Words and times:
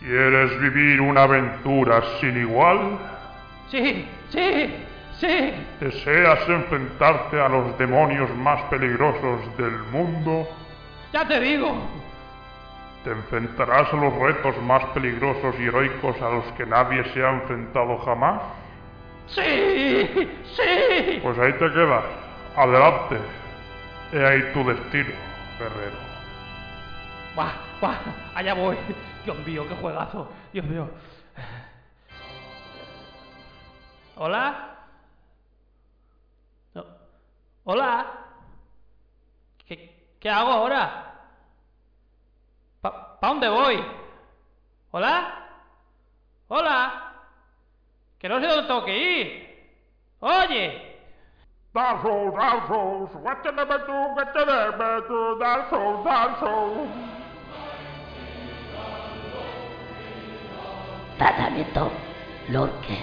¿Quieres 0.00 0.58
vivir 0.60 1.00
una 1.00 1.24
aventura 1.24 2.02
sin 2.20 2.36
igual? 2.38 2.98
Sí, 3.70 4.08
sí, 4.30 4.74
sí. 5.18 5.52
¿Deseas 5.78 6.48
enfrentarte 6.48 7.38
a 7.38 7.48
los 7.48 7.76
demonios 7.78 8.34
más 8.36 8.62
peligrosos 8.64 9.56
del 9.58 9.78
mundo? 9.92 10.48
Ya 11.12 11.28
te 11.28 11.38
digo. 11.38 11.74
¿Te 13.04 13.10
enfrentarás 13.10 13.92
a 13.92 13.96
los 13.96 14.14
retos 14.14 14.56
más 14.62 14.84
peligrosos 14.86 15.54
y 15.58 15.64
heroicos 15.64 16.20
a 16.20 16.30
los 16.30 16.44
que 16.52 16.64
nadie 16.64 17.04
se 17.12 17.22
ha 17.22 17.30
enfrentado 17.30 17.98
jamás? 17.98 18.40
Sí, 19.26 20.10
sí. 20.56 21.20
Pues 21.22 21.38
ahí 21.38 21.52
te 21.52 21.70
quedas. 21.70 22.04
Adelante. 22.56 23.16
He 24.12 24.26
ahí 24.26 24.42
tu 24.52 24.64
destino, 24.64 25.14
guerrero. 25.58 25.96
Buah, 27.36 27.52
buah, 27.80 27.98
allá 28.34 28.54
voy. 28.54 28.76
Dios 29.24 29.38
mío, 29.46 29.66
qué 29.68 29.74
juegazo. 29.74 30.28
Dios 30.52 30.64
mío. 30.66 30.88
¿Hola? 34.16 34.76
No. 36.74 36.84
¿Hola? 37.64 38.06
¿Qué, 39.66 40.16
qué 40.20 40.30
hago 40.30 40.50
ahora? 40.50 41.14
¿Pa, 42.80 43.18
¿Pa 43.18 43.28
dónde 43.28 43.48
voy? 43.48 43.84
¿Hola? 44.90 45.46
¿Hola? 46.48 47.12
Que 48.18 48.28
no 48.28 48.40
sé 48.40 48.46
dónde 48.46 48.66
tengo 48.66 48.84
que 48.84 48.98
ir. 48.98 49.50
Oye. 50.20 50.90
Dark 51.72 52.02
Souls, 52.02 52.34
Dark 52.34 52.66
Souls, 52.66 53.10
number 53.54 53.78
two, 53.86 54.14
what's 54.16 54.32
the 54.34 54.44
number 54.44 55.06
two, 55.06 55.38
Dark 55.38 55.70
Souls, 55.70 56.04
Dark 56.04 56.40
Souls. 56.40 57.19
Tratamiento 61.20 61.90
Lorque. 62.48 62.96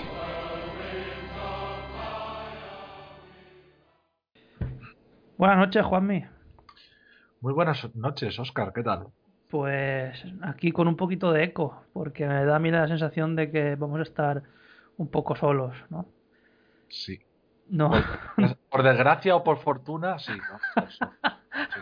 Buenas 5.37 5.57
noches, 5.59 5.85
Juanmi. 5.85 6.25
Muy 7.41 7.53
buenas 7.53 7.93
noches, 7.95 8.39
Oscar, 8.39 8.73
¿qué 8.73 8.81
tal? 8.81 9.09
Pues 9.51 10.19
aquí 10.41 10.71
con 10.71 10.87
un 10.87 10.95
poquito 10.95 11.31
de 11.31 11.43
eco, 11.43 11.83
porque 11.93 12.25
me 12.25 12.43
da 12.43 12.55
a 12.55 12.59
mí 12.59 12.71
la 12.71 12.87
sensación 12.87 13.35
de 13.35 13.51
que 13.51 13.75
vamos 13.75 13.99
a 13.99 14.03
estar 14.03 14.41
un 14.97 15.09
poco 15.11 15.35
solos, 15.35 15.75
¿no? 15.91 16.07
Sí. 16.89 17.19
No. 17.69 17.91
Por, 17.91 18.57
por 18.71 18.81
desgracia 18.81 19.35
o 19.35 19.43
por 19.43 19.59
fortuna, 19.59 20.17
sí. 20.17 20.31
¿no? 20.75 20.83
Eso, 20.83 21.05
sí. 21.51 21.79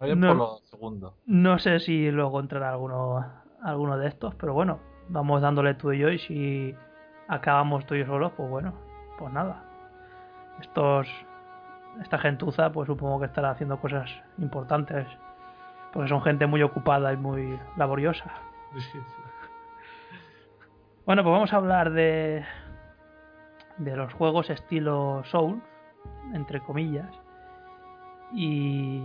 Oye, 0.00 0.16
No. 0.16 0.26
por 0.26 0.36
lo 0.36 0.56
segundo. 0.64 1.18
No 1.26 1.60
sé 1.60 1.78
si 1.78 2.10
luego 2.10 2.40
entrará 2.40 2.70
alguno, 2.70 3.24
alguno 3.62 3.96
de 3.96 4.08
estos, 4.08 4.34
pero 4.34 4.54
bueno, 4.54 4.80
vamos 5.08 5.42
dándole 5.42 5.74
tú 5.74 5.92
y 5.92 5.98
yo 5.98 6.08
y 6.08 6.18
si 6.18 6.76
acabamos 7.28 7.86
tú 7.86 7.94
y 7.94 8.00
yo 8.00 8.06
solos, 8.06 8.32
pues 8.36 8.48
bueno, 8.48 8.74
pues 9.18 9.32
nada. 9.32 9.64
Estos, 10.60 11.08
esta 12.00 12.18
gentuza, 12.18 12.70
pues 12.72 12.86
supongo 12.86 13.20
que 13.20 13.26
estará 13.26 13.50
haciendo 13.50 13.78
cosas 13.78 14.10
importantes, 14.38 15.06
porque 15.92 16.08
son 16.08 16.22
gente 16.22 16.46
muy 16.46 16.62
ocupada 16.62 17.12
y 17.12 17.16
muy 17.16 17.58
laboriosa. 17.76 18.30
Bueno, 21.06 21.22
pues 21.22 21.34
vamos 21.34 21.52
a 21.52 21.56
hablar 21.56 21.90
de, 21.92 22.46
de 23.76 23.94
los 23.94 24.14
juegos 24.14 24.48
estilo 24.48 25.22
Souls, 25.24 25.62
entre 26.32 26.60
comillas. 26.60 27.10
Y, 28.32 29.04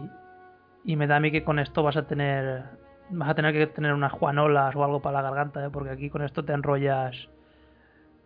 y 0.85 0.95
me 0.95 1.07
da 1.07 1.17
a 1.17 1.19
mí 1.19 1.29
que 1.29 1.43
con 1.43 1.59
esto 1.59 1.83
vas 1.83 1.97
a 1.97 2.07
tener 2.07 2.63
vas 3.09 3.29
a 3.29 3.35
tener 3.35 3.53
que 3.53 3.67
tener 3.67 3.93
unas 3.93 4.11
juanolas 4.11 4.75
o 4.75 4.83
algo 4.83 5.01
para 5.01 5.21
la 5.21 5.29
garganta, 5.29 5.65
¿eh? 5.65 5.69
porque 5.71 5.89
aquí 5.91 6.09
con 6.09 6.21
esto 6.23 6.43
te 6.45 6.53
enrollas 6.53 7.27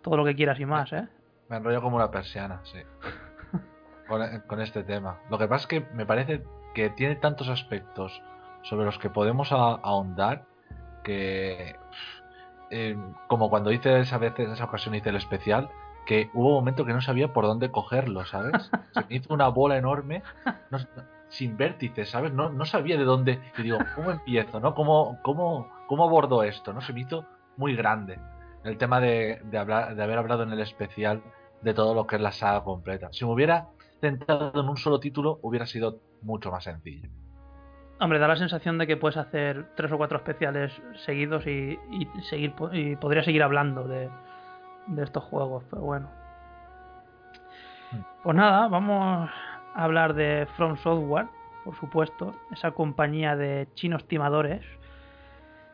todo 0.02 0.17
lo 0.17 0.26
que 0.26 0.36
quieras 0.36 0.59
y 0.59 0.66
más, 0.66 0.92
¿eh? 0.94 1.08
Me 1.50 1.58
enrollo 1.58 1.81
como 1.81 1.95
una 1.98 2.12
persiana, 2.12 2.59
sí. 2.64 2.80
Con, 4.08 4.22
con 4.48 4.60
este 4.61 4.83
tema. 4.83 5.20
Lo 5.30 5.38
que 5.38 5.48
pasa 5.48 5.61
es 5.64 5.67
que 5.67 5.80
me 5.93 6.05
parece 6.05 6.43
que 6.76 6.89
tiene 6.89 7.16
tantos 7.16 7.48
aspectos 7.48 8.22
sobre 8.64 8.86
los 8.86 8.98
que 8.99 9.10
podemos 9.10 9.52
a- 9.54 9.76
ahondar 9.82 10.43
que. 11.04 11.77
eh, 12.70 12.98
como 13.27 13.49
cuando 13.49 13.72
hice 13.72 14.02
esa 14.02 14.17
vez, 14.17 14.38
en 14.39 14.52
esa 14.52 14.66
ocasión 14.66 14.93
hice 14.95 15.10
el 15.10 15.16
especial, 15.16 15.70
que 16.05 16.30
hubo 16.33 16.49
un 16.49 16.55
momento 16.55 16.83
que 16.86 16.92
no 16.93 16.99
sabía 17.02 17.32
por 17.32 17.45
dónde 17.45 17.72
cogerlo, 17.72 18.26
¿sabes? 18.26 18.70
Se 18.92 18.99
me 19.10 19.16
hizo 19.16 19.33
una 19.33 19.48
bola 19.48 19.77
enorme, 19.77 20.22
no- 20.70 20.80
sin 21.33 21.58
vértices, 21.58 22.10
¿sabes? 22.10 22.32
No, 22.32 22.49
no 22.49 22.64
sabía 22.66 22.98
de 22.98 23.04
dónde. 23.04 23.42
Y 23.58 23.64
digo, 23.64 23.80
¿cómo 23.95 24.11
empiezo, 24.11 24.60
no? 24.60 24.76
¿Cómo, 24.76 25.20
cómo, 25.23 25.67
cómo 25.88 26.04
abordo 26.04 26.44
esto, 26.44 26.73
no? 26.73 26.82
Se 26.82 26.94
me 26.94 27.02
hizo 27.02 27.26
muy 27.58 27.76
grande 27.76 28.20
el 28.64 28.77
tema 28.77 28.99
de, 28.99 29.42
de, 29.43 29.58
hablar, 29.58 29.95
de 29.95 30.04
haber 30.04 30.20
hablado 30.20 30.43
en 30.43 30.52
el 30.52 30.60
especial 30.61 31.23
de 31.61 31.73
todo 31.73 31.95
lo 31.95 32.05
que 32.05 32.17
es 32.17 32.22
la 32.22 32.32
saga 32.32 32.64
completa. 32.64 33.10
Si 33.11 33.26
me 33.26 33.32
hubiera 33.32 33.67
centrado 33.99 34.61
en 34.61 34.70
un 34.70 34.77
solo 34.77 34.99
título, 34.99 35.39
hubiera 35.42 35.66
sido 35.66 35.99
mucho 36.22 36.52
más 36.52 36.64
sencillo. 36.66 37.10
Hombre, 37.99 38.20
da 38.20 38.27
la 38.27 38.36
sensación 38.36 38.77
de 38.77 38.86
que 38.86 38.98
puedes 38.98 39.17
hacer 39.17 39.73
tres 39.76 39.92
o 39.92 39.98
cuatro 39.98 40.17
especiales 40.17 40.72
seguidos 41.05 41.48
y, 41.48 41.80
y 41.89 42.08
seguir 42.30 42.54
y 42.73 42.95
podría 42.95 43.23
seguir 43.23 43.42
hablando 43.43 43.88
de, 43.88 44.10
de 44.88 45.04
estos 45.04 45.23
juegos, 45.23 45.64
pero 45.70 45.82
bueno. 45.82 46.10
Pues 48.23 48.36
nada, 48.36 48.67
vamos 48.67 49.30
hablar 49.73 50.14
de 50.14 50.48
From 50.56 50.78
Software, 50.78 51.28
por 51.64 51.76
supuesto, 51.76 52.32
esa 52.52 52.72
compañía 52.72 53.36
de 53.36 53.67
chinos 53.73 54.06
timadores 54.08 54.66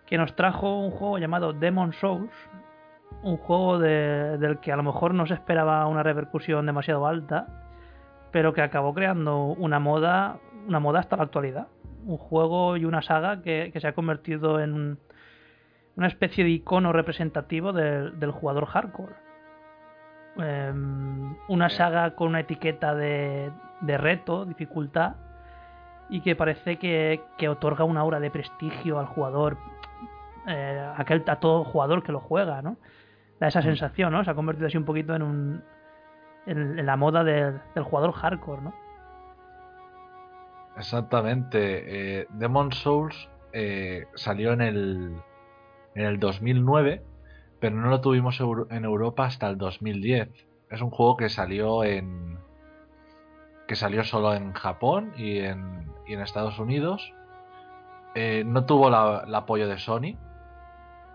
que 0.05 0.17
nos 0.17 0.35
trajo 0.35 0.79
un 0.79 0.91
juego 0.91 1.17
llamado 1.17 1.53
Demon 1.53 1.93
Souls, 1.93 2.31
un 3.23 3.37
juego 3.37 3.79
de- 3.79 4.37
del 4.37 4.59
que 4.59 4.71
a 4.71 4.75
lo 4.75 4.83
mejor 4.83 5.13
no 5.13 5.25
se 5.25 5.33
esperaba 5.33 5.85
una 5.87 6.03
repercusión 6.03 6.65
demasiado 6.65 7.05
alta, 7.07 7.47
pero 8.31 8.53
que 8.53 8.61
acabó 8.61 8.93
creando 8.93 9.43
una 9.45 9.79
moda, 9.79 10.37
una 10.67 10.79
moda 10.79 10.99
hasta 10.99 11.17
la 11.17 11.23
actualidad. 11.23 11.67
Un 12.05 12.17
juego 12.17 12.77
y 12.77 12.85
una 12.85 13.01
saga 13.01 13.41
que, 13.41 13.71
se 13.75 13.87
ha 13.87 13.93
convertido 13.93 14.59
en 14.59 14.73
un- 14.73 14.99
una 15.95 16.07
especie 16.07 16.43
de 16.43 16.51
icono 16.51 16.93
representativo 16.93 17.73
del 17.73 18.31
jugador 18.31 18.65
hardcore. 18.67 19.13
Em, 20.37 21.35
una 21.47 21.69
saga 21.69 22.15
con 22.15 22.29
una 22.29 22.41
etiqueta 22.41 22.95
de, 22.95 23.51
de 23.81 23.97
reto, 23.97 24.45
dificultad, 24.45 25.15
y 26.09 26.21
que 26.21 26.35
parece 26.35 26.77
que, 26.77 27.21
que 27.37 27.49
otorga 27.49 27.83
una 27.83 28.01
aura 28.01 28.19
de 28.19 28.31
prestigio 28.31 28.99
al 28.99 29.07
jugador, 29.07 29.57
eh, 30.47 30.79
a 30.79 31.01
aquel, 31.01 31.23
a 31.27 31.39
todo 31.39 31.63
jugador 31.63 32.03
que 32.03 32.11
lo 32.11 32.19
juega, 32.19 32.61
¿no? 32.61 32.77
Da 33.39 33.47
esa 33.47 33.61
sensación, 33.61 34.11
¿no? 34.11 34.23
Se 34.23 34.31
ha 34.31 34.35
convertido 34.35 34.67
así 34.67 34.77
un 34.77 34.85
poquito 34.85 35.15
en 35.15 35.21
un 35.23 35.63
en, 36.45 36.79
en 36.79 36.85
la 36.85 36.97
moda 36.97 37.23
del, 37.23 37.61
del 37.75 37.83
jugador 37.83 38.11
hardcore, 38.13 38.61
¿no? 38.61 38.73
Exactamente. 40.77 42.21
Eh, 42.21 42.27
Demon 42.31 42.71
Souls 42.71 43.29
eh, 43.51 44.07
salió 44.15 44.53
en 44.53 44.61
el, 44.61 45.13
en 45.95 46.05
el 46.05 46.19
2009, 46.19 47.03
pero 47.59 47.75
no 47.75 47.89
lo 47.89 48.01
tuvimos 48.01 48.39
en 48.69 48.85
Europa 48.85 49.25
hasta 49.25 49.47
el 49.49 49.57
2010. 49.57 50.29
Es 50.69 50.81
un 50.81 50.89
juego 50.91 51.17
que 51.17 51.29
salió 51.29 51.83
en 51.83 52.37
que 53.67 53.75
salió 53.75 54.03
solo 54.03 54.33
en 54.33 54.53
Japón 54.53 55.13
y 55.15 55.39
en, 55.39 55.91
y 56.07 56.13
en 56.13 56.21
Estados 56.21 56.57
Unidos. 56.57 57.13
Eh, 58.15 58.43
no 58.45 58.65
tuvo 58.65 58.89
la- 58.89 59.23
el 59.27 59.35
apoyo 59.35 59.67
de 59.67 59.77
Sony, 59.77 60.17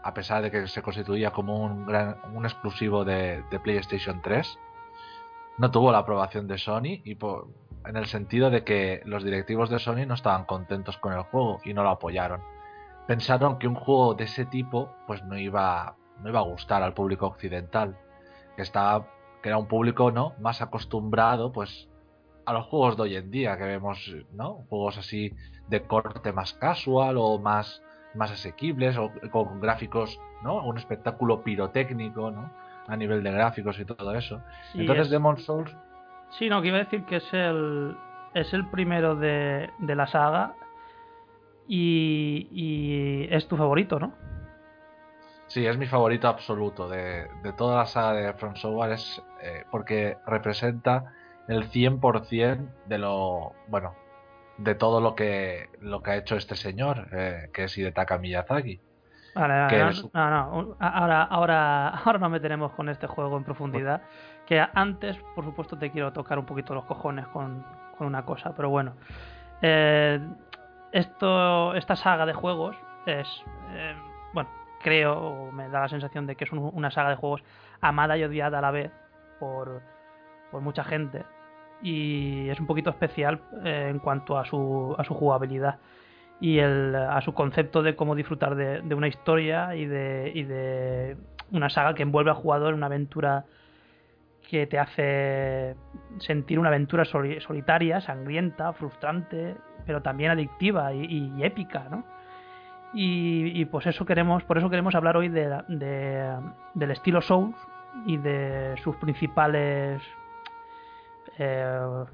a 0.05 0.15
pesar 0.15 0.43
de 0.43 0.51
que 0.53 0.69
se 0.69 0.81
constituía 0.83 1.33
como 1.33 1.59
un 1.65 1.85
gran 1.87 2.17
un 2.33 2.45
exclusivo 2.45 3.05
de, 3.05 3.43
de 3.51 3.59
PlayStation 3.61 4.21
3. 4.23 4.59
No 5.59 5.71
tuvo 5.73 5.91
la 5.91 5.99
aprobación 5.99 6.47
de 6.47 6.59
Sony 6.59 7.01
y 7.05 7.17
por, 7.17 7.49
en 7.87 7.97
el 7.97 8.07
sentido 8.07 8.51
de 8.51 8.63
que 8.65 9.03
los 9.05 9.25
directivos 9.25 9.69
de 9.71 9.79
Sony 9.81 10.07
no 10.07 10.15
estaban 10.15 10.45
contentos 10.45 10.97
con 10.99 11.13
el 11.13 11.23
juego 11.23 11.61
y 11.65 11.75
no 11.75 11.83
lo 11.83 11.91
apoyaron. 11.91 12.41
Pensaron 13.09 13.59
que 13.59 13.67
un 13.67 13.75
juego 13.75 14.15
de 14.15 14.25
ese 14.25 14.47
tipo 14.47 14.91
pues 15.09 15.25
no 15.25 15.37
iba 15.37 15.97
no 16.23 16.29
iba 16.29 16.41
a 16.41 16.45
gustar 16.45 16.83
al 16.83 16.95
público 16.95 17.27
occidental, 17.27 17.97
que 18.57 18.63
estaba 18.63 19.07
que 19.43 19.49
era 19.51 19.59
un 19.59 19.67
público 19.69 20.11
no 20.11 20.33
más 20.41 20.63
acostumbrado 20.63 21.53
pues 21.53 21.89
a 22.47 22.53
los 22.53 22.67
juegos 22.67 22.97
de 22.97 23.03
hoy 23.03 23.17
en 23.17 23.31
día 23.31 23.57
que 23.59 23.65
vemos, 23.65 24.15
¿no? 24.33 24.65
Juegos 24.69 24.97
así 24.99 25.33
de 25.69 25.83
corte 25.83 26.33
más 26.33 26.53
casual 26.55 27.17
o 27.19 27.39
más 27.39 27.83
más 28.15 28.31
asequibles 28.31 28.97
o 28.97 29.11
con 29.33 29.61
gráficos, 29.61 30.21
¿no? 30.43 30.63
Un 30.65 30.79
espectáculo 30.79 31.43
pirotécnico, 31.43 32.31
¿no? 32.31 32.51
A 32.87 32.97
nivel 32.97 33.23
de 33.25 33.33
gráficos 33.33 33.79
y 33.81 33.85
todo 33.85 34.15
eso. 34.15 34.41
Sí, 34.73 34.81
Entonces 34.81 35.07
es- 35.07 35.11
Demon 35.11 35.39
Souls 35.39 35.75
Sí, 36.39 36.49
no, 36.49 36.61
que 36.63 36.69
iba 36.69 36.79
a 36.79 36.85
decir 36.85 37.05
que 37.05 37.17
es 37.17 37.33
el, 37.35 37.97
es 38.35 38.53
el 38.55 38.69
primero 38.71 39.15
de, 39.15 39.71
de 39.79 39.95
la 39.95 40.07
saga 40.07 40.55
y, 41.69 42.49
y 42.51 43.29
es 43.35 43.47
tu 43.49 43.57
favorito, 43.57 43.99
¿no? 43.99 44.13
Sí, 45.47 45.67
es 45.67 45.77
mi 45.79 45.87
favorito 45.87 46.29
absoluto 46.29 46.89
de, 46.89 47.29
de 47.43 47.53
toda 47.53 47.77
la 47.79 47.87
saga 47.87 48.13
de 48.15 48.35
From 48.35 48.57
Software 48.57 48.93
es 48.93 49.23
eh, 49.43 49.65
porque 49.71 50.17
representa 50.27 51.05
el 51.47 51.71
100% 51.71 52.73
de 52.85 52.99
lo, 52.99 53.59
bueno, 53.67 53.99
de 54.57 54.75
todo 54.75 55.01
lo 55.01 55.15
que 55.15 55.71
lo 55.81 56.03
que 56.03 56.11
ha 56.13 56.17
hecho 56.17 56.37
este 56.37 56.57
señor, 56.57 57.09
eh, 57.13 57.51
que 57.53 57.65
es 57.65 57.77
Hidetaka 57.79 58.19
Miyazaki. 58.19 58.83
Vale, 59.35 59.55
vale, 59.55 59.67
que 59.69 59.79
no, 59.79 59.89
es- 59.91 60.05
no, 60.15 60.77
ahora, 60.81 61.23
ahora, 61.25 61.89
ahora 62.05 62.19
nos 62.19 62.31
meteremos 62.31 62.73
con 62.73 62.89
este 62.89 63.07
juego 63.07 63.37
en 63.37 63.45
profundidad. 63.45 64.03
Que 64.47 64.65
antes, 64.75 65.19
por 65.35 65.45
supuesto, 65.45 65.77
te 65.79 65.91
quiero 65.91 66.13
tocar 66.13 66.39
un 66.39 66.47
poquito 66.47 66.75
los 66.75 66.85
cojones 66.85 67.27
con, 67.29 67.65
con 67.99 68.07
una 68.07 68.25
cosa, 68.25 68.55
pero 68.55 68.71
bueno. 68.71 68.97
Eh, 69.63 70.21
esto, 70.93 71.75
esta 71.75 71.97
saga 71.97 72.27
de 72.27 72.35
juegos 72.35 72.77
es, 73.07 73.29
eh, 73.71 73.97
bueno, 74.33 74.51
creo, 74.85 75.15
o 75.19 75.51
me 75.53 75.69
da 75.71 75.81
la 75.81 75.89
sensación 75.89 76.27
de 76.27 76.37
que 76.37 76.45
es 76.45 76.53
un- 76.53 76.71
una 76.73 76.91
saga 76.91 77.09
de 77.11 77.17
juegos 77.17 77.43
amada 77.81 78.17
y 78.19 78.23
odiada 78.23 78.59
a 78.59 78.61
la 78.61 78.71
vez 78.71 78.93
por, 79.41 79.81
por 80.53 80.61
mucha 80.61 80.85
gente. 80.85 81.25
Y 81.83 82.49
es 82.51 82.61
un 82.61 82.67
poquito 82.67 82.91
especial 82.91 83.41
eh, 83.65 83.89
en 83.91 83.99
cuanto 83.99 84.39
a 84.39 84.45
su, 84.45 84.95
a 84.99 85.05
su 85.05 85.15
jugabilidad 85.15 85.79
y 86.41 86.59
el, 86.59 86.95
a 86.95 87.21
su 87.23 87.33
concepto 87.33 87.83
de 87.83 87.97
cómo 87.97 88.15
disfrutar 88.15 88.55
de, 88.55 88.95
una 88.95 89.09
historia 89.09 89.75
y 89.75 89.87
de, 89.87 90.31
y 90.35 90.43
de 90.45 91.17
una 91.51 91.71
saga 91.71 91.95
que 91.95 92.03
envuelve 92.03 92.31
al 92.31 92.37
jugador 92.37 92.69
en 92.71 92.75
una 92.77 92.87
aventura 92.87 93.45
que 94.51 94.67
te 94.67 94.79
hace 94.79 95.75
sentir 96.19 96.59
una 96.59 96.69
aventura 96.69 97.05
soli- 97.07 97.41
solitaria, 97.41 98.01
sangrienta, 98.01 98.73
frustrante, 98.75 99.57
pero 99.87 100.03
también 100.03 100.31
adictiva 100.31 100.93
y 100.93 101.43
épica, 101.43 101.89
¿no? 101.91 102.05
Y, 102.95 103.61
y 103.61 103.65
pues 103.65 103.87
eso 103.87 104.05
queremos, 104.07 104.45
por 104.45 104.57
eso 104.59 104.71
queremos 104.71 104.95
hablar 104.95 105.17
hoy 105.17 105.29
de, 105.29 105.49
de- 105.69 106.39
del 106.75 106.91
estilo 106.93 107.21
Souls 107.21 107.57
y 108.07 108.17
de 108.19 108.77
sus 108.83 108.97
principales 108.97 110.01
eh, 111.39 112.05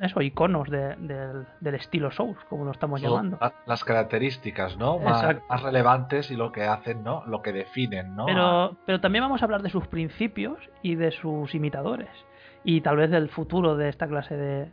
eso, 0.00 0.22
iconos 0.22 0.70
de- 0.70 0.96
del, 0.96 1.46
del 1.60 1.74
estilo 1.74 2.10
Souls, 2.10 2.38
como 2.48 2.64
lo 2.64 2.70
estamos 2.70 3.00
Son 3.02 3.10
llamando. 3.10 3.38
la- 3.40 3.52
las 3.66 3.84
características, 3.84 4.78
¿no? 4.78 4.98
Más, 4.98 5.22
más 5.48 5.62
relevantes 5.62 6.30
y 6.30 6.36
lo 6.36 6.52
que 6.52 6.64
hacen, 6.64 7.04
¿no? 7.04 7.22
Lo 7.26 7.42
que 7.42 7.52
definen, 7.52 8.16
¿no? 8.16 8.24
Pero, 8.24 8.76
pero 8.86 9.00
también 9.00 9.22
vamos 9.24 9.42
a 9.42 9.44
hablar 9.44 9.60
de 9.62 9.68
sus 9.68 9.86
principios 9.88 10.56
y 10.82 10.94
de 10.94 11.10
sus 11.10 11.54
imitadores. 11.54 12.08
Y 12.64 12.80
tal 12.80 12.96
vez 12.96 13.10
del 13.10 13.28
futuro 13.28 13.76
de 13.76 13.90
esta 13.90 14.06
clase 14.06 14.36
de, 14.36 14.72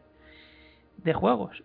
de 0.98 1.14
juegos. 1.14 1.62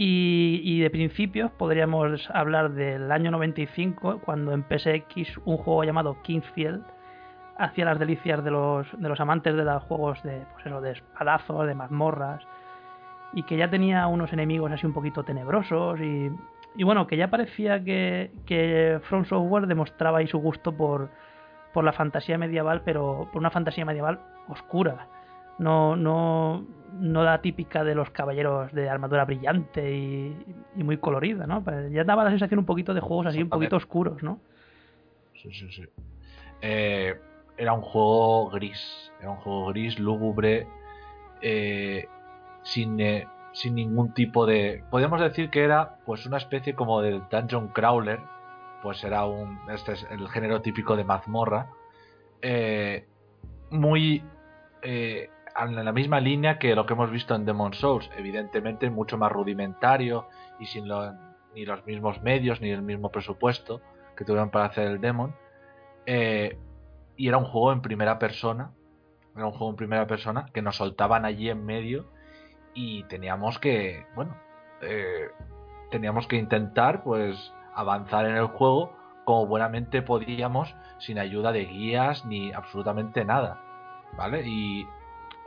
Y, 0.00 0.60
y 0.62 0.78
de 0.78 0.90
principios 0.90 1.50
podríamos 1.50 2.30
hablar 2.32 2.70
del 2.70 3.10
año 3.10 3.32
95, 3.32 4.20
cuando 4.24 4.52
en 4.52 4.62
PSX 4.62 5.38
un 5.44 5.56
juego 5.56 5.82
llamado 5.82 6.22
Kingsfield 6.22 6.84
hacía 7.56 7.84
las 7.84 7.98
delicias 7.98 8.44
de 8.44 8.52
los, 8.52 8.86
de 8.96 9.08
los 9.08 9.18
amantes 9.18 9.56
de 9.56 9.64
los 9.64 9.82
juegos 9.82 10.22
de, 10.22 10.46
pues 10.52 10.66
eso, 10.66 10.80
de 10.80 10.92
espadazos, 10.92 11.66
de 11.66 11.74
mazmorras. 11.74 12.46
Y 13.32 13.42
que 13.42 13.56
ya 13.56 13.70
tenía 13.70 14.06
unos 14.06 14.32
enemigos 14.32 14.70
así 14.70 14.86
un 14.86 14.92
poquito 14.92 15.24
tenebrosos 15.24 15.98
y, 15.98 16.30
y 16.76 16.84
bueno, 16.84 17.08
que 17.08 17.16
ya 17.16 17.28
parecía 17.28 17.82
que, 17.82 18.30
que 18.46 19.00
From 19.08 19.24
Software 19.24 19.66
demostraba 19.66 20.18
ahí 20.18 20.28
su 20.28 20.38
gusto 20.38 20.76
por, 20.76 21.10
por 21.72 21.82
la 21.82 21.92
fantasía 21.92 22.38
medieval, 22.38 22.82
pero 22.84 23.28
por 23.32 23.40
una 23.40 23.50
fantasía 23.50 23.84
medieval 23.84 24.20
oscura. 24.46 25.08
No, 25.58 25.96
no, 25.96 26.64
no 26.94 27.22
la 27.24 27.40
típica 27.40 27.82
de 27.84 27.94
los 27.94 28.10
caballeros 28.10 28.72
de 28.72 28.88
armadura 28.88 29.24
brillante 29.24 29.92
y, 29.96 30.36
y 30.76 30.82
muy 30.84 30.98
colorida, 30.98 31.46
¿no? 31.46 31.64
Pero 31.64 31.88
Ya 31.88 32.04
daba 32.04 32.24
la 32.24 32.30
sensación 32.30 32.60
un 32.60 32.66
poquito 32.66 32.94
de 32.94 33.00
juegos 33.00 33.26
así 33.26 33.42
un 33.42 33.48
poquito 33.48 33.76
oscuros, 33.76 34.22
¿no? 34.22 34.38
Sí, 35.34 35.52
sí, 35.52 35.70
sí. 35.70 35.84
Eh, 36.62 37.14
era 37.56 37.72
un 37.72 37.82
juego 37.82 38.50
gris. 38.50 39.12
Era 39.20 39.30
un 39.30 39.36
juego 39.38 39.66
gris, 39.66 39.98
lúgubre, 39.98 40.66
eh, 41.42 42.06
sin, 42.62 43.00
eh, 43.00 43.26
sin 43.52 43.74
ningún 43.74 44.14
tipo 44.14 44.46
de. 44.46 44.84
Podríamos 44.90 45.20
decir 45.20 45.50
que 45.50 45.62
era 45.64 45.96
pues 46.06 46.24
una 46.26 46.36
especie 46.36 46.74
como 46.74 47.00
de 47.02 47.20
dungeon 47.30 47.68
crawler. 47.68 48.20
Pues 48.82 49.02
era 49.02 49.24
un. 49.24 49.58
Este 49.70 49.92
es 49.92 50.06
el 50.10 50.28
género 50.28 50.60
típico 50.62 50.96
de 50.96 51.04
mazmorra. 51.04 51.66
eh, 52.42 53.06
muy. 53.70 54.22
En 55.60 55.84
la 55.84 55.92
misma 55.92 56.20
línea 56.20 56.58
que 56.58 56.74
lo 56.74 56.86
que 56.86 56.94
hemos 56.94 57.10
visto 57.10 57.34
en 57.34 57.44
Demon 57.44 57.74
Souls. 57.74 58.10
Evidentemente, 58.16 58.90
mucho 58.90 59.18
más 59.18 59.32
rudimentario 59.32 60.28
y 60.58 60.66
sin 60.66 60.88
lo- 60.88 61.12
ni 61.54 61.64
los 61.64 61.84
mismos 61.86 62.22
medios 62.22 62.60
ni 62.60 62.70
el 62.70 62.82
mismo 62.82 63.10
presupuesto 63.10 63.80
que 64.16 64.24
tuvieron 64.24 64.50
para 64.50 64.66
hacer 64.66 64.86
el 64.86 65.00
Demon. 65.00 65.34
Eh, 66.06 66.58
y 67.16 67.28
era 67.28 67.38
un 67.38 67.44
juego 67.44 67.72
en 67.72 67.82
primera 67.82 68.18
persona. 68.18 68.70
Era 69.34 69.46
un 69.46 69.52
juego 69.52 69.70
en 69.70 69.76
primera 69.76 70.06
persona 70.06 70.46
que 70.52 70.62
nos 70.62 70.76
soltaban 70.76 71.24
allí 71.24 71.48
en 71.50 71.64
medio 71.64 72.06
y 72.74 73.04
teníamos 73.04 73.58
que, 73.58 74.06
bueno, 74.14 74.36
eh, 74.82 75.28
teníamos 75.90 76.26
que 76.26 76.36
intentar 76.36 77.02
pues 77.02 77.52
avanzar 77.74 78.26
en 78.26 78.36
el 78.36 78.46
juego 78.46 78.96
como 79.24 79.46
buenamente 79.46 80.02
podíamos 80.02 80.74
sin 80.98 81.18
ayuda 81.18 81.52
de 81.52 81.64
guías 81.66 82.24
ni 82.24 82.52
absolutamente 82.52 83.24
nada, 83.24 83.60
¿vale? 84.16 84.42
Y 84.46 84.86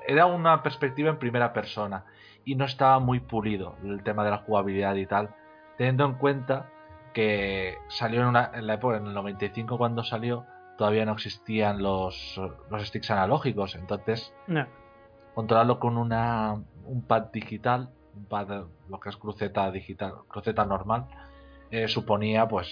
era 0.08 0.26
una 0.26 0.64
perspectiva 0.64 1.10
en 1.10 1.18
primera 1.20 1.54
persona 1.54 2.06
y 2.46 2.56
no 2.56 2.66
estaba 2.66 3.00
muy 3.00 3.20
pulido 3.20 3.76
el 3.84 4.04
tema 4.04 4.24
de 4.24 4.32
la 4.32 4.38
jugabilidad 4.40 4.96
y 4.96 5.06
tal, 5.06 5.30
teniendo 5.78 6.06
en 6.06 6.14
cuenta 6.16 6.70
que 7.14 7.78
salió 7.90 8.22
en, 8.22 8.28
una- 8.28 8.52
en 8.54 8.68
la 8.68 8.76
época, 8.76 8.98
en 8.98 9.06
el 9.08 9.14
95 9.14 9.78
cuando 9.78 10.04
salió, 10.04 10.46
todavía 10.78 11.06
no 11.06 11.14
existían 11.14 11.82
los, 11.84 12.40
los 12.70 12.88
sticks 12.88 13.12
analógicos, 13.12 13.76
entonces 13.76 14.34
No. 14.48 14.66
controlarlo 15.36 15.80
con 15.80 15.98
una, 15.98 16.54
un 16.86 17.02
pad 17.08 17.24
digital, 17.34 17.90
un 18.16 18.26
pad, 18.26 18.66
lo 18.90 19.00
que 19.00 19.10
es 19.10 19.18
cruceta 19.18 19.70
digital, 19.72 20.14
cruceta 20.28 20.66
normal, 20.66 21.06
eh, 21.70 21.88
suponía 21.88 22.48
pues 22.48 22.68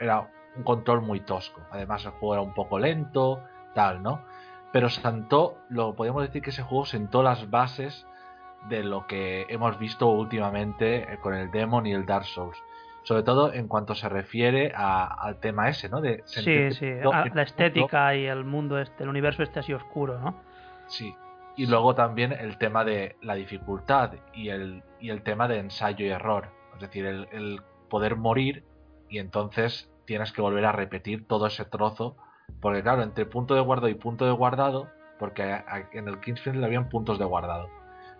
era 0.00 0.28
un 0.56 0.64
control 0.64 1.00
muy 1.02 1.20
tosco. 1.20 1.62
Además 1.70 2.04
el 2.04 2.10
juego 2.12 2.34
era 2.34 2.42
un 2.42 2.52
poco 2.54 2.78
lento, 2.78 3.42
tal, 3.74 4.02
¿no? 4.02 4.20
Pero 4.72 4.88
sentó, 4.88 5.58
lo 5.68 5.94
podemos 5.94 6.22
decir 6.22 6.42
que 6.42 6.50
ese 6.50 6.62
juego 6.62 6.84
sentó 6.86 7.22
las 7.22 7.50
bases 7.50 8.06
de 8.68 8.82
lo 8.84 9.06
que 9.06 9.46
hemos 9.48 9.78
visto 9.78 10.08
últimamente 10.08 11.12
eh, 11.12 11.18
con 11.20 11.34
el 11.34 11.50
Demon 11.50 11.86
y 11.86 11.92
el 11.92 12.06
Dark 12.06 12.24
Souls. 12.24 12.56
Sobre 13.02 13.22
todo 13.24 13.52
en 13.52 13.66
cuanto 13.66 13.94
se 13.96 14.08
refiere 14.08 14.72
a- 14.76 15.04
al 15.06 15.40
tema 15.40 15.68
ese, 15.68 15.88
¿no? 15.88 16.00
De 16.00 16.22
Sí, 16.24 16.70
sí, 16.72 16.86
a- 16.86 17.04
la 17.04 17.24
mundo- 17.24 17.40
estética 17.42 18.14
y 18.14 18.26
el 18.26 18.44
mundo 18.44 18.78
este, 18.78 19.02
el 19.02 19.08
universo 19.08 19.42
este 19.42 19.58
así 19.60 19.72
oscuro, 19.74 20.18
¿no? 20.20 20.40
Sí. 20.86 21.14
Y 21.56 21.66
luego 21.66 21.94
también 21.94 22.32
el 22.32 22.56
tema 22.56 22.84
de 22.84 23.16
la 23.20 23.34
dificultad 23.34 24.12
y 24.32 24.48
el, 24.50 24.82
y 25.00 25.10
el 25.10 25.22
tema 25.22 25.48
de 25.48 25.58
ensayo 25.58 26.06
y 26.06 26.10
error. 26.10 26.48
Es 26.76 26.80
decir, 26.80 27.04
el, 27.04 27.28
el 27.32 27.60
poder 27.90 28.16
morir 28.16 28.64
y 29.10 29.18
entonces 29.18 29.90
tienes 30.06 30.32
que 30.32 30.40
volver 30.40 30.64
a 30.64 30.72
repetir 30.72 31.26
todo 31.26 31.46
ese 31.48 31.64
trozo. 31.66 32.16
Porque 32.60 32.82
claro, 32.82 33.02
entre 33.02 33.26
punto 33.26 33.54
de 33.54 33.60
guardado 33.60 33.88
y 33.88 33.94
punto 33.94 34.24
de 34.24 34.32
guardado, 34.32 34.88
porque 35.18 35.42
a- 35.52 35.64
a- 35.68 35.88
en 35.92 36.08
el 36.08 36.20
Kingsfield 36.20 36.62
habían 36.64 36.88
puntos 36.88 37.18
de 37.18 37.24
guardado, 37.24 37.68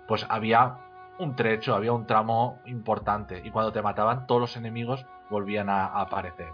pues 0.09 0.27
había 0.29 0.77
un 1.19 1.37
trecho, 1.37 1.75
había 1.75 1.93
un 1.93 2.07
tramo 2.07 2.59
importante. 2.67 3.41
Y 3.45 3.51
cuando 3.51 3.73
te 3.73 3.83
mataban, 3.83 4.27
todos 4.27 4.41
los 4.41 4.57
enemigos 4.57 5.07
volvían 5.31 5.69
a, 5.69 5.87
a 5.87 6.01
aparecer. 6.03 6.49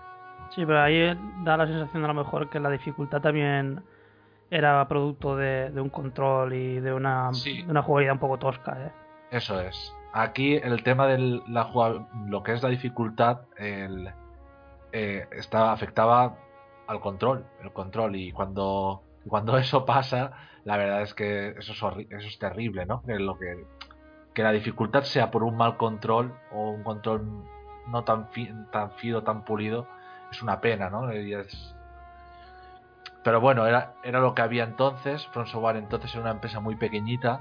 Sí, 0.50 0.64
pero 0.66 0.80
ahí 0.80 1.16
da 1.44 1.56
la 1.56 1.66
sensación 1.66 2.04
a 2.04 2.08
lo 2.08 2.14
mejor 2.14 2.48
que 2.50 2.60
la 2.60 2.70
dificultad 2.70 3.20
también 3.20 3.82
era 4.50 4.86
producto 4.88 5.36
de, 5.36 5.70
de 5.70 5.80
un 5.80 5.90
control 5.90 6.52
y 6.54 6.80
de 6.80 6.92
una, 6.92 7.32
Sí. 7.34 7.62
de 7.62 7.70
una 7.70 7.82
jugabilidad 7.82 8.14
un 8.14 8.20
poco 8.20 8.38
tosca, 8.38 8.76
¿eh? 8.86 8.92
Eso 9.30 9.60
es. 9.60 9.94
Aquí 10.14 10.54
el 10.56 10.82
tema 10.82 11.06
de 11.06 11.18
la 11.48 11.68
lo 12.26 12.42
que 12.42 12.52
es 12.54 12.62
la 12.62 12.70
dificultad, 12.70 13.40
el, 13.58 14.10
eh, 14.92 15.26
estaba, 15.32 15.72
afectaba 15.72 16.36
al 16.88 17.00
control, 17.00 17.44
el 17.62 17.72
control 17.72 18.16
y 18.16 18.32
cuando 18.32 19.02
cuando 19.28 19.56
eso 19.58 19.84
pasa, 19.84 20.32
la 20.64 20.76
verdad 20.76 21.02
es 21.02 21.14
que 21.14 21.50
eso 21.50 21.72
es, 21.72 22.06
eso 22.10 22.26
es 22.28 22.38
terrible, 22.38 22.84
¿no? 22.86 23.02
Que 23.02 23.18
lo 23.18 23.38
que 23.38 24.42
la 24.42 24.52
dificultad 24.52 25.02
sea 25.02 25.30
por 25.30 25.42
un 25.42 25.56
mal 25.56 25.76
control 25.76 26.32
o 26.52 26.70
un 26.70 26.82
control 26.84 27.44
no 27.88 28.04
tan 28.04 28.28
fi- 28.28 28.52
tan 28.70 28.92
fino, 28.92 29.22
tan 29.22 29.44
pulido, 29.44 29.86
es 30.30 30.42
una 30.42 30.60
pena, 30.60 30.90
¿no? 30.90 31.08
Pero 33.24 33.40
bueno, 33.40 33.66
era, 33.66 33.94
era 34.04 34.20
lo 34.20 34.34
que 34.34 34.42
había 34.42 34.64
entonces. 34.64 35.26
From 35.28 35.46
Software 35.46 35.76
entonces 35.76 36.12
era 36.14 36.22
una 36.22 36.30
empresa 36.30 36.60
muy 36.60 36.76
pequeñita 36.76 37.40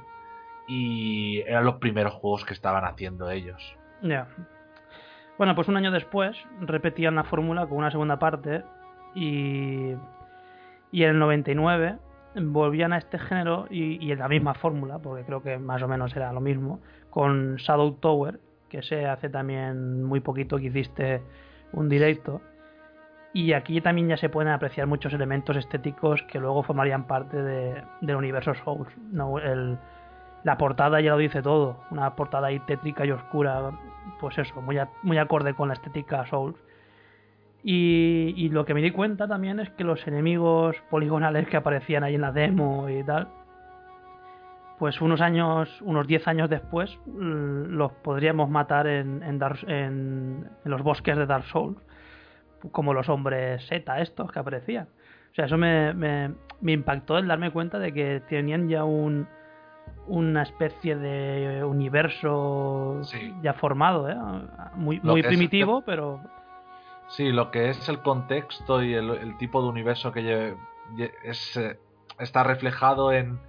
y 0.67 1.39
eran 1.41 1.65
los 1.65 1.75
primeros 1.75 2.13
juegos 2.13 2.43
que 2.45 2.53
estaban 2.53 2.83
haciendo 2.83 3.29
ellos. 3.29 3.75
Ya. 4.01 4.27
Bueno, 5.37 5.53
pues 5.55 5.67
un 5.67 5.77
año 5.77 5.91
después 5.91 6.35
repetían 6.61 7.15
la 7.15 7.23
fórmula 7.23 7.67
con 7.67 7.77
una 7.77 7.91
segunda 7.91 8.17
parte 8.17 8.63
y, 9.15 9.91
en 9.91 11.09
el 11.09 11.19
99 11.19 11.97
volvían 12.35 12.93
a 12.93 12.97
este 12.97 13.17
género 13.17 13.65
y, 13.69 14.11
en 14.11 14.19
la 14.19 14.27
misma 14.27 14.53
fórmula, 14.53 14.99
porque 14.99 15.23
creo 15.23 15.41
que 15.41 15.57
más 15.57 15.81
o 15.81 15.87
menos 15.87 16.15
era 16.15 16.31
lo 16.31 16.41
mismo, 16.41 16.79
con 17.09 17.55
Shadow 17.55 17.93
Tower, 17.93 18.39
que 18.69 18.81
se 18.83 19.07
hace 19.07 19.29
también 19.29 20.03
muy 20.03 20.19
poquito 20.19 20.57
que 20.57 20.65
hiciste 20.65 21.21
un 21.73 21.89
directo. 21.89 22.41
Y 23.33 23.53
aquí 23.53 23.81
también 23.81 24.07
ya 24.07 24.17
se 24.17 24.29
pueden 24.29 24.51
apreciar 24.51 24.87
muchos 24.87 25.13
elementos 25.13 25.55
estéticos 25.57 26.21
que 26.23 26.39
luego 26.39 26.63
formarían 26.63 27.05
parte 27.07 27.41
de- 27.41 27.83
del 28.01 28.15
universo 28.15 28.53
Souls. 28.63 28.89
la 30.43 30.57
portada 30.57 31.01
ya 31.01 31.11
lo 31.11 31.17
dice 31.17 31.41
todo, 31.41 31.83
una 31.91 32.15
portada 32.15 32.47
ahí 32.47 32.59
tétrica 32.61 33.05
y 33.05 33.11
oscura, 33.11 33.71
pues 34.19 34.37
eso, 34.37 34.61
muy, 34.61 34.77
muy 35.03 35.17
acorde 35.17 35.53
con 35.53 35.67
la 35.67 35.73
estética 35.73 36.25
Souls. 36.27 36.55
Y, 37.69 38.33
y 38.37 38.47
lo 38.47 38.63
que 38.63 38.73
me 38.73 38.81
di 38.81 38.91
cuenta 38.91 39.27
también 39.27 39.59
es 39.59 39.69
que 39.71 39.83
los 39.83 40.07
enemigos 40.07 40.77
poligonales 40.89 41.49
que 41.49 41.57
aparecían 41.57 42.01
ahí 42.05 42.15
en 42.15 42.21
la 42.21 42.31
demo 42.31 42.87
y 42.89 43.03
tal, 43.03 43.27
pues 44.79 45.01
unos 45.01 45.19
años, 45.19 45.81
unos 45.81 46.07
10 46.07 46.27
años 46.29 46.49
después, 46.49 46.97
los 47.07 47.91
podríamos 47.91 48.49
matar 48.49 48.87
en, 48.87 49.21
en, 49.21 49.37
Dark- 49.37 49.67
en- 49.67 50.47
en 50.63 50.71
los 50.71 50.81
bosques 50.81 51.17
de 51.17 51.25
Dark 51.25 51.43
Souls, 51.45 51.77
como 52.71 52.93
los 52.93 53.09
hombres 53.09 53.67
Z 53.67 53.99
estos 53.99 54.31
que 54.31 54.39
aparecían. 54.39 54.87
O 55.31 55.35
sea, 55.35 55.45
eso 55.45 55.57
me, 55.57 55.93
me, 55.93 56.31
me 56.61 56.71
impactó 56.71 57.17
el 57.17 57.27
darme 57.27 57.51
cuenta 57.51 57.79
de 57.79 57.91
que 57.91 58.21
tenían 58.29 58.69
ya 58.69 58.85
un, 58.85 59.27
una 60.07 60.43
especie 60.43 60.95
de 60.95 61.63
universo 61.65 62.99
Sí. 63.03 63.33
ya 63.41 63.53
formado, 63.55 64.09
¿eh? 64.09 64.15
muy, 64.75 64.99
muy 65.01 65.19
es- 65.19 65.27
primitivo, 65.27 65.81
pero 65.85 66.21
Sí, 67.07 67.31
lo 67.31 67.51
que 67.51 67.69
es 67.69 67.87
el 67.89 68.01
contexto 68.01 68.83
y 68.83 68.93
el, 68.93 69.09
el 69.11 69.37
tipo 69.37 69.61
de 69.61 69.69
universo 69.69 70.11
que 70.11 70.21
lle- 70.21 70.57
lle- 70.95 71.13
es, 71.23 71.55
eh, 71.57 71.79
está 72.19 72.43
reflejado 72.43 73.11
en, 73.13 73.39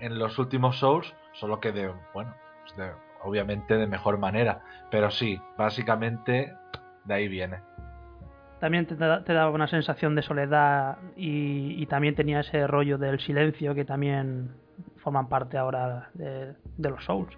en 0.00 0.18
los 0.18 0.38
últimos 0.38 0.78
Souls, 0.78 1.14
solo 1.32 1.58
que 1.60 1.72
de, 1.72 1.92
bueno, 2.12 2.34
pues 2.62 2.76
de- 2.76 2.92
obviamente 3.22 3.76
de 3.76 3.86
mejor 3.86 4.18
manera. 4.18 4.60
Pero 4.90 5.10
sí, 5.10 5.40
básicamente 5.56 6.52
de 7.04 7.14
ahí 7.14 7.28
viene. 7.28 7.60
también 8.60 8.86
te, 8.86 8.96
da- 8.96 9.22
te 9.24 9.32
daba 9.32 9.50
una 9.50 9.66
sensación 9.68 10.14
de 10.14 10.22
soledad 10.22 10.98
y, 11.16 11.80
y 11.82 11.86
también 11.86 12.14
tenía 12.14 12.40
ese 12.40 12.66
rollo 12.66 12.98
del 12.98 13.20
silencio 13.20 13.74
que 13.74 13.84
también 13.84 14.50
forman 14.98 15.28
parte 15.28 15.56
ahora 15.58 16.10
de, 16.14 16.54
de 16.76 16.90
los 16.90 17.04
Souls. 17.04 17.32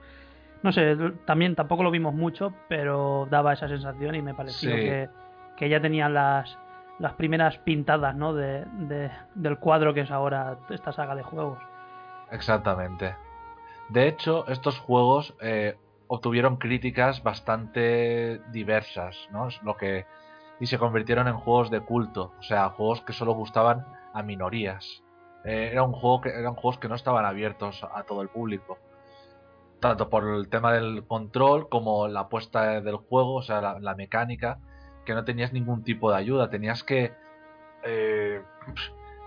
No 0.62 0.72
sé, 0.72 0.96
también 1.24 1.54
tampoco 1.54 1.82
lo 1.84 1.90
vimos 1.92 2.14
mucho, 2.14 2.52
pero 2.68 3.28
daba 3.30 3.52
esa 3.52 3.68
sensación 3.68 4.14
y 4.16 4.22
me 4.22 4.34
pareció 4.34 4.70
Sí. 4.74 4.76
que, 4.76 5.08
que 5.58 5.68
ya 5.68 5.80
tenía 5.80 6.08
las, 6.08 6.56
las 6.98 7.14
primeras 7.14 7.58
pintadas 7.58 8.14
¿no? 8.14 8.32
de, 8.34 8.64
de- 8.64 9.10
del 9.34 9.58
cuadro 9.58 9.92
que 9.94 10.00
es 10.02 10.10
ahora 10.10 10.58
esta 10.70 10.92
saga 10.92 11.14
de 11.14 11.22
juegos. 11.22 11.58
Exactamente. 12.30 13.16
De 13.88 14.06
hecho, 14.08 14.46
estos 14.48 14.78
juegos 14.78 15.34
eh, 15.40 15.76
obtuvieron 16.08 16.56
críticas 16.56 17.22
bastante 17.22 18.40
diversas, 18.52 19.16
¿no? 19.30 19.48
Es 19.48 19.62
lo 19.62 19.76
que 19.76 20.06
y 20.60 20.66
se 20.66 20.78
convirtieron 20.78 21.28
en 21.28 21.36
juegos 21.38 21.70
de 21.70 21.80
culto, 21.80 22.32
o 22.38 22.42
sea, 22.42 22.70
juegos 22.70 23.00
que 23.02 23.12
solo 23.12 23.32
gustaban 23.32 23.86
a 24.12 24.22
minorías. 24.22 25.04
Eh, 25.44 25.70
era 25.72 25.84
un 25.84 25.92
juego 25.92 26.20
que 26.20 26.30
eran 26.30 26.54
juegos 26.54 26.78
que 26.78 26.88
no 26.88 26.96
estaban 26.96 27.24
abiertos 27.24 27.84
a 27.94 28.02
todo 28.02 28.22
el 28.22 28.28
público, 28.28 28.76
tanto 29.80 30.08
por 30.10 30.26
el 30.28 30.48
tema 30.48 30.72
del 30.72 31.06
control 31.06 31.68
como 31.68 32.08
la 32.08 32.20
apuesta 32.20 32.80
del 32.80 32.96
juego, 32.96 33.36
o 33.36 33.42
sea, 33.42 33.78
la 33.78 33.94
mecánica, 33.94 34.58
que 35.08 35.14
no 35.14 35.24
tenías 35.24 35.54
ningún 35.54 35.82
tipo 35.82 36.10
de 36.10 36.18
ayuda, 36.18 36.50
tenías 36.50 36.84
que 36.84 37.14
eh, 37.82 38.42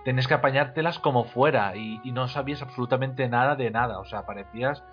tenías 0.06 0.28
que 0.28 0.36
apañártelas 0.36 1.00
como 1.00 1.24
fuera 1.24 1.76
y, 1.76 2.00
y 2.04 2.12
no 2.12 2.28
sabías 2.28 2.62
absolutamente 2.62 3.28
nada 3.28 3.56
de 3.56 3.72
nada. 3.72 3.98
O 3.98 4.06
sea, 4.06 4.20
aparecías 4.20 4.84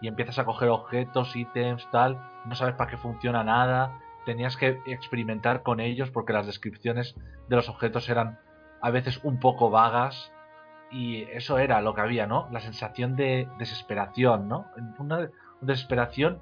y 0.00 0.06
empiezas 0.06 0.38
a 0.38 0.44
coger 0.44 0.68
objetos, 0.68 1.34
ítems, 1.34 1.90
tal, 1.90 2.22
no 2.44 2.54
sabes 2.54 2.76
para 2.76 2.88
qué 2.88 2.96
funciona 2.96 3.42
nada. 3.42 3.98
Tenías 4.24 4.56
que 4.56 4.80
experimentar 4.86 5.64
con 5.64 5.80
ellos 5.80 6.10
porque 6.10 6.32
las 6.32 6.46
descripciones 6.46 7.16
de 7.48 7.56
los 7.56 7.68
objetos 7.68 8.08
eran 8.08 8.38
a 8.80 8.90
veces 8.90 9.18
un 9.24 9.40
poco 9.40 9.70
vagas 9.70 10.30
y 10.92 11.22
eso 11.32 11.58
era 11.58 11.80
lo 11.80 11.92
que 11.96 12.02
había, 12.02 12.28
¿no? 12.28 12.48
La 12.52 12.60
sensación 12.60 13.16
de 13.16 13.48
desesperación, 13.58 14.46
¿no? 14.46 14.66
Una 15.00 15.28
desesperación 15.60 16.38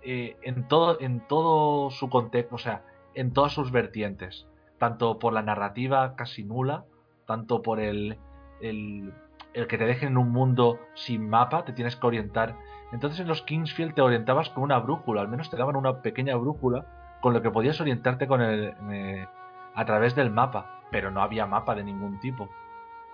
eh, 0.00 0.38
en 0.40 0.66
todo 0.68 0.98
en 1.02 1.20
todo 1.28 1.90
su 1.90 2.08
contexto, 2.08 2.54
o 2.54 2.58
sea, 2.58 2.82
en 3.14 3.32
todas 3.32 3.52
sus 3.52 3.70
vertientes, 3.72 4.46
tanto 4.78 5.18
por 5.18 5.32
la 5.32 5.42
narrativa 5.42 6.14
casi 6.16 6.44
nula, 6.44 6.84
tanto 7.26 7.62
por 7.62 7.80
el, 7.80 8.16
el, 8.60 9.12
el 9.54 9.66
que 9.66 9.78
te 9.78 9.86
dejen 9.86 10.10
en 10.10 10.18
un 10.18 10.30
mundo 10.30 10.78
sin 10.94 11.28
mapa, 11.28 11.64
te 11.64 11.72
tienes 11.72 11.96
que 11.96 12.06
orientar. 12.06 12.56
Entonces 12.92 13.20
en 13.20 13.28
los 13.28 13.42
Kingsfield 13.42 13.94
te 13.94 14.02
orientabas 14.02 14.50
con 14.50 14.64
una 14.64 14.78
brújula, 14.78 15.20
al 15.22 15.28
menos 15.28 15.50
te 15.50 15.56
daban 15.56 15.76
una 15.76 16.02
pequeña 16.02 16.36
brújula 16.36 16.86
con 17.20 17.32
lo 17.32 17.40
que 17.42 17.50
podías 17.50 17.80
orientarte 17.80 18.26
con 18.26 18.40
el, 18.42 18.74
eh, 18.90 19.26
a 19.74 19.84
través 19.84 20.14
del 20.14 20.30
mapa, 20.30 20.80
pero 20.90 21.10
no 21.10 21.22
había 21.22 21.46
mapa 21.46 21.74
de 21.74 21.84
ningún 21.84 22.18
tipo. 22.20 22.48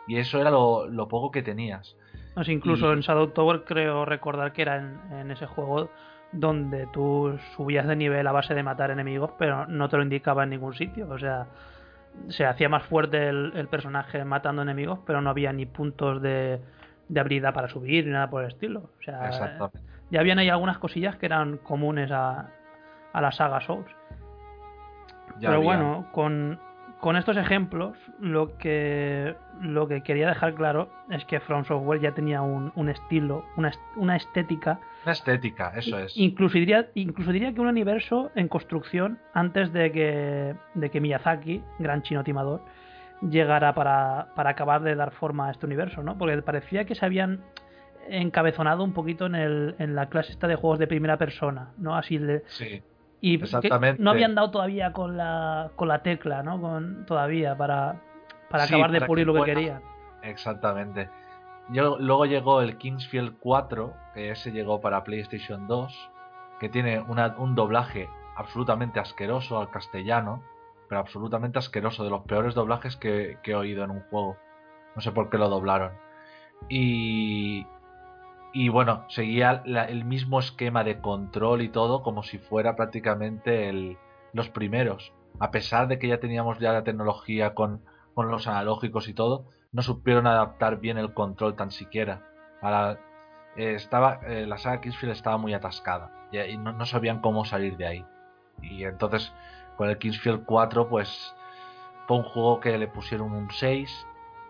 Y 0.07 0.17
eso 0.17 0.41
era 0.41 0.51
lo, 0.51 0.87
lo 0.89 1.07
poco 1.07 1.31
que 1.31 1.43
tenías. 1.43 1.95
Sé, 2.43 2.53
incluso 2.53 2.89
Y- 2.89 2.95
en 2.95 3.01
Shadow 3.01 3.29
Tower 3.29 3.65
creo 3.65 4.05
recordar 4.07 4.53
que 4.53 4.63
era 4.63 4.77
en, 4.77 4.99
en 5.13 5.31
ese 5.31 5.47
juego 5.47 5.91
donde 6.33 6.87
tú 6.93 7.39
subías 7.57 7.87
de 7.87 7.97
nivel 7.97 8.27
a 8.27 8.33
base 8.33 8.55
de 8.55 8.63
matar 8.63 8.91
enemigos, 8.91 9.33
pero 9.39 9.67
no 9.67 9.89
te 9.89 9.97
lo 9.97 10.03
indicaba 10.03 10.45
en 10.45 10.51
ningún 10.51 10.75
sitio. 10.75 11.09
O 11.11 11.19
sea, 11.19 11.47
se 12.29 12.45
hacía 12.45 12.69
más 12.69 12.83
fuerte 12.85 13.29
el, 13.29 13.53
el 13.55 13.69
personaje 13.69 14.25
matando 14.25 14.63
enemigos, 14.63 15.01
pero 15.07 15.21
no 15.21 15.31
había 15.31 15.53
ni 15.53 15.67
puntos 15.67 16.21
de, 16.21 16.61
de 17.09 17.21
habilidad 17.21 17.55
para 17.55 17.69
subir 17.69 18.07
ni 18.07 18.13
nada 18.13 18.29
por 18.31 18.43
el 18.43 18.49
estilo. 18.49 18.91
O 18.99 19.03
sea, 19.03 19.71
ya 20.11 20.21
habían 20.21 20.39
ahí 20.39 20.49
algunas 20.49 20.79
cosillas 20.79 21.17
que 21.17 21.27
eran 21.27 21.59
comunes 21.59 22.11
a, 22.13 22.51
a 23.13 23.21
la 23.21 23.33
saga 23.33 23.61
Souls. 23.63 23.91
Ya 25.39 25.49
Pero 25.49 25.55
había. 25.55 25.67
bueno, 25.67 26.07
con, 26.13 26.59
con 27.01 27.17
estos 27.17 27.37
ejemplos, 27.37 27.97
lo 28.21 28.57
que, 28.59 29.37
lo 29.63 29.89
que 29.89 30.03
quería 30.03 30.29
dejar 30.29 30.55
claro 30.55 30.89
es 31.11 31.25
que 31.25 31.41
From 31.41 31.65
Software 31.65 32.01
ya 32.01 32.13
tenía 32.13 32.43
un, 32.43 32.73
un 32.75 32.89
estilo, 32.89 33.45
una, 33.57 33.73
una 33.97 34.17
estética, 34.17 34.81
Una 35.05 35.13
estética, 35.13 35.73
eso 35.77 35.99
es. 35.99 36.17
incluso 36.17 36.59
diría, 36.59 36.89
incluso 36.95 37.33
diría 37.33 37.53
que 37.53 37.61
un 37.61 37.67
universo 37.69 38.31
en 38.35 38.49
construcción 38.49 39.19
antes 39.35 39.73
de 39.73 39.93
que, 39.93 40.55
de 40.75 40.91
que 40.91 41.01
Miyazaki, 41.01 41.63
gran 41.79 42.03
chino 42.03 42.23
timador, 42.25 42.61
llegara 43.21 43.75
para, 43.75 44.29
para 44.37 44.51
acabar 44.51 44.83
de 44.83 44.95
dar 44.95 45.11
forma 45.13 45.49
a 45.49 45.51
este 45.51 45.67
universo, 45.67 46.03
¿no? 46.03 46.17
Porque 46.19 46.41
parecía 46.43 46.85
que 46.85 46.95
se 46.95 47.05
habían 47.05 47.41
encabezonado 48.09 48.85
un 48.85 48.93
poquito 48.93 49.27
en, 49.27 49.35
el, 49.35 49.75
en 49.79 49.95
la 49.95 50.09
clase 50.09 50.33
esta 50.33 50.47
de 50.47 50.55
juegos 50.57 50.79
de 50.79 50.87
primera 50.87 51.17
persona, 51.19 51.71
¿no? 51.79 51.97
Así 51.97 52.19
de, 52.19 52.43
Sí, 52.47 52.83
y 53.21 53.37
que 53.39 53.45
Exactamente. 53.45 54.01
no 54.03 54.11
habían 54.11 54.35
dado 54.35 54.51
todavía 54.51 54.93
con 54.93 55.17
la, 55.17 55.71
con 55.77 55.89
la 55.89 56.03
tecla, 56.03 56.43
¿no? 56.43 56.61
Con, 56.61 57.05
todavía 57.07 57.57
para, 57.57 58.01
para 58.51 58.67
Sí, 58.67 58.75
acabar 58.75 58.91
de 58.93 58.99
para 59.01 59.07
pulir 59.07 59.27
que 59.27 59.33
lo 59.33 59.45
que 59.45 59.55
querían. 59.55 59.83
Exactamente. 60.23 61.09
Yo- 61.71 61.99
luego 61.99 62.25
llegó 62.27 62.61
el 62.63 62.79
Kingsfield 62.79 63.39
4, 63.41 63.93
que 64.15 64.31
ese 64.31 64.51
llegó 64.53 64.81
para 64.81 65.05
PlayStation 65.05 65.67
2, 65.69 66.11
que 66.61 66.69
tiene 66.69 67.01
una- 67.01 67.35
un 67.39 67.55
doblaje 67.55 68.09
absolutamente 68.37 69.01
asqueroso 69.01 69.61
al 69.61 69.71
castellano, 69.71 70.43
pero 70.89 71.01
absolutamente 71.01 71.59
asqueroso, 71.59 72.05
de 72.05 72.11
los 72.11 72.23
peores 72.23 72.55
doblajes 72.55 72.97
que, 72.97 73.39
que 73.43 73.51
he 73.51 73.55
oído 73.55 73.85
en 73.85 73.91
un 73.91 74.01
juego. 74.11 74.37
No 74.97 75.03
sé 75.03 75.13
por 75.13 75.29
qué 75.29 75.37
lo 75.39 75.49
doblaron. 75.49 75.93
Y, 76.69 77.67
y 78.53 78.69
bueno, 78.71 79.05
seguía 79.09 79.63
la- 79.67 79.85
el 79.85 80.05
mismo 80.05 80.39
esquema 80.41 80.85
de 80.85 81.01
control 81.01 81.63
y 81.63 81.69
todo 81.69 82.03
como 82.03 82.23
si 82.23 82.39
fuera 82.39 82.75
prácticamente 82.77 83.69
el, 83.69 83.99
los 84.33 84.49
primeros. 84.49 85.13
A 85.39 85.51
pesar 85.51 85.87
de 85.89 85.99
que 85.99 86.09
ya 86.09 86.19
teníamos 86.19 86.59
ya 86.59 86.73
la 86.73 86.83
tecnología 86.85 87.55
con, 87.55 87.83
con 88.19 88.33
los 88.33 88.49
analógicos 88.49 89.07
y 89.07 89.15
todo, 89.15 89.45
no 89.71 89.81
supieron 89.81 90.27
adaptar 90.27 90.81
bien 90.81 90.99
el 90.99 91.15
control 91.15 91.55
tan 91.55 91.71
siquiera. 91.71 92.29
La, 92.61 92.99
eh, 93.57 93.75
estaba, 93.75 94.19
eh, 94.27 94.45
la 94.45 94.59
saga 94.59 94.81
Kingsfield 94.81 95.13
estaba 95.13 95.37
muy 95.37 95.55
atascada 95.55 96.11
y, 96.33 96.57
no, 96.57 96.73
no 96.73 96.85
sabían 96.85 97.21
cómo 97.21 97.45
salir 97.45 97.77
de 97.77 97.87
ahí. 97.87 98.05
Y 98.61 98.83
entonces 98.83 99.33
con 99.77 99.89
el 99.89 99.99
Kingsfield 99.99 100.47
4 100.47 100.89
pues 100.89 101.33
fue 102.09 102.17
un 102.17 102.25
juego 102.25 102.59
que 102.59 102.77
le 102.77 102.89
pusieron 102.89 103.31
un 103.31 103.53
6. 103.53 104.07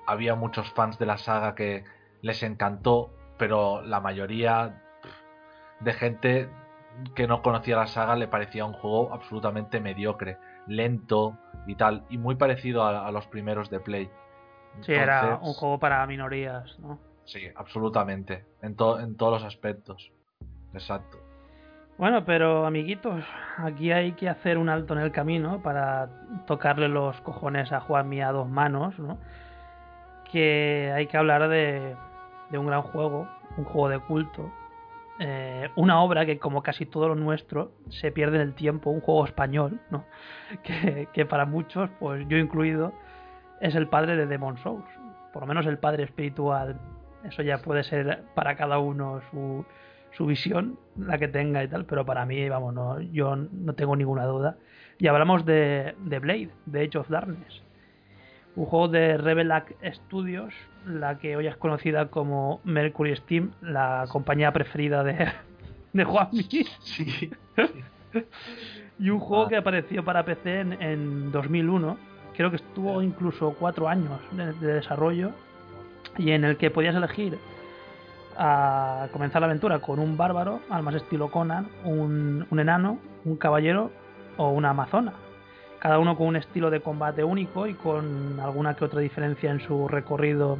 Había 0.06 0.34
muchos 0.34 0.70
fans 0.70 0.98
de 0.98 1.04
la 1.04 1.18
saga 1.18 1.54
que 1.54 1.84
les 2.22 2.42
encantó, 2.42 3.10
pero 3.36 3.82
la 3.82 4.00
mayoría 4.00 4.82
de 5.80 5.92
gente 5.92 6.48
que 7.14 7.26
no 7.26 7.42
conocía 7.42 7.76
la 7.76 7.86
saga 7.86 8.16
le 8.16 8.28
parecía 8.28 8.64
un 8.64 8.72
juego 8.72 9.12
absolutamente 9.12 9.78
mediocre, 9.78 10.38
lento 10.66 11.36
y 11.68 11.76
tal, 11.76 12.02
y 12.10 12.18
muy 12.18 12.34
parecido 12.34 12.82
a, 12.82 13.06
a 13.06 13.12
los 13.12 13.26
primeros 13.28 13.70
de 13.70 13.78
Play. 13.78 14.10
Sí, 14.80 14.92
era 14.92 15.38
un 15.40 15.52
juego 15.54 15.78
para 15.78 16.04
minorías, 16.06 16.78
¿no? 16.80 16.98
Sí, 17.24 17.40
absolutamente, 17.56 18.44
en, 18.62 18.74
to- 18.74 18.98
en 18.98 19.16
todos 19.16 19.34
los 19.34 19.44
aspectos. 19.44 20.10
Exacto. 20.72 21.18
Bueno, 21.98 22.24
pero 22.24 22.64
amiguitos, 22.64 23.22
aquí 23.58 23.90
hay 23.92 24.12
que 24.12 24.28
hacer 24.28 24.56
un 24.56 24.68
alto 24.68 24.94
en 24.94 25.00
el 25.00 25.10
camino 25.12 25.60
para 25.62 26.08
tocarle 26.46 26.88
los 26.88 27.20
cojones 27.22 27.72
a 27.72 27.80
Juanmi 27.80 28.22
a 28.22 28.30
dos 28.32 28.48
manos, 28.48 28.98
¿no? 28.98 29.18
Que 30.30 30.92
hay 30.94 31.06
que 31.06 31.16
hablar 31.16 31.48
de, 31.48 31.96
de 32.50 32.58
un 32.58 32.66
gran 32.66 32.82
juego, 32.82 33.28
un 33.56 33.64
juego 33.64 33.88
de 33.88 33.98
culto, 33.98 34.50
eh, 35.20 35.70
una 35.74 36.00
obra 36.00 36.24
que 36.26 36.38
como 36.38 36.62
casi 36.62 36.86
todo 36.86 37.08
lo 37.08 37.14
nuestro 37.16 37.72
se 37.88 38.12
pierde 38.12 38.36
en 38.36 38.42
el 38.42 38.54
tiempo, 38.54 38.90
un 38.90 39.00
juego 39.00 39.24
español, 39.24 39.80
¿no? 39.90 40.04
Que, 41.12 41.26
para 41.26 41.44
muchos, 41.44 41.90
pues 41.98 42.26
yo 42.28 42.38
incluido, 42.38 42.92
es 43.60 43.74
el 43.74 43.88
padre 43.88 44.16
de 44.16 44.26
Demon 44.26 44.56
Souls, 44.58 44.84
por 45.32 45.42
lo 45.42 45.48
menos 45.48 45.66
el 45.66 45.78
padre 45.78 46.04
espiritual. 46.04 46.78
Eso 47.24 47.42
ya 47.42 47.58
puede 47.58 47.82
ser 47.82 48.22
para 48.34 48.56
cada 48.56 48.78
uno 48.78 49.20
su, 49.30 49.64
su 50.12 50.26
visión, 50.26 50.78
la 50.96 51.18
que 51.18 51.26
tenga 51.26 51.64
y 51.64 51.68
tal, 51.68 51.84
pero 51.84 52.06
para 52.06 52.24
mí, 52.24 52.48
vamos, 52.48 52.72
no, 52.72 53.00
yo 53.00 53.34
no 53.34 53.74
tengo 53.74 53.96
ninguna 53.96 54.24
duda 54.24 54.56
Y 54.98 55.08
hablamos 55.08 55.44
de, 55.44 55.96
de 55.98 56.18
Blade, 56.20 56.50
de 56.66 56.84
Age 56.84 56.98
of 56.98 57.08
Darkness. 57.08 57.67
Un 58.58 58.66
juego 58.66 58.88
de 58.88 59.16
Revelac 59.16 59.72
Studios, 59.94 60.52
la 60.84 61.18
que 61.18 61.36
hoy 61.36 61.46
es 61.46 61.56
conocida 61.56 62.06
como 62.08 62.60
Mercury 62.64 63.14
Steam, 63.14 63.52
la 63.62 64.04
compañía 64.08 64.52
preferida 64.52 65.04
de, 65.04 65.28
de 65.92 66.04
Juanmi. 66.04 66.42
Sí. 66.80 67.30
Y 68.98 69.10
un 69.10 69.20
juego 69.20 69.44
Ah. 69.44 69.48
que 69.48 69.56
apareció 69.56 70.04
para 70.04 70.24
PC 70.24 70.60
en, 70.60 70.82
en 70.82 71.30
2001. 71.30 71.96
Creo 72.36 72.50
que 72.50 72.56
estuvo 72.56 73.00
incluso 73.00 73.54
cuatro 73.56 73.88
años 73.88 74.18
de, 74.32 74.52
de 74.54 74.72
desarrollo. 74.74 75.30
Y 76.16 76.32
en 76.32 76.42
el 76.42 76.56
que 76.56 76.72
podías 76.72 76.96
elegir 76.96 77.38
a 78.36 79.06
comenzar 79.12 79.40
la 79.40 79.46
aventura 79.46 79.78
con 79.78 80.00
un 80.00 80.16
bárbaro, 80.16 80.60
al 80.68 80.82
más 80.82 80.96
estilo 80.96 81.30
Conan, 81.30 81.68
un, 81.84 82.44
un 82.50 82.58
enano, 82.58 82.98
un 83.24 83.36
caballero 83.36 83.92
o 84.36 84.50
una 84.50 84.70
amazona. 84.70 85.12
Cada 85.78 85.98
uno 85.98 86.16
con 86.16 86.26
un 86.26 86.36
estilo 86.36 86.70
de 86.70 86.80
combate 86.80 87.22
único 87.22 87.66
y 87.66 87.74
con 87.74 88.40
alguna 88.40 88.74
que 88.74 88.84
otra 88.84 89.00
diferencia 89.00 89.50
en 89.50 89.60
su 89.60 89.86
recorrido 89.86 90.58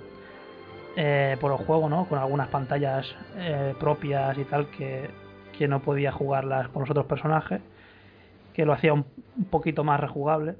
eh, 0.96 1.36
por 1.40 1.52
el 1.52 1.58
juego, 1.58 1.88
¿no? 1.88 2.06
Con 2.06 2.18
algunas 2.18 2.48
pantallas 2.48 3.06
eh, 3.36 3.74
propias 3.80 4.38
y 4.38 4.44
tal 4.44 4.68
que, 4.70 5.10
que 5.56 5.66
no 5.66 5.80
podía 5.80 6.12
jugarlas 6.12 6.68
con 6.68 6.82
los 6.82 6.90
otros 6.90 7.06
personajes, 7.06 7.60
que 8.54 8.64
lo 8.64 8.72
hacía 8.72 8.92
un, 8.92 9.04
un 9.36 9.44
poquito 9.46 9.82
más 9.82 9.98
rejugable. 9.98 10.54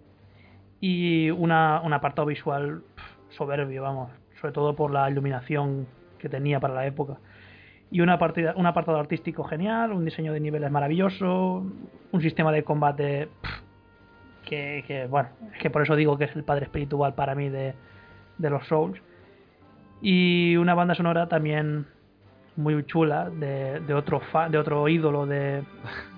Y 0.81 1.31
una, 1.31 1.81
un 1.83 1.93
apartado 1.93 2.27
visual 2.27 2.83
pf, 2.95 3.37
soberbio, 3.37 3.83
vamos, 3.83 4.11
sobre 4.41 4.53
todo 4.53 4.75
por 4.75 4.93
la 4.93 5.11
iluminación 5.11 5.87
que 6.19 6.29
tenía 6.29 6.61
para 6.61 6.75
la 6.75 6.87
época. 6.87 7.19
Y 7.91 8.01
una 8.01 8.19
partida, 8.19 8.55
un 8.57 8.67
apartado 8.67 8.99
artístico 8.99 9.45
genial, 9.45 9.93
un 9.93 10.05
diseño 10.05 10.33
de 10.33 10.41
niveles 10.41 10.71
maravilloso, 10.71 11.65
un 12.13 12.21
sistema 12.21 12.53
de 12.53 12.63
combate 12.63 13.29
que, 14.49 14.85
que, 14.87 15.07
bueno, 15.07 15.29
es 15.55 15.61
que 15.61 15.71
por 15.71 15.83
eso 15.83 15.95
digo 15.97 16.17
que 16.19 16.25
es 16.25 16.35
el 16.37 16.45
padre 16.45 16.65
espiritual 16.65 17.15
para 17.15 17.35
mí 17.35 17.49
de, 17.49 17.75
de 18.39 18.51
los 18.51 18.67
Souls. 18.67 19.01
Y 20.01 20.57
una 20.57 20.75
banda 20.75 20.95
sonora 20.95 21.29
también 21.29 21.87
muy 22.57 22.85
chula 22.87 23.31
de, 23.31 23.81
de 23.81 23.95
otro 23.95 24.21
fa- 24.21 24.49
de 24.49 24.59
otro 24.59 24.89
ídolo 24.89 25.27
de, 25.27 25.63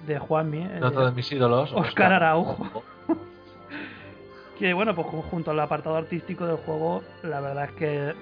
de 0.06 0.18
Juanmi, 0.18 0.58
eh, 0.62 0.80
Otro 0.82 1.06
de 1.06 1.12
mis 1.12 1.30
ídolos. 1.32 1.72
Oscar 1.74 2.12
Araujo. 2.12 2.82
que 4.58 4.74
bueno, 4.74 4.94
pues 4.94 5.06
ju- 5.06 5.22
junto 5.30 5.50
al 5.50 5.60
apartado 5.60 5.96
artístico 5.96 6.46
del 6.46 6.56
juego, 6.56 7.02
la 7.22 7.40
verdad 7.40 7.64
es 7.64 7.72
que 7.72 8.14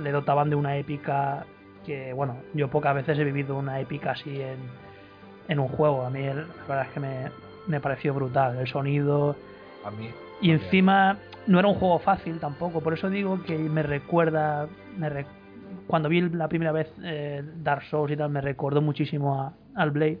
le 0.00 0.12
dotaban 0.12 0.48
de 0.50 0.56
una 0.56 0.76
épica 0.76 1.44
que, 1.84 2.12
bueno, 2.12 2.36
yo 2.54 2.68
pocas 2.68 2.94
veces 2.94 3.18
he 3.18 3.24
vivido 3.24 3.56
una 3.56 3.80
épica 3.80 4.12
así 4.12 4.40
en, 4.40 4.58
en 5.48 5.58
un 5.58 5.68
juego. 5.68 6.04
A 6.04 6.10
mí 6.10 6.22
la 6.22 6.34
verdad 6.68 6.86
es 6.86 6.92
que 6.92 7.00
me, 7.00 7.30
me 7.66 7.80
pareció 7.80 8.14
brutal. 8.14 8.58
El 8.58 8.68
sonido, 8.68 9.34
Y 9.80 9.82
también. 9.82 10.14
encima 10.40 11.18
no 11.46 11.58
era 11.58 11.68
un 11.68 11.74
juego 11.74 11.98
fácil 11.98 12.38
tampoco, 12.38 12.80
por 12.80 12.92
eso 12.94 13.08
digo 13.10 13.42
que 13.42 13.56
me 13.58 13.82
recuerda, 13.82 14.68
me 14.96 15.08
re- 15.08 15.26
cuando 15.86 16.08
vi 16.08 16.20
la 16.20 16.48
primera 16.48 16.72
vez 16.72 16.92
eh, 17.02 17.42
Dark 17.62 17.82
Souls 17.84 18.12
y 18.12 18.16
tal, 18.16 18.30
me 18.30 18.40
recordó 18.40 18.80
muchísimo 18.82 19.40
a- 19.42 19.52
al 19.74 19.90
Blade 19.90 20.18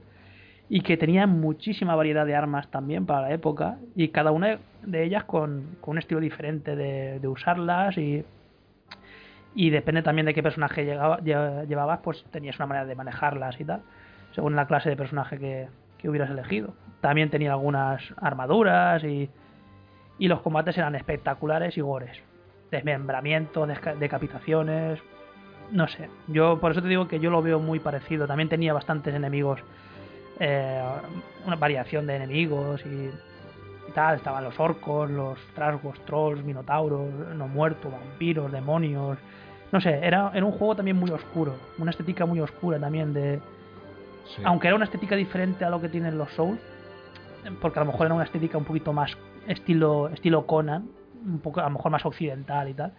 y 0.68 0.80
que 0.82 0.96
tenía 0.96 1.26
muchísima 1.26 1.94
variedad 1.94 2.24
de 2.26 2.34
armas 2.36 2.68
también 2.70 3.04
para 3.06 3.22
la 3.22 3.32
época 3.32 3.76
y 3.96 4.08
cada 4.08 4.30
una 4.30 4.58
de 4.82 5.04
ellas 5.04 5.24
con, 5.24 5.76
con 5.80 5.92
un 5.92 5.98
estilo 5.98 6.20
diferente 6.20 6.76
de, 6.76 7.18
de 7.20 7.28
usarlas 7.28 7.96
y, 7.98 8.24
y 9.54 9.70
depende 9.70 10.02
también 10.02 10.26
de 10.26 10.34
qué 10.34 10.42
personaje 10.42 10.84
llegaba- 10.84 11.18
llevabas, 11.20 12.00
pues 12.02 12.24
tenías 12.30 12.56
una 12.56 12.66
manera 12.66 12.86
de 12.86 12.94
manejarlas 12.94 13.60
y 13.60 13.64
tal, 13.64 13.82
según 14.32 14.54
la 14.56 14.66
clase 14.66 14.88
de 14.88 14.96
personaje 14.96 15.38
que, 15.38 15.68
que 15.98 16.08
hubieras 16.08 16.30
elegido. 16.30 16.74
También 17.00 17.30
tenía 17.30 17.52
algunas 17.52 18.00
armaduras 18.18 19.02
y, 19.04 19.28
y 20.20 20.28
los 20.28 20.40
combates 20.42 20.78
eran 20.78 20.94
espectaculares 20.94 21.76
y 21.76 21.80
gores. 21.80 22.16
Desmembramientos, 22.70 23.68
decapitaciones. 23.98 25.00
No 25.72 25.88
sé. 25.88 26.08
Yo 26.28 26.60
por 26.60 26.70
eso 26.72 26.82
te 26.82 26.88
digo 26.88 27.08
que 27.08 27.18
yo 27.18 27.30
lo 27.30 27.42
veo 27.42 27.58
muy 27.58 27.80
parecido. 27.80 28.26
También 28.28 28.48
tenía 28.48 28.72
bastantes 28.72 29.12
enemigos. 29.14 29.60
eh, 30.38 30.82
una 31.46 31.56
variación 31.56 32.06
de 32.06 32.16
enemigos 32.16 32.80
y, 32.86 33.10
y 33.88 33.92
tal. 33.94 34.16
Estaban 34.16 34.42
los 34.44 34.58
orcos, 34.58 35.10
los 35.10 35.38
trasgos, 35.54 35.98
trolls, 36.06 36.42
minotauros, 36.44 37.08
no 37.36 37.46
muertos, 37.48 37.90
vampiros, 37.92 38.50
demonios. 38.52 39.18
No 39.72 39.80
sé, 39.80 40.00
era, 40.02 40.30
era 40.34 40.44
un 40.46 40.52
juego 40.52 40.76
también 40.76 40.96
muy 40.96 41.10
oscuro. 41.10 41.54
Una 41.78 41.90
estética 41.90 42.24
muy 42.26 42.40
oscura 42.40 42.78
también 42.78 43.12
de, 43.12 43.40
Sí. 44.36 44.42
aunque 44.44 44.68
era 44.68 44.76
una 44.76 44.84
estética 44.84 45.16
diferente 45.16 45.64
a 45.64 45.70
lo 45.70 45.80
que 45.80 45.88
tienen 45.88 46.16
los 46.16 46.30
Souls, 46.32 46.60
porque 47.60 47.78
a 47.80 47.84
lo 47.84 47.90
mejor 47.90 48.06
era 48.06 48.14
una 48.14 48.24
estética 48.24 48.58
un 48.58 48.64
poquito 48.64 48.92
más 48.92 49.16
estilo 49.46 50.08
estilo 50.10 50.46
Conan, 50.46 50.88
un 51.24 51.40
poco 51.40 51.60
a 51.60 51.64
lo 51.64 51.70
mejor 51.70 51.90
más 51.92 52.04
occidental 52.06 52.68
y 52.68 52.74
tal, 52.74 52.94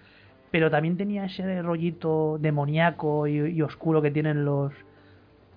pero 0.51 0.69
también 0.71 0.97
tenía 0.97 1.25
ese 1.25 1.61
rollito 1.61 2.37
demoníaco 2.39 3.27
y, 3.27 3.61
oscuro 3.61 4.01
que 4.01 4.11
tienen 4.11 4.45
los 4.45 4.73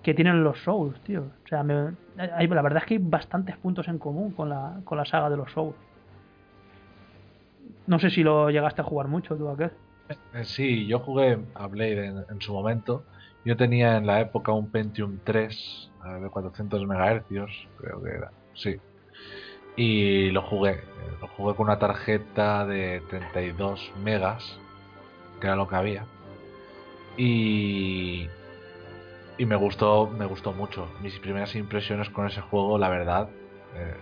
que 0.03 0.13
tienen 0.13 0.43
los 0.43 0.59
Souls, 0.63 1.01
tío. 1.03 1.23
O 1.45 1.47
sea, 1.47 1.63
me- 1.63 1.95
hay- 2.17 2.47
la 2.47 2.61
verdad 2.61 2.83
es 2.83 2.87
que 2.87 2.93
hay 2.95 2.99
bastantes 3.01 3.57
puntos 3.57 3.87
en 3.87 3.97
común 3.99 4.33
con 4.33 4.49
la, 4.49 4.81
con 4.85 4.97
la 4.97 5.05
saga 5.05 5.29
de 5.29 5.37
los 5.37 5.51
Souls. 5.51 5.75
No 7.87 7.99
sé 7.99 8.09
si 8.09 8.23
lo 8.23 8.49
llegaste 8.49 8.81
a 8.81 8.85
jugar 8.85 9.07
mucho 9.07 9.35
tú 9.37 9.49
aquel. 9.49 9.71
Eh, 10.33 10.43
Sí, 10.45 10.87
yo 10.87 10.99
jugué 10.99 11.37
a 11.55 11.67
Blade 11.67 12.05
en, 12.07 12.17
en 12.29 12.41
su 12.41 12.53
momento. 12.53 13.05
Yo 13.43 13.57
tenía 13.57 13.97
en 13.97 14.05
la 14.07 14.21
época 14.21 14.51
un 14.53 14.71
Pentium 14.71 15.19
3 15.23 15.91
eh, 16.05 16.21
de 16.21 16.29
400 16.29 16.81
MHz, 16.81 17.25
creo 17.75 18.01
que 18.03 18.09
era. 18.11 18.31
Sí. 18.53 18.75
Y 19.75 20.31
lo 20.31 20.41
jugué. 20.41 20.81
Lo 21.21 21.27
jugué 21.27 21.55
con 21.55 21.67
una 21.67 21.79
tarjeta 21.79 22.65
de 22.65 23.01
32 23.09 23.91
megas, 24.03 24.57
que 25.39 25.47
era 25.47 25.55
lo 25.55 25.67
que 25.67 25.75
había. 25.75 26.05
Y 27.17 28.27
y 29.37 29.45
me 29.45 29.55
gustó, 29.55 30.07
me 30.07 30.25
gustó 30.25 30.53
mucho. 30.53 30.87
Mis 31.01 31.19
primeras 31.19 31.55
impresiones 31.55 32.09
con 32.09 32.27
ese 32.27 32.41
juego, 32.41 32.77
la 32.77 32.89
verdad, 32.89 33.29
eh, 33.75 33.95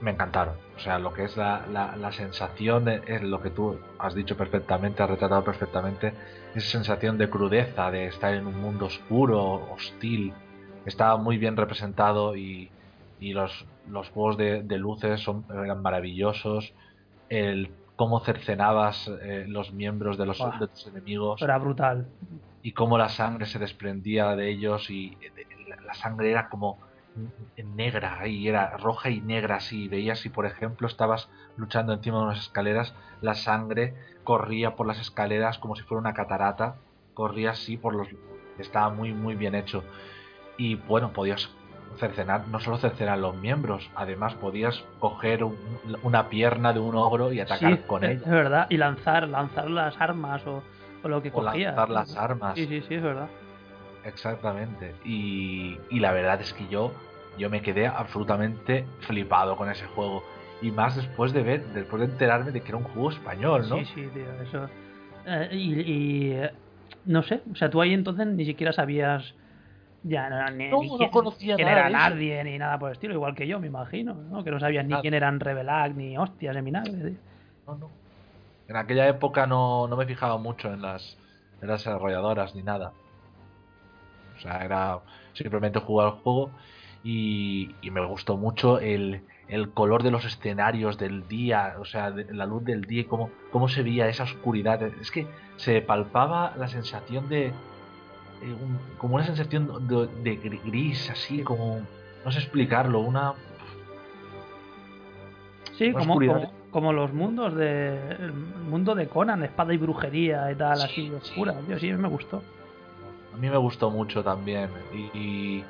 me 0.00 0.10
encantaron. 0.10 0.54
O 0.76 0.80
sea, 0.80 0.98
lo 0.98 1.12
que 1.12 1.24
es 1.24 1.36
la, 1.36 1.64
la, 1.72 1.96
la 1.96 2.12
sensación, 2.12 2.88
es 2.88 3.22
lo 3.22 3.40
que 3.40 3.50
tú 3.50 3.78
has 3.98 4.14
dicho 4.14 4.36
perfectamente, 4.36 5.02
has 5.02 5.10
retratado 5.10 5.44
perfectamente, 5.44 6.12
esa 6.54 6.68
sensación 6.68 7.16
de 7.18 7.30
crudeza, 7.30 7.90
de 7.90 8.06
estar 8.06 8.34
en 8.34 8.46
un 8.46 8.60
mundo 8.60 8.86
oscuro, 8.86 9.72
hostil, 9.72 10.34
estaba 10.84 11.16
muy 11.16 11.38
bien 11.38 11.56
representado 11.56 12.36
y, 12.36 12.70
y 13.20 13.32
los, 13.32 13.66
los 13.86 14.08
juegos 14.10 14.36
de, 14.36 14.62
de 14.62 14.78
luces 14.78 15.20
son, 15.20 15.44
eran 15.50 15.82
maravillosos. 15.82 16.72
El 17.28 17.74
cómo 17.96 18.20
cercenabas 18.20 19.10
eh, 19.22 19.44
los 19.48 19.72
miembros 19.72 20.16
de 20.18 20.26
los 20.26 20.38
de 20.38 20.68
tus 20.68 20.86
enemigos. 20.86 21.42
Era 21.42 21.58
brutal. 21.58 22.08
y 22.62 22.72
cómo 22.72 22.96
la 22.98 23.08
sangre 23.08 23.46
se 23.46 23.58
desprendía 23.58 24.34
de 24.36 24.50
ellos 24.50 24.90
y 24.90 25.18
la- 25.68 25.76
la 25.86 25.94
sangre 25.94 26.30
era 26.30 26.48
como 26.48 26.78
negra 27.56 28.26
y 28.28 28.48
era 28.48 28.76
roja 28.76 29.10
y 29.10 29.20
negra 29.20 29.56
así. 29.56 29.88
Veías 29.88 30.20
si 30.20 30.28
por 30.28 30.46
ejemplo 30.46 30.86
estabas 30.86 31.28
luchando 31.56 31.92
encima 31.92 32.18
de 32.18 32.24
unas 32.24 32.38
escaleras 32.40 32.94
la 33.20 33.34
sangre 33.34 33.94
corría 34.24 34.76
por 34.76 34.86
las 34.86 35.00
escaleras 35.00 35.58
como 35.58 35.74
si 35.76 35.82
fuera 35.82 36.00
una 36.00 36.14
catarata. 36.14 36.76
Corría 37.14 37.50
así 37.50 37.76
por 37.76 37.94
los 37.94 38.08
estaba 38.58 38.90
muy 38.90 39.12
muy 39.12 39.34
bien 39.34 39.54
hecho. 39.54 39.82
Y 40.56 40.74
bueno 40.76 41.12
podías 41.12 41.48
cercenar 41.96 42.46
no 42.48 42.60
solo 42.60 42.78
cercenar 42.78 43.18
los 43.18 43.36
miembros 43.36 43.90
además 43.94 44.34
podías 44.34 44.84
coger 45.00 45.42
un- 45.44 45.56
una 46.02 46.28
pierna 46.28 46.72
de 46.72 46.80
un 46.80 46.94
ogro 46.94 47.32
y 47.32 47.40
atacar 47.40 47.76
Sí, 47.78 47.82
con 47.86 48.04
ella 48.04 48.20
es 48.22 48.28
verdad. 48.30 48.66
Y 48.70 48.76
lanzar, 48.76 49.28
lanzar 49.28 49.68
las 49.70 50.00
armas 50.00 50.46
o, 50.46 50.62
o 51.02 51.08
lo 51.08 51.22
que 51.22 51.30
o 51.30 51.42
cogías. 51.42 51.74
lanzar 51.74 51.90
las 51.90 52.16
armas 52.16 52.54
Sí, 52.54 52.66
sí, 52.66 52.82
sí, 52.82 52.94
es 52.94 53.02
verdad. 53.02 53.28
Exactamente. 54.04 54.94
Y, 55.04 55.78
y 55.90 55.98
la 56.00 56.12
verdad 56.12 56.40
es 56.40 56.52
que 56.54 56.66
yo, 56.68 56.92
yo 57.36 57.50
me 57.50 57.62
quedé 57.62 57.86
absolutamente 57.86 58.86
flipado 59.00 59.56
con 59.56 59.70
ese 59.70 59.86
juego. 59.88 60.22
Y 60.62 60.70
más 60.70 60.96
después 60.96 61.32
de 61.32 61.42
ver, 61.42 61.64
después 61.72 62.00
de 62.00 62.06
enterarme 62.06 62.50
de 62.50 62.60
que 62.62 62.68
era 62.68 62.78
un 62.78 62.84
juego 62.84 63.10
español, 63.10 63.68
¿no? 63.68 63.78
Sí, 63.78 63.84
sí, 63.94 64.08
tío, 64.12 64.42
eso. 64.42 64.68
Eh, 65.26 65.48
y, 65.52 65.80
y, 65.80 66.32
eh, 66.32 66.52
no 67.04 67.22
sé, 67.22 67.42
o 67.50 67.54
sea, 67.54 67.70
tú 67.70 67.80
ahí 67.80 67.92
entonces 67.92 68.26
ni 68.26 68.44
siquiera 68.44 68.72
sabías 68.72 69.34
ya 70.02 70.28
no, 70.30 70.50
ni, 70.50 70.68
No, 70.68 70.80
ni 70.80 70.88
no 70.88 70.96
quién, 70.98 71.10
conocía 71.10 71.56
quién 71.56 71.66
nada 71.68 71.80
era 71.80 71.86
de 71.88 71.92
nadie 71.92 72.44
ni 72.44 72.58
nada 72.58 72.78
por 72.78 72.90
el 72.90 72.94
estilo, 72.94 73.14
igual 73.14 73.34
que 73.34 73.46
yo, 73.46 73.58
me 73.60 73.66
imagino, 73.66 74.14
¿no? 74.14 74.44
Que 74.44 74.50
no 74.50 74.60
sabías 74.60 74.86
ni 74.86 74.94
quién 74.96 75.14
eran 75.14 75.40
Revelac 75.40 75.94
ni 75.94 76.16
hostias 76.16 76.62
vinagre. 76.64 76.92
tío. 76.92 77.18
No, 77.66 77.76
no. 77.76 77.90
En 78.68 78.76
aquella 78.76 79.08
época 79.08 79.46
no, 79.46 79.88
no 79.88 79.96
me 79.96 80.06
fijaba 80.06 80.36
mucho 80.38 80.72
en 80.72 80.82
las, 80.82 81.16
en 81.62 81.68
las 81.68 81.80
desarrolladoras 81.80 82.54
ni 82.54 82.62
nada. 82.62 82.92
O 84.36 84.40
sea, 84.40 84.64
era 84.64 85.00
simplemente 85.32 85.78
jugar 85.80 86.08
el 86.08 86.12
juego 86.20 86.50
y, 87.02 87.74
y 87.82 87.90
me 87.90 88.04
gustó 88.04 88.36
mucho 88.36 88.78
el, 88.78 89.22
el 89.48 89.70
color 89.70 90.02
de 90.02 90.10
los 90.10 90.24
escenarios 90.24 90.98
del 90.98 91.26
día, 91.28 91.74
o 91.80 91.84
sea, 91.84 92.10
de- 92.10 92.32
la 92.32 92.46
luz 92.46 92.64
del 92.64 92.82
día 92.82 93.00
y 93.00 93.04
cómo, 93.04 93.30
cómo 93.50 93.68
se 93.68 93.82
veía 93.82 94.06
esa 94.08 94.24
oscuridad. 94.24 94.82
Es 95.00 95.10
que 95.10 95.26
se 95.56 95.80
palpaba 95.80 96.54
la 96.56 96.68
sensación 96.68 97.28
de... 97.28 97.52
eh, 98.42 98.52
un- 98.52 98.78
como 98.98 99.14
una 99.16 99.24
sensación 99.24 99.86
de, 99.88 100.06
de 100.22 100.40
gri- 100.42 100.60
gris, 100.64 101.10
así 101.10 101.42
como... 101.42 101.80
No 102.24 102.32
sé 102.32 102.38
explicarlo, 102.40 103.00
una... 103.00 103.34
Sí, 105.76 105.90
Una 105.90 105.98
como, 106.00 106.12
oscuridad. 106.14 106.34
como, 106.34 106.52
como 106.72 106.92
los 106.92 107.12
mundos 107.12 107.54
de. 107.54 107.96
El 108.18 108.32
mundo 108.32 108.94
de 108.96 109.06
Conan, 109.08 109.44
espada 109.44 109.72
y 109.72 109.76
brujería 109.76 110.50
y 110.50 110.56
tal, 110.56 110.76
Sí, 110.78 110.82
así 110.84 110.92
sí. 111.08 111.12
oscura. 111.14 111.54
Tío, 111.66 111.78
sí, 111.78 111.92
me 111.92 112.08
gustó. 112.08 112.42
A 113.32 113.36
mí 113.36 113.48
me 113.48 113.56
gustó 113.56 113.88
mucho 113.90 114.24
también. 114.24 114.68
Y, 114.92 115.16
y, 115.16 115.64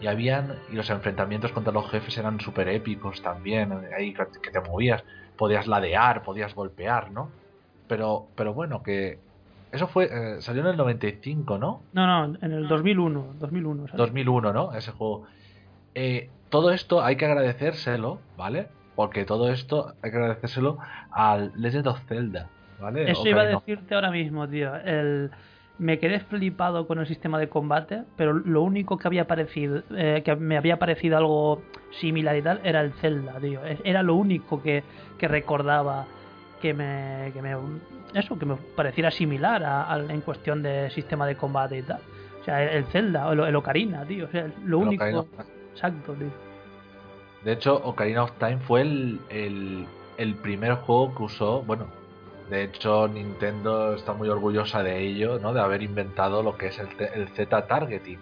y 0.00 0.06
habían. 0.08 0.56
Y 0.72 0.74
los 0.74 0.90
enfrentamientos 0.90 1.52
contra 1.52 1.72
los 1.72 1.88
jefes 1.88 2.18
eran 2.18 2.40
súper 2.40 2.68
épicos 2.68 3.22
también. 3.22 3.72
Ahí 3.96 4.12
que 4.12 4.26
que 4.42 4.50
te 4.50 4.60
movías. 4.60 5.04
Podías 5.36 5.68
ladear, 5.68 6.22
podías 6.24 6.52
golpear, 6.56 7.12
¿no? 7.12 7.30
Pero, 7.86 8.26
pero 8.34 8.52
bueno, 8.54 8.82
que. 8.82 9.20
Eso 9.72 9.86
fue. 9.86 10.04
eh, 10.10 10.40
salió 10.40 10.62
en 10.62 10.68
el 10.68 10.76
95, 10.76 11.58
¿no? 11.58 11.82
No, 11.92 12.06
no, 12.28 12.38
en 12.40 12.52
el 12.52 12.68
2001. 12.68 13.34
2001 13.38 13.86
¿sabes? 13.88 13.98
2001, 13.98 14.52
¿no? 14.52 14.72
Ese 14.74 14.92
juego. 14.92 15.24
Eh, 15.94 16.30
todo 16.48 16.70
esto 16.70 17.02
hay 17.02 17.16
que 17.16 17.26
agradecérselo, 17.26 18.20
¿vale? 18.36 18.68
Porque 18.96 19.24
todo 19.24 19.50
esto 19.52 19.94
hay 20.02 20.10
que 20.10 20.16
agradecérselo 20.16 20.78
al 21.10 21.52
Legend 21.56 21.86
of 21.88 22.00
Zelda, 22.06 22.48
¿vale? 22.80 23.10
Eso 23.10 23.26
iba 23.28 23.42
a 23.42 23.46
decirte 23.46 23.94
ahora 23.94 24.10
mismo, 24.10 24.48
tío. 24.48 24.74
El... 24.76 25.30
Me 25.80 26.00
quedé 26.00 26.18
flipado 26.18 26.88
con 26.88 26.98
el 26.98 27.06
sistema 27.06 27.38
de 27.38 27.48
combate, 27.48 28.02
pero 28.16 28.32
lo 28.32 28.62
único 28.62 28.98
que 28.98 29.06
había 29.06 29.28
parecido, 29.28 29.84
eh, 29.96 30.22
que 30.24 30.34
me 30.34 30.56
había 30.56 30.80
parecido 30.80 31.16
algo 31.16 31.62
similar 32.00 32.36
y 32.36 32.42
tal, 32.42 32.60
era 32.64 32.80
el 32.80 32.92
Zelda, 32.94 33.38
tío. 33.38 33.64
Es- 33.64 33.78
Era 33.84 34.02
lo 34.02 34.16
único 34.16 34.60
que, 34.60 34.82
que 35.18 35.28
recordaba 35.28 36.06
que 36.60 36.74
me, 36.74 37.30
que 37.32 37.40
me, 37.42 37.56
eso, 38.14 38.38
que 38.38 38.46
me 38.46 38.56
pareciera 38.76 39.10
similar 39.10 39.62
a- 39.64 39.96
en 40.08 40.20
cuestión 40.22 40.62
de 40.62 40.90
sistema 40.90 41.26
de 41.26 41.36
combate 41.36 41.78
y 41.78 41.82
tal. 41.82 42.00
O 42.40 42.44
sea, 42.44 42.62
el, 42.62 42.68
el 42.78 42.84
Zelda, 42.86 43.30
el, 43.32 43.40
el 43.40 43.56
Ocarina, 43.56 44.04
tío. 44.04 44.26
O 44.26 44.30
sea, 44.30 44.46
lo 44.64 44.82
el 44.82 44.88
único. 44.88 45.26
Exacto, 45.74 46.12
tío. 46.14 46.28
De 47.44 47.52
hecho, 47.52 47.76
Ocarina 47.76 48.24
of 48.24 48.32
Time 48.38 48.58
fue 48.58 48.80
el, 48.82 49.20
el, 49.28 49.86
el 50.16 50.34
primer 50.36 50.74
juego 50.74 51.14
que 51.14 51.22
usó, 51.22 51.62
bueno, 51.62 51.86
de 52.50 52.64
hecho 52.64 53.06
Nintendo 53.06 53.94
está 53.94 54.12
muy 54.12 54.28
orgullosa 54.28 54.82
de 54.82 54.98
ello, 55.06 55.38
¿no? 55.38 55.52
De 55.54 55.60
haber 55.60 55.82
inventado 55.82 56.42
lo 56.42 56.56
que 56.56 56.68
es 56.68 56.78
el, 56.78 56.88
Z- 56.88 57.14
el 57.14 57.28
Z-Targeting. 57.28 58.18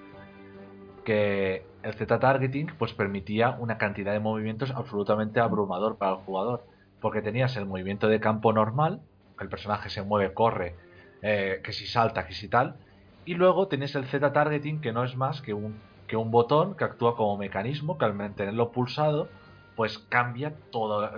Que 1.04 1.64
el 1.82 1.94
Z-Targeting 1.94 2.72
pues 2.78 2.92
permitía 2.92 3.50
una 3.58 3.78
cantidad 3.78 4.12
de 4.12 4.20
movimientos 4.20 4.70
absolutamente 4.72 5.40
abrumador 5.40 5.96
para 5.96 6.12
el 6.12 6.18
jugador. 6.18 6.64
Porque 7.06 7.22
tenías 7.22 7.56
el 7.56 7.66
movimiento 7.66 8.08
de 8.08 8.18
campo 8.18 8.52
normal, 8.52 9.00
el 9.38 9.48
personaje 9.48 9.90
se 9.90 10.02
mueve, 10.02 10.34
corre, 10.34 10.74
eh, 11.22 11.60
que 11.62 11.72
si 11.72 11.86
salta, 11.86 12.26
que 12.26 12.32
si 12.34 12.48
tal. 12.48 12.78
Y 13.24 13.34
luego 13.34 13.68
tenías 13.68 13.94
el 13.94 14.06
Z-Targeting, 14.06 14.80
que 14.80 14.92
no 14.92 15.04
es 15.04 15.14
más 15.14 15.40
que 15.40 15.54
un 15.54 15.78
que 16.08 16.16
un 16.16 16.32
botón 16.32 16.74
que 16.76 16.82
actúa 16.82 17.14
como 17.14 17.36
mecanismo 17.36 17.96
que 17.96 18.06
al 18.06 18.14
mantenerlo 18.14 18.72
pulsado 18.72 19.28
pues 19.76 20.00
cambia 20.00 20.52
todo, 20.72 21.08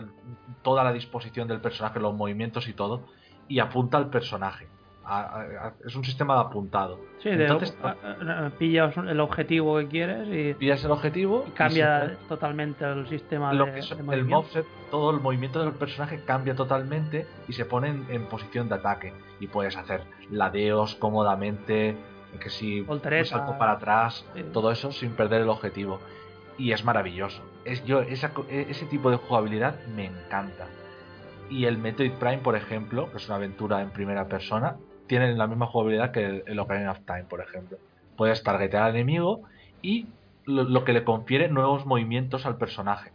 toda 0.63 0.85
la 0.85 0.93
disposición 0.93 1.49
del 1.49 1.63
personaje, 1.63 2.01
los 2.01 2.15
movimientos 2.15 2.69
y 2.69 2.75
todo 2.75 3.05
y 3.49 3.61
apunta 3.61 3.97
al 3.97 4.11
personaje. 4.11 4.69
A- 5.11 5.21
a- 5.23 5.67
a- 5.69 5.73
es 5.87 5.97
un 5.97 6.05
sistema 6.05 6.35
de 6.35 6.41
apuntado. 6.41 7.01
Sí, 7.23 7.31
de, 7.31 7.45
Entonces 7.47 7.75
a- 7.83 8.51
pillas 8.59 8.95
el 8.97 9.19
objetivo 9.21 9.79
que 9.79 9.89
quieres 9.89 10.29
y, 10.29 10.53
pillas 10.53 10.85
el 10.85 10.91
objetivo 10.91 11.47
y 11.49 11.51
cambia 11.53 12.19
totalmente 12.29 12.85
el 12.85 13.09
sistema 13.09 13.53
lo 13.55 13.65
de, 13.65 13.73
que 13.73 13.79
es 13.81 13.89
de 13.89 14.15
el 14.15 14.25
moveset, 14.27 14.67
todo 14.91 15.11
el 15.11 15.21
movimiento 15.21 15.65
del 15.65 15.73
personaje 15.73 16.23
cambia 16.27 16.55
totalmente 16.55 17.27
y 17.49 17.55
se 17.55 17.65
pone 17.65 17.89
en, 17.89 18.07
en 18.11 18.27
posición 18.27 18.69
de 18.69 18.75
ataque. 18.75 19.15
Y 19.41 19.47
puedes 19.47 19.77
hacer 19.79 20.03
ladeos 20.31 20.95
cómodamente, 20.97 21.97
que 22.39 22.51
si 22.51 22.81
un 22.83 23.01
salto 23.25 23.57
para 23.59 23.73
atrás, 23.73 24.27
Sí. 24.35 24.45
todo 24.53 24.71
eso 24.71 24.93
sin 24.93 25.13
perder 25.13 25.41
el 25.43 25.49
objetivo. 25.49 26.01
Y 26.59 26.73
es 26.73 26.85
maravilloso. 26.85 27.41
Es 27.65 27.83
yo 27.87 28.01
esa 28.03 28.31
e- 28.51 28.67
ese 28.69 28.85
tipo 28.87 29.11
de 29.11 29.17
jugabilidad 29.17 29.77
me 29.97 30.05
encanta. 30.07 30.67
Y 31.49 31.65
el 31.65 31.79
Metroid 31.79 32.13
Prime, 32.13 32.39
por 32.39 32.57
ejemplo, 32.57 33.11
que 33.11 33.17
es 33.17 33.27
una 33.29 33.37
aventura 33.37 33.81
en 33.81 33.91
primera 33.91 34.27
persona, 34.29 34.77
tiene 35.09 35.35
la 35.35 35.47
misma 35.49 35.67
jugabilidad 35.67 36.13
que 36.13 36.25
el, 36.25 36.45
el 36.47 36.59
Ocarina 36.61 36.93
of 36.93 37.05
Time, 37.07 37.25
por 37.25 37.41
ejemplo. 37.41 37.79
Puedes 38.17 38.43
targetear 38.43 38.85
al 38.85 38.95
enemigo 38.95 39.43
y 39.83 40.15
lo, 40.45 40.65
lo 40.65 40.85
que 40.85 40.93
le 40.93 41.05
confiere 41.05 41.49
nuevos 41.49 41.87
movimientos 41.87 42.47
al 42.47 42.59
personaje. 42.59 43.13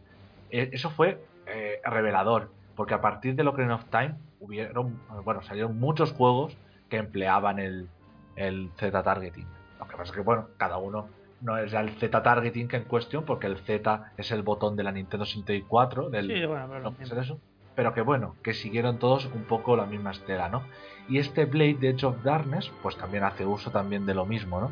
E- 0.50 0.70
Eso 0.74 0.90
fue 0.90 1.22
eh, 1.46 1.80
revelador, 1.84 2.54
porque 2.76 2.94
a 2.94 3.02
partir 3.02 3.36
del 3.36 3.48
Ocarina 3.48 3.76
of 3.76 3.90
Time 3.90 4.18
hubieron, 4.40 5.00
bueno, 5.24 5.42
salieron 5.44 5.78
muchos 5.80 6.12
juegos 6.12 6.58
que 6.90 6.98
empleaban 6.98 7.60
el, 7.60 7.90
el 8.36 8.72
Z-targeting. 8.78 9.48
Lo 9.80 9.88
que 9.88 9.98
pasa 9.98 10.12
es 10.12 10.12
que, 10.12 10.22
bueno, 10.22 10.50
cada 10.58 10.78
uno 10.78 11.10
no 11.42 11.58
es 11.58 11.74
el 11.74 11.90
Z-targeting 11.90 12.68
que 12.68 12.78
en 12.78 12.86
cuestión, 12.86 13.26
porque 13.26 13.48
el 13.48 13.58
Z 13.58 14.14
es 14.18 14.32
el 14.32 14.44
botón 14.44 14.76
de 14.76 14.84
la 14.84 14.92
Nintendo 14.92 15.26
64, 15.26 16.10
del, 16.10 16.28
Sí, 16.28 16.46
bueno, 16.46 16.68
pero 16.70 16.82
no 16.82 17.22
eso. 17.22 17.42
Pero 17.76 17.94
que 17.94 18.02
bueno, 18.02 18.36
que 18.44 18.54
siguieron 18.54 19.00
todos 19.00 19.26
un 19.34 19.44
poco 19.44 19.76
la 19.76 19.86
misma 19.86 20.12
estela, 20.12 20.50
¿no? 20.50 20.64
Y 21.10 21.18
este 21.18 21.46
Blade 21.46 21.76
de 21.76 21.90
Edge 21.90 22.06
of 22.06 22.24
Darkness, 22.24 22.72
pues 22.82 22.96
también 22.98 23.24
hace 23.24 23.46
uso 23.46 23.72
también 23.72 24.06
de 24.06 24.14
lo 24.14 24.26
mismo, 24.26 24.62
¿no? 24.62 24.72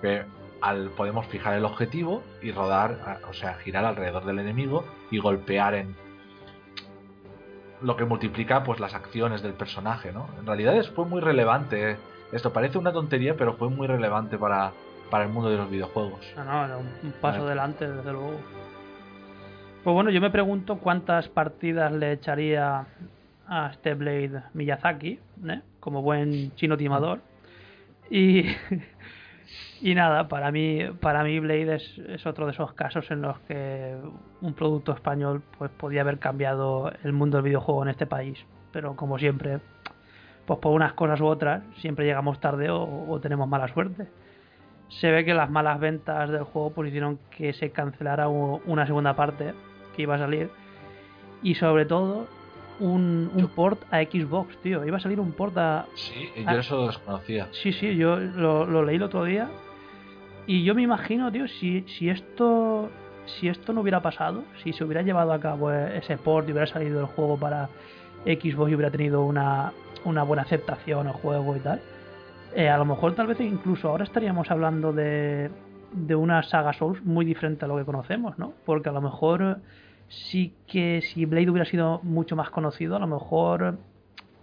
Que 0.00 0.24
al, 0.60 0.90
podemos 0.90 1.26
fijar 1.26 1.54
el 1.54 1.64
objetivo 1.64 2.22
y 2.40 2.52
rodar, 2.52 3.20
o 3.28 3.32
sea, 3.32 3.54
girar 3.54 3.84
alrededor 3.84 4.24
del 4.24 4.38
enemigo 4.38 4.84
y 5.10 5.18
golpear 5.18 5.74
en 5.74 5.96
lo 7.82 7.96
que 7.96 8.04
multiplica 8.04 8.62
pues 8.62 8.80
las 8.80 8.94
acciones 8.94 9.42
del 9.42 9.54
personaje, 9.54 10.12
¿no? 10.12 10.28
En 10.38 10.46
realidad 10.46 10.74
fue 10.94 11.04
muy 11.04 11.20
relevante. 11.20 11.96
Esto 12.30 12.52
parece 12.52 12.78
una 12.78 12.92
tontería, 12.92 13.36
pero 13.36 13.54
fue 13.54 13.68
muy 13.68 13.86
relevante 13.86 14.38
para, 14.38 14.72
para 15.10 15.24
el 15.24 15.30
mundo 15.30 15.50
de 15.50 15.56
los 15.56 15.68
videojuegos. 15.68 16.20
No, 16.36 16.44
no, 16.44 16.64
era 16.64 16.76
un, 16.78 17.12
paso 17.20 17.44
adelante, 17.44 17.88
desde 17.88 18.12
luego. 18.12 18.40
Pues 19.82 19.94
bueno, 19.94 20.10
yo 20.10 20.20
me 20.20 20.30
pregunto 20.30 20.78
cuántas 20.78 21.28
partidas 21.28 21.90
le 21.90 22.12
echaría 22.12 22.86
a 23.48 23.70
este 23.72 23.94
Blade 23.94 24.44
Miyazaki, 24.54 25.18
¿eh? 25.48 25.60
como 25.80 26.02
buen 26.02 26.54
chino 26.54 26.76
timador. 26.76 27.18
Y, 28.08 28.44
y 29.80 29.94
nada, 29.96 30.28
para 30.28 30.52
mí, 30.52 30.84
para 31.00 31.24
mí 31.24 31.40
Blade 31.40 31.74
es, 31.74 31.98
es 31.98 32.24
otro 32.26 32.46
de 32.46 32.52
esos 32.52 32.74
casos 32.74 33.10
en 33.10 33.22
los 33.22 33.40
que 33.40 33.96
un 34.40 34.54
producto 34.54 34.92
español 34.92 35.42
pues 35.58 35.72
podía 35.72 36.02
haber 36.02 36.20
cambiado 36.20 36.92
el 37.02 37.12
mundo 37.12 37.38
del 37.38 37.46
videojuego 37.46 37.82
en 37.82 37.88
este 37.88 38.06
país. 38.06 38.38
Pero 38.70 38.94
como 38.94 39.18
siempre, 39.18 39.58
pues 40.46 40.60
por 40.60 40.74
unas 40.74 40.92
cosas 40.92 41.20
u 41.20 41.26
otras, 41.26 41.64
siempre 41.78 42.06
llegamos 42.06 42.38
tarde 42.38 42.68
o, 42.70 43.18
tenemos 43.20 43.48
mala 43.48 43.66
suerte 43.66 44.06
se 45.00 45.10
ve 45.10 45.24
que 45.24 45.32
las 45.32 45.48
malas 45.48 45.80
ventas 45.80 46.28
del 46.28 46.42
juego 46.42 46.74
pues 46.74 46.90
hicieron 46.90 47.18
que 47.30 47.54
se 47.54 47.70
cancelara 47.70 48.28
una 48.28 48.84
segunda 48.86 49.16
parte 49.16 49.54
que 49.94 50.02
iba 50.02 50.14
a 50.14 50.18
salir 50.18 50.50
y 51.42 51.54
sobre 51.54 51.86
todo 51.86 52.26
un, 52.80 53.30
un 53.34 53.48
port 53.48 53.82
a 53.92 54.02
Xbox, 54.02 54.56
tío. 54.58 54.84
Iba 54.84 54.96
a 54.96 55.00
salir 55.00 55.20
un 55.20 55.32
port 55.32 55.56
a... 55.58 55.86
Sí, 55.94 56.30
yo 56.36 56.58
eso 56.58 56.76
lo 56.76 56.86
desconocía. 56.88 57.48
Sí, 57.52 57.72
sí, 57.72 57.96
yo 57.96 58.16
lo, 58.16 58.66
lo 58.66 58.84
leí 58.84 58.96
el 58.96 59.02
otro 59.02 59.24
día 59.24 59.48
y 60.46 60.64
yo 60.64 60.74
me 60.74 60.82
imagino, 60.82 61.30
tío, 61.30 61.46
si, 61.46 61.84
si 61.86 62.08
esto 62.08 62.90
si 63.26 63.48
esto 63.48 63.72
no 63.72 63.82
hubiera 63.82 64.02
pasado, 64.02 64.42
si 64.62 64.72
se 64.72 64.84
hubiera 64.84 65.02
llevado 65.02 65.32
a 65.32 65.40
cabo 65.40 65.70
ese 65.70 66.16
port 66.16 66.48
y 66.48 66.52
hubiera 66.52 66.66
salido 66.66 67.00
el 67.00 67.06
juego 67.06 67.36
para 67.36 67.68
Xbox 68.24 68.70
y 68.70 68.74
hubiera 68.74 68.90
tenido 68.90 69.22
una, 69.22 69.72
una 70.04 70.22
buena 70.22 70.42
aceptación 70.42 71.06
el 71.06 71.12
juego 71.12 71.56
y 71.56 71.60
tal, 71.60 71.80
eh, 72.54 72.68
a 72.68 72.76
lo 72.76 72.84
mejor 72.84 73.14
tal 73.14 73.28
vez 73.28 73.40
incluso 73.40 73.88
ahora 73.88 74.04
estaríamos 74.04 74.50
hablando 74.50 74.92
de, 74.92 75.50
de 75.92 76.14
una 76.14 76.42
saga 76.42 76.72
Souls 76.72 77.04
muy 77.04 77.24
diferente 77.24 77.64
a 77.64 77.68
lo 77.68 77.76
que 77.76 77.84
conocemos, 77.84 78.38
¿no? 78.38 78.52
Porque 78.64 78.88
a 78.88 78.92
lo 78.92 79.00
mejor 79.00 79.58
sí 80.08 80.54
que 80.66 81.00
si 81.02 81.24
Blade 81.24 81.50
hubiera 81.50 81.68
sido 81.68 82.00
mucho 82.02 82.36
más 82.36 82.50
conocido, 82.50 82.96
a 82.96 82.98
lo 82.98 83.06
mejor 83.06 83.78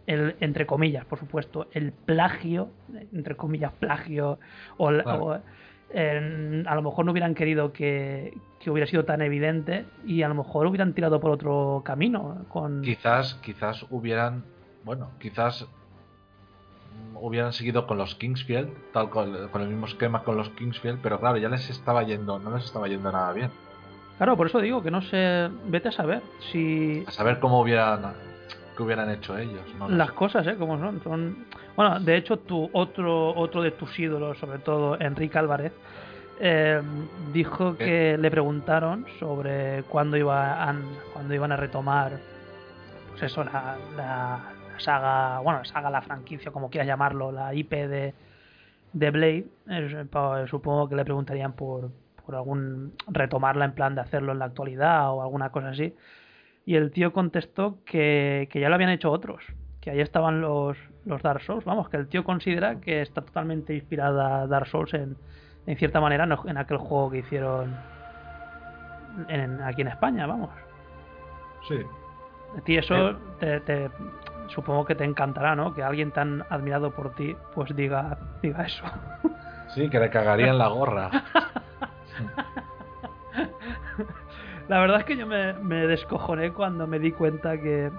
el, 0.07 0.35
entre 0.39 0.65
comillas, 0.65 1.05
por 1.05 1.19
supuesto, 1.19 1.67
el 1.71 1.91
plagio, 1.91 2.69
entre 3.13 3.35
comillas, 3.35 3.71
plagio, 3.73 4.39
o, 4.77 4.87
Claro. 4.89 5.23
o, 5.23 5.39
eh, 5.91 6.63
a 6.65 6.75
lo 6.75 6.81
mejor 6.81 7.05
no 7.05 7.11
hubieran 7.11 7.35
querido 7.35 7.71
que, 7.73 8.33
que 8.59 8.69
hubiera 8.69 8.87
sido 8.87 9.05
tan 9.05 9.21
evidente 9.21 9.85
y 10.05 10.21
a 10.23 10.27
lo 10.27 10.35
mejor 10.35 10.67
hubieran 10.67 10.93
tirado 10.93 11.19
por 11.19 11.31
otro 11.31 11.81
camino. 11.85 12.45
Con... 12.49 12.81
Quizás, 12.81 13.35
quizás 13.35 13.85
hubieran, 13.89 14.43
bueno, 14.83 15.11
quizás 15.19 15.67
hubieran 17.15 17.51
seguido 17.53 17.85
con 17.87 17.97
los 17.97 18.15
Kingsfield, 18.15 18.69
tal 18.93 19.09
con, 19.09 19.49
con 19.49 19.61
el 19.61 19.67
mismo 19.69 19.85
esquema 19.87 20.23
con 20.23 20.37
los 20.37 20.49
Kingsfield, 20.51 20.99
pero 21.01 21.19
claro, 21.19 21.37
ya 21.37 21.49
les 21.49 21.69
estaba 21.69 22.03
yendo, 22.03 22.39
no 22.39 22.55
les 22.55 22.65
estaba 22.65 22.87
yendo 22.87 23.11
nada 23.11 23.33
bien. 23.33 23.49
Claro, 24.17 24.35
por 24.37 24.47
eso 24.47 24.59
digo 24.59 24.81
que 24.83 24.91
no 24.91 25.01
sé, 25.01 25.49
vete 25.65 25.89
a 25.89 25.91
saber 25.91 26.21
si 26.51 27.03
A 27.07 27.11
saber 27.11 27.39
cómo 27.39 27.61
hubieran, 27.61 28.13
qué 28.75 28.83
hubieran 28.83 29.09
hecho 29.09 29.37
ellos. 29.37 29.61
No 29.77 29.89
las 29.89 30.09
sé. 30.09 30.15
cosas, 30.15 30.47
¿eh? 30.47 30.55
Como 30.57 30.77
son. 30.77 31.01
son... 31.03 31.45
Bueno, 31.75 31.99
de 32.01 32.17
hecho, 32.17 32.37
tu 32.39 32.69
otro, 32.73 33.33
otro 33.35 33.61
de 33.61 33.71
tus 33.71 33.97
ídolos, 33.97 34.37
sobre 34.37 34.59
todo 34.59 34.99
Enrique 34.99 35.37
Álvarez, 35.37 35.71
eh, 36.41 36.81
dijo 37.33 37.75
que 37.77 38.17
le 38.17 38.31
preguntaron 38.31 39.05
sobre 39.19 39.83
cuándo, 39.83 40.15
iba 40.17 40.63
a- 40.69 40.75
cuándo 41.13 41.33
iban 41.33 41.51
a 41.53 41.57
retomar, 41.57 42.13
pues 43.11 43.23
eso, 43.23 43.43
la, 43.45 43.77
la- 43.95 44.39
la 44.79 44.85
saga, 44.85 45.39
bueno, 45.39 45.59
la 45.59 45.65
saga, 45.65 45.89
la 45.89 46.01
franquicia, 46.01 46.51
como 46.51 46.69
quieras 46.69 46.87
llamarlo, 46.87 47.31
la 47.31 47.53
IP 47.53 47.71
de, 47.71 48.13
de 48.93 49.11
Blade. 49.11 49.45
Eh, 49.69 50.45
supongo 50.47 50.87
que 50.89 50.95
le 50.95 51.03
preguntarían 51.05 51.53
por, 51.53 51.89
por 52.25 52.35
algún 52.35 52.93
retomarla 53.07 53.65
en 53.65 53.73
plan 53.73 53.95
de 53.95 54.01
hacerlo 54.01 54.31
en 54.31 54.39
la 54.39 54.45
actualidad 54.45 55.11
o 55.11 55.21
alguna 55.21 55.49
cosa 55.51 55.69
así. 55.69 55.93
Y 56.65 56.75
el 56.75 56.91
tío 56.91 57.13
contestó 57.13 57.77
que, 57.85 58.47
que 58.51 58.59
ya 58.59 58.69
lo 58.69 58.75
habían 58.75 58.91
hecho 58.91 59.11
otros, 59.11 59.43
que 59.81 59.89
ahí 59.91 60.01
estaban 60.01 60.39
los, 60.41 60.77
los 61.05 61.21
Dark 61.23 61.41
Souls. 61.41 61.65
Vamos, 61.65 61.89
que 61.89 61.97
el 61.97 62.07
tío 62.07 62.23
considera 62.23 62.75
que 62.79 63.01
está 63.01 63.21
totalmente 63.21 63.73
inspirada 63.73 64.45
Dark 64.47 64.67
Souls 64.67 64.93
en, 64.93 65.15
en 65.65 65.77
cierta 65.77 65.99
manera 65.99 66.25
en, 66.45 66.57
aquel 66.57 66.77
juego 66.77 67.09
que 67.11 67.17
hicieron 67.19 67.75
en- 69.27 69.61
aquí 69.61 69.81
en 69.81 69.87
España, 69.87 70.25
vamos. 70.27 70.49
Sí. 71.67 71.77
Ti 72.65 72.77
eso 72.77 73.15
te, 73.39 73.59
te- 73.61 73.89
supongo 74.49 74.85
que 74.85 74.95
te 74.95 75.03
encantará, 75.03 75.55
¿no? 75.55 75.73
Que 75.73 75.83
alguien 75.83 76.11
tan 76.11 76.43
admirado 76.49 76.91
por 76.91 77.15
ti 77.15 77.35
pues 77.53 77.75
diga, 77.75 78.17
diga 78.41 78.65
eso. 78.65 78.83
Sí, 79.75 79.89
que 79.89 79.99
le 79.99 80.09
cagarían 80.09 80.57
la 80.57 80.67
gorra. 80.67 81.11
La 84.67 84.79
verdad 84.79 84.99
es 84.99 85.05
que 85.05 85.17
yo 85.17 85.25
me, 85.25 85.53
me 85.53 85.87
descojoné 85.87 86.51
cuando 86.51 86.85
me 86.87 86.99
di 86.99 87.11
cuenta 87.11 87.59
que 87.59 87.91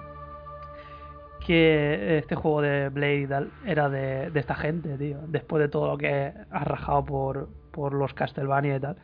que 1.45 2.19
este 2.19 2.35
juego 2.35 2.61
de 2.61 2.89
Blade 2.89 3.47
era 3.65 3.89
de, 3.89 4.29
de 4.29 4.39
esta 4.39 4.55
gente, 4.55 4.97
tío. 4.97 5.17
Después 5.27 5.61
de 5.61 5.69
todo 5.69 5.87
lo 5.87 5.97
que 5.97 6.33
has 6.51 6.67
rajado 6.67 7.03
por, 7.03 7.49
por 7.71 7.93
los 7.93 8.13
Castlevania 8.13 8.75
y 8.75 8.79
tal. 8.79 8.97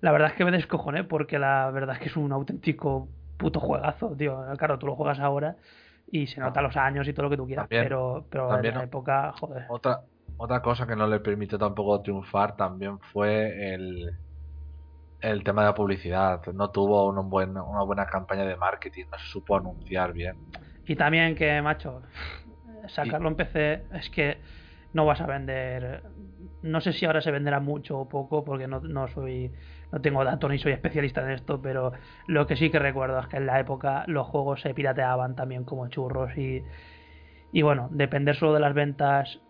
La 0.00 0.12
verdad 0.12 0.28
es 0.30 0.34
que 0.34 0.44
me 0.44 0.50
descojoné 0.50 1.04
porque 1.04 1.38
la 1.38 1.70
verdad 1.70 1.94
es 1.94 2.00
que 2.02 2.08
es 2.08 2.16
un 2.16 2.30
auténtico 2.30 3.08
puto 3.38 3.58
juegazo, 3.58 4.14
tío. 4.16 4.44
Claro, 4.58 4.78
tú 4.78 4.86
lo 4.86 4.96
juegas 4.96 5.18
ahora 5.18 5.56
y 6.12 6.26
se 6.26 6.40
nota 6.40 6.60
los 6.62 6.76
años 6.76 7.08
y 7.08 7.12
todo 7.12 7.24
lo 7.24 7.30
que 7.30 7.36
tú 7.38 7.46
quieras, 7.46 7.64
También- 7.68 7.84
pero, 7.86 8.26
pero 8.30 8.48
también 8.48 8.74
en 8.74 8.78
la 8.80 8.84
época, 8.84 9.32
joder. 9.32 9.64
Otra, 9.68 10.00
otra 10.36 10.60
cosa 10.62 10.86
que 10.86 10.94
no 10.94 11.06
le 11.08 11.18
permitió 11.20 11.58
tampoco 11.58 12.00
triunfar 12.02 12.54
también 12.54 12.98
fue 13.12 13.74
el, 13.74 14.10
el 15.20 15.42
tema 15.42 15.62
de 15.62 15.68
la 15.68 15.74
publicidad. 15.74 16.44
No 16.52 16.70
tuvo 16.70 17.08
un 17.08 17.30
buen, 17.30 17.50
una 17.56 17.82
buena 17.84 18.06
campaña 18.06 18.44
de 18.44 18.56
marketing, 18.56 19.04
no 19.10 19.18
se 19.18 19.26
supo 19.28 19.56
anunciar 19.56 20.12
bien. 20.12 20.36
Y 20.86 20.96
también 20.96 21.34
que, 21.34 21.62
macho, 21.62 22.02
sacarlo 22.88 23.28
en 23.28 23.36
PC 23.36 23.84
es 23.92 24.10
que 24.10 24.38
no 24.92 25.06
vas 25.06 25.20
a 25.20 25.26
vender. 25.26 26.02
No 26.60 26.80
sé 26.80 26.92
si 26.92 27.06
ahora 27.06 27.22
se 27.22 27.30
venderá 27.30 27.60
mucho 27.60 27.98
o 27.98 28.08
poco, 28.08 28.44
porque 28.44 28.66
no, 28.66 28.80
no 28.80 29.08
soy. 29.08 29.52
No 29.92 30.00
tengo 30.00 30.24
datos 30.24 30.50
ni 30.50 30.58
soy 30.58 30.72
especialista 30.72 31.22
en 31.22 31.30
esto, 31.32 31.60
pero 31.62 31.92
lo 32.26 32.46
que 32.46 32.56
sí 32.56 32.70
que 32.70 32.78
recuerdo 32.78 33.18
es 33.20 33.26
que 33.28 33.36
en 33.36 33.46
la 33.46 33.60
época 33.60 34.04
los 34.08 34.26
juegos 34.26 34.62
se 34.62 34.74
pirateaban 34.74 35.36
también 35.36 35.64
como 35.64 35.88
churros 35.88 36.36
y. 36.36 36.62
Y 37.52 37.62
bueno, 37.62 37.88
depender 37.92 38.34
solo 38.36 38.54
de 38.54 38.60
las 38.60 38.74
ventas 38.74 39.40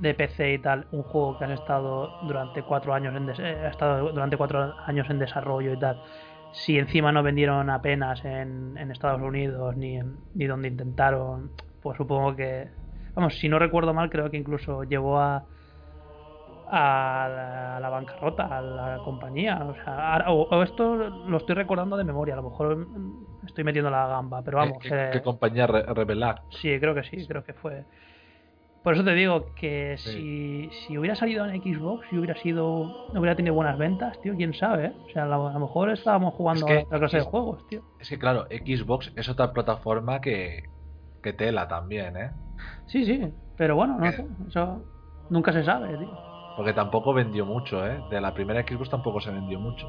de 0.00 0.14
PC 0.14 0.52
y 0.54 0.58
tal, 0.58 0.86
un 0.90 1.02
juego 1.02 1.38
que 1.38 1.44
han 1.44 1.52
estado 1.52 2.16
durante 2.20 2.62
cuatro 2.62 2.92
años 2.92 3.14
en 3.16 3.28
eh, 3.30 3.64
ha 3.64 3.68
estado 3.70 4.12
durante 4.12 4.36
cuatro 4.36 4.74
años 4.86 5.08
en 5.08 5.18
desarrollo 5.18 5.72
y 5.72 5.78
tal, 5.78 6.02
si 6.50 6.78
encima 6.78 7.12
no 7.12 7.22
vendieron 7.22 7.70
apenas 7.70 8.22
en, 8.24 8.76
en 8.76 8.90
Estados 8.90 9.22
Unidos 9.22 9.74
ni, 9.76 9.96
en- 9.96 10.16
ni 10.34 10.46
donde 10.46 10.68
intentaron, 10.68 11.50
pues 11.82 11.96
supongo 11.96 12.36
que, 12.36 12.68
vamos, 13.14 13.38
si 13.38 13.48
no 13.48 13.58
recuerdo 13.58 13.94
mal, 13.94 14.10
creo 14.10 14.30
que 14.30 14.36
incluso 14.36 14.84
llevó 14.84 15.18
a 15.20 15.46
a 16.68 17.28
la, 17.30 17.76
a 17.76 17.80
la 17.80 17.88
bancarrota, 17.90 18.44
a 18.58 18.60
la 18.62 19.00
compañía, 19.02 19.58
o 19.64 19.74
sea, 19.74 20.14
ahora- 20.14 20.30
o, 20.32 20.62
esto 20.62 20.96
lo 20.96 21.36
estoy 21.38 21.54
recordando 21.54 21.96
de 21.96 22.04
memoria, 22.04 22.34
a 22.34 22.36
lo 22.38 22.44
mejor 22.50 22.76
mm, 22.76 23.46
estoy 23.46 23.64
metiendo 23.64 23.90
la 23.90 24.06
gamba, 24.08 24.42
pero 24.42 24.58
vamos, 24.58 24.78
¿Qué, 24.82 24.90
eh, 24.94 25.10
qué 25.12 25.22
compañía 25.22 25.66
re- 25.66 25.82
revelar? 25.94 26.42
Sí, 26.50 26.78
creo 26.80 26.94
que 26.94 27.04
sí, 27.04 27.26
creo 27.26 27.44
que 27.44 27.54
fue. 27.54 27.86
Por 28.82 28.94
eso 28.94 29.04
te 29.04 29.14
digo 29.14 29.52
que 29.54 29.96
Sí. 29.98 30.10
si, 30.12 30.70
si 30.72 30.96
hubiera 30.98 31.16
salido 31.16 31.44
en 31.46 31.60
Xbox, 31.62 32.08
si 32.08 32.18
hubiera 32.18 32.36
sido. 32.36 32.92
hubiera 33.12 33.34
tenido 33.36 33.54
buenas 33.54 33.78
ventas, 33.78 34.20
tío, 34.20 34.34
quién 34.36 34.54
sabe, 34.54 34.86
¿eh? 34.86 34.94
O 35.06 35.08
sea, 35.10 35.24
a 35.24 35.26
lo, 35.26 35.48
a 35.48 35.52
lo 35.54 35.60
mejor 35.60 35.90
estábamos 35.90 36.34
jugando 36.34 36.66
Es 36.66 36.68
que 36.68 36.72
a 36.74 36.80
otra 36.82 36.98
clase 37.00 37.16
de 37.18 37.22
juegos, 37.24 37.66
tío. 37.66 37.82
Es 37.98 38.08
que 38.08 38.18
claro, 38.18 38.46
Xbox 38.50 39.12
es 39.16 39.28
otra 39.28 39.52
plataforma 39.52 40.20
que, 40.20 40.70
que 41.22 41.32
tela 41.32 41.66
también, 41.68 42.16
¿eh? 42.16 42.30
Sí, 42.86 43.04
sí, 43.04 43.20
pero 43.56 43.76
bueno, 43.76 43.98
no 43.98 44.12
sé, 44.12 44.26
eso 44.48 44.84
nunca 45.28 45.52
se 45.52 45.64
sabe, 45.64 45.98
tío. 45.98 46.16
Porque 46.56 46.72
tampoco 46.72 47.12
vendió 47.12 47.44
mucho, 47.44 47.86
¿eh? 47.86 48.00
De 48.10 48.20
la 48.20 48.32
primera 48.32 48.62
Xbox 48.66 48.88
tampoco 48.90 49.20
se 49.20 49.30
vendió 49.30 49.60
mucho. 49.60 49.88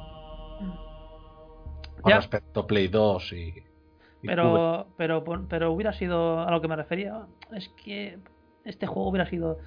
Con 2.01 2.11
Ya. 2.11 2.17
respecto 2.17 2.61
a 2.61 2.67
Play 2.67 2.87
2 2.89 3.33
y... 3.33 3.35
y 3.37 3.53
Cube. 3.53 3.65
Pero, 4.27 4.87
pero, 4.97 5.23
pero 5.47 5.71
hubiera 5.71 5.93
sido 5.93 6.41
a 6.41 6.51
lo 6.51 6.61
que 6.61 6.67
me 6.67 6.75
refería. 6.75 7.21
Es 7.55 7.69
que 7.83 8.19
este 8.65 8.85
juego 8.85 9.09
hubiera 9.09 9.29
sido 9.29 9.57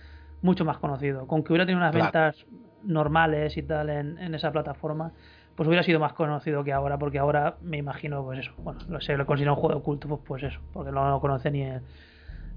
mucho 0.43 0.65
más 0.65 0.79
conocido. 0.79 1.27
Con 1.27 1.43
que 1.43 1.53
hubiera 1.53 1.67
tenido 1.67 1.79
unas 1.81 1.93
Claro. 1.93 2.05
ventas 2.07 2.47
normales 2.83 3.57
y 3.57 3.63
tal 3.63 3.91
en, 3.91 4.19
en 4.19 4.35
esa 4.35 4.53
plataforma, 4.53 5.13
pues 5.57 5.67
hubiera 5.67 5.83
sido 5.83 6.01
más 6.01 6.13
conocido 6.13 6.63
que 6.65 6.73
ahora. 6.73 6.99
Porque 6.99 7.19
ahora 7.19 7.57
me 7.63 7.79
imagino, 7.79 8.23
pues 8.23 8.41
eso. 8.41 8.53
Bueno, 8.59 8.81
sé, 9.01 9.17
lo 9.17 9.27
considero 9.27 9.55
un 9.55 9.61
juego 9.61 9.77
de 9.79 9.83
culto, 9.83 10.09
pues, 10.09 10.21
pues 10.27 10.43
eso. 10.45 10.61
Porque 10.73 10.93
no 10.93 11.09
lo 11.11 11.21
conoce 11.21 11.51
ni 11.51 11.63
el, 11.63 11.81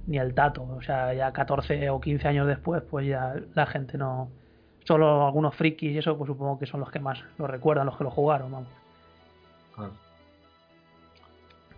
ni 0.07 0.17
el 0.17 0.33
tato. 0.33 0.63
O 0.63 0.81
sea, 0.81 1.13
ya 1.13 1.31
14 1.31 1.89
o 1.89 1.99
15 2.01 2.27
años 2.27 2.47
después, 2.47 2.81
pues 2.89 3.07
ya 3.07 3.35
la 3.53 3.65
gente 3.65 3.97
no. 3.97 4.29
Solo 4.85 5.25
algunos 5.25 5.55
frikis 5.55 5.91
y 5.93 5.97
eso, 5.97 6.17
pues 6.17 6.27
supongo 6.27 6.59
que 6.59 6.65
son 6.65 6.81
los 6.81 6.91
que 6.91 6.99
más 6.99 7.17
lo 7.37 7.47
recuerdan, 7.47 7.85
los 7.85 7.97
que 7.97 8.03
lo 8.03 8.11
jugaron, 8.11 8.51
vamos. 8.51 8.67
Claro. 9.75 9.91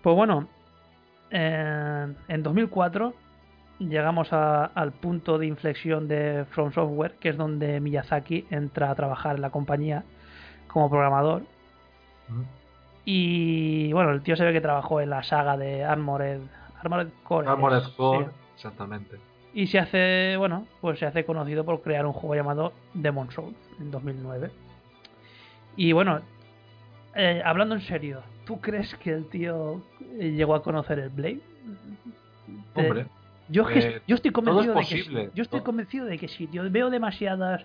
Pues 0.02 0.16
bueno, 0.16 0.48
eh, 1.30 2.14
en 2.28 2.44
2004 2.44 3.14
llegamos 3.80 4.34
a- 4.34 4.66
al 4.66 4.92
punto 4.92 5.38
de 5.38 5.46
inflexión 5.48 6.08
de 6.08 6.46
From 6.52 6.72
Software, 6.74 7.14
que 7.20 7.30
es 7.30 7.38
donde 7.38 7.80
Miyazaki 7.80 8.48
entra 8.50 8.90
a 8.90 8.96
trabajar 8.96 9.36
en 9.36 9.42
la 9.42 9.50
compañía 9.52 10.04
como 10.68 10.90
programador. 10.90 11.44
Y 13.06 13.94
bueno, 13.94 14.12
el 14.12 14.22
tío 14.22 14.36
se 14.36 14.44
ve 14.46 14.54
que 14.54 14.62
trabajó 14.62 15.00
en 15.02 15.10
la 15.12 15.24
saga 15.24 15.58
de 15.58 15.84
Armored, 15.84 16.40
Armored 16.86 17.10
Core. 17.24 17.48
Armored 17.48 17.82
sí. 17.84 17.92
Core, 17.98 18.28
exactamente. 18.56 19.18
Y 19.54 19.68
se 19.68 19.80
hace, 19.80 20.36
bueno, 20.38 20.66
pues 20.82 21.00
se 21.00 21.06
hace 21.06 21.26
conocido 21.26 21.64
por 21.64 21.82
crear 21.82 22.06
un 22.06 22.14
juego 22.14 22.36
llamado 22.36 22.74
Demon 22.94 23.32
Souls 23.32 23.56
en 23.80 23.90
2009. 23.92 24.52
Y 25.78 25.92
bueno, 25.94 26.20
eh, 27.16 27.42
hablando 27.44 27.76
en 27.76 27.82
serio, 27.82 28.22
¿tú 28.46 28.60
crees 28.60 28.94
que 28.96 29.12
el 29.12 29.28
tío 29.30 29.82
eh, 30.20 30.32
llegó 30.32 30.56
a 30.56 30.62
conocer 30.64 31.00
el 31.00 31.10
Blade? 31.10 31.40
Hombre, 32.76 33.06
yo, 33.48 33.70
eh, 33.70 34.02
yo 34.08 34.16
estoy 34.16 34.32
todo 34.32 34.60
es 34.62 34.68
convencido 34.68 34.74
de 34.76 34.82
que 34.86 35.04
sí. 35.04 35.32
Yo 35.36 35.44
estoy 35.44 35.60
Todo- 35.60 35.64
convencido 35.66 36.06
de 36.06 36.18
que 36.18 36.28
sí, 36.28 36.48
tío. 36.48 36.70
Veo 36.70 36.90
demasiadas 36.90 37.64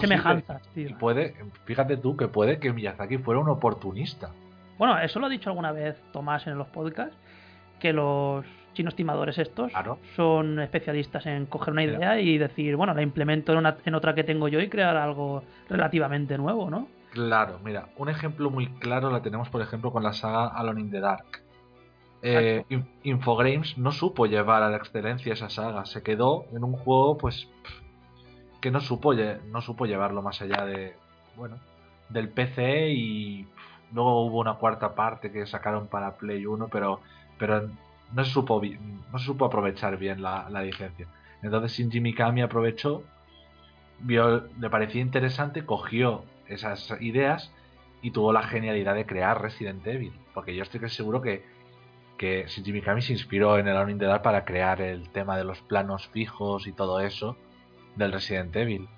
semejanzas, 0.00 0.62
Y 0.76 0.86
tío. 0.86 0.98
puede, 0.98 1.34
fíjate 1.64 1.96
tú 1.96 2.16
que 2.16 2.28
puede 2.28 2.58
que 2.58 2.72
Miyazaki 2.72 3.18
fuera 3.18 3.40
un 3.40 3.48
oportunista. 3.48 4.30
Bueno, 4.78 4.98
eso 4.98 5.18
lo 5.20 5.26
ha 5.26 5.30
dicho 5.30 5.48
alguna 5.50 5.72
vez 5.72 5.96
Tomás 6.12 6.46
en 6.46 6.56
los 6.58 6.66
podcasts, 6.68 7.16
que 7.78 7.92
los 7.92 8.44
chinos 8.74 8.94
timadores 8.94 9.38
estos 9.38 9.70
Claro. 9.72 9.98
son 10.16 10.60
especialistas 10.60 11.26
en 11.26 11.46
coger 11.46 11.72
una 11.72 11.84
idea 11.84 12.20
y 12.20 12.38
decir, 12.38 12.76
bueno, 12.76 12.94
la 12.94 13.02
implemento 13.02 13.52
en, 13.52 13.58
una- 13.58 13.76
en 13.84 13.94
otra 13.94 14.14
que 14.14 14.24
tengo 14.24 14.48
yo 14.48 14.60
y 14.60 14.68
crear 14.68 14.96
algo 14.96 15.42
relativamente 15.68 16.36
nuevo, 16.38 16.70
¿no? 16.70 16.88
Claro, 17.12 17.58
mira, 17.64 17.88
un 17.96 18.08
ejemplo 18.08 18.50
muy 18.50 18.66
claro 18.68 19.10
la 19.10 19.20
tenemos, 19.22 19.48
por 19.48 19.60
ejemplo, 19.62 19.90
con 19.92 20.02
la 20.04 20.12
saga 20.12 20.46
Alone 20.46 20.80
in 20.80 20.90
the 20.90 21.00
Dark. 21.00 21.24
Eh, 22.22 22.64
In- 22.68 22.86
Infogrames 23.02 23.78
no 23.78 23.92
supo 23.92 24.26
llevar 24.26 24.62
a 24.62 24.68
la 24.70 24.76
excelencia 24.76 25.32
esa 25.32 25.48
saga, 25.50 25.86
se 25.86 26.02
quedó 26.02 26.44
en 26.52 26.62
un 26.62 26.72
juego, 26.74 27.16
pues, 27.18 27.48
que 28.60 28.70
no 28.70 28.80
supo, 28.80 29.14
no 29.14 29.60
supo 29.62 29.86
llevarlo 29.86 30.20
más 30.22 30.40
allá 30.42 30.64
de, 30.66 30.94
bueno, 31.36 31.56
del 32.10 32.28
PC 32.28 32.90
y 32.90 33.46
luego 33.92 34.26
hubo 34.26 34.38
una 34.38 34.54
cuarta 34.54 34.94
parte 34.94 35.32
que 35.32 35.46
sacaron 35.46 35.86
para 35.88 36.12
Play 36.16 36.44
1, 36.46 36.68
pero, 36.68 37.00
pero 37.38 37.70
no 38.12 38.24
se 38.24 38.30
supo, 38.30 38.60
no 39.12 39.18
supo 39.18 39.44
aprovechar 39.44 39.96
bien 39.96 40.22
la, 40.22 40.48
la 40.50 40.62
licencia. 40.62 41.06
Entonces 41.42 41.72
Shinji 41.72 42.00
Mikami 42.00 42.42
aprovechó, 42.42 43.02
vio, 44.00 44.48
le 44.58 44.70
parecía 44.70 45.00
interesante, 45.00 45.64
cogió 45.64 46.24
esas 46.46 46.94
ideas 47.00 47.52
y 48.02 48.10
tuvo 48.10 48.32
la 48.32 48.42
genialidad 48.42 48.94
de 48.94 49.06
crear 49.06 49.40
Resident 49.40 49.86
Evil. 49.86 50.12
Porque 50.34 50.54
yo 50.54 50.62
estoy 50.62 50.88
seguro 50.90 51.20
que, 51.22 51.44
que 52.18 52.44
Shinji 52.46 52.72
Mikami 52.72 53.02
se 53.02 53.12
inspiró 53.12 53.58
en 53.58 53.68
el 53.68 53.76
Alone 53.76 53.92
in 53.92 53.98
the 53.98 54.06
Dark 54.06 54.22
para 54.22 54.44
crear 54.44 54.80
el 54.80 55.08
tema 55.10 55.36
de 55.36 55.44
los 55.44 55.60
planos 55.62 56.08
fijos 56.08 56.66
y 56.66 56.72
todo 56.72 57.00
eso 57.00 57.36
del 57.96 58.12
Resident 58.12 58.54
Evil. 58.56 58.88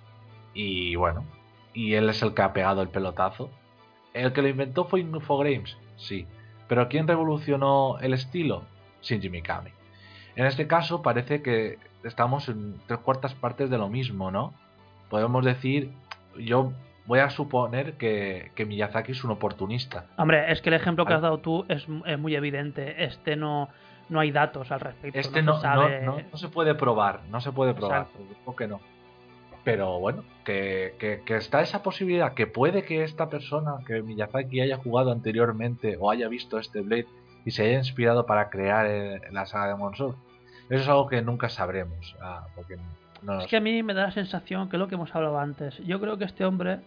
Y 0.55 0.96
bueno, 0.96 1.25
y 1.72 1.94
él 1.94 2.09
es 2.09 2.22
el 2.22 2.35
que 2.35 2.42
ha 2.42 2.53
pegado 2.53 2.83
el 2.83 2.88
pelotazo. 2.88 3.51
¿El 4.12 4.33
que 4.33 4.42
lo 4.42 4.48
inventó 4.48 4.85
fue 4.85 5.01
Infogrames? 5.01 5.77
Sí. 5.96 6.27
¿Pero 6.68 6.88
quién 6.88 7.09
revolucionó 7.09 7.98
el 8.01 8.12
estilo? 8.12 8.64
Shinji 9.02 9.28
Mikami. 9.30 9.70
En 10.36 10.46
este 10.46 10.66
caso 10.66 11.02
parece 11.02 11.42
que 11.42 11.78
estamos 12.04 12.48
en 12.48 12.76
tres 12.86 13.00
cuartas 13.00 13.34
partes 13.34 13.68
de 13.70 13.78
lo 13.78 13.88
mismo, 13.88 14.30
¿no? 14.30 14.54
Podemos 15.10 15.44
decir, 15.44 15.90
yo 16.38 16.72
voy 17.06 17.18
a 17.18 17.28
suponer 17.30 17.94
que, 17.94 18.50
que 18.54 18.64
Miyazaki 18.64 19.12
es 19.12 19.24
un 19.24 19.30
oportunista. 19.32 20.06
Hombre, 20.16 20.50
es 20.50 20.62
que 20.62 20.70
el 20.70 20.74
ejemplo 20.76 21.04
que 21.04 21.12
has 21.14 21.20
dado 21.22 21.38
tú 21.38 21.66
es, 21.68 21.86
es 22.06 22.18
muy 22.18 22.34
evidente. 22.34 23.04
Este 23.04 23.36
no, 23.36 23.68
no 24.08 24.20
hay 24.20 24.30
datos 24.30 24.70
al 24.72 24.80
respecto. 24.80 25.18
Este 25.18 25.42
no, 25.42 25.52
no, 25.52 25.56
se 25.58 25.62
sabe. 25.62 26.02
no, 26.02 26.18
se 26.38 26.48
puede 26.48 26.74
probar, 26.74 27.20
no 27.30 27.40
se 27.40 27.52
puede 27.52 27.74
probar, 27.74 28.02
Exacto. 28.02 28.20
¿por 28.44 28.56
qué 28.56 28.66
no? 28.68 28.80
Pero 29.64 30.00
bueno, 30.00 30.24
que, 30.44 30.94
que- 30.98 31.22
que 31.24 31.36
está 31.36 31.60
esa 31.60 31.82
posibilidad, 31.82 32.34
que 32.34 32.46
puede 32.48 32.82
que 32.84 33.04
esta 33.04 33.28
persona, 33.28 33.74
que 33.86 34.02
Miyazaki 34.02 34.60
haya 34.60 34.76
jugado 34.78 35.12
anteriormente 35.12 35.96
o 36.00 36.10
haya 36.10 36.26
visto 36.28 36.58
este 36.58 36.80
Blade 36.80 37.06
y 37.44 37.50
se 37.50 37.64
haya 37.64 37.78
inspirado 37.78 38.26
para 38.26 38.50
crear 38.50 38.87
eh, 38.88 39.20
la 39.33 39.46
saga 39.46 39.66
de 39.66 39.72
Demon 39.72 39.94
Souls. 39.96 40.16
Eso 40.70 40.83
es 40.83 40.88
algo 40.88 41.09
que 41.09 41.22
nunca 41.22 41.48
sabremos. 41.48 42.16
ah, 42.20 42.46
porque 42.55 42.76
no 43.22 43.40
Es 43.40 43.46
que 43.48 43.57
a 43.57 43.61
mí 43.61 43.83
me 43.83 43.94
da 43.94 44.05
la 44.05 44.11
sensación 44.12 44.68
que 44.68 44.76
es 44.76 44.81
lo 44.81 44.88
que 44.88 44.94
hemos 44.94 45.14
hablado 45.14 45.38
antes. 45.38 45.78
Yo 45.87 46.00
creo 46.00 46.16
que 46.18 46.24
este 46.24 46.44
hombre 46.44 46.78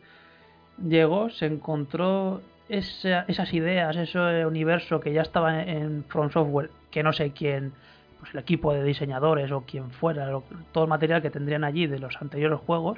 llegó, 0.82 1.30
se 1.30 1.46
encontró 1.46 2.42
esa- 2.70 3.26
esas 3.28 3.54
ideas, 3.54 3.96
ese 3.96 4.46
universo 4.46 5.00
que 5.00 5.14
ya 5.14 5.22
estaba 5.22 5.62
en, 5.62 5.70
en 5.70 6.04
From 6.06 6.32
Software, 6.32 6.72
que 6.92 7.04
no 7.04 7.14
sé 7.14 7.32
quién, 7.32 7.74
pues 8.20 8.34
el 8.34 8.40
equipo 8.40 8.74
de 8.74 8.84
diseñadores 8.84 9.52
o 9.52 9.62
quien 9.62 9.92
fuera, 9.92 10.26
lo- 10.28 10.44
todo 10.72 10.86
el 10.86 10.90
material 10.90 11.22
que 11.22 11.30
tendrían 11.30 11.64
allí 11.64 11.86
de 11.88 12.00
los 12.00 12.20
anteriores 12.22 12.60
juegos. 12.60 12.98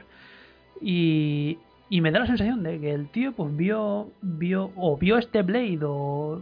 Y, 0.81 1.57
y 1.89 2.01
me 2.01 2.11
da 2.11 2.19
la 2.19 2.27
sensación 2.27 2.63
de 2.63 2.79
que 2.79 2.91
el 2.93 3.07
tío 3.09 3.33
pues 3.33 3.55
vio, 3.55 4.09
vio 4.21 4.71
o 4.75 4.97
vio 4.97 5.17
este 5.17 5.41
Blade 5.41 5.79
o 5.83 6.41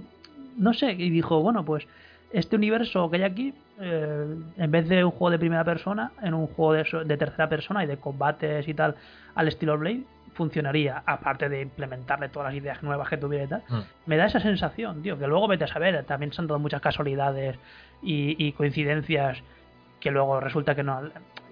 no 0.57 0.73
sé, 0.73 0.91
y 0.91 1.09
dijo, 1.09 1.41
bueno, 1.41 1.63
pues 1.65 1.87
este 2.31 2.55
universo 2.55 3.09
que 3.09 3.17
hay 3.17 3.23
aquí, 3.23 3.53
eh, 3.79 4.35
en 4.57 4.71
vez 4.71 4.87
de 4.89 5.03
un 5.03 5.11
juego 5.11 5.31
de 5.31 5.39
primera 5.39 5.63
persona, 5.63 6.11
en 6.21 6.33
un 6.33 6.47
juego 6.47 6.73
de, 6.73 7.05
de 7.05 7.17
tercera 7.17 7.47
persona 7.47 7.83
y 7.83 7.87
de 7.87 7.97
combates 7.97 8.67
y 8.67 8.73
tal, 8.73 8.95
al 9.35 9.47
estilo 9.47 9.77
Blade, 9.77 10.03
funcionaría, 10.33 11.01
aparte 11.05 11.47
de 11.47 11.61
implementarle 11.61 12.29
todas 12.29 12.53
las 12.53 12.61
ideas 12.61 12.83
nuevas 12.83 13.07
que 13.09 13.17
tuviera 13.17 13.45
y 13.45 13.47
tal. 13.47 13.63
Mm. 13.69 13.81
Me 14.05 14.17
da 14.17 14.25
esa 14.25 14.39
sensación, 14.39 15.01
tío, 15.01 15.17
que 15.17 15.27
luego 15.27 15.47
vete 15.47 15.63
a 15.63 15.67
saber, 15.67 16.03
también 16.03 16.33
se 16.33 16.41
han 16.41 16.47
dado 16.47 16.59
muchas 16.59 16.81
casualidades 16.81 17.57
y, 18.03 18.35
y 18.45 18.51
coincidencias 18.51 19.41
que 19.99 20.11
luego 20.11 20.39
resulta 20.39 20.75
que 20.75 20.83
no 20.83 21.01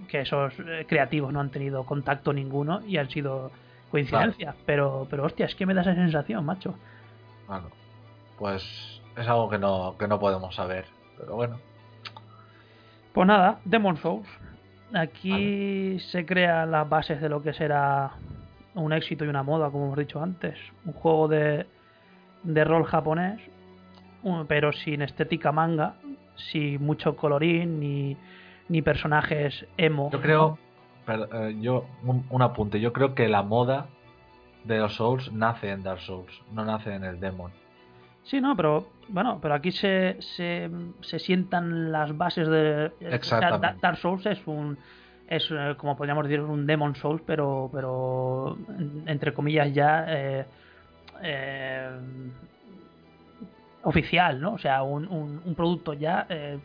que 0.07 0.21
esos 0.21 0.53
eh, 0.59 0.85
creativos 0.87 1.31
no 1.31 1.39
han 1.39 1.49
tenido 1.49 1.85
contacto 1.85 2.33
ninguno 2.33 2.81
y 2.85 2.97
han 2.97 3.09
sido 3.09 3.51
coincidencias, 3.89 4.55
pero 4.65 5.07
pero 5.09 5.23
hostia, 5.23 5.45
es 5.45 5.55
que 5.55 5.65
me 5.65 5.73
da 5.73 5.81
esa 5.81 5.95
sensación, 5.95 6.45
macho. 6.45 6.75
Bueno, 7.47 7.69
pues 8.43 8.62
es 9.15 9.25
algo 9.25 9.49
que 9.49 9.58
no, 9.58 9.95
que 9.97 10.06
no 10.06 10.19
podemos 10.19 10.53
saber. 10.53 10.84
Pero 11.17 11.38
bueno, 11.38 11.60
Pues 13.13 13.25
nada, 13.25 13.62
Demon 13.63 13.95
Souls. 13.95 14.27
Aquí 14.93 15.97
se 16.12 16.25
crean 16.25 16.69
las 16.69 16.89
bases 16.89 17.21
de 17.21 17.29
lo 17.29 17.41
que 17.41 17.53
será 17.53 18.12
un 18.75 18.91
éxito 18.91 19.23
y 19.23 19.29
una 19.29 19.43
moda, 19.43 19.71
como 19.71 19.86
hemos 19.86 19.97
dicho 19.97 20.21
antes. 20.21 20.60
Un 20.84 20.91
juego 20.91 21.29
de, 21.29 21.65
de 22.43 22.63
rol 22.65 22.84
japonés, 22.84 23.39
pero 24.49 24.73
sin 24.73 25.03
estética 25.03 25.53
manga, 25.53 25.93
sin 26.36 26.86
mucho 26.86 27.15
colorín, 27.15 27.79
ni, 27.79 28.17
ni 28.67 28.82
personajes 28.82 29.65
emo. 29.77 30.12
yo 30.12 30.19
creo, 30.19 30.58
pero, 31.06 31.47
eh, 31.47 31.56
yo 31.62 31.86
un, 32.03 32.25
un 32.29 32.41
apunte, 32.41 32.82
yo 32.82 32.91
creo 32.91 33.15
que 33.15 33.29
la 33.29 33.41
moda 33.41 33.86
de 34.65 34.79
los 34.79 34.95
Souls 34.95 35.32
nace 35.32 35.69
en 35.69 35.82
Dark 35.82 36.01
Souls, 36.01 36.41
no 36.51 36.65
nace 36.65 36.93
en 36.93 37.06
el 37.06 37.21
Demon. 37.21 37.62
Sí, 38.25 38.39
no, 38.39 38.55
pero 38.55 38.88
bueno, 39.09 39.39
pero 39.41 39.53
aquí 39.53 39.71
se, 39.71 40.17
se, 40.21 40.69
se 41.01 41.19
sientan 41.19 41.91
las 41.91 42.15
bases 42.17 42.47
de. 42.47 42.86
o 42.95 42.99
sea, 42.99 43.15
Exactamente. 43.15 43.67
Da- 43.67 43.75
Dark 43.81 43.97
Souls 43.97 44.25
es 44.25 44.39
un. 44.47 44.77
Es 45.27 45.47
eh, 45.51 45.75
como 45.77 45.95
podríamos 45.97 46.23
decir 46.25 46.41
un 46.41 46.65
Demon 46.65 46.95
Souls, 46.95 47.21
pero. 47.25 47.69
pero 47.73 48.57
en- 48.77 49.03
entre 49.07 49.33
comillas 49.33 49.73
ya. 49.73 50.05
eh, 50.07 50.45
eh, 51.21 51.89
oficial, 53.83 54.39
¿no? 54.39 54.53
O 54.53 54.57
sea, 54.57 54.83
un, 54.83 55.07
un, 55.07 55.41
un 55.43 55.55
producto 55.55 55.93
ya. 55.93 56.25
eh, 56.29 56.57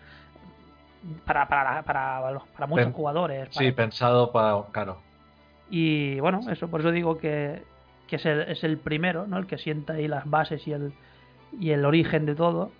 para, 1.24 1.48
para, 1.48 1.82
para, 1.82 2.20
para 2.54 2.66
muchos 2.66 2.86
Pen- 2.86 2.92
jugadores. 2.92 3.48
Sí, 3.52 3.64
para- 3.72 3.76
pensado 3.76 4.32
para, 4.32 4.62
claro, 4.72 4.98
y 5.70 6.18
bueno, 6.20 6.40
eso, 6.50 6.68
por 6.68 6.80
eso 6.80 6.90
digo 6.90 7.18
que, 7.18 7.62
que 8.06 8.16
es, 8.16 8.26
el, 8.26 8.40
es 8.42 8.64
el 8.64 8.78
primero, 8.78 9.26
¿no? 9.26 9.38
El 9.38 9.46
que 9.46 9.58
sienta 9.58 9.94
ahí 9.94 10.08
las 10.08 10.28
bases 10.28 10.66
y 10.66 10.72
el, 10.72 10.92
y 11.58 11.70
el 11.70 11.84
origen 11.84 12.26
de 12.26 12.34
todo 12.34 12.70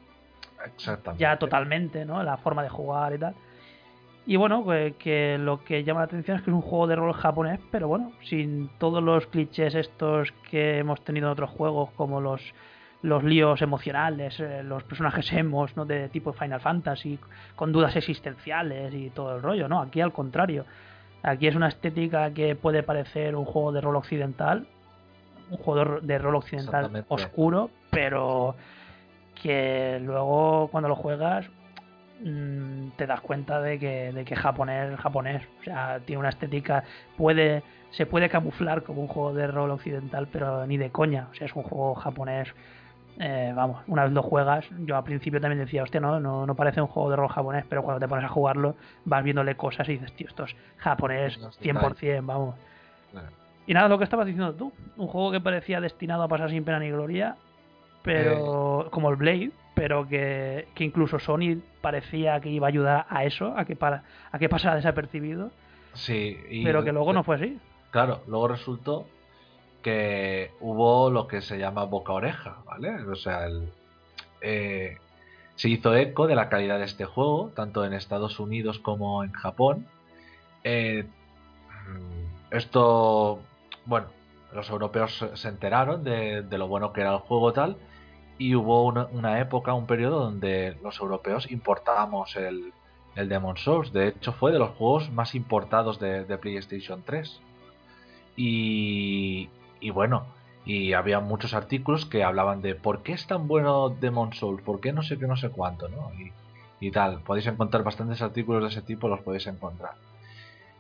exactamente. 0.65 1.23
ya 1.23 1.39
totalmente, 1.39 2.05
¿no? 2.05 2.23
La 2.23 2.37
forma 2.37 2.63
de 2.63 2.69
jugar 2.69 3.15
y 3.15 3.19
tal. 3.19 3.35
Y 4.27 4.37
bueno, 4.37 4.67
que, 4.67 4.95
que 4.99 5.39
lo 5.39 5.65
que 5.65 5.85
llama 5.85 6.01
la 6.01 6.05
atención 6.07 6.37
es 6.37 6.43
que 6.43 6.51
es 6.51 6.55
un 6.55 6.61
juego 6.61 6.87
de 6.87 6.97
rol 6.97 7.15
japonés, 7.15 7.61
pero 7.71 7.89
bueno, 7.89 8.13
sin 8.25 8.69
todos 8.79 9.03
los 9.03 9.27
clichés 9.29 9.75
estos 9.75 10.33
que 10.51 10.79
hemos 10.79 11.01
tenido 11.03 11.29
en 11.29 11.33
otros 11.33 11.49
juegos, 11.51 11.91
como 11.97 12.21
los, 12.21 12.43
los 13.01 13.25
líos 13.25 13.63
emocionales, 13.63 14.39
eh, 14.39 14.63
los 14.63 14.83
personajes 14.85 15.33
emos, 15.33 15.75
¿no? 15.79 15.87
De 15.87 16.11
tipo 16.11 16.35
Final 16.35 16.61
Fantasy, 16.61 17.19
con 17.57 17.73
dudas 17.73 17.97
existenciales 17.97 18.93
y 18.93 19.09
todo 19.11 19.37
el 19.37 19.43
rollo, 19.43 19.67
¿no? 19.67 19.81
Aquí 19.81 20.03
al 20.03 20.13
contrario. 20.13 20.67
Aquí 21.23 21.47
es 21.47 21.57
una 21.57 21.69
estética 21.69 22.31
que 22.33 22.55
puede 22.55 22.83
parecer 22.83 23.35
un 23.35 23.45
juego 23.47 23.73
de 23.73 23.81
rol 23.81 23.97
occidental, 23.97 24.67
un 25.51 25.57
juego 25.57 25.79
de 25.79 25.85
ro- 25.85 26.01
de 26.03 26.19
rol 26.19 26.35
occidental 26.37 26.85
oscuro, 27.09 27.71
pero 27.91 28.55
que 29.43 30.01
luego 30.03 30.69
cuando 30.71 30.89
lo 30.89 30.97
juegas 30.97 31.47
mm, 32.23 32.91
te 32.97 33.07
das 33.07 33.21
cuenta 33.21 33.61
de 33.61 33.79
que, 33.79 34.13
de 34.13 34.25
que 34.25 34.37
japonés 34.37 34.93
es 34.93 35.01
japonés. 35.01 35.43
O 35.61 35.65
sea, 35.65 36.01
tiene 36.05 36.21
una 36.21 36.31
estética, 36.31 36.85
puede 37.17 37.63
se 37.91 38.07
puede 38.07 38.29
camuflar 38.29 38.83
como 38.83 39.03
un 39.03 39.09
juego 39.09 39.33
de 39.33 39.47
rol 39.47 39.71
occidental, 39.71 40.29
pero 40.31 40.67
ni 40.67 40.77
de 40.77 40.91
coña. 40.91 41.29
O 41.31 41.35
sea, 41.35 41.47
es 41.47 41.55
un 41.55 41.63
juego 41.63 41.95
japonés. 41.95 42.49
eh, 43.19 43.53
vamos, 43.55 43.83
una 43.87 44.05
vez 44.05 44.13
lo 44.13 44.23
juegas, 44.23 44.65
yo 44.81 44.97
al 44.97 45.05
principio 45.05 45.41
también 45.41 45.65
decía, 45.65 45.83
hostia, 45.83 46.01
no, 46.01 46.21
no, 46.21 46.47
no 46.47 46.55
parece 46.55 46.81
un 46.81 46.87
juego 46.87 47.11
de 47.11 47.17
rol 47.17 47.29
japonés, 47.29 47.65
pero 47.69 47.83
cuando 47.83 47.99
te 47.99 48.09
pones 48.09 48.25
a 48.25 48.29
jugarlo 48.29 48.77
vas 49.05 49.25
viéndole 49.25 49.57
cosas 49.57 49.89
y 49.89 49.93
dices, 49.93 50.13
tío, 50.13 50.29
esto 50.29 50.45
es 50.45 50.55
japonés 50.77 51.37
Los 51.39 51.61
100%, 51.61 52.21
vamos. 52.25 52.55
Y 53.67 53.75
nada, 53.75 53.89
lo 53.89 53.99
que 53.99 54.05
estabas 54.05 54.27
diciendo 54.27 54.55
tú, 54.55 54.73
un 54.97 55.09
juego 55.09 55.33
que 55.33 55.41
parecía 55.41 55.81
destinado 55.81 56.23
a 56.23 56.29
pasar 56.29 56.51
sin 56.51 56.65
pena 56.65 56.79
ni 56.79 56.91
gloria, 56.91 57.37
pero 58.13 58.87
Eh. 58.87 58.91
como 58.91 59.11
el 59.11 59.17
Blade, 59.17 59.51
pero 59.75 60.09
que, 60.09 60.67
que 60.75 60.85
incluso 60.85 61.19
Sony 61.19 61.61
parecía 61.83 62.41
que 62.41 62.49
iba 62.49 62.67
a 62.67 62.71
ayudar 62.71 63.07
a 63.09 63.25
eso, 63.25 63.53
a 63.57 63.65
que 63.67 63.77
para, 63.77 64.03
a 64.33 64.39
que 64.39 64.49
pasara 64.49 64.77
desapercibido, 64.77 65.51
Sí, 65.95 66.37
y- 66.49 66.65
pero 66.65 66.83
que 66.85 66.93
luego 66.93 67.13
no 67.13 67.23
fue 67.23 67.37
así. 67.37 67.59
Claro, 67.91 68.21
luego 68.27 68.49
resultó 68.49 69.07
que 69.83 70.51
hubo 70.61 71.11
lo 71.11 71.29
que 71.29 71.41
se 71.43 71.59
llama 71.59 71.85
boca 71.85 72.13
oreja, 72.13 72.57
¿vale? 72.65 72.95
O 73.05 73.15
sea, 73.17 73.47
el, 73.47 73.69
eh, 74.41 74.97
se 75.57 75.69
hizo 75.69 75.95
eco 75.95 76.27
de 76.27 76.35
la 76.35 76.49
calidad 76.49 76.79
de 76.79 76.85
este 76.87 77.05
juego, 77.05 77.51
tanto 77.55 77.85
en 77.85 77.93
Estados 77.93 78.41
Unidos 78.41 78.79
como 78.79 79.23
en 79.25 79.33
Japón. 79.33 79.87
Eh, 80.65 81.05
esto, 82.51 83.41
bueno, 83.87 84.07
los 84.53 84.69
europeos 84.71 85.17
se- 85.19 85.37
se 85.37 85.49
enteraron 85.49 86.05
de, 86.05 86.43
de 86.43 86.59
lo 86.59 86.69
bueno 86.69 86.93
que 86.93 87.01
era 87.03 87.13
el 87.13 87.19
juego 87.19 87.53
tal, 87.53 87.77
y 88.39 88.55
hubo 88.55 88.85
una, 88.87 89.41
época, 89.41 89.75
un 89.75 89.87
periodo 89.87 90.21
donde 90.21 90.77
los 90.83 90.99
europeos 91.01 91.51
importábamos 91.51 92.37
el, 92.37 92.73
el 93.17 93.29
Demon 93.29 93.57
Souls. 93.57 93.93
De 93.93 94.09
hecho, 94.09 94.33
fue 94.33 94.53
de 94.53 94.59
los 94.61 94.71
juegos 94.71 95.11
más 95.11 95.35
importados 95.35 95.99
de, 95.99 96.25
de 96.25 96.39
PlayStation 96.39 97.03
3. 97.05 97.41
Y, 98.37 99.49
y 99.81 99.91
bueno, 99.91 100.27
y 100.65 100.93
había 100.93 101.21
muchos 101.21 101.55
artículos 101.55 102.07
que 102.07 102.23
hablaban 102.23 102.63
de 102.63 102.75
por 102.75 103.03
qué 103.03 103.13
es 103.13 103.27
tan 103.27 103.49
bueno 103.49 103.89
Demon 103.89 104.33
Souls, 104.35 104.63
por 104.63 104.81
qué 104.81 104.93
no 104.93 105.03
sé 105.03 105.19
qué, 105.19 105.27
no 105.27 105.37
sé 105.37 105.49
cuánto, 105.51 105.89
¿no? 105.89 106.13
Y, 106.15 106.33
y 106.87 106.91
tal. 106.91 107.21
Podéis 107.23 107.47
encontrar 107.47 107.83
bastantes 107.83 108.23
artículos 108.23 108.63
de 108.63 108.69
ese 108.69 108.83
tipo, 108.83 109.09
los 109.09 109.21
podéis 109.21 109.47
encontrar. 109.49 109.93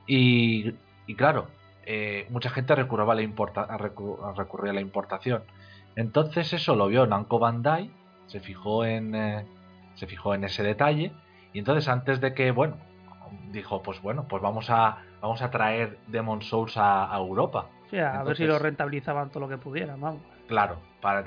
Y, 0.06 0.74
y 1.06 1.14
claro, 1.16 1.46
eh, 1.84 2.26
mucha 2.30 2.50
gente 2.50 2.74
recurría 2.74 3.10
a, 3.10 3.14
la 3.14 3.22
importa- 3.22 3.62
a 3.68 3.78
recu- 3.78 4.18
a 4.22 4.32
recurrir 4.34 4.70
a 4.70 4.74
la 4.74 4.80
importación. 4.80 5.42
Entonces 5.98 6.52
eso 6.52 6.76
lo 6.76 6.86
vio 6.86 7.08
Namco 7.08 7.40
Bandai, 7.40 7.90
se 8.28 8.38
fijó 8.38 8.84
en, 8.84 9.16
eh, 9.16 9.44
se 9.96 10.06
fijó 10.06 10.32
en 10.32 10.44
ese 10.44 10.62
detalle 10.62 11.10
y 11.52 11.58
entonces 11.58 11.88
antes 11.88 12.20
de 12.20 12.34
que, 12.34 12.52
bueno, 12.52 12.76
dijo, 13.50 13.82
pues 13.82 14.00
bueno, 14.00 14.28
pues 14.28 14.40
vamos 14.40 14.70
a, 14.70 14.98
vamos 15.20 15.42
a 15.42 15.50
traer 15.50 15.98
Demon 16.06 16.40
Souls 16.40 16.76
a, 16.76 17.12
a 17.12 17.18
Europa. 17.18 17.66
Sea, 17.90 18.20
a 18.20 18.22
ver 18.22 18.36
si 18.36 18.44
lo 18.44 18.60
rentabilizaban 18.60 19.30
todo 19.30 19.40
lo 19.40 19.48
que 19.48 19.58
pudieran, 19.58 20.00
vamos. 20.00 20.22
Claro, 20.46 20.76
para 21.00 21.22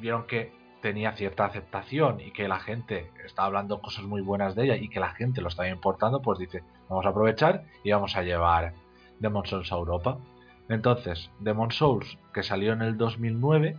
vieron 0.00 0.26
que 0.26 0.50
tenía 0.80 1.12
cierta 1.12 1.44
aceptación 1.44 2.18
y 2.22 2.30
que 2.30 2.48
la 2.48 2.58
gente 2.58 3.10
estaba 3.22 3.48
hablando 3.48 3.82
cosas 3.82 4.04
muy 4.04 4.22
buenas 4.22 4.54
de 4.54 4.64
ella 4.64 4.76
y 4.76 4.88
que 4.88 4.98
la 4.98 5.10
gente 5.10 5.42
lo 5.42 5.48
estaba 5.48 5.68
importando, 5.68 6.22
pues 6.22 6.38
dice, 6.38 6.62
vamos 6.88 7.04
a 7.04 7.10
aprovechar 7.10 7.64
y 7.84 7.92
vamos 7.92 8.16
a 8.16 8.22
llevar 8.22 8.72
Demon 9.18 9.44
Souls 9.44 9.70
a 9.70 9.76
Europa. 9.76 10.16
Entonces, 10.70 11.30
Demon 11.38 11.70
Souls, 11.70 12.16
que 12.32 12.42
salió 12.42 12.72
en 12.72 12.80
el 12.80 12.96
2009 12.96 13.76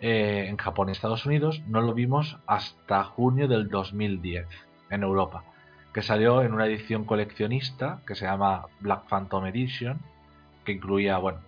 eh, 0.00 0.46
en 0.48 0.56
Japón 0.56 0.88
y 0.88 0.92
Estados 0.92 1.26
Unidos, 1.26 1.62
no 1.66 1.80
lo 1.80 1.92
vimos 1.94 2.38
hasta 2.46 3.04
junio 3.04 3.48
del 3.48 3.68
2010 3.68 4.46
en 4.90 5.02
Europa, 5.02 5.44
que 5.92 6.02
salió 6.02 6.42
en 6.42 6.54
una 6.54 6.66
edición 6.66 7.04
coleccionista 7.04 8.00
que 8.06 8.14
se 8.14 8.24
llama 8.24 8.66
Black 8.80 9.08
Phantom 9.08 9.46
Edition, 9.46 9.98
que 10.64 10.72
incluía, 10.72 11.18
bueno, 11.18 11.40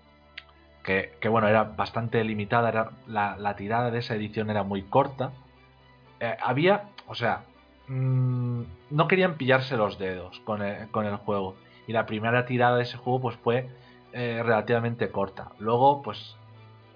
que, 0.83 1.29
bueno, 1.29 1.49
era 1.49 1.65
bastante 1.65 2.23
limitada, 2.25 2.69
era, 2.69 2.91
la, 3.07 3.57
tirada 3.57 3.91
de 3.91 4.01
esa 4.01 4.15
edición 4.15 4.51
era 4.51 4.65
muy 4.65 4.83
corta. 4.83 5.31
Eh, 6.21 6.37
había, 6.43 6.85
o 7.07 7.15
sea, 7.15 7.45
mmm, 7.89 8.63
no 8.91 9.09
querían 9.09 9.37
pillarse 9.37 9.77
los 9.77 9.99
dedos 9.99 10.41
con 10.41 10.63
el, 10.63 10.89
con 10.89 11.07
el, 11.07 11.17
juego. 11.17 11.57
Y 11.87 11.93
la 11.93 12.07
primera 12.07 12.47
tirada 12.47 12.77
de 12.77 12.83
ese 12.83 12.97
juego 12.97 13.21
pues 13.21 13.37
fue 13.37 13.69
eh, 14.13 14.43
relativamente 14.45 15.11
corta. 15.11 15.53
Luego, 15.59 16.03
pues, 16.03 16.37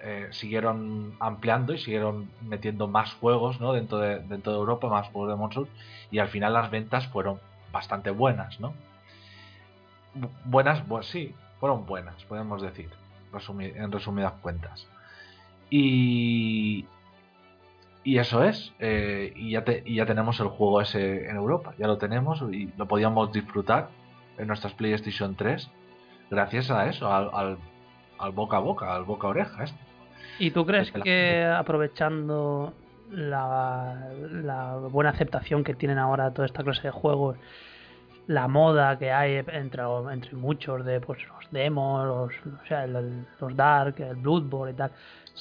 eh, 0.09 0.27
siguieron 0.31 1.13
ampliando 1.19 1.73
y 1.73 1.77
siguieron 1.79 2.29
metiendo 2.41 2.87
más 2.87 3.13
juegos 3.15 3.59
dentro, 3.59 3.97
de, 3.97 4.19
dentro 4.19 4.53
de 4.53 4.57
Europa, 4.59 4.87
más 4.87 5.07
juegos 5.09 5.27
de 5.29 5.33
Demon 5.35 5.51
Souls, 5.51 5.69
y 6.11 6.19
al 6.19 6.29
final 6.29 6.53
las 6.53 6.71
ventas 6.71 7.07
fueron 7.07 7.39
bastante 7.73 8.09
buenas, 8.11 8.59
¿no? 8.61 8.73
Bu- 10.15 10.29
Buenas, 10.45 10.81
pues 10.87 11.07
sí, 11.07 11.35
fueron 11.59 11.85
buenas, 11.85 12.23
podemos 12.25 12.61
decir, 12.61 12.89
en 13.59 13.91
resumidas 13.91 14.33
cuentas. 14.41 14.87
Y, 15.69 16.85
y 18.03 18.17
eso 18.19 18.43
es, 18.43 18.73
eh, 18.79 19.33
y, 19.35 19.51
ya 19.51 19.63
te- 19.65 19.83
y 19.85 19.95
ya 19.95 20.05
tenemos 20.05 20.39
el 20.39 20.47
juego 20.47 20.81
ese 20.81 21.29
en 21.29 21.35
Europa, 21.35 21.73
ya 21.77 21.87
lo 21.87 21.97
tenemos 21.97 22.41
y 22.51 22.71
lo 22.77 22.87
podíamos 22.87 23.33
disfrutar 23.33 23.89
en 24.37 24.47
nuestras 24.47 24.73
PlayStation 24.73 25.35
3 25.35 25.69
gracias 26.29 26.71
a 26.71 26.87
eso, 26.87 27.11
al, 27.11 27.29
al, 27.33 27.57
al 28.19 28.31
boca 28.31 28.57
a 28.57 28.59
boca, 28.61 28.95
al 28.95 29.03
boca 29.03 29.27
a 29.27 29.31
oreja. 29.31 29.63
este. 29.65 29.86
¿Y 30.39 30.51
tú 30.51 30.65
crees 30.65 30.93
la 30.95 31.03
que 31.03 31.45
aprovechando 31.45 32.73
la, 33.11 34.09
la 34.43 34.75
buena 34.91 35.11
aceptación 35.11 35.63
que 35.63 35.73
tienen 35.73 35.97
ahora 35.97 36.31
toda 36.31 36.45
esta 36.45 36.63
clase 36.63 36.83
de 36.83 36.91
juegos, 36.91 37.37
la 38.27 38.47
moda 38.47 38.99
que 38.99 39.11
hay 39.11 39.35
entre, 39.35 39.83
entre 40.11 40.33
muchos 40.35 40.83
de 40.85 40.99
pues, 40.99 41.25
los 41.27 41.49
demos, 41.51 42.05
los, 42.05 42.33
o 42.61 42.65
sea, 42.67 42.83
el- 42.83 42.95
el- 42.95 43.25
los 43.39 43.55
Dark, 43.55 43.95
el 43.99 44.17
Bloodborne 44.17 44.73
y 44.73 44.75
tal, 44.75 44.91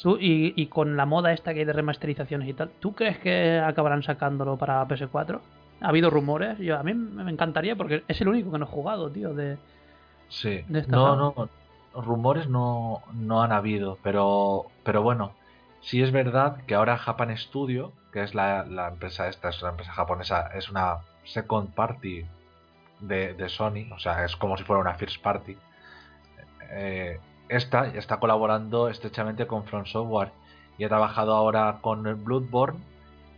tú- 0.01 0.17
y, 0.21 0.53
y 0.57 0.67
con 0.69 0.97
la 0.97 1.05
moda 1.05 1.33
esta 1.33 1.53
que 1.53 1.61
hay 1.61 1.67
de 1.67 1.73
remasterizaciones 1.73 2.49
y 2.49 2.55
tal, 2.55 2.71
¿tú 2.81 2.95
crees 2.95 3.19
que 3.19 3.59
acabarán 3.59 4.03
sacándolo 4.05 4.57
para 4.57 4.87
PS4? 4.87 5.41
¿Ha 5.81 5.89
habido 5.89 6.09
rumores? 6.11 6.59
Yo, 6.59 6.79
a 6.79 6.83
mí 6.85 6.95
me 6.95 7.31
encantaría 7.31 7.75
porque 7.77 8.05
es 8.07 8.21
el 8.21 8.29
único 8.29 8.53
que 8.53 8.59
no 8.59 8.65
he 8.67 8.69
jugado, 8.69 9.11
tío, 9.11 9.35
de... 9.35 9.59
Sí, 10.29 10.63
de 10.69 10.79
esta 10.81 10.97
no, 10.97 11.05
saga. 11.05 11.17
no, 11.17 11.49
rumores 12.05 12.49
no, 12.49 13.03
no 13.13 13.43
han 13.43 13.53
habido, 13.53 13.99
pero, 14.03 14.67
pero 14.85 15.03
bueno, 15.03 15.33
sí 15.81 16.03
es 16.03 16.13
verdad 16.13 16.59
que 16.67 16.75
ahora 16.75 16.99
Japan 16.99 17.37
Studio, 17.37 17.93
que 18.13 18.23
es 18.23 18.35
la, 18.35 18.65
empresa 18.91 19.29
esta, 19.29 19.51
es 19.51 19.63
una 19.63 19.71
empresa 19.71 19.93
japonesa, 19.93 20.51
es 20.55 20.71
una 20.71 20.99
second 21.25 21.75
party 21.75 22.25
de, 23.01 23.35
de 23.35 23.49
Sony, 23.49 23.93
o 23.93 23.99
sea, 23.99 24.25
es 24.25 24.37
como 24.37 24.57
si 24.57 24.65
fuera 24.65 24.81
una 24.81 24.95
first 24.95 25.23
party. 25.23 25.57
Eh, 26.71 27.21
esta 27.49 27.87
está 27.87 28.19
colaborando 28.19 28.89
estrechamente 28.89 29.47
con 29.47 29.65
From 29.65 29.87
Software 29.87 30.33
y 30.79 30.85
ha 30.85 30.89
trabajado 30.89 31.35
ahora 31.35 31.79
con 31.81 32.03
Bloodborne 32.25 32.81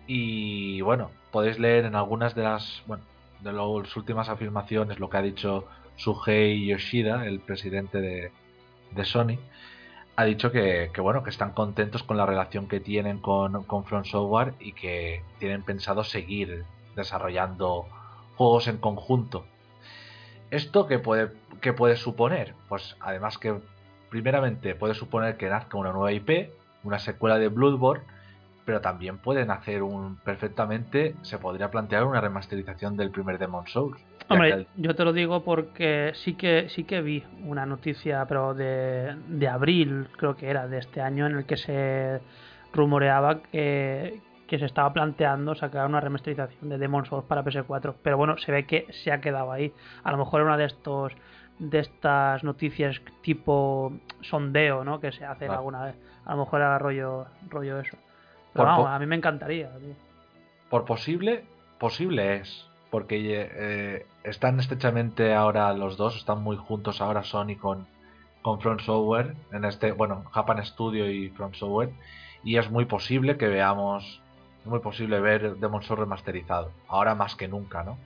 y 0.06 0.80
bueno, 0.80 1.10
podéis 1.30 1.58
leer 1.58 1.84
en 1.84 1.94
algunas 1.94 2.34
de 2.34 2.42
las, 2.42 2.82
bueno, 2.86 3.04
de 3.40 3.52
las 3.52 3.96
últimas 3.96 4.28
afirmaciones 4.28 4.98
lo 4.98 5.10
que 5.10 5.16
ha 5.18 5.22
dicho 5.22 5.66
Sugei 5.96 6.66
Yoshida, 6.66 7.26
el 7.26 7.40
presidente 7.40 8.00
de, 8.00 8.32
de 8.92 9.04
Sony, 9.04 9.38
ha 10.16 10.24
dicho 10.24 10.50
que, 10.50 10.90
bueno, 11.00 11.22
que 11.22 11.30
están 11.30 11.52
contentos 11.52 12.02
con 12.02 12.16
la 12.16 12.26
relación 12.26 12.66
que 12.66 12.80
tienen 12.80 13.20
con, 13.20 13.62
con 13.64 13.84
From 13.84 14.04
Software 14.04 14.54
y 14.58 14.72
que 14.72 15.22
tienen 15.38 15.62
pensado 15.62 16.02
seguir 16.02 16.64
desarrollando 16.96 17.86
juegos 18.36 18.66
en 18.66 18.78
conjunto. 18.78 19.44
¿Esto 20.50 20.86
qué 20.86 20.98
puede, 20.98 21.30
qué 21.60 21.72
puede 21.72 21.96
suponer? 21.96 22.54
Pues 22.68 22.96
además 23.00 23.38
que 23.38 23.60
primeramente 24.10 24.74
puede 24.74 24.94
suponer 24.94 25.36
que 25.36 25.48
nazca 25.48 25.76
una 25.76 25.92
nueva 25.92 26.12
IP, 26.12 26.50
una 26.82 26.98
secuela 26.98 27.38
de 27.38 27.48
Bloodborne, 27.48 28.04
pero 28.64 28.80
también 28.80 29.18
pueden 29.18 29.50
hacer 29.50 29.82
un 29.82 30.16
perfectamente, 30.16 31.14
se 31.22 31.38
podría 31.38 31.70
plantear 31.70 32.04
una 32.04 32.20
remasterización 32.20 32.96
del 32.96 33.10
primer 33.10 33.38
Demon 33.38 33.66
Souls. 33.66 34.00
Hombre, 34.28 34.66
yo 34.76 34.94
te 34.94 35.04
lo 35.04 35.12
digo 35.12 35.42
porque 35.42 36.12
sí 36.14 36.34
que 36.34 36.68
sí 36.68 36.84
que 36.84 37.00
vi 37.00 37.24
una 37.44 37.64
noticia, 37.66 38.26
pero 38.26 38.54
de, 38.54 39.16
de 39.28 39.48
abril, 39.48 40.08
creo 40.16 40.36
que 40.36 40.48
era, 40.50 40.68
de 40.68 40.78
este 40.78 41.00
año, 41.00 41.26
en 41.26 41.36
el 41.36 41.46
que 41.46 41.56
se 41.56 42.20
rumoreaba 42.72 43.40
que, 43.42 44.20
que 44.46 44.58
se 44.58 44.66
estaba 44.66 44.92
planteando 44.92 45.54
sacar 45.54 45.86
una 45.86 46.00
remasterización 46.00 46.68
de 46.68 46.78
Demon 46.78 47.06
Souls 47.06 47.24
para 47.24 47.42
PS4. 47.44 47.94
Pero 48.02 48.16
bueno, 48.18 48.36
se 48.38 48.52
ve 48.52 48.66
que 48.66 48.86
se 48.92 49.12
ha 49.12 49.20
quedado 49.20 49.50
ahí. 49.50 49.72
A 50.04 50.12
lo 50.12 50.18
mejor 50.18 50.40
era 50.40 50.48
una 50.48 50.58
de 50.58 50.66
estos 50.66 51.12
de 51.58 51.80
estas 51.80 52.44
noticias 52.44 53.00
tipo 53.22 53.92
sondeo, 54.20 54.84
¿no? 54.84 55.00
Que 55.00 55.10
se 55.10 55.24
hacen 55.24 55.48
Claro. 55.48 55.54
alguna 55.60 55.84
vez. 55.86 55.96
A 56.24 56.32
lo 56.34 56.40
mejor 56.44 56.60
era 56.60 56.78
rollo, 56.78 57.26
rollo 57.48 57.80
eso. 57.80 57.96
Pero 58.52 58.64
Por 58.64 58.66
vamos, 58.66 58.86
a 58.88 58.98
mí 58.98 59.06
me 59.06 59.16
encantaría. 59.16 59.68
tío. 59.78 59.94
Por 60.70 60.84
posible, 60.84 61.44
posible 61.78 62.36
es. 62.36 62.68
Porque 62.90 63.18
eh, 63.52 64.06
están 64.24 64.58
estrechamente 64.60 65.34
ahora 65.34 65.72
los 65.74 65.96
dos, 65.96 66.16
están 66.16 66.42
muy 66.42 66.56
juntos 66.56 67.00
ahora 67.00 67.22
Sony 67.22 67.56
con, 67.60 67.86
con 68.42 68.60
From 68.60 68.78
Software, 68.78 69.34
en 69.52 69.64
este, 69.64 69.92
bueno, 69.92 70.24
Japan 70.32 70.64
Studio 70.64 71.10
y 71.10 71.28
From 71.30 71.52
Software, 71.52 71.90
y 72.44 72.56
es 72.56 72.70
muy 72.70 72.86
posible 72.86 73.36
que 73.36 73.46
veamos, 73.48 74.22
es 74.60 74.66
muy 74.66 74.78
posible 74.80 75.20
ver 75.20 75.56
Demon 75.56 75.82
Souls 75.82 76.00
remasterizado, 76.00 76.70
ahora 76.88 77.14
más 77.14 77.34
que 77.36 77.46
nunca, 77.48 77.82
¿no? 77.84 77.98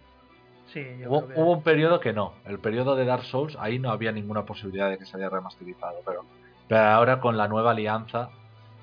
Sí, 0.72 0.84
yo 1.00 1.08
Hubo, 1.10 1.18
creo 1.26 1.34
que- 1.34 1.40
hubo 1.40 1.52
un 1.52 1.62
periodo 1.62 2.00
que 2.00 2.12
no, 2.12 2.32
el 2.44 2.58
periodo 2.58 2.96
de 2.96 3.04
Dark 3.04 3.22
Souls, 3.24 3.56
ahí 3.60 3.78
no 3.78 3.90
había 3.92 4.10
ninguna 4.10 4.44
posibilidad 4.44 4.90
de 4.90 4.98
que 4.98 5.06
se 5.06 5.16
haya 5.16 5.28
remasterizado, 5.28 5.98
pero, 6.04 6.24
pero 6.66 6.80
ahora 6.82 7.20
con 7.20 7.36
la 7.36 7.46
nueva 7.46 7.70
alianza, 7.70 8.30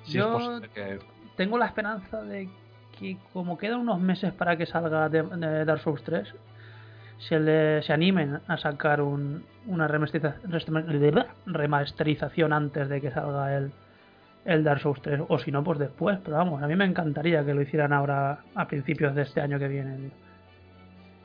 sí 0.04 0.12
Yo- 0.12 0.38
es 0.38 0.44
posible 0.44 0.68
que... 0.70 0.98
tengo 1.36 1.58
la 1.58 1.66
esperanza 1.66 2.22
de 2.22 2.48
que 3.00 3.16
como 3.32 3.58
quedan 3.58 3.80
unos 3.80 3.98
meses 3.98 4.32
para 4.32 4.56
que 4.56 4.66
salga 4.66 5.08
Dark 5.08 5.80
Souls 5.80 6.04
3 6.04 6.32
se, 7.18 7.40
le, 7.40 7.82
se 7.82 7.92
animen 7.92 8.38
a 8.46 8.56
sacar 8.56 9.00
un, 9.00 9.44
una 9.66 9.88
remasterización 9.88 12.52
antes 12.52 12.88
de 12.88 13.00
que 13.00 13.10
salga 13.10 13.56
el, 13.56 13.72
Dark 14.64 14.80
Souls 14.80 15.02
3 15.02 15.22
o 15.28 15.38
si 15.38 15.50
no 15.50 15.64
pues 15.64 15.78
después 15.78 16.18
pero 16.24 16.36
vamos 16.36 16.62
a 16.62 16.66
mí 16.66 16.76
me 16.76 16.84
encantaría 16.84 17.42
que 17.44 17.54
lo 17.54 17.62
hicieran 17.62 17.92
ahora 17.92 18.40
a 18.54 18.68
principios 18.68 19.14
de 19.14 19.22
este 19.22 19.40
año 19.40 19.58
que 19.58 19.68
viene. 19.68 20.10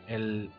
El... 0.07 0.49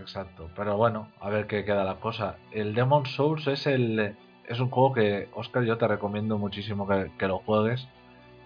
Exacto, 0.00 0.48
pero 0.56 0.78
bueno, 0.78 1.08
a 1.20 1.28
ver 1.28 1.46
qué 1.46 1.66
queda 1.66 1.84
la 1.84 1.96
cosa. 1.96 2.36
El 2.50 2.74
Demon 2.74 3.04
Souls 3.04 3.46
es 3.46 3.66
el 3.66 4.16
es 4.48 4.58
un 4.58 4.70
juego 4.70 4.94
que, 4.94 5.28
Oscar, 5.34 5.64
yo 5.64 5.76
te 5.78 5.86
recomiendo 5.86 6.38
muchísimo 6.38 6.86
que 6.86 7.28
lo 7.28 7.38
juegues, 7.38 7.86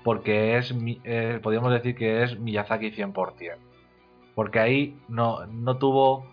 porque 0.06 0.56
es, 0.56 0.72
eh, 1.02 1.40
podríamos 1.42 1.72
decir 1.72 1.96
que 1.96 2.22
es 2.22 2.38
Miyazaki 2.38 2.92
100%. 2.92 3.56
Porque 4.36 4.60
ahí 4.60 4.96
no, 5.08 5.44
no 5.46 5.78
tuvo, 5.78 6.28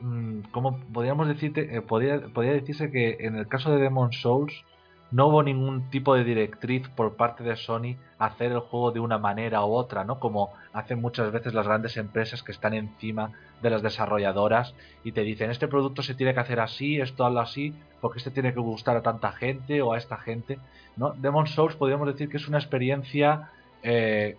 mm, 0.00 0.40
¿cómo 0.50 0.80
podríamos 0.92 1.28
decirte? 1.28 1.76
Eh, 1.76 1.82
podría, 1.82 2.20
podría 2.34 2.54
decirse 2.54 2.90
que 2.90 3.18
en 3.20 3.36
el 3.36 3.46
caso 3.46 3.70
de 3.70 3.80
Demon 3.80 4.12
Souls 4.12 4.64
no 5.10 5.28
hubo 5.28 5.42
ningún 5.42 5.88
tipo 5.90 6.14
de 6.14 6.24
directriz 6.24 6.88
por 6.88 7.14
parte 7.14 7.44
de 7.44 7.56
Sony 7.56 7.96
hacer 8.18 8.52
el 8.52 8.60
juego 8.60 8.90
de 8.90 9.00
una 9.00 9.18
manera 9.18 9.64
u 9.64 9.72
otra, 9.72 10.04
¿no? 10.04 10.18
Como 10.18 10.52
hacen 10.72 11.00
muchas 11.00 11.30
veces 11.30 11.54
las 11.54 11.66
grandes 11.66 11.96
empresas 11.96 12.42
que 12.42 12.52
están 12.52 12.74
encima 12.74 13.32
de 13.62 13.70
las 13.70 13.82
desarrolladoras 13.82 14.74
y 15.04 15.12
te 15.12 15.22
dicen 15.22 15.50
este 15.50 15.68
producto 15.68 16.02
se 16.02 16.14
tiene 16.14 16.34
que 16.34 16.40
hacer 16.40 16.60
así, 16.60 17.00
esto 17.00 17.24
hazlo 17.24 17.40
así, 17.40 17.74
porque 18.00 18.18
este 18.18 18.30
tiene 18.30 18.52
que 18.52 18.60
gustar 18.60 18.96
a 18.96 19.02
tanta 19.02 19.32
gente 19.32 19.80
o 19.82 19.92
a 19.92 19.98
esta 19.98 20.16
gente, 20.16 20.58
¿no? 20.96 21.10
Demon 21.12 21.46
Souls 21.46 21.76
podríamos 21.76 22.08
decir 22.08 22.28
que 22.28 22.38
es 22.38 22.48
una 22.48 22.58
experiencia 22.58 23.50
eh, 23.82 24.36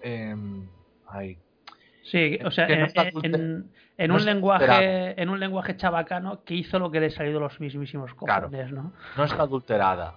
em, 0.00 0.66
ay, 1.06 1.36
sí 2.12 2.38
o 2.44 2.50
sea 2.50 2.66
no 2.68 2.74
en, 2.74 2.82
está 2.82 3.02
adulte- 3.02 3.26
en- 3.34 3.70
en 3.98 4.08
no 4.08 4.14
un 4.16 4.24
lenguaje 4.24 5.20
en 5.20 5.28
un 5.28 5.40
lenguaje 5.40 5.76
chabacano 5.76 6.44
que 6.44 6.54
hizo 6.54 6.78
lo 6.78 6.90
que 6.90 7.00
le 7.00 7.10
salido 7.10 7.40
los 7.40 7.58
mismísimos 7.60 8.12
Claro. 8.14 8.48
cojones 8.50 8.70
no 8.72 8.92
no 9.16 9.24
está 9.24 9.42
adulterada. 9.42 10.14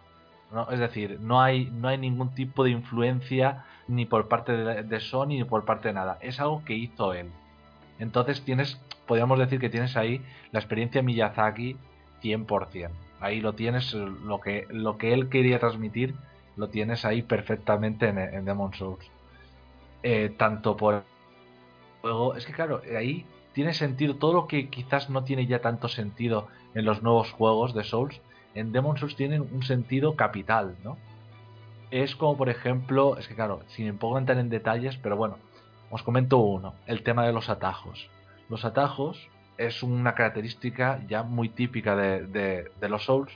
¿no? 0.51 0.69
Es 0.69 0.79
decir, 0.79 1.17
no 1.21 1.41
hay, 1.41 1.65
no 1.71 1.87
hay 1.87 1.97
ningún 1.97 2.33
tipo 2.35 2.63
de 2.63 2.69
influencia 2.69 3.63
ni 3.87 4.05
por 4.05 4.27
parte 4.27 4.51
de, 4.55 4.83
de 4.83 4.99
Sony 4.99 5.27
ni 5.39 5.43
por 5.43 5.65
parte 5.65 5.87
de 5.89 5.93
nada. 5.95 6.17
Es 6.21 6.39
algo 6.39 6.63
que 6.63 6.73
hizo 6.75 7.13
él. 7.13 7.27
Entonces 7.99 8.41
tienes, 8.43 8.79
podríamos 9.07 9.39
decir 9.39 9.59
que 9.59 9.69
tienes 9.69 9.97
ahí 9.97 10.21
la 10.51 10.59
experiencia 10.59 11.01
Miyazaki 11.01 11.75
100%. 12.21 12.89
Ahí 13.21 13.41
lo 13.41 13.53
tienes, 13.53 13.93
lo 13.93 14.39
que, 14.39 14.67
lo 14.69 14.97
que 14.97 15.13
él 15.13 15.29
quería 15.29 15.59
transmitir, 15.59 16.13
lo 16.57 16.69
tienes 16.69 17.05
ahí 17.05 17.21
perfectamente 17.23 18.07
en, 18.09 18.19
en 18.19 18.45
Demon 18.45 18.73
Souls. 18.75 19.03
Eh, 20.03 20.31
tanto 20.37 20.77
por 20.77 21.03
es 22.35 22.45
que 22.45 22.53
claro, 22.53 22.81
ahí 22.97 23.25
tiene 23.53 23.73
sentido 23.73 24.15
todo 24.15 24.33
lo 24.33 24.47
que 24.47 24.69
quizás 24.69 25.09
no 25.09 25.23
tiene 25.23 25.47
ya 25.47 25.59
tanto 25.61 25.87
sentido 25.87 26.47
en 26.73 26.85
los 26.85 27.01
nuevos 27.03 27.31
juegos 27.31 27.73
de 27.73 27.83
Souls, 27.83 28.21
en 28.53 28.71
Demon 28.71 28.97
Souls 28.97 29.15
tienen 29.15 29.41
un 29.51 29.63
sentido 29.63 30.15
capital, 30.15 30.75
¿no? 30.83 30.97
Es 31.91 32.15
como 32.15 32.35
por 32.37 32.49
ejemplo, 32.49 33.17
es 33.17 33.27
que 33.27 33.35
claro, 33.35 33.61
sin 33.67 33.97
poco 33.97 34.17
entrar 34.17 34.37
en 34.39 34.49
detalles, 34.49 34.97
pero 34.97 35.15
bueno, 35.15 35.37
os 35.89 36.03
comento 36.03 36.37
uno, 36.37 36.73
el 36.87 37.03
tema 37.03 37.25
de 37.25 37.33
los 37.33 37.49
atajos. 37.49 38.09
Los 38.49 38.65
atajos 38.65 39.27
es 39.57 39.81
una 39.83 40.13
característica 40.15 40.99
ya 41.07 41.23
muy 41.23 41.49
típica 41.49 41.95
de, 41.95 42.25
de- 42.27 42.71
de 42.79 42.89
los 42.89 43.05
Souls, 43.05 43.31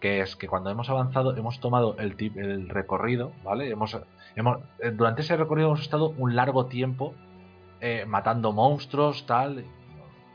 que 0.00 0.20
es 0.20 0.34
que 0.36 0.48
cuando 0.48 0.70
hemos 0.70 0.88
avanzado 0.88 1.36
hemos 1.36 1.60
tomado 1.60 1.96
el, 1.98 2.16
tip- 2.16 2.38
el 2.38 2.68
recorrido, 2.70 3.32
¿vale? 3.44 3.68
Hemos, 3.70 3.96
hemos, 4.34 4.58
eh, 4.78 4.90
durante 4.90 5.20
ese 5.22 5.36
recorrido 5.36 5.68
hemos 5.68 5.82
estado 5.82 6.10
un 6.16 6.34
largo 6.34 6.66
tiempo 6.66 7.14
eh, 7.80 8.04
matando 8.06 8.52
monstruos, 8.52 9.26
tal, 9.26 9.64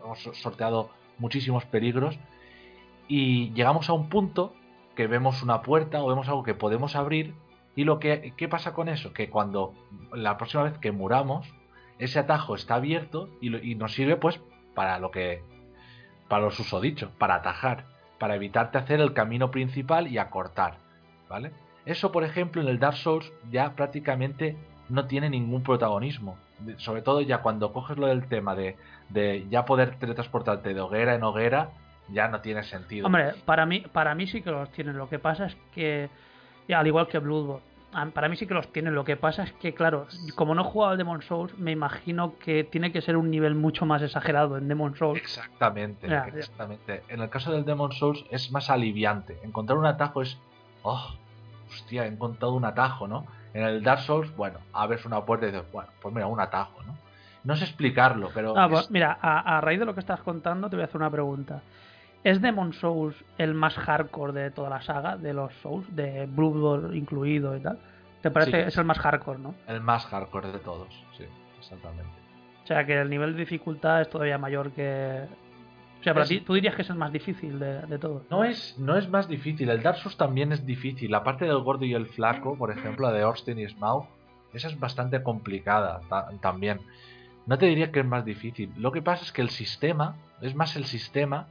hemos 0.03 0.19
sorteado 0.33 0.89
muchísimos 1.17 1.65
peligros 1.65 2.17
y 3.07 3.51
llegamos 3.53 3.89
a 3.89 3.93
un 3.93 4.09
punto 4.09 4.53
que 4.95 5.07
vemos 5.07 5.43
una 5.43 5.61
puerta 5.61 6.03
o 6.03 6.07
vemos 6.07 6.27
algo 6.27 6.43
que 6.43 6.53
podemos 6.55 6.95
abrir 6.95 7.33
y 7.75 7.83
lo 7.83 7.99
que 7.99 8.33
¿qué 8.37 8.47
pasa 8.47 8.73
con 8.73 8.87
eso? 8.89 9.13
Que 9.13 9.29
cuando 9.29 9.73
la 10.13 10.37
próxima 10.37 10.63
vez 10.63 10.77
que 10.77 10.91
muramos, 10.91 11.47
ese 11.99 12.19
atajo 12.19 12.55
está 12.55 12.75
abierto 12.75 13.29
y, 13.41 13.49
lo- 13.49 13.61
y 13.61 13.75
nos 13.75 13.93
sirve 13.93 14.15
pues 14.17 14.39
para 14.73 14.99
lo 14.99 15.11
que 15.11 15.43
para 16.27 16.43
los 16.45 16.59
usodichos, 16.59 17.11
para 17.19 17.35
atajar, 17.35 17.85
para 18.17 18.35
evitarte 18.35 18.77
hacer 18.77 18.99
el 19.01 19.13
camino 19.13 19.51
principal 19.51 20.07
y 20.07 20.17
acortar, 20.17 20.77
¿vale? 21.29 21.51
Eso, 21.85 22.11
por 22.11 22.23
ejemplo, 22.23 22.61
en 22.61 22.67
el 22.67 22.79
Dark 22.79 22.97
Souls 22.97 23.31
ya 23.51 23.75
prácticamente 23.75 24.57
no 24.89 25.05
tiene 25.05 25.29
ningún 25.29 25.61
protagonismo. 25.61 26.37
Sobre 26.77 27.01
todo 27.01 27.21
ya 27.21 27.39
cuando 27.39 27.73
coges 27.73 27.97
lo 27.97 28.07
del 28.07 28.27
tema 28.27 28.55
de, 28.55 28.77
de 29.09 29.45
ya 29.49 29.65
poder 29.65 29.97
teletransportarte 29.97 30.73
de 30.73 30.81
hoguera 30.81 31.15
en 31.15 31.23
hoguera, 31.23 31.71
ya 32.09 32.27
no 32.27 32.41
tiene 32.41 32.63
sentido. 32.63 33.07
Hombre, 33.07 33.33
para 33.45 33.65
mí, 33.65 33.81
para 33.91 34.15
mí 34.15 34.27
sí 34.27 34.41
que 34.41 34.51
los 34.51 34.71
tienen. 34.71 34.97
Lo 34.97 35.09
que 35.09 35.19
pasa 35.19 35.47
es 35.47 35.57
que, 35.73 36.09
al 36.73 36.87
igual 36.87 37.07
que 37.07 37.19
Bloodborne, 37.19 37.63
para 38.13 38.27
mí 38.29 38.35
sí 38.35 38.45
que 38.45 38.53
los 38.53 38.71
tienen. 38.71 38.93
Lo 38.93 39.05
que 39.05 39.15
pasa 39.15 39.43
es 39.43 39.53
que, 39.53 39.73
claro, 39.73 40.07
como 40.35 40.53
no 40.53 40.61
he 40.61 40.65
jugado 40.65 40.91
al 40.91 40.97
Demon 40.97 41.21
Souls, 41.21 41.57
me 41.57 41.71
imagino 41.71 42.37
que 42.37 42.63
tiene 42.63 42.91
que 42.91 43.01
ser 43.01 43.17
un 43.17 43.29
nivel 43.31 43.55
mucho 43.55 43.85
más 43.85 44.01
exagerado 44.01 44.57
en 44.57 44.67
Demon 44.67 44.95
Souls. 44.95 45.19
Exactamente, 45.19 46.07
exactamente. 46.07 47.03
En 47.07 47.21
el 47.21 47.29
caso 47.29 47.51
del 47.51 47.65
Demon 47.65 47.91
Souls 47.91 48.25
es 48.31 48.51
más 48.51 48.69
aliviante. 48.69 49.39
Encontrar 49.43 49.77
un 49.77 49.85
atajo 49.85 50.21
es. 50.21 50.37
Oh, 50.83 51.15
hostia, 51.69 52.05
he 52.05 52.07
encontrado 52.07 52.53
un 52.53 52.65
atajo, 52.65 53.07
¿no? 53.07 53.25
En 53.55 53.63
el 53.63 53.81
Dark 53.83 54.01
Souls, 54.01 54.35
bueno, 54.35 54.59
abres 54.73 55.05
una 55.05 55.21
puerta 55.23 55.47
y 55.47 55.51
dices, 55.51 55.65
bueno, 55.71 55.89
pues 56.01 56.13
mira, 56.13 56.27
un 56.27 56.39
atajo, 56.41 56.83
¿no? 56.83 56.95
No 57.45 57.55
sé 57.55 57.63
explicarlo, 57.63 58.29
pero. 58.33 58.53
Ah, 58.57 58.65
es- 58.65 58.71
pues 58.71 58.91
mira, 58.91 59.17
a, 59.21 59.57
a 59.57 59.61
raíz 59.61 59.79
de 59.79 59.85
lo 59.85 59.93
que 59.93 60.01
estás 60.01 60.19
contando, 60.21 60.69
te 60.69 60.75
voy 60.75 60.83
a 60.83 60.85
hacer 60.85 60.97
una 60.97 61.09
pregunta. 61.09 61.61
¿Es 62.23 62.41
Demon 62.41 62.73
Souls 62.73 63.15
el 63.37 63.53
más 63.53 63.75
hardcore 63.75 64.33
de 64.33 64.51
toda 64.51 64.69
la 64.69 64.81
saga, 64.81 65.15
de 65.15 65.33
los 65.33 65.53
Souls, 65.61 65.85
de 65.95 66.25
Bloodborne 66.25 66.97
incluido 66.97 67.55
y 67.55 67.61
tal? 67.61 67.79
¿Te 68.21 68.29
parece 68.31 68.63
Sí. 68.63 68.67
es 68.67 68.77
el 68.77 68.85
más 68.85 68.97
hardcore, 68.99 69.39
no? 69.39 69.55
el 69.67 69.79
más 69.79 70.05
hardcore 70.07 70.51
de 70.51 70.59
todos, 70.59 70.87
sí, 71.17 71.23
exactamente. 71.59 72.03
O 72.63 72.67
sea, 72.67 72.83
que 72.85 72.99
el 72.99 73.09
nivel 73.09 73.33
de 73.33 73.39
dificultad 73.39 74.01
es 74.01 74.09
todavía 74.09 74.37
mayor 74.39 74.71
que... 74.71 75.23
O 76.05 76.07
sea, 76.07 76.13
para 76.13 76.23
Es- 76.25 76.29
ti, 76.29 76.39
tú 76.41 76.53
dirías 76.53 76.75
que 76.75 76.83
es 76.83 76.89
el 76.91 76.97
más 76.97 77.11
difícil 77.11 77.57
de, 77.57 77.81
de 77.81 77.97
todos. 77.97 78.21
No 78.29 78.43
es, 78.43 78.77
no 78.77 78.95
es 78.95 79.09
más 79.09 79.27
difícil, 79.27 79.69
el 79.71 79.81
Dark 79.81 79.97
Souls 79.97 80.15
también 80.17 80.51
es 80.51 80.63
difícil. 80.63 81.09
La 81.09 81.23
parte 81.23 81.45
del 81.45 81.57
gordo 81.59 81.83
y 81.83 81.95
el 81.95 82.05
flaco, 82.05 82.55
por 82.55 82.69
ejemplo, 82.71 83.07
la 83.09 83.13
de 83.17 83.23
Orstein 83.23 83.57
y 83.57 83.67
Smaug, 83.67 84.05
esa 84.53 84.67
es 84.67 84.79
bastante 84.79 85.23
complicada 85.23 86.01
ta- 86.07 86.29
también. 86.41 86.79
No 87.47 87.57
te 87.57 87.65
diría 87.65 87.91
que 87.91 88.01
es 88.01 88.05
más 88.05 88.23
difícil. 88.23 88.71
Lo 88.77 88.91
que 88.91 89.01
pasa 89.01 89.23
es 89.23 89.31
que 89.31 89.41
el 89.41 89.49
sistema, 89.49 90.15
es 90.41 90.53
más 90.53 90.75
el 90.75 90.85
sistema 90.85 91.47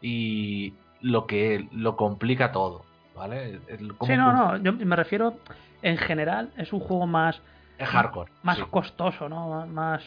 y 0.00 0.72
lo 1.02 1.26
que 1.26 1.66
lo 1.72 1.96
complica 1.96 2.50
todo, 2.50 2.84
¿vale? 3.14 3.60
El- 3.68 3.92
Sí, 4.06 4.16
no, 4.16 4.32
no, 4.32 4.56
yo 4.56 4.72
me 4.72 4.96
refiero, 4.96 5.34
en 5.82 5.98
general, 5.98 6.50
es 6.56 6.72
un 6.72 6.80
juego 6.80 7.06
más, 7.06 7.40
Es 7.78 7.88
hardcore. 7.88 8.30
más 8.42 8.56
sí. 8.56 8.64
costoso, 8.70 9.28
¿no? 9.28 9.66
Más 9.66 10.02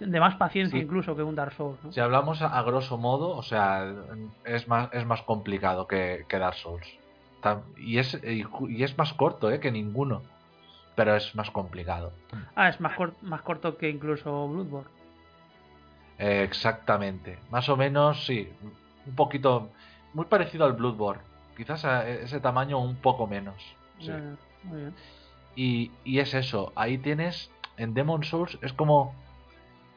de 0.00 0.20
más 0.20 0.34
paciencia 0.36 0.78
Sí. 0.78 0.84
incluso 0.84 1.14
que 1.14 1.22
un 1.22 1.34
Dark 1.36 1.52
Souls, 1.54 1.78
¿no? 1.84 1.92
Si 1.92 2.00
hablamos 2.00 2.42
a, 2.42 2.58
a 2.58 2.62
grosso 2.62 2.96
modo, 2.98 3.36
o 3.36 3.42
sea, 3.42 3.92
es 4.44 4.66
más, 4.66 4.88
es 4.92 5.06
más 5.06 5.22
complicado 5.22 5.86
que, 5.86 6.24
que 6.28 6.38
Dark 6.38 6.56
Souls. 6.56 6.86
Y 7.78 7.98
es, 7.98 8.18
y, 8.22 8.82
es 8.82 8.98
más 8.98 9.12
corto 9.14 9.50
¿eh? 9.50 9.60
que 9.60 9.70
ninguno, 9.70 10.22
pero 10.96 11.14
es 11.16 11.34
más 11.34 11.50
complicado. 11.50 12.12
Ah, 12.54 12.68
es 12.68 12.80
más, 12.80 12.94
cor- 12.96 13.14
más 13.22 13.40
corto 13.42 13.76
que 13.78 13.88
incluso 13.88 14.48
Bloodborne. 14.48 14.88
Eh, 16.18 16.42
exactamente. 16.42 17.38
Más 17.50 17.68
o 17.68 17.76
menos, 17.76 18.26
sí. 18.26 18.50
Un 19.06 19.14
poquito. 19.14 19.70
Muy 20.12 20.26
parecido 20.26 20.66
al 20.66 20.74
Bloodborne. 20.74 21.22
Quizás 21.56 21.84
a 21.86 22.06
ese 22.08 22.40
tamaño 22.40 22.78
un 22.78 22.96
poco 22.96 23.26
menos. 23.26 23.56
sí. 23.98 24.10
Muy 24.64 24.78
bien. 24.80 24.94
Y, 25.56 25.90
y 26.04 26.18
es 26.18 26.34
eso. 26.34 26.72
Ahí 26.76 26.98
tienes. 26.98 27.50
En 27.78 27.94
Demon 27.94 28.22
Souls 28.24 28.58
es 28.60 28.72
como. 28.74 29.14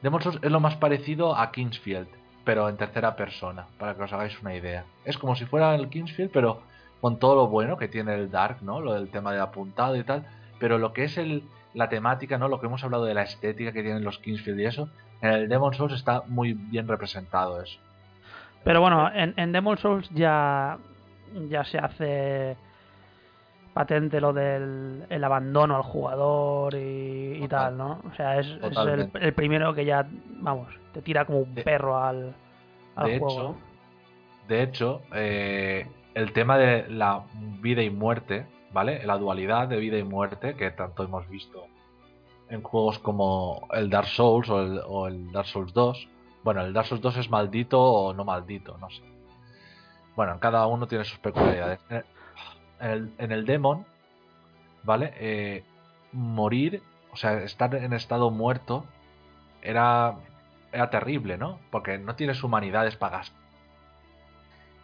Demon 0.04 0.22
Souls 0.22 0.40
es 0.42 0.52
lo 0.52 0.60
más 0.60 0.76
parecido 0.76 1.36
a 1.36 1.52
Kingsfield. 1.52 2.08
Pero 2.44 2.68
en 2.68 2.76
tercera 2.76 3.16
persona. 3.16 3.66
Para 3.80 3.96
que 3.96 4.04
os 4.04 4.12
hagáis 4.12 4.40
una 4.42 4.54
idea. 4.54 4.84
Es 5.06 5.18
como 5.18 5.36
si 5.36 5.46
fuera 5.46 5.74
el 5.76 5.88
Kingsfield, 5.88 6.30
pero 6.32 6.62
con 7.00 7.18
todo 7.18 7.36
lo 7.36 7.48
bueno 7.48 7.78
que 7.78 7.88
tiene 7.88 8.14
el 8.14 8.30
Dark, 8.30 8.58
¿no? 8.62 8.82
Lo 8.82 8.94
del 8.94 9.10
tema 9.10 9.34
de 9.34 9.40
apuntado 9.40 9.96
y 9.96 10.04
tal. 10.04 10.26
Pero 10.60 10.78
lo 10.78 10.92
que 10.92 11.06
es 11.06 11.18
la 11.74 11.88
temática, 11.88 12.38
¿no? 12.38 12.50
Lo 12.50 12.60
que 12.60 12.68
hemos 12.68 12.84
hablado 12.84 13.06
de 13.06 13.14
la 13.14 13.24
estética 13.24 13.72
que 13.72 13.82
tienen 13.82 14.04
los 14.04 14.20
Kingsfield 14.20 14.60
y 14.60 14.66
eso. 14.66 14.90
En 15.22 15.32
el 15.32 15.48
Demon 15.48 15.74
Souls 15.74 15.94
está 15.94 16.24
muy 16.28 16.54
bien 16.54 16.86
representado 16.86 17.62
eso. 17.62 17.80
Pero 18.66 18.82
bueno, 18.82 19.10
en, 19.14 19.34
en 19.38 19.54
Demon 19.54 19.78
Souls 19.78 20.10
ya, 20.10 20.78
ya 21.50 21.64
se 21.64 21.78
hace 21.78 22.58
patente 23.74 24.22
lo 24.22 24.34
del 24.34 25.06
el 25.10 25.24
abandono 25.24 25.76
al 25.76 25.82
jugador 25.84 26.76
y, 26.76 27.44
y 27.44 27.48
tal, 27.48 27.78
¿no? 27.78 28.02
O 28.12 28.16
sea, 28.16 28.40
es, 28.40 28.48
es 28.48 28.78
el, 28.78 29.10
el 29.20 29.34
primero 29.34 29.74
que 29.74 29.86
ya, 29.86 30.08
vamos, 30.40 30.68
te 30.94 31.02
tira 31.02 31.26
como 31.26 31.40
un 31.40 31.56
De- 31.56 31.64
perro 31.64 31.98
al, 31.98 32.34
al 32.96 33.08
de 33.10 33.20
juego. 33.20 33.42
hecho, 33.42 33.56
de 34.48 34.62
hecho 34.64 35.02
eh, 35.16 35.88
el 36.14 36.32
tema 36.34 36.58
de 36.58 36.88
la 36.90 37.24
vida 37.62 37.82
y 37.82 37.90
muerte, 37.90 38.46
¿vale? 38.72 39.04
La 39.06 39.18
dualidad 39.18 39.68
de 39.68 39.78
vida 39.78 39.98
y 39.98 40.04
muerte 40.04 40.56
que 40.56 40.70
tanto 40.72 41.04
hemos 41.04 41.28
visto 41.30 41.66
en 42.50 42.62
juegos 42.62 43.00
como 43.00 43.68
el 43.72 43.90
Dark 43.90 44.08
Souls 44.08 44.48
o 44.50 44.62
el, 44.62 44.82
o 44.86 45.08
el 45.08 45.32
Dark 45.32 45.48
Souls 45.48 45.74
2. 45.74 46.08
Bueno, 46.44 46.62
el 46.62 46.74
Dark 46.74 46.86
Souls 46.88 47.02
2 47.02 47.18
es 47.18 47.30
maldito 47.32 47.82
o 47.82 48.14
no 48.14 48.24
maldito, 48.26 48.78
no 48.78 48.90
sé. 48.92 49.02
Bueno, 50.16 50.38
cada 50.40 50.68
uno 50.68 50.86
tiene 50.88 51.06
sus 51.06 51.18
peculiaridades. 51.18 51.80
En 52.84 53.32
el, 53.32 53.46
Demon, 53.46 53.86
¿vale? 54.84 55.14
Eh, 55.20 55.64
morir, 56.12 56.82
o 57.12 57.16
sea, 57.16 57.42
estar 57.44 57.74
en 57.76 57.94
estado 57.94 58.30
muerto 58.30 58.86
era, 59.62 60.16
era 60.72 60.90
terrible, 60.90 61.38
¿no? 61.38 61.60
Porque 61.72 61.98
no 61.98 62.16
tienes 62.16 62.44
humanidades 62.44 62.96
para 62.96 63.18
gastar. 63.18 63.42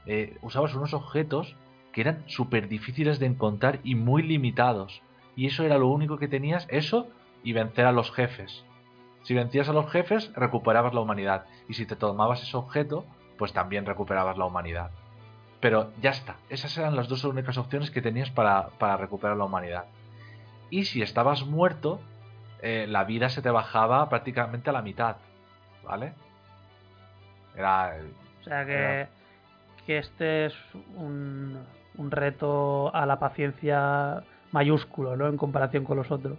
Eh, 0.06 0.38
usabas 0.42 0.74
unos 0.74 0.94
objetos 0.94 1.56
que 1.92 2.02
eran 2.02 2.24
súper 2.28 2.68
difíciles 2.68 3.20
de 3.20 3.26
encontrar 3.26 3.80
y 3.84 3.96
muy 3.96 4.24
limitados. 4.24 5.02
Y 5.36 5.48
eso 5.48 5.64
era 5.64 5.78
lo 5.78 5.88
único 5.88 6.18
que 6.18 6.28
tenías, 6.28 6.68
eso 6.70 7.08
y 7.44 7.54
vencer 7.54 7.86
a 7.86 7.92
los 7.92 8.12
jefes. 8.12 8.64
Si 9.24 9.34
vencías 9.34 9.70
a 9.70 9.74
los 9.74 9.92
jefes, 9.92 10.32
recuperabas 10.34 10.94
la 10.94 11.02
humanidad. 11.02 11.46
Y 11.68 11.74
si 11.74 11.86
te 11.86 11.96
tomabas 11.96 12.42
ese 12.42 12.58
objeto, 12.58 13.06
pues 13.38 13.54
también 13.54 13.86
recuperabas 13.86 14.38
la 14.38 14.46
humanidad. 14.46 14.92
Pero 15.60 15.92
ya 16.02 16.12
está, 16.12 16.36
esas 16.50 16.78
eran 16.78 16.96
las 16.96 17.08
dos 17.10 17.24
únicas 17.26 17.58
opciones 17.58 17.92
que 17.92 18.02
tenías 18.02 18.30
para, 18.30 18.70
para 18.80 18.96
recuperar 18.98 19.36
la 19.36 19.44
humanidad. 19.46 19.86
Y 20.70 20.86
si 20.86 21.02
estabas 21.02 21.44
muerto, 21.46 22.00
eh, 22.62 22.86
la 22.88 23.04
vida 23.04 23.30
se 23.30 23.42
te 23.42 23.50
bajaba 23.50 24.08
prácticamente 24.10 24.70
a 24.70 24.74
la 24.74 24.82
mitad. 24.82 25.18
¿Vale? 25.84 26.14
Era. 27.56 27.98
O 28.42 28.44
sea 28.44 28.66
que, 28.66 28.74
Era- 28.74 29.10
que 29.86 29.98
este 29.98 30.46
es 30.46 30.54
un, 30.96 31.60
un 31.98 32.12
reto 32.12 32.94
a 32.96 33.06
la 33.06 33.20
paciencia 33.20 34.24
mayúsculo, 34.52 35.16
¿no? 35.16 35.28
En 35.28 35.38
comparación 35.38 35.84
con 35.84 35.98
los 35.98 36.10
otros. 36.12 36.38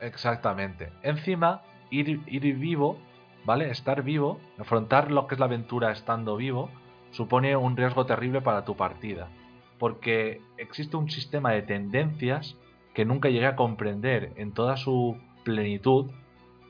Exactamente. 0.00 0.92
Encima, 1.02 1.62
ir, 1.90 2.20
ir 2.26 2.56
vivo, 2.56 2.98
¿vale? 3.44 3.70
Estar 3.70 4.02
vivo, 4.02 4.40
afrontar 4.58 5.10
lo 5.10 5.26
que 5.26 5.36
es 5.36 5.38
la 5.38 5.46
aventura 5.46 5.92
estando 5.92 6.36
vivo, 6.36 6.70
supone 7.12 7.56
un 7.56 7.76
riesgo 7.76 8.04
terrible 8.04 8.40
para 8.40 8.64
tu 8.64 8.76
partida. 8.76 9.28
Porque 9.78 10.40
existe 10.58 10.96
un 10.96 11.10
sistema 11.10 11.52
de 11.52 11.62
tendencias 11.62 12.56
que 12.94 13.04
nunca 13.04 13.28
llegué 13.28 13.46
a 13.46 13.56
comprender 13.56 14.32
en 14.36 14.52
toda 14.52 14.76
su 14.76 15.16
plenitud, 15.44 16.10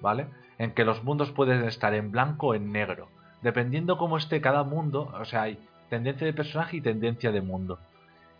¿vale? 0.00 0.26
En 0.58 0.72
que 0.72 0.84
los 0.84 1.02
mundos 1.02 1.30
pueden 1.30 1.64
estar 1.64 1.94
en 1.94 2.12
blanco 2.12 2.48
o 2.48 2.54
en 2.54 2.72
negro. 2.72 3.08
Dependiendo 3.42 3.98
cómo 3.98 4.16
esté 4.16 4.40
cada 4.40 4.62
mundo, 4.62 5.12
o 5.18 5.24
sea, 5.24 5.42
hay 5.42 5.58
tendencia 5.88 6.26
de 6.26 6.32
personaje 6.32 6.76
y 6.76 6.80
tendencia 6.80 7.32
de 7.32 7.40
mundo. 7.40 7.78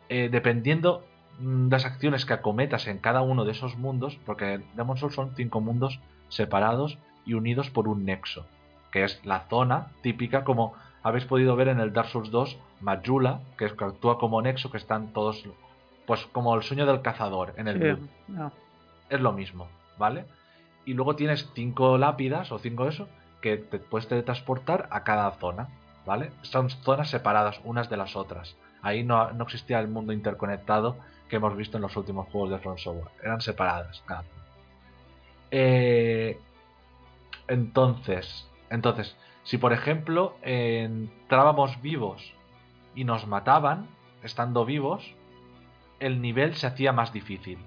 Eh, 0.09 0.29
dependiendo 0.31 1.05
mm, 1.41 1.69
las 1.71 1.85
acciones 1.85 2.25
que 2.25 2.35
acometas 2.35 2.87
en 2.87 2.99
cada 2.99 3.23
uno 3.23 3.45
de 3.45 3.53
esos 3.53 3.77
mundos, 3.77 4.19
porque 4.25 4.61
Demon 4.75 4.97
Souls 4.97 5.15
son 5.15 5.35
cinco 5.35 5.61
mundos 5.61 6.01
separados 6.29 6.99
y 7.27 7.35
unidos 7.35 7.71
por 7.71 7.89
un 7.89 8.05
nexo, 8.05 8.47
que 8.91 9.05
es 9.05 9.25
la 9.25 9.41
zona 9.49 9.89
típica 10.03 10.45
como 10.45 10.75
habéis 11.03 11.25
podido 11.25 11.57
ver 11.57 11.69
en 11.69 11.81
el 11.81 11.93
Dark 11.93 12.09
Souls 12.09 12.31
2, 12.31 12.57
Majula, 12.81 13.41
que, 13.59 13.65
es, 13.67 13.73
que 13.73 13.85
actúa 13.85 14.19
como 14.19 14.41
nexo, 14.43 14.71
que 14.71 14.77
están 14.79 15.13
todos, 15.13 15.45
pues 16.07 16.27
como 16.33 16.55
el 16.55 16.63
sueño 16.63 16.87
del 16.87 17.03
cazador 17.03 17.55
en 17.57 17.69
el 17.69 17.75
Sí, 17.75 17.81
Blood. 17.81 17.99
no. 18.29 18.53
Es 19.11 19.21
lo 19.21 19.33
mismo, 19.33 19.69
¿vale? 19.99 20.25
Y 20.85 20.95
luego 20.95 21.17
tienes 21.17 21.49
cinco 21.55 21.99
lápidas 21.99 22.51
o 22.53 22.59
cinco 22.59 22.89
eso 22.89 23.09
que 23.41 23.57
te 23.57 23.79
puedes 23.79 24.09
teletransportar 24.09 24.89
a 24.91 25.03
cada 25.05 25.31
zona, 25.33 25.69
¿vale? 26.07 26.31
Son 26.43 26.71
zonas 26.71 27.11
separadas 27.11 27.61
unas 27.65 27.91
de 27.91 27.97
las 27.97 28.17
otras. 28.17 28.57
Ahí 28.83 29.05
no, 29.05 29.33
no 29.33 29.45
existía 29.45 29.79
el 29.81 29.89
mundo 29.89 30.13
interconectado 30.13 30.97
que 31.29 31.37
hemos 31.37 31.57
visto 31.57 31.77
en 31.79 31.83
los 31.83 31.97
últimos 31.97 32.29
juegos 32.29 32.51
de 32.51 32.59
From 32.59 32.79
Software. 32.79 33.11
Eran 33.23 33.41
separadas 33.41 34.03
cada 34.07 34.23
zona. 34.23 34.33
Eh, 35.51 36.39
entonces, 37.49 38.47
entonces, 38.71 39.17
si 39.45 39.59
por 39.59 39.73
ejemplo 39.73 40.37
entrábamos 40.43 41.81
vivos 41.83 42.33
y 42.95 43.05
nos 43.05 43.27
mataban, 43.27 43.89
estando 44.23 44.65
vivos, 44.65 45.15
el 46.01 46.21
nivel 46.21 46.55
se 46.55 46.67
hacía 46.67 46.93
más 46.93 47.13
difícil. 47.13 47.59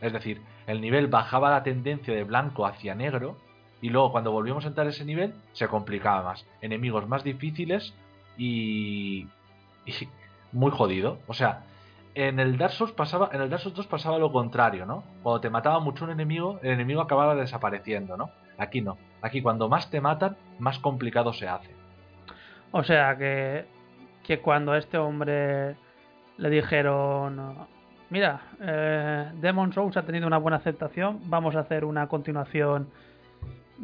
Es 0.00 0.12
decir, 0.12 0.42
el 0.66 0.80
nivel 0.80 1.06
bajaba 1.06 1.50
la 1.50 1.62
tendencia 1.62 2.14
de 2.14 2.24
blanco 2.24 2.66
hacia 2.66 2.94
negro 2.94 3.36
y 3.80 3.90
luego 3.90 4.12
cuando 4.12 4.32
volvíamos 4.32 4.64
a 4.64 4.68
entrar 4.68 4.86
a 4.86 4.90
ese 4.90 5.04
nivel 5.04 5.34
se 5.52 5.68
complicaba 5.68 6.22
más. 6.22 6.46
Enemigos 6.60 7.08
más 7.08 7.24
difíciles 7.24 7.94
y, 8.36 9.26
y 9.86 9.92
muy 10.52 10.70
jodido. 10.70 11.18
O 11.26 11.34
sea, 11.34 11.64
en 12.14 12.38
el 12.38 12.56
Dark 12.56 12.72
Souls 12.72 12.92
pasaba, 12.92 13.30
en 13.32 13.40
el 13.40 13.50
Dark 13.50 13.62
Souls 13.62 13.76
2 13.76 13.86
pasaba 13.86 14.18
lo 14.18 14.30
contrario, 14.30 14.86
¿no? 14.86 15.04
Cuando 15.22 15.40
te 15.40 15.50
mataba 15.50 15.80
mucho 15.80 16.04
un 16.04 16.12
enemigo, 16.12 16.60
el 16.62 16.70
enemigo 16.70 17.00
acababa 17.00 17.34
desapareciendo, 17.34 18.16
¿no? 18.16 18.30
Aquí 18.56 18.80
no. 18.80 18.96
Aquí 19.24 19.40
cuando 19.40 19.70
más 19.70 19.88
te 19.88 20.02
matan, 20.02 20.36
más 20.58 20.78
complicado 20.78 21.32
se 21.32 21.48
hace. 21.48 21.70
O 22.72 22.84
sea 22.84 23.16
que, 23.16 23.64
que 24.22 24.40
cuando 24.40 24.72
a 24.72 24.78
este 24.78 24.98
hombre 24.98 25.76
le 26.36 26.50
dijeron, 26.50 27.56
mira, 28.10 28.42
eh, 28.60 29.30
Demon 29.40 29.72
Souls 29.72 29.96
ha 29.96 30.02
tenido 30.02 30.26
una 30.26 30.36
buena 30.36 30.58
aceptación, 30.58 31.20
vamos 31.24 31.56
a 31.56 31.60
hacer 31.60 31.86
una 31.86 32.06
continuación, 32.06 32.90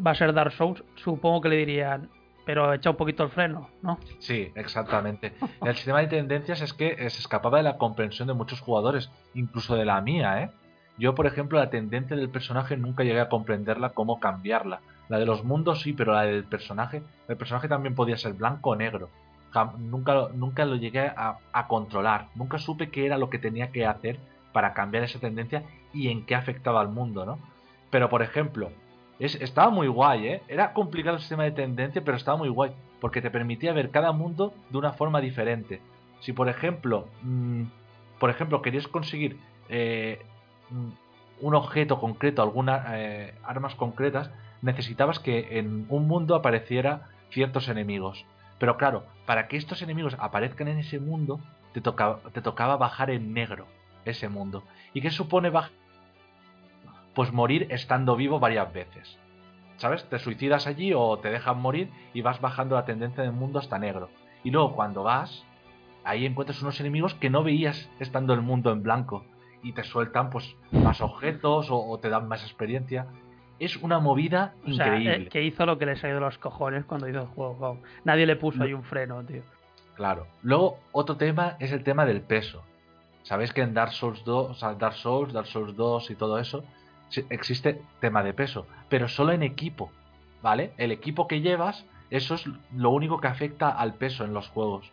va 0.06 0.10
a 0.10 0.14
ser 0.14 0.34
Dark 0.34 0.52
Souls, 0.52 0.84
supongo 0.96 1.40
que 1.40 1.48
le 1.48 1.56
dirían, 1.56 2.10
pero 2.44 2.74
echa 2.74 2.90
un 2.90 2.96
poquito 2.96 3.22
el 3.22 3.30
freno, 3.30 3.70
¿no? 3.80 3.98
Sí, 4.18 4.52
exactamente. 4.54 5.32
El 5.64 5.74
sistema 5.74 6.00
de 6.00 6.08
tendencias 6.08 6.60
es 6.60 6.74
que 6.74 6.96
se 7.08 7.18
escapaba 7.18 7.56
de 7.56 7.64
la 7.64 7.78
comprensión 7.78 8.28
de 8.28 8.34
muchos 8.34 8.60
jugadores, 8.60 9.10
incluso 9.32 9.74
de 9.74 9.86
la 9.86 10.02
mía, 10.02 10.42
¿eh? 10.42 10.50
Yo, 10.98 11.14
por 11.14 11.26
ejemplo, 11.26 11.58
la 11.58 11.70
tendencia 11.70 12.14
del 12.14 12.28
personaje 12.28 12.76
nunca 12.76 13.04
llegué 13.04 13.20
a 13.20 13.30
comprenderla, 13.30 13.88
cómo 13.94 14.20
cambiarla. 14.20 14.80
La 15.10 15.18
de 15.18 15.26
los 15.26 15.44
mundos 15.44 15.82
sí, 15.82 15.92
pero 15.92 16.14
la 16.14 16.22
del 16.22 16.44
personaje, 16.44 17.02
el 17.28 17.36
personaje 17.36 17.68
también 17.68 17.94
podía 17.94 18.16
ser 18.16 18.32
blanco 18.32 18.70
o 18.70 18.76
negro. 18.76 19.10
Nunca, 19.78 20.28
nunca 20.32 20.64
lo 20.64 20.76
llegué 20.76 21.00
a, 21.00 21.38
a 21.52 21.66
controlar, 21.66 22.28
nunca 22.36 22.58
supe 22.58 22.88
qué 22.88 23.06
era 23.06 23.18
lo 23.18 23.28
que 23.28 23.40
tenía 23.40 23.72
que 23.72 23.84
hacer 23.84 24.18
para 24.52 24.72
cambiar 24.72 25.02
esa 25.02 25.18
tendencia 25.18 25.64
y 25.92 26.08
en 26.08 26.24
qué 26.24 26.36
afectaba 26.36 26.80
al 26.80 26.88
mundo, 26.88 27.26
¿no? 27.26 27.38
Pero, 27.90 28.08
por 28.08 28.22
ejemplo, 28.22 28.70
es, 29.18 29.34
estaba 29.34 29.70
muy 29.70 29.88
guay, 29.88 30.28
¿eh? 30.28 30.42
Era 30.48 30.72
complicado 30.72 31.16
el 31.16 31.20
sistema 31.20 31.42
de 31.42 31.50
tendencia, 31.50 32.02
pero 32.04 32.16
estaba 32.16 32.38
muy 32.38 32.48
guay, 32.48 32.72
porque 33.00 33.20
te 33.20 33.30
permitía 33.30 33.72
ver 33.72 33.90
cada 33.90 34.12
mundo 34.12 34.54
de 34.70 34.78
una 34.78 34.92
forma 34.92 35.20
diferente. 35.20 35.80
Si, 36.20 36.32
por 36.32 36.48
ejemplo, 36.48 37.08
mm, 37.22 37.64
por 38.20 38.30
ejemplo, 38.30 38.62
querías 38.62 38.86
conseguir 38.86 39.38
eh, 39.68 40.22
mm, 40.70 41.46
un 41.46 41.54
objeto 41.54 41.98
concreto, 41.98 42.42
algunas 42.42 42.86
eh, 42.92 43.34
armas 43.42 43.74
concretas, 43.74 44.30
necesitabas 44.62 45.18
que 45.18 45.58
en 45.58 45.86
un 45.88 46.06
mundo 46.06 46.34
apareciera 46.34 47.08
ciertos 47.30 47.68
enemigos. 47.68 48.24
Pero 48.58 48.76
claro, 48.76 49.04
para 49.26 49.48
que 49.48 49.56
estos 49.56 49.82
enemigos 49.82 50.16
aparezcan 50.18 50.68
en 50.68 50.78
ese 50.78 51.00
mundo, 51.00 51.40
te 51.72 51.80
tocaba, 51.80 52.20
te 52.32 52.42
tocaba 52.42 52.76
bajar 52.76 53.10
en 53.10 53.32
negro 53.32 53.66
ese 54.04 54.28
mundo. 54.28 54.64
¿Y 54.92 55.00
qué 55.00 55.10
supone 55.10 55.50
bajar? 55.50 55.72
Pues 57.14 57.32
morir 57.32 57.66
estando 57.70 58.16
vivo 58.16 58.38
varias 58.38 58.72
veces. 58.72 59.18
¿Sabes? 59.76 60.04
Te 60.10 60.18
suicidas 60.18 60.66
allí 60.66 60.92
o 60.94 61.18
te 61.18 61.30
dejan 61.30 61.58
morir 61.58 61.90
y 62.12 62.20
vas 62.20 62.40
bajando 62.40 62.76
la 62.76 62.84
tendencia 62.84 63.22
del 63.22 63.32
mundo 63.32 63.58
hasta 63.58 63.78
negro. 63.78 64.10
Y 64.44 64.50
luego 64.50 64.74
cuando 64.74 65.02
vas, 65.02 65.44
ahí 66.04 66.26
encuentras 66.26 66.60
unos 66.60 66.78
enemigos 66.80 67.14
que 67.14 67.30
no 67.30 67.42
veías 67.42 67.88
estando 67.98 68.34
el 68.34 68.42
mundo 68.42 68.72
en 68.72 68.82
blanco. 68.82 69.24
Y 69.62 69.72
te 69.72 69.84
sueltan 69.84 70.30
pues 70.30 70.54
más 70.70 71.00
objetos 71.00 71.68
o 71.70 71.98
te 71.98 72.10
dan 72.10 72.28
más 72.28 72.42
experiencia. 72.42 73.06
Es 73.60 73.76
una 73.76 74.00
movida 74.00 74.54
O 74.66 74.72
sea, 74.72 74.86
increíble. 74.86 75.26
eh, 75.26 75.28
que 75.28 75.42
hizo 75.44 75.64
lo 75.66 75.78
que 75.78 75.86
le 75.86 75.96
salió 75.96 76.16
de 76.16 76.20
los 76.22 76.38
cojones 76.38 76.84
cuando 76.86 77.08
hizo 77.08 77.20
el 77.20 77.26
juego. 77.26 77.78
Nadie 78.04 78.26
le 78.26 78.34
puso 78.36 78.58
No. 78.58 78.64
ahí 78.64 78.72
un 78.72 78.82
freno, 78.82 79.22
tío. 79.22 79.42
Claro. 79.94 80.26
Luego, 80.42 80.78
otro 80.92 81.16
tema 81.16 81.56
es 81.60 81.70
el 81.72 81.84
tema 81.84 82.04
del 82.06 82.22
peso. 82.22 82.62
Sabéis 83.22 83.52
que 83.52 83.60
en 83.60 83.74
Dark 83.74 83.92
Souls 83.92 84.24
2, 84.24 84.50
o 84.50 84.54
sea, 84.54 84.72
Dark 84.74 84.94
Souls, 84.94 85.32
Dark 85.32 85.46
Souls 85.46 85.76
2 85.76 86.10
y 86.10 86.14
todo 86.16 86.38
eso, 86.38 86.64
existe 87.28 87.82
tema 88.00 88.22
de 88.22 88.32
peso, 88.32 88.66
pero 88.88 89.08
solo 89.08 89.32
en 89.32 89.42
equipo, 89.42 89.90
¿vale? 90.42 90.72
El 90.78 90.90
equipo 90.90 91.28
que 91.28 91.40
llevas, 91.42 91.84
eso 92.08 92.34
es 92.36 92.44
lo 92.74 92.90
único 92.90 93.20
que 93.20 93.28
afecta 93.28 93.68
al 93.68 93.94
peso 93.94 94.24
en 94.24 94.32
los 94.32 94.48
juegos. 94.48 94.90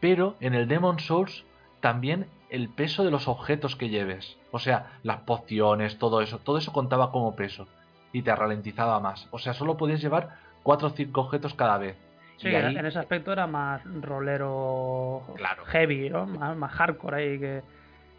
Pero 0.00 0.34
en 0.40 0.54
el 0.54 0.66
Demon 0.66 0.98
Souls 0.98 1.44
también 1.80 2.26
el 2.50 2.68
peso 2.68 3.04
de 3.04 3.10
los 3.12 3.28
objetos 3.28 3.76
que 3.76 3.90
lleves, 3.90 4.36
o 4.50 4.58
sea, 4.58 4.98
las 5.04 5.18
pociones, 5.20 5.98
todo 5.98 6.20
eso, 6.20 6.38
todo 6.38 6.58
eso 6.58 6.72
contaba 6.72 7.12
como 7.12 7.36
peso 7.36 7.68
y 8.16 8.22
te 8.22 8.34
ralentizaba 8.34 8.98
más. 8.98 9.28
O 9.30 9.38
sea, 9.38 9.52
solo 9.52 9.76
podías 9.76 10.00
llevar 10.00 10.30
4 10.62 10.88
o 10.88 10.90
5 10.90 11.20
objetos 11.20 11.52
cada 11.52 11.76
vez. 11.76 11.96
Sí, 12.38 12.48
ahí- 12.48 12.74
en 12.76 12.86
ese 12.86 12.98
aspecto 12.98 13.30
era 13.30 13.46
más 13.46 13.82
rolero 14.00 15.22
Claro. 15.36 15.64
heavy, 15.66 16.08
¿no? 16.08 16.24
Más, 16.26 16.56
más 16.56 16.72
hardcore 16.72 17.16
ahí 17.16 17.38
que... 17.38 17.62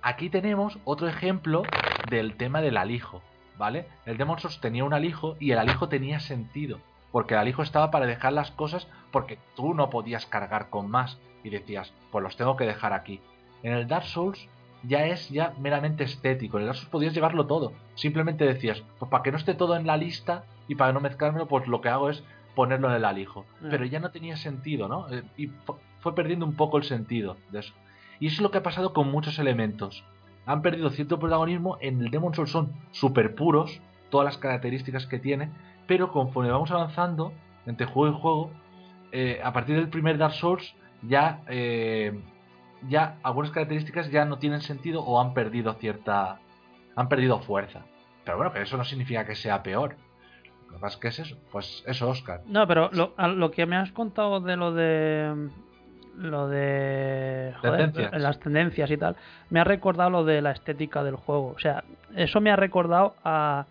Aquí 0.04 0.30
tenemos 0.30 0.78
otro 0.86 1.08
ejemplo 1.08 1.64
del 2.12 2.36
tema 2.36 2.62
del 2.62 2.78
alijo, 2.78 3.24
¿vale? 3.58 3.88
El 4.06 4.18
Demon 4.18 4.38
Souls 4.40 4.62
tenía 4.62 4.84
un 4.84 4.94
alijo 4.94 5.36
y 5.40 5.52
el 5.52 5.58
alijo 5.58 5.90
tenía 5.90 6.20
sentido, 6.20 6.80
porque 7.12 7.34
el 7.34 7.40
alijo 7.40 7.64
estaba 7.64 7.90
para 7.90 8.06
dejar 8.06 8.34
las 8.34 8.52
cosas 8.52 8.88
porque 9.12 9.40
tú 9.56 9.74
no 9.74 9.90
podías 9.90 10.28
cargar 10.28 10.70
con 10.70 10.92
más 10.92 11.18
y 11.44 11.50
decías, 11.50 11.92
pues 12.12 12.22
los 12.24 12.38
tengo 12.38 12.56
que 12.56 12.66
dejar 12.68 12.94
aquí. 12.94 13.20
En 13.64 13.74
el 13.74 13.88
Dark 13.88 14.06
Souls 14.06 14.48
ya 14.88 15.06
es 15.06 15.30
ya 15.30 15.54
meramente 15.60 16.04
estético, 16.04 16.58
en 16.58 16.62
el 16.64 16.68
Dark 16.68 16.78
Souls 16.78 16.90
podías 16.90 17.14
llevarlo 17.14 17.46
todo, 17.46 17.74
simplemente 17.96 18.46
decías, 18.46 18.84
pues 19.00 19.10
para 19.12 19.24
que 19.24 19.32
no 19.32 19.38
esté 19.38 19.54
todo 19.54 19.76
en 19.76 19.86
la 19.86 19.98
lista 19.98 20.44
y 20.68 20.76
para 20.76 20.94
no 20.94 21.00
mezclármelo, 21.00 21.48
pues 21.48 21.68
lo 21.68 21.82
que 21.82 21.90
hago 21.90 22.10
es 22.10 22.24
ponerlo 22.56 22.90
en 22.90 22.96
el 22.96 23.06
alijo. 23.06 23.46
Mm. 23.62 23.70
Pero 23.70 23.86
ya 23.86 24.00
no 24.00 24.12
tenía 24.12 24.36
sentido, 24.38 24.88
¿no? 24.88 25.08
Eh, 25.12 25.24
Y 25.38 25.48
fu- 25.48 25.76
fue 26.02 26.16
perdiendo 26.16 26.46
un 26.46 26.56
poco 26.56 26.78
el 26.78 26.84
sentido 26.84 27.38
de 27.52 27.60
eso. 27.60 27.74
Y 28.20 28.28
eso 28.28 28.36
es 28.38 28.42
lo 28.42 28.50
que 28.52 28.58
ha 28.58 28.64
pasado 28.64 28.94
con 28.94 29.12
muchos 29.12 29.38
elementos. 29.40 30.04
Han 30.46 30.62
perdido 30.62 30.90
cierto 30.90 31.20
protagonismo. 31.20 31.78
En 31.82 32.02
el 32.02 32.10
Demon 32.10 32.34
Souls 32.34 32.50
son 32.50 32.72
súper 32.92 33.36
puros, 33.36 33.80
todas 34.10 34.26
las 34.26 34.38
características 34.38 35.06
que 35.06 35.20
tiene. 35.20 35.50
Pero 35.86 36.12
conforme 36.12 36.50
vamos 36.50 36.72
avanzando 36.72 37.32
entre 37.68 37.86
juego 37.86 38.18
y 38.18 38.22
juego, 38.22 38.52
eh, 39.12 39.40
a 39.44 39.54
partir 39.54 39.76
del 39.76 39.90
primer 39.90 40.18
Dark 40.18 40.34
Souls, 40.34 40.74
ya, 41.04 41.42
eh, 41.48 42.20
ya 42.88 43.18
algunas 43.24 43.52
características 43.52 44.10
ya 44.12 44.26
no 44.26 44.38
tienen 44.38 44.62
sentido 44.62 45.04
o 45.04 45.20
han 45.22 45.34
perdido 45.34 45.74
cierta. 45.74 46.40
han 46.96 47.10
perdido 47.10 47.40
fuerza. 47.40 47.82
Pero 48.26 48.38
bueno, 48.38 48.52
que 48.52 48.62
eso 48.62 48.76
no 48.78 48.84
significa 48.84 49.26
que 49.26 49.36
sea 49.36 49.64
peor. 49.64 49.96
Lo 50.68 50.74
que 50.74 50.80
pasa 50.80 50.96
es 50.96 51.02
que 51.02 51.08
es 51.10 51.20
eso. 51.20 51.38
Pues 51.52 51.84
eso, 51.88 52.10
Oscar. 52.10 52.42
No, 52.48 52.68
pero 52.68 52.90
lo, 52.92 53.14
a- 53.18 53.28
lo 53.30 53.52
que 53.52 53.66
me 53.66 53.76
has 53.78 53.92
contado 53.92 54.40
de 54.42 54.58
lo 54.58 54.74
de... 54.74 55.50
Lo 56.18 56.48
de... 56.48 57.54
joder, 57.62 57.92
Tendencias. 57.92 58.22
las 58.22 58.40
tendencias 58.40 58.90
y 58.92 58.98
tal. 58.98 59.16
Me 59.52 59.60
ha 59.60 59.64
recordado 59.64 60.10
lo 60.10 60.26
de 60.26 60.42
la 60.42 60.52
estética 60.52 61.04
del 61.04 61.16
juego. 61.16 61.54
O 61.56 61.60
sea, 61.60 61.84
eso 62.16 62.42
me 62.42 62.50
ha 62.50 62.56
recordado 62.56 63.16
a, 63.24 63.66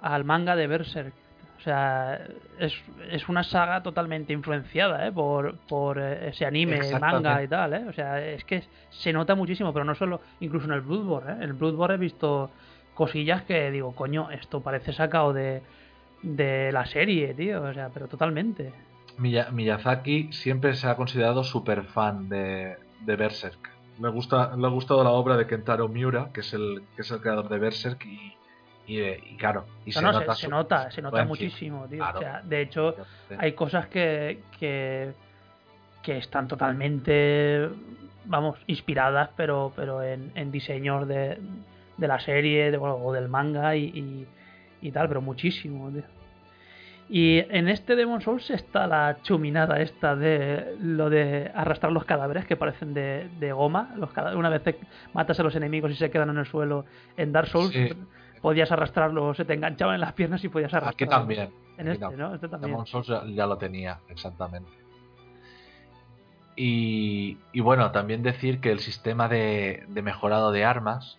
al 0.00 0.24
manga 0.24 0.56
de 0.56 0.66
Berserk. 0.66 1.12
O 1.60 1.62
sea, 1.62 2.18
es, 2.58 2.72
es 3.10 3.28
una 3.28 3.44
saga 3.44 3.82
totalmente 3.82 4.32
influenciada 4.32 5.06
¿eh? 5.06 5.12
por, 5.12 5.58
por 5.68 5.98
eh, 5.98 6.30
ese 6.30 6.46
anime, 6.46 6.80
manga 6.98 7.42
y 7.42 7.48
tal. 7.48 7.74
¿eh? 7.74 7.84
O 7.86 7.92
sea, 7.92 8.18
es 8.18 8.42
que 8.44 8.62
se 8.88 9.12
nota 9.12 9.34
muchísimo, 9.34 9.70
pero 9.70 9.84
no 9.84 9.94
solo, 9.94 10.22
incluso 10.40 10.64
en 10.64 10.72
el 10.72 10.80
Bloodborne. 10.80 11.32
¿eh? 11.32 11.36
En 11.36 11.42
el 11.42 11.52
Bloodborne 11.52 11.96
he 11.96 11.98
visto 11.98 12.50
cosillas 12.94 13.42
que 13.42 13.70
digo, 13.70 13.94
coño, 13.94 14.30
esto 14.30 14.62
parece 14.62 14.94
sacado 14.94 15.34
de, 15.34 15.60
de 16.22 16.72
la 16.72 16.86
serie, 16.86 17.34
tío. 17.34 17.62
O 17.62 17.74
sea, 17.74 17.90
pero 17.92 18.08
totalmente. 18.08 18.72
Miya- 19.18 19.50
Miyazaki 19.50 20.32
siempre 20.32 20.72
se 20.74 20.86
ha 20.88 20.96
considerado 20.96 21.44
super 21.44 21.84
fan 21.84 22.30
de, 22.30 22.76
de 23.04 23.16
Berserk. 23.16 23.70
Le, 24.00 24.08
gusta, 24.08 24.56
le 24.56 24.66
ha 24.66 24.70
gustado 24.70 25.04
la 25.04 25.10
obra 25.10 25.36
de 25.36 25.46
Kentaro 25.46 25.88
Miura, 25.88 26.30
que 26.32 26.40
es 26.40 26.54
el, 26.54 26.84
que 26.96 27.02
es 27.02 27.10
el 27.10 27.20
creador 27.20 27.50
de 27.50 27.58
Berserk, 27.58 28.02
y, 28.06 28.32
y, 28.86 28.98
eh, 28.98 29.20
y 29.30 29.36
claro, 29.36 29.66
y 29.84 29.90
No, 29.90 29.92
se, 29.94 30.02
no, 30.02 30.12
nota 30.12 30.34
se, 30.34 30.48
nota, 30.48 30.90
se 30.90 31.02
nota 31.02 31.22
influencia. 31.22 31.46
muchísimo, 31.46 31.86
tío. 31.88 31.98
Claro. 31.98 32.18
O 32.18 32.22
sea, 32.22 32.42
de 32.42 32.60
hecho, 32.62 32.94
hay 33.38 33.52
cosas 33.52 33.86
que, 33.86 34.40
que, 34.58 35.12
que 36.02 36.18
están 36.18 36.48
totalmente, 36.48 37.68
vamos, 38.24 38.58
inspiradas, 38.66 39.30
pero, 39.36 39.72
pero 39.76 40.02
en, 40.02 40.32
en 40.34 40.50
diseños 40.50 41.06
de, 41.06 41.38
de 41.96 42.08
la 42.08 42.18
serie 42.20 42.70
de, 42.70 42.76
bueno, 42.76 42.96
o 42.96 43.12
del 43.12 43.28
manga 43.28 43.76
y, 43.76 43.84
y, 43.84 44.26
y 44.82 44.90
tal, 44.92 45.08
pero 45.08 45.20
muchísimo, 45.20 45.90
tío. 45.90 46.02
Y 47.12 47.38
en 47.50 47.68
este 47.68 47.96
Demon 47.96 48.20
Souls 48.20 48.48
está 48.50 48.86
la 48.86 49.18
chuminada 49.22 49.80
esta 49.80 50.14
de 50.14 50.76
lo 50.80 51.10
de 51.10 51.50
arrastrar 51.52 51.90
los 51.90 52.04
cadáveres 52.04 52.46
que 52.46 52.54
parecen 52.56 52.94
de, 52.94 53.28
de 53.40 53.50
goma. 53.52 53.92
Los 53.96 54.10
una 54.36 54.48
vez 54.48 54.62
te 54.62 54.76
matas 55.12 55.40
a 55.40 55.42
los 55.42 55.56
enemigos 55.56 55.90
y 55.90 55.96
se 55.96 56.08
quedan 56.08 56.30
en 56.30 56.38
el 56.38 56.46
suelo 56.46 56.84
en 57.16 57.32
Dark 57.32 57.48
Souls, 57.48 57.72
Sí. 57.72 57.92
Podías 58.40 58.70
arrastrarlos, 58.72 59.36
se 59.36 59.44
te 59.44 59.54
enganchaban 59.54 59.96
en 59.96 60.00
las 60.00 60.12
piernas 60.12 60.42
y 60.44 60.48
podías 60.48 60.72
arrastrarlos. 60.74 60.94
Aquí 60.94 61.06
también. 61.06 61.52
En 61.78 61.88
aquí 61.88 61.92
este, 61.92 62.00
también. 62.00 62.20
¿no? 62.20 62.34
Este 62.34 62.48
también. 62.48 62.72
Demon 62.72 62.86
Souls 62.86 63.06
ya, 63.06 63.24
ya 63.26 63.46
lo 63.46 63.58
tenía, 63.58 64.00
exactamente. 64.08 64.70
Y, 66.56 67.38
y 67.52 67.60
bueno, 67.60 67.90
también 67.90 68.22
decir 68.22 68.60
que 68.60 68.70
el 68.70 68.80
sistema 68.80 69.28
de, 69.28 69.84
de 69.88 70.02
mejorado 70.02 70.52
de 70.52 70.64
armas 70.64 71.18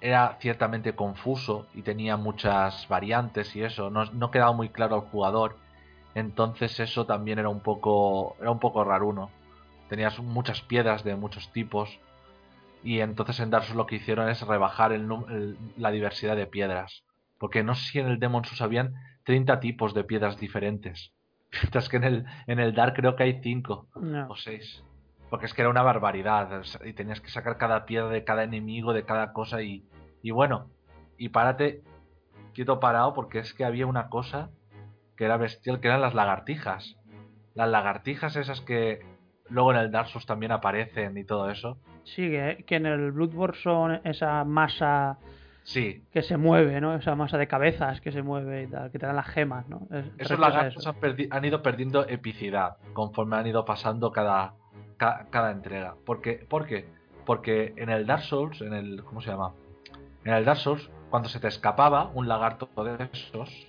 era 0.00 0.36
ciertamente 0.40 0.94
confuso 0.94 1.66
y 1.74 1.82
tenía 1.82 2.16
muchas 2.16 2.88
variantes 2.88 3.54
y 3.56 3.62
eso, 3.62 3.90
no, 3.90 4.06
no 4.06 4.30
quedaba 4.30 4.52
muy 4.52 4.68
claro 4.68 4.94
al 4.96 5.02
jugador. 5.02 5.56
Entonces 6.14 6.80
eso 6.80 7.06
también 7.06 7.38
era 7.38 7.48
un 7.48 7.60
poco, 7.60 8.36
era 8.40 8.50
un 8.50 8.58
poco 8.58 8.82
raruno. 8.84 9.30
Tenías 9.88 10.18
muchas 10.20 10.60
piedras 10.62 11.04
de 11.04 11.16
muchos 11.16 11.52
tipos 11.52 11.98
Y 12.82 13.00
entonces 13.00 13.40
en 13.40 13.50
Dark 13.50 13.64
Souls 13.64 13.76
lo 13.76 13.86
que 13.86 13.96
hicieron 13.96 14.28
es 14.28 14.40
rebajar 14.46 14.92
el 14.92 15.08
el- 15.28 15.56
la 15.76 15.90
diversidad 15.90 16.36
de 16.36 16.46
piedras. 16.46 17.04
Porque 17.38 17.62
no 17.62 17.74
sé 17.74 17.90
si 17.90 17.98
en 18.00 18.06
el 18.08 18.18
Demon 18.18 18.44
Souls 18.44 18.62
habían 18.62 18.94
30 19.24 19.60
tipos 19.60 19.94
de 19.94 20.04
piedras 20.04 20.38
diferentes. 20.38 21.12
Mientras 21.62 21.88
que 21.88 21.96
en 21.98 22.04
el, 22.04 22.24
en 22.46 22.58
el 22.60 22.74
Dark 22.74 22.94
creo 22.94 23.16
que 23.16 23.24
hay 23.24 23.40
5 23.42 23.88
No. 23.96 24.28
o 24.30 24.36
6. 24.36 24.82
Porque 25.28 25.46
es 25.46 25.54
que 25.54 25.62
era 25.62 25.70
una 25.70 25.82
barbaridad. 25.82 26.62
Y 26.84 26.92
tenías 26.92 27.20
que 27.20 27.28
sacar 27.30 27.56
cada 27.58 27.84
piedra 27.86 28.08
de 28.08 28.24
cada 28.24 28.42
enemigo, 28.44 28.92
de 28.92 29.04
cada 29.04 29.32
cosa. 29.32 29.62
Y, 29.62 29.84
y 30.22 30.30
bueno, 30.32 30.68
y 31.18 31.28
párate 31.28 31.82
quieto 32.54 32.80
parado 32.80 33.14
porque 33.14 33.38
es 33.38 33.54
que 33.54 33.64
había 33.64 33.86
una 33.86 34.08
cosa 34.08 34.50
que 35.16 35.24
era 35.26 35.36
bestial, 35.36 35.80
que 35.80 35.88
eran 35.88 36.00
las 36.00 36.14
lagartijas. 36.14 36.96
Las 37.54 37.68
lagartijas 37.68 38.36
esas 38.36 38.60
que 38.60 39.00
luego 39.48 39.70
en 39.72 39.78
el 39.78 39.90
Dark 39.90 40.08
Souls 40.08 40.26
también 40.26 40.50
aparecen 40.52 41.16
y 41.16 41.24
todo 41.24 41.48
eso. 41.50 41.78
Sí, 42.04 42.28
que, 42.30 42.64
que 42.66 42.76
en 42.76 42.86
el 42.86 43.12
Bloodborne 43.12 43.56
son 43.62 44.00
esa 44.04 44.44
masa 44.44 45.18
Sí, 45.62 46.02
que 46.12 46.22
se 46.22 46.36
mueve, 46.36 46.80
¿no? 46.80 46.94
Esa 46.96 47.14
masa 47.14 47.36
de 47.38 47.46
cabezas 47.46 48.00
que 48.00 48.10
se 48.10 48.22
mueve 48.22 48.62
y 48.64 48.66
tal, 48.66 48.90
que 48.90 48.98
te 48.98 49.06
dan 49.06 49.14
las 49.16 49.28
gemas, 49.28 49.68
¿no? 49.68 49.86
Es- 49.92 50.10
esos 50.18 50.38
lagartos 50.38 50.84
eso. 50.84 50.94
han, 51.00 51.16
han 51.30 51.44
ido 51.44 51.62
perdiendo 51.62 52.08
epicidad 52.08 52.78
conforme 52.94 53.36
han 53.36 53.46
ido 53.46 53.64
pasando 53.64 54.10
cada, 54.10 54.54
ca- 54.96 55.26
cada, 55.30 55.50
entrega. 55.52 55.94
¿Por 56.06 56.22
qué? 56.22 56.44
¿Por 56.48 56.66
qué? 56.66 56.88
Porque 57.26 57.74
en 57.76 57.90
el 57.90 58.06
Dark 58.06 58.22
Souls, 58.22 58.60
en 58.62 58.72
el. 58.72 59.04
¿Cómo 59.04 59.20
se 59.20 59.30
llama? 59.30 59.52
En 60.24 60.32
el 60.34 60.44
Dark 60.44 60.58
Souls, 60.58 60.90
cuando 61.10 61.28
se 61.28 61.38
te 61.38 61.48
escapaba 61.48 62.10
un 62.14 62.26
lagarto 62.26 62.68
de 62.82 63.08
esos, 63.12 63.68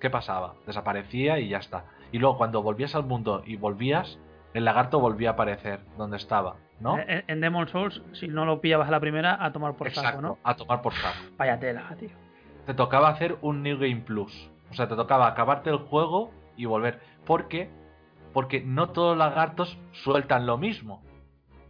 ¿qué 0.00 0.10
pasaba? 0.10 0.54
Desaparecía 0.66 1.38
y 1.38 1.48
ya 1.48 1.58
está. 1.58 1.84
Y 2.12 2.18
luego 2.18 2.36
cuando 2.36 2.62
volvías 2.62 2.94
al 2.94 3.04
mundo 3.04 3.42
y 3.46 3.56
volvías, 3.56 4.18
el 4.54 4.64
lagarto 4.64 5.00
volvía 5.00 5.30
a 5.30 5.32
aparecer 5.32 5.80
donde 5.96 6.16
estaba, 6.16 6.56
¿no? 6.80 6.98
En, 6.98 7.24
en 7.26 7.40
Demon 7.40 7.68
Souls, 7.68 8.02
si 8.12 8.28
no 8.28 8.44
lo 8.44 8.60
pillabas 8.60 8.88
a 8.88 8.90
la 8.90 9.00
primera, 9.00 9.42
a 9.44 9.52
tomar 9.52 9.74
por 9.74 9.88
Exacto, 9.88 10.10
saco, 10.10 10.22
¿no? 10.22 10.38
a 10.44 10.54
tomar 10.56 10.82
por 10.82 10.94
saco. 10.94 11.16
Vaya 11.36 11.58
tela, 11.58 11.84
tío. 11.98 12.10
te 12.66 12.74
tocaba 12.74 13.08
hacer 13.08 13.36
un 13.42 13.62
New 13.62 13.78
Game 13.78 14.02
Plus. 14.02 14.50
O 14.70 14.74
sea, 14.74 14.88
te 14.88 14.96
tocaba 14.96 15.26
acabarte 15.26 15.70
el 15.70 15.78
juego 15.78 16.30
y 16.56 16.64
volver. 16.66 17.00
¿Por 17.24 17.48
qué? 17.48 17.70
Porque 18.32 18.60
no 18.62 18.90
todos 18.90 19.16
los 19.16 19.26
lagartos 19.26 19.78
sueltan 19.92 20.44
lo 20.46 20.58
mismo. 20.58 21.02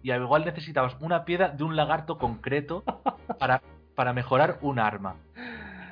Y 0.03 0.11
al 0.11 0.22
igual 0.22 0.45
necesitabas 0.45 0.97
una 1.01 1.24
piedra 1.24 1.49
de 1.51 1.62
un 1.64 1.76
lagarto 1.76 2.18
concreto 2.18 2.83
para, 3.39 3.62
para 3.95 4.12
mejorar 4.12 4.59
un 4.62 4.79
arma. 4.79 5.16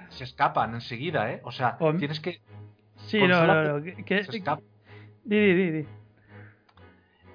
Se 0.09 0.24
escapan 0.24 0.74
enseguida, 0.74 1.30
¿eh? 1.30 1.41
O 1.45 1.53
sea, 1.53 1.76
tienes 1.99 2.20
que... 2.20 2.41
Sí, 2.97 3.20
no, 3.20 3.47
no, 3.47 3.78
no. 3.78 3.82
que- 3.82 4.03
que- 4.05 4.24
se 4.24 4.32
di, 5.24 5.55
di, 5.55 5.70
di. 5.70 5.87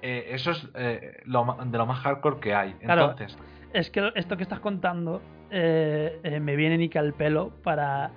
Eh, 0.02 0.26
eso 0.34 0.50
es 0.50 0.68
eh, 0.74 1.20
lo 1.24 1.56
de 1.64 1.78
lo 1.78 1.86
más 1.86 2.00
hardcore 2.00 2.40
que 2.40 2.54
hay. 2.54 2.72
Claro. 2.74 3.12
Entonces, 3.12 3.38
Es 3.72 3.88
que 3.90 4.10
esto 4.16 4.36
que 4.36 4.42
estás 4.42 4.60
contando 4.60 5.22
eh, 5.50 6.18
eh, 6.24 6.40
me 6.40 6.56
viene 6.56 6.76
ni 6.76 6.88
que 6.88 6.98
al 6.98 7.12
pelo 7.14 7.50
para 7.62 8.10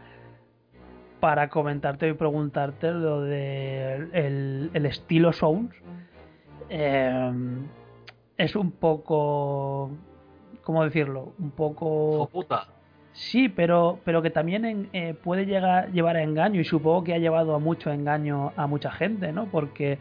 para 1.20 1.50
comentarte 1.50 2.08
y 2.10 2.14
preguntarte 2.14 2.92
lo 2.92 3.22
de 3.22 4.08
el, 4.14 4.70
el 4.74 4.86
estilo 4.86 5.32
Souls. 5.34 5.74
Eh, 6.70 7.32
es 8.38 8.56
un 8.56 8.72
poco 8.72 9.92
¿cómo 10.64 10.84
decirlo? 10.84 11.34
Un 11.40 11.52
poco. 11.52 12.30
Sí, 13.14 13.48
pero, 13.48 14.00
pero 14.04 14.22
que 14.22 14.30
también 14.30 14.66
en- 14.66 14.90
eh, 14.92 15.14
puede 15.14 15.46
llegar 15.46 15.90
llevar 15.92 16.18
a 16.18 16.24
engaño 16.24 16.60
y 16.60 16.66
supongo 16.66 17.04
que 17.06 17.14
ha 17.14 17.18
llevado 17.18 17.56
a 17.56 17.60
mucho 17.60 17.92
engaño 17.92 18.52
a 18.58 18.68
mucha 18.68 18.92
gente, 18.92 19.32
¿no? 19.32 19.46
Porque 19.46 20.00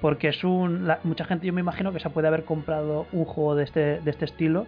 porque 0.00 0.28
es 0.28 0.44
un 0.44 0.86
la- 0.86 1.00
mucha 1.04 1.24
gente 1.24 1.46
yo 1.46 1.52
me 1.52 1.60
imagino 1.60 1.92
que 1.92 2.00
se 2.00 2.10
puede 2.10 2.28
haber 2.28 2.44
comprado 2.44 3.06
un 3.12 3.24
juego 3.24 3.54
de 3.56 3.64
este 3.64 4.00
de 4.00 4.10
este 4.10 4.24
estilo 4.26 4.66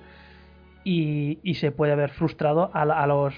y, 0.84 1.38
y 1.42 1.54
se 1.54 1.70
puede 1.70 1.92
haber 1.92 2.10
frustrado 2.10 2.70
a, 2.72 3.06
los 3.06 3.34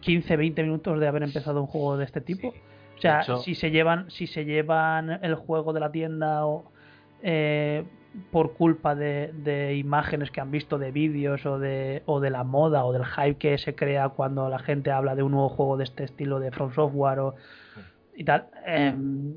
15 0.00 0.36
20 0.36 0.62
minutos 0.62 0.98
de 1.00 1.06
haber 1.08 1.22
empezado 1.22 1.60
un 1.60 1.66
juego 1.66 1.96
de 1.96 2.04
este 2.04 2.20
tipo. 2.20 2.52
Sí. 2.52 2.58
O 2.98 3.00
sea, 3.00 3.20
hecho- 3.22 3.38
si 3.38 3.54
se 3.54 3.70
llevan 3.70 4.10
si 4.10 4.26
se 4.26 4.44
llevan 4.44 5.10
el 5.22 5.34
juego 5.34 5.72
de 5.72 5.80
la 5.80 5.90
tienda 5.90 6.44
o 6.46 6.64
eh, 7.22 7.84
por 8.30 8.52
culpa 8.54 8.94
de, 8.94 9.32
de 9.32 9.74
imágenes 9.76 10.30
que 10.30 10.40
han 10.42 10.50
visto 10.50 10.76
de 10.76 10.92
vídeos 10.92 11.46
o 11.46 11.58
de 11.58 12.02
o 12.04 12.20
de 12.20 12.28
la 12.30 12.44
moda 12.44 12.84
o 12.84 12.92
del 12.92 13.06
hype 13.06 13.36
que 13.36 13.56
se 13.58 13.74
crea 13.74 14.10
cuando 14.10 14.50
la 14.50 14.58
gente 14.58 14.90
habla 14.90 15.14
de 15.14 15.22
un 15.22 15.32
nuevo 15.32 15.48
juego 15.48 15.76
de 15.78 15.84
este 15.84 16.04
estilo 16.04 16.38
de 16.40 16.50
From 16.50 16.72
Software 16.74 17.20
o 17.20 17.34
y 18.14 18.24
tal 18.24 18.48
em, 18.66 19.34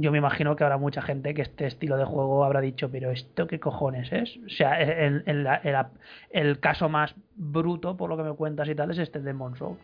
yo 0.00 0.10
me 0.12 0.18
imagino 0.18 0.56
que 0.56 0.64
habrá 0.64 0.78
mucha 0.78 1.02
gente 1.02 1.34
que 1.34 1.42
este 1.42 1.66
estilo 1.66 1.96
de 1.96 2.04
juego 2.04 2.44
habrá 2.44 2.60
dicho 2.60 2.90
pero 2.90 3.10
esto 3.10 3.46
qué 3.46 3.60
cojones 3.60 4.10
es 4.12 4.36
o 4.46 4.48
sea 4.48 4.78
la- 4.78 5.60
en 5.64 5.72
la- 5.72 5.90
el 6.30 6.58
caso 6.60 6.88
más 6.88 7.14
bruto 7.34 7.96
por 7.96 8.08
lo 8.08 8.16
que 8.16 8.22
me 8.22 8.32
cuentas 8.34 8.68
y 8.68 8.74
tal 8.74 8.90
es 8.90 8.98
este 8.98 9.20
Demon 9.20 9.56
Souls. 9.56 9.78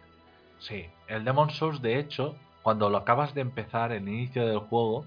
Sí, 0.59 0.87
el 1.09 1.25
Demon 1.25 1.51
Souls, 1.51 1.83
de 1.83 1.99
hecho, 1.99 2.35
cuando 2.63 2.89
lo 2.89 2.97
acabas 2.99 3.35
de 3.35 3.43
empezar, 3.43 3.93
el 3.93 4.09
inicio 4.09 4.47
del 4.47 4.59
juego, 4.59 5.05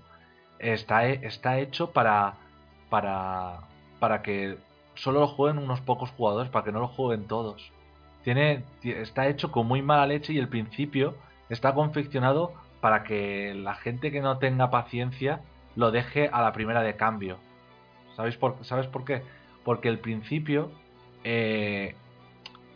está, 0.59 1.07
está 1.07 1.57
hecho 1.59 1.91
para, 1.91 2.33
para, 2.89 3.59
para 3.99 4.21
que 4.21 4.57
solo 4.95 5.21
lo 5.21 5.27
jueguen 5.27 5.57
unos 5.63 5.81
pocos 5.81 6.11
jugadores, 6.11 6.49
para 6.51 6.65
que 6.65 6.71
no 6.71 6.79
lo 6.79 6.87
jueguen 6.87 7.25
todos. 7.27 7.71
Tiene, 8.23 8.63
ti- 8.81 8.91
está 8.91 9.27
hecho 9.27 9.51
con 9.51 9.65
muy 9.67 9.81
mala 9.81 10.05
leche 10.05 10.33
y 10.33 10.37
el 10.37 10.49
principio 10.49 11.15
está 11.49 11.73
confeccionado 11.73 12.53
para 12.81 13.03
que 13.03 13.53
la 13.53 13.75
gente 13.75 14.11
que 14.11 14.21
no 14.21 14.37
tenga 14.37 14.69
paciencia 14.69 15.41
lo 15.75 15.91
deje 15.91 16.29
a 16.31 16.41
la 16.41 16.51
primera 16.51 16.81
de 16.81 16.95
cambio. 16.95 17.37
¿Sabéis 18.15 18.37
por, 18.37 18.63
¿Sabes 18.63 18.87
por 18.87 19.05
qué? 19.05 19.23
Porque 19.63 19.87
el 19.87 19.99
principio 19.99 20.71
eh, 21.23 21.95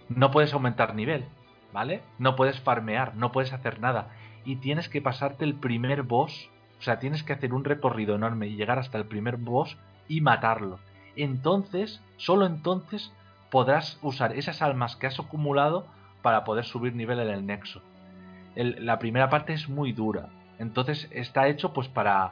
no 0.09 0.31
puedes 0.31 0.53
aumentar 0.53 0.95
nivel, 0.95 1.25
¿vale? 1.71 2.01
No 2.19 2.35
puedes 2.35 2.59
farmear, 2.59 3.15
no 3.15 3.31
puedes 3.31 3.53
hacer 3.53 3.79
nada. 3.79 4.09
Y 4.45 4.57
tienes 4.57 4.89
que 4.89 5.01
pasarte 5.01 5.45
el 5.45 5.55
primer 5.55 6.03
boss. 6.03 6.49
O 6.79 6.81
sea, 6.83 6.99
tienes 6.99 7.23
que 7.23 7.33
hacer 7.33 7.53
un 7.53 7.63
recorrido 7.63 8.15
enorme 8.15 8.47
y 8.47 8.55
llegar 8.55 8.79
hasta 8.79 8.97
el 8.97 9.05
primer 9.05 9.37
boss 9.37 9.77
y 10.07 10.21
matarlo. 10.21 10.79
Entonces, 11.15 12.01
solo 12.17 12.45
entonces 12.45 13.11
podrás 13.49 13.99
usar 14.01 14.33
esas 14.33 14.61
almas 14.61 14.95
que 14.95 15.07
has 15.07 15.19
acumulado 15.19 15.85
para 16.21 16.43
poder 16.43 16.65
subir 16.65 16.95
nivel 16.95 17.19
en 17.19 17.29
el 17.29 17.45
nexo. 17.45 17.81
El- 18.55 18.85
la 18.85 18.99
primera 18.99 19.29
parte 19.29 19.53
es 19.53 19.67
muy 19.69 19.91
dura. 19.93 20.27
Entonces 20.59 21.09
está 21.11 21.47
hecho 21.47 21.73
pues 21.73 21.87
para... 21.87 22.31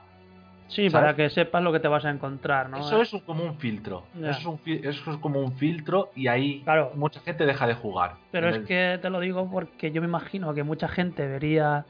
sí 0.67 0.89
¿Sabes? 0.89 0.93
para 0.93 1.15
que 1.15 1.29
sepas 1.29 1.61
lo 1.63 1.71
que 1.73 1.79
te 1.79 1.87
vas 1.87 2.05
a 2.05 2.09
encontrar 2.11 2.69
no 2.69 2.77
Eso 2.77 3.01
es 3.01 3.11
un- 3.13 3.19
como 3.21 3.43
un 3.43 3.57
filtro. 3.57 4.03
Eso, 4.17 4.29
es 4.29 4.45
un 4.45 4.59
fi- 4.59 4.81
eso 4.83 5.11
es 5.11 5.17
como 5.17 5.39
un 5.41 5.53
filtro 5.57 6.11
y 6.15 6.27
ahí 6.27 6.61
Claro. 6.63 6.91
mucha 6.95 7.19
gente 7.21 7.45
deja 7.45 7.67
de 7.67 7.73
jugar. 7.73 8.13
Pero 8.31 8.49
es 8.49 8.55
el- 8.57 8.65
que 8.65 8.99
te 9.01 9.09
lo 9.09 9.19
digo 9.19 9.49
porque 9.49 9.91
yo 9.91 10.01
me 10.01 10.07
imagino 10.07 10.53
que 10.53 10.63
mucha 10.63 10.87
gente 10.87 11.27
vería 11.27 11.85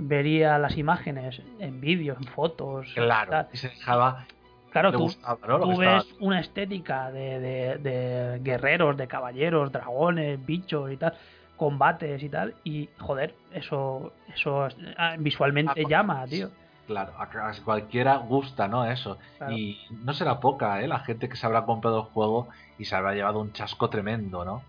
vería 0.00 0.58
las 0.58 0.78
imágenes 0.78 1.42
en 1.58 1.80
vídeos, 1.80 2.18
en 2.18 2.24
fotos. 2.28 2.86
Claro, 2.94 3.30
tal. 3.32 3.48
y 3.52 3.56
se 3.56 3.68
dejaba... 3.68 4.26
Claro, 4.70 4.92
tú, 4.92 4.98
gustaba, 5.00 5.36
tú 5.60 5.70
estaba- 5.72 5.94
ves 5.96 6.14
una 6.20 6.38
estética 6.40 7.10
de, 7.10 7.40
de- 7.40 7.78
de 7.78 8.38
guerreros, 8.40 8.96
de 8.96 9.08
caballeros, 9.08 9.72
dragones, 9.72 10.44
bichos 10.44 10.92
y 10.92 10.96
tal, 10.98 11.14
combates 11.58 12.22
y 12.22 12.28
tal, 12.30 12.54
y 12.64 12.88
joder, 12.98 13.34
eso 13.52 14.12
eso 14.34 14.68
ah, 14.96 15.16
visualmente 15.18 15.84
llama, 15.86 16.24
tío. 16.26 16.48
Claro, 16.86 17.12
a 17.18 17.28
cualquiera 17.62 18.16
gusta, 18.16 18.66
¿no? 18.66 18.90
Eso. 18.90 19.18
Claro. 19.36 19.52
Y 19.52 19.78
no 19.90 20.14
será 20.14 20.40
poca, 20.40 20.80
¿eh? 20.80 20.88
La 20.88 21.00
gente 21.00 21.28
que 21.28 21.36
se 21.36 21.44
habrá 21.44 21.66
comprado 21.66 21.98
el 21.98 22.04
juego 22.04 22.48
y 22.78 22.86
se 22.86 22.96
habrá 22.96 23.12
llevado 23.12 23.40
un 23.40 23.52
chasco 23.52 23.90
tremendo, 23.90 24.42
¿no? 24.46 24.62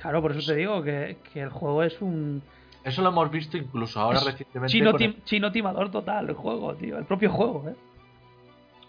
Claro, 0.00 0.22
por 0.22 0.30
eso 0.30 0.52
te 0.52 0.56
digo 0.56 0.82
que, 0.84 1.16
que 1.32 1.40
el 1.40 1.48
juego 1.50 1.82
es 1.82 2.00
un 2.00 2.40
Eso 2.84 3.02
lo 3.02 3.08
hemos 3.08 3.30
visto 3.32 3.56
incluso 3.56 3.98
ahora 3.98 4.18
es 4.18 4.24
recientemente. 4.26 4.72
chino, 4.72 4.92
con 4.92 5.24
chino 5.24 5.50
timador 5.50 5.90
total, 5.90 6.28
el 6.28 6.36
juego, 6.36 6.72
tío, 6.74 6.98
el 6.98 7.04
propio 7.04 7.30
juego, 7.30 7.68
¿eh? 7.68 7.74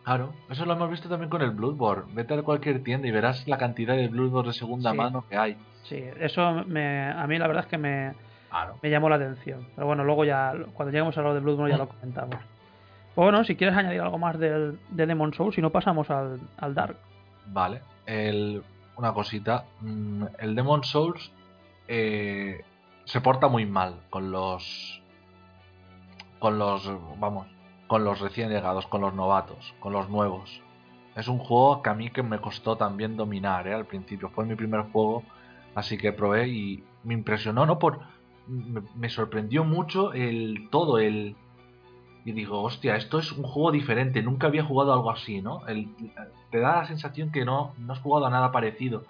Claro, 0.08 0.32
eso 0.50 0.66
lo 0.66 0.72
hemos 0.72 0.90
visto 0.90 1.10
también 1.10 1.30
con 1.30 1.42
el 1.42 1.52
Bloodborne. 1.52 2.14
Vete 2.14 2.34
a 2.34 2.42
cualquier 2.42 2.82
tienda 2.82 3.10
y 3.10 3.12
verás 3.12 3.46
la 3.46 3.58
cantidad 3.58 3.94
de 3.94 4.08
Bloodborne 4.08 4.48
de 4.48 4.54
segunda 4.54 4.92
Sí. 4.92 4.98
mano 4.98 5.26
que 5.30 5.36
hay. 5.36 5.58
Sí, 5.84 6.02
eso 6.22 6.64
me, 6.66 7.12
a 7.12 7.28
mí 7.28 7.38
la 7.38 7.46
verdad 7.48 7.66
es 7.66 7.70
que 7.70 7.78
me, 7.78 8.14
Claro. 8.50 8.78
me 8.82 8.90
llamó 8.90 9.10
la 9.10 9.18
atención. 9.18 9.68
Pero 9.76 9.86
bueno, 9.86 10.06
luego 10.06 10.24
ya, 10.24 10.54
cuando 10.76 10.94
lleguemos 10.94 11.18
a 11.18 11.22
lo 11.24 11.34
de 11.34 11.42
Bloodborne 11.42 11.72
ya 11.74 11.78
lo 11.78 11.90
comentamos. 11.90 12.38
Pues 13.16 13.26
bueno, 13.26 13.44
si 13.44 13.58
quieres 13.58 13.76
añadir 13.76 14.00
algo 14.00 14.18
más 14.18 14.40
del, 14.40 14.80
de 14.92 15.06
Demon 15.08 15.34
Souls, 15.34 15.56
si 15.56 15.62
no 15.62 15.72
pasamos 15.72 16.10
al, 16.10 16.40
al 16.58 16.74
Dark. 16.74 16.96
Vale. 17.48 17.82
El, 18.06 18.64
una 18.96 19.12
cosita. 19.12 19.66
mm, 19.82 20.24
El 20.40 20.56
Demon 20.56 20.86
Souls 20.86 21.34
eh, 21.90 22.64
se 23.04 23.20
porta 23.20 23.50
muy 23.50 23.66
mal 23.66 23.96
con 24.10 24.32
los. 24.32 25.02
Con 26.40 26.58
los. 26.58 26.90
Vamos. 27.20 27.48
Con 27.88 28.04
los 28.04 28.20
recién 28.20 28.50
llegados, 28.50 28.86
con 28.88 29.02
los 29.02 29.14
novatos, 29.14 29.74
con 29.80 29.94
los 29.94 30.10
nuevos. 30.10 30.62
Es 31.16 31.28
un 31.28 31.40
juego 31.40 31.82
que 31.82 31.90
a 31.90 31.94
mí 31.94 32.10
que 32.12 32.22
me 32.22 32.40
costó 32.40 32.76
también 32.78 33.18
dominar, 33.18 33.68
¿eh? 33.68 33.74
Al 33.74 33.86
principio. 33.86 34.30
Fue 34.30 34.46
mi 34.46 34.56
primer 34.56 34.82
juego. 34.92 35.24
Así 35.74 35.98
que 35.98 36.12
probé 36.12 36.48
y 36.50 36.84
me 37.04 37.14
impresionó, 37.14 37.66
¿no? 37.66 37.80
Por. 37.80 38.00
Me, 38.96 39.10
sorprendió 39.10 39.64
mucho 39.66 40.14
el 40.14 40.70
todo, 40.72 41.00
el. 41.00 41.36
y 42.26 42.32
digo, 42.34 42.62
hostia, 42.62 42.96
esto 42.96 43.20
es 43.20 43.32
un 43.32 43.44
juego 43.44 43.72
diferente, 43.72 44.22
nunca 44.22 44.48
había 44.48 44.64
jugado 44.64 44.94
algo 44.94 45.12
así, 45.12 45.42
¿no? 45.42 45.66
El- 45.68 45.90
te 46.52 46.60
da 46.60 46.78
la 46.78 46.88
sensación 46.88 47.32
que 47.32 47.46
no, 47.46 47.74
no 47.78 47.94
has 47.94 48.00
jugado 48.00 48.26
a 48.28 48.30
nada 48.30 48.52
parecido 48.52 49.04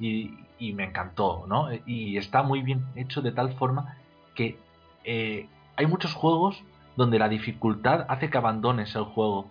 y, 0.00 0.32
y 0.58 0.72
me 0.72 0.84
encantó, 0.84 1.44
¿no? 1.48 1.68
Y 1.86 2.16
está 2.18 2.42
muy 2.42 2.62
bien 2.62 2.84
hecho 2.96 3.20
de 3.22 3.32
tal 3.32 3.54
forma 3.54 3.96
que 4.34 4.58
eh, 5.04 5.48
hay 5.76 5.86
muchos 5.86 6.14
juegos 6.14 6.62
donde 6.98 7.18
la 7.18 7.28
dificultad 7.28 8.04
hace 8.08 8.28
que 8.28 8.36
abandones 8.36 8.94
el 8.96 9.04
juego, 9.04 9.48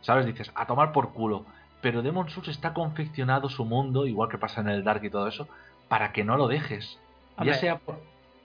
¿sabes? 0.00 0.24
Dices, 0.26 0.50
a 0.54 0.64
tomar 0.66 0.92
por 0.92 1.12
culo. 1.12 1.44
Pero 1.82 2.00
Demon 2.00 2.30
Souls 2.30 2.48
está 2.48 2.72
confeccionado 2.72 3.48
su 3.50 3.64
mundo, 3.64 4.06
igual 4.06 4.30
que 4.30 4.38
pasa 4.38 4.60
en 4.62 4.68
el 4.68 4.84
Dark 4.84 5.04
y 5.04 5.10
todo 5.10 5.26
eso, 5.28 5.48
para 5.88 6.12
que 6.12 6.24
no 6.24 6.36
lo 6.36 6.48
dejes. 6.48 6.98
Ya 7.42 7.54
sea 7.54 7.78
por... 7.78 7.96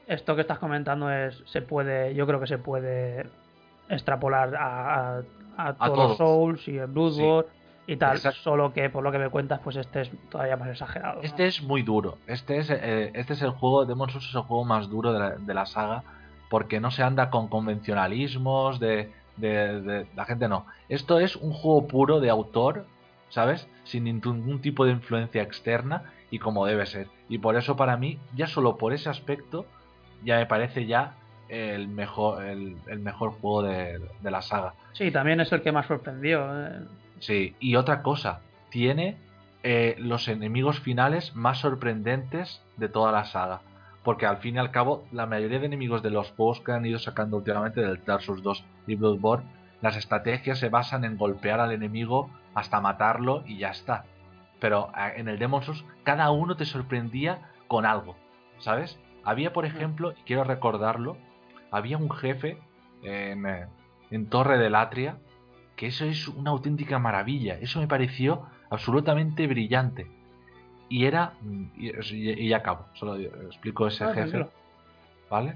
Esto 0.07 0.35
que 0.35 0.41
estás 0.41 0.57
comentando 0.57 1.11
es, 1.11 1.41
se 1.45 1.61
puede, 1.61 2.15
yo 2.15 2.25
creo 2.25 2.39
que 2.39 2.47
se 2.47 2.57
puede 2.57 3.27
extrapolar 3.87 4.55
a, 4.55 5.19
a, 5.19 5.21
a 5.57 5.73
todos 5.75 5.93
todos. 5.93 6.09
los 6.09 6.17
Souls 6.17 6.67
y 6.67 6.77
el 6.79 6.87
Bloodborne 6.87 7.47
y 7.85 7.97
tal, 7.97 8.17
Exacto. 8.17 8.39
solo 8.41 8.73
que 8.73 8.89
por 8.89 9.03
lo 9.03 9.11
que 9.11 9.19
me 9.19 9.29
cuentas, 9.29 9.59
pues 9.63 9.75
este 9.75 10.01
es 10.01 10.11
todavía 10.29 10.57
más 10.57 10.69
exagerado. 10.69 11.17
¿no? 11.17 11.21
Este 11.21 11.45
es 11.47 11.61
muy 11.61 11.83
duro. 11.83 12.17
Este 12.27 12.57
es, 12.57 12.69
eh, 12.71 13.11
este 13.13 13.33
es 13.33 13.41
el 13.43 13.51
juego, 13.51 13.85
Demon 13.85 14.09
Souls 14.09 14.27
es 14.27 14.35
el 14.35 14.41
juego 14.41 14.65
más 14.65 14.89
duro 14.89 15.13
de 15.13 15.19
la, 15.19 15.29
de 15.37 15.53
la 15.53 15.65
saga, 15.67 16.03
porque 16.49 16.79
no 16.79 16.91
se 16.91 17.03
anda 17.03 17.29
con 17.29 17.47
convencionalismos 17.47 18.79
de, 18.79 19.11
de- 19.37 19.81
de- 19.81 20.07
La 20.15 20.25
gente 20.25 20.47
no. 20.47 20.65
Esto 20.89 21.19
es 21.19 21.35
un 21.35 21.53
juego 21.53 21.87
puro 21.87 22.19
de 22.19 22.29
autor, 22.29 22.85
¿sabes? 23.29 23.67
Sin 23.83 24.03
ningún 24.05 24.61
tipo 24.61 24.85
de 24.85 24.91
influencia 24.91 25.41
externa 25.43 26.03
y 26.31 26.39
como 26.39 26.65
debe 26.65 26.85
ser. 26.85 27.07
Y 27.29 27.37
por 27.37 27.55
eso 27.55 27.75
para 27.75 27.97
mí, 27.97 28.19
ya 28.35 28.47
solo 28.47 28.77
por 28.77 28.93
ese 28.93 29.09
aspecto, 29.09 29.65
ya 30.23 30.37
me 30.37 30.45
parece 30.45 30.85
ya 30.85 31.15
el 31.47 31.87
mejor, 31.87 32.43
el, 32.45 32.77
el 32.87 32.99
mejor 32.99 33.31
juego 33.39 33.63
de, 33.63 33.99
de 34.21 34.31
la 34.31 34.41
saga. 34.41 34.73
Sí, 34.93 35.11
también 35.11 35.39
es 35.39 35.51
el 35.51 35.61
que 35.61 35.71
más 35.71 35.87
sorprendió. 35.87 36.45
eh. 36.65 36.79
Sí, 37.19 37.55
y 37.59 37.75
otra 37.75 38.01
cosa, 38.01 38.41
tiene 38.69 39.17
eh, 39.63 39.95
los 39.97 40.27
enemigos 40.27 40.79
finales 40.79 41.35
más 41.35 41.57
sorprendentes 41.59 42.61
de 42.77 42.87
toda 42.89 43.11
la 43.11 43.25
saga. 43.25 43.61
Porque 44.09 44.25
al 44.25 44.37
fin 44.37 44.55
y 44.55 44.57
al 44.57 44.71
cabo, 44.71 45.03
la 45.11 45.27
mayoría 45.27 45.59
de 45.59 45.67
enemigos 45.67 46.01
de 46.01 46.09
los 46.09 46.31
juegos 46.31 46.61
que 46.61 46.71
han 46.71 46.83
ido 46.83 46.97
sacando 46.97 47.37
últimamente 47.37 47.79
del 47.79 48.03
Dark 48.03 48.23
Souls 48.23 48.41
2 48.41 48.65
y 48.87 48.95
Bloodborne, 48.95 49.45
las 49.81 49.97
estrategias 49.97 50.57
se 50.57 50.69
basan 50.69 51.03
en 51.05 51.15
golpear 51.15 51.59
al 51.59 51.71
enemigo 51.73 52.31
hasta 52.55 52.81
matarlo 52.81 53.43
y 53.45 53.59
ya 53.59 53.69
está. 53.69 54.05
Pero 54.59 54.91
en 55.15 55.27
el 55.27 55.37
Demon 55.37 55.61
Souls, 55.61 55.85
cada 56.01 56.31
uno 56.31 56.55
te 56.55 56.65
sorprendía 56.65 57.51
con 57.67 57.85
algo, 57.85 58.15
¿sabes? 58.57 58.99
Había, 59.23 59.53
por 59.53 59.67
ejemplo, 59.67 60.13
y 60.13 60.23
quiero 60.23 60.43
recordarlo, 60.43 61.15
había 61.69 61.99
un 61.99 62.09
jefe 62.09 62.57
en, 63.03 63.45
eh, 63.45 63.67
en 64.09 64.25
Torre 64.27 64.57
del 64.57 64.73
Atria 64.73 65.19
que 65.75 65.85
eso 65.85 66.05
es 66.05 66.27
una 66.27 66.49
auténtica 66.49 66.97
maravilla. 66.97 67.59
Eso 67.61 67.79
me 67.79 67.87
pareció 67.87 68.47
absolutamente 68.71 69.45
brillante. 69.45 70.09
Y 70.89 71.05
era. 71.05 71.33
Y, 71.77 71.91
y 72.11 72.49
ya 72.49 72.57
acabo, 72.57 72.85
solo 72.93 73.15
explico 73.15 73.87
ese 73.87 74.03
Ah, 74.03 74.13
jefe. 74.13 74.47
¿vale? 75.29 75.55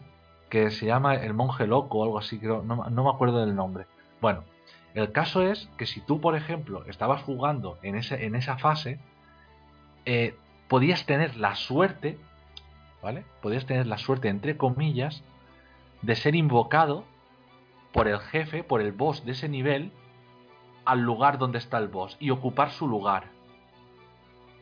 Que 0.50 0.70
se 0.72 0.86
llama 0.86 1.16
el 1.16 1.34
monje 1.34 1.66
loco 1.68 2.00
o 2.00 2.04
algo 2.04 2.20
así, 2.20 2.40
creo, 2.40 2.62
no, 2.62 2.90
no 2.90 3.04
me 3.04 3.10
acuerdo 3.10 3.44
del 3.44 3.56
nombre. 3.56 3.86
Bueno, 4.22 4.44
el 4.94 5.12
caso 5.12 5.42
es 5.42 5.68
que 5.78 5.88
si 5.88 6.02
tú, 6.02 6.22
por 6.22 6.36
ejemplo, 6.36 6.86
estabas 6.86 7.24
jugando 7.24 7.80
en, 7.82 7.96
ese, 7.96 8.26
en 8.26 8.36
esa 8.36 8.58
fase, 8.58 9.00
eh, 10.06 10.36
podías 10.68 11.06
tener 11.06 11.36
la 11.38 11.56
suerte, 11.56 12.18
¿vale? 13.02 13.26
Podías 13.42 13.66
tener 13.66 13.88
la 13.88 13.98
suerte, 13.98 14.30
entre 14.30 14.56
comillas, 14.56 15.24
de 16.04 16.16
ser 16.16 16.36
invocado 16.36 17.04
por 17.92 18.08
el 18.08 18.20
jefe, 18.20 18.64
por 18.64 18.82
el 18.82 18.92
boss 18.92 19.26
de 19.26 19.32
ese 19.32 19.50
nivel, 19.50 19.92
al 20.86 21.02
lugar 21.02 21.38
donde 21.38 21.58
está 21.58 21.78
el 21.80 21.88
boss 21.88 22.18
y 22.20 22.30
ocupar 22.30 22.72
su 22.72 22.88
lugar. 22.88 23.26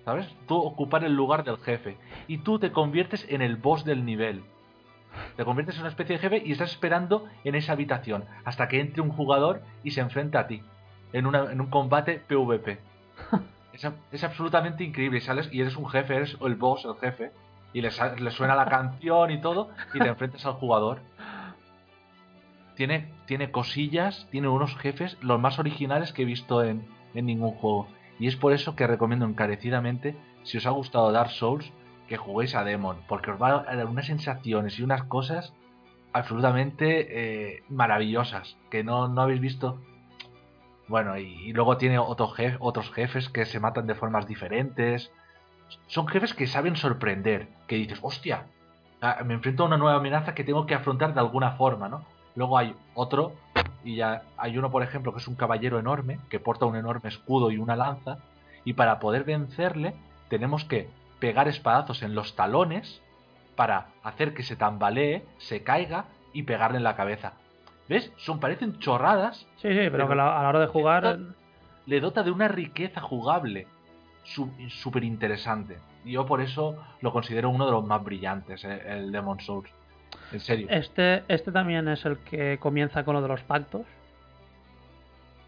¿Sabes? 0.06 0.28
Tú 0.48 0.56
ocupar 0.58 1.04
el 1.04 1.14
lugar 1.16 1.44
del 1.44 1.58
jefe. 1.58 1.98
Y 2.28 2.40
tú 2.40 2.58
te 2.60 2.72
conviertes 2.72 3.26
en 3.30 3.42
el 3.42 3.56
boss 3.56 3.86
del 3.86 4.04
nivel. 4.06 4.44
Te 5.36 5.46
conviertes 5.46 5.76
en 5.76 5.82
una 5.82 5.90
especie 5.90 6.16
de 6.16 6.22
jefe 6.22 6.42
y 6.46 6.54
estás 6.54 6.72
esperando 6.72 7.26
en 7.44 7.56
esa 7.56 7.74
habitación 7.74 8.24
hasta 8.46 8.68
que 8.68 8.80
entre 8.80 9.02
un 9.02 9.10
jugador 9.12 9.62
y 9.84 9.92
se 9.92 10.02
enfrenta 10.02 10.40
a 10.40 10.48
ti. 10.48 10.64
En, 11.14 11.26
una- 11.28 11.52
en 11.52 11.62
un 11.62 11.68
combate 11.70 12.20
PvP. 12.28 12.80
Es, 13.74 13.88
es 14.12 14.24
absolutamente 14.26 14.84
increíble. 14.84 15.20
Y 15.20 15.22
sales 15.22 15.48
y 15.52 15.62
eres 15.62 15.78
un 15.78 15.88
jefe, 15.88 16.14
eres 16.16 16.38
el 16.42 16.56
boss, 16.56 16.84
el 16.84 16.96
jefe. 16.96 17.32
Y 17.74 17.80
le 17.82 17.90
suena 18.32 18.54
la 18.54 18.66
canción 18.66 19.32
y 19.32 19.40
todo. 19.40 19.70
Y 19.94 20.00
te 20.00 20.08
enfrentas 20.10 20.46
al 20.46 20.54
jugador. 20.56 21.00
Tiene, 22.76 23.12
tiene 23.28 23.50
cosillas, 23.52 24.28
tiene 24.32 24.48
unos 24.50 24.76
jefes, 24.78 25.18
los 25.22 25.40
más 25.40 25.58
originales 25.60 26.12
que 26.14 26.24
he 26.24 26.26
visto 26.26 26.64
en, 26.64 26.86
en 27.14 27.26
ningún 27.26 27.52
juego. 27.52 27.88
Y 28.22 28.28
es 28.28 28.36
por 28.36 28.54
eso 28.54 28.76
que 28.76 28.86
recomiendo 28.86 29.26
encarecidamente, 29.26 30.16
si 30.44 30.60
os 30.60 30.68
ha 30.68 30.70
gustado 30.70 31.12
Dark 31.12 31.32
Souls, 31.32 31.74
que 32.08 32.18
juguéis 32.18 32.54
a 32.54 32.64
Demon, 32.64 32.98
porque 33.08 33.32
os 33.32 33.42
va 33.42 33.66
a 33.68 33.76
dar 33.76 33.88
unas 33.88 34.06
sensaciones 34.06 34.78
y 34.78 34.84
unas 34.84 35.02
cosas 35.06 35.56
absolutamente 36.14 37.08
eh, 37.56 37.64
maravillosas 37.70 38.58
que 38.70 38.84
no, 38.84 39.08
no 39.08 39.22
habéis 39.24 39.42
visto. 39.42 39.82
Bueno, 40.88 41.18
y, 41.18 41.52
luego 41.54 41.78
tiene 41.78 41.98
otros 41.98 42.92
jefes 42.92 43.28
que 43.30 43.46
se 43.46 43.60
matan 43.60 43.88
de 43.88 43.96
formas 43.96 44.28
diferentes. 44.28 45.12
Son 45.88 46.06
jefes 46.08 46.36
que 46.36 46.46
saben 46.46 46.76
sorprender, 46.76 47.48
que 47.66 47.78
dices, 47.78 47.98
hostia, 48.04 48.46
ah, 49.02 49.24
me 49.26 49.34
enfrento 49.34 49.64
a 49.64 49.66
una 49.66 49.78
nueva 49.78 49.98
amenaza 49.98 50.36
que 50.36 50.44
tengo 50.44 50.68
que 50.68 50.76
afrontar 50.76 51.16
de 51.16 51.22
alguna 51.22 51.54
forma, 51.54 51.90
¿no? 51.90 52.06
Luego 52.36 52.60
hay 52.60 52.76
otro, 52.94 53.34
y 53.84 53.96
ya 53.96 54.24
hay 54.38 54.58
uno, 54.58 54.70
por 54.72 54.84
ejemplo, 54.84 55.12
que 55.14 55.20
es 55.20 55.28
un 55.28 55.36
caballero 55.36 55.80
enorme, 55.80 56.20
que 56.30 56.40
porta 56.40 56.66
un 56.66 56.76
enorme 56.76 57.10
escudo 57.10 57.52
y 57.52 57.58
una 57.58 57.76
lanza, 57.76 58.18
y 58.66 58.74
para 58.74 59.00
poder 59.00 59.24
vencerle 59.24 59.94
tenemos 60.30 60.66
que 60.66 60.90
pegar 61.20 61.48
espadazos 61.48 62.04
en 62.04 62.16
los 62.16 62.36
talones 62.36 63.02
para 63.56 63.88
hacer 64.04 64.34
que 64.34 64.44
se 64.44 64.56
tambalee, 64.56 65.24
se 65.38 65.64
caiga 65.64 66.06
y 66.34 66.44
pegarle 66.44 66.78
en 66.78 66.84
la 66.84 66.96
cabeza. 66.96 67.34
¿Ves? 67.90 68.12
Son 68.18 68.40
parecen 68.40 68.80
chorradas, 68.80 69.40
Sí, 69.58 69.68
sí, 69.70 69.76
pero, 69.76 69.92
Pero- 69.92 70.10
que 70.10 70.16
la- 70.16 70.40
a 70.40 70.44
la 70.44 70.50
hora 70.50 70.60
de 70.60 70.68
jugar. 70.68 71.18
le 71.86 72.00
dota 72.00 72.24
de 72.24 72.32
una 72.32 72.48
riqueza 72.48 73.02
jugable 73.02 73.68
súper 74.24 75.04
interesante. 75.04 75.78
Y 76.06 76.12
yo 76.14 76.26
por 76.26 76.42
eso 76.42 76.76
lo 77.02 77.12
considero 77.12 77.50
uno 77.50 77.66
de 77.66 77.72
los 77.72 77.86
más 77.86 78.04
brillantes, 78.04 78.64
eh, 78.64 78.82
el 78.88 79.12
Demon 79.12 79.40
Souls. 79.40 79.70
En 80.32 80.40
serio. 80.40 80.68
Este, 80.70 81.24
este 81.28 81.52
también 81.52 81.88
es 81.88 82.06
el 82.06 82.18
que 82.20 82.58
comienza 82.60 83.04
con 83.04 83.16
lo 83.16 83.22
de 83.22 83.28
los 83.28 83.42
pactos. 83.42 83.86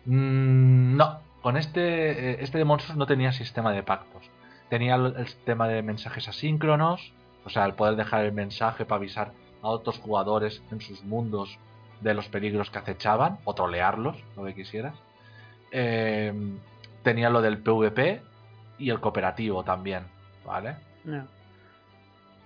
Mm, 0.06 0.98
no, 0.98 1.20
con 1.42 1.58
este, 1.58 2.32
eh, 2.32 2.38
este 2.42 2.58
Demon 2.58 2.80
Souls 2.80 2.98
no 2.98 3.06
tenía 3.06 3.32
sistema 3.32 3.72
de 3.72 3.84
pactos. 3.84 4.30
Tenía 4.70 4.96
el, 4.96 5.28
sistema 5.28 5.68
de 5.68 5.82
mensajes 5.82 6.28
asíncronos, 6.28 7.14
o 7.46 7.50
sea, 7.50 7.66
el 7.66 7.74
poder 7.74 7.96
dejar 7.96 8.26
el 8.26 8.34
mensaje 8.34 8.86
para 8.86 8.98
avisar 8.98 9.32
a 9.62 9.68
otros 9.68 10.00
jugadores 10.00 10.62
en 10.72 10.82
sus 10.82 11.04
mundos 11.04 11.58
de 12.02 12.14
los 12.14 12.28
peligros 12.28 12.70
que 12.70 12.80
acechaban, 12.80 13.38
o 13.46 13.54
trolearlos, 13.54 14.18
lo 14.36 14.44
que 14.44 14.54
quisieras. 14.54 14.96
Eh, 15.72 16.34
tenía 17.04 17.30
lo 17.30 17.42
del 17.42 17.60
PvP 17.60 18.22
y 18.78 18.90
el 18.90 19.00
cooperativo 19.00 19.64
también, 19.64 20.04
¿vale? 20.46 20.76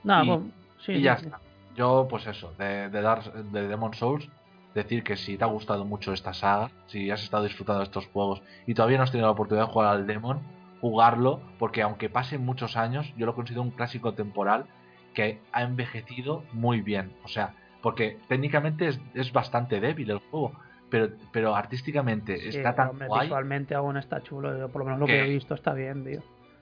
Nada, 0.04 0.24
Y- 0.24 0.28
pues, 0.28 0.40
sí, 0.86 0.92
y 0.94 1.02
ya 1.02 1.18
sí. 1.18 1.26
está. 1.26 1.40
Yo, 1.78 2.08
pues 2.10 2.26
eso, 2.28 2.54
de, 2.58 2.90
de, 2.90 3.02
Dark- 3.02 3.32
de 3.34 3.68
Demon 3.68 3.94
Souls, 3.94 4.28
decir 4.74 5.04
que 5.04 5.16
si 5.16 5.38
te 5.38 5.44
ha 5.44 5.48
gustado 5.48 5.86
mucho 5.86 6.12
esta 6.12 6.34
saga, 6.34 6.72
si 6.88 7.10
has 7.12 7.24
estado 7.24 7.44
disfrutando 7.44 7.80
de 7.80 7.86
estos 7.86 8.08
juegos 8.08 8.42
y 8.66 8.74
todavía 8.74 8.98
no 8.98 9.04
has 9.04 9.12
tenido 9.12 9.28
la 9.28 9.32
oportunidad 9.34 9.68
de 9.68 9.72
jugar 9.74 9.90
al 9.96 10.08
Demon, 10.08 10.40
jugarlo, 10.82 11.42
porque 11.60 11.82
aunque 11.82 12.10
pasen 12.10 12.44
muchos 12.46 12.76
años, 12.78 13.12
yo 13.16 13.26
lo 13.26 13.34
considero 13.36 13.62
un 13.62 13.72
clásico 13.72 14.14
temporal 14.14 14.66
que 15.14 15.40
ha 15.52 15.64
envejecido 15.64 16.44
muy 16.52 16.82
bien. 16.82 17.12
O 17.24 17.28
sea, 17.28 17.54
porque 17.82 18.20
técnicamente 18.28 18.88
es, 18.88 19.00
es 19.14 19.32
bastante 19.32 19.80
débil 19.80 20.12
el 20.12 20.20
juego, 20.20 20.52
pero, 20.90 21.10
pero 21.32 21.56
artísticamente 21.56 22.38
Sí, 22.38 22.58
está 22.58 22.76
tan 22.76 22.90
hombre, 22.90 23.08
guay 23.08 23.28
visualmente 23.28 23.74
aún 23.76 23.98
está 23.98 24.22
chulo. 24.22 24.58
Yo, 24.58 24.70
por 24.70 24.80
lo 24.82 24.86
menos 24.86 25.00
lo 25.00 25.06
Que- 25.08 25.14
que 25.14 25.26
he 25.26 25.30
visto 25.30 25.54
está 25.56 25.74
bien, 25.74 26.04
tío. 26.04 26.22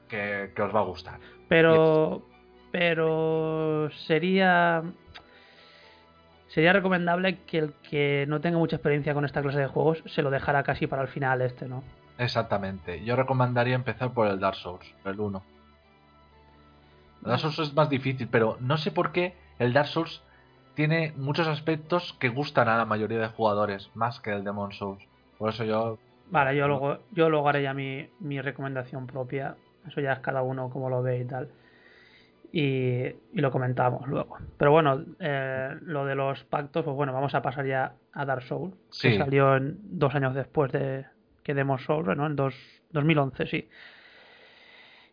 que, 0.10 0.52
que 0.56 0.62
os 0.62 0.74
va 0.74 0.80
a 0.80 0.84
gustar. 0.84 1.20
Pero. 1.50 2.22
Pero. 2.72 3.90
Sería. 4.08 4.84
Sería 6.56 6.72
recomendable 6.72 7.40
que 7.40 7.58
el 7.58 7.74
que 7.74 8.24
no 8.30 8.40
tenga 8.40 8.58
mucha 8.58 8.78
experiencia 8.78 9.14
con 9.14 9.26
esta 9.26 9.42
clase 9.42 9.60
de 9.60 9.68
juegos 9.68 10.02
se 10.06 10.22
lo 10.22 10.30
dejara 10.30 10.64
casi 10.64 10.88
para 10.88 11.02
el 11.02 11.10
final 11.10 11.42
este, 11.42 11.68
¿no? 11.68 11.84
Exactamente. 12.18 13.04
Yo 13.04 13.18
recomendaría 13.18 13.76
empezar 13.76 14.14
por 14.14 14.28
el 14.28 14.40
Dark 14.40 14.56
Souls, 14.56 14.86
el 15.04 15.20
1. 15.20 15.44
El 17.24 17.30
Dark 17.30 17.42
Souls 17.42 17.60
es 17.60 17.74
más 17.74 17.90
difícil, 17.90 18.30
pero 18.32 18.56
no 18.62 18.78
sé 18.78 18.92
por 18.92 19.12
qué 19.12 19.36
el 19.60 19.74
Dark 19.74 19.90
Souls 19.90 20.24
tiene 20.76 21.12
muchos 21.18 21.50
aspectos 21.50 22.16
que 22.22 22.30
gustan 22.30 22.70
a 22.70 22.78
la 22.78 22.86
mayoría 22.86 23.20
de 23.20 23.28
jugadores, 23.28 23.92
más 23.94 24.22
que 24.22 24.32
el 24.32 24.46
Demon 24.46 24.72
Souls. 24.72 25.04
Por 25.38 25.50
eso 25.50 25.66
yo... 25.66 25.98
Vale, 26.32 26.56
yo 26.56 26.70
luego, 26.70 27.00
yo 27.12 27.30
luego 27.30 27.50
haré 27.50 27.64
ya 27.64 27.74
mi, 27.74 28.08
mi 28.22 28.40
recomendación 28.40 29.08
propia. 29.08 29.58
Eso 29.86 30.00
ya 30.00 30.14
es 30.14 30.20
cada 30.20 30.42
uno 30.42 30.70
como 30.70 30.90
lo 30.90 31.04
ve 31.04 31.20
y 31.20 31.26
tal. 31.26 31.50
Y, 32.52 33.06
y 33.08 33.16
lo 33.42 33.52
comentamos 33.52 34.08
luego. 34.08 34.38
Pero 34.58 34.72
bueno, 34.72 35.04
eh, 35.20 35.76
lo 35.82 36.06
de 36.06 36.16
los 36.16 36.44
pactos, 36.46 36.84
pues 36.84 36.96
bueno, 36.96 37.14
vamos 37.14 37.34
a 37.36 37.42
pasar 37.42 37.66
ya 37.66 37.94
a 38.14 38.26
Dark 38.26 38.44
Souls, 38.44 38.74
que 39.02 39.18
salió 39.18 39.56
en, 39.58 39.78
dos 39.82 40.14
años 40.16 40.34
después 40.36 40.72
de 40.72 41.06
que 41.44 41.54
Demon 41.54 41.80
Souls, 41.80 42.16
¿no? 42.18 42.26
En 42.26 42.36
dos, 42.36 42.56
2011, 42.92 43.48
sí. 43.48 43.70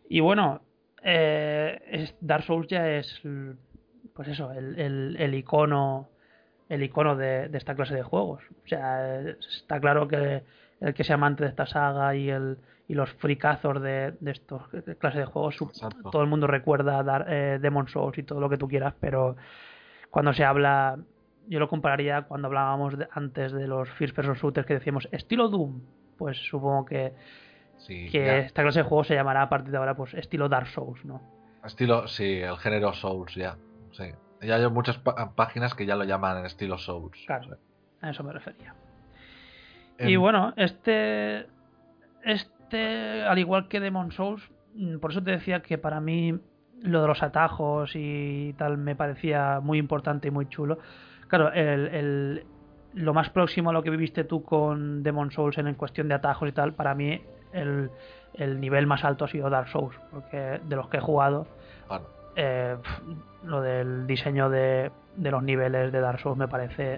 Y 0.09 0.19
bueno, 0.19 0.61
eh, 1.03 1.81
es- 1.87 2.15
Dark 2.21 2.43
Souls 2.43 2.67
ya 2.67 2.89
es, 2.89 3.21
pues 4.13 4.27
eso, 4.27 4.51
el, 4.51 4.79
el, 4.79 5.15
el 5.19 5.33
icono, 5.35 6.09
el 6.69 6.83
icono 6.83 7.15
de, 7.15 7.49
de 7.49 7.57
esta 7.57 7.75
clase 7.75 7.95
de 7.95 8.03
juegos. 8.03 8.43
O 8.63 8.67
sea, 8.67 9.19
está 9.21 9.79
claro 9.79 10.07
que 10.07 10.43
el 10.79 10.93
que 10.93 11.03
sea 11.03 11.15
amante 11.15 11.43
de 11.43 11.49
esta 11.49 11.65
saga 11.65 12.15
y 12.15 12.29
el 12.29 12.57
y 12.93 12.95
los 12.95 13.11
fricazos 13.13 13.81
de, 13.81 14.13
de 14.19 14.31
estos 14.31 14.61
clases 14.99 15.19
de 15.21 15.25
juegos, 15.25 15.59
Exacto. 15.59 16.11
todo 16.11 16.21
el 16.21 16.27
mundo 16.27 16.45
recuerda 16.45 17.01
dar, 17.01 17.25
eh, 17.27 17.57
Demon 17.59 17.87
Souls 17.87 18.15
y 18.19 18.23
todo 18.23 18.39
lo 18.39 18.49
que 18.49 18.57
tú 18.57 18.67
quieras, 18.67 18.93
pero 18.99 19.35
cuando 20.11 20.31
se 20.31 20.45
habla, 20.45 20.97
yo 21.47 21.59
lo 21.59 21.67
compararía 21.67 22.21
cuando 22.21 22.47
hablábamos 22.47 22.95
de- 22.97 23.07
antes 23.11 23.51
de 23.51 23.65
los 23.67 23.89
first 23.89 24.15
person 24.15 24.35
shooters 24.35 24.67
que 24.67 24.75
decíamos 24.75 25.07
estilo 25.11 25.49
Doom, 25.49 25.81
pues 26.17 26.37
supongo 26.37 26.85
que, 26.85 27.13
Sí, 27.77 28.09
que 28.11 28.25
ya. 28.25 28.37
esta 28.37 28.61
clase 28.61 28.79
de 28.79 28.83
juego 28.83 29.03
se 29.03 29.15
llamará 29.15 29.41
a 29.41 29.49
partir 29.49 29.71
de 29.71 29.77
ahora 29.77 29.95
pues 29.95 30.13
estilo 30.13 30.47
Dark 30.47 30.67
Souls, 30.67 31.03
¿no? 31.03 31.19
Estilo, 31.65 32.07
sí, 32.07 32.39
el 32.41 32.57
género 32.57 32.93
Souls, 32.93 33.33
ya. 33.33 33.57
Sí. 33.91 34.05
Ya 34.41 34.55
hay 34.57 34.69
muchas 34.69 34.99
páginas 35.35 35.73
que 35.73 35.85
ya 35.87 35.95
lo 35.95 36.03
llaman 36.03 36.37
en 36.37 36.45
estilo 36.45 36.77
Souls. 36.77 37.17
Claro, 37.25 37.57
a 38.01 38.09
eso 38.11 38.23
me 38.23 38.31
refería. 38.33 38.75
En- 39.97 40.09
Y 40.09 40.15
bueno, 40.15 40.53
este, 40.57 41.47
este, 42.23 42.52
al 42.71 43.37
igual 43.39 43.67
que 43.67 43.79
Demon 43.79 44.11
Souls, 44.11 44.41
mm, 44.75 44.97
por 44.97 45.11
eso 45.11 45.21
te 45.23 45.31
decía 45.31 45.61
que 45.61 45.77
para 45.77 45.99
mí 45.99 46.37
lo 46.81 47.01
de 47.01 47.07
los 47.07 47.23
atajos 47.23 47.91
y 47.95 48.53
tal 48.57 48.77
me 48.77 48.95
parecía 48.95 49.59
muy 49.61 49.77
importante 49.77 50.27
y 50.27 50.31
muy 50.31 50.47
chulo. 50.49 50.79
Claro, 51.27 51.51
el, 51.53 51.87
el- 51.87 52.43
lo 52.95 53.13
más 53.13 53.29
próximo 53.31 53.71
a 53.71 53.73
lo 53.73 53.81
que 53.81 53.89
viviste 53.89 54.23
tú 54.23 54.43
con 54.43 55.01
Demon 55.01 55.31
Souls 55.31 55.57
en 55.57 55.73
cuestión 55.73 56.07
de 56.07 56.13
atajos 56.13 56.47
y 56.49 56.51
tal, 56.51 56.73
para 56.73 56.93
mí 56.93 57.19
el, 57.51 57.89
el 58.35 58.59
nivel 58.59 58.85
más 58.85 59.03
alto 59.03 59.25
ha 59.25 59.27
sido 59.27 59.49
Dark 59.49 59.69
Souls, 59.69 59.95
porque 60.11 60.59
de 60.63 60.75
los 60.75 60.89
que 60.89 60.97
he 60.97 61.01
jugado, 61.01 61.47
bueno, 61.87 62.05
eh, 62.35 62.75
lo 63.45 63.61
del 63.61 64.05
diseño 64.05 64.49
de, 64.49 64.91
de 65.15 65.31
los 65.31 65.41
niveles 65.41 65.91
de 65.91 65.99
Dark 66.01 66.19
Souls 66.19 66.37
me 66.37 66.47
parece, 66.47 66.95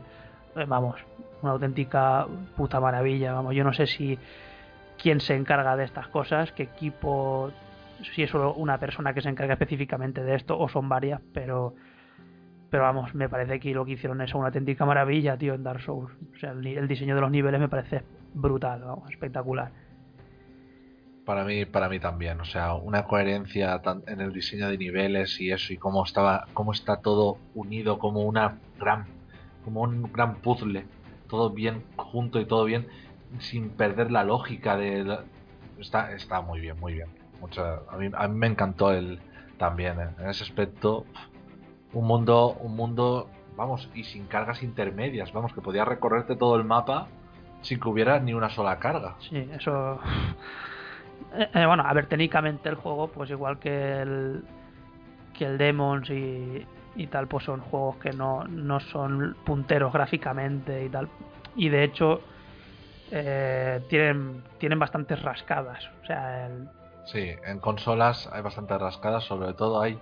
eh, 0.55 0.65
vamos, 0.67 0.95
una 1.41 1.53
auténtica 1.53 2.25
puta 2.57 2.79
maravilla. 2.81 3.31
Vamos, 3.33 3.53
yo 3.55 3.63
no 3.63 3.71
sé 3.73 3.87
si 3.87 4.17
quién 5.05 5.19
se 5.19 5.35
encarga 5.35 5.77
de 5.77 5.83
estas 5.83 6.07
cosas, 6.07 6.51
qué 6.53 6.63
equipo, 6.63 7.51
si 8.15 8.23
es 8.23 8.31
solo 8.31 8.55
una 8.55 8.79
persona 8.79 9.13
que 9.13 9.21
se 9.21 9.29
encarga 9.29 9.53
específicamente 9.53 10.23
de 10.23 10.33
esto 10.33 10.57
o 10.57 10.67
son 10.67 10.89
varias, 10.89 11.21
pero 11.31 11.75
pero 12.71 12.81
vamos, 12.81 13.13
me 13.13 13.29
parece 13.29 13.59
que 13.59 13.71
lo 13.71 13.85
que 13.85 13.91
hicieron 13.91 14.19
es 14.21 14.33
una 14.33 14.47
auténtica 14.47 14.83
maravilla, 14.83 15.37
tío, 15.37 15.53
en 15.53 15.61
Dark 15.61 15.81
Souls. 15.81 16.11
O 16.35 16.39
sea, 16.39 16.53
el, 16.53 16.65
el 16.65 16.87
diseño 16.87 17.13
de 17.13 17.21
los 17.21 17.29
niveles 17.29 17.61
me 17.61 17.69
parece 17.69 18.01
brutal, 18.33 18.81
vamos, 18.81 19.11
espectacular. 19.11 19.71
para 21.23 21.45
mí, 21.45 21.65
para 21.65 21.87
mí 21.87 21.99
también. 21.99 22.41
O 22.41 22.45
sea, 22.45 22.73
una 22.73 23.03
coherencia 23.03 23.79
en 24.07 24.21
el 24.21 24.33
diseño 24.33 24.69
de 24.69 24.77
niveles 24.79 25.39
y 25.39 25.51
eso, 25.51 25.71
y 25.71 25.77
cómo 25.77 26.03
estaba, 26.03 26.47
cómo 26.55 26.71
está 26.71 26.97
todo 27.01 27.37
unido 27.53 27.99
como 27.99 28.23
una 28.23 28.57
gran, 28.79 29.05
como 29.63 29.81
un 29.81 30.11
gran 30.11 30.37
puzzle, 30.41 30.87
todo 31.29 31.51
bien 31.51 31.83
junto 31.95 32.39
y 32.39 32.45
todo 32.45 32.65
bien, 32.65 32.87
sin 33.39 33.69
perder 33.71 34.11
la 34.11 34.23
lógica 34.23 34.77
de 34.77 35.17
está, 35.79 36.11
está 36.13 36.41
muy 36.41 36.59
bien, 36.59 36.79
muy 36.79 36.93
bien. 36.93 37.07
Mucha- 37.41 37.79
a, 37.89 37.97
mí, 37.97 38.09
a 38.13 38.27
mí 38.27 38.37
me 38.37 38.47
encantó 38.47 38.91
el 38.91 39.19
también 39.57 39.99
eh, 39.99 40.09
en 40.19 40.29
ese 40.29 40.43
aspecto. 40.43 41.05
Un 41.93 42.05
mundo, 42.07 42.57
un 42.61 42.75
mundo, 42.75 43.29
vamos, 43.55 43.89
y 43.93 44.03
sin 44.03 44.25
cargas 44.25 44.63
intermedias, 44.63 45.31
vamos, 45.31 45.53
que 45.53 45.61
podías 45.61 45.87
recorrerte 45.87 46.35
todo 46.35 46.55
el 46.55 46.63
mapa 46.65 47.07
sin 47.61 47.79
que 47.79 47.89
hubiera 47.89 48.19
ni 48.19 48.33
una 48.33 48.49
sola 48.49 48.77
carga. 48.79 49.15
Sí, 49.19 49.37
eso. 49.53 49.99
Eh, 51.35 51.49
eh, 51.53 51.65
bueno, 51.65 51.83
a 51.85 51.93
ver, 51.93 52.05
técnicamente 52.07 52.69
el 52.69 52.75
juego, 52.75 53.07
pues 53.09 53.29
igual 53.29 53.59
que 53.59 54.01
el. 54.01 54.43
que 55.37 55.45
el 55.45 55.57
Demons 55.57 56.09
y, 56.09 56.65
y 56.95 57.07
tal, 57.07 57.27
pues 57.27 57.43
son 57.45 57.59
juegos 57.61 57.97
que 57.97 58.11
no, 58.11 58.43
no 58.45 58.79
son 58.79 59.35
punteros 59.45 59.91
gráficamente 59.91 60.85
y 60.85 60.89
tal. 60.89 61.09
Y 61.55 61.69
de 61.69 61.83
hecho, 61.83 62.21
eh, 63.11 63.81
tienen, 63.89 64.43
tienen 64.57 64.79
bastantes 64.79 65.21
rascadas. 65.21 65.83
O 66.03 66.05
sea, 66.05 66.47
el- 66.47 66.67
Sí, 67.05 67.31
en 67.45 67.59
consolas 67.59 68.27
hay 68.33 68.41
bastantes 68.41 68.79
rascadas, 68.81 69.23
sobre 69.25 69.53
todo 69.53 69.79
hay 69.81 69.99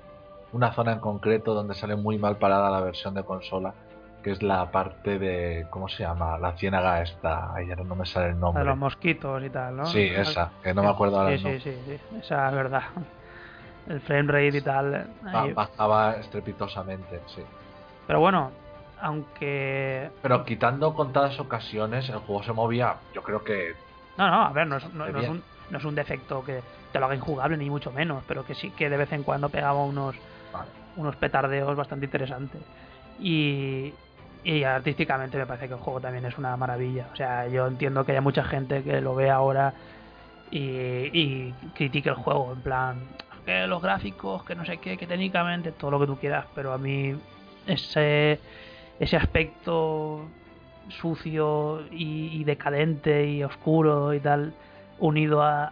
una 0.53 0.71
zona 0.71 0.93
en 0.93 0.99
concreto 0.99 1.53
donde 1.53 1.73
sale 1.75 1.95
muy 1.97 2.17
mal 2.17 2.37
parada 2.37 2.69
la 2.69 2.79
versión 2.79 3.13
de 3.13 3.23
consola, 3.23 3.73
que 4.23 4.31
es 4.31 4.41
la 4.41 4.71
parte 4.71 5.19
de, 5.19 5.67
¿cómo 5.69 5.89
se 5.89 6.03
llama? 6.03 6.37
La 6.37 6.53
ciénaga 6.53 7.01
esta, 7.01 7.53
ay, 7.53 7.69
ahora 7.71 7.83
no 7.83 7.95
me 7.95 8.05
sale 8.05 8.27
el 8.27 8.35
de 8.35 8.39
nombre. 8.39 8.63
los 8.63 8.77
mosquitos 8.77 9.43
y 9.43 9.49
tal, 9.49 9.75
¿no? 9.75 9.83
Sí, 9.85 9.99
esa, 10.15 10.51
que 10.63 10.73
no 10.73 10.83
me 10.83 10.89
acuerdo 10.89 11.17
ahora 11.19 11.37
Sí, 11.37 11.47
el 11.47 11.61
sí, 11.61 11.71
sí, 11.71 11.77
sí, 11.85 12.17
esa 12.21 12.47
es 12.49 12.55
verdad. 12.55 12.83
El 13.89 13.99
frame 13.99 14.31
rate 14.31 14.57
y 14.59 14.61
tal. 14.61 15.07
Ahí- 15.25 15.51
Bajaba 15.51 16.15
estrepitosamente, 16.15 17.19
sí. 17.25 17.41
Pero 18.07 18.21
bueno, 18.21 18.51
aunque 19.03 20.09
Pero 20.21 20.45
quitando 20.45 20.93
contadas 20.93 21.39
ocasiones, 21.39 22.09
el 22.09 22.17
juego 22.19 22.43
se 22.43 22.53
movía, 22.53 22.97
yo 23.13 23.21
creo 23.21 23.43
que 23.43 23.73
No, 24.17 24.29
no, 24.29 24.43
a 24.45 24.51
ver, 24.53 24.67
no 24.67 24.77
es, 24.77 24.93
no- 24.93 25.07
no 25.07 25.19
es 25.19 25.29
un, 25.29 25.43
no 25.69 25.77
es 25.77 25.85
un 25.85 25.95
defecto 25.95 26.43
que 26.43 26.61
te 26.91 26.99
lo 26.99 27.05
haga 27.05 27.15
injugable, 27.15 27.57
ni 27.57 27.69
mucho 27.69 27.91
menos, 27.91 28.23
pero 28.27 28.43
que 28.45 28.55
sí 28.55 28.71
que 28.71 28.89
de 28.89 28.97
vez 28.97 29.11
en 29.11 29.23
cuando 29.23 29.49
pegaba 29.49 29.83
unos, 29.83 30.15
Vale. 30.51 30.71
unos 30.95 31.15
petardeos 31.17 31.75
bastante 31.75 32.05
interesantes. 32.05 32.61
Y, 33.19 33.93
y 34.43 34.63
artísticamente 34.63 35.37
me 35.37 35.45
parece 35.45 35.67
que 35.67 35.73
el 35.73 35.79
juego 35.79 35.99
también 36.01 36.25
es 36.25 36.37
una 36.37 36.55
maravilla. 36.57 37.09
O 37.11 37.15
sea, 37.15 37.47
yo 37.47 37.67
entiendo 37.67 38.05
que 38.05 38.11
haya 38.13 38.21
mucha 38.21 38.43
gente 38.43 38.83
que 38.83 39.01
lo 39.01 39.15
ve 39.15 39.29
ahora 39.29 39.73
y, 40.51 40.59
y 40.59 41.53
critique 41.73 42.09
el 42.09 42.15
juego, 42.15 42.53
en 42.53 42.61
plan, 42.61 43.07
que 43.45 43.65
los 43.67 43.81
gráficos, 43.81 44.43
que 44.45 44.55
no 44.55 44.65
sé 44.65 44.77
qué, 44.79 44.97
que 44.97 45.07
técnicamente, 45.07 45.71
todo 45.71 45.91
lo 45.91 45.99
que 45.99 46.07
tú 46.07 46.17
quieras, 46.19 46.45
pero 46.53 46.73
a 46.73 46.77
mí 46.77 47.15
ese, 47.65 48.39
ese 48.99 49.17
aspecto 49.17 50.25
sucio 50.89 51.81
y, 51.91 52.43
decadente 52.43 53.25
y 53.27 53.43
oscuro 53.43 54.13
y 54.13 54.19
tal, 54.19 54.53
unido 54.99 55.41
a, 55.41 55.71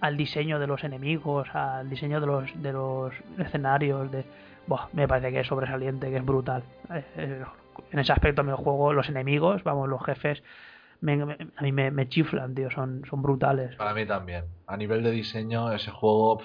al 0.00 0.16
diseño 0.16 0.58
de 0.58 0.66
los 0.66 0.82
enemigos, 0.84 1.48
al 1.54 1.88
diseño 1.88 2.20
de 2.20 2.26
los, 2.26 2.62
de 2.62 2.72
los 2.72 3.14
escenarios, 3.38 4.10
de, 4.10 4.24
buah, 4.66 4.88
me 4.92 5.06
parece 5.08 5.30
que 5.32 5.40
es 5.40 5.46
sobresaliente, 5.46 6.10
que 6.10 6.16
es 6.16 6.24
brutal. 6.24 6.62
Eh, 6.92 7.04
eh, 7.16 7.44
en 7.92 7.98
ese 7.98 8.12
aspecto 8.12 8.42
me 8.42 8.52
juego 8.52 8.92
los 8.92 9.08
enemigos, 9.08 9.62
vamos, 9.62 9.88
los 9.88 10.04
jefes, 10.04 10.42
me- 11.00 11.22
a 11.56 11.62
mí 11.62 11.72
me, 11.72 12.08
chiflan, 12.08 12.54
tío, 12.54 12.70
son, 12.70 13.02
son 13.08 13.22
brutales. 13.22 13.76
Para 13.76 13.94
mí 13.94 14.06
también. 14.06 14.44
A 14.66 14.76
nivel 14.76 15.02
de 15.02 15.10
diseño, 15.12 15.70
ese 15.72 15.90
juego 15.90 16.40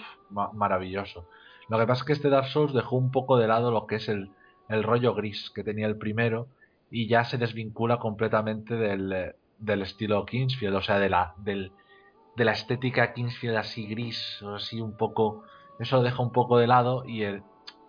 maravilloso. 0.53 1.25
Lo 1.69 1.79
que 1.79 1.87
pasa 1.87 2.01
es 2.01 2.05
que 2.07 2.13
este 2.13 2.29
Dark 2.29 2.47
Souls 2.47 2.73
dejó 2.73 2.95
un 2.97 3.11
poco 3.11 3.37
de 3.37 3.47
lado 3.47 3.71
lo 3.71 3.87
que 3.87 3.95
es 3.95 4.09
el, 4.09 4.29
el 4.73 4.83
rollo 4.83 5.13
gris 5.13 5.49
que 5.49 5.63
tenía 5.63 5.87
el 5.87 5.97
primero 5.97 6.47
y 6.89 7.07
ya 7.07 7.23
se 7.23 7.37
desvincula 7.37 7.97
completamente 7.97 8.75
del, 8.75 9.11
eh, 9.13 9.35
del 9.59 9.81
estilo 9.83 10.25
Kingsfield, 10.25 10.75
o 10.75 10.81
sea, 10.81 10.99
de 10.99 11.09
la, 11.09 11.33
del, 11.37 11.71
de 12.35 12.45
la 12.45 12.51
estética 12.51 13.13
Kingsfield 13.13 13.55
así 13.57 13.85
gris, 13.87 14.41
o 14.41 14.55
así 14.55 14.81
un 14.81 14.97
poco. 14.97 15.43
Eso 15.79 15.97
lo 15.97 16.03
deja 16.03 16.21
un 16.21 16.31
poco 16.31 16.57
de 16.57 16.67
lado 16.67 17.03
y, 17.05 17.23
el, 17.23 17.43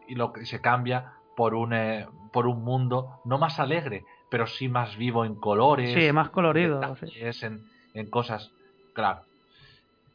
y 0.08 0.14
lo 0.14 0.32
que 0.32 0.46
se 0.46 0.60
cambia 0.60 1.12
por 1.36 1.54
un, 1.54 1.72
eh, 1.74 2.06
por 2.32 2.46
un 2.46 2.62
mundo 2.62 3.20
no 3.24 3.38
más 3.38 3.58
alegre, 3.58 4.04
pero 4.30 4.46
sí 4.46 4.68
más 4.68 4.96
vivo 4.96 5.24
en 5.24 5.34
colores 5.34 5.92
Sí, 5.92 6.12
más 6.12 6.30
colorido. 6.30 6.80
sí. 6.96 7.06
en, 7.44 7.64
en 7.94 8.08
cosas, 8.08 8.50
claro. 8.94 9.22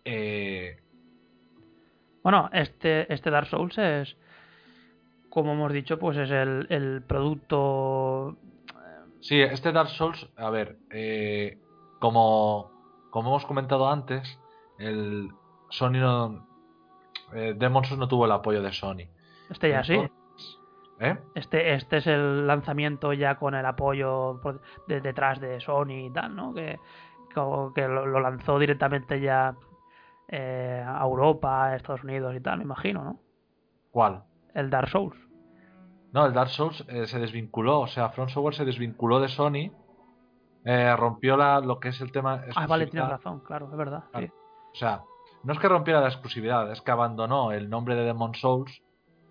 Eh, 0.06 0.78
Bueno, 2.24 2.50
este, 2.54 3.12
este 3.14 3.30
Dark 3.30 3.48
Souls 3.48 3.78
es, 3.78 4.16
como 5.30 5.54
hemos 5.54 5.72
dicho, 5.72 6.00
pues 6.00 6.18
es 6.18 6.32
el, 6.32 6.68
el 6.70 7.02
producto 7.04 8.38
sí, 9.22 9.42
este 9.42 9.72
Dark 9.72 9.90
Souls, 9.90 10.30
a 10.38 10.50
ver, 10.50 10.78
eh, 10.92 11.58
como, 12.00 12.72
como 13.10 13.30
hemos 13.30 13.46
comentado 13.46 13.90
antes, 13.90 14.40
el 14.78 15.30
Sony 15.70 16.00
no, 16.00 16.48
eh, 17.34 17.54
Demon 17.58 17.84
Souls 17.86 18.00
no 18.00 18.08
tuvo 18.08 18.26
el 18.26 18.32
apoyo 18.32 18.62
de 18.62 18.72
Sony. 18.72 19.10
Este 19.50 19.70
ya 19.70 19.84
sí. 19.84 20.00
¿Eh? 21.00 21.16
Este, 21.36 21.74
este 21.74 21.98
es 21.98 22.08
el 22.08 22.48
lanzamiento 22.48 23.14
ya 23.14 23.36
con 23.36 23.54
el 23.54 23.66
apoyo 23.66 24.40
de, 24.88 25.00
detrás 25.02 25.40
de 25.40 25.60
Sony 25.60 26.08
y 26.08 26.10
tal, 26.10 26.36
¿no? 26.36 26.54
Que, 26.54 26.80
que, 27.34 27.42
que 27.76 27.88
lo, 27.88 28.06
lo 28.08 28.20
lanzó 28.20 28.58
directamente 28.58 29.20
ya 29.20 29.56
eh, 30.28 30.84
a 30.86 31.04
Europa, 31.04 31.66
a 31.66 31.76
Estados 31.76 32.04
Unidos 32.04 32.36
y 32.36 32.40
tal, 32.40 32.58
me 32.58 32.64
imagino, 32.64 33.04
¿no? 33.04 33.20
¿Cuál? 33.92 34.24
El 34.58 34.70
Dark 34.70 34.90
Souls. 34.90 35.16
No, 36.14 36.26
el 36.26 36.34
Dark 36.34 36.50
Souls 36.50 36.84
eh, 36.88 37.06
se 37.06 37.20
desvinculó, 37.20 37.82
o 37.82 37.88
sea, 37.88 38.10
From 38.10 38.30
Software 38.30 38.56
se 38.56 38.66
desvinculó 38.66 39.20
de 39.20 39.28
Sony, 39.28 39.72
eh, 40.66 40.96
rompió 40.96 41.38
la, 41.38 41.60
lo 41.60 41.80
que 41.80 41.90
es 41.90 42.02
el 42.02 42.12
tema. 42.12 42.42
Ah, 42.56 42.66
vale, 42.68 42.88
tienes 42.88 43.10
razón, 43.10 43.42
claro, 43.42 43.70
es 43.72 43.78
verdad. 43.78 44.04
sí. 44.16 44.26
O 44.74 44.76
sea, 44.80 45.02
no 45.44 45.54
es 45.54 45.60
que 45.60 45.68
rompiera 45.70 46.02
la 46.02 46.08
exclusividad, 46.08 46.72
es 46.72 46.82
que 46.82 46.92
abandonó 46.92 47.52
el 47.52 47.70
nombre 47.70 47.96
de 47.96 48.04
Demon 48.04 48.34
Souls 48.36 48.82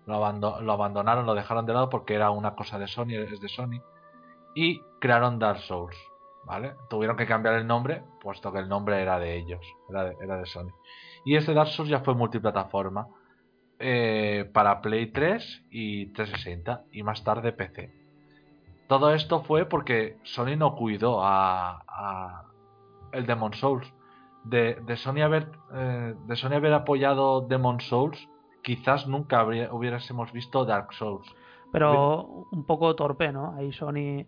lo, 0.05 0.15
abando- 0.15 0.61
lo 0.61 0.71
abandonaron, 0.73 1.25
lo 1.25 1.35
dejaron 1.35 1.65
de 1.65 1.73
lado 1.73 1.89
porque 1.89 2.15
era 2.15 2.31
una 2.31 2.55
cosa 2.55 2.79
de 2.79 2.87
Sony, 2.87 3.11
es 3.15 3.39
de 3.41 3.49
Sony, 3.49 3.81
y 4.55 4.81
crearon 4.99 5.39
Dark 5.39 5.59
Souls, 5.59 5.95
¿vale? 6.45 6.75
Tuvieron 6.89 7.17
que 7.17 7.25
cambiar 7.27 7.55
el 7.55 7.67
nombre, 7.67 8.03
puesto 8.21 8.51
que 8.53 8.59
el 8.59 8.69
nombre 8.69 9.01
era 9.01 9.19
de 9.19 9.35
ellos, 9.37 9.61
era 9.89 10.05
de, 10.05 10.17
era 10.21 10.37
de 10.37 10.45
Sony. 10.45 10.71
Y 11.25 11.35
este 11.35 11.53
Dark 11.53 11.69
Souls 11.69 11.89
ya 11.89 11.99
fue 11.99 12.13
multiplataforma 12.15 13.07
eh, 13.79 14.49
para 14.53 14.81
Play 14.81 15.07
3 15.11 15.63
y 15.71 16.07
360 16.13 16.83
y 16.91 17.03
más 17.03 17.23
tarde 17.23 17.51
PC. 17.53 17.91
Todo 18.87 19.13
esto 19.13 19.43
fue 19.43 19.65
porque 19.65 20.17
Sony 20.23 20.55
no 20.57 20.75
cuidó 20.75 21.21
a, 21.23 21.83
a 21.87 22.43
el 23.11 23.25
Demon 23.25 23.53
Souls. 23.53 23.91
De, 24.45 24.75
de 24.85 24.95
Sony 24.95 25.21
haber 25.23 25.49
eh, 25.73 26.13
de 26.25 26.35
Sony 26.37 26.53
haber 26.53 26.73
apoyado 26.73 27.41
Demon 27.41 27.81
Souls, 27.81 28.17
quizás 28.63 29.05
nunca 29.07 29.41
habría- 29.41 29.73
hubiésemos 29.73 30.31
visto 30.31 30.63
Dark 30.63 30.93
Souls. 30.93 31.27
Pero 31.71 32.45
un 32.51 32.63
poco 32.65 32.95
torpe, 32.95 33.31
¿no? 33.33 33.53
Ahí 33.57 33.73
Sony, 33.73 34.25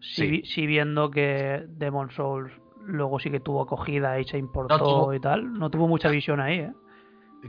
sí, 0.00 0.42
sí 0.44 0.66
viendo 0.66 1.10
que 1.10 1.64
Demon 1.68 2.10
Souls 2.10 2.52
luego 2.84 3.20
sí 3.20 3.30
que 3.30 3.38
tuvo 3.40 3.62
acogida 3.62 4.18
y 4.18 4.24
se 4.24 4.38
importó 4.38 4.76
tuvo- 4.78 5.14
y 5.14 5.20
tal, 5.20 5.54
no 5.54 5.70
tuvo 5.70 5.86
mucha 5.86 6.08
visión 6.10 6.40
ahí, 6.40 6.58
¿eh? 6.58 6.72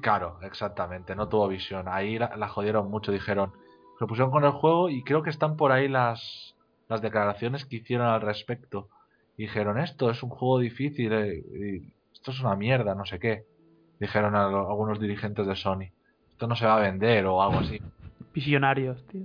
Claro, 0.01 0.39
exactamente, 0.41 1.15
no 1.15 1.27
tuvo 1.29 1.47
visión. 1.47 1.87
Ahí 1.87 2.17
la, 2.19 2.35
la 2.37 2.47
jodieron 2.49 2.89
mucho, 2.89 3.11
dijeron. 3.11 3.53
Se 3.99 4.05
pusieron 4.05 4.31
con 4.31 4.43
el 4.43 4.51
juego 4.51 4.89
y 4.89 5.03
creo 5.03 5.23
que 5.23 5.29
están 5.29 5.55
por 5.55 5.71
ahí 5.71 5.87
las, 5.87 6.55
las 6.89 7.01
declaraciones 7.01 7.65
que 7.65 7.77
hicieron 7.77 8.07
al 8.07 8.21
respecto. 8.21 8.89
Dijeron, 9.37 9.79
esto 9.79 10.09
es 10.09 10.21
un 10.21 10.29
juego 10.29 10.59
difícil, 10.59 11.13
eh, 11.13 11.43
y 11.53 11.93
esto 12.13 12.31
es 12.31 12.39
una 12.41 12.55
mierda, 12.55 12.93
no 12.95 13.05
sé 13.05 13.19
qué. 13.19 13.45
Dijeron 13.99 14.35
a 14.35 14.47
lo- 14.49 14.69
algunos 14.69 14.99
dirigentes 14.99 15.47
de 15.47 15.55
Sony. 15.55 15.91
Esto 16.31 16.47
no 16.47 16.55
se 16.57 16.65
va 16.65 16.75
a 16.75 16.81
vender 16.81 17.25
o 17.25 17.41
algo 17.41 17.59
así. 17.59 17.81
Visionarios, 18.33 19.05
tío. 19.07 19.21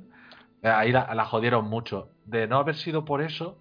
Eh, 0.63 0.69
Ahí 0.69 0.93
la, 0.93 1.13
la 1.15 1.25
jodieron 1.25 1.69
mucho. 1.69 2.11
De 2.27 2.47
no 2.47 2.59
haber 2.59 2.77
sido 2.77 3.05
por 3.05 3.23
eso, 3.23 3.59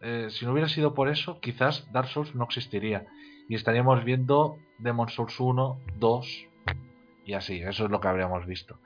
eh, 0.00 0.28
si 0.30 0.46
no 0.46 0.52
hubiera 0.52 0.68
sido 0.68 0.94
por 0.94 1.08
eso, 1.10 1.38
quizás 1.40 1.86
Dark 1.92 2.08
Souls 2.08 2.34
no 2.34 2.44
existiría. 2.44 3.04
Y 3.50 3.54
estaríamos 3.54 4.02
viendo 4.04 4.56
Demon 4.82 5.08
Souls 5.08 5.38
1, 5.38 5.78
2 5.98 6.46
y 7.24 7.34
así. 7.34 7.60
Eso 7.62 7.84
es 7.84 7.90
lo 7.90 8.00
que 8.00 8.08
habríamos 8.08 8.46
visto. 8.46 8.78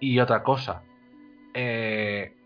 Y 0.00 0.18
otra 0.20 0.42
cosa. 0.42 0.82
eh, 1.54 2.36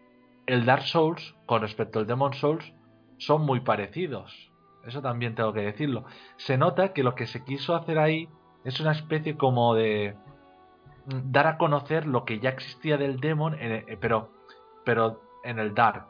el 0.47 0.65
Dark 0.67 0.83
Souls 0.83 1.35
con 1.47 1.63
respecto 1.63 1.99
al 1.99 2.07
Demon 2.07 2.35
Souls 2.35 2.73
son 3.19 3.43
muy 3.47 3.61
parecidos. 3.61 4.51
Eso 4.87 5.01
también 5.01 5.35
tengo 5.35 5.53
que 5.55 5.61
decirlo. 5.63 6.05
Se 6.37 6.59
nota 6.59 6.93
que 6.93 7.03
lo 7.03 7.15
que 7.15 7.27
se 7.27 7.45
quiso 7.45 7.75
hacer 7.75 7.99
ahí 7.99 8.29
es 8.65 8.81
una 8.81 8.93
especie 8.93 9.37
como 9.37 9.75
de 9.75 10.15
mm, 11.07 11.33
dar 11.33 11.47
a 11.47 11.57
conocer 11.59 12.07
lo 12.07 12.25
que 12.27 12.39
ya 12.41 12.51
existía 12.51 12.97
del 12.99 13.21
Demon, 13.21 13.55
en- 13.59 13.73
eh, 13.89 13.97
pero, 14.01 14.31
pero 14.85 15.23
en 15.45 15.59
el 15.59 15.75
Dark. 15.75 16.09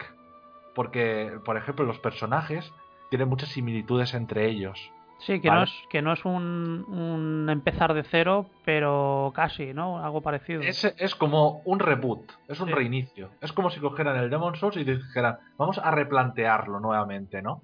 Porque, 0.75 1.39
por 1.45 1.57
ejemplo, 1.57 1.85
los 1.85 1.99
personajes 2.01 2.73
tienen 3.11 3.29
muchas 3.29 3.51
similitudes 3.51 4.15
entre 4.15 4.49
ellos. 4.49 4.91
Sí, 5.19 5.41
que 5.41 5.49
Vale. 5.49 5.61
no 5.61 5.65
es, 5.65 5.73
que 5.89 6.03
no 6.03 6.13
es 6.13 6.25
un, 6.25 6.85
un 6.89 7.49
empezar 7.49 7.95
de 7.95 8.03
cero, 8.05 8.51
pero 8.65 9.33
casi, 9.35 9.73
¿no? 9.73 10.05
Algo 10.05 10.21
parecido. 10.21 10.61
Es, 10.63 10.85
es 10.85 11.15
como 11.15 11.63
un 11.65 11.79
reboot, 11.79 12.31
es 12.49 12.61
un 12.61 12.69
Sí. 12.69 12.75
reinicio. 12.75 13.31
Es 13.41 13.53
como 13.53 13.71
si 13.71 13.81
cogieran 13.81 14.17
el 14.17 14.29
Demon 14.29 14.55
Souls 14.57 14.77
y 14.77 14.85
dijeran, 14.85 15.39
vamos 15.57 15.79
a 15.79 15.91
replantearlo 15.91 16.79
nuevamente, 16.81 17.41
¿no? 17.41 17.63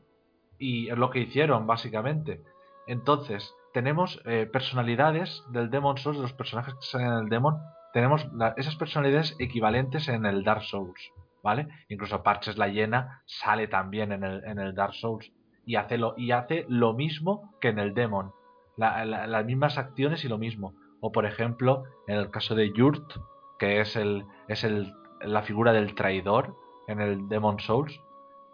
Y 0.59 0.89
es 0.89 0.97
lo 0.97 1.11
que 1.11 1.21
hicieron, 1.21 1.67
básicamente. 1.67 2.41
Entonces, 2.87 3.55
tenemos 3.75 4.21
eh, 4.25 4.49
personalidades 4.51 5.43
del 5.51 5.71
Demon 5.71 5.99
Souls, 5.99 6.17
de 6.19 6.23
los 6.23 6.33
personajes 6.33 6.75
que 6.75 6.83
salen 6.83 7.09
en 7.09 7.19
el 7.25 7.29
Demon, 7.29 7.59
tenemos 7.93 8.27
la- 8.33 8.55
esas 8.57 8.77
personalidades 8.77 9.37
equivalentes 9.39 10.09
en 10.09 10.25
el 10.25 10.45
Dark 10.45 10.63
Souls, 10.63 11.01
¿vale? 11.43 11.69
Incluso 11.89 12.23
Parches 12.23 12.57
la 12.57 12.69
Hiena 12.69 13.23
sale 13.27 13.69
también 13.69 14.13
en 14.13 14.25
el, 14.25 14.45
en 14.45 14.59
el 14.61 14.75
Dark 14.75 14.95
Souls 14.95 15.31
y 15.67 15.77
hace 15.77 15.99
lo, 15.99 16.15
y 16.17 16.31
hace 16.33 16.65
lo 16.69 16.93
mismo 16.95 17.53
que 17.61 17.69
en 17.69 17.79
el 17.79 17.95
Demon. 17.95 18.33
La- 18.77 19.05
la- 19.05 19.27
las 19.27 19.45
mismas 19.45 19.79
acciones 19.79 20.25
y 20.25 20.29
lo 20.29 20.39
mismo. 20.39 20.75
O 21.01 21.13
por 21.13 21.27
ejemplo, 21.27 21.85
en 22.07 22.17
el 22.17 22.31
caso 22.31 22.55
de 22.55 22.73
Yurt, 22.73 23.13
que 23.59 23.81
es 23.81 23.97
el 23.97 24.25
es 24.49 24.65
el, 24.65 24.93
la 25.23 25.43
figura 25.43 25.73
del 25.73 25.95
traidor 25.95 26.57
en 26.87 27.01
el 27.01 27.29
Demon 27.29 27.59
Souls, 27.61 28.01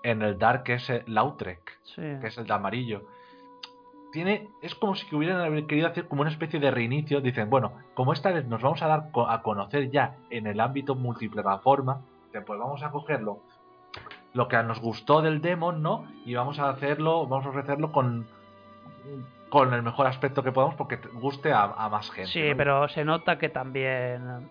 en 0.03 0.23
el 0.23 0.39
Dark 0.39 0.65
es 0.69 0.91
el 0.91 1.03
Lautrec, 1.07 1.79
Sí. 1.83 2.03
que 2.21 2.27
es 2.29 2.39
el 2.39 2.47
de 2.47 2.53
amarillo. 2.55 3.03
Tiene, 4.13 4.49
es 4.63 4.75
como 4.75 4.95
si 4.95 5.15
hubieran 5.15 5.41
haber 5.41 5.67
querido 5.67 5.89
hacer 5.89 6.09
como 6.09 6.23
una 6.23 6.31
especie 6.31 6.59
de 6.61 6.71
reinicio. 6.71 7.21
Dicen, 7.21 7.51
bueno, 7.51 7.73
como 7.95 8.13
esta 8.13 8.31
vez 8.31 8.47
nos 8.47 8.63
vamos 8.63 8.81
a 8.83 8.87
dar 8.87 9.09
a 9.29 9.43
conocer 9.43 9.91
ya 9.91 10.17
en 10.31 10.47
el 10.47 10.61
ámbito 10.61 10.95
multiplataforma, 10.95 12.01
pues 12.33 12.59
vamos 12.59 12.83
a 12.83 12.91
cogerlo 12.91 13.41
lo 14.37 14.49
que 14.49 14.63
nos 14.63 14.81
gustó 14.81 15.23
del 15.23 15.41
Demon, 15.41 15.83
¿no? 15.83 16.05
Y 16.25 16.35
vamos 16.35 16.59
a 16.59 16.69
hacerlo, 16.69 17.27
vamos 17.27 17.47
a 17.47 17.49
ofrecerlo 17.51 17.91
con 17.91 18.27
con 19.49 19.73
el 19.73 19.83
mejor 19.83 20.07
aspecto 20.09 20.43
que 20.43 20.51
podamos 20.53 20.75
porque 20.75 20.97
te- 20.97 21.09
guste 21.09 21.53
a, 21.53 21.63
a 21.65 21.89
más 21.89 22.11
gente. 22.11 22.31
Sí, 22.33 22.51
¿no? 22.51 22.57
pero 22.57 22.89
se 22.89 23.05
nota 23.05 23.39
que 23.39 23.49
también 23.49 24.49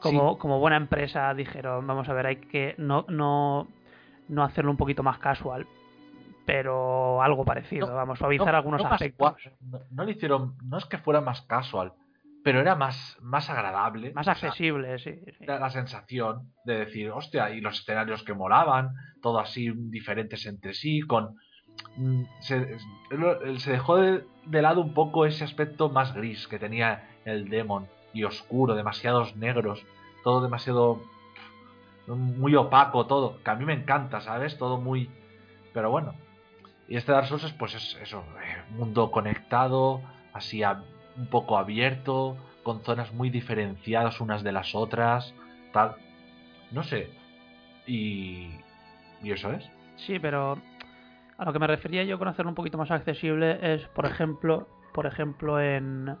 como, 0.00 0.36
como 0.38 0.58
buena 0.60 0.76
empresa 0.76 1.32
dijeron, 1.32 1.86
vamos 1.86 2.06
a 2.08 2.12
ver, 2.12 2.26
hay 2.26 2.36
que 2.36 2.74
no, 2.76 3.06
no, 3.08 3.66
no 4.28 4.44
hacerlo 4.44 4.70
un 4.70 4.76
poquito 4.76 5.02
más 5.02 5.18
casual, 5.18 5.66
pero 6.44 7.22
algo 7.22 7.44
parecido, 7.46 7.86
No, 7.88 7.94
vamos, 7.94 8.18
suavizar 8.18 8.48
No- 8.52 8.56
algunos 8.58 8.84
aspectos. 8.84 9.34
no 9.90 10.04
le 10.04 10.12
hicieron, 10.12 10.54
no 10.62 10.76
es 10.76 10.84
que 10.84 10.98
fuera 10.98 11.22
más 11.22 11.40
casual, 11.42 11.92
pero 12.44 12.60
era 12.60 12.76
más, 12.76 13.16
más 13.20 13.50
agradable. 13.50 14.12
Más 14.12 14.28
o 14.28 14.34
sea, 14.34 14.48
accesible, 14.48 14.98
sí. 15.00 15.18
sí. 15.38 15.44
la 15.46 15.70
sensación 15.70 16.52
de 16.64 16.78
decir, 16.84 17.10
hostia, 17.10 17.50
y 17.50 17.60
los 17.60 17.80
escenarios 17.80 18.22
que 18.22 18.34
molaban, 18.34 18.90
todo 19.22 19.40
así 19.40 19.72
diferentes 19.74 20.46
entre 20.46 20.74
sí, 20.74 21.00
con... 21.00 21.36
mm, 21.96 22.22
Se, 22.40 22.76
se 23.58 23.72
dejó 23.72 23.96
de, 23.96 24.24
de 24.44 24.62
lado 24.62 24.80
un 24.82 24.94
poco 24.94 25.26
ese 25.26 25.42
aspecto 25.42 25.88
más 25.88 26.14
gris 26.14 26.46
que 26.46 26.58
tenía 26.58 27.08
el 27.24 27.48
Demon 27.48 27.88
y 28.12 28.24
oscuro, 28.24 28.74
demasiados 28.76 29.34
negros, 29.36 29.82
todo 30.22 30.40
demasiado 30.42 31.02
muy 32.06 32.54
opaco 32.54 33.06
todo, 33.06 33.42
que 33.42 33.50
a 33.50 33.54
mí 33.54 33.64
me 33.64 33.72
encanta, 33.72 34.20
¿sabes? 34.20 34.58
Todo 34.58 34.76
muy... 34.78 35.10
Pero 35.72 35.90
bueno. 35.90 36.14
Y 36.86 36.96
este 36.96 37.12
Dark 37.12 37.26
Souls 37.26 37.44
es, 37.44 37.52
pues 37.54 37.74
es 37.74 37.98
eso, 38.02 38.22
eh, 38.42 38.62
mundo 38.76 39.10
conectado, 39.10 40.02
así 40.34 40.62
a- 40.62 40.82
un 41.16 41.26
poco 41.26 41.58
abierto, 41.58 42.36
con 42.62 42.82
zonas 42.82 43.12
muy 43.12 43.30
diferenciadas 43.30 44.20
unas 44.20 44.42
de 44.42 44.52
las 44.52 44.74
otras, 44.74 45.34
tal. 45.72 45.96
No 46.70 46.82
sé. 46.82 47.10
Y... 47.86 48.50
Y 49.22 49.32
eso 49.32 49.50
es. 49.52 49.64
Sí, 49.96 50.18
pero 50.18 50.58
a 51.38 51.44
lo 51.44 51.52
que 51.52 51.58
me 51.58 51.66
refería 51.66 52.04
yo 52.04 52.18
con 52.18 52.28
hacerlo 52.28 52.50
un 52.50 52.54
poquito 52.54 52.78
más 52.78 52.90
accesible 52.90 53.74
es, 53.74 53.86
por 53.88 54.06
ejemplo, 54.06 54.68
por 54.92 55.06
ejemplo 55.06 55.60
en 55.60 56.16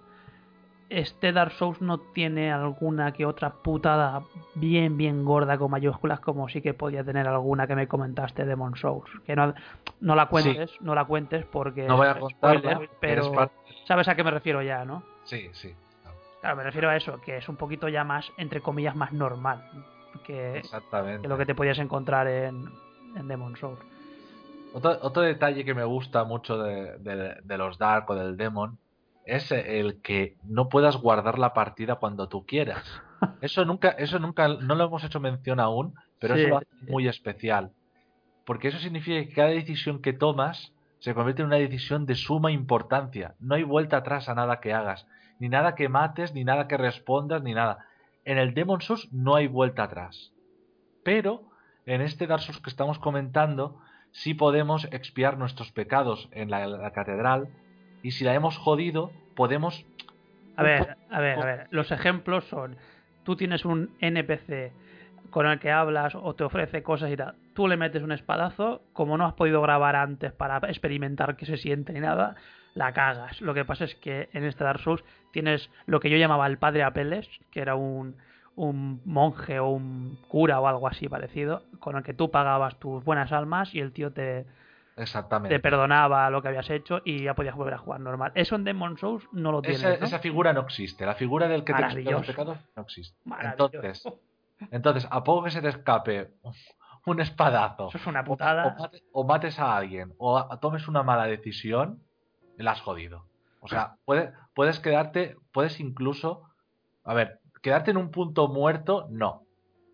este 0.88 1.32
Dark 1.32 1.52
Souls 1.52 1.80
no 1.80 1.98
tiene 1.98 2.52
alguna 2.52 3.12
que 3.12 3.26
otra 3.26 3.50
putada 3.50 4.22
bien 4.54 4.96
bien 4.96 5.24
gorda 5.24 5.56
con 5.58 5.70
mayúsculas 5.70 6.20
como 6.20 6.48
sí 6.48 6.60
que 6.60 6.74
podía 6.74 7.02
tener 7.02 7.26
alguna 7.26 7.66
que 7.66 7.74
me 7.74 7.88
comentaste 7.88 8.42
de 8.42 8.50
Demon 8.50 8.76
Souls, 8.76 9.10
que 9.26 9.34
no, 9.34 9.54
no 10.00 10.14
la 10.14 10.26
cuentes, 10.26 10.70
no 10.80 10.94
la 10.94 11.04
cuentes 11.04 11.44
porque 11.46 11.84
No 11.86 11.96
voy 11.96 12.08
a 12.08 12.18
contarla, 12.18 12.60
spoiler, 12.60 12.90
pero 13.00 13.50
sabes 13.86 14.08
a 14.08 14.14
qué 14.14 14.24
me 14.24 14.30
refiero 14.30 14.62
ya, 14.62 14.84
¿no? 14.84 15.02
Sí, 15.24 15.50
sí. 15.54 15.74
Claro, 16.40 16.56
me 16.56 16.62
refiero 16.64 16.90
a 16.90 16.96
eso, 16.96 17.20
que 17.22 17.38
es 17.38 17.48
un 17.48 17.56
poquito 17.56 17.88
ya 17.88 18.04
más 18.04 18.30
entre 18.36 18.60
comillas 18.60 18.94
más 18.94 19.12
normal 19.12 19.62
que, 20.24 20.58
Exactamente. 20.58 21.22
que 21.22 21.28
lo 21.28 21.38
que 21.38 21.46
te 21.46 21.54
podías 21.54 21.78
encontrar 21.78 22.28
en, 22.28 22.64
en 23.16 23.28
Demon 23.28 23.56
Souls. 23.56 23.80
Otro, 24.74 24.98
otro 25.02 25.22
detalle 25.22 25.64
que 25.64 25.72
me 25.74 25.84
gusta 25.84 26.24
mucho 26.24 26.58
de, 26.58 26.98
de- 26.98 27.36
de 27.42 27.58
los 27.58 27.78
Dark 27.78 28.10
o 28.10 28.14
del 28.14 28.36
Demon 28.36 28.78
es 29.24 29.50
el 29.52 30.02
que 30.02 30.36
no 30.44 30.68
puedas 30.68 30.96
guardar 30.98 31.38
la 31.38 31.54
partida 31.54 31.94
cuando 31.94 32.28
tú 32.28 32.44
quieras. 32.44 32.84
Eso 33.40 33.64
nunca, 33.64 33.90
eso 33.90 34.18
nunca, 34.18 34.48
no 34.48 34.74
lo 34.74 34.84
hemos 34.84 35.02
hecho 35.04 35.18
mención 35.20 35.60
aún, 35.60 35.94
pero 36.18 36.34
Sí, 36.34 36.40
eso 36.40 36.48
lo 36.50 36.56
hace 36.58 36.66
sí. 36.80 36.86
muy 36.90 37.08
especial. 37.08 37.70
Porque 38.44 38.68
eso 38.68 38.78
significa 38.78 39.26
que 39.26 39.34
cada 39.34 39.48
decisión 39.48 40.02
que 40.02 40.12
tomas 40.12 40.73
se 41.04 41.12
convierte 41.12 41.42
en 41.42 41.48
una 41.48 41.56
decisión 41.56 42.06
de 42.06 42.14
suma 42.14 42.50
importancia. 42.50 43.34
No 43.38 43.56
hay 43.56 43.62
vuelta 43.62 43.98
atrás 43.98 44.30
a 44.30 44.34
nada 44.34 44.60
que 44.60 44.72
hagas. 44.72 45.06
Ni 45.38 45.50
nada 45.50 45.74
que 45.74 45.90
mates, 45.90 46.32
ni 46.32 46.44
nada 46.44 46.66
que 46.66 46.78
respondas, 46.78 47.42
ni 47.42 47.52
nada. 47.52 47.84
En 48.24 48.38
el 48.38 48.54
Demon 48.54 48.80
Souls 48.80 49.12
no 49.12 49.34
hay 49.34 49.46
vuelta 49.46 49.82
atrás. 49.82 50.32
Pero 51.04 51.42
en 51.84 52.00
este 52.00 52.26
Dark 52.26 52.40
Souls 52.40 52.62
que 52.62 52.70
estamos 52.70 52.98
comentando, 52.98 53.78
sí 54.12 54.32
podemos 54.32 54.88
expiar 54.92 55.36
nuestros 55.36 55.72
pecados 55.72 56.30
en 56.32 56.50
la, 56.50 56.66
la 56.66 56.92
catedral. 56.92 57.50
Y 58.02 58.12
si 58.12 58.24
la 58.24 58.32
hemos 58.32 58.56
jodido, 58.56 59.12
podemos. 59.36 59.84
A 60.56 60.62
ver, 60.62 60.96
a 61.10 61.20
ver, 61.20 61.38
a 61.38 61.44
ver. 61.44 61.66
Los 61.70 61.92
ejemplos 61.92 62.46
son: 62.46 62.78
tú 63.24 63.36
tienes 63.36 63.66
un 63.66 63.94
NPC 64.00 64.72
con 65.30 65.46
el 65.46 65.58
que 65.58 65.70
hablas 65.70 66.14
o 66.14 66.34
te 66.34 66.44
ofrece 66.44 66.82
cosas 66.82 67.10
y 67.10 67.16
tal, 67.16 67.34
tú 67.54 67.68
le 67.68 67.76
metes 67.76 68.02
un 68.02 68.12
espadazo, 68.12 68.82
como 68.92 69.16
no 69.18 69.26
has 69.26 69.34
podido 69.34 69.60
grabar 69.62 69.96
antes 69.96 70.32
para 70.32 70.58
experimentar 70.68 71.36
qué 71.36 71.46
se 71.46 71.56
siente 71.56 71.92
ni 71.92 72.00
nada, 72.00 72.36
la 72.74 72.92
cagas. 72.92 73.40
Lo 73.40 73.54
que 73.54 73.64
pasa 73.64 73.84
es 73.84 73.94
que 73.96 74.28
en 74.32 74.44
este 74.44 74.64
Dark 74.64 74.80
Souls 74.80 75.04
tienes 75.32 75.70
lo 75.86 76.00
que 76.00 76.10
yo 76.10 76.16
llamaba 76.16 76.46
el 76.46 76.58
padre 76.58 76.82
Apeles, 76.82 77.28
que 77.50 77.60
era 77.60 77.74
un, 77.74 78.16
un 78.56 79.00
monje 79.04 79.58
o 79.60 79.68
un 79.68 80.18
cura 80.28 80.60
o 80.60 80.66
algo 80.66 80.88
así 80.88 81.08
parecido, 81.08 81.62
con 81.80 81.96
el 81.96 82.02
que 82.02 82.14
tú 82.14 82.30
pagabas 82.30 82.78
tus 82.78 83.02
buenas 83.04 83.32
almas 83.32 83.74
y 83.74 83.80
el 83.80 83.92
tío 83.92 84.12
te, 84.12 84.46
Exactamente. 84.96 85.54
te 85.54 85.60
perdonaba 85.60 86.30
lo 86.30 86.42
que 86.42 86.48
habías 86.48 86.68
hecho 86.70 87.00
y 87.04 87.24
ya 87.24 87.34
podías 87.34 87.54
volver 87.54 87.74
a 87.74 87.78
jugar 87.78 88.00
normal. 88.00 88.32
Eso 88.34 88.56
en 88.56 88.64
Demon 88.64 88.98
Souls 88.98 89.24
no 89.32 89.52
lo 89.52 89.62
tienes. 89.62 89.82
Esa, 89.82 89.98
¿no? 89.98 90.06
esa 90.06 90.18
figura 90.18 90.52
no 90.52 90.60
existe. 90.60 91.04
La 91.04 91.14
figura 91.14 91.48
del 91.48 91.64
que 91.64 91.74
te 91.74 91.82
expió 91.82 92.12
los 92.12 92.26
pecados 92.26 92.58
no 92.76 92.82
existe. 92.82 93.16
Entonces, 93.40 94.04
entonces, 94.70 95.06
a 95.10 95.24
poco 95.24 95.44
que 95.44 95.50
se 95.50 95.60
te 95.62 95.68
escape 95.68 96.32
un 97.06 97.20
espadazo, 97.20 97.88
Eso 97.88 97.98
es 97.98 98.06
una 98.06 98.24
putada. 98.24 98.66
o 98.66 98.82
mate- 98.82 99.02
o 99.12 99.24
mates 99.24 99.58
a 99.58 99.76
alguien, 99.76 100.14
o 100.18 100.38
a- 100.38 100.58
tomes 100.60 100.88
una 100.88 101.02
mala 101.02 101.26
decisión, 101.26 102.02
la 102.56 102.72
has 102.72 102.80
jodido. 102.80 103.26
O 103.60 103.68
sea, 103.68 103.96
puede- 104.04 104.32
puedes 104.54 104.78
quedarte, 104.80 105.36
puedes 105.52 105.80
incluso, 105.80 106.44
a 107.04 107.14
ver, 107.14 107.40
quedarte 107.62 107.90
en 107.90 107.96
un 107.96 108.10
punto 108.10 108.48
muerto, 108.48 109.06
no. 109.10 109.42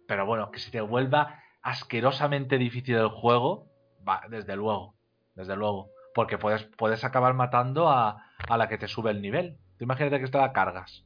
Pero 0.06 0.26
bueno, 0.26 0.50
que 0.50 0.58
se 0.58 0.70
te 0.70 0.80
vuelva 0.80 1.40
asquerosamente 1.62 2.58
difícil 2.58 2.96
el 2.96 3.08
juego, 3.08 3.66
va, 4.08 4.22
desde 4.28 4.56
luego, 4.56 4.94
desde 5.34 5.56
luego. 5.56 5.90
Porque 6.14 6.36
puedes, 6.38 6.64
puedes 6.76 7.04
acabar 7.04 7.34
matando 7.34 7.88
a, 7.88 8.24
a 8.48 8.56
la 8.56 8.68
que 8.68 8.76
te 8.78 8.88
sube 8.88 9.10
el 9.12 9.22
nivel. 9.22 9.56
Tú 9.78 9.84
imagínate 9.84 10.18
que 10.18 10.24
esta 10.24 10.40
la 10.40 10.52
cargas. 10.52 11.04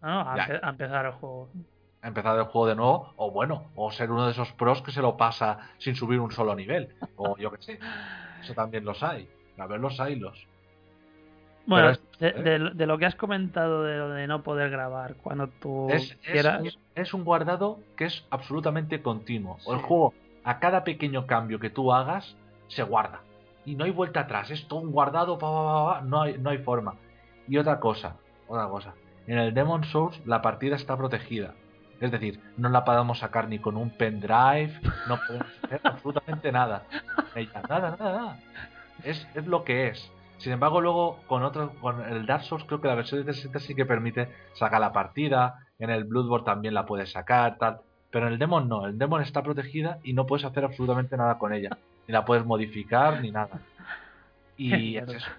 No, 0.00 0.24
no, 0.24 0.30
a, 0.30 0.36
Ya. 0.36 0.46
empe- 0.48 0.60
a 0.62 0.68
empezar 0.70 1.06
el 1.06 1.12
juego. 1.12 1.50
Empezar 2.02 2.36
el 2.38 2.44
juego 2.44 2.66
de 2.66 2.74
nuevo, 2.76 3.12
o 3.16 3.30
bueno, 3.30 3.64
o 3.76 3.90
ser 3.92 4.10
uno 4.10 4.24
de 4.26 4.32
esos 4.32 4.52
pros 4.52 4.82
que 4.82 4.90
se 4.90 5.00
lo 5.02 5.16
pasa 5.16 5.58
sin 5.78 5.94
subir 5.94 6.18
un 6.20 6.30
solo 6.32 6.54
nivel, 6.54 6.94
o 7.16 7.36
yo 7.36 7.50
qué 7.52 7.62
sé. 7.62 7.78
Eso 8.42 8.54
también 8.54 8.84
los 8.84 9.02
hay. 9.02 9.28
A 9.58 9.66
ver 9.66 9.78
los 9.80 10.00
hay 10.00 10.16
los. 10.16 10.46
Bueno, 11.66 11.90
es- 11.90 12.02
¿eh? 12.20 12.32
de- 12.32 12.70
de 12.74 12.86
lo 12.86 12.98
que 12.98 13.06
has 13.06 13.14
comentado 13.14 13.84
de 13.84 13.96
lo 13.96 14.08
de 14.08 14.26
no 14.26 14.42
poder 14.42 14.68
grabar 14.70 15.14
cuando 15.22 15.46
tú 15.46 15.88
Es, 15.90 16.16
quieras. 16.24 16.62
es 16.96 17.14
un 17.14 17.22
guardado 17.22 17.78
que 17.96 18.06
es 18.06 18.24
absolutamente 18.30 19.00
continuo. 19.00 19.58
El 19.68 19.76
Sí. 19.78 19.84
juego, 19.84 20.12
a 20.42 20.58
cada 20.58 20.82
pequeño 20.82 21.26
cambio 21.28 21.60
que 21.60 21.70
tú 21.70 21.92
hagas, 21.92 22.36
se 22.66 22.82
guarda. 22.82 23.20
Y 23.64 23.76
no 23.76 23.84
hay 23.84 23.92
vuelta 23.92 24.20
atrás. 24.20 24.50
Es 24.50 24.66
todo 24.66 24.80
un 24.80 24.90
guardado, 24.90 25.38
pa, 25.38 25.46
pa, 25.48 25.62
pa, 25.62 26.00
pa, 26.00 26.04
no, 26.04 26.22
hay, 26.22 26.36
no 26.38 26.50
hay 26.50 26.58
forma. 26.58 26.94
Y 27.46 27.58
otra 27.58 27.78
cosa, 27.78 28.16
otra 28.48 28.66
cosa. 28.66 28.94
En 29.28 29.38
el 29.38 29.54
Demon 29.54 29.84
Souls 29.84 30.20
la 30.26 30.42
partida 30.42 30.74
está 30.74 30.96
protegida. 30.96 31.54
Es 32.02 32.10
decir, 32.10 32.40
no 32.56 32.68
la 32.68 32.84
podemos 32.84 33.20
sacar 33.20 33.48
ni 33.48 33.60
con 33.60 33.76
un 33.76 33.90
pendrive, 33.90 34.72
no 35.06 35.20
podemos 35.24 35.46
hacer 35.62 35.80
absolutamente 35.84 36.50
nada. 36.50 36.82
Ella, 37.36 37.62
nada, 37.68 37.90
nada, 37.90 38.12
nada. 38.12 38.40
Es, 39.04 39.24
es 39.36 39.46
lo 39.46 39.62
que 39.62 39.86
es. 39.86 40.10
Sin 40.38 40.52
embargo, 40.52 40.80
luego 40.80 41.20
con 41.28 41.44
otro, 41.44 41.70
con 41.80 42.02
el 42.04 42.26
Dark 42.26 42.42
Souls 42.42 42.64
creo 42.64 42.80
que 42.80 42.88
la 42.88 42.96
versión 42.96 43.20
de 43.20 43.26
360 43.26 43.60
sí 43.60 43.76
que 43.76 43.86
permite 43.86 44.28
sacar 44.54 44.80
la 44.80 44.92
partida. 44.92 45.60
En 45.78 45.90
el 45.90 46.02
Bloodborne 46.02 46.44
también 46.44 46.74
la 46.74 46.86
puedes 46.86 47.12
sacar, 47.12 47.56
tal. 47.58 47.82
Pero 48.10 48.26
en 48.26 48.32
el 48.32 48.38
Demon 48.40 48.68
no, 48.68 48.84
el 48.86 48.98
Demon 48.98 49.22
está 49.22 49.44
protegida 49.44 50.00
y 50.02 50.12
no 50.12 50.26
puedes 50.26 50.44
hacer 50.44 50.64
absolutamente 50.64 51.16
nada 51.16 51.38
con 51.38 51.54
ella. 51.54 51.78
Ni 52.08 52.12
la 52.12 52.24
puedes 52.24 52.44
modificar 52.44 53.20
ni 53.20 53.30
nada. 53.30 53.60
Y 54.56 54.96
es 54.96 55.08
eso. 55.08 55.30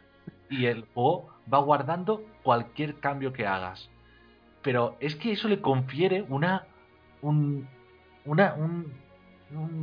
Y 0.49 0.65
el 0.65 0.85
juego 0.93 1.29
va 1.53 1.59
guardando 1.59 2.23
cualquier 2.41 2.99
cambio 2.99 3.31
que 3.31 3.45
hagas. 3.45 3.89
Pero 4.63 4.95
es 4.99 5.15
que 5.15 5.31
eso 5.33 5.47
le 5.47 5.61
confiere 5.61 6.25
una. 6.29 6.65
un. 7.21 7.67
un. 8.25 8.93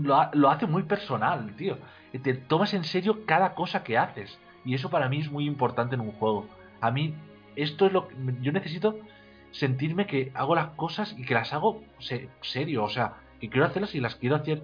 lo, 0.03 0.31
lo 0.33 0.51
hace 0.51 0.67
muy 0.67 0.83
personal, 0.85 1.55
tío. 1.57 1.77
Te 2.23 2.35
tomas 2.35 2.75
en 2.75 2.85
serio 2.85 3.25
cada 3.27 3.55
cosa 3.55 3.85
que 3.85 3.97
haces. 3.99 4.39
Y 4.65 4.75
eso 4.75 4.91
para 4.91 5.09
mí 5.09 5.21
es 5.21 5.31
muy 5.31 5.47
importante 5.47 5.95
en 5.95 6.01
un 6.01 6.13
juego. 6.13 6.47
A 6.81 6.91
mí, 6.91 7.15
esto 7.57 7.87
es 7.87 7.93
lo 7.93 8.09
que. 8.09 8.17
Yo 8.41 8.53
necesito 8.53 8.97
sentirme 9.53 10.07
que 10.07 10.31
hago 10.35 10.55
las 10.55 10.69
cosas 10.71 11.15
y 11.19 11.25
que 11.25 11.35
las 11.35 11.53
hago 11.53 11.83
se- 11.99 12.29
serio. 12.41 12.85
O 12.85 12.89
sea, 12.89 13.15
que 13.41 13.49
quiero 13.49 13.67
hacerlas 13.67 13.95
y 13.95 14.01
las 14.01 14.17
quiero 14.17 14.37
hacer. 14.37 14.63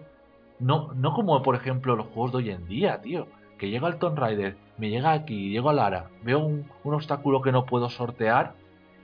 No, 0.58 0.92
no 0.94 1.12
como 1.12 1.42
por 1.42 1.54
ejemplo 1.54 1.96
los 1.96 2.06
juegos 2.06 2.32
de 2.32 2.38
hoy 2.38 2.50
en 2.50 2.66
día, 2.66 3.00
tío. 3.02 3.28
Que 3.58 3.70
llega 3.70 3.88
el 3.88 3.96
Tomb 3.96 4.18
Raider, 4.18 4.56
me 4.76 4.90
llega 4.90 5.12
aquí, 5.12 5.48
llego 5.50 5.70
a 5.70 5.72
Lara, 5.72 6.10
veo 6.22 6.40
un, 6.40 6.68
un 6.84 6.94
obstáculo 6.94 7.40
que 7.40 7.52
no 7.52 7.64
puedo 7.64 7.88
sortear. 7.88 8.52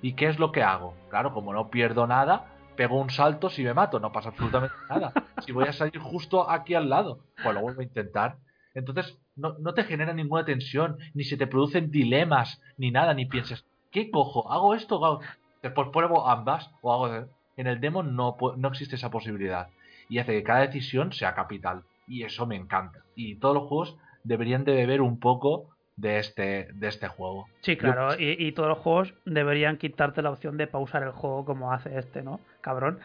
¿Y 0.03 0.15
qué 0.15 0.27
es 0.27 0.39
lo 0.39 0.51
que 0.51 0.62
hago? 0.62 0.95
Claro, 1.09 1.33
como 1.33 1.55
no 1.55 1.70
pierdo 1.70 2.07
nada, 2.07 2.53
pego 2.77 3.01
un 3.01 3.11
salto 3.11 3.49
si 3.49 3.62
me 3.62 3.73
mato, 3.73 4.01
no 4.01 4.12
pasa 4.12 4.31
absolutamente 4.31 4.74
nada. 4.91 5.12
Si 5.47 5.53
voy 5.53 5.69
a 5.69 5.73
salir 5.73 5.99
justo 5.99 6.51
aquí 6.51 6.74
al 6.74 6.91
lado, 6.91 7.20
pues 7.43 7.55
lo 7.55 7.61
vuelvo 7.61 7.81
a 7.81 7.85
intentar. 7.85 8.37
Entonces, 8.74 9.16
no, 9.37 9.57
no 9.59 9.74
te 9.74 9.85
genera 9.85 10.12
ninguna 10.12 10.45
tensión, 10.45 10.99
ni 11.15 11.24
se 11.24 11.37
te 11.37 11.47
producen 11.47 11.91
dilemas, 11.91 12.61
ni 12.77 12.91
nada, 12.91 13.15
ni 13.15 13.27
pienses, 13.27 13.65
¿qué 13.91 14.11
cojo? 14.11 14.51
¿Hago 14.53 14.74
esto? 14.74 14.99
o 14.99 15.05
hago-?". 15.05 15.20
Después 15.62 15.89
pruebo 15.93 16.29
ambas, 16.29 16.70
o 16.83 16.93
hago... 16.93 17.29
En 17.57 17.66
el 17.66 17.81
demo 17.81 18.03
no, 18.03 18.37
no 18.57 18.69
existe 18.69 18.97
esa 18.97 19.11
posibilidad. 19.11 19.69
Y 20.09 20.19
hace 20.19 20.33
que 20.33 20.43
cada 20.43 20.61
decisión 20.61 21.12
sea 21.12 21.35
capital. 21.35 21.83
Y 22.09 22.24
eso 22.24 22.47
me 22.47 22.57
encanta. 22.57 23.01
Y 23.15 23.37
todos 23.37 23.55
los 23.55 23.69
juegos 23.69 23.97
deberían 24.24 24.65
de 24.65 24.73
beber 24.73 25.03
un 25.03 25.20
poco 25.20 25.69
de 26.03 26.19
este, 26.19 26.69
de 26.74 26.89
este 26.89 27.07
juego. 27.07 27.47
Sí, 27.61 27.77
claro, 27.77 28.19
y, 28.19 28.37
y 28.45 28.53
todos 28.53 28.69
los 28.69 28.79
juegos 28.79 29.15
deberían 29.24 29.77
quitarte 29.79 30.20
la 30.20 30.31
opción 30.31 30.57
de 30.57 30.66
pausar 30.66 31.05
el 31.05 31.12
juego 31.12 31.45
como 31.45 31.73
hace 31.73 31.97
este, 31.97 32.23
¿no? 32.23 32.41
Cabrón. 32.61 32.99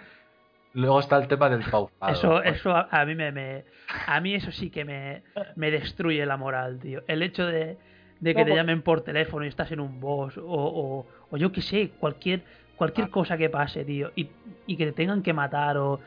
Luego 0.74 1.00
está 1.00 1.18
el 1.18 1.28
tema 1.28 1.48
del 1.50 1.64
pausado. 1.64 2.12
Eso, 2.12 2.30
Pues, 2.44 2.56
eso 2.58 2.72
a, 2.76 2.88
a 2.92 3.06
mí 3.06 3.14
me, 3.14 3.32
me- 3.32 3.64
a 4.08 4.20
mí 4.20 4.34
eso 4.34 4.52
sí 4.52 4.70
que 4.72 4.84
me, 4.84 5.22
me 5.56 5.70
destruye 5.70 6.26
la 6.26 6.38
moral, 6.38 6.80
tío. 6.80 7.04
El 7.08 7.22
hecho 7.22 7.46
de, 7.46 7.78
de 8.20 8.34
que 8.36 8.42
No, 8.42 8.46
te 8.48 8.56
llamen 8.56 8.82
por 8.82 9.02
teléfono 9.02 9.46
y 9.46 9.48
estás 9.50 9.72
en 9.72 9.80
un 9.80 10.00
boss, 10.00 10.38
o, 10.38 10.44
o, 10.46 11.06
o 11.30 11.38
yo 11.38 11.52
qué 11.52 11.62
sé, 11.62 11.92
cualquier, 12.00 12.42
cualquier 12.76 13.08
Ah. 13.08 13.12
cosa 13.12 13.38
que 13.38 13.50
pase, 13.50 13.86
tío, 13.86 14.12
y, 14.16 14.28
y 14.66 14.76
que 14.76 14.88
te 14.88 14.92
tengan 14.94 15.22
que 15.22 15.34
matar 15.34 15.78
o. 15.78 16.00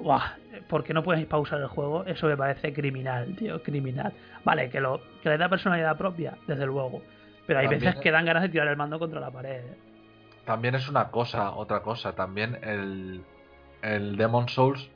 Buah, 0.00 0.36
porque 0.68 0.94
no 0.94 1.02
puedes 1.02 1.24
pausar 1.26 1.60
el 1.60 1.66
juego, 1.68 2.04
eso 2.06 2.26
me 2.26 2.36
parece 2.36 2.72
criminal, 2.72 3.34
tío, 3.36 3.62
criminal. 3.62 4.12
Vale, 4.44 4.70
que 4.70 4.80
lo 4.80 5.00
que 5.22 5.28
le 5.28 5.38
da 5.38 5.48
personalidad 5.48 5.96
propia, 5.96 6.36
desde 6.46 6.66
luego. 6.66 7.02
Pero 7.46 7.58
hay 7.60 7.66
También- 7.66 7.80
veces 7.90 8.00
que 8.00 8.10
dan 8.10 8.24
ganas 8.24 8.42
de 8.42 8.48
tirar 8.48 8.68
el 8.68 8.76
mando 8.76 8.98
contra 8.98 9.20
la 9.20 9.30
pared. 9.30 9.60
¿eh? 9.64 9.76
También 10.44 10.74
es 10.74 10.88
una 10.88 11.10
cosa, 11.10 11.52
otra 11.52 11.80
cosa. 11.82 12.14
También 12.14 12.58
el, 12.62 13.22
el 13.82 14.16
Demon 14.16 14.48
Souls, 14.48 14.88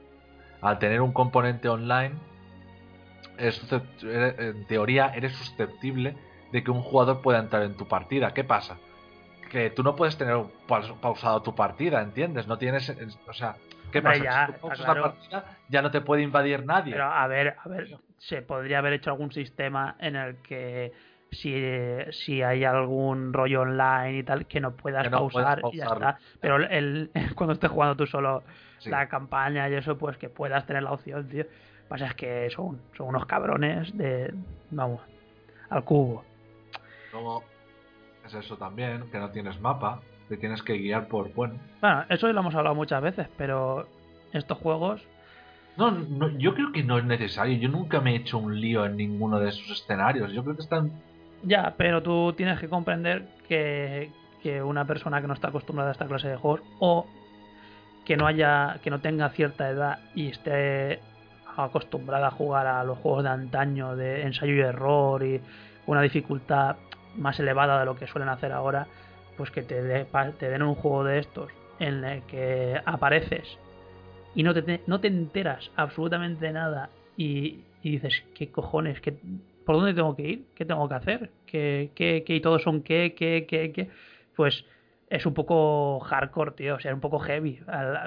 al 0.62 0.78
tener 0.78 1.00
un 1.00 1.12
componente 1.12 1.68
online, 1.68 2.14
es 3.38 3.60
en 4.02 4.66
teoría 4.66 5.12
eres 5.14 5.32
susceptible 5.34 6.16
de 6.52 6.64
que 6.64 6.70
un 6.70 6.80
jugador 6.82 7.20
pueda 7.20 7.38
entrar 7.38 7.62
en 7.64 7.76
tu 7.76 7.86
partida. 7.86 8.32
¿Qué 8.32 8.44
pasa? 8.44 8.78
Que 9.50 9.68
tú 9.70 9.82
no 9.82 9.94
puedes 9.94 10.16
tener 10.16 10.36
paus- 10.66 10.92
pausado 11.00 11.42
tu 11.42 11.54
partida, 11.54 12.00
¿entiendes? 12.00 12.46
No 12.46 12.56
tienes... 12.58 12.90
O 13.28 13.32
sea, 13.34 13.56
¿qué 13.92 13.98
Hombre, 13.98 14.18
pasa? 14.20 14.24
ya, 14.24 14.46
si 14.46 14.52
tú 14.52 14.60
pausas 14.60 14.84
claro. 14.84 15.00
la 15.00 15.12
partida, 15.12 15.44
ya 15.68 15.82
no 15.82 15.90
te 15.90 16.00
puede 16.00 16.22
invadir 16.22 16.64
nadie. 16.64 16.92
Pero 16.92 17.04
a 17.04 17.26
ver, 17.26 17.56
a 17.62 17.68
ver, 17.68 17.98
se 18.18 18.42
podría 18.42 18.78
haber 18.78 18.94
hecho 18.94 19.10
algún 19.10 19.32
sistema 19.32 19.96
en 20.00 20.16
el 20.16 20.36
que 20.42 20.92
si, 21.30 21.54
si 22.12 22.42
hay 22.42 22.64
algún 22.64 23.32
rollo 23.32 23.62
online 23.62 24.18
y 24.18 24.22
tal, 24.22 24.46
que 24.46 24.60
no 24.60 24.72
puedas 24.76 25.04
Que 25.04 25.10
no 25.10 25.18
pausar 25.18 25.60
y 25.72 25.76
ya 25.78 25.84
está. 25.86 26.18
Pero 26.40 26.56
el, 26.56 27.10
cuando 27.34 27.52
estés 27.54 27.70
jugando 27.70 27.96
tú 27.96 28.06
solo 28.06 28.42
Sí. 28.78 28.90
la 28.90 29.08
campaña 29.08 29.68
y 29.70 29.74
eso, 29.74 29.96
pues 29.96 30.18
que 30.18 30.28
puedas 30.28 30.66
tener 30.66 30.82
la 30.82 30.92
opción, 30.92 31.26
tío. 31.28 31.44
Pasa 31.88 32.06
es 32.08 32.14
que 32.14 32.50
son, 32.50 32.78
son 32.96 33.08
unos 33.08 33.24
cabrones 33.24 33.96
de. 33.96 34.34
Vamos, 34.70 35.00
al 35.70 35.82
cubo. 35.82 36.22
Luego 37.12 37.42
es 38.26 38.34
eso 38.34 38.58
también, 38.58 39.10
que 39.10 39.18
no 39.18 39.30
tienes 39.30 39.58
mapa, 39.60 40.00
te 40.28 40.36
tienes 40.36 40.62
que 40.62 40.74
guiar 40.78 41.08
por... 41.08 41.32
Bueno, 41.34 41.54
Bueno, 41.80 42.04
eso 42.08 42.32
lo 42.32 42.40
hemos 42.40 42.54
hablado 42.54 42.74
muchas 42.74 43.02
veces, 43.02 43.28
pero 43.36 43.86
estos 44.32 44.58
juegos. 44.58 45.02
No, 45.76 45.90
no, 45.90 46.30
yo 46.38 46.54
creo 46.54 46.72
que 46.72 46.82
no 46.82 46.98
es 46.98 47.04
necesario. 47.04 47.58
Yo 47.58 47.68
nunca 47.68 48.00
me 48.00 48.12
he 48.12 48.16
hecho 48.16 48.38
un 48.38 48.60
lío 48.60 48.86
en 48.86 48.96
ninguno 48.96 49.38
de 49.38 49.50
esos 49.50 49.70
escenarios. 49.70 50.32
Yo 50.32 50.42
creo 50.42 50.56
que 50.56 50.62
están. 50.62 50.90
Ya, 51.42 51.74
pero 51.76 52.02
tú 52.02 52.32
tienes 52.32 52.58
que 52.58 52.68
comprender 52.68 53.28
que, 53.46 54.10
que 54.42 54.62
una 54.62 54.86
persona 54.86 55.20
que 55.20 55.28
no 55.28 55.34
está 55.34 55.48
acostumbrada 55.48 55.90
a 55.90 55.92
esta 55.92 56.06
clase 56.06 56.28
de 56.28 56.36
juegos 56.36 56.62
o 56.78 57.06
que 58.06 58.16
no 58.16 58.26
haya 58.26 58.78
que 58.82 58.90
no 58.90 59.00
tenga 59.00 59.28
cierta 59.30 59.68
edad 59.68 59.98
y 60.14 60.28
esté 60.28 61.00
acostumbrada 61.56 62.28
a 62.28 62.30
jugar 62.30 62.66
a 62.66 62.84
los 62.84 62.98
juegos 62.98 63.24
de 63.24 63.30
antaño 63.30 63.96
de 63.96 64.22
ensayo 64.22 64.54
y 64.54 64.60
error 64.60 65.22
y 65.24 65.40
una 65.86 66.02
dificultad 66.02 66.76
más 67.16 67.38
elevada 67.40 67.78
de 67.80 67.84
lo 67.86 67.96
que 67.96 68.06
suelen 68.06 68.28
hacer 68.28 68.52
ahora, 68.52 68.86
pues 69.36 69.50
que 69.50 69.62
te, 69.62 70.06
te 70.38 70.48
den 70.48 70.62
un 70.62 70.74
juego 70.74 71.04
de 71.04 71.18
estos 71.18 71.50
en 71.78 72.04
el 72.04 72.22
que 72.22 72.80
apareces 72.84 73.58
y 74.34 74.42
no 74.42 74.54
te, 74.54 74.82
no 74.86 75.00
te 75.00 75.08
enteras 75.08 75.70
absolutamente 75.76 76.52
nada 76.52 76.90
y, 77.16 77.60
dices, 77.82 78.22
¿qué 78.34 78.50
cojones? 78.50 79.00
¿Qué, 79.00 79.16
¿Por 79.64 79.76
dónde 79.76 79.94
tengo 79.94 80.14
que 80.14 80.22
ir? 80.22 80.46
¿Qué 80.54 80.64
tengo 80.64 80.88
que 80.88 80.94
hacer? 80.94 81.30
¿Qué, 81.46 81.90
qué, 81.94 82.22
qué 82.26 82.36
y 82.36 82.40
todos 82.40 82.62
son 82.62 82.82
qué, 82.82 83.14
qué, 83.16 83.46
qué, 83.48 83.72
qué? 83.72 83.88
Pues 84.36 84.64
es 85.08 85.24
un 85.24 85.34
poco 85.34 86.00
hardcore, 86.00 86.52
tío. 86.52 86.74
O 86.74 86.80
sea, 86.80 86.90
es 86.90 86.94
un 86.94 87.00
poco 87.00 87.18
heavy 87.18 87.60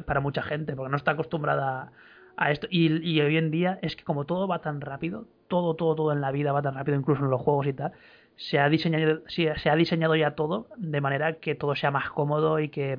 para 0.06 0.20
mucha 0.20 0.44
gente, 0.44 0.76
porque 0.76 0.92
no 0.92 0.98
está 0.98 1.12
acostumbrada 1.12 1.92
a 2.38 2.52
esto. 2.52 2.68
Y, 2.70 3.10
y 3.10 3.22
hoy 3.22 3.38
en 3.38 3.50
día 3.50 3.80
es 3.82 3.96
que 3.96 4.04
como 4.04 4.26
todo 4.26 4.48
va 4.48 4.60
tan 4.60 4.82
rápido, 4.82 5.26
todo, 5.48 5.76
todo, 5.76 5.96
todo 5.96 6.14
en 6.14 6.22
la 6.22 6.32
vida 6.32 6.52
va 6.52 6.62
tan 6.62 6.76
rápido, 6.76 6.98
incluso 6.98 7.24
en 7.24 7.32
los 7.32 7.42
juegos 7.42 7.66
y 7.68 7.74
tal, 7.74 7.92
se 8.40 8.58
ha 8.58 8.70
diseñado, 8.70 9.22
se, 9.28 9.50
ha 9.70 9.76
diseñado 9.76 10.16
ya 10.16 10.32
todo 10.32 10.68
de 10.78 11.02
manera 11.02 11.34
que 11.36 11.56
todo 11.56 11.76
sea 11.76 11.92
más 11.92 12.10
cómodo 12.10 12.60
y 12.62 12.70
que, 12.70 12.98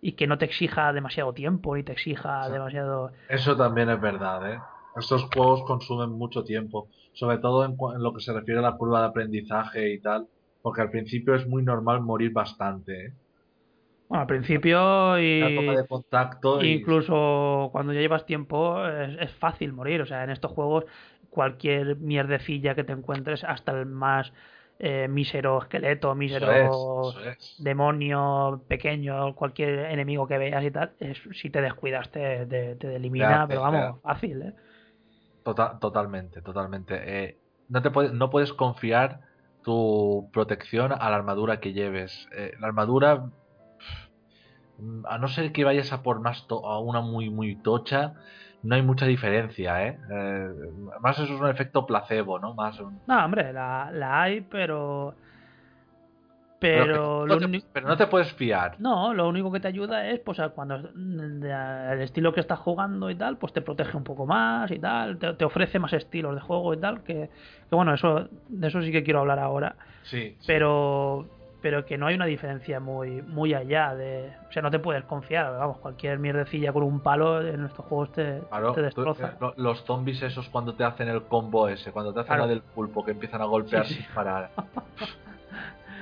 y 0.00 0.12
que 0.12 0.26
no 0.26 0.38
te 0.38 0.46
exija 0.46 0.94
demasiado 0.94 1.34
tiempo 1.34 1.76
y 1.76 1.82
te 1.82 1.92
exija 1.92 2.46
Sí. 2.46 2.52
demasiado... 2.52 3.12
Eso 3.28 3.54
también 3.54 3.90
es 3.90 4.00
verdad, 4.00 4.50
¿eh? 4.50 4.58
Estos 4.96 5.24
juegos 5.24 5.62
consumen 5.64 6.10
mucho 6.10 6.42
tiempo, 6.42 6.88
sobre 7.12 7.38
todo 7.38 7.66
en, 7.66 7.76
lo 8.02 8.14
que 8.14 8.20
se 8.20 8.32
refiere 8.32 8.60
a 8.60 8.62
la 8.62 8.76
curva 8.76 9.00
de 9.00 9.06
aprendizaje 9.08 9.92
y 9.92 10.00
tal, 10.00 10.26
porque 10.62 10.80
al 10.80 10.90
principio 10.90 11.34
es 11.34 11.46
muy 11.46 11.62
normal 11.62 12.00
morir 12.00 12.32
bastante, 12.32 13.06
¿eh? 13.06 13.12
Bueno, 14.08 14.22
al 14.22 14.26
principio 14.26 15.18
y... 15.18 15.40
La 15.40 15.54
toma 15.54 15.72
de 15.74 15.86
contacto 15.86 16.62
y... 16.62 16.72
Incluso 16.72 17.68
cuando 17.72 17.92
ya 17.92 18.00
llevas 18.00 18.24
tiempo 18.24 18.86
es, 18.86 19.16
es 19.20 19.30
fácil 19.32 19.72
morir. 19.72 20.02
O 20.02 20.06
sea, 20.06 20.22
en 20.24 20.30
estos 20.30 20.50
juegos 20.50 20.84
cualquier 21.30 21.96
mierdecilla 21.96 22.74
que 22.74 22.84
te 22.84 22.92
encuentres, 22.92 23.42
hasta 23.42 23.72
el 23.72 23.86
más 23.86 24.34
eh, 24.82 25.08
mísero 25.08 25.62
esqueleto, 25.62 26.14
mísero 26.14 26.52
Eso 26.52 27.14
es, 27.14 27.24
eso 27.24 27.30
es. 27.30 27.56
demonio 27.64 28.62
pequeño, 28.68 29.34
cualquier 29.34 29.86
enemigo 29.90 30.26
que 30.26 30.36
veas 30.38 30.62
y 30.64 30.70
tal, 30.70 30.92
es- 30.98 31.22
si 31.40 31.48
te 31.50 31.62
descuidas 31.62 32.10
te, 32.10 32.44
te- 32.46 32.74
te 32.76 32.96
elimina, 32.96 33.46
pero 33.48 33.60
vamos, 33.62 34.00
fácil, 34.02 34.42
¿eh? 34.42 34.54
Tota- 35.44 35.78
totalmente, 35.80 36.42
totalmente. 36.42 36.94
Eh, 37.04 37.38
no, 37.68 37.80
te 37.80 37.90
puedes, 37.90 38.12
no 38.12 38.28
puedes 38.30 38.52
confiar 38.52 39.20
tu 39.64 40.28
protección 40.32 40.92
a 40.92 41.10
la 41.10 41.16
armadura 41.16 41.60
que 41.60 41.72
lleves. 41.72 42.26
Eh, 42.36 42.52
la 42.60 42.66
armadura, 42.66 43.24
a 45.08 45.18
no 45.18 45.28
ser 45.28 45.52
que 45.52 45.64
vayas 45.64 45.92
a 45.92 46.02
por 46.02 46.20
más 46.20 46.46
to- 46.48 46.66
a 46.66 46.80
una 46.80 47.00
muy 47.00 47.30
muy 47.30 47.56
tocha, 47.62 48.14
no 48.62 48.74
hay 48.74 48.82
mucha 48.82 49.06
diferencia, 49.06 49.86
¿eh? 49.86 49.98
Eh, 50.10 50.48
Más 51.00 51.18
eso 51.18 51.34
es 51.34 51.40
un 51.40 51.48
efecto 51.48 51.86
placebo, 51.86 52.38
¿no? 52.38 52.54
Más 52.54 52.78
un- 52.80 53.00
No, 53.06 53.24
hombre, 53.24 53.52
la, 53.52 53.90
la 53.92 54.22
hay, 54.22 54.40
pero... 54.42 55.14
pero, 56.58 57.24
Pero 57.26 57.38
que 57.38 57.46
no 57.46 57.50
te, 57.60 57.66
pero 57.72 57.88
no 57.88 57.96
te 57.96 58.06
puedes 58.06 58.32
fiar. 58.34 58.76
No, 58.78 59.12
lo 59.14 59.28
único 59.28 59.50
que 59.50 59.58
te 59.58 59.66
ayuda 59.68 60.08
es, 60.08 60.20
pues, 60.20 60.38
cuando 60.54 60.76
el 60.76 62.00
estilo 62.00 62.32
que 62.32 62.38
estás 62.40 62.60
jugando 62.60 63.10
y 63.10 63.16
tal, 63.16 63.36
pues 63.36 63.52
te 63.52 63.62
protege 63.62 63.96
un 63.96 64.04
poco 64.04 64.26
más 64.26 64.70
y 64.70 64.78
tal, 64.78 65.18
te, 65.18 65.34
te 65.34 65.44
ofrece 65.44 65.80
más 65.80 65.92
estilos 65.92 66.34
de 66.36 66.40
juego 66.40 66.72
y 66.72 66.76
tal, 66.78 67.02
que, 67.02 67.30
que 67.68 67.74
bueno, 67.74 67.92
eso 67.94 68.28
de 68.48 68.68
eso 68.68 68.80
sí 68.80 68.92
que 68.92 69.02
quiero 69.02 69.20
hablar 69.20 69.40
ahora, 69.40 69.74
Sí. 70.04 70.36
sí. 70.38 70.46
Pero 71.62 71.86
que 71.86 71.96
no 71.96 72.06
hay 72.06 72.16
una 72.16 72.26
diferencia 72.26 72.80
muy 72.80 73.22
muy 73.22 73.54
allá 73.54 73.94
de, 73.94 74.32
o 74.48 74.52
sea, 74.52 74.60
no 74.62 74.70
te 74.70 74.78
puedes 74.80 75.04
confiar, 75.04 75.52
vamos, 75.56 75.78
cualquier 75.78 76.18
mierdecilla 76.18 76.72
con 76.72 76.82
un 76.82 77.00
palo 77.00 77.40
en 77.46 77.64
estos 77.64 77.86
juegos 77.86 78.12
te, 78.12 78.40
Claro, 78.50 78.72
te 78.72 78.82
destroza. 78.82 79.28
eh, 79.28 79.36
lo- 79.40 79.54
los 79.56 79.84
zombies 79.84 80.20
esos 80.22 80.48
cuando 80.48 80.74
te 80.74 80.82
hacen 80.84 81.08
el 81.08 81.22
combo 81.22 81.68
ese, 81.68 81.92
cuando 81.92 82.12
te 82.12 82.20
hacen 82.20 82.28
Claro. 82.28 82.42
la 82.42 82.48
del 82.48 82.62
pulpo 82.62 83.04
que 83.04 83.12
empiezan 83.12 83.40
a 83.42 83.44
golpear 83.44 83.86
Sí, 83.86 83.94
sí. 83.94 84.02
sin 84.02 84.12
parar. 84.14 84.50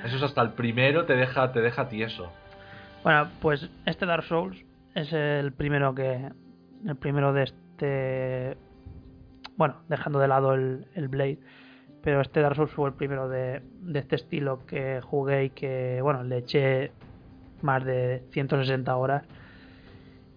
Eso 0.03 0.15
es 0.15 0.23
hasta 0.23 0.41
el 0.41 0.49
primero 0.53 1.05
te 1.05 1.15
deja, 1.15 1.51
te 1.51 1.61
deja 1.61 1.87
tieso. 1.87 2.31
Bueno, 3.03 3.27
pues 3.39 3.69
este 3.85 4.05
Dark 4.07 4.23
Souls 4.23 4.57
es 4.95 5.13
el 5.13 5.53
primero 5.53 5.93
que. 5.93 6.29
El 6.87 6.95
primero 6.95 7.33
de 7.33 7.43
este. 7.43 8.57
Bueno, 9.57 9.75
dejando 9.87 10.17
de 10.19 10.27
lado 10.27 10.53
el, 10.55 10.87
el 10.95 11.07
Blade. 11.07 11.39
Pero 12.03 12.21
este 12.21 12.41
Dark 12.41 12.55
Souls 12.55 12.71
fue 12.71 12.89
el 12.89 12.95
primero 12.95 13.29
de, 13.29 13.61
de 13.81 13.99
este 13.99 14.15
estilo 14.15 14.65
que 14.65 15.01
jugué 15.01 15.45
y 15.45 15.49
que, 15.51 15.99
bueno, 16.01 16.23
le 16.23 16.39
eché 16.39 16.91
más 17.61 17.83
de 17.85 18.23
160 18.31 18.95
horas. 18.95 19.23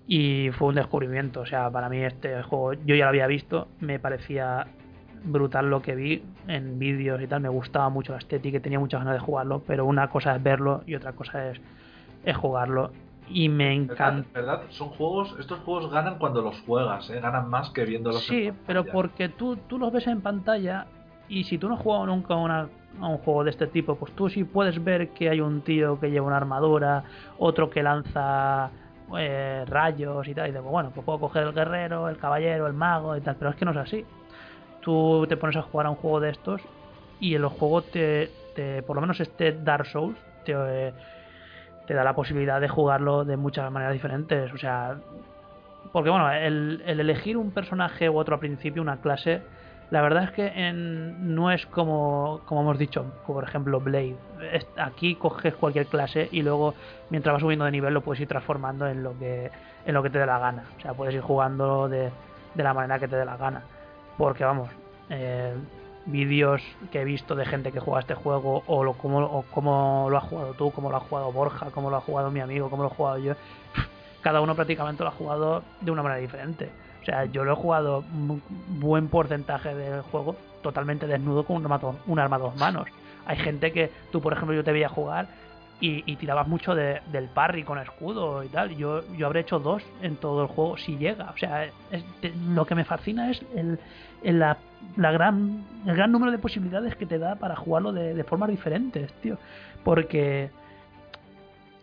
Y 0.06 0.50
fue 0.52 0.68
un 0.68 0.74
descubrimiento. 0.74 1.40
O 1.40 1.46
sea, 1.46 1.70
para 1.70 1.88
mí 1.88 1.98
este 1.98 2.42
juego, 2.42 2.74
yo 2.74 2.94
ya 2.94 3.04
lo 3.04 3.08
había 3.08 3.26
visto, 3.26 3.68
me 3.80 3.98
parecía 3.98 4.66
brutal 5.24 5.70
lo 5.70 5.80
que 5.80 5.94
vi 5.94 6.22
en 6.46 6.78
vídeos 6.78 7.20
y 7.22 7.26
tal. 7.26 7.40
Me 7.40 7.48
gustaba 7.48 7.88
mucho 7.88 8.12
la 8.12 8.18
estética 8.18 8.60
tenía 8.60 8.78
muchas 8.78 9.00
ganas 9.00 9.14
de 9.14 9.20
jugarlo. 9.20 9.62
Pero 9.66 9.86
una 9.86 10.08
cosa 10.10 10.36
es 10.36 10.42
verlo 10.42 10.82
y 10.86 10.94
otra 10.94 11.12
cosa 11.12 11.50
es, 11.50 11.60
es 12.24 12.36
jugarlo. 12.36 12.92
Y 13.26 13.48
me 13.48 13.72
encanta. 13.72 14.28
¿Verdad? 14.34 14.62
Son 14.68 14.90
juegos, 14.90 15.34
estos 15.40 15.60
juegos 15.60 15.90
ganan 15.90 16.18
cuando 16.18 16.42
los 16.42 16.60
juegas, 16.60 17.08
¿eh? 17.08 17.20
ganan 17.20 17.48
más 17.48 17.70
que 17.70 17.86
viéndolos 17.86 18.26
Sí, 18.26 18.48
en 18.48 18.56
pero 18.66 18.84
porque 18.84 19.30
tú, 19.30 19.56
tú 19.56 19.78
los 19.78 19.90
ves 19.90 20.06
en 20.08 20.20
pantalla 20.20 20.86
y 21.28 21.44
si 21.44 21.58
tú 21.58 21.68
no 21.68 21.74
has 21.74 21.80
jugado 21.80 22.06
nunca 22.06 22.34
a 22.34 22.36
una- 22.36 22.68
a 23.00 23.08
un 23.08 23.18
juego 23.18 23.42
de 23.44 23.50
este 23.50 23.66
tipo, 23.66 23.96
pues 23.96 24.12
tú 24.14 24.28
sí 24.28 24.44
puedes 24.44 24.82
ver 24.82 25.08
que 25.10 25.28
hay 25.28 25.40
un 25.40 25.62
tío 25.62 25.98
que 25.98 26.10
lleva 26.10 26.26
una 26.26 26.36
armadura, 26.36 27.04
otro 27.38 27.68
que 27.70 27.82
lanza 27.82 28.70
eh, 29.18 29.64
rayos 29.66 30.26
y 30.28 30.34
tal, 30.34 30.46
y 30.46 30.50
dices, 30.52 30.62
bueno, 30.64 30.90
pues 30.94 31.04
puedo 31.04 31.18
coger 31.20 31.42
el 31.42 31.52
guerrero, 31.52 32.08
el 32.08 32.16
caballero, 32.16 32.66
el 32.66 32.72
mago 32.72 33.16
y 33.16 33.20
tal, 33.20 33.36
pero 33.36 33.50
es 33.50 33.56
que 33.56 33.64
no 33.64 33.72
es 33.72 33.76
así. 33.76 34.04
Tú 34.80 35.26
te 35.28 35.36
pones 35.36 35.56
a 35.56 35.62
jugar 35.62 35.86
a 35.86 35.90
un 35.90 35.96
juego 35.96 36.20
de 36.20 36.30
estos 36.30 36.60
y 37.20 37.34
el 37.34 37.44
juego 37.46 37.82
te, 37.82 38.30
te 38.54 38.82
por 38.82 38.96
lo 38.96 39.00
menos 39.02 39.20
este 39.20 39.52
Dark 39.52 39.86
Souls, 39.86 40.18
te, 40.44 40.54
te 41.86 41.94
da 41.94 42.04
la 42.04 42.14
posibilidad 42.14 42.60
de 42.60 42.68
jugarlo 42.68 43.24
de 43.24 43.36
muchas 43.36 43.70
maneras 43.70 43.92
diferentes, 43.94 44.52
o 44.52 44.58
sea, 44.58 44.96
porque 45.92 46.10
bueno, 46.10 46.30
el 46.32 46.82
elegir 46.86 47.36
un 47.36 47.50
personaje 47.50 48.08
u 48.08 48.16
otro 48.18 48.34
al 48.34 48.40
principio, 48.40 48.80
una 48.82 48.96
clase, 49.00 49.42
la 49.94 50.02
verdad 50.02 50.24
es 50.24 50.32
que 50.32 50.46
en- 50.48 51.36
no 51.36 51.52
es 51.52 51.66
como, 51.66 52.40
como 52.46 52.62
hemos 52.62 52.78
dicho, 52.78 53.04
como 53.24 53.38
por 53.38 53.48
ejemplo 53.48 53.78
Blade. 53.80 54.16
Aquí 54.76 55.14
coges 55.14 55.54
cualquier 55.54 55.86
clase 55.86 56.28
y 56.32 56.42
luego 56.42 56.74
mientras 57.10 57.32
vas 57.32 57.40
subiendo 57.42 57.64
de 57.64 57.70
nivel 57.70 57.94
lo 57.94 58.00
puedes 58.00 58.20
ir 58.20 58.26
transformando 58.26 58.88
en 58.88 59.04
lo 59.04 59.16
que, 59.16 59.52
en 59.86 59.94
lo 59.94 60.02
que 60.02 60.10
te 60.10 60.18
dé 60.18 60.26
la 60.26 60.40
gana. 60.40 60.64
O 60.78 60.80
sea, 60.80 60.94
puedes 60.94 61.14
ir 61.14 61.20
jugando 61.20 61.88
de, 61.88 62.10
de 62.56 62.62
la 62.64 62.74
manera 62.74 62.98
que 62.98 63.06
te 63.06 63.14
dé 63.14 63.24
la 63.24 63.36
gana. 63.36 63.62
Porque 64.18 64.44
vamos, 64.44 64.68
eh, 65.10 65.54
vídeos 66.06 66.60
que 66.90 67.02
he 67.02 67.04
visto 67.04 67.36
de 67.36 67.46
gente 67.46 67.70
que 67.70 67.78
juega 67.78 68.00
este 68.00 68.14
juego 68.14 68.64
o, 68.66 68.82
lo, 68.82 68.94
cómo, 68.94 69.18
o 69.20 69.44
cómo 69.52 70.08
lo 70.10 70.18
has 70.18 70.24
jugado 70.24 70.54
tú, 70.54 70.72
cómo 70.72 70.90
lo 70.90 70.96
ha 70.96 71.00
jugado 71.00 71.30
Borja, 71.30 71.70
cómo 71.70 71.88
lo 71.88 71.98
ha 71.98 72.00
jugado 72.00 72.32
mi 72.32 72.40
amigo, 72.40 72.68
cómo 72.68 72.82
lo 72.82 72.88
he 72.88 72.94
jugado 72.94 73.18
yo, 73.18 73.34
cada 74.22 74.40
uno 74.40 74.56
prácticamente 74.56 75.04
lo 75.04 75.10
ha 75.10 75.12
jugado 75.12 75.62
de 75.80 75.90
una 75.92 76.02
manera 76.02 76.20
diferente. 76.20 76.68
O 77.04 77.06
sea, 77.06 77.26
yo 77.26 77.44
lo 77.44 77.52
he 77.52 77.56
jugado 77.56 78.02
un 78.14 78.42
buen 78.80 79.08
porcentaje 79.08 79.74
del 79.74 80.00
juego 80.00 80.36
totalmente 80.62 81.06
desnudo 81.06 81.44
con 81.44 81.56
un 81.58 82.18
arma, 82.18 82.36
a 82.36 82.38
dos 82.38 82.56
manos. 82.56 82.88
Hay 83.26 83.36
gente 83.36 83.72
que 83.72 83.92
tú, 84.10 84.22
por 84.22 84.32
ejemplo, 84.32 84.56
yo 84.56 84.64
te 84.64 84.72
veía 84.72 84.88
jugar 84.88 85.28
y, 85.80 86.16
tirabas 86.16 86.48
mucho 86.48 86.74
de- 86.74 87.02
del 87.12 87.28
parry 87.28 87.62
con 87.62 87.78
escudo 87.78 88.42
y 88.42 88.48
tal. 88.48 88.74
Yo, 88.74 89.02
yo 89.18 89.26
habré 89.26 89.40
hecho 89.40 89.58
dos 89.58 89.82
en 90.00 90.16
todo 90.16 90.40
el 90.40 90.48
juego 90.48 90.78
si 90.78 90.96
llega. 90.96 91.30
O 91.30 91.36
sea, 91.36 91.68
lo 92.48 92.64
que 92.64 92.74
me 92.74 92.86
fascina 92.86 93.30
es 93.30 93.42
el, 93.54 93.78
el- 94.22 94.38
la, 94.38 94.56
la 94.96 95.12
gran, 95.12 95.62
el 95.84 95.94
gran 95.94 96.10
número 96.10 96.32
de 96.32 96.38
posibilidades 96.38 96.96
que 96.96 97.04
te 97.04 97.18
da 97.18 97.34
para 97.36 97.54
jugarlo 97.54 97.92
de, 97.92 98.24
formas 98.24 98.48
diferentes, 98.48 99.12
tío. 99.20 99.36
Porque, 99.84 100.48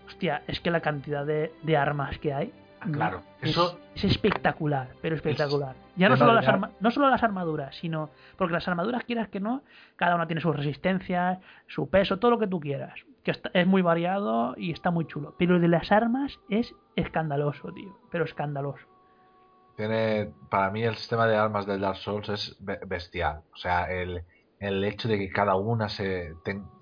hostia, 0.07 0.41
es 0.47 0.59
que 0.61 0.71
la 0.71 0.79
cantidad 0.81 1.27
de, 1.27 1.51
armas 1.77 2.17
que 2.17 2.33
hay 2.33 2.51
claro, 2.91 3.21
es, 3.41 3.51
eso 3.51 3.79
es 3.95 4.03
espectacular, 4.05 4.89
pero 5.01 5.15
espectacular. 5.15 5.75
Ya 5.95 6.09
no 6.09 6.17
solo, 6.17 6.33
las 6.33 6.47
arma- 6.47 6.71
no 6.79 6.89
solo 6.91 7.09
las 7.09 7.21
armaduras, 7.23 7.75
sino 7.75 8.09
porque 8.37 8.53
las 8.53 8.67
armaduras, 8.67 9.03
quieras 9.03 9.27
que 9.29 9.39
no, 9.39 9.61
cada 9.95 10.15
una 10.15 10.25
tiene 10.27 10.41
sus 10.41 10.55
resistencias, 10.55 11.39
su 11.67 11.89
peso, 11.89 12.17
todo 12.17 12.31
lo 12.31 12.39
que 12.39 12.47
tú 12.47 12.59
quieras. 12.59 12.93
Que 13.23 13.31
está- 13.31 13.51
es 13.53 13.67
muy 13.67 13.81
variado 13.83 14.55
y 14.57 14.71
está 14.71 14.89
muy 14.89 15.05
chulo. 15.05 15.35
Pero 15.37 15.55
el 15.57 15.61
de 15.61 15.67
las 15.67 15.91
armas 15.91 16.39
es 16.49 16.73
escandaloso, 16.95 17.71
tío. 17.73 17.97
Pero 18.09 18.23
escandaloso. 18.25 18.85
tiene, 19.75 20.31
para 20.49 20.69
mí 20.71 20.83
el 20.83 20.95
sistema 20.95 21.25
de 21.27 21.35
armas 21.37 21.65
del 21.65 21.81
Dark 21.81 21.97
Souls 21.97 22.29
es 22.29 22.57
be- 22.59 22.79
bestial. 22.85 23.41
O 23.53 23.57
sea, 23.57 23.91
el, 23.91 24.23
el 24.59 24.83
hecho 24.83 25.07
de 25.07 25.17
que 25.17 25.29
cada 25.29 25.55
una 25.55 25.89
se, 25.89 26.33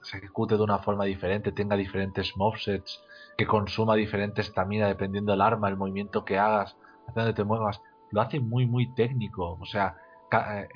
se 0.02 0.18
ejecute 0.18 0.58
de 0.58 0.64
una 0.64 0.80
forma 0.80 1.06
diferente, 1.06 1.52
tenga 1.52 1.76
diferentes 1.78 2.36
movesets, 2.36 3.02
que 3.40 3.48
consuma 3.48 3.96
diferente 3.96 4.42
estamina 4.42 4.86
dependiendo 4.90 5.32
del 5.32 5.40
arma, 5.40 5.70
el 5.70 5.78
movimiento 5.78 6.26
que 6.26 6.38
hagas, 6.38 6.76
hacia 7.08 7.24
dónde 7.24 7.34
te 7.34 7.46
muevas, 7.46 7.82
lo 8.12 8.20
hace 8.20 8.42
muy, 8.42 8.66
muy 8.66 8.94
técnico. 8.96 9.58
O 9.62 9.66
sea, 9.66 9.96
eh, 10.30 10.68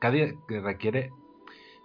cada 0.00 0.12
día 0.12 0.32
que 0.48 0.60
requiere. 0.60 1.12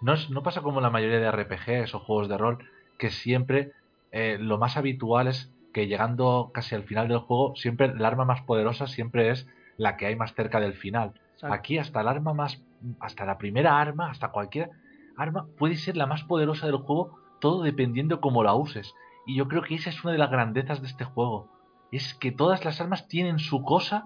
No, 0.01 0.13
es- 0.13 0.31
no 0.31 0.41
pasa 0.41 0.63
como 0.63 0.81
la 0.81 0.89
mayoría 0.89 1.19
de 1.19 1.27
RPGs 1.27 1.93
o 1.93 1.99
juegos 1.99 2.27
de 2.27 2.39
rol, 2.39 2.57
que 2.97 3.11
siempre 3.11 3.71
eh, 4.11 4.37
lo 4.39 4.57
más 4.57 4.77
habitual 4.77 5.27
es 5.27 5.51
que 5.73 5.85
llegando 5.85 6.49
casi 6.53 6.73
al 6.73 6.85
final 6.85 7.07
del 7.07 7.19
juego, 7.19 7.55
siempre 7.55 7.85
el 7.85 8.03
arma 8.03 8.25
más 8.25 8.41
poderosa 8.41 8.87
siempre 8.87 9.29
es 9.29 9.45
la 9.77 9.95
que 9.95 10.07
hay 10.07 10.15
más 10.15 10.33
cerca 10.33 10.59
del 10.59 10.73
final. 10.73 11.13
Aquí 11.53 11.77
hasta 11.77 12.01
el 12.01 12.07
arma 12.07 12.33
más, 12.33 12.63
hasta 12.99 13.25
la 13.25 13.37
primera 13.37 13.79
arma, 13.79 14.09
hasta 14.09 14.29
cualquier 14.29 14.71
arma 15.17 15.45
puede 15.59 15.75
ser 15.75 15.97
la 15.97 16.07
más 16.07 16.23
poderosa 16.23 16.65
del 16.65 16.77
juego, 16.77 17.19
todo 17.41 17.61
dependiendo 17.61 18.21
cómo 18.21 18.41
la 18.41 18.55
uses. 18.55 18.95
Y 19.25 19.35
yo 19.35 19.47
creo 19.47 19.61
que 19.63 19.75
esa 19.75 19.89
es 19.89 20.03
una 20.03 20.13
de 20.13 20.19
las 20.19 20.29
grandezas 20.31 20.81
de 20.81 20.87
este 20.87 21.03
juego. 21.03 21.49
Es 21.91 22.13
que 22.15 22.31
todas 22.31 22.63
las 22.65 22.79
armas 22.81 23.07
tienen 23.07 23.39
su 23.39 23.63
cosa, 23.63 24.05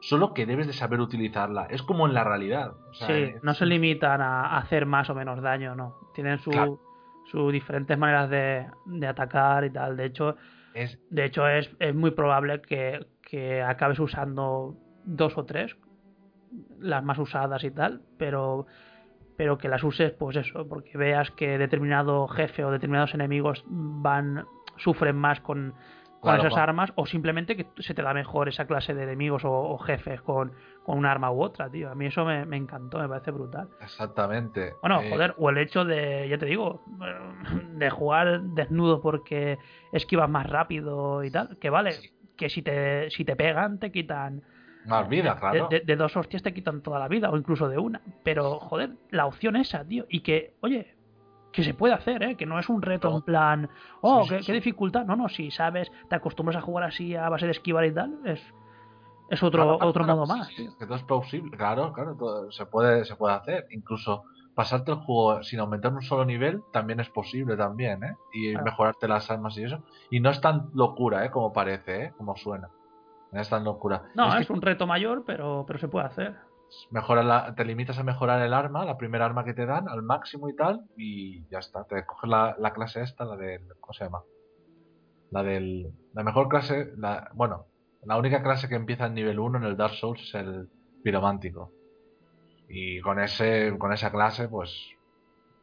solo 0.00 0.32
que 0.34 0.46
debes 0.46 0.66
de 0.66 0.72
saber 0.72 1.00
utilizarla. 1.00 1.66
Es 1.70 1.82
como 1.82 2.06
en 2.06 2.14
la 2.14 2.24
realidad. 2.24 2.72
O 2.90 2.94
sea, 2.94 3.06
sí, 3.08 3.12
es- 3.14 3.42
no 3.42 3.54
se 3.54 3.66
limitan 3.66 4.20
a 4.20 4.56
hacer 4.58 4.86
más 4.86 5.10
o 5.10 5.14
menos 5.14 5.40
daño, 5.42 5.74
no. 5.74 5.94
Tienen 6.14 6.38
su, 6.38 6.50
Claro. 6.50 6.80
sus 7.30 7.52
diferentes 7.52 7.96
maneras 7.98 8.30
de, 8.30 8.66
de 8.86 9.06
atacar 9.06 9.64
y 9.64 9.70
tal. 9.70 9.96
De 9.96 10.06
hecho, 10.06 10.36
Es, 10.74 10.98
de 11.10 11.24
hecho 11.24 11.46
es, 11.48 11.70
es 11.80 11.94
muy 11.94 12.12
probable 12.12 12.60
que, 12.62 13.06
que 13.22 13.62
acabes 13.62 13.98
usando 13.98 14.76
dos 15.04 15.36
o 15.36 15.44
tres, 15.44 15.76
las 16.80 17.02
más 17.04 17.18
usadas 17.18 17.62
y 17.64 17.70
tal, 17.70 18.02
pero 18.18 18.66
pero 19.38 19.56
que 19.56 19.68
las 19.68 19.82
uses 19.84 20.12
pues 20.12 20.36
eso, 20.36 20.68
porque 20.68 20.98
veas 20.98 21.30
que 21.30 21.56
determinado 21.56 22.28
jefe 22.28 22.64
o 22.64 22.70
determinados 22.70 23.14
enemigos 23.14 23.64
van 23.68 24.44
sufren 24.76 25.16
más 25.16 25.40
con, 25.40 25.72
con 26.20 26.34
Claro, 26.34 26.42
esas 26.48 26.58
armas 26.58 26.92
o 26.96 27.06
simplemente 27.06 27.56
que 27.56 27.66
se 27.78 27.94
te 27.94 28.02
da 28.02 28.12
mejor 28.12 28.48
esa 28.48 28.66
clase 28.66 28.92
de 28.94 29.04
enemigos 29.04 29.44
o, 29.44 29.50
o 29.52 29.78
jefes 29.78 30.20
con, 30.22 30.52
con 30.84 30.98
un 30.98 31.06
arma 31.06 31.30
u 31.30 31.40
otra, 31.42 31.70
tío. 31.70 31.88
A 31.90 31.94
mí 31.94 32.06
eso 32.06 32.24
me, 32.24 32.44
me 32.46 32.56
encantó, 32.56 32.98
me 32.98 33.08
parece 33.08 33.30
brutal. 33.30 33.68
exactamente. 33.80 34.74
Bueno, 34.80 35.00
Eh, 35.02 35.10
joder, 35.10 35.34
o 35.38 35.50
el 35.50 35.58
hecho 35.58 35.84
de, 35.84 36.28
ya 36.28 36.36
te 36.38 36.46
digo, 36.46 36.82
de 37.74 37.90
jugar 37.90 38.40
desnudo 38.42 39.00
porque 39.00 39.58
esquivas 39.92 40.28
más 40.28 40.46
rápido 40.50 41.22
y 41.24 41.30
tal, 41.30 41.56
que 41.58 41.70
vale, 41.70 41.92
Sí. 41.92 42.10
que 42.36 42.48
si 42.50 42.62
te, 42.62 43.08
si 43.10 43.24
te 43.24 43.36
pegan 43.36 43.78
te 43.78 43.92
quitan... 43.92 44.42
Más 44.88 45.08
vida, 45.08 45.34
de- 45.34 45.40
claro. 45.40 45.68
De, 45.68 45.80
de 45.80 45.96
dos 45.96 46.16
hostias 46.16 46.42
te 46.42 46.52
quitan 46.54 46.80
toda 46.82 46.98
la 46.98 47.08
vida, 47.08 47.30
o 47.30 47.36
incluso 47.36 47.68
de 47.68 47.78
una. 47.78 48.00
Pero, 48.24 48.58
joder, 48.60 48.90
la 49.10 49.26
opción 49.26 49.56
esa, 49.56 49.84
tío, 49.84 50.06
y 50.08 50.20
que, 50.20 50.54
oye, 50.60 50.94
que 51.52 51.62
se 51.62 51.74
puede 51.74 51.94
hacer, 51.94 52.22
¿eh? 52.22 52.36
Que 52.36 52.46
no 52.46 52.58
es 52.58 52.68
un 52.68 52.82
reto 52.82 53.14
en 53.14 53.22
plan, 53.22 53.70
oh, 54.00 54.22
Sí, 54.22 54.28
sí, 54.28 54.34
qué, 54.34 54.40
sí. 54.40 54.46
qué 54.46 54.52
dificultad. 54.54 55.04
No, 55.04 55.16
no, 55.16 55.28
si 55.28 55.50
sabes, 55.50 55.90
te 56.08 56.14
acostumbras 56.16 56.56
a 56.56 56.60
jugar 56.60 56.84
así 56.84 57.14
a 57.16 57.28
base 57.28 57.46
de 57.46 57.52
esquivar 57.52 57.84
y 57.86 57.92
tal, 57.92 58.18
es, 58.24 58.40
es 59.30 59.42
otro, 59.42 59.62
Claro, 59.62 59.78
claro, 59.78 59.90
otro 59.90 60.04
claro, 60.04 60.20
modo 60.20 60.36
más, 60.36 60.46
sí, 60.48 60.56
tío. 60.56 60.76
que 60.78 60.86
todo 60.86 60.96
es 60.96 61.02
plausible, 61.04 61.56
claro, 61.56 61.92
claro, 61.92 62.14
todo 62.16 62.50
se 62.52 62.66
puede, 62.66 63.04
se 63.04 63.16
puede 63.16 63.34
hacer. 63.34 63.66
Incluso 63.70 64.24
pasarte 64.54 64.90
el 64.90 64.98
juego 64.98 65.42
sin 65.42 65.60
aumentar 65.60 65.92
un 65.92 66.02
solo 66.02 66.24
nivel 66.24 66.62
también 66.72 66.98
es 67.00 67.08
posible 67.10 67.56
también, 67.56 68.02
¿eh? 68.04 68.14
Y 68.32 68.56
mejorarte 68.56 69.06
las 69.08 69.30
armas 69.30 69.56
y 69.56 69.64
eso. 69.64 69.82
Y 70.10 70.20
no 70.20 70.30
es 70.30 70.40
tan 70.40 70.70
locura, 70.74 71.24
¿eh? 71.24 71.30
Como 71.30 71.52
parece, 71.52 72.04
¿eh? 72.04 72.12
Como 72.16 72.36
suena. 72.36 72.68
No 73.32 73.40
es 73.40 73.48
tan 73.48 73.64
locura. 73.64 74.04
No, 74.14 74.34
Es 74.34 74.40
es, 74.42 74.46
que 74.46 74.52
un 74.52 74.62
reto 74.62 74.86
mayor, 74.86 75.24
pero, 75.26 75.64
pero 75.66 75.78
se 75.78 75.88
puede 75.88 76.06
hacer. 76.06 76.36
mejora 76.90 77.22
la- 77.22 77.54
te 77.54 77.64
limitas 77.64 77.98
a 77.98 78.02
mejorar 78.04 78.40
el 78.42 78.54
arma, 78.54 78.84
la 78.84 78.96
primera 78.96 79.24
arma 79.26 79.44
que 79.44 79.54
te 79.54 79.66
dan, 79.66 79.88
al 79.88 80.02
máximo 80.02 80.48
y 80.48 80.56
tal, 80.56 80.82
y 80.96 81.46
ya 81.48 81.58
está. 81.58 81.84
Te 81.84 82.04
coges 82.06 82.28
la, 82.30 82.56
la 82.58 82.72
clase 82.72 83.02
esta, 83.02 83.24
la 83.24 83.36
del. 83.36 83.62
¿Cómo 83.80 83.92
se 83.92 84.04
llama? 84.04 84.22
La 85.30 85.42
del. 85.42 85.90
La 86.14 86.22
mejor 86.22 86.48
clase. 86.48 86.92
La, 86.96 87.30
bueno, 87.34 87.66
la 88.04 88.16
única 88.16 88.42
clase 88.42 88.68
que 88.68 88.76
empieza 88.76 89.06
en 89.06 89.14
nivel 89.14 89.38
1 89.38 89.58
en 89.58 89.64
el 89.64 89.76
Dark 89.76 89.94
Souls 89.94 90.20
es 90.22 90.34
el 90.34 90.68
piromántico. 91.02 91.70
Y 92.68 93.00
con 93.00 93.18
ese 93.20 93.76
con 93.78 93.92
esa 93.92 94.10
clase, 94.10 94.48
pues. 94.48 94.70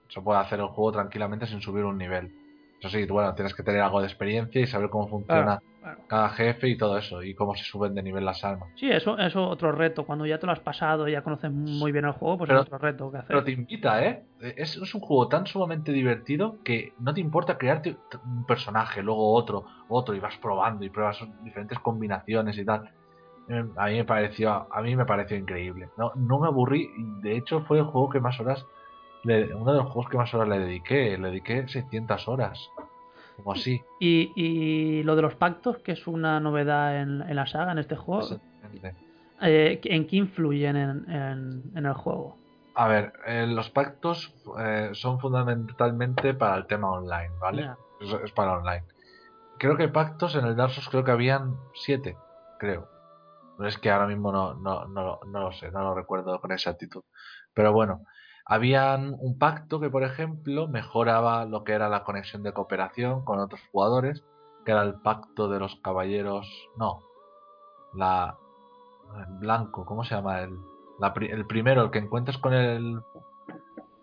Se 0.10 0.22
puede 0.22 0.40
hacer 0.40 0.60
el 0.60 0.68
juego 0.68 0.92
tranquilamente 0.92 1.48
sin 1.48 1.62
subir 1.62 1.84
un 1.84 1.98
nivel. 1.98 2.32
Eso 2.80 2.90
sí, 2.90 3.06
bueno, 3.08 3.34
tienes 3.34 3.56
que 3.56 3.64
tener 3.64 3.82
algo 3.82 4.02
de 4.02 4.06
experiencia 4.08 4.62
y 4.62 4.68
saber 4.68 4.90
cómo 4.92 5.08
funciona 5.08 5.58
Claro. 5.58 5.62
Cada 6.07 6.30
jefe 6.30 6.70
y 6.70 6.78
todo 6.78 6.98
eso, 6.98 7.22
y 7.24 7.34
cómo 7.36 7.56
se 7.56 7.64
suben 7.64 7.94
de 7.95 8.03
nivel 8.03 8.26
las 8.26 8.44
armas. 8.44 8.70
Sí, 8.76 8.90
eso 8.90 9.18
es 9.18 9.36
otro 9.36 9.72
reto. 9.72 10.06
Cuando 10.06 10.26
ya 10.26 10.40
te 10.40 10.45
lo 10.45 10.52
has 10.52 10.60
pasado 10.60 11.07
y 11.07 11.12
ya 11.14 11.22
conoces 11.24 11.52
muy 11.52 11.91
bien 11.91 12.06
el 12.06 12.12
juego, 12.14 12.38
pues 12.40 12.48
Pero- 12.49 12.62
es 12.62 12.66
otro 12.68 12.78
reto 12.78 13.12
que 13.12 13.18
hacer. 13.18 13.28
Pero 13.28 13.44
te 13.44 13.52
invita, 13.52 14.06
¿eh? 14.06 14.24
Es, 14.40 14.76
es 14.78 14.95
un 14.95 15.02
juego 15.02 15.28
tan 15.28 15.45
sumamente 15.48 15.91
divertido 15.91 16.57
que 16.64 16.94
no 16.99 17.14
te 17.14 17.22
importa 17.22 17.57
crearte 17.57 17.98
un 18.26 18.45
personaje, 18.45 19.02
luego 19.03 19.34
otro, 19.34 19.66
otro, 19.88 20.14
y 20.16 20.20
vas 20.20 20.38
probando 20.38 20.84
y 20.86 20.90
pruebas 20.90 21.20
diferentes 21.44 21.80
combinaciones 21.80 22.57
y 22.57 22.66
tal. 22.66 22.90
Eh, 23.48 23.64
A 23.78 23.88
mí 23.88 23.95
me 23.98 24.06
pareció, 24.06 24.68
a 24.74 24.82
mí 24.82 24.95
me 24.95 25.06
pareció 25.06 25.38
increíble. 25.38 25.90
No, 25.98 26.12
no 26.16 26.40
me 26.40 26.48
aburrí, 26.48 26.90
de 27.22 27.38
hecho 27.38 27.62
fue 27.62 27.78
el 27.78 27.84
juego 27.86 28.10
que 28.10 28.20
más 28.20 28.40
horas, 28.40 28.66
le- 29.24 29.53
uno 29.53 29.72
de 29.72 29.78
los 29.80 29.91
juegos 29.91 30.10
que 30.10 30.18
más 30.18 30.34
horas 30.34 30.48
le 30.49 30.60
dediqué, 30.60 31.18
le 31.18 31.28
dediqué 31.30 31.68
600 31.68 32.28
horas, 32.28 32.60
como 33.36 33.53
así. 33.53 33.82
Y, 33.99 34.32
y 34.36 35.03
lo 35.03 35.16
de 35.16 35.22
los 35.22 35.36
pactos, 35.36 35.78
que 35.80 35.94
es 35.94 36.07
una 36.07 36.40
novedad 36.40 37.02
en, 37.02 37.22
en 37.22 37.36
la 37.36 37.48
saga, 37.48 37.72
en 37.72 37.80
este 37.80 37.95
juego, 37.95 38.22
Exactamente. 38.22 38.95
eh, 39.41 39.80
¿en 39.84 40.07
qué 40.07 40.16
influyen 40.18 40.76
en, 40.76 41.10
en- 41.12 41.64
en 41.76 41.86
el 41.86 41.94
juego? 41.94 42.38
A 42.76 42.88
ver, 42.88 43.14
eh, 43.26 43.48
los 43.48 43.70
pactos 43.70 44.34
eh, 44.60 44.90
son 44.94 45.20
fundamentalmente 45.20 46.34
para 46.34 46.57
el 46.57 46.68
tema 46.68 46.91
online, 46.91 47.32
¿vale? 47.40 47.70
Es, 48.02 48.12
es 48.26 48.32
para 48.34 48.57
online. 48.57 48.84
Creo 49.57 49.78
que 49.78 49.88
pactos 49.88 50.36
en 50.36 50.45
el 50.45 50.56
Dark 50.57 50.74
Souls 50.74 50.90
creo 50.90 51.03
que 51.06 51.12
habían 51.12 51.56
siete, 51.74 52.18
creo. 52.60 52.90
Es 53.66 53.78
que 53.78 53.90
ahora 53.90 54.07
mismo 54.07 54.34
no, 54.34 54.53
no, 54.56 54.86
no, 54.88 55.20
no 55.32 55.40
lo 55.40 55.52
sé, 55.53 55.72
no 55.72 55.82
lo 55.82 55.95
recuerdo 55.95 56.41
con 56.41 56.52
exactitud. 56.52 57.03
Pero 57.53 57.72
bueno, 57.72 58.02
habían 58.46 59.16
un 59.20 59.38
pacto 59.38 59.80
que, 59.80 59.90
por 59.90 60.04
ejemplo, 60.04 60.68
mejoraba 60.68 61.46
lo 61.46 61.64
que 61.64 61.74
era 61.74 61.90
la 61.90 62.04
conexión 62.04 62.44
de 62.44 62.54
cooperación 62.54 63.26
con 63.26 63.40
otros 63.40 63.62
jugadores, 63.72 64.24
que 64.64 64.72
era 64.72 64.84
el 64.84 64.96
pacto 65.02 65.50
de 65.50 65.60
los 65.60 65.76
caballeros. 65.78 66.48
No, 66.78 67.04
la. 67.94 68.38
el 69.18 69.40
blanco, 69.40 69.86
¿cómo 69.86 70.04
se 70.04 70.16
llama? 70.16 70.42
El, 70.42 70.58
la 71.00 71.14
el 71.18 71.46
primero, 71.48 71.82
el 71.82 71.92
que 71.92 72.00
encuentras 72.00 72.38
con 72.38 72.54
el. 72.54 73.02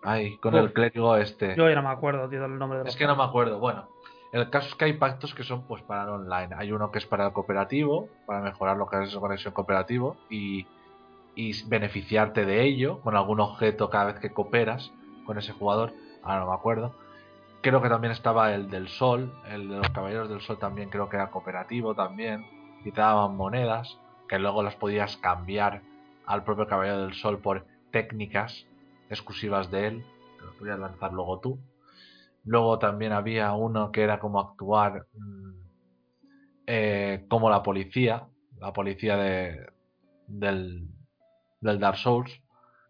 Ay, 0.03 0.37
con 0.39 0.55
el 0.57 0.73
clérigo 0.73 1.17
este. 1.17 1.55
Yo 1.55 1.69
ya 1.69 1.77
no 1.77 1.83
me 1.83 1.91
acuerdo, 1.91 2.29
tío, 2.29 2.43
del 2.43 2.59
nombre 2.59 2.83
de 2.83 2.89
Es 2.89 2.97
que 2.97 3.07
no 3.07 3.15
me 3.15 3.23
acuerdo. 3.23 3.61
Bueno, 3.61 3.89
el 4.33 4.51
caso 4.51 4.67
es 4.67 4.75
que 4.75 4.87
hay 4.87 4.95
pactos 4.95 5.33
que 5.35 5.45
son 5.45 5.63
pues 5.69 5.83
para 5.85 6.03
el 6.03 6.09
online. 6.09 6.57
Hay 6.57 6.73
uno 6.73 6.91
que 6.91 6.99
es 6.99 7.07
para 7.07 7.27
el 7.27 7.33
cooperativo, 7.33 8.09
para 8.27 8.41
mejorar 8.41 8.77
lo 8.77 8.89
que 8.89 9.05
es 9.05 9.15
conexión 9.15 9.55
cooperativo 9.55 10.17
y, 10.29 10.67
y 11.35 11.63
beneficiarte 11.69 12.45
de 12.45 12.65
ello 12.65 13.01
con 13.01 13.17
algún 13.17 13.41
objeto 13.41 13.91
cada 13.91 14.07
vez 14.07 14.19
que 14.21 14.33
cooperas 14.33 14.93
con 15.25 15.39
ese 15.39 15.53
jugador. 15.53 15.93
Ahora 16.23 16.41
no 16.41 16.49
me 16.49 16.55
acuerdo. 16.55 16.95
Creo 17.63 17.81
que 17.81 17.89
también 17.89 18.13
estaba 18.13 18.55
el 18.55 18.69
del 18.71 18.89
sol, 18.89 19.33
el 19.49 19.69
de 19.69 19.77
los 19.77 19.89
caballeros 19.91 20.29
del 20.29 20.41
sol 20.41 20.59
también 20.59 20.91
creo 20.91 21.09
que 21.09 21.17
era 21.17 21.31
cooperativo 21.31 21.95
también. 21.95 22.45
Y 22.85 22.91
te 22.91 23.01
daban 23.01 23.37
monedas 23.37 23.99
que 24.29 24.39
luego 24.39 24.63
las 24.63 24.75
podías 24.77 25.17
cambiar 25.19 25.83
al 26.27 26.45
propio 26.45 26.67
caballero 26.67 27.03
del 27.03 27.15
sol 27.15 27.39
por 27.39 27.67
técnicas 27.93 28.67
exclusivas 29.11 29.71
de 29.71 29.87
él, 29.87 30.05
que 30.39 30.47
lo 30.47 30.55
podías 30.55 30.79
lanzar 30.79 31.13
luego 31.13 31.39
tú. 31.41 31.59
Luego 32.45 32.79
también 32.79 33.13
había 33.13 33.53
uno 33.53 33.93
que 33.93 34.03
era 34.03 34.19
como 34.19 34.41
actuar 34.41 35.07
mm, 35.15 35.53
eh, 36.67 37.25
como 37.29 37.51
la 37.51 37.63
policía, 37.63 38.27
la 38.59 38.73
policía 38.73 39.17
de, 39.17 39.67
del, 40.27 40.89
del 41.63 41.81
Dark 41.81 41.97
Souls, 41.97 42.43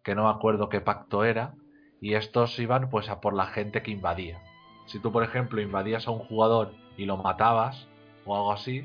que 0.03 0.17
no 0.17 0.25
me 0.25 0.31
acuerdo 0.31 0.69
qué 0.69 0.81
pacto 0.81 1.25
era, 1.25 1.55
y 2.01 2.15
estos 2.15 2.59
iban 2.59 2.91
pues 2.91 3.09
a 3.09 3.21
por 3.21 3.35
la 3.35 3.47
gente 3.47 3.83
que 3.83 3.93
invadía. 3.93 4.41
Si 4.87 4.99
tú, 4.99 5.13
por 5.13 5.23
ejemplo, 5.23 5.61
invadías 5.61 6.09
a 6.09 6.11
un 6.11 6.19
jugador 6.19 6.73
y 6.97 7.05
lo 7.05 7.17
matabas, 7.17 7.87
o 8.25 8.35
algo 8.35 8.53
así, 8.53 8.85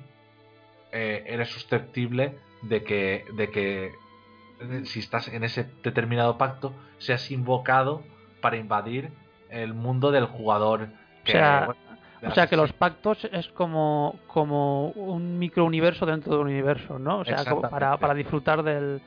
eh, 0.91 1.23
eres 1.27 1.49
susceptible 1.49 2.37
de 2.61 2.83
que, 2.83 3.25
de 3.33 3.49
que 3.49 3.85
eh, 4.59 4.81
si 4.85 4.99
estás 4.99 5.27
en 5.29 5.43
ese 5.43 5.69
determinado 5.83 6.37
pacto, 6.37 6.73
seas 6.99 7.31
invocado 7.31 8.03
para 8.41 8.57
invadir 8.57 9.11
el 9.49 9.73
mundo 9.73 10.11
del 10.11 10.25
jugador. 10.25 10.89
Que, 11.23 11.31
O 11.31 11.39
sea, 11.39 11.65
bueno, 11.65 12.31
O 12.31 12.35
sea 12.35 12.47
que 12.47 12.55
los 12.55 12.73
pactos 12.73 13.27
es 13.31 13.47
como, 13.49 14.19
como 14.27 14.89
un 14.89 15.39
microuniverso 15.39 16.05
dentro 16.05 16.33
de 16.33 16.39
un 16.39 16.47
universo, 16.47 16.99
¿no? 16.99 17.19
O 17.19 17.25
sea, 17.25 17.45
como 17.45 17.61
para, 17.61 17.97
para 17.97 18.13
disfrutar 18.13 18.63
del, 18.63 19.01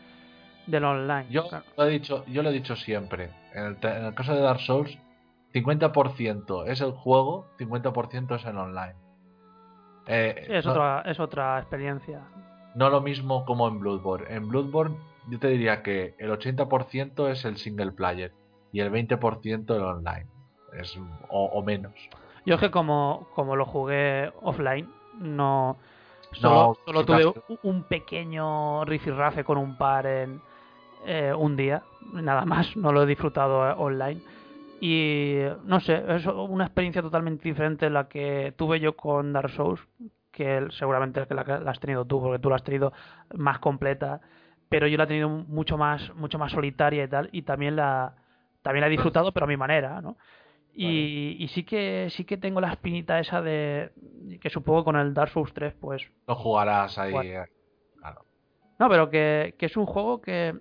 del 0.70 0.84
online. 0.84 1.26
Yo 1.30 1.48
Claro. 1.48 1.64
lo 1.76 1.84
he 1.84 1.90
dicho, 1.90 2.24
yo 2.26 2.42
lo 2.42 2.50
he 2.50 2.52
dicho 2.52 2.76
siempre. 2.76 3.30
En 3.54 3.64
el, 3.64 3.76
en 3.82 4.04
el 4.06 4.14
caso 4.14 4.34
de 4.34 4.40
Dark 4.40 4.60
Souls, 4.60 4.96
50% 5.54 6.66
es 6.68 6.80
el 6.80 6.92
juego, 6.92 7.46
50% 7.58 8.36
es 8.36 8.44
el 8.44 8.56
online. 8.56 8.94
Eh, 10.06 10.44
Sí, 10.46 10.52
es, 10.54 10.64
no, 10.64 10.72
otra, 10.72 11.02
es 11.06 11.20
otra 11.20 11.58
experiencia. 11.58 12.20
no 12.74 12.88
lo 12.90 13.00
mismo 13.00 13.44
como 13.44 13.68
en 13.68 13.80
Bloodborne. 13.80 14.26
En 14.34 14.48
Bloodborne 14.48 14.96
yo 15.28 15.38
te 15.38 15.48
diría 15.48 15.82
que 15.82 16.14
el 16.18 16.30
80% 16.30 17.28
es 17.30 17.44
el 17.44 17.56
single 17.56 17.92
player 17.92 18.32
y 18.72 18.80
el 18.80 18.90
20% 18.90 19.74
el 19.74 19.82
online. 19.82 20.26
Es, 20.72 20.96
o, 21.28 21.44
o 21.46 21.62
menos. 21.62 21.92
Yo 22.46 22.54
es 22.54 22.60
que 22.60 22.70
como, 22.70 23.28
como 23.34 23.56
lo 23.56 23.64
jugué 23.66 24.32
offline, 24.42 24.88
no... 25.18 25.76
Solo, 26.32 26.54
No, 26.54 26.74
solo 26.86 27.04
tuve 27.04 27.34
un 27.64 27.82
pequeño 27.82 28.84
rifirrafe 28.84 29.42
con 29.42 29.58
un 29.58 29.76
par 29.76 30.06
en 30.06 30.40
eh, 31.06 31.32
un 31.36 31.56
día, 31.56 31.82
nada 32.12 32.44
más, 32.44 32.76
no 32.76 32.92
lo 32.92 33.02
he 33.02 33.06
disfrutado 33.06 33.68
eh, 33.68 33.74
online. 33.76 34.20
Y 34.80 35.36
no 35.64 35.80
sé, 35.80 36.02
es 36.08 36.26
una 36.26 36.64
experiencia 36.64 37.02
totalmente 37.02 37.46
diferente 37.46 37.86
de 37.86 37.90
la 37.90 38.08
que 38.08 38.54
tuve 38.56 38.80
yo 38.80 38.96
con 38.96 39.32
Dark 39.32 39.50
Souls, 39.50 39.80
que 40.32 40.68
seguramente 40.70 41.26
que 41.26 41.34
la, 41.34 41.44
que 41.44 41.58
la 41.58 41.70
has 41.70 41.80
tenido 41.80 42.06
tú, 42.06 42.20
porque 42.20 42.38
tú 42.38 42.48
la 42.48 42.56
has 42.56 42.64
tenido 42.64 42.92
más 43.34 43.58
completa, 43.58 44.20
pero 44.70 44.86
yo 44.86 44.96
la 44.96 45.04
he 45.04 45.08
tenido 45.08 45.28
mucho 45.28 45.76
más, 45.76 46.14
mucho 46.14 46.38
más 46.38 46.52
solitaria 46.52 47.04
y 47.04 47.08
tal, 47.08 47.28
y 47.32 47.42
también 47.42 47.76
la, 47.76 48.14
también 48.62 48.80
la 48.80 48.86
he 48.86 48.90
disfrutado, 48.90 49.32
pero 49.32 49.44
a 49.44 49.48
mi 49.48 49.58
manera, 49.58 50.00
¿no? 50.00 50.16
Y, 50.72 51.36
y 51.38 51.48
sí 51.48 51.64
que 51.64 52.08
sí 52.10 52.24
que 52.24 52.36
tengo 52.36 52.60
la 52.60 52.72
espinita 52.72 53.18
esa 53.18 53.42
de 53.42 53.90
que 54.40 54.48
supongo 54.50 54.84
con 54.84 54.96
el 54.96 55.12
Dark 55.12 55.32
Souls 55.32 55.52
3 55.52 55.74
pues 55.74 56.02
No 56.28 56.36
jugarás 56.36 56.96
ahí. 56.96 57.12
Eh, 57.26 57.44
claro. 57.98 58.24
no 58.78 58.88
pero 58.88 59.10
que, 59.10 59.56
que 59.58 59.66
es 59.66 59.76
un 59.76 59.84
juego 59.84 60.20
que 60.22 60.54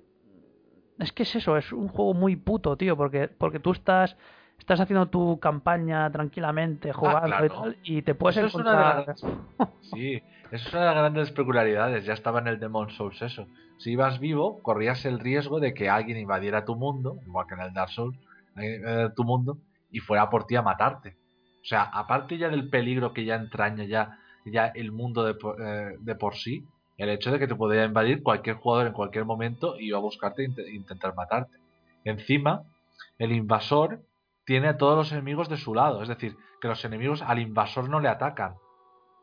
es 0.99 1.11
que 1.13 1.23
es 1.23 1.35
eso 1.35 1.57
es 1.57 1.71
un 1.71 1.87
juego 1.87 2.13
muy 2.13 2.35
puto 2.35 2.77
tío 2.77 2.95
porque 2.97 3.27
porque 3.27 3.59
tú 3.59 3.71
estás 3.71 4.15
estás 4.57 4.79
haciendo 4.81 5.07
tu 5.07 5.39
campaña 5.39 6.11
tranquilamente, 6.11 6.91
jugando 6.91 7.27
y 7.27 7.49
claro. 7.49 7.61
tal, 7.61 7.77
y 7.83 8.01
te 8.01 8.13
puedes 8.13 8.37
Eso 8.37 8.47
es 8.47 8.55
una 8.55 8.71
de 8.71 8.77
encontrar... 8.77 9.07
las- 9.07 9.21
Sí, 9.81 10.13
eso 10.51 10.67
es 10.67 10.73
una 10.73 10.81
de 10.81 10.87
las 10.87 10.95
grandes 10.95 11.31
peculiaridades. 11.31 12.05
Ya 12.05 12.13
estaba 12.13 12.39
en 12.39 12.47
el 12.47 12.59
Demon 12.59 12.89
Souls 12.91 13.21
eso. 13.21 13.47
Si 13.77 13.91
ibas 13.91 14.19
vivo, 14.19 14.61
corrías 14.61 15.05
el 15.05 15.19
riesgo 15.19 15.59
de 15.61 15.73
que 15.73 15.89
alguien 15.89 16.17
invadiera 16.17 16.65
tu 16.65 16.75
mundo, 16.75 17.15
igual 17.25 17.45
que 17.47 17.55
en 17.55 17.61
el 17.61 17.73
Dark 17.73 17.89
Souls, 17.91 18.17
eh, 18.57 19.09
tu 19.15 19.23
mundo, 19.23 19.57
y 19.89 19.99
fuera 19.99 20.29
por 20.29 20.45
ti 20.45 20.57
a 20.57 20.61
matarte. 20.61 21.15
O 21.63 21.65
sea, 21.65 21.83
aparte 21.83 22.37
ya 22.37 22.49
del 22.49 22.69
peligro 22.69 23.13
que 23.13 23.23
ya 23.25 23.35
entraña 23.35 23.85
ya, 23.85 24.17
ya 24.45 24.67
el 24.67 24.91
mundo 24.91 25.23
de, 25.23 25.31
eh, 25.63 25.95
de 25.99 26.15
por 26.15 26.35
sí, 26.35 26.65
el 26.99 27.09
hecho 27.09 27.31
de 27.31 27.39
que 27.39 27.47
te 27.47 27.55
podía 27.55 27.83
invadir 27.85 28.21
cualquier 28.21 28.57
jugador 28.57 28.85
en 28.87 28.93
cualquier 28.93 29.25
momento 29.25 29.79
y 29.79 29.87
iba 29.87 29.97
a 29.97 30.01
buscarte 30.01 30.43
e 30.43 30.49
int- 30.49 30.73
intentar 30.73 31.15
matarte. 31.15 31.57
Encima, 32.03 32.63
el 33.17 33.31
invasor 33.31 34.01
tiene 34.45 34.67
a 34.67 34.77
todos 34.77 34.95
los 34.97 35.11
enemigos 35.11 35.49
de 35.49 35.57
su 35.57 35.73
lado, 35.73 36.01
es 36.03 36.09
decir, 36.09 36.37
que 36.61 36.67
los 36.67 36.83
enemigos 36.85 37.21
al 37.21 37.39
invasor 37.39 37.89
no 37.89 37.99
le 37.99 38.09
atacan. 38.09 38.53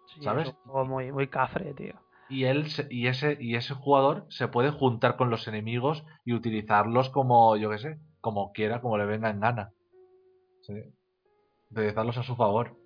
Sí, 0.06 0.22
¿sabes? 0.22 0.48
Es 0.48 0.54
un 0.54 0.70
juego 0.72 0.86
muy, 0.86 1.12
muy 1.12 1.28
cafre, 1.28 1.74
tío. 1.74 1.94
y 2.28 2.44
él 2.44 2.66
y 2.90 3.06
ese 3.06 3.36
y 3.40 3.54
ese 3.56 3.74
jugador 3.74 4.24
se 4.30 4.48
puede 4.48 4.70
juntar 4.70 5.16
con 5.16 5.30
los 5.30 5.46
enemigos 5.46 6.04
y 6.24 6.32
utilizarlos 6.34 7.10
como 7.10 7.56
yo 7.56 7.70
qué 7.70 7.78
sé 7.78 7.98
como 8.20 8.50
quiera 8.52 8.80
como 8.80 8.98
le 8.98 9.04
venga 9.06 9.30
en 9.30 9.38
gana 9.40 9.70
Sí. 10.62 10.74
utilizarlos 11.70 12.16
a 12.18 12.22
su 12.24 12.34
favor 12.34 12.76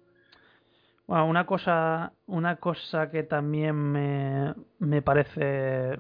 Bueno, 1.11 1.27
una 1.27 1.45
cosa, 1.45 2.13
una 2.29 2.55
cosa 2.57 3.11
que 3.11 3.25
también 3.25 3.75
me, 3.75 4.55
me 4.79 5.03
parece, 5.03 5.99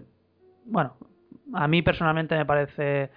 bueno, 0.66 0.96
a 1.52 1.66
mí 1.66 1.82
personalmente 1.82 2.36
me 2.36 2.46
parece 2.46 3.10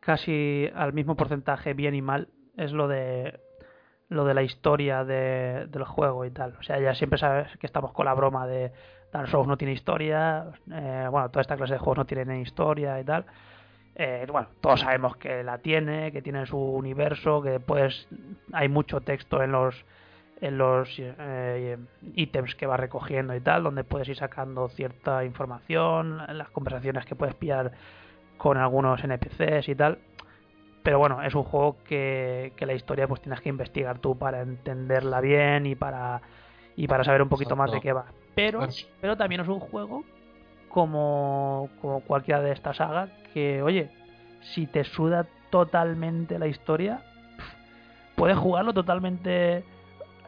casi 0.00 0.70
al 0.74 0.92
mismo 0.92 1.16
porcentaje 1.16 1.74
bien 1.74 1.96
y 1.96 2.02
mal, 2.02 2.28
es 2.56 2.70
lo 2.72 2.86
de 2.88 3.40
lo 4.10 4.24
de 4.26 4.34
la 4.34 4.42
historia 4.42 5.04
de- 5.04 5.66
del 5.68 5.84
juego 5.84 6.24
y 6.26 6.30
tal. 6.30 6.54
O 6.60 6.62
sea, 6.62 6.80
ya 6.80 6.94
siempre 6.94 7.18
sabes 7.18 7.56
que 7.58 7.66
estamos 7.66 7.92
con 7.92 8.06
la 8.06 8.14
broma 8.14 8.46
de 8.46 8.72
Dark 9.12 9.28
Souls 9.28 9.48
no 9.48 9.56
tiene 9.58 9.74
historia, 9.74 10.46
eh, 10.72 11.08
bueno, 11.10 11.30
toda 11.30 11.42
esta 11.42 11.56
clase 11.56 11.74
de 11.74 11.78
juegos 11.80 11.98
no 11.98 12.06
tienen 12.06 12.40
historia 12.42 13.00
y 13.00 13.04
tal. 13.04 13.26
Eh, 13.94 14.26
bueno, 14.30 14.48
todos 14.60 14.80
sabemos 14.80 15.16
que 15.16 15.42
la 15.44 15.58
tiene, 15.58 16.12
que 16.12 16.22
tiene 16.22 16.46
su 16.46 16.58
universo, 16.58 17.42
que 17.42 17.60
pues 17.60 18.08
hay 18.52 18.68
mucho 18.68 19.00
texto 19.02 19.42
en 19.42 19.52
los 19.52 19.84
en 20.42 20.58
los 20.58 20.88
eh, 20.98 21.78
ítems 22.16 22.56
que 22.56 22.66
va 22.66 22.76
recogiendo 22.76 23.34
y 23.34 23.40
tal, 23.40 23.62
donde 23.62 23.84
puedes 23.84 24.08
ir 24.08 24.16
sacando 24.16 24.68
cierta 24.68 25.24
información, 25.24 26.18
las 26.36 26.50
conversaciones 26.50 27.06
que 27.06 27.14
puedes 27.14 27.36
pillar 27.36 27.70
con 28.36 28.58
algunos 28.58 29.02
NPCs 29.04 29.68
y 29.68 29.74
tal. 29.76 29.98
Pero 30.82 30.98
bueno, 30.98 31.22
es 31.22 31.36
un 31.36 31.44
juego 31.44 31.76
que, 31.84 32.52
que 32.56 32.66
la 32.66 32.74
historia 32.74 33.06
pues 33.06 33.20
tienes 33.20 33.40
que 33.40 33.50
investigar 33.50 34.00
tú 34.00 34.18
para 34.18 34.42
entenderla 34.42 35.20
bien 35.20 35.64
y 35.64 35.76
para 35.76 36.20
y 36.74 36.88
para 36.88 37.04
saber 37.04 37.22
un 37.22 37.28
poquito 37.28 37.54
más 37.54 37.70
de 37.70 37.80
qué 37.80 37.92
va. 37.92 38.06
Pero, 38.34 38.66
pero 39.00 39.16
también 39.16 39.42
es 39.42 39.48
un 39.48 39.60
juego 39.60 40.02
como, 40.68 41.68
como 41.80 42.00
cualquiera 42.00 42.40
de 42.40 42.50
esta 42.50 42.74
saga 42.74 43.08
que, 43.32 43.62
oye, 43.62 43.90
si 44.40 44.66
te 44.66 44.82
suda 44.82 45.26
totalmente 45.50 46.38
la 46.40 46.48
historia, 46.48 47.02
puedes 48.16 48.36
jugarlo 48.38 48.72
totalmente 48.72 49.64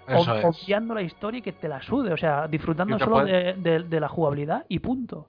eso 0.06 0.36
es 0.36 0.44
obviando 0.44 0.94
la 0.94 1.02
historia 1.02 1.38
y 1.38 1.42
que 1.42 1.52
te 1.52 1.68
la 1.68 1.80
sude, 1.82 2.12
o 2.12 2.16
sea, 2.16 2.46
disfrutando 2.48 2.94
solo 3.04 3.16
de, 3.32 3.54
de- 3.54 3.82
de 3.84 4.00
la 4.00 4.08
jugabilidad 4.08 4.64
y 4.68 4.78
punto. 4.78 5.28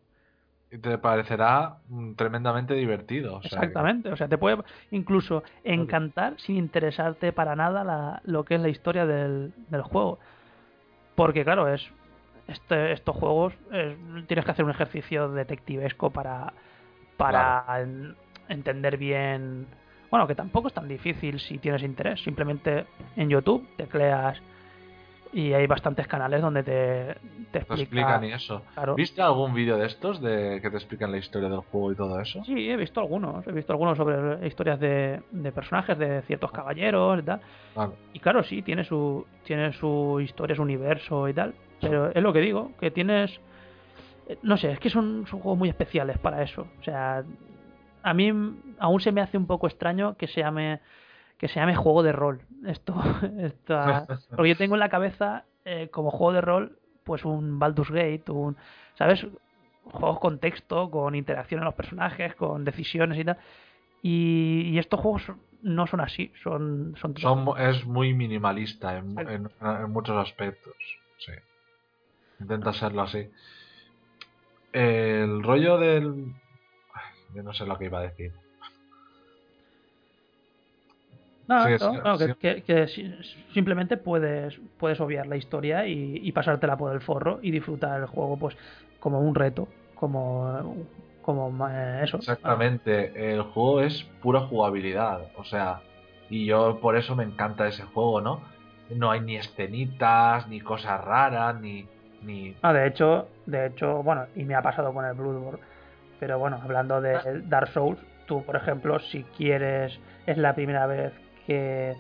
y 0.72 0.78
te 0.80 0.98
parecerá 0.98 1.78
mm, 1.88 2.14
tremendamente 2.16 2.74
divertido 2.74 3.36
o 3.38 3.42
sea 3.42 3.50
que- 3.50 3.56
Exactamente, 3.68 4.12
o 4.12 4.16
sea, 4.18 4.28
te 4.28 4.38
puede 4.38 4.58
incluso 4.92 5.44
encantar 5.64 6.34
sin 6.38 6.58
interesarte 6.58 7.32
para 7.32 7.56
nada 7.56 7.84
la- 7.84 8.22
lo 8.26 8.44
que 8.44 8.56
es 8.56 8.62
la 8.62 8.68
historia 8.70 9.06
del, 9.06 9.54
del 9.70 9.82
juego. 9.84 10.20
Porque 11.16 11.44
claro, 11.46 11.68
es 11.74 11.88
este, 12.48 12.92
estos 12.92 13.16
juegos 13.16 13.54
es- 13.72 13.96
tienes 14.28 14.44
que 14.44 14.52
hacer 14.52 14.66
un 14.66 14.72
ejercicio 14.72 15.30
detectivesco 15.30 16.10
para, 16.10 16.52
para 17.16 17.64
en- 17.82 18.16
entender 18.50 18.98
bien... 18.98 19.68
Bueno, 20.12 20.28
que 20.28 20.36
tampoco 20.36 20.68
es 20.68 20.74
tan 20.74 20.88
difícil 20.88 21.40
si 21.40 21.58
tienes 21.58 21.84
interés. 21.84 22.22
Simplemente 22.24 22.86
en 23.16 23.30
YouTube 23.30 23.66
tecleas 23.78 24.40
y 25.34 25.54
hay 25.54 25.68
bastantes 25.68 26.08
canales 26.08 26.42
donde 26.42 26.64
te, 26.64 26.72
te 26.72 27.16
te 27.52 27.58
explica... 27.60 27.82
explican 27.82 28.24
y 28.24 28.32
eso 28.34 28.62
claro. 28.74 28.96
¿viste 28.96 29.22
algún 29.22 29.54
vídeo 29.54 29.78
de 29.78 29.88
estos 29.88 30.22
de 30.22 30.60
que 30.62 30.70
te 30.70 30.78
explican 30.78 31.12
la 31.12 31.18
historia 31.18 31.50
del 31.50 31.60
juego 31.60 31.92
y 31.92 31.96
todo 31.96 32.20
eso? 32.20 32.44
Sí, 32.46 32.70
he 32.70 32.78
visto 32.78 33.00
algunos. 33.02 33.46
He 33.48 33.52
visto 33.52 33.74
algunos 33.74 33.98
sobre 33.98 34.48
historias 34.48 34.80
de, 34.80 35.22
de 35.32 35.52
personajes, 35.52 35.98
de 35.98 36.22
ciertos 36.24 36.52
caballeros 36.52 37.20
y 37.20 37.24
tal. 37.24 37.42
Vale. 37.76 37.94
Y 38.14 38.20
claro, 38.20 38.44
sí, 38.44 38.62
tiene 38.62 38.84
su, 38.84 39.26
tiene 39.44 39.74
su 39.74 40.20
historia, 40.22 40.56
su 40.56 40.62
universo 40.62 41.28
y 41.28 41.34
tal. 41.34 41.54
Pero 41.82 42.10
es 42.12 42.24
lo 42.24 42.32
que 42.32 42.40
digo, 42.40 42.72
que 42.80 42.90
tienes... 42.92 43.40
eh, 44.28 44.38
No 44.44 44.56
sé, 44.58 44.72
es 44.72 44.80
que 44.80 44.90
son, 44.90 45.26
son 45.28 45.40
juegos 45.42 45.60
muy 45.60 45.70
especiales 45.70 46.18
para 46.18 46.42
eso. 46.44 46.68
O 46.80 46.84
sea, 46.84 47.24
a 48.04 48.14
mí 48.14 48.32
aún 48.80 49.00
se 49.02 49.12
me 49.12 49.22
hace 49.22 49.38
un 49.38 49.48
poco 49.48 49.68
extraño 49.68 50.16
que 50.16 50.28
se 50.28 50.42
llame 50.42 50.80
que 51.38 51.48
se 51.48 51.56
llame 51.60 51.76
juego 51.76 52.02
de 52.04 52.12
rol. 52.12 52.42
Esto, 52.66 52.96
esta- 53.40 54.06
porque 54.36 54.50
yo 54.50 54.58
tengo 54.58 54.76
en 54.76 54.80
la 54.80 54.90
cabeza 54.90 55.44
eh, 55.66 55.90
como 55.92 56.12
juego 56.12 56.34
de 56.34 56.42
rol, 56.42 56.78
pues 57.04 57.26
un 57.26 57.60
Baldur's 57.60 57.92
Gate, 57.92 58.24
un, 58.32 58.56
¿sabes? 58.98 59.26
Juegos 59.84 60.20
con 60.20 60.40
texto, 60.40 60.90
con 60.90 61.14
interacción 61.16 61.60
en 61.60 61.66
los 61.66 61.76
personajes, 61.76 62.34
con 62.36 62.66
decisiones 62.66 63.20
y 63.20 63.24
tal. 63.26 63.38
Y, 64.02 64.70
y 64.72 64.80
estos 64.80 65.00
juegos 65.00 65.24
no 65.62 65.88
son 65.88 66.02
así, 66.02 66.32
son, 66.44 66.96
son, 67.00 67.16
Son 67.18 67.46
es 67.60 67.86
muy 67.86 68.14
minimalista 68.14 68.98
en, 68.98 69.18
en- 69.20 69.50
en 69.62 69.90
muchos 69.92 70.16
aspectos. 70.18 70.74
Sí. 71.18 71.32
Intenta 72.40 72.74
serlo 72.74 73.02
así. 73.04 73.30
El 74.74 75.42
rollo 75.44 75.78
del. 75.78 76.34
Ay, 76.94 77.04
yo 77.36 77.44
no 77.44 77.54
sé 77.54 77.66
lo 77.66 77.78
que 77.78 77.86
iba 77.86 78.00
a 78.00 78.04
decir. 78.04 78.34
No, 81.48 81.64
Sí, 81.66 81.72
no, 81.80 81.92
sí, 81.94 82.00
no, 82.04 82.18
que, 82.18 82.28
sí. 82.28 82.34
que- 82.40 82.64
que 82.64 82.88
si- 82.88 83.14
simplemente 83.54 83.98
puedes, 83.98 84.60
puedes 84.80 85.00
obviar 85.00 85.28
la 85.28 85.38
historia 85.38 85.86
y, 85.86 86.20
y 86.24 86.32
pasártela 86.32 86.76
por 86.78 86.94
el 86.94 87.02
forro 87.02 87.40
y 87.42 87.52
disfrutar 87.52 88.00
el 88.02 88.08
juego 88.08 88.38
pues 88.38 88.58
como 89.00 89.20
un 89.20 89.36
reto, 89.36 89.68
como, 89.94 90.76
como 91.22 91.70
eh, 91.70 92.02
eso. 92.04 92.18
Exactamente. 92.18 93.32
El 93.34 93.42
juego 93.44 93.82
es 93.82 94.04
pura 94.22 94.42
jugabilidad. 94.42 95.22
O 95.38 95.44
sea, 95.44 95.82
y 96.30 96.46
yo 96.46 96.80
por 96.82 96.98
eso 96.98 97.16
me 97.16 97.24
encanta 97.24 97.68
ese 97.68 97.84
juego, 97.84 98.22
¿no? 98.22 98.42
No 98.90 99.12
hay 99.12 99.22
ni 99.22 99.36
escenitas, 99.36 100.48
ni 100.48 100.60
cosas 100.62 101.04
raras, 101.04 101.60
ni. 101.62 101.86
ni... 102.24 102.56
Ah, 102.62 102.74
de 102.74 102.88
hecho, 102.88 103.28
de 103.46 103.68
hecho, 103.68 104.02
bueno, 104.04 104.26
y 104.36 104.44
me 104.44 104.56
ha 104.56 104.62
pasado 104.62 104.94
con 104.94 105.06
el 105.06 105.14
Bloodborne. 105.14 105.60
Pero 106.20 106.40
bueno, 106.40 106.60
hablando 106.64 107.02
de 107.02 107.42
Dark 107.48 107.70
Souls, 107.70 108.00
tú, 108.26 108.44
por 108.44 108.56
ejemplo, 108.56 109.00
si 109.00 109.24
quieres, 109.38 110.00
es 110.26 110.38
la 110.38 110.56
primera 110.56 110.88
vez 110.88 111.14
que, 111.46 111.96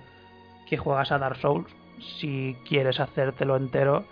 juegas 0.77 1.11
a 1.11 1.17
Dark 1.17 1.37
Souls, 1.37 1.73
si 2.19 2.57
quieres 2.67 2.99
hacértelo 2.99 3.55
entero 3.55 4.05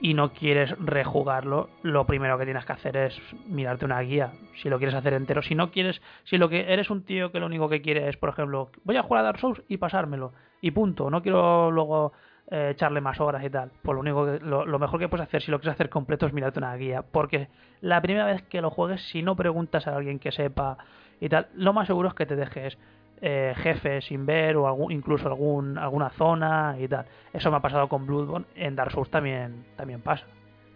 y 0.00 0.14
no 0.14 0.32
quieres 0.32 0.70
rejugarlo, 0.78 1.68
lo 1.82 2.06
primero 2.06 2.38
que 2.38 2.44
tienes 2.44 2.64
que 2.64 2.72
hacer 2.72 2.96
es 2.96 3.20
mirarte 3.46 3.84
una 3.84 4.00
guía. 4.00 4.32
Si 4.62 4.68
lo 4.68 4.78
quieres 4.78 4.94
hacer 4.94 5.12
entero, 5.14 5.42
si 5.42 5.54
no 5.54 5.70
quieres, 5.70 6.00
si 6.24 6.38
lo 6.38 6.48
que 6.48 6.72
eres 6.72 6.90
un 6.90 7.02
tío 7.02 7.32
que 7.32 7.40
lo 7.40 7.46
único 7.46 7.68
que 7.68 7.82
quiere 7.82 8.08
es, 8.08 8.16
por 8.16 8.30
ejemplo, 8.30 8.70
voy 8.84 8.96
a 8.96 9.02
jugar 9.02 9.20
a 9.20 9.24
Dark 9.24 9.38
Souls 9.38 9.62
y 9.68 9.76
pasármelo 9.76 10.32
y 10.60 10.70
punto, 10.70 11.10
no 11.10 11.22
quiero 11.22 11.70
luego 11.70 12.12
eh, 12.50 12.70
echarle 12.72 13.00
más 13.00 13.20
horas 13.20 13.44
y 13.44 13.50
tal. 13.50 13.72
Pues 13.82 13.94
lo 13.94 14.00
único 14.00 14.24
que, 14.24 14.38
lo, 14.38 14.64
lo 14.64 14.78
mejor 14.78 15.00
que 15.00 15.08
puedes 15.08 15.26
hacer 15.26 15.42
si 15.42 15.50
lo 15.50 15.58
quieres 15.58 15.74
hacer 15.74 15.88
completo 15.88 16.26
es 16.26 16.32
mirarte 16.32 16.60
una 16.60 16.76
guía, 16.76 17.02
porque 17.02 17.48
la 17.80 18.00
primera 18.00 18.26
vez 18.26 18.42
que 18.42 18.60
lo 18.60 18.70
juegues, 18.70 19.02
si 19.08 19.22
no 19.22 19.34
preguntas 19.34 19.86
a 19.86 19.96
alguien 19.96 20.18
que 20.18 20.30
sepa 20.30 20.78
y 21.20 21.28
tal, 21.28 21.48
lo 21.54 21.72
más 21.72 21.86
seguro 21.86 22.08
es 22.08 22.14
que 22.14 22.26
te 22.26 22.36
dejes 22.36 22.78
eh, 23.20 23.54
jefes 23.56 24.04
sin 24.04 24.26
ver 24.26 24.56
o 24.56 24.90
incluso 24.90 25.26
algún 25.26 25.78
alguna 25.78 26.10
zona 26.10 26.76
y 26.78 26.88
tal. 26.88 27.06
Eso 27.32 27.50
me 27.50 27.56
ha 27.56 27.60
pasado 27.60 27.88
con 27.88 28.06
Bloodborne, 28.06 28.46
en 28.54 28.76
Dark 28.76 28.92
Souls 28.92 29.10
también 29.10 29.64
también 29.76 30.00
pasa. 30.02 30.26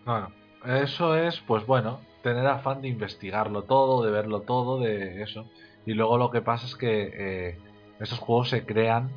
Bueno, 0.04 0.30
eso 0.64 1.16
es, 1.16 1.40
pues 1.40 1.66
bueno, 1.66 2.00
tener 2.22 2.46
afán 2.46 2.82
de 2.82 2.88
investigarlo 2.88 3.64
todo, 3.64 4.02
de 4.04 4.10
verlo 4.10 4.42
todo, 4.42 4.80
de 4.80 5.22
eso. 5.22 5.46
Y 5.86 5.94
luego 5.94 6.18
lo 6.18 6.30
que 6.30 6.42
pasa 6.42 6.66
es 6.66 6.76
que 6.76 7.10
eh, 7.12 7.58
esos 8.00 8.18
juegos 8.18 8.50
se 8.50 8.64
crean, 8.64 9.10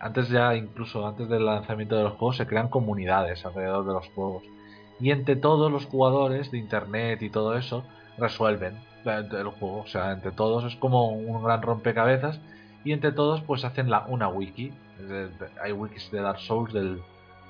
antes 0.00 0.28
ya, 0.28 0.54
incluso 0.54 1.06
antes 1.06 1.28
del 1.28 1.46
lanzamiento 1.46 1.96
de 1.96 2.04
los 2.04 2.12
juegos, 2.14 2.36
se 2.36 2.46
crean 2.46 2.68
comunidades 2.68 3.44
alrededor 3.44 3.86
de 3.86 3.92
los 3.94 4.08
juegos. 4.08 4.42
Y 5.00 5.10
entre 5.10 5.36
todos 5.36 5.70
los 5.70 5.86
jugadores 5.86 6.50
de 6.50 6.58
internet 6.58 7.22
y 7.22 7.30
todo 7.30 7.56
eso, 7.56 7.84
resuelven 8.18 8.78
el 9.08 9.34
el 9.34 9.48
juego. 9.48 9.80
O 9.80 9.86
sea, 9.86 10.12
entre 10.12 10.32
todos 10.32 10.64
es 10.64 10.76
como 10.76 11.08
un 11.10 11.42
gran 11.42 11.62
rompecabezas. 11.62 12.40
Y 12.84 12.92
entre 12.92 13.12
todos, 13.12 13.40
pues 13.42 13.64
hacen 13.64 13.90
la, 13.90 14.04
una 14.06 14.28
wiki. 14.28 14.72
Hay 15.62 15.72
wikis 15.72 16.10
de 16.10 16.20
Dark 16.20 16.40
Souls 16.40 16.72
del, 16.72 17.00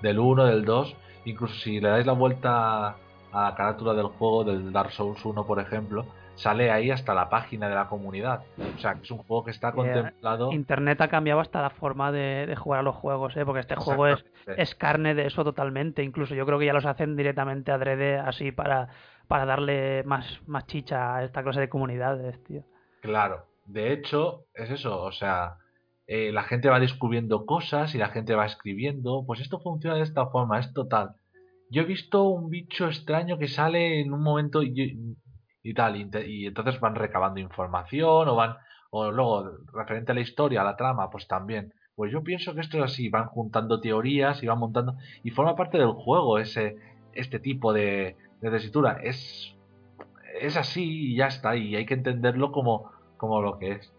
del 0.02 0.18
1, 0.18 0.46
del 0.46 0.64
2. 0.64 0.94
Incluso 1.24 1.54
si 1.54 1.80
le 1.80 1.88
dais 1.88 2.06
la 2.06 2.12
vuelta 2.12 2.88
a 2.88 2.96
la 3.32 3.54
carátula 3.54 3.94
del 3.94 4.06
juego, 4.06 4.44
del 4.44 4.72
Dark 4.72 4.92
Souls 4.92 5.22
1, 5.24 5.46
por 5.46 5.60
ejemplo, 5.60 6.06
sale 6.38 6.70
ahí 6.70 6.90
hasta 6.90 7.14
la 7.14 7.28
página 7.28 7.68
de 7.68 7.74
la 7.74 7.88
comunidad. 7.88 8.42
O 8.76 8.78
sea, 8.78 8.94
que 8.94 9.02
es 9.02 9.10
un 9.10 9.18
juego 9.18 9.44
que 9.44 9.50
está 9.50 9.72
contemplado. 9.72 10.52
Internet 10.52 11.00
ha 11.00 11.08
cambiado 11.08 11.40
hasta 11.40 11.60
la 11.60 11.70
forma 11.70 12.12
de, 12.12 12.46
de 12.46 12.56
jugar 12.56 12.80
a 12.80 12.82
los 12.82 12.94
juegos, 12.94 13.36
¿eh? 13.36 13.44
porque 13.44 13.60
este 13.60 13.74
juego 13.74 14.06
es, 14.06 14.24
es 14.56 14.74
carne 14.74 15.14
de 15.14 15.26
eso 15.26 15.44
totalmente. 15.44 16.02
Incluso 16.02 16.34
yo 16.34 16.46
creo 16.46 16.58
que 16.58 16.66
ya 16.66 16.72
los 16.72 16.86
hacen 16.86 17.16
directamente 17.16 17.72
adrede 17.72 18.18
así 18.18 18.52
para, 18.52 18.88
para 19.28 19.44
darle 19.44 20.02
más, 20.04 20.40
más 20.46 20.66
chicha 20.66 21.16
a 21.16 21.24
esta 21.24 21.42
clase 21.42 21.60
de 21.60 21.68
comunidades, 21.68 22.42
tío. 22.44 22.64
Claro, 23.02 23.44
de 23.66 23.92
hecho, 23.92 24.46
es 24.54 24.70
eso, 24.70 25.02
o 25.02 25.12
sea, 25.12 25.58
eh, 26.06 26.32
la 26.32 26.42
gente 26.42 26.70
va 26.70 26.80
descubriendo 26.80 27.44
cosas 27.44 27.94
y 27.94 27.98
la 27.98 28.08
gente 28.08 28.34
va 28.34 28.46
escribiendo, 28.46 29.24
pues 29.26 29.40
esto 29.40 29.60
funciona 29.60 29.96
de 29.96 30.02
esta 30.02 30.26
forma, 30.28 30.58
es 30.58 30.72
total. 30.72 31.14
Yo 31.70 31.82
he 31.82 31.84
visto 31.84 32.24
un 32.24 32.48
bicho 32.48 32.86
extraño 32.86 33.38
que 33.38 33.46
sale 33.46 34.00
en 34.00 34.14
un 34.14 34.22
momento 34.22 34.62
y, 34.62 35.04
tal, 35.74 35.96
y, 35.96 36.08
y 36.26 36.46
entonces 36.46 36.80
van 36.80 36.94
recabando 36.94 37.40
información 37.40 38.26
o 38.28 38.34
van, 38.34 38.56
o 38.90 39.12
luego, 39.12 39.50
referente 39.74 40.12
a 40.12 40.14
la 40.14 40.22
historia, 40.22 40.62
a 40.62 40.64
la 40.64 40.76
trama, 40.76 41.10
pues 41.10 41.28
también. 41.28 41.74
Pues 41.94 42.10
yo 42.10 42.22
pienso 42.22 42.54
que 42.54 42.62
esto 42.62 42.78
es 42.78 42.84
así, 42.84 43.10
van 43.10 43.26
juntando 43.26 43.80
teorías 43.80 44.42
y 44.42 44.46
van 44.46 44.60
montando, 44.60 44.96
y 45.22 45.30
forma 45.30 45.56
parte 45.56 45.76
del 45.76 45.92
juego 45.92 46.38
ese, 46.38 46.76
este 47.12 47.38
tipo 47.38 47.74
de, 47.74 48.16
de 48.40 48.50
tesitura. 48.50 48.98
Es, 49.02 49.54
es 50.40 50.56
así 50.56 51.12
y 51.12 51.16
ya 51.16 51.26
está, 51.26 51.56
y 51.56 51.74
hay 51.76 51.86
que 51.86 51.94
entenderlo 51.94 52.52
como, 52.52 52.90
como 53.16 53.40
lo 53.42 53.58
que 53.58 53.72
es. 53.72 53.92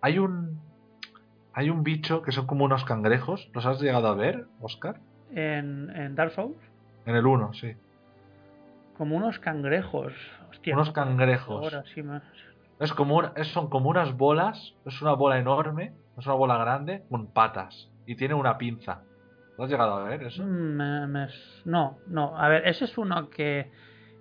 Hay 0.00 0.18
un, 0.18 0.60
hay 1.52 1.70
un 1.70 1.82
bicho 1.82 2.22
que 2.22 2.32
son 2.32 2.46
como 2.46 2.64
unos 2.64 2.84
cangrejos, 2.84 3.48
¿los 3.54 3.66
has 3.66 3.80
llegado 3.80 4.08
a 4.08 4.14
ver, 4.14 4.46
Oscar? 4.60 5.00
En, 5.34 5.90
en 5.96 6.14
Dark 6.14 6.32
Souls, 6.32 6.56
En 7.06 7.16
el 7.16 7.26
1, 7.26 7.52
sí. 7.54 7.72
como 8.96 9.16
unos 9.16 9.38
cangrejos. 9.38 10.12
Hostia, 10.50 10.74
Unos 10.74 10.88
no- 10.88 10.92
cangrejos. 10.94 11.62
Ahora 11.64 11.84
sí 11.94 12.02
más. 12.02 12.22
Es 12.80 12.92
como 12.92 13.16
una- 13.16 13.32
son 13.44 13.68
como 13.70 13.88
unas 13.90 14.16
bolas, 14.16 14.74
es 14.84 15.00
una 15.02 15.12
bola 15.14 15.38
enorme, 15.38 15.92
es 16.18 16.26
una 16.26 16.34
bola 16.34 16.56
grande 16.58 17.02
con 17.10 17.26
patas 17.28 17.88
y 18.06 18.14
tiene 18.16 18.34
una 18.34 18.58
pinza. 18.58 19.02
¿Lo 19.56 19.64
has 19.64 19.70
llegado 19.70 19.94
a 19.94 20.04
ver 20.04 20.22
eso? 20.24 20.42
Mm, 20.42 20.76
me- 20.76 21.06
me- 21.06 21.28
no, 21.64 21.98
no. 22.06 22.36
A 22.38 22.48
ver, 22.48 22.66
ese 22.66 22.86
es 22.86 22.98
uno 22.98 23.30
que, 23.30 23.70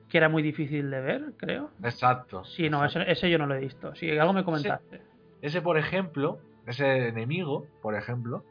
que 0.10 0.18
era 0.18 0.30
muy 0.30 0.44
difícil 0.44 0.90
de 0.92 1.02
ver, 1.02 1.34
creo. 1.38 1.72
Exacto. 1.84 2.44
Sí, 2.46 2.70
no, 2.70 2.84
exacto. 2.84 3.10
ese, 3.10 3.12
ese 3.28 3.30
yo 3.32 3.38
no 3.38 3.48
lo 3.48 3.56
he 3.56 3.60
visto. 3.60 3.96
Sí, 3.96 4.10
algo 4.18 4.34
me 4.34 4.44
comentaste. 4.44 5.02
Ese, 5.42 5.62
por 5.62 5.78
ejemplo, 5.78 6.40
ese 6.68 7.08
enemigo, 7.08 7.66
por 7.82 7.96
ejemplo, 7.96 8.44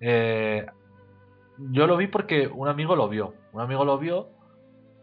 eh, 0.00 0.66
yo 1.58 1.86
lo 1.86 1.96
vi 1.96 2.06
porque 2.06 2.48
un 2.48 2.68
amigo 2.68 2.96
lo 2.96 3.08
vio. 3.08 3.34
Un 3.52 3.60
amigo 3.60 3.84
lo 3.84 3.98
vio 3.98 4.30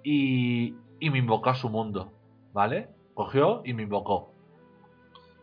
y, 0.04 0.76
y 1.00 1.10
me 1.10 1.20
invocó 1.20 1.52
a 1.52 1.56
su 1.56 1.70
mundo, 1.70 2.14
¿vale? 2.52 2.90
Cogió 3.14 3.62
y 3.64 3.74
me 3.74 3.84
invocó. 3.84 4.34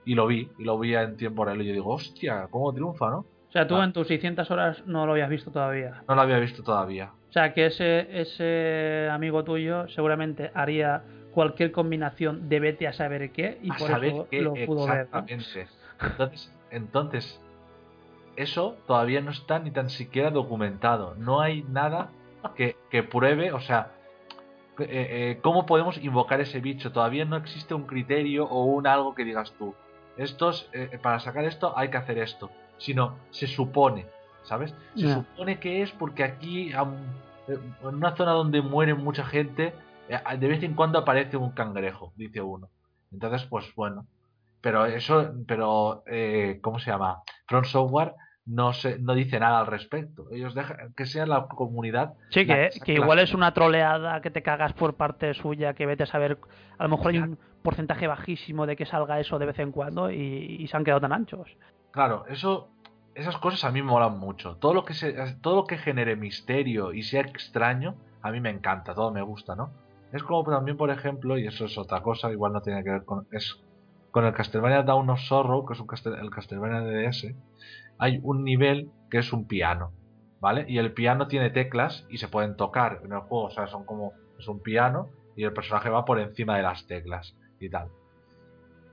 Y 0.05 0.15
lo 0.15 0.27
vi, 0.27 0.51
y 0.59 0.65
lo 0.65 0.79
vi 0.79 0.95
en 0.95 1.17
tiempo 1.17 1.45
real. 1.45 1.63
Y 1.63 1.67
yo 1.67 1.73
digo, 1.73 1.91
hostia, 1.95 2.49
¿cómo 2.51 2.73
triunfa, 2.73 3.11
no? 3.11 3.27
O 3.55 3.57
sea, 3.57 3.69
tú 3.69 3.77
Ah. 3.77 3.85
en 3.85 3.93
tus 3.93 4.09
600 4.09 4.51
horas 4.51 4.83
no 4.85 5.07
lo 5.07 5.13
habías 5.13 5.31
visto 5.31 5.53
todavía. 5.53 6.03
No 6.09 6.17
lo 6.17 6.23
había 6.23 6.41
visto 6.41 6.65
todavía. 6.65 7.13
O 7.29 7.33
sea, 7.33 7.55
que 7.55 7.67
ese, 7.67 8.09
ese 8.21 9.09
amigo 9.13 9.45
tuyo 9.45 9.87
seguramente 9.91 10.51
haría 10.55 11.05
cualquier 11.33 11.71
combinación 11.71 12.49
de 12.49 12.59
vete 12.59 12.89
a 12.89 12.93
saber 12.93 13.31
qué 13.31 13.59
y 13.63 13.71
a 13.71 13.77
por 13.77 13.89
saber 13.89 14.11
eso 14.11 14.29
qué 14.29 14.43
lo 14.43 14.55
pudo 14.55 14.89
ver. 14.89 15.09
¿no? 15.13 15.21
exactamente. 15.21 15.69
Entonces, 16.01 16.53
entonces, 16.73 17.41
eso 18.35 18.77
todavía 18.89 19.21
no 19.21 19.31
está 19.31 19.61
ni 19.61 19.71
tan 19.71 19.89
siquiera 19.89 20.33
documentado. 20.33 21.15
No 21.15 21.41
hay 21.41 21.63
nada 21.63 22.11
que, 22.57 22.77
que 22.91 23.05
pruebe, 23.05 23.53
o 23.53 23.61
sea, 23.61 23.93
eh, 24.81 24.89
eh, 24.91 25.39
cómo 25.43 25.65
podemos 25.65 25.97
invocar 25.99 26.41
ese 26.41 26.59
bicho. 26.59 26.91
Todavía 26.91 27.25
no 27.25 27.37
existe 27.37 27.73
un 27.73 27.87
criterio 27.87 28.47
o 28.47 28.65
un 28.65 28.89
algo 28.89 29.15
que 29.15 29.25
digas 29.25 29.55
tú. 29.57 29.77
Estos, 30.17 30.69
eh, 30.73 30.99
para 31.01 31.21
sacar 31.21 31.45
esto 31.45 31.73
hay 31.79 31.91
que 31.91 31.99
hacer 31.99 32.19
esto. 32.19 32.51
Sino, 32.79 33.17
se 33.31 33.47
supone, 33.47 34.07
¿sabes? 34.43 34.75
Se 34.95 35.13
supone 35.13 35.59
que 35.59 35.83
es 35.83 35.91
porque 35.93 36.25
aquí, 36.25 36.71
eh, 36.71 36.75
en 37.49 37.95
una 37.95 38.17
zona 38.17 38.33
donde 38.33 38.63
muere 38.63 38.95
mucha 38.95 39.25
gente, 39.25 39.75
eh, 40.09 40.19
de 40.39 40.49
vez 40.49 40.63
en 40.63 40.75
cuando 40.75 40.99
aparece 40.99 41.37
un 41.37 41.53
cangrejo, 41.53 42.13
dice 42.17 42.41
uno. 42.41 42.69
Entonces, 43.13 43.45
pues 43.49 43.73
bueno. 43.75 44.07
Pero 44.61 44.87
eso, 44.87 45.33
pero, 45.47 46.03
eh, 46.07 46.59
¿cómo 46.63 46.79
se 46.79 46.91
llama? 46.91 47.23
Front 47.47 47.67
Software 47.67 48.15
no, 48.47 48.73
se, 48.73 48.99
no 48.99 49.15
dice 49.15 49.39
nada 49.39 49.61
al 49.61 49.67
respecto. 49.67 50.27
Ellos 50.33 50.55
dejan 50.55 50.95
que 50.97 51.07
sea 51.07 51.27
la 51.27 51.47
comunidad. 51.49 52.15
Sí, 52.31 52.45
la 52.45 52.71
que, 52.71 52.81
que 52.81 52.95
igual 52.95 53.19
es 53.19 53.35
una 53.35 53.53
troleada 53.53 54.21
que 54.21 54.31
te 54.31 54.43
cagas 54.43 54.73
por 54.73 54.95
parte 54.95 55.33
suya, 55.35 55.75
que 55.75 55.87
vete 55.87 56.05
a 56.05 56.07
saber. 56.07 56.39
A 56.79 56.85
lo 56.85 56.89
mejor 56.91 57.13
hay 57.13 57.19
un 57.19 57.39
porcentaje 57.63 58.07
bajísimo 58.07 58.67
de 58.67 58.77
que 58.77 58.87
salga 58.87 59.21
eso 59.21 59.39
de 59.39 59.47
vez 59.47 59.59
en 59.59 59.73
cuando 59.73 60.11
y, 60.11 60.57
y 60.61 60.67
se 60.67 60.77
han 60.77 60.85
quedado 60.85 61.01
tan 61.01 61.13
anchos. 61.13 61.57
Claro, 61.95 62.25
eso, 62.27 62.69
esas 63.15 63.39
cosas 63.39 63.63
a 63.65 63.71
mí 63.71 63.81
me 63.81 63.91
molan 63.93 64.19
mucho. 64.19 64.57
Todo 64.57 64.75
lo 64.75 64.85
que 64.85 64.95
se, 64.95 65.13
todo 65.41 65.55
lo 65.55 65.65
que 65.65 65.79
genere 65.79 66.17
misterio 66.17 66.93
y 66.93 67.03
sea 67.05 67.21
extraño, 67.21 67.95
a 68.21 68.33
mí 68.33 68.41
me 68.41 68.51
encanta, 68.51 68.95
todo 68.95 69.13
me 69.13 69.23
gusta, 69.23 69.55
¿no? 69.55 69.71
Es 70.13 70.25
como 70.25 70.43
también, 70.51 70.77
por 70.77 70.91
ejemplo, 70.91 71.39
y 71.39 71.47
eso 71.47 71.67
es 71.67 71.79
otra 71.79 72.03
cosa, 72.03 72.33
igual 72.33 72.53
no 72.53 72.63
tiene 72.63 72.83
que 72.83 72.91
ver 72.91 73.05
con, 73.05 73.29
es 73.31 73.63
con 74.11 74.25
el 74.25 74.33
Castlevania 74.35 74.83
Dawn 74.83 75.09
of 75.11 75.21
Sorrow, 75.21 75.65
que 75.67 75.75
es 75.75 75.81
un 75.81 75.87
Castel- 75.87 76.19
el 76.21 76.31
Castlevania 76.31 76.81
de 76.81 76.97
DS, 76.97 77.37
hay 77.99 78.19
un 78.25 78.43
nivel 78.43 78.91
que 79.11 79.19
es 79.19 79.33
un 79.33 79.47
piano, 79.47 79.93
¿vale? 80.41 80.65
Y 80.69 80.79
el 80.79 80.93
piano 80.95 81.29
tiene 81.29 81.51
teclas 81.51 82.07
y 82.11 82.19
se 82.19 82.29
pueden 82.29 82.57
tocar 82.57 83.03
en 83.05 83.13
el 83.13 83.21
juego, 83.21 83.45
o 83.47 83.51
sea, 83.51 83.69
son 83.69 83.85
como, 83.87 84.15
es 84.39 84.49
un 84.49 84.61
piano 84.61 85.11
y 85.37 85.45
el 85.45 85.53
personaje 85.53 85.91
va 85.91 86.05
por 86.05 86.19
encima 86.19 86.57
de 86.57 86.65
las 86.65 86.87
teclas 86.89 87.37
y 87.61 87.71
tal. 87.71 87.89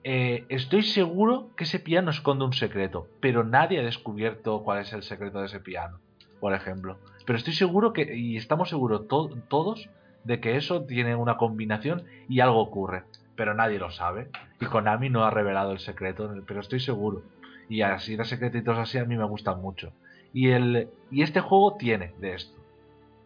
Eh, 0.03 0.45
estoy 0.49 0.81
seguro 0.81 1.49
que 1.55 1.65
ese 1.65 1.79
piano 1.79 2.09
esconde 2.09 2.45
un 2.45 2.53
secreto, 2.53 3.07
pero 3.19 3.43
nadie 3.43 3.79
ha 3.79 3.83
descubierto 3.83 4.63
cuál 4.63 4.79
es 4.79 4.93
el 4.93 5.03
secreto 5.03 5.39
de 5.39 5.45
ese 5.45 5.59
piano, 5.59 5.99
por 6.39 6.53
ejemplo. 6.53 6.97
Pero 7.25 7.37
estoy 7.37 7.53
seguro 7.53 7.93
que, 7.93 8.15
y 8.15 8.35
estamos 8.37 8.69
seguros 8.69 9.07
to- 9.07 9.29
todos, 9.47 9.89
de 10.23 10.39
que 10.39 10.55
eso 10.55 10.83
tiene 10.85 11.15
una 11.15 11.37
combinación 11.37 12.03
y 12.27 12.39
algo 12.39 12.59
ocurre, 12.59 13.03
pero 13.35 13.53
nadie 13.53 13.77
lo 13.79 13.91
sabe. 13.91 14.29
Y 14.59 14.65
Konami 14.65 15.09
no 15.09 15.23
ha 15.23 15.29
revelado 15.31 15.71
el 15.71 15.79
secreto, 15.79 16.31
pero 16.47 16.61
estoy 16.61 16.79
seguro. 16.79 17.21
Y 17.69 17.81
así 17.83 18.15
de 18.15 18.25
secretitos 18.25 18.77
así 18.77 18.97
a 18.97 19.05
mí 19.05 19.15
me 19.17 19.25
gustan 19.25 19.61
mucho. 19.61 19.93
Y, 20.33 20.49
el, 20.49 20.89
y 21.11 21.21
este 21.21 21.41
juego 21.41 21.75
tiene 21.77 22.13
de 22.19 22.33
esto. 22.35 22.59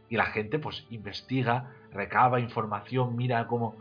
Y 0.10 0.18
la 0.18 0.26
gente 0.26 0.60
pues 0.60 0.86
investiga, 0.90 1.72
recaba 1.92 2.40
información, 2.40 3.16
mira 3.16 3.48
cómo... 3.48 3.76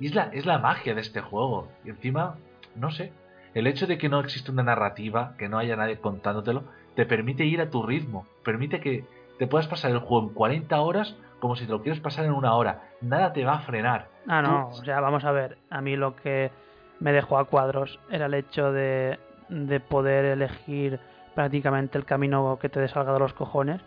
Y 0.00 0.06
es 0.06 0.14
la, 0.14 0.24
es 0.32 0.46
la 0.46 0.58
magia 0.58 0.94
de 0.94 1.00
este 1.00 1.20
juego. 1.20 1.68
Y 1.84 1.90
encima, 1.90 2.36
no 2.76 2.90
sé, 2.90 3.12
el 3.54 3.66
hecho 3.66 3.86
de 3.86 3.98
que 3.98 4.08
no 4.08 4.20
existe 4.20 4.50
una 4.50 4.62
narrativa, 4.62 5.34
que 5.38 5.48
no 5.48 5.58
haya 5.58 5.76
nadie 5.76 5.98
contándotelo, 5.98 6.64
te 6.94 7.06
permite 7.06 7.44
ir 7.44 7.60
a 7.60 7.70
tu 7.70 7.82
ritmo. 7.84 8.26
Permite 8.44 8.80
que 8.80 9.04
te 9.38 9.46
puedas 9.46 9.66
pasar 9.68 9.90
el 9.90 9.98
juego 9.98 10.28
en 10.28 10.34
40 10.34 10.80
horas 10.80 11.16
como 11.40 11.54
si 11.56 11.66
te 11.66 11.72
lo 11.72 11.82
quieres 11.82 12.00
pasar 12.00 12.24
en 12.24 12.32
una 12.32 12.54
hora. 12.54 12.82
Nada 13.00 13.32
te 13.32 13.44
va 13.44 13.54
a 13.54 13.60
frenar. 13.60 14.08
Ah, 14.26 14.42
no, 14.42 14.68
Tú- 14.72 14.80
o 14.80 14.84
sea, 14.84 15.00
vamos 15.00 15.24
a 15.24 15.32
ver. 15.32 15.58
A 15.70 15.80
mí 15.80 15.96
lo 15.96 16.16
que 16.16 16.50
me 17.00 17.12
dejó 17.12 17.38
a 17.38 17.44
cuadros 17.44 17.98
era 18.10 18.26
el 18.26 18.34
hecho 18.34 18.72
de, 18.72 19.18
de 19.48 19.78
poder 19.80 20.24
elegir 20.24 20.98
prácticamente 21.36 21.96
el 21.96 22.04
camino 22.04 22.58
que 22.60 22.68
te 22.68 22.86
salga 22.88 23.12
de 23.12 23.20
los 23.20 23.32
cojones 23.34 23.80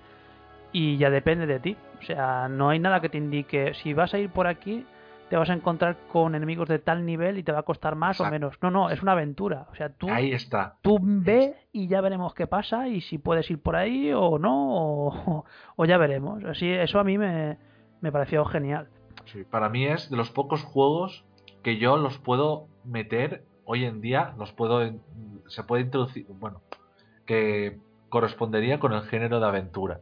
y 0.72 0.98
ya 0.98 1.10
depende 1.10 1.46
de 1.46 1.60
ti. 1.60 1.76
O 2.00 2.04
sea, 2.04 2.48
no 2.48 2.70
hay 2.70 2.80
nada 2.80 3.02
que 3.02 3.10
te 3.10 3.18
indique 3.18 3.74
si 3.74 3.94
vas 3.94 4.14
a 4.14 4.20
ir 4.20 4.30
por 4.30 4.48
aquí 4.48 4.86
te 5.32 5.38
vas 5.38 5.49
a 5.49 5.53
encontrar 5.53 5.95
con 6.12 6.36
enemigos 6.36 6.68
de 6.68 6.78
tal 6.78 7.06
nivel 7.06 7.38
y 7.38 7.44
te 7.44 7.53
va 7.53 7.60
a 7.60 7.64
costar 7.64 7.95
más 7.95 8.20
o 8.20 8.30
menos. 8.30 8.58
No, 8.62 8.70
no, 8.70 8.90
es 8.90 9.02
una 9.02 9.14
aventura. 9.14 9.66
O 9.72 9.76
sea, 9.76 9.88
tú, 9.88 10.10
Ahí 10.10 10.34
está. 10.34 10.76
tú 10.82 10.99
ve 11.02 11.56
y 11.72 11.88
ya 11.88 12.02
veremos 12.02 12.34
qué 12.34 12.48
pasa 12.48 12.90
y 12.90 12.99
si 12.99 13.18
puedes 13.18 13.49
ir 13.49 13.62
por 13.62 13.78
ahí 13.78 14.12
o 14.12 14.38
no, 14.40 14.76
o, 14.76 15.45
o 15.78 15.86
ya 15.86 15.98
veremos. 15.98 16.44
Así, 16.44 16.70
eso 16.70 16.99
a 16.99 17.06
mí 17.06 17.18
me, 17.18 17.58
me 18.02 18.12
pareció 18.12 18.44
genial. 18.44 18.90
Sí, 19.24 19.45
para 19.49 19.70
mí 19.70 19.86
es 19.86 20.10
de 20.10 20.18
los 20.18 20.30
pocos 20.32 20.64
juegos 20.64 21.24
que 21.64 21.78
yo 21.78 21.95
los 21.95 22.18
puedo 22.18 22.68
meter 22.84 23.45
hoy 23.64 23.86
en 23.86 24.02
día, 24.02 24.34
los 24.38 24.52
puedo 24.52 24.82
se 25.48 25.64
puede 25.64 25.84
introducir, 25.84 26.26
bueno, 26.28 26.60
que 27.26 27.78
correspondería 28.10 28.82
con 28.82 28.91
el 28.91 29.03
género 29.03 29.40
de 29.40 29.48
aventura. 29.48 30.02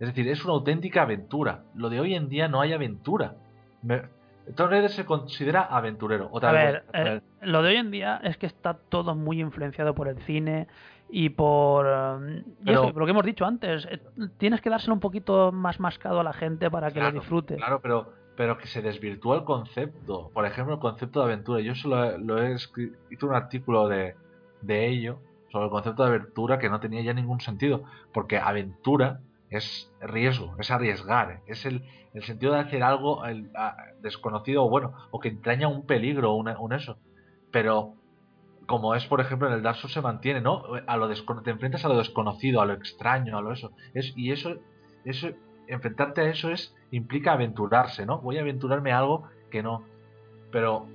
Es 0.00 0.08
decir, 0.08 0.26
es 0.26 0.44
una 0.44 0.54
auténtica 0.54 1.02
aventura. 1.02 1.62
Lo 1.76 1.90
de 1.90 2.00
hoy 2.00 2.16
en 2.16 2.28
día 2.28 2.48
no 2.48 2.60
hay 2.60 2.72
aventura. 2.72 3.36
Me, 3.80 4.02
Tomb 4.56 4.70
Raider 4.70 4.90
se 4.90 5.04
considera 5.04 5.62
aventurero. 5.62 6.28
Otra 6.32 6.50
A 6.50 6.52
vez 6.52 6.64
ver, 6.64 6.84
poner- 6.86 7.16
eh, 7.18 7.22
lo 7.42 7.62
de 7.62 7.68
hoy 7.70 7.76
en 7.76 7.90
día 7.90 8.20
es 8.22 8.36
que 8.36 8.46
está 8.46 8.74
todo 8.74 9.14
muy 9.14 9.40
influenciado 9.40 9.94
por 9.94 10.08
el 10.08 10.18
cine 10.22 10.66
y 11.10 11.30
por, 11.30 11.86
y 11.86 12.64
Pero- 12.64 12.84
eso, 12.84 12.92
por 12.92 13.00
lo 13.02 13.06
que 13.06 13.10
hemos 13.12 13.24
dicho 13.24 13.44
antes. 13.46 13.86
eh, 13.90 14.00
Tienes 14.38 14.60
que 14.60 14.70
dárselo 14.70 14.94
un 14.94 15.00
poquito 15.00 15.50
más 15.52 15.80
mascado 15.80 16.20
a 16.20 16.24
la 16.24 16.32
gente 16.32 16.70
para 16.70 16.88
que 16.88 16.94
Claro, 17.00 17.12
lo 17.14 17.20
disfrute. 17.20 17.56
Claro, 17.56 17.80
pero, 17.80 18.12
pero 18.36 18.58
que 18.58 18.66
se 18.66 18.82
desvirtúa 18.82 19.36
el 19.36 19.44
concepto. 19.44 20.30
Por 20.34 20.44
ejemplo, 20.46 20.74
el 20.74 20.80
concepto 20.80 21.20
de 21.20 21.26
aventura. 21.26 21.60
Yo 21.60 21.74
solo 21.74 22.18
lo 22.18 22.42
he 22.42 22.52
escrito, 22.52 22.96
hice 23.10 23.24
un 23.26 23.34
artículo 23.34 23.88
de, 23.88 24.14
de 24.60 24.86
ello, 24.88 25.18
sobre 25.52 25.66
el 25.66 25.70
concepto 25.70 26.02
de 26.02 26.08
aventura, 26.08 26.58
que 26.58 26.68
no 26.68 26.80
tenía 26.80 27.00
ya 27.02 27.12
ningún 27.14 27.40
sentido. 27.40 27.84
Porque 28.12 28.38
aventura 28.38 29.20
es 29.56 29.92
riesgo, 30.00 30.54
es 30.58 30.70
arriesgar, 30.70 31.40
es 31.46 31.64
el, 31.66 31.84
el 32.14 32.22
sentido 32.24 32.52
de 32.54 32.60
hacer 32.60 32.82
algo 32.82 33.24
el- 33.24 33.50
desconocido 34.00 34.64
o 34.64 34.70
bueno, 34.70 34.92
o 35.10 35.20
que 35.20 35.28
entraña 35.28 35.68
un 35.68 35.86
peligro, 35.86 36.34
una- 36.34 36.58
un 36.58 36.72
eso. 36.72 36.98
pero 37.50 37.94
como 38.66 38.94
es 38.94 39.04
por 39.06 39.20
ejemplo 39.20 39.46
en 39.48 39.54
el 39.54 39.62
Dark 39.62 39.76
Souls 39.76 39.92
se 39.92 40.00
mantiene, 40.00 40.40
¿no? 40.40 40.62
A 40.86 40.96
lo 40.96 41.06
te 41.08 41.50
enfrentas 41.50 41.84
a 41.84 41.88
lo 41.88 41.98
desconocido, 41.98 42.60
a 42.62 42.66
lo 42.66 42.72
extraño, 42.72 43.36
a 43.36 43.42
lo 43.42 43.52
eso. 43.52 43.72
Es, 43.92 44.12
y 44.16 44.32
eso, 44.32 44.56
eso, 45.04 45.28
enfrentarte 45.68 46.22
a 46.22 46.30
eso 46.30 46.50
es, 46.50 46.74
implica 46.90 47.32
aventurarse, 47.32 48.06
¿no? 48.06 48.20
Voy 48.20 48.38
a 48.38 48.40
aventurarme 48.40 48.92
a 48.92 48.98
algo 48.98 49.28
que 49.50 49.62
no. 49.62 49.84
Pero 50.50 50.86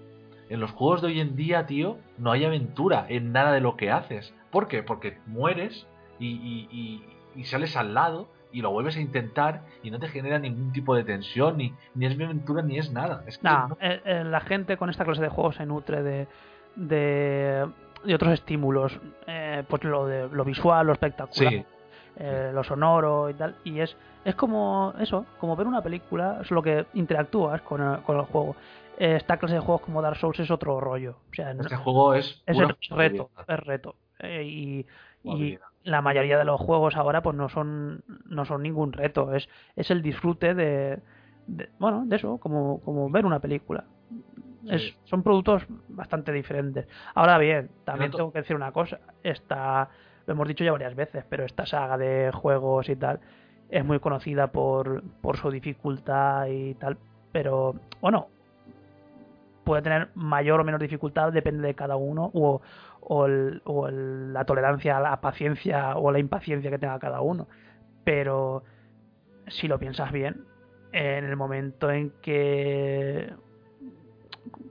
en 0.49 0.59
los 0.59 0.71
juegos 0.71 1.01
de 1.01 1.07
hoy 1.09 1.19
en 1.19 1.35
día, 1.35 1.67
tío, 1.67 1.97
no 2.17 2.31
hay 2.31 2.43
aventura 2.43 3.05
en 3.07 3.31
nada 3.31 3.51
de 3.51 3.61
lo 3.61 3.77
que 3.77 3.91
haces. 3.91 4.33
¿Por 4.51 4.67
qué? 4.67 4.81
Porque 4.81 5.19
mueres 5.27 5.85
y, 6.17 6.27
y- 6.27 6.67
y- 6.71 7.03
y 7.35 7.43
sales 7.45 7.77
al 7.77 7.93
lado 7.93 8.29
y 8.51 8.61
lo 8.61 8.71
vuelves 8.71 8.97
a 8.97 8.99
intentar 8.99 9.61
y 9.83 9.91
no 9.91 9.99
te 9.99 10.07
genera 10.07 10.39
ningún 10.39 10.71
tipo 10.71 10.95
de 10.95 11.03
tensión, 11.03 11.57
ni, 11.57 11.73
ni 11.95 12.05
es 12.07 12.13
aventura 12.19 12.61
ni 12.63 12.77
es 12.79 12.91
nada. 12.91 13.23
Es 13.27 13.37
que 13.37 13.43
Nah, 13.43 13.67
no- 13.67 13.77
eh, 13.79 14.01
eh, 14.05 14.23
la 14.23 14.39
gente 14.41 14.75
con 14.77 14.89
esta 14.89 15.05
clase 15.05 15.21
de 15.21 15.29
juegos 15.29 15.55
se 15.55 15.65
nutre 15.65 16.01
de, 16.01 16.27
de, 16.75 17.69
de 18.03 18.15
otros 18.15 18.33
estímulos, 18.33 18.99
eh, 19.27 19.63
pues 19.67 19.83
lo 19.83 20.05
de 20.07 20.27
lo 20.29 20.43
visual, 20.43 20.87
lo 20.87 20.93
espectacular, 20.93 21.51
Sí. 21.53 21.65
eh, 22.17 22.51
lo 22.53 22.63
sonoro 22.63 23.29
y 23.29 23.33
tal, 23.33 23.55
y 23.63 23.79
es 23.79 23.95
es 24.25 24.35
como 24.35 24.93
eso, 24.99 25.25
como 25.39 25.55
ver 25.55 25.65
una 25.65 25.81
película, 25.81 26.39
es 26.41 26.51
lo 26.51 26.61
que 26.61 26.85
interactúas 26.93 27.61
con 27.61 27.81
el, 27.81 27.99
con 28.01 28.17
el 28.17 28.23
juego. 28.23 28.55
Eh, 28.97 29.15
esta 29.15 29.37
clase 29.37 29.55
de 29.55 29.61
juegos 29.61 29.81
como 29.81 30.01
Dark 30.01 30.17
Souls 30.17 30.37
es 30.41 30.51
otro 30.51 30.79
rollo, 30.81 31.15
o 31.31 31.33
sea, 31.33 31.53
no- 31.53 31.61
Este 31.61 31.77
juego 31.77 32.13
es, 32.15 32.43
es 32.45 32.57
el 32.59 32.75
reto, 32.89 33.29
es 33.47 33.59
reto. 33.61 33.95
Eh, 34.19 34.43
y, 34.43 34.79
y 34.79 34.85
Jugabilidad. 35.23 35.61
La 35.83 36.01
mayoría 36.01 36.37
de 36.37 36.45
los 36.45 36.59
juegos 36.59 36.95
ahora 36.95 37.21
pues 37.21 37.35
no 37.35 37.49
son 37.49 38.03
no 38.25 38.45
son 38.45 38.63
ningún 38.63 38.91
reto, 38.93 39.33
es, 39.33 39.47
es 39.75 39.89
el 39.91 40.01
disfrute 40.01 40.53
de, 40.53 40.99
de- 41.47 41.69
bueno, 41.79 42.03
de 42.05 42.15
eso, 42.17 42.37
como, 42.37 42.81
como 42.81 43.09
ver 43.09 43.25
una 43.25 43.39
película. 43.39 43.85
Es, 44.67 44.81
Sí. 44.81 44.95
son 45.05 45.23
productos 45.23 45.63
bastante 45.87 46.31
diferentes. 46.31 46.87
Ahora 47.15 47.37
bien, 47.37 47.69
también 47.85 48.11
tengo 48.17 48.31
que 48.33 48.39
decir 48.39 48.55
una 48.55 48.71
cosa, 48.71 48.99
esta 49.23 49.89
lo 50.25 50.33
hemos 50.33 50.47
dicho 50.47 50.63
ya 50.63 50.71
varias 50.73 50.95
veces, 50.95 51.23
pero 51.29 51.45
esta 51.45 51.65
saga 51.65 51.97
de 51.97 52.31
juegos 52.33 52.87
y 52.89 52.95
tal 52.95 53.19
es 53.69 53.83
muy 53.85 53.99
conocida 53.99 54.47
por, 54.47 55.01
por 55.21 55.37
su 55.37 55.49
dificultad 55.49 56.47
y 56.47 56.73
tal, 56.75 56.97
pero 57.31 57.75
bueno, 58.01 58.27
puede 59.63 59.81
tener 59.83 60.09
mayor 60.15 60.59
o 60.59 60.63
menor 60.63 60.81
dificultad, 60.81 61.31
depende 61.31 61.67
de 61.67 61.75
cada 61.75 61.95
uno, 61.95 62.31
o, 62.33 62.61
o, 63.01 63.25
el- 63.27 64.33
la 64.33 64.45
tolerancia, 64.45 64.99
la 64.99 65.21
paciencia 65.21 65.95
o 65.97 66.11
la 66.11 66.19
impaciencia 66.19 66.71
que 66.71 66.79
tenga 66.79 66.99
cada 66.99 67.21
uno. 67.21 67.47
Pero 68.03 68.63
si 69.47 69.67
lo 69.67 69.79
piensas 69.79 70.11
bien, 70.11 70.47
en 70.91 71.25
el 71.25 71.35
momento 71.37 71.91
en 71.91 72.11
que, 72.21 73.33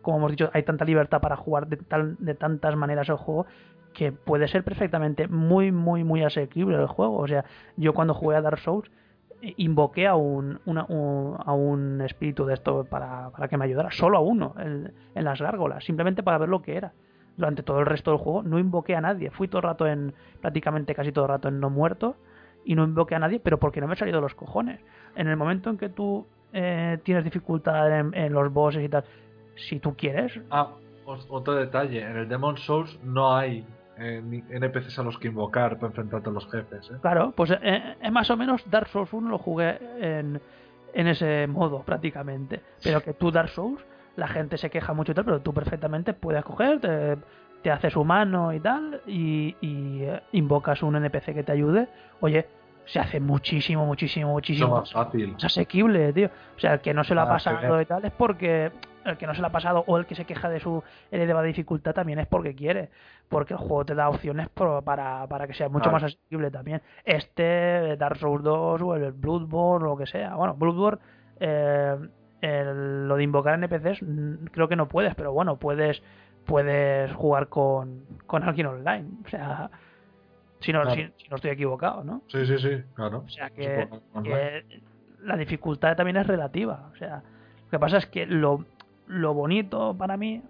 como 0.02 0.18
hemos 0.18 0.30
dicho, 0.32 0.50
hay 0.52 0.62
tanta 0.64 0.84
libertad 0.84 1.20
para 1.20 1.36
jugar 1.36 1.66
de, 1.68 2.34
tantas 2.34 2.76
maneras 2.76 3.08
el 3.08 3.16
juego, 3.16 3.46
que 3.92 4.12
puede 4.12 4.48
ser 4.48 4.64
perfectamente 4.64 5.28
muy, 5.28 5.72
muy, 5.72 6.04
muy 6.04 6.22
asequible 6.22 6.76
el 6.76 6.86
juego. 6.86 7.16
O 7.18 7.26
sea, 7.28 7.44
yo 7.76 7.94
cuando 7.94 8.14
jugué 8.14 8.36
a 8.36 8.42
Dark 8.42 8.58
Souls 8.60 8.90
invoqué 9.40 10.06
a 10.06 10.16
un, 10.16 10.60
un- 10.64 10.78
a 10.78 11.52
un 11.52 12.00
espíritu 12.02 12.44
de 12.44 12.54
esto 12.54 12.84
para, 12.88 13.30
para 13.30 13.48
que 13.48 13.56
me 13.56 13.64
ayudara, 13.64 13.90
solo 13.92 14.18
a 14.18 14.20
uno 14.20 14.54
en, 14.58 14.92
en 15.14 15.24
las 15.24 15.40
gárgolas, 15.40 15.84
simplemente 15.84 16.22
para 16.22 16.38
ver 16.38 16.48
lo 16.48 16.62
que 16.62 16.76
era. 16.76 16.94
Durante 17.38 17.62
todo 17.62 17.80
el 17.80 17.86
resto 17.86 18.10
del 18.10 18.20
juego 18.20 18.42
no 18.42 18.58
invoqué 18.58 18.94
a 18.96 19.00
nadie, 19.00 19.30
fui 19.30 19.48
todo 19.48 19.60
el 19.60 19.62
rato 19.62 19.86
en, 19.86 20.12
prácticamente 20.40 20.94
casi 20.94 21.12
todo 21.12 21.24
el 21.24 21.30
rato 21.30 21.48
en 21.48 21.60
no 21.60 21.70
muerto 21.70 22.16
y 22.64 22.74
no 22.74 22.84
invoqué 22.84 23.14
a 23.14 23.18
nadie, 23.18 23.40
pero 23.40 23.58
porque 23.58 23.80
no 23.80 23.86
me 23.86 23.94
he 23.94 23.96
salido 23.96 24.18
de 24.18 24.22
los 24.22 24.34
cojones. 24.34 24.80
En 25.16 25.28
el 25.28 25.36
momento 25.36 25.70
en 25.70 25.78
que 25.78 25.88
tú 25.88 26.26
eh, 26.52 26.98
tienes 27.04 27.24
dificultad 27.24 27.98
en, 27.98 28.14
en 28.14 28.32
los 28.32 28.52
bosses 28.52 28.84
y 28.84 28.88
tal, 28.90 29.04
si 29.54 29.80
tú 29.80 29.96
quieres, 29.96 30.38
Ah, 30.50 30.72
otro 31.06 31.54
detalle, 31.54 32.02
en 32.02 32.16
el 32.16 32.28
Demon 32.28 32.58
Souls 32.58 32.98
no 33.02 33.34
hay 33.34 33.64
eh, 33.98 34.22
NPCs 34.50 34.98
a 34.98 35.02
los 35.02 35.18
que 35.18 35.28
invocar 35.28 35.76
para 35.76 35.88
enfrentarte 35.88 36.28
a 36.28 36.32
los 36.32 36.50
jefes. 36.50 36.90
¿eh? 36.90 36.98
Claro, 37.00 37.32
pues 37.32 37.50
eh, 37.50 37.96
eh, 38.00 38.10
más 38.10 38.30
o 38.30 38.36
menos 38.36 38.62
Dark 38.70 38.88
Souls 38.88 39.12
1 39.12 39.28
lo 39.28 39.38
jugué 39.38 39.78
en, 40.00 40.40
en 40.92 41.06
ese 41.06 41.46
modo 41.46 41.82
prácticamente. 41.82 42.60
Pero 42.82 43.02
que 43.02 43.14
tú 43.14 43.30
Dark 43.30 43.48
Souls, 43.48 43.82
la 44.18 44.28
gente 44.28 44.58
se 44.58 44.68
queja 44.68 44.92
mucho 44.92 45.12
y 45.12 45.14
tal, 45.14 45.24
pero 45.24 45.40
tú 45.40 45.54
perfectamente 45.54 46.12
puedes 46.12 46.44
coger, 46.44 46.80
te, 46.80 47.16
te 47.62 47.70
haces 47.70 47.96
humano 47.96 48.52
y 48.52 48.60
tal, 48.60 49.00
y, 49.06 49.54
y, 49.60 50.02
eh, 50.02 50.20
invocas 50.32 50.82
un 50.82 50.96
NPC 50.96 51.32
que 51.34 51.42
te 51.44 51.52
ayude. 51.52 51.88
Oye, 52.20 52.46
se 52.84 52.98
hace 53.00 53.20
muchísimo, 53.20 53.84
muchísimo, 53.86 54.32
muchísimo 54.32 54.68
más 54.80 54.92
fácil. 54.92 55.34
es 55.36 55.44
asequible, 55.44 56.12
tío. 56.12 56.30
O 56.56 56.58
sea, 56.60 56.74
el 56.74 56.80
que 56.80 56.92
no 56.94 57.04
se 57.04 57.14
lo 57.14 57.20
ha 57.20 57.24
pasado 57.34 57.80
y 57.80 57.86
tal 57.86 58.04
es 58.04 58.12
porque 58.12 58.72
el 59.04 59.16
que 59.16 59.26
no 59.26 59.34
se 59.34 59.40
lo 59.40 59.46
ha 59.46 59.50
pasado 59.50 59.84
o 59.86 59.96
el 59.98 60.06
que 60.06 60.14
se 60.14 60.24
queja 60.24 60.48
de 60.48 60.58
su 60.60 60.82
elevada 61.10 61.46
dificultad 61.46 61.94
también 61.94 62.18
es 62.18 62.26
porque 62.26 62.54
quiere. 62.54 62.88
Porque 63.28 63.54
el 63.54 63.58
juego 63.60 63.84
te 63.84 63.94
da 63.94 64.08
opciones 64.08 64.48
pro- 64.48 64.80
para, 64.82 65.26
para 65.26 65.46
que 65.46 65.52
sea 65.54 65.68
mucho 65.68 65.90
más 65.92 66.02
asequible 66.02 66.50
también. 66.50 66.80
Este, 67.04 67.96
Dark 67.96 68.16
Souls 68.16 68.42
2 68.42 68.80
o 68.82 68.94
el 68.96 69.12
Bloodborne 69.12 69.86
o 69.86 69.90
lo 69.90 69.96
que 69.96 70.06
sea. 70.06 70.34
Bueno, 70.34 70.54
Bloodborne, 70.54 70.98
eh, 71.40 71.96
el- 72.40 73.08
lo 73.08 73.16
de 73.16 73.22
invocar 73.24 73.54
NPCs 73.54 74.00
creo 74.52 74.68
que 74.68 74.76
no 74.76 74.88
puedes, 74.88 75.14
pero 75.14 75.32
bueno, 75.32 75.56
puedes 75.56 76.02
puedes 76.46 77.12
jugar 77.12 77.48
con, 77.48 78.04
con 78.26 78.42
alguien 78.42 78.66
online. 78.68 79.06
O 79.26 79.28
sea, 79.28 79.70
si 80.60 80.72
no, 80.72 80.80
Claro. 80.82 80.94
si, 80.96 81.22
si 81.24 81.28
no 81.28 81.36
estoy 81.36 81.50
equivocado, 81.50 82.02
¿no? 82.02 82.22
Sí, 82.28 82.46
sí, 82.46 82.56
sí, 82.58 82.70
claro. 82.94 83.18
O 83.26 83.28
sea 83.28 83.50
Se 83.50 83.54
que, 83.54 84.64
la 85.24 85.36
dificultad 85.36 85.94
también 85.96 86.16
es 86.16 86.26
relativa. 86.26 86.88
O 86.92 86.96
sea, 86.96 87.22
lo 87.64 87.70
que 87.70 87.78
pasa 87.78 87.98
es 87.98 88.06
que 88.06 88.24
lo, 88.24 88.64
lo 89.08 89.34
bonito 89.34 89.94
para 89.94 90.16
mí, 90.16 90.42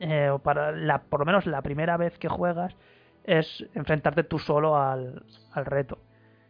eh, 0.00 0.36
para 0.42 0.72
la, 0.72 1.02
por 1.02 1.20
lo 1.20 1.26
menos 1.26 1.46
la 1.46 1.62
primera 1.62 1.96
vez 1.96 2.18
que 2.18 2.28
juegas, 2.28 2.74
es 3.22 3.64
enfrentarte 3.74 4.24
tú 4.24 4.38
solo 4.40 4.76
al, 4.76 5.22
al 5.52 5.64
reto. 5.64 5.98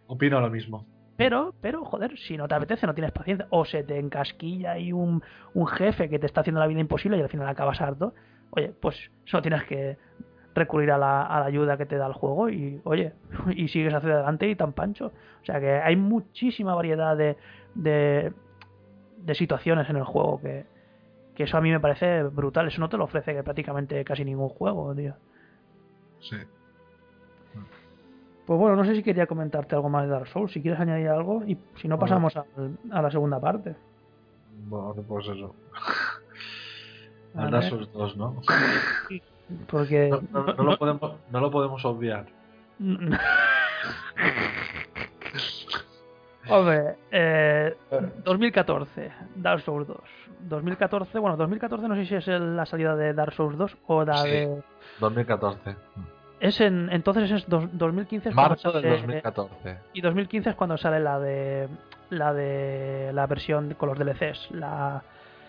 Opino 0.07 0.41
lo 0.41 0.49
mismo. 0.49 0.87
Pero, 1.21 1.55
pero, 1.61 1.85
joder, 1.85 2.19
si 2.19 2.39
no 2.39 2.49
te 2.49 2.55
apetece, 2.55 2.87
no 2.87 2.95
tienes 2.95 3.13
paciencia, 3.13 3.47
o 3.51 3.67
se 3.67 3.85
te 3.85 3.99
encasquilla 3.99 4.73
ahí 4.73 4.91
un, 4.91 5.23
un 5.53 5.67
jefe 5.67 6.09
que 6.09 6.19
te 6.19 6.25
está 6.25 6.41
haciendo 6.41 6.61
la 6.61 6.67
vida 6.67 6.81
imposible 6.81 7.19
y 7.19 7.21
al 7.21 7.29
final 7.29 7.47
acabas 7.47 7.79
harto, 7.83 8.15
oye, 8.53 8.73
pues 8.81 8.97
solo 9.27 9.43
tienes 9.43 9.65
que 9.65 9.99
recurrir 10.55 10.91
a 10.91 10.97
la, 10.97 11.27
a 11.27 11.41
la 11.41 11.47
ayuda 11.47 11.77
que 11.77 11.85
te 11.85 11.97
da 11.97 12.07
el 12.07 12.15
juego 12.15 12.49
y, 12.49 12.81
oye, 12.85 13.13
y 13.55 13.69
sigues 13.69 13.93
hacia 13.93 14.15
adelante 14.15 14.49
y 14.49 14.57
tan 14.57 14.73
pancho. 14.73 15.13
O 15.43 15.45
sea 15.45 15.61
que 15.61 15.73
hay 15.73 15.95
muchísima 15.95 16.75
variedad 16.75 17.17
de, 17.17 17.37
de, 17.75 18.33
de 19.19 19.35
situaciones 19.35 19.91
en 19.91 19.97
el 19.97 20.05
juego 20.05 20.41
que, 20.41 20.65
que 21.35 21.43
eso 21.43 21.59
a 21.59 21.61
mí 21.61 21.71
me 21.71 21.81
parece 21.81 22.23
brutal. 22.23 22.67
Eso 22.69 22.81
no 22.81 22.89
te 22.89 22.97
lo 22.97 23.05
ofrece 23.05 23.43
prácticamente 23.43 24.03
casi 24.05 24.25
ningún 24.25 24.49
juego, 24.49 24.95
tío. 24.95 25.15
Sí. 26.21 26.37
Pues 28.51 28.59
bueno, 28.59 28.75
no 28.75 28.85
sé 28.85 28.97
si 28.97 29.05
quería 29.05 29.29
comentarte 29.29 29.77
algo 29.77 29.89
más 29.89 30.03
de 30.03 30.09
Dark 30.09 30.27
Souls, 30.27 30.51
si 30.51 30.61
quieres 30.61 30.81
añadir 30.81 31.07
algo, 31.09 31.45
y 31.47 31.57
si 31.77 31.87
no 31.87 32.01
pasamos 32.01 32.37
a, 32.37 32.45
a 32.91 33.01
la 33.01 33.09
segunda 33.09 33.39
parte. 33.41 33.77
Bueno, 34.65 34.93
pues 35.07 35.29
eso. 35.29 35.55
A 37.37 37.49
Dark. 37.49 37.69
Souls 37.69 37.93
2, 37.93 38.17
¿no? 38.17 38.43
Porque... 39.69 40.11
No, 40.33 40.43
no- 40.47 40.55
no 40.55 40.65
lo 40.65 40.77
podemos, 40.79 41.13
no 41.31 41.41
lo 41.41 41.51
podemos 41.53 41.85
obviar. 41.85 42.27
Hombre, 46.49 46.97
eh, 47.13 47.77
2014, 48.25 49.13
Dark 49.37 49.61
Souls 49.63 49.87
2. 49.87 49.97
2014, 50.41 51.21
bueno, 51.21 51.37
2014 51.37 51.87
no 51.87 51.95
sé 51.95 52.05
si 52.05 52.17
es 52.17 52.27
la 52.27 52.67
salida 52.67 52.97
de 52.97 53.15
Dark 53.15 53.33
Souls 53.33 53.57
2 53.57 53.77
o 53.87 54.05
la 54.05 54.17
Sí. 54.25 54.29
de... 54.31 54.61
2014. 54.99 55.77
Es 56.41 56.61
en, 56.61 56.89
entonces 56.91 57.31
es 57.31 57.49
dos- 57.49 57.69
2015 57.73 58.31
es 58.31 58.35
Marzo 58.35 58.73
del 58.73 58.83
sale- 58.83 58.97
2014. 58.97 59.79
Y 59.93 60.01
2015 60.01 60.51
es 60.51 60.57
cuando 60.57 60.77
sale 60.79 60.99
la 61.01 61.19
de 61.21 61.69
la 62.09 62.33
de 62.35 63.13
la 63.13 63.27
versión 63.27 63.75
con 63.75 63.89
los 63.91 63.99
DLCs, 63.99 64.51
la 64.53 65.03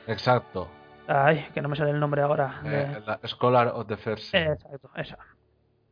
Exacto. 0.08 0.68
ay, 1.08 1.46
que 1.54 1.62
no 1.62 1.70
me 1.70 1.76
sale 1.76 1.92
el 1.92 2.00
nombre 2.00 2.22
ahora. 2.22 2.60
de- 2.64 2.82
Eh, 2.82 3.02
la 3.06 3.20
Scholar 3.26 3.70
of 3.74 3.88
the 3.88 3.98
First 3.98 4.36
Eh, 4.36 4.52
exacto, 4.52 4.90
esa. 4.96 5.18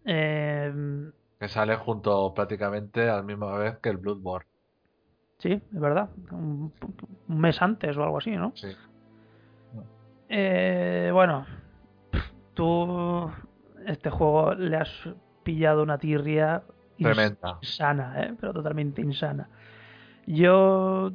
Eh, 0.05 1.11
que 1.39 1.47
sale 1.47 1.75
junto 1.77 2.33
prácticamente 2.33 3.09
a 3.09 3.15
la 3.17 3.23
misma 3.23 3.57
vez 3.57 3.77
que 3.79 3.89
el 3.89 3.97
Bloodborne. 3.97 4.45
sí, 5.37 5.53
es 5.53 5.79
verdad. 5.79 6.09
Un, 6.31 6.73
un 7.29 7.39
mes 7.39 7.61
antes 7.61 7.95
o 7.97 8.03
algo 8.03 8.17
así, 8.17 8.31
¿no? 8.31 8.51
Sí. 8.55 8.67
Eh, 10.29 11.09
bueno, 11.11 11.45
tú 12.53 13.31
este 13.91 14.09
juego 14.09 14.53
le 14.55 14.77
has 14.77 14.89
pillado 15.43 15.83
una 15.83 15.97
tirria 15.97 16.63
Tremenda. 16.97 17.57
insana, 17.61 18.21
¿eh? 18.23 18.33
pero 18.39 18.53
totalmente 18.53 19.01
insana. 19.01 19.49
Yo 20.27 21.11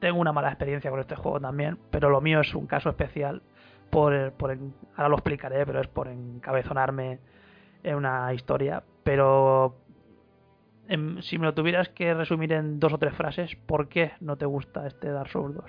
tengo 0.00 0.20
una 0.20 0.32
mala 0.32 0.48
experiencia 0.48 0.90
con 0.90 1.00
este 1.00 1.16
juego 1.16 1.40
también, 1.40 1.78
pero 1.90 2.08
lo 2.10 2.20
mío 2.20 2.40
es 2.40 2.54
un 2.54 2.66
caso 2.66 2.88
especial. 2.90 3.42
Por, 3.90 4.32
por 4.32 4.50
en- 4.52 4.74
ahora 4.96 5.08
lo 5.08 5.16
explicaré, 5.16 5.64
pero 5.66 5.80
es 5.80 5.88
por 5.88 6.08
encabezonarme 6.08 7.18
en 7.82 7.94
una 7.96 8.32
historia. 8.34 8.82
Pero 9.02 9.76
em, 10.88 11.20
si 11.22 11.38
me 11.38 11.46
lo 11.46 11.54
tuvieras 11.54 11.88
que 11.90 12.14
resumir 12.14 12.52
en 12.52 12.78
dos 12.80 12.92
o 12.92 12.98
tres 12.98 13.14
frases, 13.14 13.56
¿por 13.66 13.88
qué 13.88 14.12
no 14.20 14.36
te 14.36 14.46
gusta 14.46 14.86
este 14.86 15.10
Dark 15.10 15.30
Souls 15.30 15.54
2? 15.54 15.64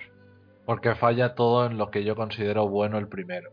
Porque 0.66 0.94
falla 0.94 1.34
todo 1.34 1.66
en 1.66 1.78
lo 1.78 1.90
que 1.90 2.04
yo 2.04 2.14
considero 2.14 2.68
bueno 2.68 2.98
el 2.98 3.08
primero. 3.08 3.50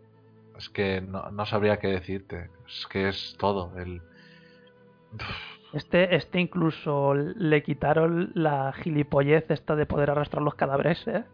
Es 0.57 0.69
que 0.69 1.01
no, 1.01 1.31
no 1.31 1.45
sabría 1.45 1.79
qué 1.79 1.87
decirte. 1.87 2.49
Es 2.67 2.87
que 2.87 3.09
es 3.09 3.35
todo. 3.37 3.77
El... 3.77 4.01
Este, 5.73 6.15
este 6.15 6.39
incluso 6.39 7.13
le 7.13 7.63
quitaron 7.63 8.31
la 8.35 8.73
gilipollez 8.73 9.49
esta 9.51 9.75
de 9.75 9.85
poder 9.85 10.09
arrastrar 10.11 10.41
los 10.43 10.55
cadáveres, 10.55 11.07
¿eh? 11.07 11.25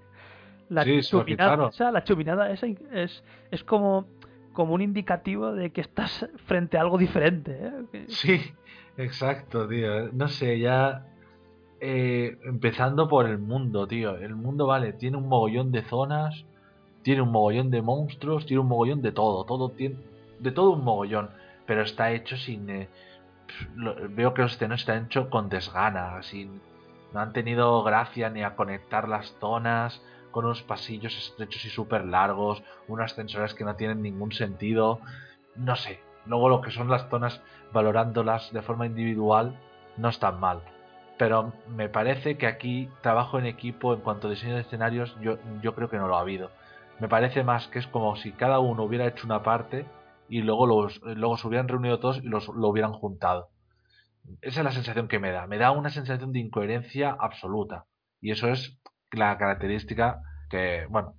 La 0.70 0.84
Sí, 0.84 1.02
chuminada 1.04 1.68
esa, 1.68 1.92
la 1.92 2.04
chuminada 2.04 2.52
esa 2.52 2.68
es, 2.92 3.24
es 3.52 3.64
como, 3.64 4.08
como 4.54 4.74
un 4.74 4.82
indicativo 4.82 5.54
de 5.54 5.72
que 5.72 5.82
estás 5.82 6.30
frente 6.46 6.78
a 6.78 6.82
algo 6.82 6.98
diferente, 6.98 7.52
¿eh? 7.94 8.06
Sí, 8.08 8.42
exacto, 8.98 9.68
tío. 9.68 10.12
No 10.14 10.28
sé, 10.28 10.60
ya. 10.60 11.08
eh, 11.80 12.38
empezando 12.46 13.08
por 13.10 13.28
el 13.28 13.40
mundo, 13.40 13.88
tío. 13.88 14.18
El 14.18 14.36
mundo, 14.36 14.68
vale, 14.68 14.94
tiene 14.94 15.18
un 15.18 15.28
mogollón 15.28 15.72
de 15.72 15.84
zonas, 15.84 16.46
tiene 17.04 17.22
un 17.22 17.32
mogollón 17.32 17.70
de 17.70 17.82
monstruos, 17.82 18.46
tiene 18.46 18.62
un 18.62 18.68
mogollón 18.68 19.02
de 19.02 19.12
todo. 19.12 19.44
Todo 19.46 19.70
tiene. 19.70 19.98
De 20.40 20.52
todo 20.52 20.72
un 20.72 20.84
mogollón. 20.84 21.30
Pero 21.66 21.82
está 21.82 22.12
hecho 22.12 22.38
sin. 22.38 22.70
eh, 22.70 22.90
veo 24.10 24.34
que 24.34 24.42
los 24.42 24.54
escenarios 24.54 24.82
están 24.82 25.06
hechos 25.06 25.28
con 25.28 25.50
desgana, 25.50 26.22
sin. 26.24 26.62
No 27.14 27.20
han 27.20 27.34
tenido 27.34 27.84
gracia 27.84 28.30
ni 28.30 28.44
a 28.44 28.56
conectar 28.56 29.08
las 29.08 29.36
zonas 29.40 30.02
con 30.32 30.46
unos 30.46 30.64
pasillos 30.64 31.16
estrechos 31.16 31.64
y 31.64 31.70
súper 31.70 32.06
largos, 32.06 32.64
unas 32.88 33.12
ascensores 33.12 33.54
que 33.54 33.64
no 33.64 33.76
tienen 33.76 34.02
ningún 34.02 34.32
sentido. 34.32 35.00
No 35.56 35.76
sé. 35.76 36.00
Luego 36.26 36.50
lo 36.50 36.62
que 36.62 36.72
son 36.72 36.90
las 36.90 37.08
zonas, 37.10 37.42
valorándolas 37.72 38.52
de 38.52 38.62
forma 38.62 38.88
individual, 38.88 39.60
no 39.98 40.10
están 40.10 40.40
mal. 40.40 40.62
Pero 41.18 41.54
me 41.68 41.90
parece 41.90 42.38
que 42.38 42.48
aquí 42.48 42.90
trabajo 43.02 43.38
en 43.38 43.46
equipo 43.46 43.94
en 43.94 44.02
cuanto 44.02 44.28
a 44.28 44.32
diseño 44.32 44.56
de 44.56 44.62
escenarios, 44.62 45.16
yo, 45.22 45.38
yo 45.62 45.76
creo 45.76 45.90
que 45.90 45.98
no 45.98 46.08
lo 46.08 46.18
ha 46.18 46.22
habido. 46.22 46.50
Me 47.00 47.08
parece 47.08 47.44
más 47.44 47.68
que 47.68 47.80
es 47.80 47.88
como 47.88 48.16
si 48.16 48.32
cada 48.32 48.60
uno 48.60 48.84
hubiera 48.84 49.08
hecho 49.08 49.26
una 49.26 49.44
parte 49.44 49.86
y 50.30 50.42
luego, 50.42 50.66
los, 50.68 51.02
luego 51.04 51.38
se 51.38 51.48
hubieran 51.48 51.68
reunido 51.68 52.00
todos 52.00 52.20
y 52.20 52.28
los, 52.28 52.48
lo 52.48 52.70
hubieran 52.70 52.94
juntado. 52.94 53.50
Esa 54.42 54.62
es 54.62 54.64
la 54.64 54.72
sensación 54.72 55.08
que 55.08 55.20
me 55.20 55.32
da. 55.32 55.48
Me 55.48 55.58
da 55.58 55.72
una 55.72 55.90
sensación 55.90 56.32
de 56.32 56.40
incoherencia 56.40 57.16
absoluta. 57.20 57.86
Y 58.22 58.32
eso 58.32 58.48
es 58.48 58.80
la 59.12 59.38
característica 59.38 60.22
que, 60.50 60.86
bueno, 60.90 61.16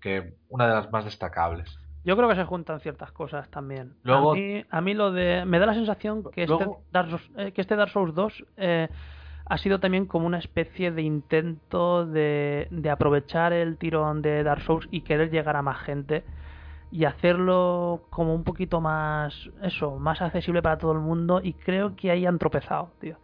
que 0.00 0.34
una 0.48 0.66
de 0.66 0.74
las 0.74 0.90
más 0.90 1.04
destacables. 1.04 1.78
Yo 2.04 2.16
creo 2.16 2.28
que 2.28 2.36
se 2.36 2.44
juntan 2.44 2.80
ciertas 2.80 3.12
cosas 3.12 3.50
también. 3.50 3.96
Luego- 4.02 4.32
a, 4.32 4.34
mí, 4.34 4.64
a 4.70 4.80
mí 4.80 4.94
lo 4.94 5.12
de... 5.12 5.44
Me 5.44 5.58
da 5.58 5.66
la 5.66 5.74
sensación 5.74 6.24
que 6.30 6.44
este, 6.44 6.66
Dark 6.90 7.10
Souls, 7.10 7.30
eh, 7.36 7.52
que 7.52 7.60
este 7.60 7.76
Dark 7.76 7.90
Souls 7.90 8.14
2 8.14 8.44
eh, 8.56 8.88
ha 9.48 9.58
sido 9.58 9.80
también 9.80 10.06
como 10.06 10.26
una 10.26 10.38
especie 10.38 10.90
de 10.92 11.02
intento 11.02 12.06
de, 12.06 12.68
de 12.70 12.90
aprovechar 12.90 13.52
el 13.52 13.76
tirón 13.78 14.22
de 14.22 14.42
Dark 14.42 14.62
Souls 14.62 14.88
y 14.90 15.00
querer 15.02 15.30
llegar 15.30 15.56
a 15.56 15.62
más 15.62 15.78
gente 15.78 16.24
y 16.90 17.04
hacerlo 17.04 18.02
como 18.10 18.34
un 18.34 18.44
poquito 18.44 18.80
más, 18.80 19.50
eso, 19.62 19.98
más 19.98 20.20
accesible 20.22 20.62
para 20.62 20.78
todo 20.78 20.92
el 20.92 21.00
mundo 21.00 21.40
y 21.42 21.52
creo 21.54 21.94
que 21.96 22.10
ahí 22.10 22.24
han 22.26 22.38
tropezado, 22.38 22.92
tío. 23.00 23.16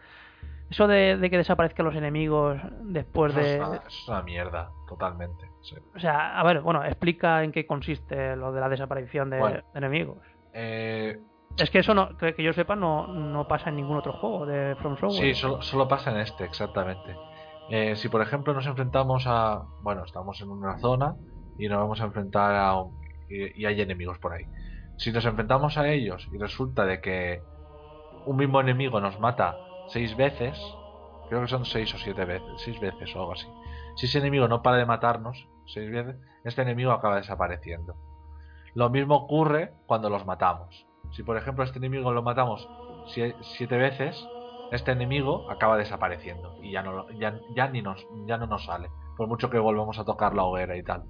Eso 0.70 0.86
de, 0.86 1.16
de 1.18 1.30
que 1.30 1.36
desaparezcan 1.36 1.86
los 1.86 1.94
enemigos 1.94 2.58
después 2.82 3.36
es 3.36 3.58
de... 3.58 3.60
una- 3.64 3.76
es 3.86 4.08
una 4.08 4.22
mierda, 4.22 4.70
totalmente. 4.88 5.46
sí. 5.62 5.76
O 5.94 5.98
sea, 5.98 6.38
a 6.38 6.42
ver, 6.42 6.60
bueno, 6.62 6.82
explica 6.84 7.44
en 7.44 7.52
qué 7.52 7.66
consiste 7.66 8.34
lo 8.36 8.50
de 8.52 8.60
la 8.60 8.68
desaparición 8.68 9.30
de 9.30 9.38
Bueno. 9.38 9.60
enemigos. 9.74 10.18
Eh, 10.52 11.18
Es 11.56 11.70
que 11.70 11.78
eso, 11.78 11.94
no, 11.94 12.16
que, 12.16 12.34
yo 12.42 12.52
sepa, 12.52 12.74
no, 12.74 13.06
no 13.06 13.46
pasa 13.46 13.70
en 13.70 13.76
ningún 13.76 13.96
otro 13.96 14.12
juego 14.12 14.44
de 14.46 14.74
From 14.76 14.96
Software. 14.96 15.34
Sí, 15.34 15.34
solo, 15.34 15.62
solo 15.62 15.86
pasa 15.86 16.10
en 16.10 16.18
este, 16.18 16.44
exactamente. 16.44 17.16
Eh, 17.70 17.96
si 17.96 18.08
por 18.08 18.20
ejemplo 18.20 18.52
nos 18.52 18.66
enfrentamos 18.66 19.24
a. 19.26 19.62
Bueno, 19.82 20.04
estamos 20.04 20.40
en 20.40 20.50
una 20.50 20.78
zona 20.78 21.14
y 21.58 21.68
nos 21.68 21.78
vamos 21.78 22.00
a 22.00 22.04
enfrentar 22.04 22.54
a. 22.56 22.80
un- 22.80 22.98
y, 23.28 23.62
y 23.62 23.66
hay 23.66 23.80
enemigos 23.80 24.18
por 24.18 24.32
ahí. 24.32 24.44
Si 24.98 25.12
nos 25.12 25.24
enfrentamos 25.24 25.78
a 25.78 25.88
ellos 25.88 26.28
y 26.32 26.38
resulta 26.38 26.84
de 26.84 27.00
que 27.00 27.40
un 28.26 28.36
mismo 28.36 28.60
enemigo 28.60 29.00
nos 29.00 29.18
mata 29.18 29.56
seis 29.88 30.16
veces, 30.16 30.58
creo 31.28 31.40
que 31.42 31.48
son 31.48 31.64
seis 31.64 31.92
o 31.94 31.98
siete 31.98 32.24
veces, 32.24 32.48
seis 32.58 32.78
veces 32.80 33.14
o 33.14 33.20
algo 33.20 33.32
así. 33.32 33.46
Si 33.96 34.06
ese 34.06 34.18
enemigo 34.18 34.46
no 34.48 34.62
para 34.62 34.76
de 34.76 34.86
matarnos 34.86 35.48
seis 35.66 35.90
veces, 35.90 36.16
este 36.44 36.62
enemigo 36.62 36.92
acaba 36.92 37.16
desapareciendo. 37.16 37.94
Lo 38.74 38.90
mismo 38.90 39.14
ocurre 39.16 39.72
cuando 39.86 40.10
los 40.10 40.26
matamos. 40.26 40.86
Si 41.14 41.22
por 41.22 41.36
ejemplo 41.36 41.62
a 41.62 41.66
este 41.66 41.78
enemigo 41.78 42.12
lo 42.12 42.22
matamos 42.22 42.68
sie- 43.04 43.36
siete 43.40 43.76
veces, 43.76 44.28
este 44.70 44.92
enemigo 44.92 45.44
acaba 45.48 45.76
desapareciendo 45.76 46.54
y 46.60 46.72
ya 46.72 46.82
no 46.82 47.06
ya, 47.16 47.40
ya 47.48 47.68
ni 47.68 47.82
nos 47.82 48.04
ya 48.26 48.36
no 48.38 48.46
nos 48.46 48.64
sale 48.64 48.88
por 49.16 49.28
mucho 49.28 49.48
que 49.50 49.58
volvamos 49.58 49.98
a 49.98 50.04
tocar 50.04 50.34
la 50.34 50.42
hoguera 50.44 50.76
y 50.76 50.82
tal 50.82 51.04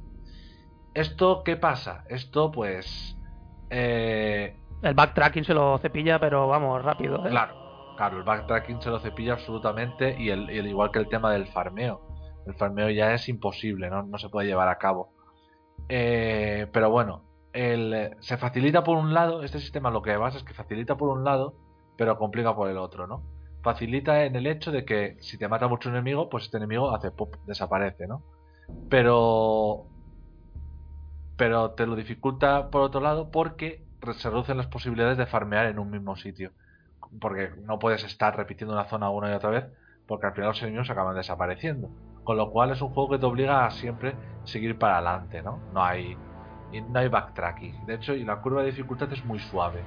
esto 0.93 1.43
qué 1.45 1.57
pasa 1.57 2.05
esto 2.09 2.51
pues 2.53 3.17
eh, 3.71 4.61
El 4.83 4.95
backtracking 4.95 5.45
se 5.45 5.55
lo 5.55 5.79
cepilla, 5.79 6.19
pero 6.21 6.47
vamos, 6.49 6.83
rápido. 6.83 7.25
¿eh? 7.27 7.31
claro 7.31 7.55
claro 7.97 8.19
el 8.19 8.25
backtracking 8.25 8.81
se 8.83 8.91
lo 8.91 8.99
cepilla 9.01 9.33
absolutamente 9.35 10.17
y 10.21 10.29
el, 10.31 10.51
y 10.51 10.59
el- 10.59 10.67
igual 10.67 10.91
que 10.91 10.99
el 10.99 11.09
tema 11.09 11.33
del 11.33 11.47
farmeo 11.49 12.03
el 12.47 12.55
farmeo 12.55 12.91
ya 12.91 13.15
es 13.15 13.29
imposible 13.29 13.89
no, 13.89 14.03
no 14.03 14.19
se 14.19 14.29
puede 14.29 14.49
llevar 14.49 14.69
a 14.69 14.77
cabo 14.79 15.13
Eh, 15.89 16.67
pero 16.73 16.91
bueno 16.91 17.23
el, 17.55 18.17
se 18.21 18.37
facilita 18.37 18.85
por 18.85 18.99
un 18.99 19.15
lado 19.15 19.43
este 19.43 19.61
sistema 19.61 19.91
lo 19.91 20.03
que 20.03 20.13
pasa 20.19 20.39
es 20.39 20.45
que 20.45 20.53
facilita 20.53 20.97
por 20.97 21.09
un 21.09 21.25
lado 21.25 21.55
pero 21.97 22.19
complica 22.19 22.55
por 22.55 22.69
el 22.69 22.77
otro 22.77 23.07
no 23.07 23.23
facilita 23.65 24.25
en 24.25 24.37
el 24.37 24.47
hecho 24.47 24.71
de 24.71 24.85
que 24.85 25.17
si 25.21 25.39
te 25.39 25.49
mata 25.49 25.67
mucho 25.67 25.89
un 25.89 25.97
enemigo, 25.97 26.29
pues 26.29 26.45
este 26.45 26.59
enemigo 26.59 26.95
hace 26.95 27.11
pop, 27.11 27.35
desaparece, 27.47 28.07
¿no? 28.07 28.23
Pero 28.91 29.87
pero 31.37 31.73
te 31.73 31.87
lo 31.87 31.97
dificulta 31.97 32.71
por 32.71 32.83
otro 32.83 33.01
lado 33.01 33.31
porque 33.31 33.83
se 34.17 34.31
reducen 34.31 34.59
las 34.59 34.69
posibilidades 34.69 35.19
de 35.19 35.27
farmear 35.27 35.67
en 35.67 35.79
un 35.81 35.91
mismo 35.91 36.15
sitio. 36.15 36.53
Porque 37.21 37.51
no 37.65 37.79
puedes 37.79 38.05
estar 38.05 38.37
repitiendo 38.37 38.75
una 38.75 38.85
zona 38.85 39.11
una 39.11 39.31
y 39.31 39.35
otra 39.35 39.51
vez, 39.51 39.65
porque 40.07 40.27
al 40.27 40.35
final 40.35 40.51
los 40.51 40.63
enemigos 40.63 40.91
acaban 40.91 41.17
desapareciendo. 41.17 41.89
Con 42.23 42.37
lo 42.37 42.51
cual 42.51 42.71
es 42.71 42.83
un 42.83 42.91
juego 42.91 43.11
que 43.11 43.19
te 43.19 43.27
obliga 43.27 43.67
a 43.67 43.71
siempre 43.71 44.15
seguir 44.45 44.79
para 44.79 44.97
adelante, 44.99 45.43
¿no? 45.43 45.59
No 45.73 45.83
hay 45.83 46.17
y 46.75 46.81
no 46.81 46.99
hay 46.99 47.09
backtracking. 47.09 47.87
De 47.87 47.95
hecho, 47.95 48.15
y 48.15 48.25
la 48.25 48.41
curva 48.41 48.63
de 48.63 48.73
dificultad 48.73 49.13
es 49.13 49.25
muy 49.25 49.39
suave. 49.39 49.81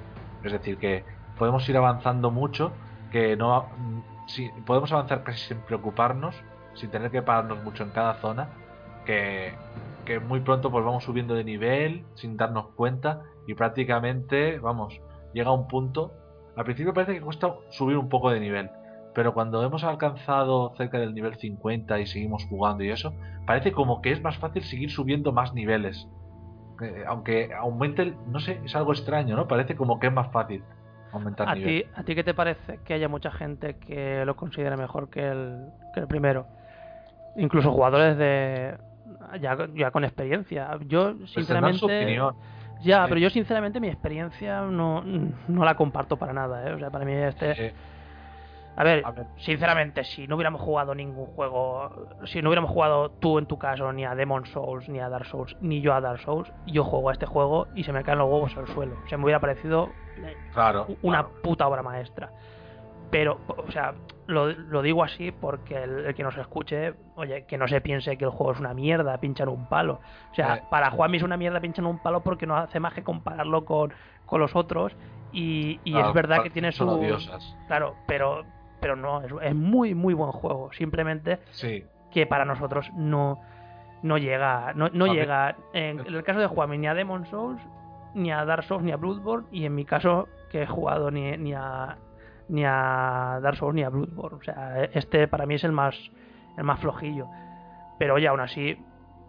Es 0.43 0.51
decir, 0.51 0.77
que 0.77 1.03
podemos 1.37 1.67
ir 1.67 1.75
avanzando 1.77 2.31
mucho, 2.31 2.71
que 3.11 3.35
no 3.35 3.69
mm, 3.77 4.63
podemos 4.65 4.91
avanzar 4.91 5.23
casi 5.23 5.39
sin 5.39 5.57
preocuparnos, 5.59 6.35
sin 6.75 6.89
tener 6.89 7.11
que 7.11 7.21
pararnos 7.21 7.63
mucho 7.63 7.83
en 7.83 7.89
cada 7.89 8.15
zona, 8.15 8.49
que, 9.05 9.53
que 10.05 10.19
muy 10.19 10.39
pronto 10.39 10.71
pues 10.71 10.85
vamos 10.85 11.03
subiendo 11.03 11.33
de 11.33 11.43
nivel 11.43 12.05
sin 12.15 12.37
darnos 12.37 12.67
cuenta 12.75 13.23
y 13.47 13.53
prácticamente, 13.53 14.59
vamos, 14.59 14.99
llega 15.33 15.51
un 15.51 15.67
punto. 15.67 16.13
Al 16.55 16.63
principio 16.63 16.93
parece 16.93 17.13
que 17.13 17.21
cuesta 17.21 17.53
subir 17.69 17.97
un 17.97 18.09
poco 18.09 18.31
de 18.31 18.39
nivel, 18.39 18.69
pero 19.13 19.33
cuando 19.33 19.63
hemos 19.63 19.83
alcanzado 19.83 20.73
cerca 20.77 20.99
del 20.99 21.13
nivel 21.13 21.35
50 21.35 21.99
y 21.99 22.07
seguimos 22.07 22.45
jugando 22.45 22.83
y 22.83 22.89
eso, 22.89 23.13
parece 23.45 23.71
como 23.71 24.01
que 24.01 24.11
es 24.11 24.21
más 24.21 24.37
fácil 24.37 24.63
seguir 24.63 24.91
subiendo 24.91 25.31
más 25.31 25.53
niveles. 25.53 26.07
Eh, 26.81 27.03
aunque 27.07 27.51
aumente, 27.53 28.01
el- 28.03 28.15
no 28.27 28.39
sé, 28.39 28.61
es 28.63 28.75
algo 28.75 28.93
extraño, 28.93 29.35
¿no? 29.35 29.47
Parece 29.47 29.75
como 29.75 29.99
que 29.99 30.07
es 30.07 30.13
más 30.13 30.31
fácil 30.31 30.63
aumentar 31.11 31.49
¿A 31.49 31.55
nivel. 31.55 31.83
ti, 31.83 31.89
¿A 31.95 32.03
ti 32.03 32.15
qué 32.15 32.23
te 32.23 32.33
parece 32.33 32.79
que 32.85 32.93
haya 32.93 33.07
mucha 33.07 33.31
gente 33.31 33.77
que 33.77 34.23
lo 34.25 34.35
considere 34.35 34.77
mejor 34.77 35.09
que 35.09 35.27
el, 35.27 35.69
que 35.93 36.01
el 36.01 36.07
primero? 36.07 36.45
Incluso 37.35 37.71
jugadores 37.71 38.17
de 38.17 38.77
ya, 39.39 39.57
ya 39.73 39.91
con 39.91 40.03
experiencia. 40.03 40.77
Yo, 40.87 41.15
Pues 41.17 41.31
sinceramente. 41.31 41.79
su 41.79 41.85
opinión. 41.85 42.35
Ya, 42.81 43.03
Sí. 43.03 43.09
pero 43.09 43.19
yo 43.19 43.29
sinceramente 43.31 43.79
mi 43.79 43.87
experiencia 43.87 44.61
no, 44.61 45.03
no 45.47 45.65
la 45.65 45.75
comparto 45.75 46.17
para 46.17 46.33
nada, 46.33 46.67
¿eh? 46.69 46.73
O 46.73 46.79
sea, 46.79 46.91
para 46.91 47.05
mí 47.05 47.13
este... 47.13 47.67
Eh, 47.67 47.73
A 48.77 48.83
ver, 48.83 49.01
a 49.05 49.11
ver. 49.11 49.25
sinceramente, 49.37 50.03
si 50.03 50.27
no 50.27 50.35
hubiéramos 50.35 50.61
jugado 50.61 50.93
ningún 50.95 51.25
juego, 51.25 52.07
si 52.25 52.41
no 52.41 52.49
hubiéramos 52.49 52.71
jugado 52.71 53.09
tú 53.09 53.39
en 53.39 53.47
tu 53.47 53.57
caso 53.57 53.91
ni 53.91 54.05
a 54.05 54.13
Demon 54.15 54.45
Souls, 54.45 54.87
ni 54.87 54.99
a 54.99 55.09
Dark 55.09 55.25
Souls, 55.25 55.57
ni 55.61 55.81
yo 55.81 55.93
a 55.93 55.99
Dark 56.01 56.19
Souls, 56.21 56.51
yo 56.67 56.83
juego 56.83 57.09
a 57.09 57.13
este 57.13 57.25
juego 57.25 57.67
y 57.75 57.83
se 57.83 57.91
me 57.91 58.03
caen 58.03 58.19
los 58.19 58.29
huevos 58.29 58.55
al 58.55 58.67
suelo. 58.67 58.95
O 59.03 59.09
sea, 59.09 59.17
me 59.17 59.23
hubiera 59.25 59.39
parecido 59.39 59.89
claro. 60.53 60.85
una 61.01 61.23
claro. 61.23 61.41
puta 61.41 61.67
obra 61.67 61.81
maestra. 61.81 62.31
Pero, 63.09 63.39
o 63.47 63.71
sea, 63.71 63.93
lo, 64.27 64.47
lo 64.51 64.81
digo 64.81 65.01
así 65.03 65.31
porque 65.31 65.81
el, 65.81 66.07
el 66.07 66.13
que 66.13 66.23
nos 66.23 66.37
escuche, 66.37 66.93
oye, 67.15 67.45
que 67.45 67.57
no 67.57 67.67
se 67.67 67.79
piense 67.79 68.17
que 68.17 68.25
el 68.25 68.31
juego 68.31 68.51
es 68.51 68.59
una 68.59 68.73
mierda, 68.73 69.17
pinchan 69.17 69.47
un 69.47 69.67
palo. 69.69 70.01
O 70.31 70.35
sea, 70.35 70.57
Eh. 70.57 70.63
para 70.69 70.91
Juanmi 70.91 71.15
es 71.17 71.23
una 71.23 71.37
mierda, 71.37 71.61
pinchan 71.61 71.85
un 71.85 71.99
palo 71.99 72.21
porque 72.21 72.45
no 72.45 72.57
hace 72.57 72.79
más 72.81 72.93
que 72.93 73.03
compararlo 73.03 73.63
con, 73.65 73.93
con 74.25 74.41
los 74.41 74.55
otros. 74.57 74.93
Y, 75.31 75.79
y 75.85 75.93
Claro, 75.93 76.09
es 76.09 76.13
verdad 76.13 76.43
que 76.43 76.49
tiene 76.49 76.71
su. 76.73 76.85
Claro, 77.67 77.95
pero, 78.07 78.43
pero 78.79 78.95
no, 78.95 79.21
es, 79.21 79.31
es 79.41 79.55
muy, 79.55 79.93
muy 79.95 80.13
buen 80.13 80.31
juego. 80.31 80.71
Simplemente 80.73 81.39
Sí, 81.51 81.83
que 82.11 82.25
para 82.25 82.45
nosotros 82.45 82.89
no, 82.95 83.39
no 84.03 84.17
llega. 84.17 84.73
No, 84.75 84.89
no 84.89 85.05
llega. 85.13 85.55
En, 85.73 85.99
en 86.01 86.13
el 86.15 86.23
caso 86.23 86.39
de 86.39 86.47
Juanmi, 86.47 86.77
ni 86.77 86.87
a 86.87 86.93
Demon 86.93 87.25
Souls, 87.25 87.61
ni 88.13 88.31
a 88.31 88.45
Dark 88.45 88.63
Souls, 88.63 88.83
ni 88.83 88.91
a 88.91 88.97
Bloodborne. 88.97 89.47
Y 89.51 89.65
en 89.65 89.75
mi 89.75 89.85
caso, 89.85 90.27
que 90.49 90.63
he 90.63 90.67
jugado 90.67 91.11
ni, 91.11 91.35
ni 91.37 91.53
a 91.53 91.97
ni 92.49 92.63
a 92.65 93.39
Dark 93.41 93.57
Souls 93.57 93.75
ni 93.75 93.83
a 93.83 93.89
Bloodborne. 93.89 94.37
O 94.37 94.43
sea, 94.43 94.83
este 94.93 95.27
para 95.27 95.45
mí 95.45 95.55
es 95.55 95.63
el 95.63 95.71
más 95.73 95.95
el 96.57 96.63
más 96.63 96.79
flojillo. 96.79 97.27
Pero 97.99 98.13
oye, 98.15 98.27
aún 98.27 98.39
así 98.39 98.77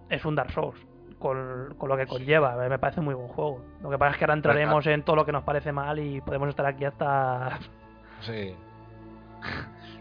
es 0.09 0.25
un 0.25 0.35
Dark 0.37 0.53
Souls. 0.53 0.79
con, 1.19 1.75
con 1.79 1.89
lo 1.89 1.97
que 1.97 2.07
conlleva. 2.07 2.55
Me 2.69 2.79
parece 2.79 3.01
muy 3.01 3.15
buen 3.15 3.29
juego. 3.29 3.61
Lo 3.83 3.91
que 3.91 3.99
pasa 3.99 4.13
es 4.13 4.19
que 4.19 4.25
ahora 4.25 4.35
entraremos 4.35 4.87
en 4.87 5.03
todo 5.03 5.17
lo 5.17 5.27
que 5.27 5.33
nos 5.33 5.43
parece 5.43 5.73
mal 5.73 5.99
y 5.99 6.21
podemos 6.21 6.49
estar 6.49 6.65
aquí 6.67 6.85
hasta. 6.85 7.59
Sí. 8.21 8.55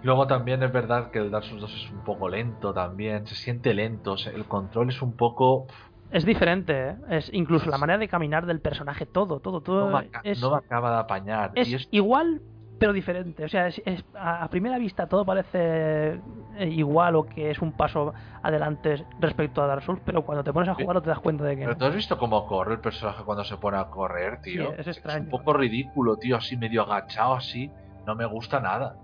Luego 0.04 0.28
también 0.28 0.62
es 0.64 0.72
verdad 0.72 1.10
que 1.12 1.20
el 1.20 1.32
Dark 1.32 1.46
Souls 1.46 1.62
2 1.62 1.74
es 1.74 1.92
un 1.92 2.04
poco 2.04 2.30
lento 2.30 2.74
también, 2.74 3.26
se 3.26 3.36
siente 3.36 3.74
lento, 3.74 4.16
el 4.34 4.46
control 4.46 4.90
es 4.90 5.02
un 5.02 5.16
poco... 5.18 5.68
Es 6.12 6.24
diferente, 6.24 6.90
¿eh? 6.92 6.96
es 7.10 7.30
incluso 7.34 7.70
la 7.70 7.78
manera 7.78 7.98
de 8.00 8.08
caminar 8.08 8.46
del 8.46 8.62
personaje, 8.62 9.06
todo, 9.06 9.40
todo, 9.42 9.60
todo. 9.62 9.90
No 9.90 9.98
me, 10.00 10.10
es, 10.24 10.40
no 10.42 10.52
me 10.52 10.58
acaba 10.58 10.92
de 10.92 10.98
apañar. 11.00 11.52
es 11.56 11.68
y 11.68 11.76
es- 11.76 11.88
igual, 11.92 12.42
pero 12.80 12.94
diferente. 12.94 13.44
O 13.44 13.50
sea, 13.50 13.68
es, 13.68 13.82
es- 13.86 14.06
a, 14.14 14.48
primera 14.50 14.78
vista 14.78 15.08
todo 15.08 15.26
parece 15.26 16.22
eh, 16.60 16.70
igual 16.70 17.16
o 17.18 17.26
que 17.26 17.52
es 17.52 17.60
un 17.60 17.74
paso 17.74 18.14
adelante 18.42 19.04
respecto 19.20 19.62
a 19.62 19.68
Dark 19.68 19.82
Souls, 19.84 20.00
pero 20.06 20.22
cuando 20.24 20.46
te 20.46 20.54
pones 20.54 20.70
a 20.70 20.76
Sí. 20.76 20.84
jugarlo 20.84 21.02
te 21.02 21.10
das 21.10 21.20
cuenta 21.20 21.44
de 21.44 21.56
que 21.56 21.62
Pero 21.64 21.72
no. 21.74 21.78
tú 21.78 21.86
has 21.86 21.96
visto 21.96 22.18
cómo 22.18 22.46
corre 22.48 22.76
el 22.76 22.80
personaje 22.80 23.24
cuando 23.26 23.44
se 23.44 23.58
pone 23.58 23.78
a 23.78 23.86
correr, 23.90 24.40
tío. 24.42 24.68
Sí, 24.70 24.76
es 24.78 24.88
extraño. 24.88 25.26
un 25.26 25.30
poco 25.30 25.52
ridículo, 25.52 26.16
tío, 26.16 26.38
así 26.38 26.56
medio 26.56 26.84
agachado, 26.84 27.34
así. 27.34 27.70
No 28.06 28.16
me 28.16 28.26
gusta 28.26 28.62
nada. 28.62 28.96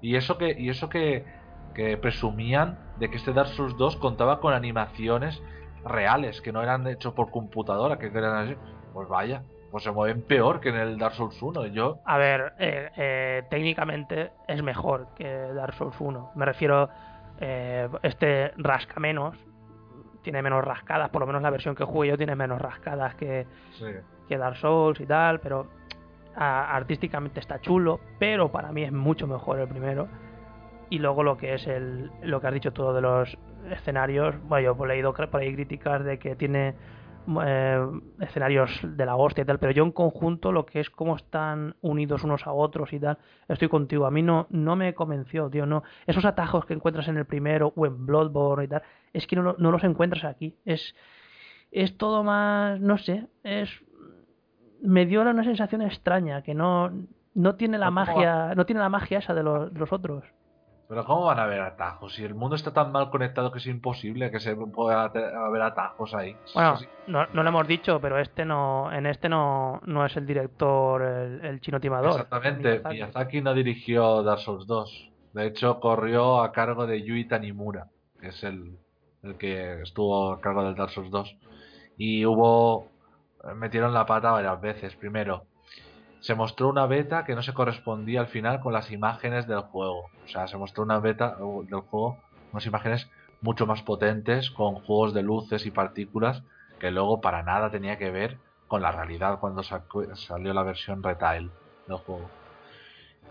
Y 0.00 0.16
eso 0.16 0.38
que, 0.38 0.54
y 0.58 0.68
eso 0.68 0.88
que, 0.88 1.24
que 1.74 1.96
presumían 1.96 2.78
de 2.98 3.10
que 3.10 3.16
este 3.16 3.32
Dark 3.32 3.48
Souls 3.48 3.76
2 3.76 3.96
contaba 3.96 4.40
con 4.40 4.54
animaciones 4.54 5.42
reales, 5.84 6.40
que 6.40 6.52
no 6.52 6.62
eran 6.62 6.86
hechos 6.86 7.14
por 7.14 7.30
computadora, 7.30 7.98
que 7.98 8.06
eran 8.06 8.36
así. 8.36 8.56
Pues 8.92 9.08
vaya, 9.08 9.42
pues 9.70 9.84
se 9.84 9.90
mueven 9.90 10.22
peor 10.22 10.60
que 10.60 10.70
en 10.70 10.76
el 10.76 10.98
Dark 10.98 11.14
Souls 11.14 11.40
1. 11.40 11.66
Yo, 11.66 11.98
A 12.04 12.18
ver, 12.18 12.54
eh, 12.58 12.90
eh, 12.96 13.42
técnicamente 13.50 14.32
es 14.46 14.62
mejor 14.62 15.08
que 15.14 15.28
Dark 15.28 15.74
Souls 15.74 15.96
1. 16.00 16.32
Me 16.34 16.44
refiero, 16.44 16.88
eh, 17.40 17.88
este 18.02 18.52
rasca 18.56 18.98
menos, 19.00 19.36
tiene 20.22 20.42
menos 20.42 20.64
rascadas, 20.64 21.10
por 21.10 21.20
lo 21.20 21.26
menos 21.26 21.42
la 21.42 21.50
versión 21.50 21.74
que 21.74 21.84
jugué 21.84 22.08
yo 22.08 22.16
tiene 22.16 22.34
menos 22.34 22.60
rascadas 22.60 23.14
que, 23.14 23.46
sí. 23.72 23.86
que 24.28 24.38
Dark 24.38 24.56
Souls 24.56 25.00
y 25.00 25.06
tal, 25.06 25.40
pero 25.40 25.68
artísticamente 26.38 27.40
está 27.40 27.60
chulo, 27.60 28.00
pero 28.18 28.50
para 28.50 28.72
mí 28.72 28.84
es 28.84 28.92
mucho 28.92 29.26
mejor 29.26 29.58
el 29.58 29.68
primero. 29.68 30.08
Y 30.90 30.98
luego 31.00 31.22
lo 31.22 31.36
que 31.36 31.54
es 31.54 31.66
el, 31.66 32.10
lo 32.22 32.40
que 32.40 32.46
has 32.46 32.54
dicho 32.54 32.72
todo 32.72 32.94
de 32.94 33.02
los 33.02 33.36
escenarios, 33.70 34.36
bueno, 34.44 34.74
yo 34.74 34.84
he 34.84 34.88
leído 34.88 35.12
por 35.12 35.40
ahí 35.40 35.52
críticas 35.54 36.02
de 36.04 36.18
que 36.18 36.34
tiene 36.36 36.74
eh, 37.44 37.86
escenarios 38.20 38.70
de 38.82 39.04
la 39.04 39.16
hostia 39.16 39.42
y 39.42 39.44
tal, 39.44 39.58
pero 39.58 39.72
yo 39.72 39.84
en 39.84 39.92
conjunto 39.92 40.50
lo 40.50 40.64
que 40.64 40.80
es 40.80 40.88
cómo 40.88 41.16
están 41.16 41.76
unidos 41.82 42.24
unos 42.24 42.46
a 42.46 42.52
otros 42.52 42.90
y 42.94 43.00
tal, 43.00 43.18
estoy 43.48 43.68
contigo, 43.68 44.06
a 44.06 44.10
mí 44.10 44.22
no, 44.22 44.46
no 44.48 44.76
me 44.76 44.94
convenció, 44.94 45.50
tío, 45.50 45.66
no, 45.66 45.82
esos 46.06 46.24
atajos 46.24 46.64
que 46.64 46.72
encuentras 46.72 47.06
en 47.08 47.18
el 47.18 47.26
primero 47.26 47.74
o 47.76 47.84
en 47.84 48.06
Bloodborne 48.06 48.64
y 48.64 48.68
tal, 48.68 48.82
es 49.12 49.26
que 49.26 49.36
no, 49.36 49.56
no 49.58 49.70
los 49.70 49.84
encuentras 49.84 50.24
aquí, 50.24 50.56
es, 50.64 50.94
es 51.70 51.98
todo 51.98 52.24
más, 52.24 52.80
no 52.80 52.96
sé, 52.96 53.26
es 53.44 53.68
me 54.82 55.06
dio 55.06 55.22
una 55.22 55.44
sensación 55.44 55.82
extraña 55.82 56.42
que 56.42 56.54
no 56.54 56.90
no 57.34 57.54
tiene 57.54 57.78
la 57.78 57.86
¿Cómo 57.86 57.94
magia 57.94 58.54
no 58.54 58.66
tiene 58.66 58.80
la 58.80 58.88
magia 58.88 59.18
esa 59.18 59.34
de 59.34 59.42
los, 59.42 59.92
otros 59.92 60.24
Pero 60.88 61.04
¿cómo 61.04 61.26
van 61.26 61.38
a 61.38 61.44
haber 61.44 61.60
atajos? 61.60 62.14
Si 62.14 62.24
el 62.24 62.34
mundo 62.34 62.56
está 62.56 62.72
tan 62.72 62.90
mal 62.90 63.10
conectado 63.10 63.52
que 63.52 63.58
es 63.58 63.66
imposible 63.66 64.30
que 64.30 64.40
se 64.40 64.56
pueda 64.56 65.04
haber 65.04 65.62
atajos 65.62 66.14
ahí. 66.14 66.36
bueno 66.54 66.76
Sí, 66.76 66.86
no, 67.06 67.26
no 67.26 67.42
lo 67.42 67.48
hemos 67.48 67.66
dicho 67.66 68.00
pero 68.00 68.18
este 68.18 68.44
no 68.44 68.92
en 68.92 69.06
este 69.06 69.28
no 69.28 69.80
no 69.84 70.04
es 70.04 70.16
el 70.16 70.26
director 70.26 71.02
el, 71.02 71.44
el 71.44 71.60
chino 71.60 71.80
timador 71.80 72.12
Exactamente, 72.12 72.68
Miyazaki. 72.68 72.94
Miyazaki 72.94 73.40
no 73.42 73.54
dirigió 73.54 74.22
Dark 74.22 74.40
Souls 74.40 74.66
2. 74.66 75.10
De 75.34 75.46
hecho, 75.46 75.78
corrió 75.78 76.40
a 76.42 76.52
cargo 76.52 76.86
de 76.86 77.02
Yui 77.02 77.28
Tanimura, 77.28 77.88
que 78.20 78.28
es 78.28 78.42
el, 78.42 78.78
el 79.22 79.36
que 79.36 79.82
estuvo 79.82 80.32
a 80.32 80.40
cargo 80.40 80.64
del 80.64 80.74
Dark 80.74 80.90
Souls 80.90 81.10
2. 81.10 81.36
Y 81.98 82.24
hubo. 82.24 82.88
Metieron 83.54 83.94
la 83.94 84.06
pata 84.06 84.32
varias 84.32 84.60
veces. 84.60 84.96
Primero, 84.96 85.44
se 86.20 86.34
mostró 86.34 86.68
una 86.68 86.86
beta 86.86 87.24
que 87.24 87.34
no 87.34 87.42
se 87.42 87.54
correspondía 87.54 88.20
al 88.20 88.26
final 88.26 88.60
con 88.60 88.72
las 88.72 88.90
imágenes 88.90 89.46
del 89.46 89.60
juego. 89.60 90.10
O 90.24 90.28
sea, 90.28 90.48
se 90.48 90.56
mostró 90.56 90.82
una 90.82 90.98
beta 90.98 91.36
uh, 91.38 91.64
del 91.64 91.80
juego, 91.80 92.18
unas 92.52 92.66
imágenes 92.66 93.08
mucho 93.40 93.66
más 93.66 93.82
potentes, 93.82 94.50
con 94.50 94.74
juegos 94.76 95.14
de 95.14 95.22
luces 95.22 95.64
y 95.66 95.70
partículas, 95.70 96.42
que 96.80 96.90
luego 96.90 97.20
para 97.20 97.42
nada 97.42 97.70
tenía 97.70 97.96
que 97.96 98.10
ver 98.10 98.38
con 98.66 98.82
la 98.82 98.92
realidad 98.92 99.38
cuando 99.38 99.62
salió 99.62 100.52
la 100.52 100.62
versión 100.62 101.02
retail 101.02 101.50
del 101.86 101.96
juego. 101.98 102.28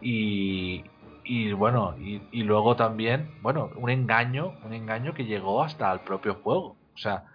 Y, 0.02 0.86
y 1.24 1.52
bueno, 1.52 1.96
y, 2.00 2.22
y 2.32 2.44
luego 2.44 2.76
también, 2.76 3.38
bueno, 3.42 3.70
un 3.76 3.90
engaño, 3.90 4.54
un 4.64 4.74
engaño 4.74 5.14
que 5.14 5.26
llegó 5.26 5.62
hasta 5.62 5.92
el 5.92 6.00
propio 6.00 6.36
juego. 6.36 6.78
O 6.96 6.98
sea, 6.98 7.26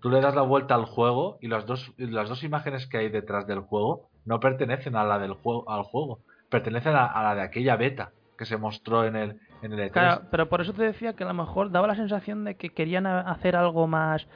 tú 0.00 0.10
le 0.10 0.20
das 0.20 0.34
la 0.34 0.42
vuelta 0.42 0.74
al 0.74 0.84
juego 0.84 1.38
y 1.40 1.48
las 1.48 1.66
dos, 1.66 1.92
las 1.96 2.28
dos 2.28 2.42
imágenes 2.44 2.86
que 2.86 2.98
hay 2.98 3.08
detrás 3.08 3.46
del 3.46 3.60
juego 3.60 4.08
no 4.24 4.40
pertenecen 4.40 4.96
a 4.96 5.04
la 5.04 5.18
del 5.18 5.32
juego, 5.34 5.70
al 5.70 5.82
juego, 5.82 6.20
pertenecen 6.48 6.94
a, 6.96 7.06
a 7.06 7.22
la 7.22 7.34
de 7.34 7.42
aquella 7.42 7.76
beta 7.76 8.10
que 8.38 8.44
se 8.46 8.56
mostró 8.56 9.04
en 9.04 9.16
el, 9.16 9.40
en 9.62 9.72
el 9.72 9.78
E3. 9.80 9.92
Claro, 9.92 10.22
pero 10.30 10.48
por 10.48 10.60
eso 10.62 10.72
te 10.72 10.82
decía 10.82 11.14
que 11.14 11.24
a 11.24 11.28
lo 11.28 11.34
mejor 11.34 11.70
daba 11.70 11.86
la 11.86 11.94
sensación 11.94 12.44
de 12.44 12.54
que 12.56 12.70
querían 12.70 13.06
hacer 13.06 13.54
algo 13.56 13.86
más 13.86 14.26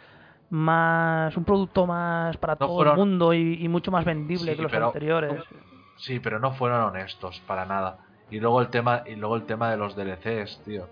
más 0.51 1.37
un 1.37 1.45
producto 1.45 1.87
más 1.87 2.37
para 2.37 2.55
No 2.55 2.59
todo 2.67 2.75
fueron- 2.77 2.93
el 2.95 2.99
mundo 2.99 3.33
y, 3.35 3.55
y 3.65 3.69
mucho 3.69 3.91
más 3.91 4.05
vendible 4.05 4.53
Sí, 4.53 4.57
que 4.57 4.63
los 4.63 4.71
pero- 4.73 4.87
anteriores 4.89 5.43
Sí, 5.97 6.19
pero 6.21 6.39
no 6.41 6.53
fueron 6.53 6.81
honestos 6.83 7.41
para 7.47 7.65
nada. 7.67 7.99
Y 8.29 8.41
luego 8.41 8.61
el 8.61 8.69
tema, 8.69 9.05
y 9.07 9.15
luego 9.15 9.37
el 9.37 9.45
tema 9.45 9.71
de 9.71 9.77
los 9.77 9.95
DLCs, 9.95 10.61
tío. 10.65 10.89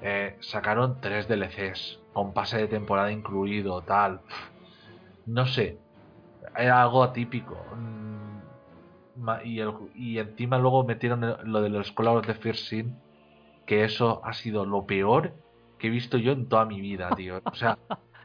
Eh, 0.00 0.36
sacaron 0.40 1.00
tres 1.00 1.28
DLCs 1.28 2.04
con 2.12 2.32
pase 2.34 2.58
de 2.58 2.68
temporada 2.68 3.10
incluido, 3.12 3.82
tal. 3.84 4.20
No 5.26 5.46
sé, 5.46 5.80
era 6.56 6.82
algo 6.82 7.02
atípico. 7.04 7.74
Mm, 7.76 8.40
Y, 9.44 9.60
y 9.94 10.18
encima 10.18 10.58
luego 10.58 10.84
metieron 10.84 11.20
lo 11.44 11.62
de 11.62 11.68
los 11.70 11.88
Scholars 11.88 12.26
de 12.26 12.34
First 12.34 12.66
Sin, 12.68 13.04
que 13.66 13.84
eso 13.84 14.24
ha 14.24 14.32
sido 14.34 14.66
lo 14.66 14.86
peor 14.86 15.36
que 15.78 15.88
he 15.88 15.90
visto 15.90 16.18
yo 16.18 16.32
en 16.32 16.48
toda 16.48 16.66
mi 16.66 16.80
vida, 16.80 17.14
tío. 17.16 17.38
O 17.50 17.54
sea, 17.54 17.78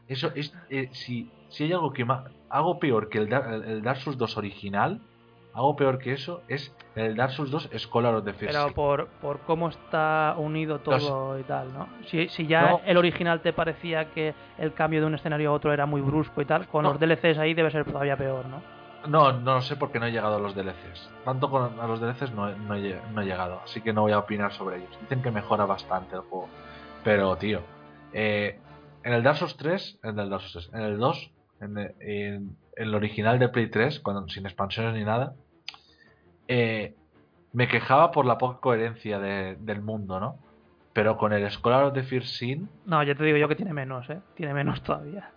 eso 0.06 0.32
es 0.34 0.52
eh, 0.70 0.90
si, 0.94 1.34
si 1.48 1.64
hay 1.64 1.72
algo 1.72 1.92
que 1.92 2.04
ma- 2.04 2.24
algo 2.48 2.78
peor 2.80 3.08
que 3.08 3.18
el, 3.18 3.32
el- 3.32 3.64
el 3.64 3.82
Dark 3.82 4.00
Souls 4.00 4.18
2 4.18 4.36
original, 4.36 5.02
algo 5.54 5.74
peor 5.76 5.98
que 5.98 6.12
eso 6.12 6.42
es 6.48 6.74
el 6.94 7.16
Dark 7.16 7.32
Souls 7.32 7.50
2 7.50 7.70
Scholar 7.78 8.14
of 8.14 8.24
the 8.24 8.32
First 8.32 8.52
pero 8.54 8.72
por, 8.74 9.06
por 9.20 9.40
cómo 9.40 9.68
está 9.68 10.34
unido 10.38 10.78
todo 10.80 11.38
y 11.38 11.42
tal, 11.44 11.72
¿no? 11.72 11.88
Si, 12.06 12.28
si 12.28 12.46
ya 12.46 12.70
No. 12.70 12.80
el 12.84 12.96
original 12.96 13.40
te 13.40 13.52
parecía 13.52 14.06
que 14.10 14.34
el 14.58 14.72
cambio 14.74 15.00
de 15.00 15.06
un 15.06 15.14
escenario 15.14 15.50
a 15.50 15.52
otro 15.52 15.72
era 15.72 15.86
muy 15.86 16.00
brusco 16.00 16.40
y 16.40 16.44
tal, 16.44 16.66
con 16.68 16.82
No. 16.84 16.90
los 16.90 17.00
DLCs 17.00 17.38
ahí 17.38 17.54
debe 17.54 17.70
ser 17.70 17.84
todavía 17.84 18.16
peor, 18.16 18.46
¿no? 18.46 18.60
No, 19.08 19.32
no 19.32 19.54
lo 19.54 19.60
sé 19.62 19.76
porque 19.76 19.98
no 19.98 20.06
he 20.06 20.12
llegado 20.12 20.36
a 20.36 20.38
los 20.38 20.54
DLCs. 20.54 21.10
Tanto 21.24 21.48
con 21.50 21.80
a 21.80 21.86
los 21.86 22.00
DLCs 22.00 22.32
no, 22.34 22.50
he- 22.50 22.56
no 22.56 22.74
he, 22.74 23.00
no 23.14 23.22
he 23.22 23.24
llegado, 23.24 23.60
así 23.64 23.80
que 23.80 23.92
no 23.94 24.02
voy 24.02 24.12
a 24.12 24.18
opinar 24.18 24.52
sobre 24.52 24.76
ellos. 24.76 24.90
Dicen 25.00 25.22
que 25.22 25.30
mejora 25.30 25.64
bastante 25.64 26.16
el 26.16 26.20
juego. 26.22 26.48
Pero, 27.02 27.34
tío, 27.36 27.60
eh, 28.12 28.58
en 29.02 29.12
el 29.14 29.22
Dark 29.22 29.38
Souls 29.38 29.56
3, 29.56 30.00
en 30.02 30.18
el 30.18 30.28
Dark 30.28 30.42
Souls 30.42 30.68
3, 30.70 30.74
en 30.74 30.86
el 30.86 30.98
2, 30.98 31.30
en, 31.62 31.78
en 32.00 32.56
el 32.76 32.94
original 32.94 33.38
de 33.38 33.48
Play 33.48 33.68
3, 33.70 34.00
cuando, 34.00 34.28
sin 34.28 34.46
expansiones 34.46 34.94
ni 34.94 35.04
nada, 35.04 35.34
eh, 36.48 36.94
me 37.52 37.68
quejaba 37.68 38.10
por 38.10 38.26
la 38.26 38.38
poca 38.38 38.60
coherencia 38.60 39.18
de- 39.18 39.56
del 39.60 39.82
mundo, 39.82 40.20
¿no? 40.20 40.38
Pero 40.92 41.16
con 41.16 41.32
el 41.32 41.48
Scholar 41.50 41.84
of 41.84 41.94
the 41.94 42.02
First 42.02 42.36
Sin, 42.36 42.68
No, 42.84 43.02
ya 43.02 43.14
te 43.14 43.24
digo 43.24 43.38
yo 43.38 43.48
que 43.48 43.56
tiene 43.56 43.72
menos, 43.72 44.08
¿eh? 44.10 44.20
Tiene 44.36 44.54
menos 44.54 44.82
todavía. 44.82 45.30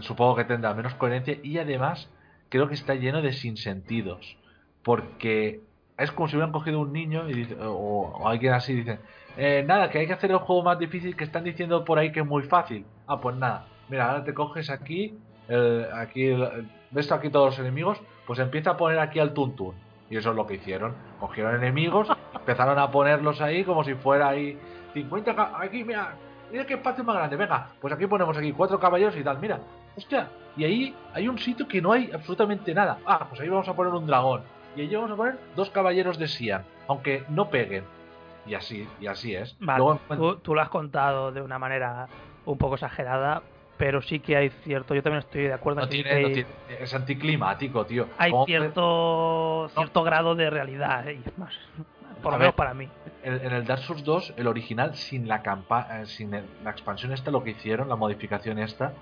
supongo 0.00 0.36
que 0.36 0.44
tendrá 0.44 0.74
menos 0.74 0.94
coherencia 0.96 1.34
y 1.42 1.56
además 1.56 2.06
creo 2.50 2.68
que 2.68 2.74
está 2.74 2.94
lleno 2.94 3.22
de 3.22 3.32
sinsentidos. 3.32 4.36
Porque 4.84 5.62
es 5.96 6.12
como 6.12 6.28
si 6.28 6.36
hubieran 6.36 6.52
cogido 6.52 6.80
un 6.80 6.92
niño 6.92 7.26
y 7.30 7.32
dice- 7.32 7.56
o, 7.58 7.72
o 7.72 8.28
alguien 8.28 8.52
así 8.52 8.74
dice, 8.74 8.98
"Eh, 9.38 9.64
nada, 9.66 9.88
que 9.88 9.98
hay 10.00 10.06
que 10.06 10.12
hacer 10.12 10.30
el 10.30 10.36
juego 10.38 10.62
más 10.62 10.78
difícil 10.78 11.16
que 11.16 11.24
están 11.24 11.44
diciendo 11.44 11.84
por 11.86 11.98
ahí 11.98 12.12
que 12.12 12.20
es 12.20 12.26
muy 12.26 12.42
fácil. 12.42 12.84
Ah, 13.06 13.18
pues 13.20 13.34
nada, 13.36 13.66
mira, 13.88 14.10
ahora 14.10 14.24
te 14.24 14.34
coges 14.34 14.68
aquí, 14.68 15.18
el- 15.48 15.86
aquí, 15.94 16.26
el- 16.26 16.68
ves 16.90 17.10
aquí 17.12 17.30
todos 17.30 17.46
los 17.50 17.58
enemigos, 17.58 18.00
pues 18.26 18.38
empieza 18.38 18.70
a 18.70 18.76
poner 18.76 18.98
aquí 18.98 19.18
al 19.18 19.32
tuntún. 19.32 19.74
Y 20.10 20.16
eso 20.16 20.30
es 20.30 20.36
lo 20.36 20.46
que 20.46 20.54
hicieron. 20.54 20.94
Cogieron 21.20 21.54
enemigos, 21.56 22.08
empezaron 22.34 22.78
a 22.78 22.90
ponerlos 22.90 23.40
ahí 23.40 23.64
como 23.64 23.82
si 23.84 23.94
fuera 23.94 24.28
ahí 24.28 24.58
50 24.94 25.34
ca- 25.34 25.52
aquí, 25.60 25.84
mira, 25.84 26.14
mira 26.50 26.66
qué 26.66 26.74
espacio 26.74 27.02
más 27.04 27.16
grande, 27.16 27.36
venga, 27.36 27.68
pues 27.80 27.94
aquí 27.94 28.06
ponemos 28.06 28.36
aquí 28.36 28.52
cuatro 28.52 28.78
caballeros 28.78 29.16
y 29.16 29.24
tal, 29.24 29.38
mira, 29.38 29.58
hostia, 29.96 30.28
y 30.56 30.64
ahí 30.64 30.94
hay 31.14 31.28
un 31.28 31.38
sitio 31.38 31.66
que 31.66 31.80
no 31.80 31.92
hay 31.92 32.10
absolutamente 32.12 32.74
nada. 32.74 32.98
Ah, 33.06 33.26
pues 33.28 33.40
ahí 33.40 33.48
vamos 33.48 33.66
a 33.68 33.74
poner 33.74 33.92
un 33.94 34.06
dragón. 34.06 34.42
Y 34.76 34.82
allí 34.82 34.94
vamos 34.94 35.10
a 35.10 35.16
poner 35.16 35.38
dos 35.56 35.70
caballeros 35.70 36.18
de 36.18 36.28
Sian, 36.28 36.62
aunque 36.88 37.24
no 37.30 37.48
peguen. 37.48 37.84
Y 38.46 38.54
así, 38.54 38.86
y 39.00 39.06
así 39.06 39.34
es. 39.34 39.56
Vale, 39.60 39.84
Luego 40.10 40.36
tú 40.38 40.54
lo 40.54 40.60
has 40.60 40.68
contado 40.68 41.30
de 41.32 41.40
una 41.40 41.58
manera 41.58 42.06
un 42.44 42.58
poco 42.58 42.74
exagerada, 42.74 43.42
pero 43.82 44.00
sí 44.00 44.20
que 44.20 44.36
hay 44.36 44.50
cierto, 44.62 44.94
yo 44.94 45.02
también 45.02 45.24
estoy 45.24 45.42
de 45.42 45.52
acuerdo 45.54 45.80
no 45.80 45.86
en 45.86 45.90
que 45.90 46.04
tiene, 46.04 46.22
no 46.22 46.28
tiene- 46.28 46.48
es 46.78 46.94
anticlimático, 46.94 47.84
tío. 47.84 48.06
hay 48.16 48.30
¿Cómo 48.30 48.46
cierto 48.46 49.68
cierto 49.74 50.04
grado 50.04 50.36
de 50.36 50.48
realidad, 50.50 51.08
¿eh? 51.08 51.14
Y 51.14 51.40
más, 51.40 51.52
por 52.22 52.32
lo 52.34 52.38
menos 52.38 52.54
para 52.54 52.74
mí. 52.74 52.88
En, 53.24 53.44
en 53.44 53.52
el 53.52 53.64
Dark 53.64 53.80
Souls 53.82 54.04
2, 54.04 54.34
el 54.36 54.46
original, 54.46 54.94
sin 54.94 55.26
la 55.26 55.42
campa 55.42 55.88
eh, 56.00 56.06
sin 56.06 56.32
el- 56.32 56.44
la 56.62 56.70
expansión 56.70 57.12
esta, 57.12 57.32
lo 57.32 57.42
que 57.42 57.50
hicieron, 57.50 57.88
la 57.88 57.96
modificación 57.96 58.60
esta, 58.60 58.92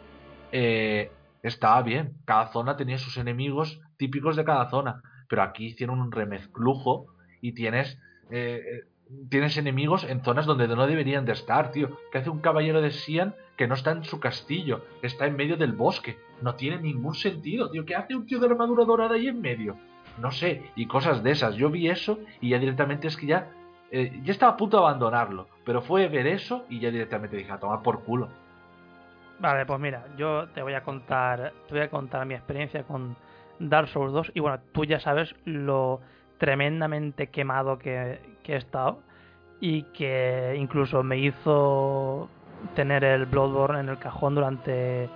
eh, 0.50 1.12
estaba 1.42 1.82
bien. 1.82 2.14
Cada 2.24 2.50
zona 2.50 2.78
tenía 2.78 2.96
sus 2.96 3.18
enemigos 3.18 3.82
típicos 3.98 4.34
de 4.34 4.44
cada 4.46 4.70
zona. 4.70 5.02
Pero 5.28 5.42
aquí 5.42 5.66
hicieron 5.66 6.00
un 6.00 6.10
remezclujo 6.10 7.04
y 7.42 7.52
tienes. 7.52 7.98
eh, 8.30 8.84
tienes 9.28 9.56
enemigos 9.56 10.04
en 10.04 10.22
zonas 10.22 10.46
donde 10.46 10.68
no 10.68 10.86
deberían 10.86 11.24
de 11.24 11.32
estar, 11.32 11.70
tío. 11.72 11.98
¿Qué 12.12 12.18
hace 12.18 12.30
un 12.30 12.40
caballero 12.40 12.80
de 12.80 12.90
Sian 12.90 13.34
que 13.56 13.66
no 13.66 13.74
está 13.74 13.92
en 13.92 14.04
su 14.04 14.20
castillo? 14.20 14.84
Está 15.02 15.26
en 15.26 15.36
medio 15.36 15.56
del 15.56 15.72
bosque. 15.72 16.18
No 16.42 16.54
tiene 16.54 16.78
ningún 16.80 17.14
sentido, 17.14 17.70
tío. 17.70 17.84
¿Qué 17.84 17.94
hace 17.94 18.14
un 18.14 18.26
tío 18.26 18.38
de 18.38 18.46
armadura 18.46 18.84
dorada 18.84 19.14
ahí 19.14 19.28
en 19.28 19.40
medio? 19.40 19.76
No 20.18 20.30
sé, 20.30 20.62
y 20.76 20.86
cosas 20.86 21.22
de 21.22 21.30
esas. 21.32 21.54
Yo 21.56 21.70
vi 21.70 21.88
eso 21.88 22.18
y 22.40 22.50
ya 22.50 22.58
directamente 22.58 23.08
es 23.08 23.16
que 23.16 23.26
ya. 23.26 23.50
eh, 23.90 24.20
ya 24.22 24.32
estaba 24.32 24.52
a 24.52 24.56
punto 24.56 24.76
de 24.78 24.84
abandonarlo. 24.84 25.48
Pero 25.64 25.82
fue 25.82 26.08
ver 26.08 26.26
eso 26.26 26.64
y 26.68 26.78
ya 26.80 26.90
directamente 26.90 27.36
dije, 27.36 27.52
a 27.52 27.58
tomar 27.58 27.82
por 27.82 28.02
culo. 28.04 28.28
Vale, 29.38 29.64
pues 29.64 29.80
mira, 29.80 30.04
yo 30.16 30.48
te 30.50 30.62
voy 30.62 30.74
a 30.74 30.82
contar, 30.82 31.52
te 31.66 31.74
voy 31.74 31.82
a 31.82 31.88
contar 31.90 32.26
mi 32.26 32.34
experiencia 32.34 32.82
con 32.84 33.16
Dark 33.58 33.88
Souls 33.88 34.12
2 34.12 34.32
y 34.34 34.40
bueno, 34.40 34.58
tú 34.72 34.84
ya 34.84 35.00
sabes 35.00 35.34
lo 35.46 36.00
tremendamente 36.38 37.28
quemado 37.28 37.78
que, 37.78 38.18
que 38.50 38.54
he 38.56 38.58
estado 38.58 38.98
y 39.60 39.82
que 39.94 40.56
incluso 40.58 41.02
me 41.04 41.18
hizo 41.18 42.28
tener 42.74 43.04
el 43.04 43.26
Bloodborne 43.26 43.80
en 43.80 43.88
el 43.88 43.98
cajón 43.98 44.34
durante 44.34 45.08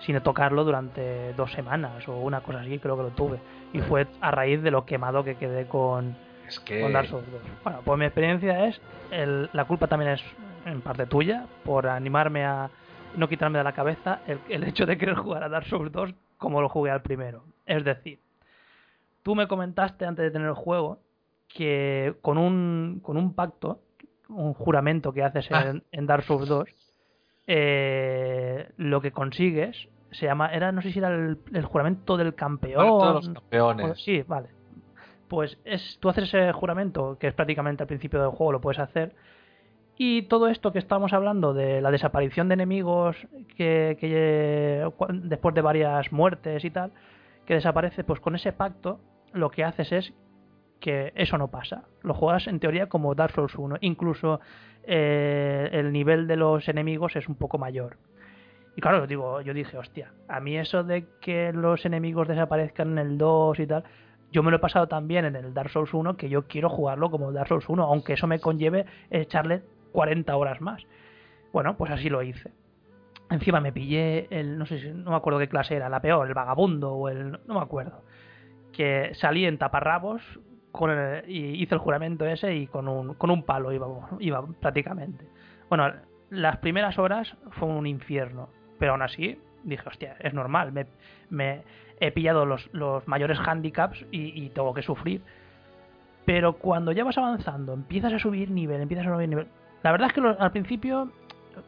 sin 0.00 0.18
tocarlo 0.20 0.64
durante 0.64 1.32
dos 1.34 1.52
semanas 1.52 2.08
o 2.08 2.18
una 2.18 2.40
cosa 2.40 2.60
así, 2.60 2.78
creo 2.80 2.96
que 2.96 3.04
lo 3.04 3.10
tuve 3.10 3.38
y 3.72 3.80
fue 3.82 4.08
a 4.20 4.32
raíz 4.32 4.60
de 4.62 4.72
lo 4.72 4.84
quemado 4.84 5.22
que 5.22 5.36
quedé 5.36 5.66
con, 5.66 6.16
Es 6.48 6.58
que. 6.58 6.80
con 6.80 6.92
Dark 6.92 7.06
Souls 7.06 7.24
2. 7.30 7.40
Bueno, 7.62 7.80
pues 7.84 7.98
mi 8.00 8.04
experiencia 8.06 8.66
es, 8.66 8.80
el- 9.12 9.48
la 9.52 9.64
culpa 9.64 9.86
también 9.86 10.10
es 10.12 10.24
en 10.66 10.80
parte 10.80 11.06
tuya, 11.06 11.46
por 11.64 11.86
animarme 11.86 12.44
a 12.44 12.68
no 13.16 13.28
quitarme 13.28 13.58
de 13.58 13.64
la 13.64 13.72
cabeza 13.74 14.20
el, 14.26 14.40
el 14.48 14.64
hecho 14.64 14.86
de 14.86 14.98
querer 14.98 15.14
jugar 15.14 15.44
a 15.44 15.48
Dark 15.48 15.66
Souls 15.66 15.92
2 15.92 16.14
como 16.36 16.60
lo 16.60 16.68
jugué 16.68 16.90
al 16.90 17.02
primero. 17.02 17.44
Es 17.64 17.84
decir, 17.84 18.18
tú 19.22 19.36
me 19.36 19.46
comentaste 19.46 20.04
antes 20.04 20.24
de 20.24 20.30
tener 20.32 20.48
el 20.48 20.54
juego 20.54 20.98
que 21.54 22.14
con 22.22 22.38
un, 22.38 23.00
con 23.02 23.16
un 23.16 23.34
pacto, 23.34 23.80
un 24.28 24.54
juramento 24.54 25.12
que 25.12 25.22
haces 25.22 25.50
en, 25.50 25.82
en 25.92 26.06
Dark 26.06 26.24
Souls 26.24 26.48
2, 26.48 26.68
eh, 27.46 28.68
lo 28.76 29.00
que 29.00 29.12
consigues 29.12 29.88
se 30.10 30.26
llama, 30.26 30.52
era, 30.52 30.72
no 30.72 30.82
sé 30.82 30.92
si 30.92 30.98
era 30.98 31.08
el, 31.08 31.38
el 31.54 31.64
juramento 31.64 32.16
del 32.16 32.34
campeón. 32.34 32.86
Todos 32.86 33.14
los 33.14 33.28
o- 33.28 33.34
campeones. 33.34 34.00
Sí, 34.02 34.22
vale. 34.26 34.48
Pues 35.28 35.58
es, 35.64 35.98
tú 36.00 36.10
haces 36.10 36.24
ese 36.24 36.52
juramento, 36.52 37.16
que 37.18 37.28
es 37.28 37.34
prácticamente 37.34 37.82
al 37.82 37.86
principio 37.86 38.20
del 38.20 38.30
juego, 38.30 38.52
lo 38.52 38.60
puedes 38.60 38.78
hacer. 38.78 39.14
Y 39.96 40.22
todo 40.22 40.48
esto 40.48 40.72
que 40.72 40.78
estábamos 40.78 41.12
hablando 41.14 41.54
de 41.54 41.80
la 41.80 41.90
desaparición 41.90 42.48
de 42.48 42.54
enemigos 42.54 43.16
que, 43.56 43.96
que, 43.98 44.86
después 45.22 45.54
de 45.54 45.60
varias 45.62 46.12
muertes 46.12 46.64
y 46.64 46.70
tal, 46.70 46.92
que 47.46 47.54
desaparece, 47.54 48.04
pues 48.04 48.20
con 48.20 48.34
ese 48.34 48.52
pacto 48.52 49.00
lo 49.32 49.50
que 49.50 49.64
haces 49.64 49.92
es 49.92 50.12
que 50.82 51.12
eso 51.14 51.38
no 51.38 51.48
pasa. 51.48 51.84
Lo 52.02 52.12
juegas 52.12 52.48
en 52.48 52.58
teoría 52.58 52.88
como 52.88 53.14
Dark 53.14 53.32
Souls 53.32 53.54
1. 53.54 53.76
Incluso 53.80 54.40
eh, 54.82 55.70
el 55.72 55.92
nivel 55.92 56.26
de 56.26 56.36
los 56.36 56.68
enemigos 56.68 57.14
es 57.14 57.28
un 57.28 57.36
poco 57.36 57.56
mayor. 57.56 57.96
Y 58.76 58.80
claro, 58.80 59.06
digo, 59.06 59.40
yo 59.42 59.54
dije, 59.54 59.78
hostia, 59.78 60.12
a 60.28 60.40
mí 60.40 60.58
eso 60.58 60.82
de 60.82 61.06
que 61.20 61.52
los 61.52 61.86
enemigos 61.86 62.26
desaparezcan 62.26 62.98
en 62.98 62.98
el 62.98 63.16
2 63.16 63.60
y 63.60 63.66
tal, 63.66 63.84
yo 64.32 64.42
me 64.42 64.50
lo 64.50 64.56
he 64.56 64.60
pasado 64.60 64.88
también 64.88 65.24
en 65.24 65.36
el 65.36 65.54
Dark 65.54 65.70
Souls 65.70 65.94
1 65.94 66.16
que 66.16 66.28
yo 66.28 66.48
quiero 66.48 66.68
jugarlo 66.68 67.10
como 67.10 67.32
Dark 67.32 67.48
Souls 67.48 67.68
1, 67.68 67.82
aunque 67.84 68.14
eso 68.14 68.26
me 68.26 68.40
conlleve 68.40 68.84
echarle 69.10 69.62
40 69.92 70.34
horas 70.34 70.60
más. 70.60 70.82
Bueno, 71.52 71.76
pues 71.76 71.92
así 71.92 72.08
lo 72.08 72.22
hice. 72.22 72.50
Encima 73.30 73.60
me 73.60 73.72
pillé 73.72 74.26
el, 74.30 74.58
no 74.58 74.66
sé 74.66 74.80
si, 74.80 74.90
no 74.90 75.10
me 75.10 75.16
acuerdo 75.16 75.38
qué 75.38 75.48
clase 75.48 75.76
era, 75.76 75.88
la 75.88 76.00
peor, 76.00 76.26
el 76.26 76.34
vagabundo 76.34 76.92
o 76.92 77.08
el, 77.08 77.30
no 77.46 77.54
me 77.54 77.60
acuerdo. 77.60 78.02
Que 78.72 79.12
salí 79.14 79.46
en 79.46 79.58
taparrabos 79.58 80.22
con 80.72 80.90
el- 80.90 81.28
y 81.30 81.62
hice 81.62 81.74
el 81.74 81.80
juramento 81.80 82.26
ese 82.26 82.54
y 82.54 82.66
con 82.66 82.88
un, 82.88 83.14
con 83.14 83.30
un 83.30 83.44
palo 83.44 83.72
iba, 83.72 83.86
iba 84.18 84.44
prácticamente. 84.60 85.26
Bueno, 85.68 85.92
las 86.30 86.56
primeras 86.58 86.98
horas 86.98 87.36
fue 87.52 87.68
un 87.68 87.86
infierno, 87.86 88.48
pero 88.78 88.92
aún 88.92 89.02
así 89.02 89.38
dije, 89.62 89.88
hostia, 89.88 90.16
es 90.18 90.34
normal, 90.34 90.72
me, 90.72 90.86
me 91.30 91.62
he 92.00 92.10
pillado 92.10 92.44
los, 92.46 92.68
los 92.72 93.06
mayores 93.06 93.38
handicaps 93.38 94.04
y, 94.10 94.44
y 94.44 94.48
tengo 94.50 94.74
que 94.74 94.82
sufrir. 94.82 95.22
Pero 96.24 96.54
cuando 96.54 96.92
ya 96.92 97.04
vas 97.04 97.18
avanzando, 97.18 97.72
empiezas 97.72 98.12
a 98.12 98.18
subir 98.18 98.50
nivel, 98.50 98.80
empiezas 98.80 99.06
a 99.06 99.14
subir 99.14 99.28
nivel. 99.28 99.46
La 99.82 99.90
verdad 99.92 100.08
es 100.08 100.12
que 100.14 100.20
al 100.20 100.52
principio 100.52 101.10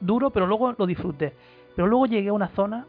duro, 0.01 0.31
pero 0.31 0.47
luego 0.47 0.75
lo 0.79 0.87
disfruté. 0.87 1.35
Pero 1.75 1.89
luego 1.89 2.07
llegué 2.07 2.29
a 2.29 2.33
una 2.33 2.49
zona 2.49 2.87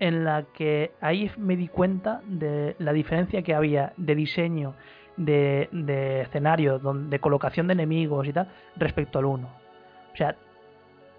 en 0.00 0.24
la 0.24 0.44
que 0.54 0.92
ahí 1.00 1.30
me 1.36 1.56
di 1.56 1.68
cuenta 1.68 2.22
de 2.26 2.74
la 2.78 2.92
diferencia 2.92 3.42
que 3.42 3.54
había 3.54 3.92
de 3.96 4.14
diseño, 4.14 4.74
de, 5.16 5.68
de 5.72 6.22
escenario, 6.22 6.78
de 6.78 7.18
colocación 7.18 7.66
de 7.66 7.74
enemigos 7.74 8.26
y 8.26 8.32
tal, 8.32 8.48
respecto 8.76 9.18
al 9.18 9.26
1. 9.26 9.46
O 10.12 10.16
sea, 10.16 10.36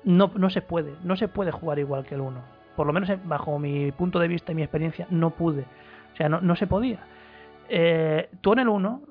no, 0.04 0.32
no 0.36 0.50
se 0.50 0.62
puede, 0.62 0.94
no 1.04 1.16
se 1.16 1.28
puede 1.28 1.52
jugar 1.52 1.80
igual 1.80 2.06
que 2.06 2.16
el 2.16 2.22
1. 2.22 2.42
Por 2.76 2.88
lo 2.88 2.94
menos 2.94 3.10
eh, 3.10 3.20
bajo 3.24 3.60
mi 3.60 3.92
punto 3.92 4.20
de 4.20 4.28
vista 4.28 4.52
y 4.52 4.56
mi 4.56 4.64
experiencia, 4.64 5.08
no 5.10 5.32
pude. 5.32 5.66
O 6.14 6.16
sea, 6.16 6.30
no, 6.30 6.42
no 6.42 6.56
se 6.56 6.68
podía. 6.68 7.00
Eh, 7.70 8.30
tú 8.42 8.54
en 8.54 8.60
el 8.60 8.70
1, 8.70 9.02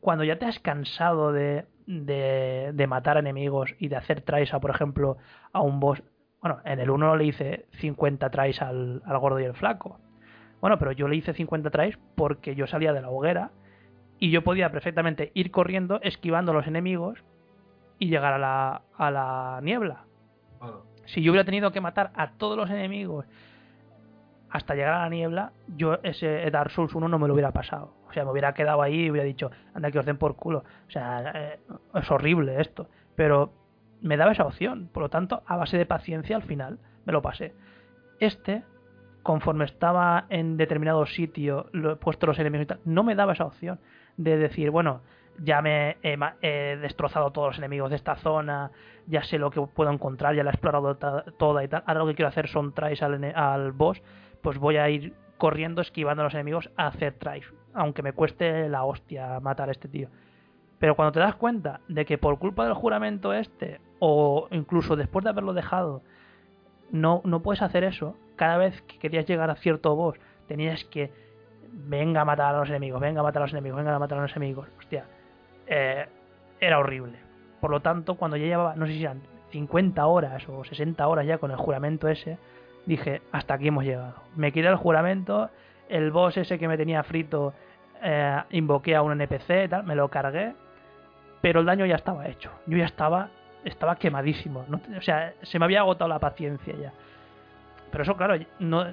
cuando 0.00 0.24
ya 0.24 0.38
te 0.38 0.46
has 0.46 0.58
cansado 0.58 1.32
de, 1.32 1.66
de, 1.86 2.70
de 2.74 2.86
matar 2.86 3.16
enemigos 3.16 3.74
y 3.78 3.88
de 3.88 3.96
hacer 3.96 4.22
tries 4.22 4.52
a, 4.52 4.60
por 4.60 4.70
ejemplo, 4.70 5.16
a 5.52 5.60
un 5.60 5.80
boss. 5.80 6.02
Bueno, 6.40 6.60
en 6.64 6.80
el 6.80 6.90
1 6.90 7.16
le 7.16 7.24
hice 7.24 7.66
50 7.80 8.30
tries 8.30 8.62
al, 8.62 9.02
al 9.04 9.18
gordo 9.18 9.40
y 9.40 9.44
el 9.44 9.54
flaco. 9.54 9.98
Bueno, 10.60 10.78
pero 10.78 10.92
yo 10.92 11.08
le 11.08 11.16
hice 11.16 11.32
50 11.32 11.70
tries 11.70 11.98
porque 12.16 12.54
yo 12.54 12.66
salía 12.66 12.92
de 12.92 13.00
la 13.00 13.10
hoguera 13.10 13.50
y 14.20 14.30
yo 14.30 14.44
podía 14.44 14.70
perfectamente 14.70 15.32
ir 15.34 15.50
corriendo, 15.50 15.98
esquivando 16.02 16.52
a 16.52 16.54
los 16.54 16.66
enemigos 16.66 17.24
y 17.98 18.08
llegar 18.08 18.34
a 18.34 18.38
la, 18.38 18.82
a 18.96 19.10
la 19.10 19.60
niebla. 19.62 20.04
Bueno, 20.60 20.82
Si 21.06 21.22
yo 21.22 21.32
hubiera 21.32 21.44
tenido 21.44 21.72
que 21.72 21.80
matar 21.80 22.12
a 22.14 22.32
todos 22.32 22.56
los 22.56 22.70
enemigos 22.70 23.26
hasta 24.50 24.74
llegar 24.74 24.92
a 24.94 25.02
la 25.02 25.08
niebla, 25.08 25.52
yo 25.68 25.98
ese 26.02 26.48
Dark 26.50 26.70
Souls 26.70 26.94
1 26.94 27.08
no 27.08 27.18
me 27.18 27.28
lo 27.28 27.34
hubiera 27.34 27.52
pasado. 27.52 27.94
O 28.08 28.12
sea, 28.12 28.24
me 28.24 28.30
hubiera 28.32 28.52
quedado 28.52 28.82
ahí 28.82 29.06
y 29.06 29.10
hubiera 29.10 29.24
dicho, 29.24 29.50
anda 29.72 29.90
que 29.90 29.98
os 29.98 30.04
den 30.06 30.18
por 30.18 30.36
culo. 30.36 30.64
O 30.86 30.90
sea, 30.90 31.32
eh, 31.34 31.60
es 31.94 32.10
horrible 32.10 32.60
esto. 32.60 32.88
Pero 33.16 33.52
me 34.02 34.16
daba 34.16 34.32
esa 34.32 34.44
opción. 34.44 34.90
Por 34.92 35.04
lo 35.04 35.08
tanto, 35.08 35.42
a 35.46 35.56
base 35.56 35.78
de 35.78 35.86
paciencia 35.86 36.36
al 36.36 36.42
final 36.42 36.78
me 37.06 37.12
lo 37.12 37.22
pasé. 37.22 37.54
Este, 38.18 38.64
conforme 39.22 39.64
estaba 39.64 40.26
en 40.28 40.56
determinado 40.56 41.06
sitio, 41.06 41.66
lo 41.72 41.92
he 41.92 41.96
puesto 41.96 42.26
los 42.26 42.38
enemigos 42.38 42.64
y 42.64 42.68
tal, 42.68 42.80
no 42.84 43.04
me 43.04 43.14
daba 43.14 43.32
esa 43.32 43.44
opción 43.44 43.78
de 44.22 44.36
decir, 44.36 44.70
bueno, 44.70 45.00
ya 45.42 45.62
me 45.62 45.96
he, 46.02 46.76
destrozado 46.80 47.30
todos 47.30 47.48
los 47.48 47.58
enemigos 47.58 47.90
de 47.90 47.96
esta 47.96 48.16
zona, 48.16 48.70
ya 49.06 49.22
sé 49.22 49.38
lo 49.38 49.50
que 49.50 49.60
puedo 49.62 49.90
encontrar, 49.90 50.34
ya 50.34 50.44
la 50.44 50.50
he 50.50 50.52
explorado 50.52 50.96
toda 50.96 51.64
y 51.64 51.68
tal. 51.68 51.82
Ahora 51.86 52.00
lo 52.00 52.06
que 52.06 52.14
quiero 52.14 52.28
hacer 52.28 52.48
son 52.48 52.72
tries 52.72 53.02
al, 53.02 53.24
al 53.34 53.72
boss, 53.72 54.02
pues 54.42 54.58
voy 54.58 54.76
a 54.76 54.88
ir 54.90 55.14
corriendo, 55.38 55.80
esquivando 55.80 56.22
a 56.22 56.24
los 56.24 56.34
enemigos 56.34 56.70
a 56.76 56.88
hacer 56.88 57.14
tries, 57.14 57.46
aunque 57.72 58.02
me 58.02 58.12
cueste 58.12 58.68
la 58.68 58.84
hostia 58.84 59.40
matar 59.40 59.68
a 59.68 59.72
este 59.72 59.88
tío. 59.88 60.08
Pero 60.78 60.94
cuando 60.94 61.12
te 61.12 61.20
das 61.20 61.34
cuenta 61.34 61.80
de 61.88 62.04
que 62.04 62.18
por 62.18 62.38
culpa 62.38 62.64
del 62.64 62.74
juramento 62.74 63.32
este, 63.32 63.80
o 63.98 64.48
incluso 64.50 64.96
después 64.96 65.24
de 65.24 65.30
haberlo 65.30 65.54
dejado, 65.54 66.02
no, 66.90 67.22
no 67.24 67.40
puedes 67.40 67.62
hacer 67.62 67.84
eso, 67.84 68.16
cada 68.36 68.58
vez 68.58 68.82
que 68.82 68.98
querías 68.98 69.26
llegar 69.26 69.50
a 69.50 69.56
cierto 69.56 69.94
boss, 69.94 70.18
tenías 70.46 70.84
que 70.84 71.12
venga 71.72 72.22
a 72.22 72.24
matar 72.24 72.54
a 72.54 72.58
los 72.58 72.68
enemigos, 72.68 73.00
venga 73.00 73.20
a 73.20 73.22
matar 73.22 73.42
a 73.42 73.44
los 73.46 73.52
enemigos, 73.52 73.78
venga 73.78 73.94
a 73.94 73.98
matar 73.98 74.18
a 74.18 74.22
los 74.22 74.36
enemigos. 74.36 74.68
Hostia, 74.78 75.04
eh, 75.66 76.06
era 76.60 76.78
horrible. 76.78 77.18
Por 77.60 77.70
lo 77.70 77.80
tanto, 77.80 78.14
cuando 78.16 78.36
ya 78.36 78.46
llevaba, 78.46 78.74
no 78.76 78.86
sé 78.86 78.92
si 78.92 79.02
eran 79.02 79.22
50 79.50 80.06
horas 80.06 80.48
o 80.48 80.64
60 80.64 81.06
horas 81.06 81.26
ya 81.26 81.38
con 81.38 81.50
el 81.50 81.56
juramento 81.56 82.08
ese, 82.08 82.38
dije, 82.86 83.22
hasta 83.32 83.54
aquí 83.54 83.68
hemos 83.68 83.84
llegado. 83.84 84.14
Me 84.36 84.52
quité 84.52 84.68
el 84.68 84.76
juramento, 84.76 85.50
el 85.88 86.10
boss 86.10 86.36
ese 86.36 86.58
que 86.58 86.68
me 86.68 86.76
tenía 86.76 87.02
frito, 87.02 87.52
eh, 88.02 88.42
invoqué 88.50 88.96
a 88.96 89.02
un 89.02 89.12
NPC 89.12 89.64
y 89.64 89.68
tal, 89.68 89.84
me 89.84 89.94
lo 89.94 90.08
cargué, 90.08 90.54
pero 91.40 91.60
el 91.60 91.66
daño 91.66 91.86
ya 91.86 91.96
estaba 91.96 92.28
hecho. 92.28 92.50
Yo 92.66 92.78
ya 92.78 92.86
estaba, 92.86 93.28
estaba 93.64 93.96
quemadísimo. 93.96 94.64
No 94.68 94.80
o 94.96 95.02
sea, 95.02 95.34
se 95.42 95.58
me 95.58 95.64
había 95.64 95.80
agotado 95.80 96.08
la 96.08 96.18
paciencia 96.18 96.74
ya. 96.74 96.92
Pero 97.90 98.02
eso, 98.02 98.16
claro, 98.16 98.34
no, 98.58 98.86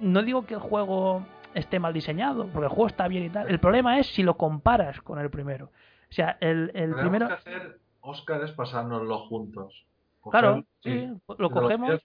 no 0.00 0.22
digo 0.22 0.44
que 0.44 0.54
el 0.54 0.60
juego 0.60 1.24
esté 1.54 1.78
mal 1.78 1.92
diseñado, 1.92 2.46
porque 2.48 2.66
el 2.66 2.70
juego 2.70 2.86
está 2.88 3.08
bien 3.08 3.24
y 3.24 3.30
tal. 3.30 3.48
El 3.48 3.58
problema 3.60 3.98
es 3.98 4.06
si 4.14 4.22
lo 4.22 4.36
comparas 4.36 5.00
con 5.02 5.18
el 5.18 5.30
primero. 5.30 5.66
O 6.10 6.12
sea, 6.14 6.36
el, 6.40 6.70
el 6.74 6.90
Lo 6.90 6.96
que 6.96 7.00
primero... 7.02 7.26
tenemos 7.26 7.44
que 7.44 7.50
hacer, 7.50 7.78
Oscar, 8.00 8.42
es 8.42 8.52
pasárnoslo 8.52 9.18
juntos. 9.28 9.84
Claro, 10.30 10.64
sí, 10.80 10.90
sí. 10.90 11.06
lo 11.38 11.48
nos 11.48 11.52
cogemos. 11.52 12.00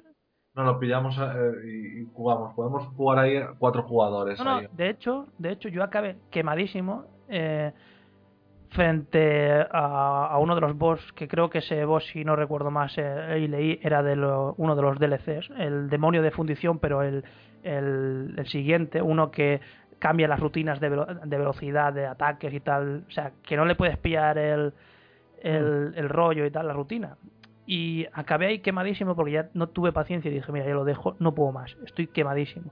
Nos 0.55 0.65
lo 0.65 0.79
pillamos 0.79 1.17
eh, 1.19 2.01
y, 2.01 2.07
jugamos. 2.13 2.53
Podemos 2.55 2.87
jugar 2.95 3.19
ahí 3.19 3.39
cuatro 3.59 3.83
jugadores. 3.83 4.39
No, 4.39 4.61
no, 4.61 4.67
de 4.71 4.89
hecho, 4.89 5.27
de 5.37 5.51
hecho, 5.51 5.69
yo 5.69 5.83
acabé 5.83 6.17
quemadísimo. 6.31 7.05
eh, 7.29 7.71
frente 8.69 9.61
a, 9.71 10.27
a 10.27 10.37
uno 10.39 10.53
de 10.53 10.61
los 10.61 10.77
boss, 10.77 11.13
que 11.13 11.27
creo 11.27 11.49
que 11.49 11.59
ese 11.59 11.85
boss, 11.85 12.05
si 12.07 12.25
no 12.25 12.35
recuerdo 12.35 12.69
más, 12.69 12.93
eh, 12.97 13.39
y 13.39 13.47
leí, 13.47 13.79
era 13.81 14.03
de 14.03 14.15
lo- 14.17 14.55
uno 14.57 14.75
de 14.75 14.81
los 14.81 14.99
DLCs, 14.99 15.51
el 15.57 15.89
demonio 15.89 16.21
de 16.21 16.31
fundición, 16.31 16.77
pero 16.79 17.01
el, 17.01 17.23
el, 17.63 18.33
el 18.37 18.47
siguiente, 18.47 19.01
uno 19.01 19.31
que 19.31 19.59
cambia 19.99 20.27
las 20.27 20.39
rutinas 20.39 20.79
de, 20.79 20.89
velo- 20.89 21.05
de 21.05 21.37
velocidad, 21.37 21.93
de 21.93 22.05
ataques 22.05 22.53
y 22.53 22.59
tal, 22.59 23.03
o 23.07 23.11
sea, 23.11 23.31
que 23.43 23.55
no 23.57 23.65
le 23.65 23.75
puedes 23.75 23.97
pillar 23.97 24.37
el, 24.37 24.73
el, 25.41 25.93
el 25.95 26.09
rollo 26.09 26.45
y 26.45 26.51
tal, 26.51 26.67
la 26.67 26.73
rutina. 26.73 27.17
Y 27.65 28.05
acabé 28.13 28.47
ahí 28.47 28.59
quemadísimo 28.59 29.15
porque 29.15 29.33
ya 29.33 29.49
no 29.53 29.67
tuve 29.67 29.91
paciencia 29.91 30.31
y 30.31 30.33
dije, 30.33 30.51
mira, 30.51 30.65
ya 30.65 30.73
lo 30.73 30.85
dejo, 30.85 31.15
no 31.19 31.33
puedo 31.35 31.51
más, 31.51 31.75
estoy 31.85 32.07
quemadísimo. 32.07 32.71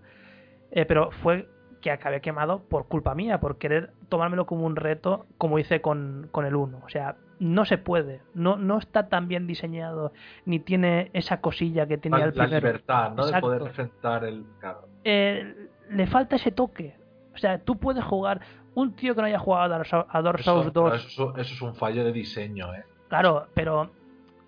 Eh, 0.71 0.85
pero 0.85 1.11
fue 1.23 1.47
que 1.81 1.91
acabé 1.91 2.21
quemado 2.21 2.63
por 2.63 2.87
culpa 2.87 3.13
mía, 3.13 3.39
por 3.39 3.57
querer 3.57 3.91
tomármelo 4.09 4.45
como 4.45 4.65
un 4.65 4.75
reto, 4.75 5.25
como 5.37 5.59
hice 5.59 5.81
con, 5.81 6.29
con 6.31 6.45
el 6.45 6.55
1. 6.55 6.79
O 6.83 6.89
sea, 6.89 7.15
no 7.39 7.65
se 7.65 7.77
puede, 7.77 8.21
no, 8.33 8.57
no 8.57 8.77
está 8.77 9.07
tan 9.09 9.27
bien 9.27 9.47
diseñado, 9.47 10.13
ni 10.45 10.59
tiene 10.59 11.09
esa 11.13 11.41
cosilla 11.41 11.85
que 11.85 11.97
tenía 11.97 12.19
la, 12.19 12.25
el 12.25 12.35
la 12.35 12.43
primero. 12.43 12.67
libertad, 12.67 13.11
¿no? 13.13 13.23
Exacto. 13.25 13.35
De 13.35 13.41
poder 13.41 13.61
enfrentar 13.69 14.23
el. 14.23 14.45
Claro. 14.59 14.87
Eh, 15.03 15.69
le 15.89 16.07
falta 16.07 16.35
ese 16.37 16.51
toque. 16.51 16.95
O 17.33 17.37
sea, 17.37 17.59
tú 17.59 17.77
puedes 17.77 18.03
jugar, 18.03 18.39
un 18.75 18.93
tío 18.95 19.13
que 19.13 19.21
no 19.21 19.27
haya 19.27 19.39
jugado 19.39 19.63
a 19.65 19.67
Dark 19.67 19.85
Souls, 19.85 20.05
a 20.09 20.21
Dark 20.21 20.39
Souls 20.41 20.67
Eso, 20.67 20.71
2, 20.71 20.91
pero 20.91 20.95
eso, 20.95 21.37
eso 21.37 21.53
es 21.53 21.61
un 21.61 21.75
fallo 21.75 22.03
de 22.03 22.11
diseño, 22.13 22.73
¿eh? 22.73 22.83
Claro, 23.09 23.47
pero 23.53 23.91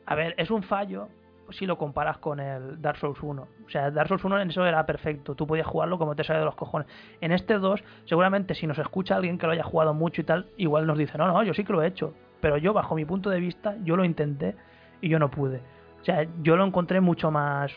a 0.05 0.15
ver, 0.15 0.33
es 0.37 0.49
un 0.49 0.63
fallo 0.63 1.09
si 1.49 1.65
lo 1.65 1.77
comparas 1.77 2.17
con 2.17 2.39
el 2.39 2.81
Dark 2.81 2.97
Souls 2.97 3.21
1. 3.21 3.41
O 3.41 3.69
sea, 3.69 3.91
Dark 3.91 4.09
Souls 4.09 4.23
1 4.23 4.41
en 4.41 4.49
eso 4.49 4.65
era 4.65 4.85
perfecto, 4.85 5.35
tú 5.35 5.47
podías 5.47 5.67
jugarlo 5.67 5.97
como 5.97 6.15
te 6.15 6.23
sale 6.23 6.39
de 6.39 6.45
los 6.45 6.55
cojones. 6.55 6.87
En 7.21 7.31
este 7.31 7.57
2, 7.57 7.83
seguramente 8.05 8.53
si 8.53 8.67
nos 8.67 8.77
escucha 8.79 9.15
alguien 9.15 9.37
que 9.37 9.45
lo 9.45 9.53
haya 9.53 9.63
jugado 9.63 9.93
mucho 9.93 10.21
y 10.21 10.23
tal, 10.25 10.47
igual 10.57 10.87
nos 10.87 10.97
dice, 10.97 11.17
no, 11.17 11.27
no, 11.27 11.43
yo 11.43 11.53
sí 11.53 11.63
que 11.63 11.73
lo 11.73 11.81
he 11.83 11.87
hecho. 11.87 12.13
Pero 12.41 12.57
yo, 12.57 12.73
bajo 12.73 12.95
mi 12.95 13.05
punto 13.05 13.29
de 13.29 13.39
vista, 13.39 13.75
yo 13.83 13.95
lo 13.95 14.03
intenté 14.05 14.55
y 15.01 15.09
yo 15.09 15.19
no 15.19 15.29
pude. 15.31 15.61
O 16.01 16.03
sea, 16.03 16.25
yo 16.41 16.55
lo 16.55 16.65
encontré 16.65 17.01
mucho 17.01 17.31
más... 17.31 17.71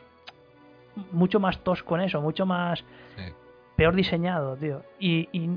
Mucho 1.13 1.39
más 1.41 1.59
tosco 1.61 1.95
en 1.97 2.03
eso, 2.03 2.21
mucho 2.21 2.45
más 2.47 2.81
Sí. 3.17 3.23
peor 3.77 3.95
diseñado, 3.95 4.57
tío. 4.57 4.83
Y, 4.99 5.29
y 5.33 5.49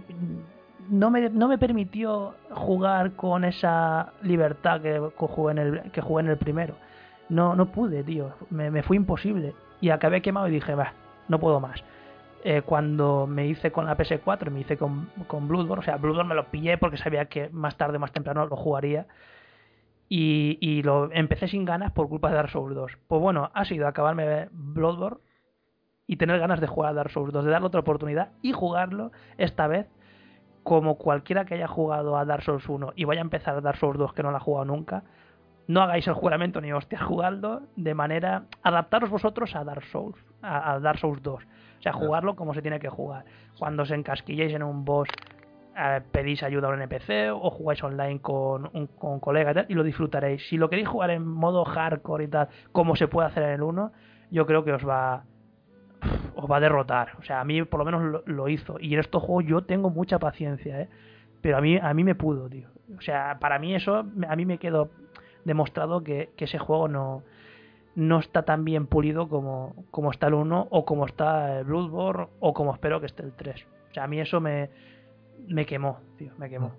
no, 0.90 1.10
me, 1.10 1.30
no 1.30 1.48
me 1.48 1.58
permitió 1.58 2.36
jugar 2.52 3.14
con 3.14 3.44
esa 3.44 4.14
libertad 4.22 4.80
que, 4.82 5.02
que 5.18 5.26
jugué 5.28 5.52
en 5.52 5.58
el, 5.58 5.92
que 5.92 6.02
jugué 6.02 6.24
en 6.24 6.30
el 6.30 6.38
primero. 6.38 6.76
No, 7.30 7.56
no 7.56 7.66
pude, 7.72 8.04
tío. 8.04 8.34
Me, 8.52 8.70
me 8.70 8.84
fue 8.84 8.96
imposible. 8.96 9.54
Y 9.82 9.90
acabé 9.90 10.22
quemado 10.22 10.48
y 10.48 10.52
dije, 10.52 10.76
va, 10.76 10.94
no 11.28 11.40
puedo 11.40 11.60
más. 11.60 11.84
Eh, 12.46 12.62
cuando 12.62 13.26
me 13.26 13.48
hice 13.48 13.72
con 13.72 13.86
la 13.86 13.96
PS4, 13.96 14.52
me 14.52 14.60
hice 14.60 14.78
con, 14.78 15.08
Bloodborne, 15.48 15.80
o 15.80 15.84
sea, 15.84 15.96
Bloodborne 15.96 16.28
me 16.28 16.36
lo 16.36 16.52
pillé 16.52 16.78
porque 16.78 16.98
sabía 16.98 17.26
que 17.26 17.50
más 17.50 17.78
tarde 17.78 17.96
o 17.96 18.00
más 18.02 18.12
temprano 18.12 18.46
lo 18.46 18.58
jugaría. 18.58 19.08
Y, 20.10 20.58
y 20.60 20.84
lo 20.84 21.10
empecé 21.14 21.48
sin 21.48 21.64
ganas 21.64 21.94
por 21.94 22.10
culpa 22.10 22.30
de 22.30 22.36
Dark 22.36 22.50
Souls 22.50 22.76
2. 22.76 22.98
Pues 23.08 23.22
bueno, 23.22 23.50
ha 23.54 23.64
sido 23.64 23.88
acabarme 23.88 24.50
Bloodborne 24.52 25.20
y 26.06 26.18
tener 26.18 26.38
ganas 26.38 26.60
de 26.60 26.68
jugar 26.68 26.92
a 26.92 26.94
Dark 26.94 27.12
Souls 27.12 27.32
2, 27.32 27.46
de 27.46 27.52
darle 27.52 27.68
otra 27.68 27.80
oportunidad 27.80 28.32
y 28.42 28.52
jugarlo 28.52 29.12
esta 29.38 29.68
vez 29.68 29.88
como 30.64 30.98
cualquiera 30.98 31.46
que 31.46 31.56
haya 31.56 31.68
jugado 31.68 32.18
a 32.18 32.26
Dark 32.26 32.44
Souls 32.44 32.68
1 32.68 32.94
y 32.96 33.06
vaya 33.06 33.22
a 33.22 33.24
empezar 33.24 33.56
a 33.56 33.62
Dark 33.62 33.78
Souls 33.78 33.98
2 33.98 34.14
que 34.14 34.22
no 34.22 34.32
lo 34.32 34.38
ha 34.38 34.42
jugado 34.42 34.66
nunca. 34.66 35.04
No 35.68 35.82
hagáis 35.82 36.06
el 36.08 36.14
juramento 36.14 36.60
ni 36.60 36.74
hostias 36.74 37.02
jugadlo 37.02 37.62
de 37.78 37.94
manera. 37.94 38.44
adaptaros 38.64 39.10
vosotros 39.10 39.56
a 39.56 39.64
Dark 39.64 39.86
Souls, 39.86 40.18
a, 40.42 40.74
a 40.74 40.80
Dark 40.82 41.00
Souls 41.00 41.24
2. 41.24 41.44
O 41.84 41.90
sea, 41.92 41.92
jugarlo 41.92 42.38
como 42.38 42.54
se 42.54 42.62
tiene 42.62 42.80
que 42.80 42.88
jugar. 42.88 43.26
Cuando 43.60 43.84
os 43.84 43.92
encasquilléis 43.92 44.54
en 44.54 44.64
un 44.64 44.86
boss, 44.86 45.10
eh, 45.78 46.00
pedís 46.14 46.42
ayuda 46.42 46.70
a 46.70 46.72
un 46.72 46.82
NPC 46.82 47.34
o 47.34 47.50
jugáis 47.50 47.84
online 47.84 48.22
con 48.22 48.70
un, 48.74 48.88
con 48.88 49.20
colega 49.20 49.52
y 49.52 49.54
tal, 49.54 49.66
y 49.68 49.74
lo 49.74 49.84
disfrutaréis. 49.84 50.48
Si 50.48 50.56
lo 50.56 50.70
queréis 50.70 50.88
jugar 50.88 51.10
en 51.10 51.28
modo 51.28 51.66
hardcore 51.66 52.24
y 52.24 52.28
tal, 52.30 52.48
como 52.72 52.96
se 52.96 53.10
puede 53.10 53.28
hacer 53.28 53.44
en 53.44 53.50
el 53.50 53.64
1, 53.64 53.92
yo 54.32 54.46
creo 54.46 54.64
que 54.64 54.72
os 54.72 54.88
va 54.88 55.26
os 56.36 56.50
va 56.50 56.56
a 56.56 56.60
derrotar. 56.62 57.18
O 57.20 57.24
sea, 57.24 57.42
a 57.42 57.44
mí 57.44 57.62
por 57.64 57.80
lo 57.80 57.86
menos 57.86 58.02
lo, 58.02 58.24
lo 58.28 58.48
hizo. 58.48 58.78
Y 58.80 58.94
en 58.94 59.02
estos 59.02 59.22
juegos 59.22 59.44
yo 59.46 59.64
tengo 59.66 59.90
mucha 59.90 60.20
paciencia, 60.20 60.80
¿eh? 60.80 60.90
Pero 61.42 61.58
a 61.58 61.62
mí, 61.62 61.78
a 61.78 61.94
mí 61.94 62.06
me 62.06 62.16
pudo, 62.16 62.48
tío. 62.48 62.70
O 62.98 63.02
sea, 63.02 63.40
para 63.42 63.60
mí 63.60 63.76
eso, 63.76 64.06
a 64.30 64.36
mí 64.38 64.46
me 64.46 64.58
quedó 64.58 64.90
demostrado 65.44 66.02
que, 66.02 66.30
que 66.38 66.46
ese 66.46 66.60
juego 66.60 66.88
no, 66.88 67.24
no 67.96 68.20
está 68.20 68.44
tan 68.44 68.66
bien 68.66 68.88
pulido 68.88 69.30
como, 69.30 69.76
como 69.92 70.12
está 70.12 70.28
el 70.28 70.34
1 70.34 70.68
o 70.72 70.86
como 70.86 71.06
está 71.06 71.60
el 71.60 71.66
Bloodborne 71.66 72.28
o 72.40 72.54
como 72.54 72.74
espero 72.74 73.00
que 73.00 73.06
esté 73.06 73.24
el 73.24 73.34
3. 73.34 73.66
O 73.92 73.94
sea, 73.94 74.06
a 74.06 74.08
mí 74.08 74.20
eso 74.20 74.40
me, 74.42 74.70
me 75.48 75.66
quemó, 75.66 76.00
tío, 76.18 76.32
me 76.38 76.50
quemó. 76.50 76.72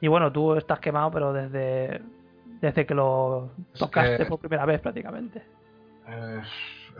Y 0.00 0.08
bueno, 0.08 0.30
tú 0.32 0.54
estás 0.54 0.78
quemado, 0.80 1.10
pero 1.10 1.32
desde, 1.32 2.02
desde 2.60 2.84
que 2.86 2.94
lo 2.94 3.50
Es 3.72 3.78
tocaste 3.80 4.18
que- 4.18 4.26
por 4.26 4.38
primera 4.38 4.66
vez 4.66 4.80
prácticamente. 4.80 5.42
Eh, 6.08 6.40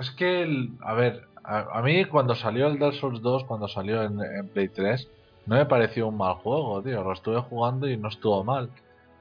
es 0.01 0.11
que, 0.13 0.43
el- 0.43 0.71
a 0.81 0.95
ver, 0.95 1.25
a, 1.45 1.79
a 1.79 1.83
mí 1.83 2.05
cuando 2.07 2.35
salió 2.35 2.67
el 2.67 2.79
Dark 2.79 2.95
Souls 2.95 3.21
2, 3.21 3.45
cuando 3.45 3.69
salió 3.69 4.03
en, 4.03 4.21
en 4.21 4.49
Play 4.49 4.69
3, 4.69 5.09
no 5.47 5.57
me 5.57 5.67
pareció 5.67 6.09
un 6.09 6.17
mal 6.17 6.35
juego, 6.37 6.83
tío. 6.83 7.03
Lo 7.05 7.13
estuve 7.13 7.41
jugando 7.41 7.89
y 7.89 7.97
no 7.97 8.09
estuvo 8.09 8.43
mal. 8.43 8.71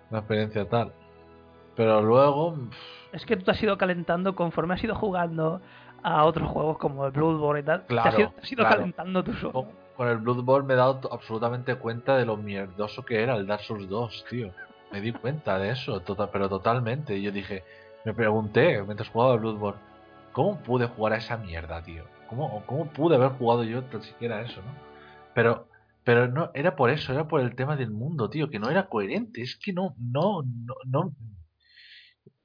Una 0.10 0.20
experiencia 0.20 0.68
tal. 0.70 0.92
Pero 1.76 2.02
luego, 2.02 2.56
Es 3.12 3.26
que 3.26 3.36
tú 3.38 3.44
te 3.46 3.52
has 3.52 3.62
ido 3.64 3.78
calentando 3.78 4.36
conforme 4.36 4.74
has 4.74 4.84
ido 4.84 4.96
jugando 4.96 5.62
a 6.04 6.24
otros 6.26 6.50
juegos 6.50 6.78
como 6.78 7.06
el 7.06 7.12
Bloodborne 7.12 7.62
y 7.62 7.64
tal. 7.64 7.86
te 7.86 7.94
has 7.98 8.02
Claro, 8.02 8.20
ido, 8.20 8.30
te 8.32 8.42
has 8.42 8.52
ido 8.52 8.64
claro. 8.64 8.76
calentando 8.78 9.24
tú 9.24 9.34
solo. 9.34 9.54
con, 9.54 9.68
con 9.96 10.08
el 10.10 10.18
Bloodborne 10.18 10.68
me 10.68 10.74
he 10.74 10.78
dado 10.78 11.00
absolutamente 11.12 11.76
cuenta 11.76 12.18
de 12.18 12.26
lo 12.26 12.38
mierdoso 12.38 13.04
que 13.04 13.22
era 13.24 13.36
el 13.36 13.48
Dark 13.48 13.62
Souls 13.64 13.88
2, 13.90 14.26
tío. 14.30 14.52
Me 14.92 15.02
di 15.02 15.12
cuenta 15.12 15.58
de 15.60 15.72
eso, 15.72 16.00
tota- 16.02 16.30
pero 16.32 16.48
totalmente. 16.50 17.18
Y 17.18 17.24
yo 17.24 17.32
dije, 17.32 17.64
me 18.06 18.14
pregunté 18.14 18.82
mientras 18.84 19.10
jugaba 19.10 19.34
al 19.34 19.40
Bloodborne, 19.40 19.82
¿cómo 20.32 20.60
pude 20.62 20.86
jugar 20.88 21.14
a 21.14 21.18
esa 21.18 21.38
mierda, 21.38 21.82
tío? 21.82 22.04
¿Cómo, 22.30 22.64
cómo 22.66 22.86
pude 22.88 23.16
haber 23.16 23.32
jugado 23.32 23.64
yo 23.64 23.84
tan 23.84 24.02
siquiera 24.04 24.42
eso, 24.42 24.62
no? 24.62 24.72
Pero, 25.34 25.68
pero 26.04 26.28
no, 26.28 26.52
era 26.54 26.76
por 26.76 26.90
eso, 26.90 27.12
era 27.14 27.28
por 27.28 27.42
el 27.42 27.56
tema 27.56 27.76
del 27.76 27.92
mundo, 27.92 28.30
tío, 28.30 28.50
que 28.50 28.60
no 28.60 28.70
era 28.70 28.88
coherente. 28.88 29.42
Es 29.42 29.56
que 29.58 29.74
no, 29.74 29.96
no, 30.00 30.44
no, 30.44 30.76
no. 30.86 31.12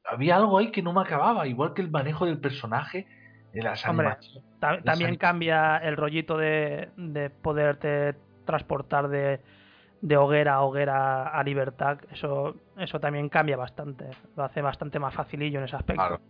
Había 0.05 0.37
algo 0.37 0.59
ahí 0.59 0.71
que 0.71 0.83
no 0.83 0.93
me 0.93 1.03
acababa, 1.03 1.47
igual 1.47 1.75
que 1.75 1.83
el 1.83 1.91
manejo 1.91 2.27
del 2.27 2.39
personaje, 2.39 3.07
de 3.53 3.63
las 3.63 3.87
Hombre, 3.87 4.09
animaciones. 4.09 4.45
Ta- 4.61 4.75
Las 4.75 4.85
también 4.85 5.17
cambia 5.17 5.77
el 5.79 5.97
rollito 5.97 6.37
de, 6.37 6.91
de 6.97 7.31
poderte 7.31 8.15
transportar 8.45 9.09
de, 9.09 9.41
de 10.01 10.17
hoguera 10.17 10.55
a 10.55 10.63
hoguera 10.63 11.29
a 11.29 11.43
libertad. 11.45 11.99
Eso, 12.11 12.57
eso 12.77 13.01
también 13.01 13.29
cambia 13.29 13.57
bastante. 13.57 14.11
Lo 14.37 14.45
hace 14.45 14.63
bastante 14.63 14.99
más 14.99 15.15
facilillo 15.15 15.59
en 15.59 15.65
ese 15.65 15.77
aspecto. 15.77 16.03
Claro. 16.03 16.21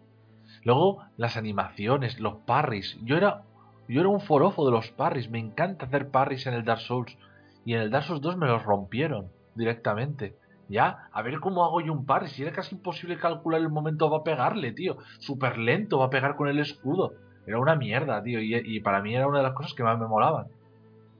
Luego, 0.65 1.05
las 1.17 1.37
animaciones, 1.37 2.21
los 2.21 2.37
parries. 2.47 2.99
Yo 3.03 3.17
era, 3.17 3.43
yo 3.89 4.01
era 4.01 4.09
un 4.09 4.21
forofo 4.21 4.67
de 4.67 4.73
los 4.73 4.91
parries. 4.91 5.31
Me 5.31 5.39
encanta 5.39 5.87
hacer 5.87 6.11
parries 6.11 6.47
en 6.47 6.55
el 6.55 6.65
Dark 6.65 6.81
Souls. 6.81 7.17
Y 7.65 7.75
en 7.75 7.81
el 7.83 7.91
Dark 7.91 8.05
Souls 8.05 8.21
2 8.21 8.37
me 8.37 8.47
los 8.47 8.63
rompieron 8.63 9.31
directamente. 9.55 10.35
Ya, 10.71 11.09
a 11.13 11.23
ver 11.23 11.41
cómo 11.41 11.65
hago 11.65 11.81
yo 11.81 11.93
un 11.93 12.07
parry. 12.07 12.29
Si 12.29 12.43
era 12.43 12.53
casi 12.53 12.77
imposible 12.77 13.19
calcular 13.19 13.61
el 13.61 13.69
momento 13.69 14.09
va 14.09 14.19
a 14.19 14.23
pegarle, 14.23 14.73
tío. 14.73 14.99
Súper 15.19 15.59
lento, 15.59 15.99
va 15.99 16.07
a 16.07 16.11
pegar 16.11 16.37
con 16.37 16.49
el 16.49 16.61
escudo. 16.61 17.15
Era 17.45 17.59
una 17.59 17.75
mierda, 17.75 18.23
tío. 18.23 18.41
Y, 18.41 18.55
y 18.55 18.81
para 18.81 19.03
mí 19.03 19.15
era 19.15 19.27
una 19.27 19.39
de 19.39 19.45
las 19.45 19.53
cosas 19.53 19.75
que 19.75 19.83
más 19.83 19.99
me 19.99 20.07
molaban. 20.07 20.47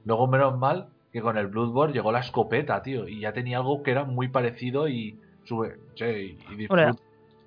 Luego, 0.05 0.27
menos 0.27 0.57
mal 0.57 0.87
que 1.11 1.21
con 1.21 1.37
el 1.37 1.47
Bloodborne 1.47 1.93
llegó 1.93 2.13
la 2.13 2.21
escopeta, 2.21 2.81
tío. 2.81 3.09
Y 3.09 3.19
ya 3.19 3.33
tenía 3.33 3.57
algo 3.57 3.83
que 3.83 3.91
era 3.91 4.05
muy 4.05 4.29
parecido 4.29 4.87
y 4.87 5.19
sube. 5.43 5.77
Che, 5.95 6.23
y 6.23 6.31
Hombre, 6.31 6.55
disfruta. 6.55 6.95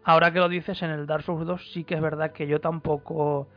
Ahora 0.05 0.31
que 0.31 0.39
lo 0.39 0.51
dices, 0.51 0.83
en 0.83 0.91
el 0.91 1.07
Dark 1.07 1.25
Souls 1.25 1.47
2 1.47 1.73
sí 1.73 1.85
que 1.85 1.95
es 1.95 2.03
verdad 2.03 2.33
que 2.33 2.47
yo 2.47 2.61
tampoco 2.61 3.49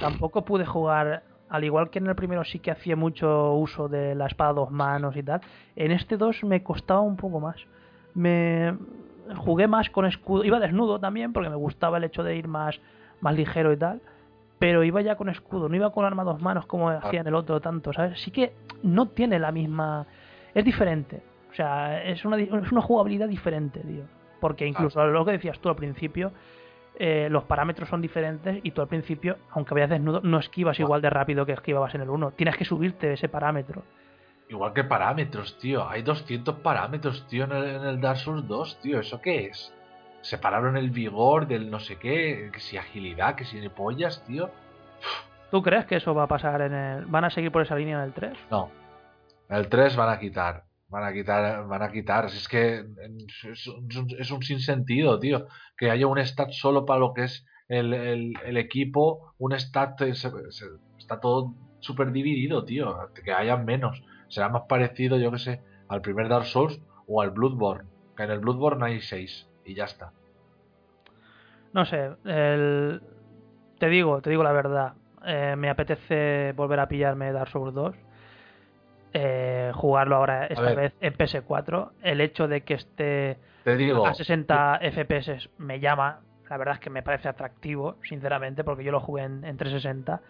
tampoco 0.00 0.44
pude 0.44 0.66
jugar, 0.66 1.22
al 1.48 1.64
igual 1.64 1.90
que 1.90 1.98
en 1.98 2.06
el 2.06 2.14
primero 2.14 2.44
sí 2.44 2.58
que 2.58 2.70
hacía 2.70 2.96
mucho 2.96 3.52
uso 3.54 3.88
de 3.88 4.14
la 4.14 4.26
espada 4.26 4.50
a 4.50 4.54
dos 4.54 4.70
manos 4.70 5.16
y 5.16 5.22
tal, 5.22 5.40
en 5.76 5.92
este 5.92 6.16
2 6.16 6.44
me 6.44 6.62
costaba 6.62 7.00
un 7.00 7.16
poco 7.16 7.40
más. 7.40 7.56
Me 8.14 8.76
jugué 9.36 9.68
más 9.68 9.90
con 9.90 10.06
escudo, 10.06 10.44
iba 10.44 10.60
desnudo 10.60 10.98
también 10.98 11.32
porque 11.32 11.50
me 11.50 11.56
gustaba 11.56 11.98
el 11.98 12.04
hecho 12.04 12.22
de 12.22 12.36
ir 12.36 12.48
más, 12.48 12.80
más 13.20 13.34
ligero 13.34 13.72
y 13.72 13.76
tal, 13.76 14.00
pero 14.58 14.82
iba 14.84 15.00
ya 15.02 15.16
con 15.16 15.28
escudo, 15.28 15.68
no 15.68 15.76
iba 15.76 15.90
con 15.92 16.04
arma 16.04 16.22
a 16.22 16.26
dos 16.26 16.40
manos 16.40 16.66
como 16.66 16.90
hacía 16.90 17.20
en 17.20 17.26
el 17.26 17.34
otro 17.34 17.60
tanto, 17.60 17.92
¿sabes? 17.92 18.20
Sí 18.22 18.30
que 18.30 18.54
no 18.82 19.08
tiene 19.08 19.38
la 19.38 19.52
misma... 19.52 20.06
es 20.54 20.64
diferente. 20.64 21.22
O 21.50 21.54
sea, 21.54 22.02
es 22.02 22.24
una, 22.24 22.38
es 22.38 22.72
una 22.72 22.82
jugabilidad 22.82 23.28
diferente, 23.28 23.80
tío. 23.80 24.04
Porque 24.40 24.66
incluso 24.66 25.06
lo 25.06 25.24
que 25.24 25.32
decías 25.32 25.58
tú 25.58 25.68
al 25.68 25.76
principio, 25.76 26.32
eh, 26.98 27.28
los 27.30 27.44
parámetros 27.44 27.88
son 27.88 28.00
diferentes 28.00 28.60
y 28.62 28.70
tú 28.70 28.80
al 28.80 28.88
principio, 28.88 29.36
aunque 29.50 29.74
vayas 29.74 29.90
desnudo, 29.90 30.20
no 30.22 30.38
esquivas 30.38 30.78
igual 30.80 31.02
de 31.02 31.10
rápido 31.10 31.44
que 31.44 31.52
esquivabas 31.52 31.94
en 31.94 32.00
el 32.00 32.10
1. 32.10 32.32
Tienes 32.32 32.56
que 32.56 32.64
subirte 32.64 33.12
ese 33.12 33.28
parámetro. 33.28 33.82
Igual 34.48 34.72
que 34.72 34.84
parámetros, 34.84 35.58
tío. 35.58 35.88
Hay 35.88 36.02
200 36.02 36.56
parámetros, 36.60 37.26
tío, 37.26 37.44
en 37.44 37.52
el, 37.52 37.64
en 37.64 37.84
el 37.84 38.00
Dark 38.00 38.18
Souls 38.18 38.46
2, 38.46 38.80
tío. 38.80 39.00
¿Eso 39.00 39.20
qué 39.20 39.46
es? 39.46 39.74
Separaron 40.22 40.76
el 40.76 40.90
vigor 40.90 41.46
del 41.46 41.70
no 41.70 41.80
sé 41.80 41.96
qué, 41.96 42.50
que 42.52 42.60
si 42.60 42.76
agilidad, 42.76 43.34
que 43.34 43.44
si 43.44 43.60
ni 43.60 43.68
pollas, 43.68 44.24
tío. 44.24 44.50
¿Tú 45.50 45.62
crees 45.62 45.84
que 45.86 45.96
eso 45.96 46.14
va 46.14 46.24
a 46.24 46.28
pasar 46.28 46.60
en 46.62 46.74
el... 46.74 47.06
¿Van 47.06 47.24
a 47.24 47.30
seguir 47.30 47.52
por 47.52 47.62
esa 47.62 47.76
línea 47.76 47.98
en 47.98 48.04
el 48.04 48.12
3? 48.12 48.38
No. 48.50 48.70
El 49.48 49.68
3 49.68 49.96
van 49.96 50.08
a 50.10 50.18
quitar. 50.18 50.65
Van 50.88 51.02
a 51.04 51.12
quitar, 51.12 51.66
van 51.66 51.82
a 51.82 51.90
quitar. 51.90 52.30
Si 52.30 52.36
es 52.38 52.48
que 52.48 52.84
es, 53.50 53.66
un- 53.66 54.42
sinsentido, 54.42 55.18
tío. 55.18 55.46
Que 55.76 55.90
haya 55.90 56.06
un 56.06 56.18
stat 56.18 56.50
solo 56.52 56.84
para 56.86 57.00
lo 57.00 57.12
que 57.12 57.24
es 57.24 57.44
el, 57.68 57.92
el- 57.92 58.56
equipo, 58.56 59.34
un 59.38 59.52
stat 59.58 60.00
eh, 60.02 60.14
se- 60.14 60.30
está 60.98 61.18
todo 61.20 61.54
súper 61.80 62.12
dividido, 62.12 62.64
tío. 62.64 62.96
Que 63.24 63.32
haya 63.32 63.56
menos. 63.56 64.02
Será 64.28 64.48
más 64.48 64.62
parecido, 64.68 65.18
yo 65.18 65.30
que 65.32 65.38
sé, 65.38 65.60
al 65.88 66.00
primer 66.02 66.28
Dark 66.28 66.46
Souls 66.46 66.80
o 67.08 67.20
al 67.20 67.30
Bloodborne. 67.30 67.88
Que 68.16 68.22
en 68.24 68.30
el 68.30 68.38
Bloodborne 68.40 68.84
hay 68.86 69.00
6 69.00 69.48
y 69.64 69.74
ya 69.74 69.84
está. 69.84 70.12
No 71.72 71.84
sé, 71.84 72.10
el... 72.24 73.02
te 73.78 73.88
digo, 73.88 74.22
te 74.22 74.30
digo 74.30 74.42
la 74.42 74.52
verdad. 74.52 74.94
eh, 75.26 75.54
me 75.58 75.68
apetece 75.68 76.52
volver 76.52 76.80
a 76.80 76.88
pillarme 76.88 77.32
Dark 77.32 77.50
Souls 77.50 77.74
2. 77.74 77.94
Eh, 79.18 79.72
jugarlo 79.74 80.16
ahora 80.16 80.46
esta 80.46 80.74
vez 80.74 80.92
en 81.00 81.14
PS4. 81.14 81.90
El 82.02 82.20
hecho 82.20 82.46
de 82.48 82.60
que 82.62 82.74
esté 82.74 83.38
Te 83.64 83.76
digo, 83.76 84.06
a 84.06 84.12
60 84.14 84.80
FPS 84.82 85.48
me 85.58 85.80
llama. 85.80 86.20
La 86.50 86.56
verdad 86.58 86.74
es 86.74 86.80
que 86.80 86.90
me 86.90 87.02
parece 87.02 87.28
atractivo, 87.28 87.96
sinceramente, 88.02 88.62
porque 88.62 88.84
yo 88.84 88.92
lo 88.92 89.00
jugué 89.00 89.22
en, 89.24 89.44
en 89.44 89.56
360. 89.56 90.20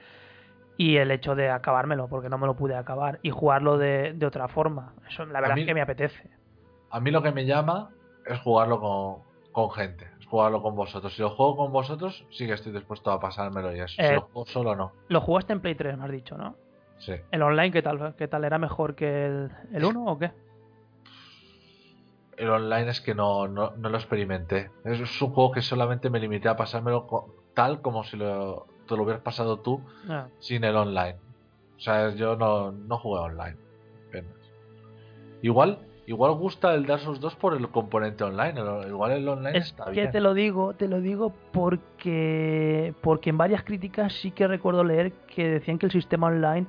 Y 0.78 0.96
el 0.98 1.10
hecho 1.10 1.34
de 1.34 1.50
acabármelo, 1.50 2.06
porque 2.08 2.28
no 2.28 2.38
me 2.38 2.46
lo 2.46 2.54
pude 2.54 2.76
acabar. 2.76 3.18
Y 3.22 3.30
jugarlo 3.30 3.76
de, 3.78 4.12
de 4.14 4.26
otra 4.26 4.46
forma. 4.48 4.94
Eso, 5.08 5.24
la 5.26 5.40
verdad 5.40 5.54
mí- 5.56 5.62
es 5.62 5.66
que 5.66 5.74
me 5.74 5.80
apetece. 5.82 6.30
a 6.90 7.00
mí 7.00 7.10
lo 7.10 7.22
que 7.22 7.32
me 7.32 7.44
llama 7.46 7.90
es 8.26 8.38
jugarlo 8.40 8.78
con, 8.80 9.16
con 9.52 9.70
gente. 9.70 10.08
Es 10.20 10.26
jugarlo 10.26 10.62
con 10.62 10.74
vosotros. 10.76 11.14
Si 11.14 11.22
lo 11.22 11.30
juego 11.30 11.56
con 11.56 11.72
vosotros, 11.72 12.24
sí 12.30 12.46
que 12.46 12.52
estoy 12.54 12.72
dispuesto 12.72 13.10
a 13.10 13.18
pasármelo 13.20 13.74
y 13.74 13.80
eso. 13.80 13.94
Si 13.96 14.02
Eh, 14.02 14.14
lo 14.14 14.20
juego 14.22 14.46
solo, 14.46 14.76
no. 14.76 14.92
Lo 15.08 15.20
jugaste 15.20 15.52
en 15.54 15.60
Play 15.60 15.74
3, 15.74 15.96
me 15.98 16.04
has 16.04 16.10
dicho, 16.10 16.36
¿no? 16.36 16.56
Sí. 16.98 17.12
¿El 17.30 17.42
online 17.42 17.70
qué 17.72 17.82
tal? 17.82 18.14
¿Qué 18.16 18.28
tal? 18.28 18.44
¿Era 18.44 18.58
mejor 18.58 18.94
que 18.94 19.26
el, 19.26 19.50
el 19.72 19.84
1 19.84 20.04
o 20.04 20.18
qué? 20.18 20.32
El 22.36 22.50
online 22.50 22.90
es 22.90 23.00
que 23.00 23.14
no, 23.14 23.48
no, 23.48 23.72
no 23.76 23.88
lo 23.88 23.96
experimenté. 23.96 24.70
Es, 24.84 25.22
un 25.22 25.30
juego 25.30 25.52
que 25.52 25.62
solamente 25.62 26.10
me 26.10 26.20
limité 26.20 26.48
a 26.48 26.56
pasármelo 26.56 27.06
tal 27.54 27.80
como 27.80 28.04
si 28.04 28.16
lo, 28.16 28.66
te 28.86 28.96
lo 28.96 29.04
hubieras 29.04 29.22
pasado 29.22 29.58
tú 29.60 29.82
Ah, 30.08 30.28
sin 30.38 30.64
el 30.64 30.76
online. 30.76 31.16
O 31.76 31.80
sea, 31.80 32.10
yo 32.14 32.36
no, 32.36 32.72
no 32.72 32.98
jugué 32.98 33.20
online. 33.20 33.56
apenas. 34.08 34.32
Igual, 35.40 35.78
igual 36.06 36.32
gusta 36.34 36.74
el 36.74 36.86
Dark 36.86 37.00
Souls 37.02 37.20
2 37.20 37.36
por 37.36 37.54
el 37.54 37.68
componente 37.70 38.24
online. 38.24 38.60
el- 38.60 38.88
igual 38.88 39.12
el 39.12 39.28
online 39.28 39.58
Es 39.58 39.66
está 39.66 39.86
que 39.86 39.92
bien. 39.92 40.10
te 40.10 40.20
lo 40.20 40.34
digo, 40.34 40.74
te 40.74 40.88
lo 40.88 41.00
digo 41.00 41.32
porque 41.52 42.94
porque 43.00 43.30
en 43.30 43.38
varias 43.38 43.62
críticas 43.64 44.12
sí 44.12 44.30
que 44.30 44.46
recuerdo 44.46 44.84
leer 44.84 45.12
que 45.34 45.48
decían 45.48 45.78
que 45.78 45.86
el 45.86 45.92
sistema 45.92 46.26
online 46.26 46.66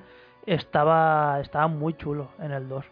estaba 0.47 1.39
estaba 1.41 1.67
muy 1.67 1.93
chulo 1.93 2.29
en 2.39 2.51
el 2.51 2.67
2 2.69 2.85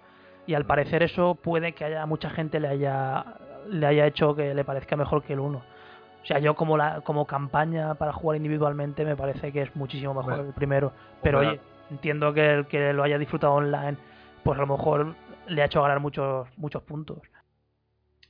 y 0.46 0.54
al 0.54 0.66
parecer 0.66 1.02
eso 1.02 1.36
puede 1.36 1.72
que 1.72 1.86
haya 1.86 2.06
mucha 2.06 2.30
gente 2.30 2.60
le 2.60 2.68
haya 2.68 3.26
le 3.70 3.88
haya 3.88 4.06
hecho 4.06 4.36
que 4.36 4.54
le 4.54 4.64
parezca 4.64 4.96
mejor 4.96 5.24
que 5.24 5.34
el 5.34 5.40
1. 5.40 5.58
O 5.58 6.26
sea, 6.28 6.40
yo 6.40 6.56
como 6.56 6.78
la 6.78 7.02
como 7.02 7.26
campaña 7.26 7.96
para 7.96 8.14
jugar 8.14 8.38
individualmente 8.38 9.06
me 9.06 9.16
parece 9.16 9.52
que 9.52 9.64
es 9.64 9.76
muchísimo 9.76 10.14
mejor 10.14 10.40
el 10.40 10.54
primero, 10.54 10.92
pero 11.24 11.40
oye, 11.40 11.60
entiendo 11.90 12.34
que 12.34 12.54
el 12.54 12.68
que 12.68 12.94
lo 12.94 13.04
haya 13.04 13.18
disfrutado 13.18 13.54
online 13.54 13.98
pues 14.44 14.58
a 14.60 14.62
lo 14.62 14.68
mejor 14.68 15.16
le 15.48 15.62
ha 15.62 15.66
hecho 15.66 15.82
ganar 15.82 16.02
muchos 16.02 16.48
muchos 16.58 16.84
puntos. 16.84 17.20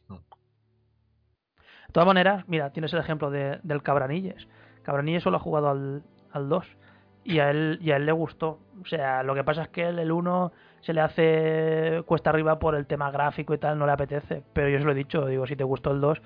Mm. 0.07 0.13
De 0.13 1.93
todas 1.93 2.07
maneras, 2.07 2.47
mira, 2.47 2.69
tienes 2.71 2.93
el 2.93 2.99
ejemplo 2.99 3.31
de, 3.31 3.59
del 3.63 3.81
Cabranilles. 3.81 4.47
Cabranilles 4.83 5.23
solo 5.23 5.37
ha 5.37 5.39
jugado 5.39 5.69
al, 5.69 6.03
al 6.31 6.47
2 6.47 6.77
y 7.25 7.39
a, 7.39 7.49
él, 7.49 7.79
y 7.81 7.91
a 7.91 7.97
él 7.97 8.05
le 8.05 8.11
gustó. 8.11 8.59
O 8.81 8.85
sea, 8.85 9.23
lo 9.23 9.33
que 9.33 9.43
pasa 9.43 9.63
es 9.63 9.69
que 9.69 9.89
él, 9.89 9.97
el 9.97 10.11
1 10.11 10.51
se 10.81 10.93
le 10.93 11.01
hace 11.01 12.03
cuesta 12.05 12.29
arriba 12.29 12.59
por 12.59 12.75
el 12.75 12.85
tema 12.85 13.09
gráfico 13.09 13.55
y 13.55 13.57
tal, 13.57 13.79
no 13.79 13.87
le 13.87 13.91
apetece. 13.91 14.43
Pero 14.53 14.69
yo 14.69 14.77
se 14.77 14.85
lo 14.85 14.91
he 14.91 14.95
dicho, 14.95 15.25
digo, 15.25 15.47
si 15.47 15.55
te 15.55 15.63
gustó 15.63 15.91
el 15.91 16.01
2, 16.01 16.21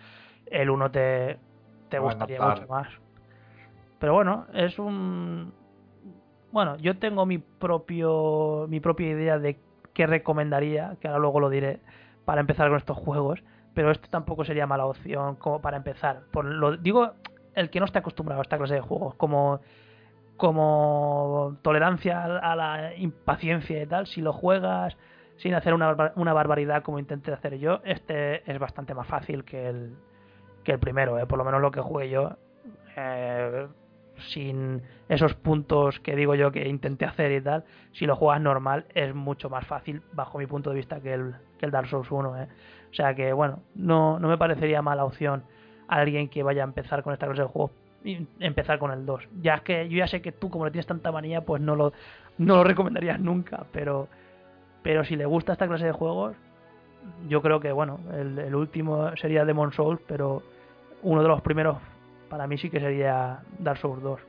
el 0.47 0.69
1 0.69 0.91
te, 0.91 1.39
te 1.87 1.99
gustaría 1.99 2.41
mucho 2.41 2.67
más. 2.67 2.89
Pero 3.97 4.13
bueno, 4.13 4.45
es 4.53 4.77
un... 4.77 5.53
Bueno, 6.51 6.75
yo 6.77 6.97
tengo 6.97 7.25
mi 7.25 7.37
propio 7.37 8.65
mi 8.67 8.81
propia 8.81 9.07
idea 9.07 9.39
de 9.39 9.57
qué 9.93 10.05
recomendaría, 10.05 10.97
que 10.99 11.07
ahora 11.07 11.19
luego 11.19 11.39
lo 11.39 11.49
diré, 11.49 11.79
para 12.25 12.41
empezar 12.41 12.67
con 12.67 12.77
estos 12.77 12.97
juegos, 12.97 13.41
pero 13.73 13.91
esto 13.91 14.09
tampoco 14.09 14.43
sería 14.43 14.67
mala 14.67 14.85
opción 14.85 15.35
como 15.35 15.61
para 15.61 15.77
empezar. 15.77 16.23
Por 16.31 16.43
lo 16.43 16.75
digo 16.75 17.13
el 17.55 17.69
que 17.69 17.79
no 17.79 17.85
está 17.85 17.99
acostumbrado 17.99 18.41
a 18.41 18.43
esta 18.43 18.57
clase 18.57 18.73
de 18.73 18.81
juegos, 18.81 19.15
como 19.15 19.61
como 20.39 21.57
tolerancia 21.61 22.23
a 22.23 22.55
la 22.55 22.95
impaciencia 22.95 23.83
y 23.83 23.85
tal, 23.85 24.07
si 24.07 24.21
lo 24.21 24.31
juegas 24.31 24.95
sin 25.35 25.53
hacer 25.53 25.73
una, 25.73 26.13
una 26.15 26.33
barbaridad 26.33 26.81
como 26.81 26.97
intenté 26.97 27.33
hacer 27.33 27.59
yo, 27.59 27.81
este 27.83 28.49
es 28.49 28.57
bastante 28.57 28.93
más 28.93 29.05
fácil 29.05 29.43
que 29.43 29.67
el, 29.67 29.97
que 30.63 30.71
el 30.71 30.79
primero, 30.79 31.19
¿eh? 31.19 31.25
por 31.25 31.37
lo 31.37 31.43
menos 31.43 31.61
lo 31.61 31.71
que 31.71 31.81
jugué 31.81 32.09
yo, 32.09 32.37
eh, 32.95 33.67
sin 34.29 34.81
esos 35.09 35.33
puntos 35.33 35.99
que 35.99 36.15
digo 36.15 36.35
yo 36.35 36.53
que 36.53 36.69
intenté 36.69 37.03
hacer 37.03 37.33
y 37.33 37.41
tal, 37.41 37.65
si 37.91 38.05
lo 38.05 38.15
juegas 38.15 38.41
normal 38.41 38.85
es 38.95 39.13
mucho 39.13 39.49
más 39.49 39.67
fácil 39.67 40.01
bajo 40.13 40.37
mi 40.37 40.47
punto 40.47 40.69
de 40.69 40.77
vista 40.77 41.01
que 41.01 41.13
el, 41.13 41.35
Dark 41.69 41.87
Souls 41.87 42.09
1. 42.09 42.43
¿eh? 42.43 42.47
O 42.91 42.93
sea 42.93 43.13
que 43.13 43.33
bueno, 43.33 43.59
no, 43.75 44.19
no 44.19 44.29
me 44.29 44.37
parecería 44.37 44.81
mala 44.81 45.03
opción 45.03 45.43
a 45.89 45.97
alguien 45.97 46.29
que 46.29 46.43
vaya 46.43 46.63
a 46.63 46.65
empezar 46.65 47.03
con 47.03 47.11
esta 47.11 47.25
clase 47.25 47.41
de 47.41 47.47
juegos 47.49 47.71
y 48.03 48.27
empezar 48.39 48.79
con 48.79 48.91
el 48.91 49.05
2. 49.05 49.27
Ya 49.41 49.55
es 49.55 49.61
que 49.61 49.89
yo 49.89 49.97
ya 49.97 50.07
sé 50.07 50.21
que 50.21 50.31
tú 50.31 50.49
como 50.49 50.65
le 50.65 50.71
tienes 50.71 50.87
tanta 50.87 51.11
manía 51.11 51.41
pues 51.41 51.61
no 51.61 51.75
lo, 51.75 51.93
no 52.37 52.57
lo 52.57 52.63
recomendarías 52.63 53.19
nunca, 53.19 53.65
pero, 53.71 54.07
pero 54.83 55.03
si 55.03 55.15
le 55.15 55.25
gusta 55.25 55.53
esta 55.53 55.67
clase 55.67 55.85
de 55.85 55.91
juegos, 55.91 56.35
yo 57.27 57.41
creo 57.41 57.59
que 57.59 57.71
bueno, 57.71 57.99
el, 58.13 58.39
el 58.39 58.55
último 58.55 59.15
sería 59.17 59.45
Demon 59.45 59.73
Souls, 59.73 60.01
pero 60.07 60.43
uno 61.01 61.21
de 61.21 61.27
los 61.27 61.41
primeros 61.41 61.77
para 62.29 62.47
mí 62.47 62.57
sí 62.57 62.69
que 62.69 62.79
sería 62.79 63.39
Dark 63.57 63.79
Souls 63.79 64.01
2 64.01 64.19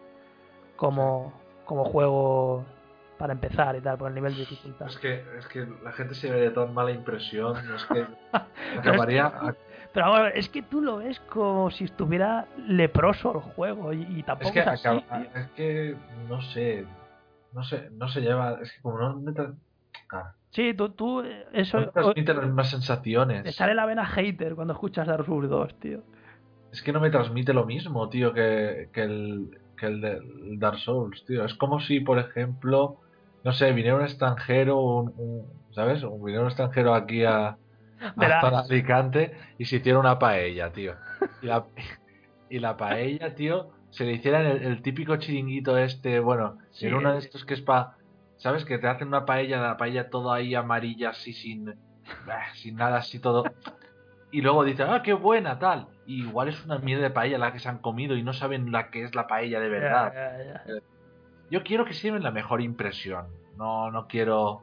como, 0.77 1.33
como 1.67 1.85
juego 1.85 2.65
para 3.19 3.35
empezar 3.35 3.77
y 3.77 3.83
tal, 3.83 3.99
por 3.99 4.09
el 4.09 4.15
nivel 4.15 4.33
de 4.33 4.41
dificultad. 4.41 4.89
Es 4.89 4.97
que, 4.97 5.23
es 5.39 5.47
que 5.49 5.67
la 5.85 5.93
gente 5.93 6.15
se 6.15 6.31
ve 6.31 6.41
de 6.41 6.51
tan 6.51 6.73
mala 6.73 6.91
impresión. 6.91 7.55
Es 7.75 7.85
que 7.85 8.07
acabaría. 8.79 9.31
Pero 9.93 10.07
vamos 10.07 10.21
a 10.21 10.23
ver, 10.25 10.39
es 10.39 10.49
que 10.49 10.63
tú 10.63 10.81
lo 10.81 10.99
ves 10.99 11.19
como 11.21 11.71
si 11.71 11.85
estuviera 11.85 12.47
leproso 12.69 13.33
el 13.35 13.41
juego 13.41 13.93
y, 13.93 14.03
y 14.03 14.23
tampoco 14.23 14.49
Es 14.49 14.53
que, 14.55 14.61
es 14.61 14.67
así, 14.69 14.89
acaba- 14.89 15.27
es 15.35 15.47
que 15.51 15.97
no 16.29 16.41
sé. 16.43 16.87
No 17.53 17.65
sé, 17.65 17.89
no 17.93 18.09
se 18.09 18.21
lleva. 18.21 18.59
Es 18.63 18.73
que 18.73 18.81
como 18.83 18.99
no 18.99 19.35
claro, 20.09 20.29
Sí, 20.51 20.75
tú, 20.75 20.91
tú 20.91 21.23
eso 21.53 21.81
no 21.81 21.91
transmite 21.91 22.35
las 22.35 22.45
mismas 22.45 22.71
sensaciones. 22.71 23.43
te 23.45 23.53
sale 23.53 23.75
la 23.75 23.87
vena 23.87 24.07
hater 24.07 24.55
cuando 24.55 24.73
escuchas 24.75 25.07
Dark 25.07 25.27
Souls 25.27 25.49
2, 25.49 25.75
tío. 25.81 26.03
Es 26.73 26.83
que 26.83 26.93
no 26.93 27.01
me 27.01 27.11
transmite 27.11 27.53
lo 27.53 27.67
mismo, 27.67 28.09
tío, 28.09 28.33
que, 28.33 28.89
que 28.93 29.03
el, 29.03 29.59
que 29.77 29.87
el 29.87 30.01
del 30.01 30.59
Dark 30.61 30.79
Souls, 30.79 31.25
tío. 31.27 31.45
Es 31.45 31.55
como 31.55 31.81
si, 31.81 31.99
por 32.01 32.19
ejemplo, 32.21 32.99
no 33.43 33.53
sé, 33.53 33.73
viniera 33.73 33.97
un 33.97 34.03
extranjero, 34.03 34.79
un, 34.81 35.13
un- 35.17 35.47
¿sabes? 35.75 36.03
Un- 36.05 36.21
Viniera 36.25 36.43
un 36.43 36.49
extranjero 36.49 36.95
aquí 36.95 37.25
a, 37.25 37.57
a 38.01 38.13
Verás. 38.17 38.43
para 38.43 38.59
Alicante 38.61 39.33
y 39.59 39.65
se 39.65 39.77
hiciera 39.77 39.99
una 39.99 40.19
paella, 40.19 40.71
tío. 40.73 40.95
Y 41.43 41.47
la, 41.47 41.65
y 42.49 42.59
la 42.59 42.77
paella, 42.77 43.35
tío, 43.35 43.71
se 43.91 44.05
le 44.05 44.13
hiciera 44.13 44.41
el, 44.41 44.63
el 44.63 44.83
típico 44.83 45.17
chiringuito 45.17 45.77
este, 45.79 46.21
bueno, 46.21 46.59
Sí. 46.71 46.87
en 46.87 46.95
uno 46.95 47.13
de 47.13 47.19
estos 47.19 47.45
que 47.45 47.55
es 47.55 47.61
para, 47.61 47.95
¿sabes? 48.37 48.65
Que 48.65 48.79
te 48.79 48.87
hacen 48.89 49.09
una 49.09 49.27
paella, 49.27 49.61
la 49.61 49.77
paella 49.77 50.09
todo 50.11 50.33
ahí 50.33 50.55
amarilla, 50.55 51.11
así 51.11 51.33
sin, 51.33 51.75
sin 52.55 52.77
nada, 52.77 52.99
así 52.99 53.19
todo. 53.19 53.45
Y 54.33 54.43
luego 54.43 54.63
dicen, 54.65 54.87
ah, 54.91 55.03
qué 55.03 55.13
buena, 55.13 55.59
tal. 55.59 55.89
Y 56.07 56.23
igual 56.23 56.49
es 56.49 56.65
una 56.65 56.79
mierda 56.79 57.03
de 57.05 57.11
paella 57.11 57.37
la 57.39 57.53
que 57.53 57.59
se 57.59 57.69
han 57.69 57.79
comido 57.79 58.17
y 58.17 58.23
no 58.23 58.33
saben 58.33 58.71
la 58.71 58.91
que 58.91 59.03
es 59.03 59.15
la 59.15 59.27
paella 59.27 59.59
de 59.61 59.69
verdad. 59.69 60.13
Yo 61.51 61.63
quiero 61.65 61.85
que 61.85 61.95
se 61.95 62.03
lleven 62.03 62.23
la 62.23 62.31
mejor 62.31 62.61
impresión. 62.63 63.27
No, 63.57 63.91
no 63.91 64.07
quiero. 64.07 64.63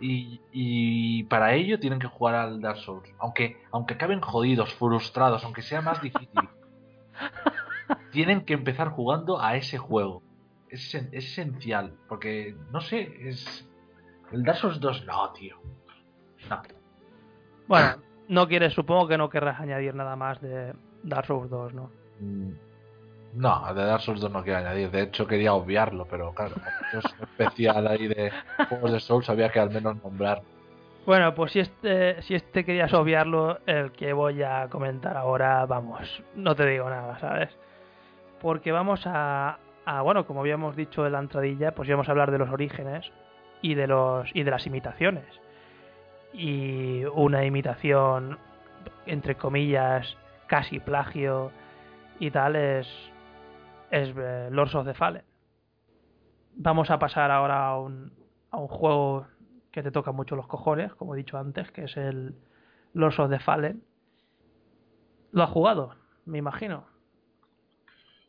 Y, 0.00 0.40
y 0.52 1.24
para 1.24 1.54
ello 1.54 1.78
tienen 1.78 1.98
que 1.98 2.06
jugar 2.06 2.34
al 2.34 2.60
Dark 2.60 2.78
Souls. 2.78 3.12
Aunque, 3.18 3.62
aunque 3.70 3.94
acaben 3.94 4.20
jodidos, 4.20 4.74
frustrados, 4.74 5.44
aunque 5.44 5.62
sea 5.62 5.80
más 5.80 6.00
difícil. 6.02 6.48
tienen 8.12 8.44
que 8.44 8.54
empezar 8.54 8.90
jugando 8.90 9.40
a 9.40 9.56
ese 9.56 9.78
juego. 9.78 10.22
Es 10.68 10.94
esencial. 10.94 11.94
Porque, 12.08 12.56
no 12.70 12.80
sé, 12.80 13.28
es. 13.28 13.68
El 14.32 14.44
Dark 14.44 14.58
Souls 14.58 14.80
2 14.80 15.06
no, 15.06 15.32
tío. 15.32 15.56
No. 16.48 16.62
Bueno, 17.66 17.96
no 18.28 18.46
quieres, 18.48 18.72
supongo 18.72 19.08
que 19.08 19.18
no 19.18 19.28
querrás 19.28 19.60
añadir 19.60 19.94
nada 19.94 20.16
más 20.16 20.40
de 20.40 20.72
Dark 21.02 21.26
Souls 21.26 21.50
2, 21.50 21.74
¿no? 21.74 21.90
Mm, 22.20 22.52
No, 23.34 23.72
de 23.72 23.84
Dark 23.84 24.02
Souls 24.02 24.20
2 24.20 24.30
no 24.30 24.42
quiero 24.42 24.58
añadir. 24.58 24.90
De 24.90 25.02
hecho, 25.02 25.26
quería 25.26 25.54
obviarlo, 25.54 26.06
pero 26.10 26.32
claro, 26.32 26.56
es 26.92 27.04
especial 27.20 27.86
ahí 27.86 28.08
de 28.08 28.32
juegos 28.68 28.92
de 28.92 29.00
Souls, 29.00 29.30
había 29.30 29.50
que 29.50 29.60
al 29.60 29.70
menos 29.70 30.02
nombrar. 30.02 30.42
Bueno, 31.06 31.34
pues 31.34 31.52
si 31.52 31.60
este, 31.60 32.20
si 32.22 32.34
este 32.34 32.64
querías 32.64 32.92
obviarlo, 32.92 33.58
el 33.66 33.92
que 33.92 34.12
voy 34.12 34.42
a 34.42 34.68
comentar 34.68 35.16
ahora, 35.16 35.64
vamos, 35.66 36.22
no 36.34 36.54
te 36.54 36.66
digo 36.66 36.90
nada, 36.90 37.18
¿sabes? 37.18 37.50
Porque 38.40 38.72
vamos 38.72 39.02
a, 39.06 39.58
a, 39.86 40.02
bueno, 40.02 40.26
como 40.26 40.40
habíamos 40.40 40.76
dicho 40.76 41.06
en 41.06 41.12
la 41.12 41.20
entradilla, 41.20 41.74
pues 41.74 41.88
íbamos 41.88 42.08
a 42.08 42.12
hablar 42.12 42.30
de 42.30 42.38
los 42.38 42.50
orígenes 42.50 43.10
y 43.62 43.74
de 43.74 43.86
los 43.86 44.28
y 44.34 44.42
de 44.42 44.50
las 44.50 44.66
imitaciones. 44.66 45.24
Y 46.32 47.04
una 47.14 47.44
imitación 47.44 48.38
entre 49.06 49.36
comillas 49.36 50.16
casi 50.46 50.80
plagio 50.80 51.50
y 52.18 52.30
tal 52.30 52.56
es 52.56 53.09
es 53.90 54.14
eh, 54.16 54.48
Lords 54.50 54.74
of 54.74 54.86
the 54.86 54.94
Fallen. 54.94 55.24
Vamos 56.56 56.90
a 56.90 56.98
pasar 56.98 57.30
ahora 57.30 57.68
a 57.68 57.78
un, 57.78 58.12
a 58.50 58.58
un 58.58 58.68
juego 58.68 59.26
que 59.70 59.82
te 59.82 59.90
toca 59.90 60.12
mucho 60.12 60.36
los 60.36 60.46
cojones, 60.46 60.94
como 60.94 61.14
he 61.14 61.18
dicho 61.18 61.38
antes, 61.38 61.70
que 61.70 61.84
es 61.84 61.96
el 61.96 62.34
Lords 62.92 63.18
of 63.18 63.30
the 63.30 63.38
Fallen. 63.38 63.82
¿Lo 65.32 65.44
has 65.44 65.50
jugado? 65.50 65.94
Me 66.24 66.38
imagino. 66.38 66.84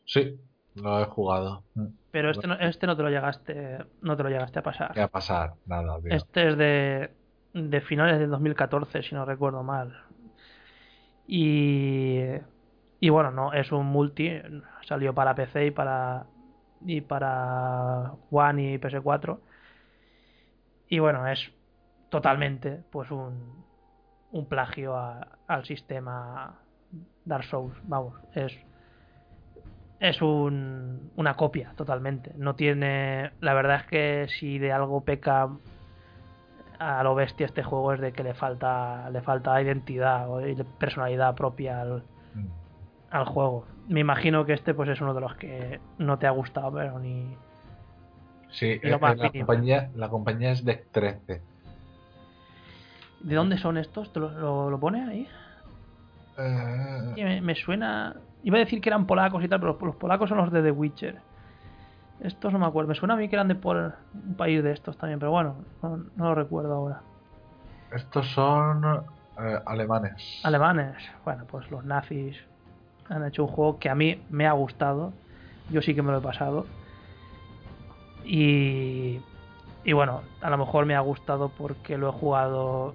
Sí, 0.04 0.40
lo 0.74 1.00
he 1.00 1.04
jugado. 1.04 1.64
Pero 2.10 2.30
este 2.30 2.46
no, 2.46 2.54
este 2.54 2.86
no 2.86 2.96
te 2.96 3.02
lo 3.02 3.10
llegaste, 3.10 3.78
no 4.02 4.16
te 4.16 4.22
lo 4.22 4.28
llegaste 4.28 4.58
a 4.58 4.62
pasar. 4.62 4.92
¿Qué 4.92 5.00
va 5.00 5.06
a 5.06 5.10
pasar? 5.10 5.54
Nada, 5.66 5.98
tío. 6.00 6.12
Este 6.14 6.48
es 6.48 6.56
de, 6.56 7.10
de 7.54 7.80
finales 7.80 8.18
del 8.18 8.30
2014, 8.30 9.02
si 9.02 9.14
no 9.14 9.24
recuerdo 9.24 9.62
mal. 9.62 9.96
Y, 11.26 12.20
y 13.02 13.10
bueno, 13.10 13.32
no, 13.32 13.52
es 13.52 13.72
un 13.72 13.86
multi, 13.86 14.30
salió 14.86 15.12
para 15.12 15.34
PC 15.34 15.66
y 15.66 15.70
para 15.72 16.26
y 16.86 17.00
para 17.00 18.12
One 18.30 18.74
y 18.74 18.78
PS4. 18.78 19.40
Y 20.88 21.00
bueno, 21.00 21.26
es 21.26 21.50
totalmente 22.10 22.84
pues 22.92 23.10
un, 23.10 23.64
un 24.30 24.46
plagio 24.46 24.96
al 24.96 25.64
sistema 25.64 26.60
Dark 27.24 27.42
Souls, 27.42 27.76
vamos, 27.88 28.14
es 28.36 28.56
es 29.98 30.22
un, 30.22 31.10
una 31.16 31.34
copia 31.34 31.72
totalmente. 31.74 32.32
No 32.36 32.54
tiene, 32.54 33.32
la 33.40 33.52
verdad 33.54 33.80
es 33.80 33.86
que 33.88 34.26
si 34.38 34.60
de 34.60 34.70
algo 34.70 35.00
peca 35.00 35.48
a 36.78 37.02
lo 37.02 37.16
bestia 37.16 37.46
este 37.46 37.64
juego 37.64 37.94
es 37.94 38.00
de 38.00 38.12
que 38.12 38.22
le 38.22 38.34
falta 38.34 39.10
le 39.10 39.22
falta 39.22 39.60
identidad 39.60 40.30
o 40.30 40.40
personalidad 40.78 41.34
propia 41.34 41.80
al, 41.80 42.04
Mm. 42.34 42.46
Al 43.12 43.24
juego. 43.26 43.66
Me 43.88 44.00
imagino 44.00 44.44
que 44.44 44.52
este 44.54 44.74
pues 44.74 44.88
es 44.88 45.00
uno 45.00 45.14
de 45.14 45.20
los 45.20 45.34
que 45.36 45.80
no 45.98 46.18
te 46.18 46.26
ha 46.26 46.30
gustado, 46.30 46.72
pero 46.72 46.98
ni 46.98 47.36
Sí, 48.50 48.78
lo 48.82 48.96
eh, 48.96 48.98
más 49.00 49.16
la, 49.16 49.24
mínimo. 49.24 49.46
compañía, 49.46 49.90
la 49.94 50.08
compañía 50.08 50.52
es 50.52 50.64
de 50.64 50.74
13. 50.92 51.40
¿De 53.20 53.34
dónde 53.34 53.56
son 53.58 53.78
estos? 53.78 54.12
¿Te 54.12 54.20
lo, 54.20 54.30
lo- 54.30 54.70
lo 54.70 54.78
pone 54.78 55.02
ahí? 55.08 55.28
Eh, 56.38 57.12
Y 57.16 57.24
me, 57.24 57.40
me 57.40 57.54
suena. 57.54 58.14
Iba 58.42 58.56
a 58.56 58.60
decir 58.60 58.80
que 58.80 58.88
eran 58.88 59.06
polacos 59.06 59.42
y 59.44 59.48
tal, 59.48 59.60
pero 59.60 59.78
los 59.80 59.96
polacos 59.96 60.28
son 60.28 60.38
los 60.38 60.50
de 60.52 60.62
The 60.62 60.70
Witcher. 60.72 61.18
Estos 62.20 62.52
no 62.52 62.58
me 62.58 62.66
acuerdo. 62.66 62.88
Me 62.88 62.94
suena 62.94 63.14
a 63.14 63.16
mí 63.16 63.28
que 63.28 63.36
eran 63.36 63.48
de 63.48 63.54
por 63.54 63.94
un 64.14 64.34
país 64.36 64.62
de 64.62 64.72
estos 64.72 64.96
también, 64.98 65.18
pero 65.18 65.30
bueno, 65.30 65.56
no, 65.82 65.96
no 66.16 66.24
lo 66.26 66.34
recuerdo 66.34 66.74
ahora. 66.74 67.00
estos 67.92 68.28
son 68.32 68.82
eh, 69.38 69.58
alemanes. 69.66 70.40
Alemanes. 70.44 70.96
Bueno, 71.24 71.44
pues 71.46 71.70
los 71.70 71.84
nazis 71.84 72.36
han 73.12 73.26
hecho 73.26 73.44
un 73.44 73.48
juego 73.48 73.78
que 73.78 73.88
a 73.88 73.94
mí 73.94 74.22
me 74.30 74.46
ha 74.46 74.52
gustado. 74.52 75.12
Yo 75.70 75.82
sí 75.82 75.94
que 75.94 76.02
me 76.02 76.12
lo 76.12 76.18
he 76.18 76.22
pasado. 76.22 76.66
Y. 78.24 79.20
Y 79.84 79.92
bueno, 79.94 80.22
a 80.40 80.50
lo 80.50 80.58
mejor 80.58 80.86
me 80.86 80.94
ha 80.94 81.00
gustado 81.00 81.48
porque 81.48 81.98
lo 81.98 82.08
he 82.08 82.12
jugado 82.12 82.94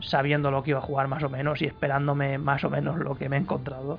sabiendo 0.00 0.50
lo 0.50 0.62
que 0.62 0.70
iba 0.70 0.78
a 0.78 0.82
jugar 0.82 1.08
más 1.08 1.22
o 1.22 1.28
menos 1.28 1.60
y 1.60 1.66
esperándome 1.66 2.38
más 2.38 2.64
o 2.64 2.70
menos 2.70 2.96
lo 2.96 3.16
que 3.16 3.28
me 3.28 3.36
he 3.36 3.40
encontrado. 3.40 3.98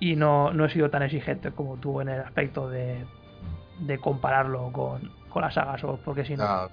Y 0.00 0.16
no, 0.16 0.52
no 0.52 0.64
he 0.64 0.70
sido 0.70 0.90
tan 0.90 1.02
exigente 1.02 1.52
como 1.52 1.76
tú 1.76 2.00
en 2.00 2.08
el 2.08 2.20
aspecto 2.20 2.68
de, 2.68 3.04
de 3.80 3.98
compararlo 3.98 4.70
con, 4.72 5.12
con 5.28 5.42
la 5.42 5.50
saga 5.50 5.78
Souls, 5.78 6.00
porque 6.04 6.24
si 6.24 6.36
no. 6.36 6.44
Ah, 6.44 6.68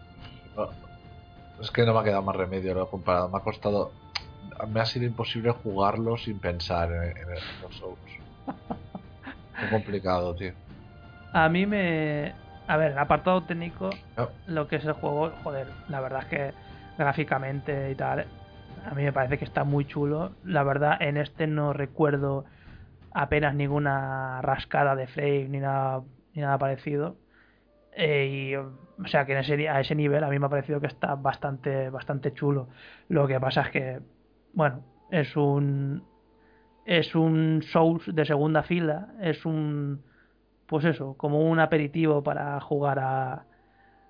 es 1.62 1.72
que 1.72 1.86
no 1.86 1.94
me 1.94 2.00
ha 2.00 2.04
quedado 2.04 2.22
más 2.22 2.36
remedio, 2.36 2.74
lo 2.74 2.84
he 2.84 2.88
comparado. 2.88 3.30
Me 3.30 3.38
ha 3.38 3.42
costado. 3.42 3.92
Me 4.68 4.80
ha 4.80 4.86
sido 4.86 5.06
imposible 5.06 5.52
jugarlo 5.52 6.18
sin 6.18 6.40
pensar 6.40 6.92
en, 6.92 7.18
en 7.18 7.28
los 7.62 7.76
Souls. 7.76 8.00
Muy 9.60 9.70
complicado, 9.70 10.36
tío. 10.36 10.54
A 11.34 11.50
mí 11.50 11.66
me. 11.66 12.34
A 12.68 12.78
ver, 12.78 12.94
el 12.94 12.98
apartado 12.98 13.44
técnico, 13.44 13.90
No, 14.18 14.30
lo 14.48 14.68
que 14.68 14.78
es 14.78 14.86
el 14.86 14.94
juego, 14.94 15.32
joder, 15.44 15.68
la 15.90 16.02
verdad 16.02 16.24
es 16.24 16.26
que 16.30 16.54
gráficamente 16.98 17.92
y 17.92 17.96
tal, 17.96 18.26
a 18.86 18.94
mí 18.96 19.04
me 19.04 19.14
parece 19.14 19.38
que 19.38 19.46
está 19.46 19.64
muy 19.64 19.86
chulo. 19.86 20.32
La 20.44 20.64
verdad, 20.64 20.98
en 21.02 21.18
este 21.18 21.48
no 21.48 21.74
recuerdo 21.74 22.46
apenas 23.12 23.56
ninguna 23.56 24.42
rascada 24.42 24.96
de 24.96 25.08
frame 25.08 25.50
ni 25.50 25.60
nada, 25.60 26.04
ni 26.34 26.42
nada 26.42 26.58
parecido. 26.58 27.18
Eh, 27.94 28.28
y, 28.52 28.56
o 28.56 29.08
sea 29.08 29.26
que 29.26 29.34
en 29.34 29.40
ese, 29.40 29.70
a 29.70 29.80
ese 29.80 29.96
nivel 29.96 30.24
a 30.24 30.30
mí 30.30 30.40
me 30.40 30.48
ha 30.48 30.50
parecido 30.50 30.82
que 30.82 30.88
está 30.88 31.16
bastante, 31.16 31.90
bastante 31.90 32.34
chulo. 32.34 32.70
Lo 33.10 33.28
que 33.28 33.40
pasa 33.40 33.62
es 33.62 33.70
que, 33.72 34.00
bueno, 34.56 34.84
es 35.12 35.36
un. 35.38 36.04
Es 36.86 37.16
un 37.16 37.64
Souls 37.64 38.04
de 38.14 38.26
segunda 38.26 38.62
fila, 38.64 39.14
es 39.20 39.46
un 39.46 40.04
pues 40.66 40.86
eso, 40.86 41.16
como 41.18 41.42
un 41.42 41.60
aperitivo 41.60 42.24
para 42.24 42.60
jugar 42.60 43.00
a... 43.00 43.46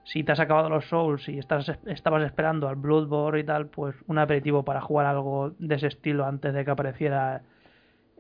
Si 0.04 0.24
te 0.24 0.32
has 0.32 0.40
acabado 0.40 0.70
los 0.70 0.86
Souls 0.86 1.28
y 1.30 1.40
estás, 1.40 1.68
estabas 1.86 2.24
esperando 2.24 2.68
al 2.68 2.76
Bloodborne 2.76 3.40
y 3.40 3.44
tal, 3.44 3.68
pues 3.68 3.96
un 4.08 4.20
aperitivo 4.20 4.64
para 4.64 4.80
jugar 4.80 5.08
algo 5.08 5.56
de 5.58 5.76
ese 5.76 5.88
estilo 5.88 6.26
antes 6.26 6.54
de 6.54 6.64
que 6.64 6.72
apareciera 6.72 7.42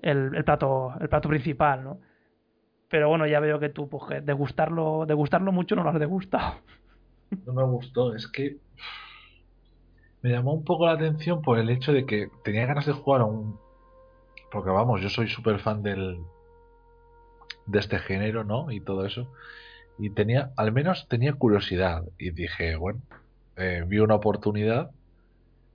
el, 0.02 0.35
el 0.35 0.43
plato 0.43 0.93
el 0.99 1.07
plato 1.10 1.30
principal, 1.30 1.84
¿no? 1.84 1.99
Pero 2.89 3.10
bueno, 3.10 3.27
ya 3.27 3.39
veo 3.39 3.60
que 3.60 3.69
tú, 3.69 3.88
pues, 3.88 4.03
que 4.10 4.22
de 4.22 4.34
gustarlo, 4.34 5.06
de 5.06 5.14
gustarlo 5.14 5.52
mucho 5.52 5.76
no 5.76 5.84
lo 5.84 5.89
has 5.89 5.99
degustado. 5.99 6.56
no 7.45 7.53
me 7.53 7.64
gustó. 7.64 8.15
Es 8.15 8.27
que. 8.27 8.57
Me 10.26 10.31
llamó 10.31 10.53
un 10.53 10.64
poco 10.64 10.88
la 10.88 10.93
atención 10.93 11.43
por 11.43 11.60
el 11.60 11.69
hecho 11.69 11.93
de 11.93 12.07
que 12.07 12.31
tenía 12.43 12.65
ganas 12.65 12.88
de 12.88 12.93
jugar 12.93 13.22
a 13.22 13.26
un. 13.26 13.60
Porque 14.52 14.72
vamos, 14.72 14.99
yo 14.99 15.07
soy 15.07 15.27
súper 15.27 15.60
fan 15.60 15.84
del. 15.84 16.19
de 17.68 17.77
este 17.77 17.99
género, 17.99 18.43
¿no? 18.43 18.72
Y 18.72 18.80
todo 18.80 19.06
eso. 19.06 19.31
Y 19.99 20.10
tenía, 20.10 20.52
al 20.57 20.72
menos 20.72 21.07
tenía 21.07 21.34
curiosidad. 21.34 22.06
Y 22.18 22.31
dije, 22.31 22.76
bueno, 22.76 23.02
eh, 23.56 23.84
vi 23.85 23.99
una 23.99 24.15
oportunidad. 24.15 24.89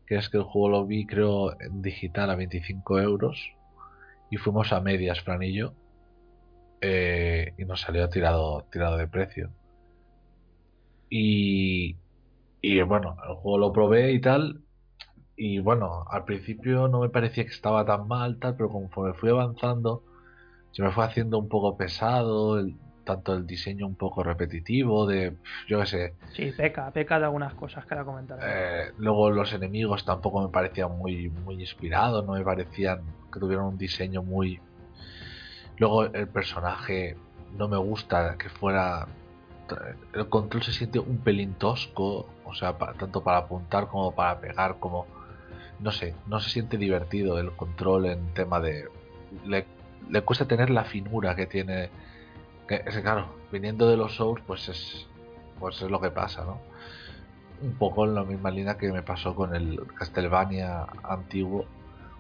Que 0.05 0.17
es 0.17 0.29
que 0.29 0.39
el 0.39 0.43
juego 0.43 0.69
lo 0.69 0.85
vi, 0.85 1.07
creo, 1.07 1.53
en 1.61 1.81
digital 1.81 2.29
a 2.29 2.35
25 2.35 2.99
euros. 2.99 3.53
Y 4.33 4.37
fuimos 4.39 4.73
a 4.73 4.81
medias, 4.81 5.21
Fran 5.21 5.45
y 5.45 5.61
eh, 6.81 7.55
y 7.57 7.65
nos 7.67 7.83
salió 7.83 8.09
tirado, 8.09 8.67
tirado 8.73 8.97
de 8.97 9.07
precio. 9.07 9.51
Y, 11.09 11.95
y 12.61 12.81
bueno, 12.83 13.17
el 13.29 13.35
juego 13.37 13.59
lo 13.59 13.73
probé 13.73 14.13
y 14.13 14.21
tal. 14.21 14.63
Y 15.37 15.59
bueno, 15.61 16.05
al 16.11 16.25
principio 16.25 16.89
no 16.89 17.01
me 17.01 17.09
parecía 17.09 17.45
que 17.45 17.51
estaba 17.51 17.85
tan 17.87 18.07
mal, 18.07 18.39
tal, 18.39 18.57
pero 18.57 18.69
conforme 18.69 19.15
fui 19.15 19.31
avanzando, 19.31 20.03
se 20.73 20.83
me 20.83 20.91
fue 20.93 21.05
haciendo 21.05 21.39
un 21.39 21.49
poco 21.49 21.77
pesado, 21.77 22.59
el- 22.59 22.77
tanto 23.05 23.35
el 23.35 23.47
diseño 23.47 23.87
un 23.87 23.97
poco 23.97 24.23
repetitivo, 24.23 25.07
de, 25.07 25.35
yo 25.67 25.81
qué 25.81 25.87
sé. 25.87 26.15
Sí, 26.35 26.53
peca, 26.53 26.91
peca 26.93 27.19
de 27.19 27.25
algunas 27.25 27.55
cosas 27.55 27.85
que 27.87 27.95
ahora 27.95 28.05
comentaré. 28.05 28.43
Eh, 28.45 28.93
luego 28.99 29.31
los 29.31 29.53
enemigos 29.53 30.05
tampoco 30.05 30.43
me 30.43 30.49
parecían 30.51 30.97
muy, 30.97 31.29
muy 31.31 31.59
inspirados, 31.61 32.25
no 32.27 32.35
me 32.35 32.45
parecían 32.45 33.01
que 33.33 33.41
tuvieran 33.41 33.65
un 33.67 33.79
diseño 33.79 34.23
muy... 34.23 34.61
Luego 35.79 36.05
el 36.05 36.29
personaje 36.29 37.17
no 37.57 37.67
me 37.69 37.79
gusta 37.79 38.37
que 38.39 38.49
fuera... 38.49 39.07
El 40.13 40.29
control 40.29 40.63
se 40.63 40.73
siente 40.73 40.99
un 40.99 41.19
pelín 41.19 41.55
tosco, 41.55 42.27
o 42.51 42.55
sea, 42.55 42.77
tanto 42.77 43.23
para 43.23 43.39
apuntar 43.39 43.89
como 43.89 44.13
para 44.15 44.41
pegar, 44.41 44.79
como... 44.79 45.07
No 45.81 45.93
sé, 45.93 46.15
no 46.27 46.41
se 46.41 46.51
siente 46.51 46.77
divertido 46.77 47.39
el 47.39 47.53
control 47.53 48.07
en 48.07 48.35
tema 48.35 48.61
de... 48.61 48.89
Le, 49.47 49.67
le 50.11 50.23
cuesta 50.23 50.47
tener 50.47 50.71
la 50.71 50.85
finura 50.85 51.35
que 51.35 51.47
tiene... 51.47 51.91
Que, 52.69 52.83
es 52.87 52.99
claro, 52.99 53.27
viniendo 53.51 53.89
de 53.89 53.97
los 53.97 54.15
Souls, 54.17 54.43
pues 54.47 54.69
es, 54.69 55.07
pues 55.59 55.81
es 55.81 55.91
lo 55.91 56.01
que 56.01 56.11
pasa, 56.11 56.45
¿no? 56.45 56.61
un 57.63 57.75
poco 57.75 58.05
en 58.05 58.15
la 58.15 58.25
misma 58.25 58.51
línea 58.51 58.77
que 58.77 58.91
me 58.91 59.03
pasó 59.03 59.35
con 59.35 59.55
el 59.55 59.81
Castlevania 59.99 60.87
antiguo 61.03 61.67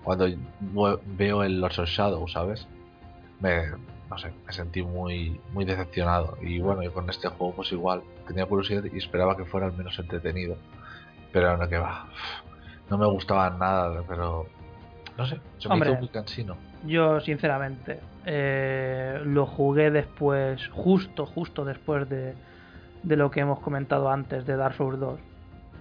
cuando 0.02 0.26
veo 1.16 1.42
el 1.42 1.60
Lords 1.60 1.78
of 1.78 1.88
Shadow, 1.88 2.26
¿sabes? 2.28 2.66
Me, 3.40 3.64
no 4.10 4.18
sé, 4.18 4.32
me 4.44 4.52
sentí 4.52 4.82
muy, 4.82 5.40
muy 5.52 5.64
decepcionado. 5.64 6.36
Y 6.42 6.58
bueno, 6.58 6.82
y 6.82 6.88
con 6.88 7.08
este 7.08 7.28
juego 7.28 7.54
pues 7.54 7.70
igual, 7.72 8.02
tenía 8.26 8.44
curiosidad 8.44 8.82
y 8.92 8.98
esperaba 8.98 9.36
que 9.36 9.44
fuera 9.44 9.66
al 9.66 9.72
menos 9.72 9.96
entretenido. 9.98 10.56
Pero 11.32 11.56
no 11.56 11.68
que 11.68 11.78
va. 11.78 12.06
No 12.90 12.98
me 12.98 13.06
gustaba 13.06 13.48
nada, 13.50 14.02
pero 14.08 14.46
no 15.16 15.26
sé, 15.26 15.38
se 15.58 15.68
me 15.68 15.74
Hombre. 15.74 15.90
hizo 15.90 15.98
muy 16.00 16.08
cansino. 16.08 16.56
Yo, 16.84 17.20
sinceramente, 17.20 18.00
eh, 18.24 19.20
lo 19.24 19.46
jugué 19.46 19.90
después, 19.90 20.66
justo, 20.72 21.26
justo 21.26 21.64
después 21.64 22.08
de, 22.08 22.34
de 23.02 23.16
lo 23.16 23.30
que 23.30 23.40
hemos 23.40 23.60
comentado 23.60 24.10
antes 24.10 24.44
de 24.44 24.56
Dark 24.56 24.74
Souls 24.76 24.98
2. 24.98 25.20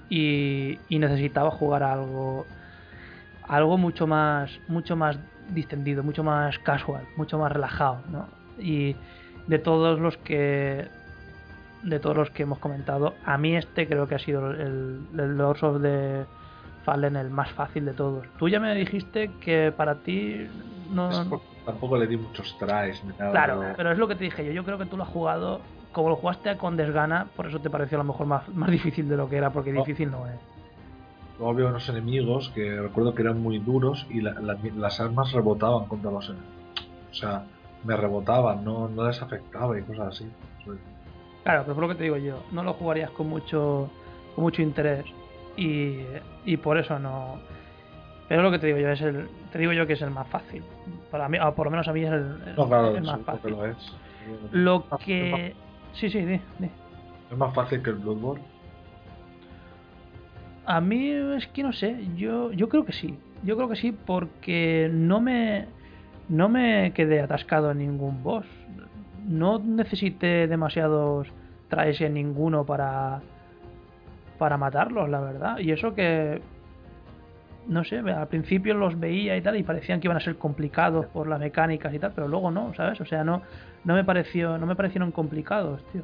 Y, 0.09 0.77
y 0.89 0.99
necesitaba 0.99 1.49
jugar 1.51 1.83
a 1.83 1.93
algo, 1.93 2.45
algo 3.47 3.77
mucho 3.77 4.05
más, 4.05 4.51
mucho 4.67 4.95
más 4.95 5.17
distendido, 5.53 6.03
mucho 6.03 6.23
más 6.23 6.57
casual, 6.59 7.03
mucho 7.17 7.37
más 7.39 7.51
relajado, 7.51 7.99
¿no? 8.11 8.27
Y 8.59 8.95
de 9.47 9.59
todos 9.59 9.99
los 9.99 10.17
que 10.17 10.87
de 11.83 11.99
todos 11.99 12.15
los 12.17 12.29
que 12.31 12.43
hemos 12.43 12.59
comentado, 12.59 13.15
a 13.25 13.37
mí 13.37 13.55
este 13.55 13.87
creo 13.87 14.05
que 14.07 14.15
ha 14.15 14.19
sido 14.19 14.51
el, 14.51 14.99
el 15.17 15.37
Lords 15.37 15.63
of 15.63 15.81
the 15.81 16.25
Fallen 16.83 17.15
el 17.15 17.29
más 17.29 17.49
fácil 17.51 17.85
de 17.85 17.93
todos. 17.93 18.27
Tú 18.37 18.49
ya 18.49 18.59
me 18.59 18.73
dijiste 18.75 19.31
que 19.39 19.71
para 19.75 19.95
ti 19.95 20.47
no... 20.91 21.09
Tampoco 21.65 21.97
le 21.97 22.07
di 22.07 22.17
muchos 22.17 22.57
tries 22.57 23.01
ni 23.05 23.11
nada. 23.17 23.31
Claro, 23.31 23.59
pero- 23.59 23.73
pero 23.77 23.91
es 23.93 23.97
lo 23.97 24.07
que 24.07 24.15
te 24.15 24.23
dije 24.25 24.45
yo. 24.45 24.51
Yo 24.51 24.63
creo 24.65 24.77
que 24.77 24.85
tú 24.87 24.97
lo 24.97 25.03
has 25.03 25.09
jugado, 25.09 25.61
como 25.93 26.09
lo 26.09 26.15
jugaste 26.17 26.57
con 26.57 26.75
desgana, 26.77 27.27
por 27.35 27.47
eso 27.47 27.59
te 27.59 27.69
pareció 27.69 27.97
a 27.97 28.03
lo 28.03 28.11
mejor 28.11 28.27
más, 28.27 28.49
más 28.49 28.71
difícil 28.71 29.07
de 29.07 29.15
lo 29.17 29.29
que 29.29 29.37
era, 29.37 29.51
porque 29.51 29.71
Oh. 29.71 29.73
difícil 29.85 30.09
no 30.11 30.25
es. 30.27 30.33
Había 31.41 31.67
unos 31.67 31.87
enemigos 31.89 32.49
que 32.53 32.81
recuerdo 32.81 33.15
que 33.15 33.21
eran 33.21 33.41
muy 33.41 33.59
duros 33.59 34.05
y 34.09 34.21
la- 34.21 34.33
la- 34.41 34.57
las 34.75 34.99
armas 34.99 35.31
rebotaban 35.31 35.85
contra 35.85 36.11
los 36.11 36.25
enemigos. 36.25 36.53
O 37.11 37.13
sea, 37.13 37.43
me 37.85 37.95
rebotaban, 37.95 38.63
no, 38.65 38.89
no 38.89 39.07
les 39.07 39.21
afectaba 39.21 39.77
y 39.79 39.83
cosas 39.83 40.07
así. 40.15 40.25
Claro, 41.43 41.63
pero 41.63 41.75
por 41.75 41.83
lo 41.83 41.89
que 41.89 41.95
te 41.95 42.03
digo 42.03 42.17
yo, 42.17 42.43
no 42.51 42.63
lo 42.63 42.73
jugarías 42.73 43.09
con 43.11 43.27
mucho, 43.29 43.89
con 44.35 44.43
mucho 44.43 44.61
interés 44.61 45.05
y, 45.55 45.99
y 46.45 46.57
por 46.57 46.77
eso 46.77 46.99
no. 46.99 47.37
Pero 48.27 48.43
lo 48.43 48.51
que 48.51 48.59
te 48.59 48.67
digo 48.67 48.77
yo 48.79 48.89
es 48.89 49.01
el, 49.01 49.27
te 49.51 49.57
digo 49.59 49.71
yo 49.71 49.87
que 49.87 49.93
es 49.93 50.01
el 50.01 50.11
más 50.11 50.27
fácil. 50.27 50.61
Para 51.09 51.29
mí, 51.29 51.37
o 51.39 51.55
por 51.55 51.67
lo 51.67 51.71
menos 51.71 51.87
a 51.87 51.93
mí 51.93 52.01
es 52.03 52.11
el, 52.11 52.41
el- 52.47 52.55
No, 52.57 52.67
claro, 52.67 52.95
el 52.95 53.03
más 53.03 53.21
fácil. 53.21 53.51
lo 53.51 53.65
es. 53.65 53.77
Lo 54.51 54.75
Es 54.85 54.91
más- 54.91 54.99
que, 55.05 55.55
sí, 55.93 56.09
sí, 56.09 56.19
di, 56.19 56.39
di. 56.59 56.69
Es 57.31 57.37
más 57.37 57.53
fácil 57.55 57.81
que 57.81 57.89
el 57.91 57.95
Bloodborne. 57.95 58.43
A 60.69 60.81
mí 60.81 61.09
es 61.35 61.47
que 61.47 61.63
no 61.63 61.73
sé, 61.73 61.97
yo, 62.15 62.51
yo 62.51 62.69
creo 62.69 62.85
que 62.85 62.93
sí. 62.93 63.17
Yo 63.41 63.55
creo 63.55 63.69
que 63.69 63.75
sí 63.75 63.91
porque 63.91 64.87
no 64.93 65.19
me, 65.19 65.65
no 66.27 66.47
me 66.47 66.93
quedé 66.93 67.21
atascado 67.21 67.71
en 67.71 67.79
ningún 67.79 68.21
boss. 68.21 68.45
No 69.25 69.57
necesité 69.57 70.45
demasiados 70.45 71.27
tries 71.69 71.99
en 72.01 72.13
ninguno 72.13 72.67
para, 72.67 73.19
para 74.37 74.57
matarlos, 74.57 75.09
la 75.09 75.19
verdad. 75.19 75.57
Y 75.57 75.71
eso 75.71 75.95
que, 75.95 76.39
no 77.67 77.83
sé, 77.83 77.97
al 77.97 78.27
principio 78.27 78.75
los 78.75 78.99
veía 78.99 79.35
y 79.37 79.41
tal 79.41 79.57
y 79.57 79.63
parecían 79.63 79.99
que 79.99 80.05
iban 80.05 80.17
a 80.17 80.21
ser 80.21 80.35
complicados 80.35 81.07
por 81.07 81.27
las 81.27 81.39
mecánicas 81.39 81.91
y 81.95 81.97
tal, 81.97 82.11
pero 82.13 82.27
luego 82.27 82.51
no, 82.51 82.75
¿sabes? 82.75 83.01
O 83.01 83.05
sea, 83.05 83.23
no, 83.23 83.41
no 83.85 83.95
me 83.95 84.03
pareció, 84.03 84.59
no 84.59 84.67
me 84.67 84.75
parecieron 84.75 85.11
complicados, 85.11 85.83
tío. 85.91 86.03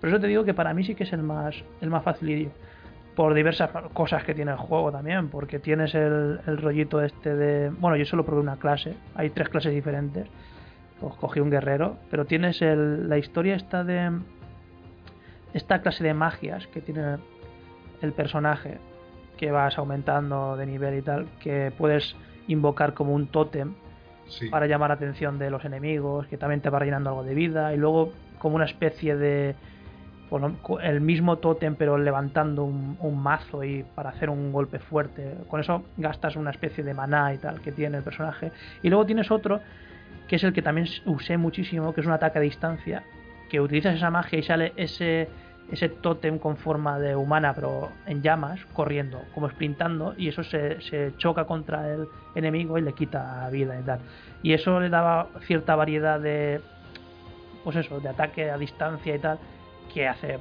Por 0.00 0.10
eso 0.10 0.20
te 0.20 0.28
digo 0.28 0.44
que 0.44 0.54
para 0.54 0.72
mí 0.74 0.84
sí 0.84 0.94
que 0.94 1.02
es 1.02 1.12
el 1.12 1.24
más, 1.24 1.56
el 1.80 1.90
más 1.90 2.04
facilillo 2.04 2.52
por 3.18 3.34
diversas 3.34 3.70
cosas 3.94 4.22
que 4.22 4.32
tiene 4.32 4.52
el 4.52 4.58
juego 4.58 4.92
también, 4.92 5.28
porque 5.28 5.58
tienes 5.58 5.92
el, 5.96 6.38
el 6.46 6.56
rollito 6.58 7.02
este 7.02 7.34
de... 7.34 7.68
Bueno, 7.70 7.96
yo 7.96 8.04
solo 8.04 8.24
probé 8.24 8.40
una 8.42 8.58
clase, 8.58 8.94
hay 9.16 9.30
tres 9.30 9.48
clases 9.48 9.72
diferentes, 9.72 10.28
Co- 11.00 11.16
cogí 11.16 11.40
un 11.40 11.50
guerrero, 11.50 11.96
pero 12.12 12.26
tienes 12.26 12.62
el, 12.62 13.08
la 13.08 13.18
historia 13.18 13.56
esta 13.56 13.82
de... 13.82 14.12
Esta 15.52 15.80
clase 15.82 16.04
de 16.04 16.14
magias 16.14 16.68
que 16.68 16.80
tiene 16.80 17.16
el 18.02 18.12
personaje, 18.12 18.78
que 19.36 19.50
vas 19.50 19.76
aumentando 19.78 20.56
de 20.56 20.66
nivel 20.66 20.94
y 20.98 21.02
tal, 21.02 21.26
que 21.40 21.72
puedes 21.76 22.14
invocar 22.46 22.94
como 22.94 23.14
un 23.14 23.26
tótem 23.26 23.74
Sí. 24.28 24.48
para 24.48 24.66
llamar 24.68 24.90
la 24.90 24.94
atención 24.94 25.40
de 25.40 25.50
los 25.50 25.64
enemigos, 25.64 26.28
que 26.28 26.36
también 26.36 26.60
te 26.60 26.70
va 26.70 26.78
rellenando 26.78 27.10
algo 27.10 27.24
de 27.24 27.34
vida, 27.34 27.74
y 27.74 27.78
luego 27.78 28.12
como 28.38 28.54
una 28.54 28.66
especie 28.66 29.16
de 29.16 29.56
el 30.82 31.00
mismo 31.00 31.38
tótem 31.38 31.74
pero 31.74 31.96
levantando 31.96 32.64
un, 32.64 33.22
mazo 33.22 33.64
y 33.64 33.84
para 33.94 34.10
hacer 34.10 34.30
un 34.30 34.52
golpe 34.52 34.78
fuerte. 34.78 35.36
Con 35.48 35.60
eso 35.60 35.84
gastas 35.96 36.36
una 36.36 36.50
especie 36.50 36.84
de 36.84 36.94
maná 36.94 37.32
y 37.34 37.38
tal 37.38 37.60
que 37.60 37.72
tiene 37.72 37.98
el 37.98 38.04
personaje. 38.04 38.52
Y 38.82 38.88
luego 38.88 39.06
tienes 39.06 39.30
otro 39.30 39.60
que 40.26 40.36
es 40.36 40.44
el 40.44 40.52
que 40.52 40.62
también 40.62 40.86
usé 41.06 41.38
muchísimo, 41.38 41.94
que 41.94 42.02
es 42.02 42.06
un 42.06 42.12
ataque 42.12 42.38
a 42.38 42.42
distancia, 42.42 43.02
que 43.48 43.60
utilizas 43.60 43.96
esa 43.96 44.10
magia 44.10 44.38
y 44.38 44.42
sale 44.42 44.72
ese 44.76 45.28
ese 45.70 45.88
tótem 45.88 46.38
con 46.38 46.56
forma 46.56 46.98
de 46.98 47.14
humana 47.14 47.52
pero 47.54 47.90
en 48.06 48.22
llamas, 48.22 48.64
corriendo, 48.72 49.20
como 49.34 49.48
sprintando, 49.50 50.14
y 50.16 50.28
eso 50.28 50.42
se, 50.42 50.80
se 50.80 51.12
choca 51.18 51.44
contra 51.44 51.92
el 51.92 52.06
enemigo 52.34 52.78
y 52.78 52.82
le 52.82 52.92
quita 52.94 53.48
vida 53.50 53.78
y 53.78 53.82
tal. 53.82 54.00
Y 54.42 54.52
eso 54.52 54.80
le 54.80 54.88
daba 54.88 55.28
cierta 55.42 55.76
variedad 55.76 56.20
de, 56.20 56.60
pues 57.64 57.76
eso, 57.76 58.00
de 58.00 58.08
ataque 58.08 58.50
a 58.50 58.56
distancia 58.56 59.14
y 59.14 59.18
tal, 59.18 59.38
que 59.92 60.06
hace 60.06 60.34
el, 60.34 60.40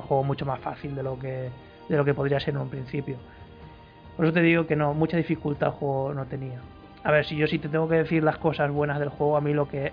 juego 0.00 0.24
mucho 0.24 0.46
más 0.46 0.60
fácil 0.60 0.94
de 0.94 1.02
lo 1.02 1.18
que 1.18 1.50
de 1.88 1.96
lo 1.96 2.04
que 2.04 2.14
podría 2.14 2.40
ser 2.40 2.54
en 2.54 2.60
un 2.60 2.70
principio. 2.70 3.16
Por 4.16 4.24
eso 4.24 4.32
te 4.32 4.40
digo 4.40 4.66
que 4.66 4.76
no, 4.76 4.94
mucha 4.94 5.16
dificultad 5.16 5.68
el 5.68 5.74
juego 5.74 6.14
no 6.14 6.24
tenía. 6.24 6.60
A 7.02 7.10
ver, 7.10 7.26
si 7.26 7.36
yo 7.36 7.46
sí 7.46 7.58
te 7.58 7.68
tengo 7.68 7.88
que 7.88 7.96
decir 7.96 8.22
las 8.22 8.38
cosas 8.38 8.70
buenas 8.70 8.98
del 8.98 9.10
juego, 9.10 9.36
a 9.36 9.40
mí 9.40 9.52
lo 9.52 9.68
que 9.68 9.92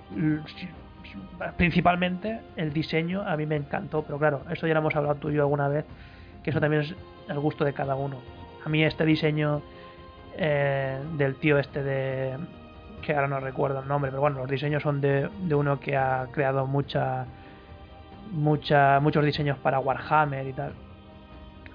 principalmente 1.58 2.40
el 2.56 2.72
diseño 2.72 3.22
a 3.24 3.36
mí 3.36 3.46
me 3.46 3.58
encantó, 3.58 4.04
pero 4.04 4.18
claro, 4.18 4.42
eso 4.50 4.68
ya 4.68 4.74
lo 4.74 4.80
hemos 4.80 4.96
hablado 4.96 5.16
tú 5.16 5.30
y 5.30 5.34
yo 5.34 5.42
alguna 5.42 5.68
vez, 5.68 5.86
que 6.44 6.52
eso 6.52 6.62
también 6.62 6.84
es 6.84 6.96
el 7.28 7.40
gusto 7.40 7.66
de 7.66 7.74
cada 7.74 7.96
uno. 7.96 8.18
A 8.66 8.70
mí 8.70 8.84
este 8.84 9.06
diseño 9.06 9.62
eh, 10.38 11.00
del 11.18 11.36
tío 11.36 11.58
este 11.58 11.84
de 11.84 12.38
que 13.02 13.14
ahora 13.14 13.28
no 13.28 13.40
recuerdo 13.40 13.82
el 13.82 13.88
nombre, 13.88 14.12
pero 14.12 14.22
bueno, 14.22 14.38
los 14.38 14.50
diseños 14.50 14.84
son 14.84 15.02
de, 15.02 15.28
de 15.42 15.56
uno 15.56 15.80
que 15.80 15.98
ha 15.98 16.28
creado 16.32 16.68
mucha 16.68 17.26
mucha 18.32 19.00
muchos 19.00 19.26
diseños 19.26 19.58
para 19.58 19.80
Warhammer 19.80 20.48
y 20.48 20.54
tal. 20.54 20.74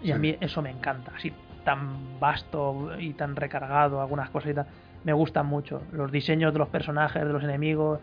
Y 0.02 0.12
a 0.12 0.18
mí 0.18 0.36
eso 0.40 0.62
me 0.62 0.70
encanta, 0.70 1.12
así 1.16 1.32
tan 1.64 2.20
vasto 2.20 2.90
y 2.98 3.12
tan 3.14 3.34
recargado, 3.34 4.00
algunas 4.00 4.30
cosas 4.30 4.52
y 4.52 4.54
tal. 4.54 4.66
Me 5.04 5.12
gustan 5.12 5.46
mucho. 5.46 5.82
Los 5.92 6.12
diseños 6.12 6.52
de 6.52 6.60
los 6.60 6.68
personajes, 6.68 7.24
de 7.24 7.32
los 7.32 7.42
enemigos, 7.42 7.98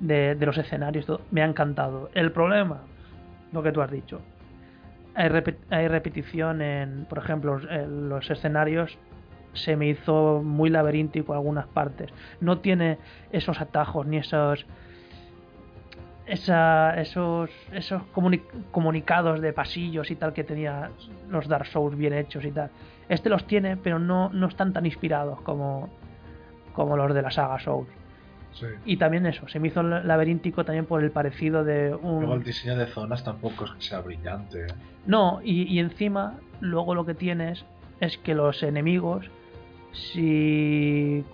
de, 0.00 0.34
de 0.34 0.46
los 0.46 0.58
escenarios, 0.58 1.06
todo, 1.06 1.20
me 1.30 1.42
ha 1.42 1.44
encantado. 1.44 2.10
El 2.14 2.32
problema, 2.32 2.80
lo 3.52 3.62
que 3.62 3.70
tú 3.70 3.82
has 3.82 3.90
dicho. 3.90 4.20
Hay, 5.14 5.30
hay 5.70 5.88
repetición 5.88 6.60
en, 6.60 7.06
por 7.08 7.18
ejemplo, 7.18 7.60
en 7.70 8.08
los 8.08 8.28
escenarios 8.30 8.98
se 9.54 9.76
me 9.76 9.88
hizo 9.88 10.42
muy 10.44 10.68
laberíntico 10.68 11.32
en 11.32 11.38
algunas 11.38 11.66
partes. 11.68 12.10
No 12.40 12.58
tiene 12.58 12.98
esos 13.30 13.60
atajos 13.60 14.06
ni 14.06 14.18
esos 14.18 14.66
esa, 16.28 17.00
esos 17.00 17.50
esos 17.72 18.02
comuni- 18.14 18.42
comunicados 18.70 19.40
de 19.40 19.52
pasillos 19.52 20.10
y 20.10 20.16
tal 20.16 20.32
que 20.32 20.44
tenía 20.44 20.90
los 21.28 21.48
Dark 21.48 21.66
Souls 21.66 21.96
bien 21.96 22.12
hechos 22.12 22.44
y 22.44 22.50
tal. 22.50 22.70
Este 23.08 23.28
los 23.28 23.46
tiene, 23.46 23.76
pero 23.76 23.98
no, 23.98 24.28
no 24.30 24.46
están 24.48 24.72
tan 24.72 24.84
inspirados 24.86 25.40
como, 25.40 25.88
como 26.74 26.96
los 26.96 27.14
de 27.14 27.22
la 27.22 27.30
saga 27.30 27.58
Souls. 27.58 27.88
Sí. 28.52 28.66
Y 28.86 28.96
también 28.96 29.26
eso, 29.26 29.46
se 29.46 29.60
me 29.60 29.68
hizo 29.68 29.82
laberíntico 29.82 30.64
también 30.64 30.86
por 30.86 31.02
el 31.04 31.10
parecido 31.10 31.64
de 31.64 31.94
un... 31.94 32.20
Luego 32.20 32.34
el 32.34 32.42
diseño 32.42 32.76
de 32.76 32.86
zonas 32.86 33.22
tampoco 33.22 33.66
es 33.66 33.70
que 33.72 33.82
sea 33.82 34.00
brillante. 34.00 34.62
¿eh? 34.62 34.74
No, 35.06 35.40
y, 35.44 35.62
y 35.64 35.78
encima, 35.78 36.38
luego 36.60 36.94
lo 36.94 37.04
que 37.04 37.14
tienes 37.14 37.64
es 38.00 38.16
que 38.18 38.34
los 38.34 38.62
enemigos, 38.62 39.30
si 39.92 41.24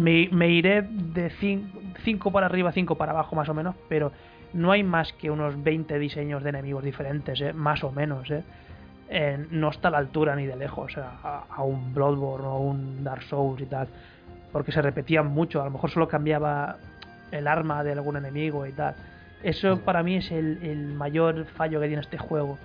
me, 0.00 0.28
me 0.32 0.48
iré 0.48 0.82
de 0.82 1.30
5 2.04 2.32
para 2.32 2.46
arriba, 2.46 2.72
5 2.72 2.96
para 2.96 3.12
abajo 3.12 3.36
más 3.36 3.48
o 3.48 3.54
menos, 3.54 3.74
pero 3.88 4.12
no 4.52 4.72
hay 4.72 4.82
más 4.82 5.12
que 5.12 5.30
unos 5.30 5.62
20 5.62 5.98
diseños 5.98 6.42
de 6.42 6.50
enemigos 6.50 6.82
diferentes, 6.82 7.40
¿eh? 7.40 7.52
más 7.52 7.84
o 7.84 7.92
menos. 7.92 8.30
¿eh? 8.30 8.42
Eh, 9.08 9.46
no 9.50 9.70
está 9.70 9.88
a 9.88 9.90
la 9.92 9.98
altura 9.98 10.34
ni 10.36 10.46
de 10.46 10.56
lejos 10.56 10.96
a, 10.96 11.44
a 11.48 11.62
un 11.62 11.94
Bloodborne 11.94 12.46
o 12.46 12.58
un 12.58 13.04
Dark 13.04 13.22
Souls 13.22 13.60
y 13.60 13.66
tal, 13.66 13.88
porque 14.52 14.72
se 14.72 14.82
repetían 14.82 15.26
mucho, 15.26 15.60
a 15.60 15.64
lo 15.64 15.70
mejor 15.70 15.90
solo 15.90 16.08
cambiaba 16.08 16.76
el 17.30 17.46
arma 17.46 17.84
de 17.84 17.92
algún 17.92 18.16
enemigo 18.16 18.66
y 18.66 18.72
tal. 18.72 18.94
Eso 19.42 19.80
para 19.80 20.02
mí 20.02 20.16
es 20.16 20.30
el, 20.30 20.58
el 20.62 20.92
mayor 20.94 21.46
fallo 21.56 21.80
que 21.80 21.86
tiene 21.86 22.02
este 22.02 22.18
juego. 22.18 22.58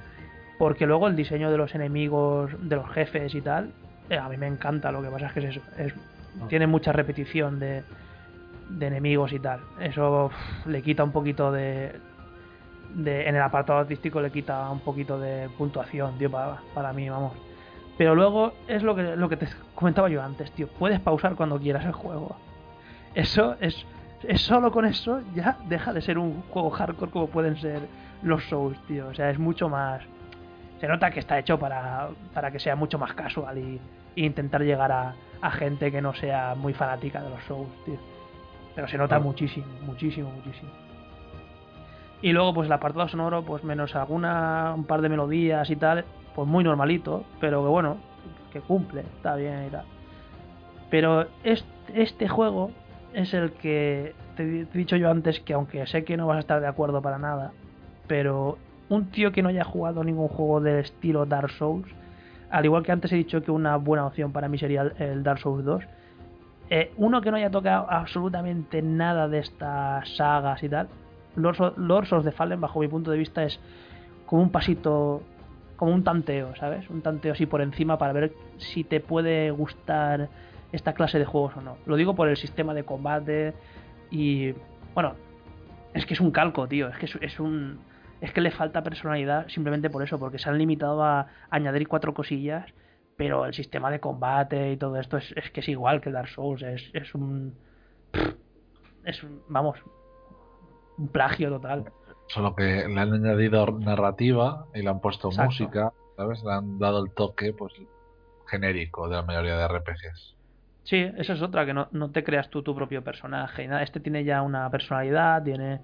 Porque 0.57 0.85
luego 0.85 1.07
el 1.07 1.15
diseño 1.15 1.51
de 1.51 1.57
los 1.57 1.75
enemigos, 1.75 2.51
de 2.61 2.75
los 2.75 2.89
jefes 2.91 3.33
y 3.35 3.41
tal, 3.41 3.71
eh, 4.09 4.17
a 4.17 4.27
mí 4.29 4.37
me 4.37 4.47
encanta. 4.47 4.91
Lo 4.91 5.01
que 5.01 5.09
pasa 5.09 5.27
es 5.27 5.33
que 5.33 5.39
es 5.39 5.45
eso. 5.45 5.61
Es, 5.77 5.93
tiene 6.47 6.67
mucha 6.67 6.91
repetición 6.91 7.59
de, 7.59 7.83
enemigos 8.79 9.33
y 9.33 9.39
tal. 9.39 9.61
Eso 9.79 10.31
le 10.65 10.81
quita 10.81 11.03
un 11.03 11.11
poquito 11.11 11.51
de, 11.51 11.99
de. 12.93 13.27
En 13.27 13.35
el 13.35 13.41
apartado 13.41 13.79
artístico 13.79 14.21
le 14.21 14.31
quita 14.31 14.69
un 14.69 14.79
poquito 14.79 15.19
de 15.19 15.49
puntuación, 15.57 16.17
tío, 16.17 16.31
para, 16.31 16.59
para 16.73 16.93
mí, 16.93 17.09
vamos. 17.09 17.33
Pero 17.97 18.13
luego 18.13 18.53
es 18.67 18.83
lo 18.83 18.95
que, 18.95 19.15
lo 19.15 19.29
que 19.29 19.37
te 19.37 19.47
comentaba 19.73 20.09
yo 20.09 20.21
antes, 20.21 20.51
tío. 20.51 20.67
Puedes 20.67 20.99
pausar 20.99 21.35
cuando 21.35 21.59
quieras 21.59 21.85
el 21.85 21.93
juego. 21.93 22.35
Eso 23.13 23.55
es 23.61 23.85
es 24.27 24.41
solo 24.41 24.71
con 24.71 24.85
eso 24.85 25.21
ya 25.33 25.57
deja 25.67 25.93
de 25.93 26.01
ser 26.01 26.17
un 26.17 26.41
juego 26.49 26.69
hardcore 26.69 27.11
como 27.11 27.27
pueden 27.27 27.57
ser 27.57 27.81
los 28.23 28.43
Souls, 28.45 28.79
tío. 28.87 29.07
O 29.07 29.13
sea, 29.13 29.29
es 29.29 29.39
mucho 29.39 29.69
más. 29.69 30.01
Se 30.79 30.87
nota 30.87 31.11
que 31.11 31.19
está 31.19 31.39
hecho 31.39 31.59
para, 31.59 32.09
para 32.33 32.51
que 32.51 32.59
sea 32.59 32.75
mucho 32.75 32.97
más 32.97 33.13
casual 33.13 33.57
y, 33.57 33.79
y 34.15 34.25
intentar 34.25 34.61
llegar 34.61 34.91
a, 34.91 35.15
a, 35.41 35.51
gente 35.51 35.91
que 35.91 36.01
no 36.01 36.13
sea 36.13 36.55
muy 36.55 36.73
fanática 36.73 37.21
de 37.21 37.29
los 37.29 37.43
Souls, 37.43 37.69
tío. 37.85 37.97
Pero 38.73 38.87
se 38.87 38.97
nota 38.97 39.19
muchísimo, 39.19 39.67
muchísimo, 39.85 40.31
muchísimo. 40.31 40.71
Y 42.21 42.31
luego, 42.31 42.53
pues 42.53 42.67
el 42.67 42.73
apartado 42.73 43.07
sonoro, 43.07 43.43
pues 43.43 43.63
menos 43.63 43.95
alguna, 43.95 44.73
un 44.75 44.85
par 44.85 45.01
de 45.01 45.09
melodías 45.09 45.69
y 45.69 45.75
tal, 45.75 46.05
pues 46.33 46.47
muy 46.47 46.63
normalito, 46.63 47.23
pero 47.39 47.61
que 47.61 47.69
bueno, 47.69 47.97
que 48.51 48.61
cumple, 48.61 49.01
está 49.01 49.35
bien 49.35 49.65
y 49.67 49.69
tal. 49.69 49.85
Pero 50.89 51.27
este, 51.43 51.67
este 51.93 52.27
juego 52.27 52.71
es 53.13 53.33
el 53.33 53.51
que 53.53 54.13
te 54.35 54.43
he 54.43 54.65
dicho 54.65 54.95
yo 54.95 55.09
antes 55.09 55.39
que 55.39 55.53
aunque 55.53 55.85
sé 55.87 56.03
que 56.03 56.17
no 56.17 56.27
vas 56.27 56.37
a 56.37 56.39
estar 56.39 56.61
de 56.61 56.67
acuerdo 56.67 57.01
para 57.01 57.17
nada, 57.17 57.51
pero 58.07 58.57
un 58.89 59.11
tío 59.11 59.31
que 59.31 59.41
no 59.41 59.49
haya 59.49 59.63
jugado 59.63 60.03
ningún 60.03 60.27
juego 60.27 60.61
del 60.61 60.79
estilo 60.79 61.25
Dark 61.25 61.51
Souls, 61.51 61.87
al 62.49 62.65
igual 62.65 62.83
que 62.83 62.91
antes 62.91 63.11
he 63.11 63.15
dicho 63.15 63.41
que 63.43 63.51
una 63.51 63.75
buena 63.77 64.05
opción 64.05 64.31
para 64.31 64.47
mí 64.47 64.57
sería 64.57 64.91
el- 64.97 65.23
Dark 65.23 65.39
Souls 65.39 65.65
2, 65.65 65.83
eh, 66.69 66.91
uno 66.97 67.21
que 67.21 67.31
no 67.31 67.37
haya 67.37 67.51
tocado 67.51 67.85
absolutamente 67.89 68.81
nada 68.81 69.27
de 69.27 69.39
estas 69.39 70.09
sagas 70.15 70.63
y 70.63 70.69
tal, 70.69 70.87
Lords 71.35 72.13
of 72.13 72.23
the 72.23 72.31
Fallen, 72.31 72.61
bajo 72.61 72.79
mi 72.79 72.87
punto 72.87 73.11
de 73.11 73.17
vista, 73.17 73.43
es 73.43 73.59
como 74.25 74.41
un 74.41 74.49
pasito, 74.49 75.21
como 75.75 75.93
un 75.93 76.03
tanteo, 76.03 76.55
¿sabes? 76.55 76.89
Un 76.89 77.01
tanteo 77.01 77.33
así 77.33 77.45
por 77.45 77.61
encima 77.61 77.97
para 77.97 78.13
ver 78.13 78.31
si 78.57 78.83
te 78.83 78.99
puede 78.99 79.51
gustar 79.51 80.29
esta 80.71 80.93
clase 80.93 81.19
de 81.19 81.25
juegos 81.25 81.55
o 81.57 81.61
no. 81.61 81.77
Lo 81.85 81.95
digo 81.97 82.15
por 82.15 82.29
el 82.29 82.37
sistema 82.37 82.73
de 82.73 82.83
combate 82.83 83.53
y, 84.09 84.53
bueno, 84.93 85.13
es 85.93 86.05
que 86.05 86.13
es 86.13 86.19
un 86.19 86.31
calco, 86.31 86.67
tío, 86.67 86.87
es 86.87 86.97
que 86.97 87.05
es, 87.05 87.17
es 87.21 87.39
un... 87.39 87.79
Es 88.21 88.31
que 88.31 88.41
le 88.41 88.51
falta 88.51 88.83
personalidad 88.83 89.47
simplemente 89.49 89.89
por 89.89 90.03
eso, 90.03 90.17
porque 90.17 90.39
se 90.39 90.49
han 90.49 90.57
limitado 90.57 91.03
a 91.03 91.27
añadir 91.49 91.87
cuatro 91.87 92.13
cosillas 92.13 92.65
pero 93.17 93.45
el 93.45 93.53
sistema 93.53 93.89
de 93.91 93.99
combate 93.99 94.73
y 94.73 94.77
todo 94.77 94.99
esto 94.99 95.17
es, 95.17 95.31
es 95.35 95.49
que 95.51 95.61
es 95.61 95.69
igual 95.69 96.01
que 96.01 96.11
Dark 96.11 96.29
Souls, 96.29 96.61
es, 96.61 96.83
es 96.93 97.13
un... 97.15 97.55
Es 99.03 99.23
un, 99.23 99.41
vamos, 99.47 99.77
un 100.97 101.07
plagio 101.09 101.49
total. 101.49 101.85
Solo 102.27 102.55
que 102.55 102.87
le 102.87 102.99
han 102.99 103.13
añadido 103.13 103.67
narrativa 103.79 104.65
y 104.73 104.81
le 104.81 104.89
han 104.89 104.99
puesto 104.99 105.27
Exacto. 105.27 105.51
música, 105.51 105.93
¿sabes? 106.17 106.43
Le 106.43 106.51
han 106.51 106.79
dado 106.79 107.05
el 107.05 107.13
toque, 107.13 107.53
pues, 107.53 107.73
genérico 108.47 109.07
de 109.07 109.17
la 109.17 109.21
mayoría 109.21 109.57
de 109.57 109.67
RPGs. 109.67 110.35
Sí, 110.83 110.97
esa 111.17 111.33
es 111.33 111.41
otra, 111.41 111.65
que 111.65 111.73
no, 111.73 111.87
no 111.91 112.09
te 112.09 112.23
creas 112.23 112.49
tú 112.49 112.63
tu 112.63 112.75
propio 112.75 113.03
personaje. 113.03 113.69
Este 113.83 113.99
tiene 113.99 114.23
ya 114.23 114.41
una 114.41 114.69
personalidad, 114.71 115.43
tiene, 115.43 115.81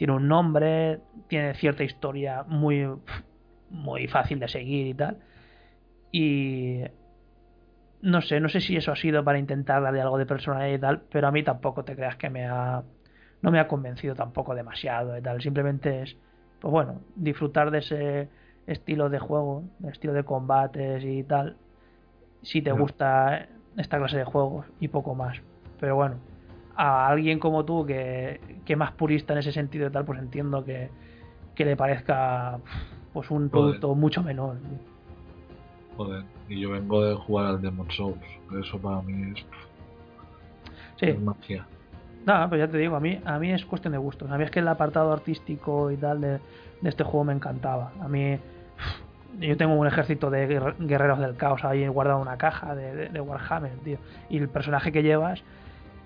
tiene 0.00 0.14
un 0.14 0.28
nombre, 0.28 1.00
tiene 1.28 1.52
cierta 1.52 1.84
historia 1.84 2.42
muy, 2.44 2.88
muy 3.68 4.08
fácil 4.08 4.40
de 4.40 4.48
seguir 4.48 4.86
y 4.86 4.94
tal. 4.94 5.18
Y 6.10 6.80
no 8.00 8.22
sé, 8.22 8.40
no 8.40 8.48
sé 8.48 8.62
si 8.62 8.76
eso 8.76 8.92
ha 8.92 8.96
sido 8.96 9.22
para 9.22 9.38
intentar 9.38 9.82
darle 9.82 10.00
algo 10.00 10.16
de 10.16 10.24
personalidad 10.24 10.74
y 10.74 10.78
tal, 10.78 11.02
pero 11.12 11.28
a 11.28 11.30
mí 11.30 11.42
tampoco 11.42 11.84
te 11.84 11.94
creas 11.96 12.16
que 12.16 12.30
me 12.30 12.46
ha 12.46 12.82
no 13.42 13.50
me 13.50 13.60
ha 13.60 13.68
convencido 13.68 14.14
tampoco 14.14 14.54
demasiado 14.54 15.18
y 15.18 15.20
tal. 15.20 15.42
Simplemente 15.42 16.00
es, 16.00 16.16
pues 16.60 16.72
bueno, 16.72 17.02
disfrutar 17.14 17.70
de 17.70 17.80
ese 17.80 18.28
estilo 18.66 19.10
de 19.10 19.18
juego, 19.18 19.64
de 19.80 19.90
estilo 19.90 20.14
de 20.14 20.24
combates 20.24 21.04
y 21.04 21.24
tal. 21.24 21.58
Si 22.40 22.62
te 22.62 22.72
gusta 22.72 23.48
esta 23.76 23.98
clase 23.98 24.16
de 24.16 24.24
juegos 24.24 24.64
y 24.80 24.88
poco 24.88 25.14
más. 25.14 25.42
Pero 25.78 25.94
bueno, 25.94 26.16
a 26.76 27.08
alguien 27.08 27.38
como 27.38 27.64
tú 27.64 27.84
que, 27.86 28.40
que 28.64 28.76
más 28.76 28.92
purista 28.92 29.32
en 29.32 29.40
ese 29.40 29.52
sentido 29.52 29.86
y 29.88 29.90
tal, 29.90 30.04
pues 30.04 30.18
entiendo 30.18 30.64
que, 30.64 30.88
que 31.54 31.64
le 31.64 31.76
parezca 31.76 32.58
pues 33.12 33.30
un 33.30 33.48
producto 33.50 33.94
mucho 33.94 34.22
menor. 34.22 34.56
Joder, 35.96 36.24
y 36.48 36.60
yo 36.60 36.70
vengo 36.70 37.04
de 37.04 37.14
jugar 37.14 37.46
al 37.46 37.60
Demon 37.60 37.90
Souls. 37.90 38.18
Eso 38.60 38.78
para 38.78 39.02
mí 39.02 39.32
es, 39.36 39.44
Sí, 40.96 41.06
es 41.06 41.20
magia. 41.20 41.66
Nada, 42.26 42.48
pues 42.48 42.58
ya 42.60 42.68
te 42.68 42.76
digo, 42.78 42.96
a 42.96 43.00
mí, 43.00 43.18
a 43.24 43.38
mí 43.38 43.50
es 43.52 43.64
cuestión 43.64 43.92
de 43.92 43.98
gustos. 43.98 44.30
A 44.30 44.36
mí 44.38 44.44
es 44.44 44.50
que 44.50 44.60
el 44.60 44.68
apartado 44.68 45.12
artístico 45.12 45.90
y 45.90 45.96
tal 45.96 46.20
de, 46.20 46.28
de 46.80 46.88
este 46.88 47.02
juego 47.04 47.24
me 47.24 47.32
encantaba. 47.32 47.92
A 48.00 48.08
mí, 48.08 48.38
yo 49.38 49.56
tengo 49.56 49.74
un 49.74 49.86
ejército 49.86 50.28
de 50.30 50.46
guerre- 50.46 50.74
guerreros 50.78 51.18
del 51.18 51.36
caos 51.36 51.64
ahí 51.64 51.86
guardado 51.88 52.18
en 52.18 52.22
una 52.28 52.36
caja 52.36 52.74
de, 52.74 52.94
de- 52.94 53.08
de 53.08 53.20
Warhammer, 53.20 53.72
tío. 53.84 53.98
Y 54.28 54.36
el 54.38 54.48
personaje 54.50 54.92
que 54.92 55.02
llevas, 55.02 55.42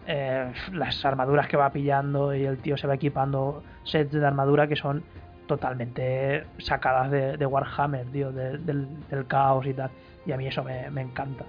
eh, 0.06 0.52
las 0.72 1.04
armaduras 1.04 1.48
que 1.48 1.56
va 1.56 1.70
pillando 1.70 2.34
y 2.34 2.44
el 2.44 2.58
tío 2.58 2.76
se 2.76 2.86
va 2.86 2.94
equipando 2.94 3.62
sets 3.84 4.12
de 4.12 4.26
armadura 4.26 4.66
que 4.66 4.76
son 4.76 5.02
totalmente 5.46 6.44
sacadas 6.58 7.10
de, 7.10 7.46
Warhammer, 7.46 8.06
tío, 8.06 8.32
de- 8.32 8.58
del, 8.58 9.26
caos 9.26 9.66
y 9.66 9.74
tal. 9.74 9.90
Y 10.26 10.32
a 10.32 10.36
mí 10.36 10.46
eso 10.46 10.64
me, 10.64 10.86
encanta. 11.00 11.44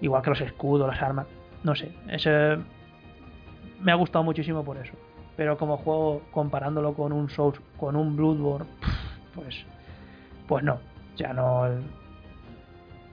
Igual 0.00 0.22
que 0.22 0.30
los 0.30 0.40
escudos, 0.40 0.88
las 0.88 1.02
armas. 1.02 1.26
No 1.62 1.74
sé, 1.74 1.92
ese 2.08 2.58
me 3.80 3.92
ha 3.92 3.94
gustado 3.94 4.24
muchísimo 4.24 4.64
por 4.64 4.76
eso. 4.76 4.92
Pero 5.36 5.56
como 5.56 5.76
juego, 5.76 6.22
comparándolo 6.30 6.94
con 6.94 7.12
un 7.12 7.28
Souls, 7.28 7.60
con 7.76 7.94
un 7.94 8.16
Bloodborne, 8.16 8.66
pues, 9.34 9.64
pues 10.48 10.64
no. 10.64 10.78
Ya 11.16 11.32
no, 11.32 11.66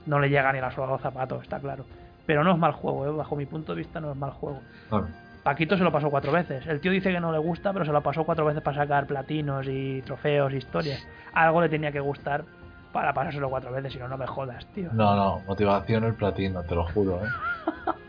no 0.05 0.19
le 0.19 0.29
llega 0.29 0.51
ni 0.51 0.59
la 0.59 0.71
sola 0.71 0.97
a 0.97 1.25
los 1.25 1.41
está 1.43 1.59
claro. 1.59 1.85
Pero 2.25 2.43
no 2.43 2.51
es 2.51 2.57
mal 2.57 2.71
juego, 2.71 3.05
¿eh? 3.05 3.11
bajo 3.11 3.35
mi 3.35 3.45
punto 3.45 3.73
de 3.73 3.79
vista 3.79 3.99
no 3.99 4.11
es 4.11 4.17
mal 4.17 4.31
juego. 4.31 4.59
Claro. 4.89 5.07
Paquito 5.43 5.77
se 5.77 5.83
lo 5.83 5.91
pasó 5.91 6.09
cuatro 6.09 6.31
veces. 6.31 6.65
El 6.67 6.79
tío 6.79 6.91
dice 6.91 7.11
que 7.11 7.19
no 7.19 7.31
le 7.31 7.37
gusta, 7.37 7.73
pero 7.73 7.83
se 7.83 7.91
lo 7.91 8.01
pasó 8.01 8.23
cuatro 8.23 8.45
veces 8.45 8.63
para 8.63 8.77
sacar 8.77 9.05
platinos 9.05 9.67
y 9.67 10.01
trofeos 10.03 10.53
y 10.53 10.57
historias. 10.57 11.05
Algo 11.33 11.61
le 11.61 11.67
tenía 11.67 11.91
que 11.91 11.99
gustar 11.99 12.45
para 12.93 13.13
pasárselo 13.13 13.49
cuatro 13.49 13.71
veces, 13.71 13.91
si 13.91 13.99
no, 13.99 14.07
no 14.07 14.17
me 14.17 14.27
jodas, 14.27 14.65
tío. 14.67 14.89
No, 14.93 15.15
no, 15.15 15.41
motivación 15.47 16.05
el 16.05 16.13
platino, 16.13 16.63
te 16.63 16.75
lo 16.75 16.85
juro, 16.85 17.19
¿eh? 17.25 17.29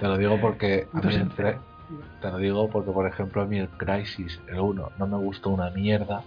Te 0.00 0.06
lo 0.08 0.18
digo 0.18 0.38
porque 0.40 0.88
a 0.92 1.00
mí 1.00 1.14
el 1.14 1.30
te 2.20 2.30
lo 2.30 2.38
digo 2.38 2.68
porque 2.68 2.90
por 2.90 3.06
ejemplo 3.06 3.42
a 3.42 3.46
mí 3.46 3.58
el 3.58 3.68
Crisis, 3.68 4.40
el 4.48 4.58
1, 4.58 4.90
no 4.98 5.06
me 5.06 5.16
gustó 5.16 5.50
una 5.50 5.70
mierda. 5.70 6.22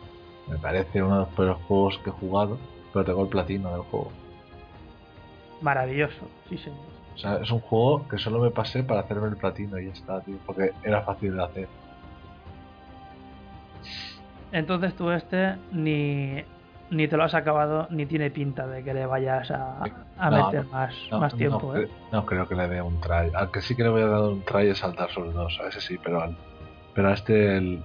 Me 0.48 0.58
parece 0.58 1.04
uno 1.04 1.16
de 1.16 1.20
los 1.26 1.30
peores 1.30 1.58
juegos 1.68 2.00
que 2.04 2.10
he 2.10 2.14
jugado, 2.14 2.58
pero 2.94 3.06
tengo 3.06 3.24
el 3.24 3.30
platino 3.30 3.72
del 3.72 3.82
juego. 3.82 4.12
Maravilloso, 5.62 6.28
sí 6.50 6.58
señor. 6.58 6.80
O 7.16 7.18
sea, 7.18 7.36
es 7.42 7.52
un 7.52 7.60
juego 7.60 8.08
que 8.08 8.18
solo 8.18 8.40
me 8.40 8.50
pasé 8.50 8.82
para 8.84 9.02
hacerme 9.02 9.28
el 9.28 9.36
platino 9.36 9.78
y 9.78 9.88
ya 9.88 9.92
está, 9.92 10.22
tío, 10.22 10.38
porque 10.46 10.72
era 10.84 11.02
fácil 11.02 11.36
de 11.36 11.44
hacer. 11.44 11.68
Entonces 14.52 14.96
tú 14.96 15.12
este 15.12 15.56
ni, 15.72 16.44
ni 16.90 17.08
te 17.08 17.18
lo 17.18 17.24
has 17.24 17.34
acabado 17.36 17.88
ni 17.92 18.06
tiene 18.06 18.32
pinta 18.32 18.66
de 18.68 18.84
que 18.84 18.94
le 18.94 19.06
vayas 19.06 19.52
a, 19.52 19.84
a 20.18 20.30
No, 20.32 20.46
meter 20.46 20.66
más, 20.68 20.94
No, 21.12 21.20
más 21.20 21.36
tiempo. 21.36 21.74
no, 21.74 21.80
¿eh? 21.82 21.90
no 22.12 22.26
creo 22.26 22.48
que 22.48 22.56
le 22.56 22.68
dé 22.68 22.82
un 22.82 23.00
try. 23.00 23.32
Al 23.36 23.52
que 23.52 23.62
sí 23.62 23.76
que 23.76 23.84
le 23.84 23.90
voy 23.90 24.02
a 24.02 24.08
dar 24.08 24.22
un 24.22 24.42
try 24.44 24.68
es 24.70 24.84
al 24.84 24.96
Dark 24.96 25.12
Souls 25.12 25.34
2, 25.34 25.60
a 25.64 25.68
ese 25.68 25.82
sí, 25.82 25.98
pero 26.04 26.22
al, 26.24 26.36
pero 26.96 27.10
a 27.10 27.14
este 27.14 27.58
el, 27.58 27.84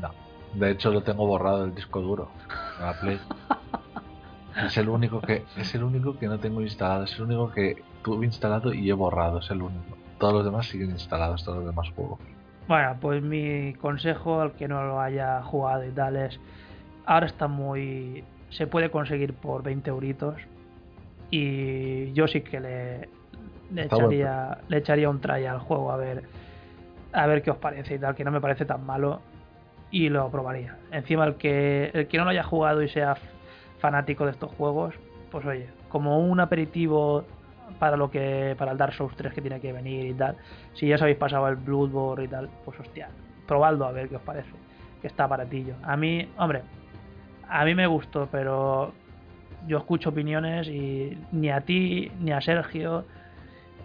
no. 0.00 0.10
De 0.54 0.70
hecho 0.70 0.90
lo 0.90 1.02
tengo 1.02 1.26
borrado 1.26 1.62
del 1.62 1.74
disco 1.74 2.00
duro, 2.00 2.30
la 2.80 2.92
Play. 3.00 3.20
Es 4.56 4.76
el 4.76 4.88
único 4.88 5.20
que 5.20 5.42
es 5.56 5.74
el 5.74 5.82
único 5.82 6.16
que 6.18 6.26
no 6.28 6.38
tengo 6.38 6.60
instalado, 6.60 7.04
es 7.04 7.14
el 7.16 7.22
único 7.22 7.50
que 7.50 7.82
tuve 8.02 8.24
instalado 8.26 8.72
y 8.72 8.88
he 8.88 8.92
borrado, 8.92 9.38
es 9.38 9.50
el 9.50 9.62
único. 9.62 9.96
Todos 10.18 10.34
los 10.34 10.44
demás 10.44 10.66
siguen 10.66 10.90
instalados, 10.90 11.44
todos 11.44 11.58
los 11.58 11.66
demás 11.66 11.90
juegos. 11.90 12.20
Bueno, 12.68 12.96
pues 13.00 13.22
mi 13.22 13.74
consejo 13.74 14.40
al 14.40 14.52
que 14.52 14.68
no 14.68 14.84
lo 14.84 15.00
haya 15.00 15.42
jugado 15.42 15.84
y 15.84 15.90
tal 15.90 16.16
es, 16.16 16.40
ahora 17.04 17.26
está 17.26 17.48
muy... 17.48 18.24
se 18.50 18.66
puede 18.66 18.90
conseguir 18.90 19.34
por 19.34 19.62
20 19.62 19.90
euritos 19.90 20.36
y 21.30 22.12
yo 22.12 22.28
sí 22.28 22.42
que 22.42 22.60
le, 22.60 22.98
le, 23.72 23.88
bueno. 23.88 24.06
echaría, 24.06 24.58
le 24.68 24.76
echaría 24.78 25.10
un 25.10 25.20
try 25.20 25.46
al 25.46 25.58
juego 25.58 25.90
a 25.90 25.96
ver, 25.96 26.22
a 27.12 27.26
ver 27.26 27.42
qué 27.42 27.50
os 27.50 27.58
parece 27.58 27.96
y 27.96 27.98
tal, 27.98 28.14
que 28.14 28.24
no 28.24 28.30
me 28.30 28.40
parece 28.40 28.64
tan 28.64 28.86
malo 28.86 29.20
y 29.90 30.08
lo 30.08 30.30
probaría. 30.30 30.76
Encima 30.90 31.24
el 31.24 31.34
que, 31.34 31.90
el 31.92 32.06
que 32.06 32.18
no 32.18 32.24
lo 32.24 32.30
haya 32.30 32.44
jugado 32.44 32.82
y 32.82 32.88
sea 32.88 33.16
fanático 33.84 34.24
de 34.24 34.30
estos 34.30 34.50
juegos, 34.52 34.94
pues 35.30 35.44
oye, 35.44 35.66
como 35.90 36.18
un 36.18 36.40
aperitivo 36.40 37.26
para 37.78 37.98
lo 37.98 38.10
que 38.10 38.54
para 38.56 38.72
el 38.72 38.78
Dark 38.78 38.94
Souls 38.94 39.14
3 39.14 39.34
que 39.34 39.42
tiene 39.42 39.60
que 39.60 39.74
venir 39.74 40.06
y 40.06 40.14
tal. 40.14 40.36
Si 40.72 40.88
ya 40.88 40.94
os 40.94 41.02
habéis 41.02 41.18
pasado 41.18 41.46
el 41.48 41.56
Bloodborne 41.56 42.24
y 42.24 42.28
tal, 42.28 42.48
pues 42.64 42.80
hostia, 42.80 43.10
probadlo 43.46 43.84
a 43.84 43.92
ver 43.92 44.08
qué 44.08 44.16
os 44.16 44.22
parece. 44.22 44.48
Que 45.02 45.08
está 45.08 45.26
baratillo. 45.26 45.74
A 45.82 45.98
mí, 45.98 46.26
hombre, 46.38 46.62
a 47.46 47.62
mí 47.66 47.74
me 47.74 47.86
gustó, 47.86 48.26
pero 48.32 48.94
yo 49.66 49.76
escucho 49.76 50.08
opiniones 50.08 50.66
y 50.66 51.18
ni 51.32 51.50
a 51.50 51.60
ti 51.60 52.10
ni 52.20 52.32
a 52.32 52.40
Sergio. 52.40 53.04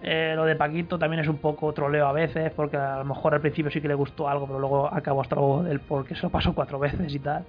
eh, 0.01 0.31
lo 0.33 0.45
de 0.45 0.55
Paquito 0.55 0.97
también 0.97 1.21
es 1.23 1.27
un 1.27 1.39
poco 1.39 1.73
troleo 1.73 2.07
a 2.07 2.13
veces, 2.13 2.53
porque 2.53 2.77
a 2.77 2.99
lo 2.99 3.03
mejor 3.03 3.33
al 3.33 3.41
principio 3.41 3.69
sí 3.69 3.81
que 3.81 3.89
le 3.89 3.95
gustó 3.95 4.29
algo, 4.29 4.47
pero 4.47 4.59
luego 4.59 4.87
acabó 4.87 5.19
hasta 5.19 5.35
luego 5.35 5.63
del 5.63 5.81
porque 5.81 6.15
se 6.15 6.21
lo 6.23 6.29
pasó 6.29 6.53
cuatro 6.55 6.79
veces 6.87 7.13
y 7.13 7.19
tal. 7.19 7.43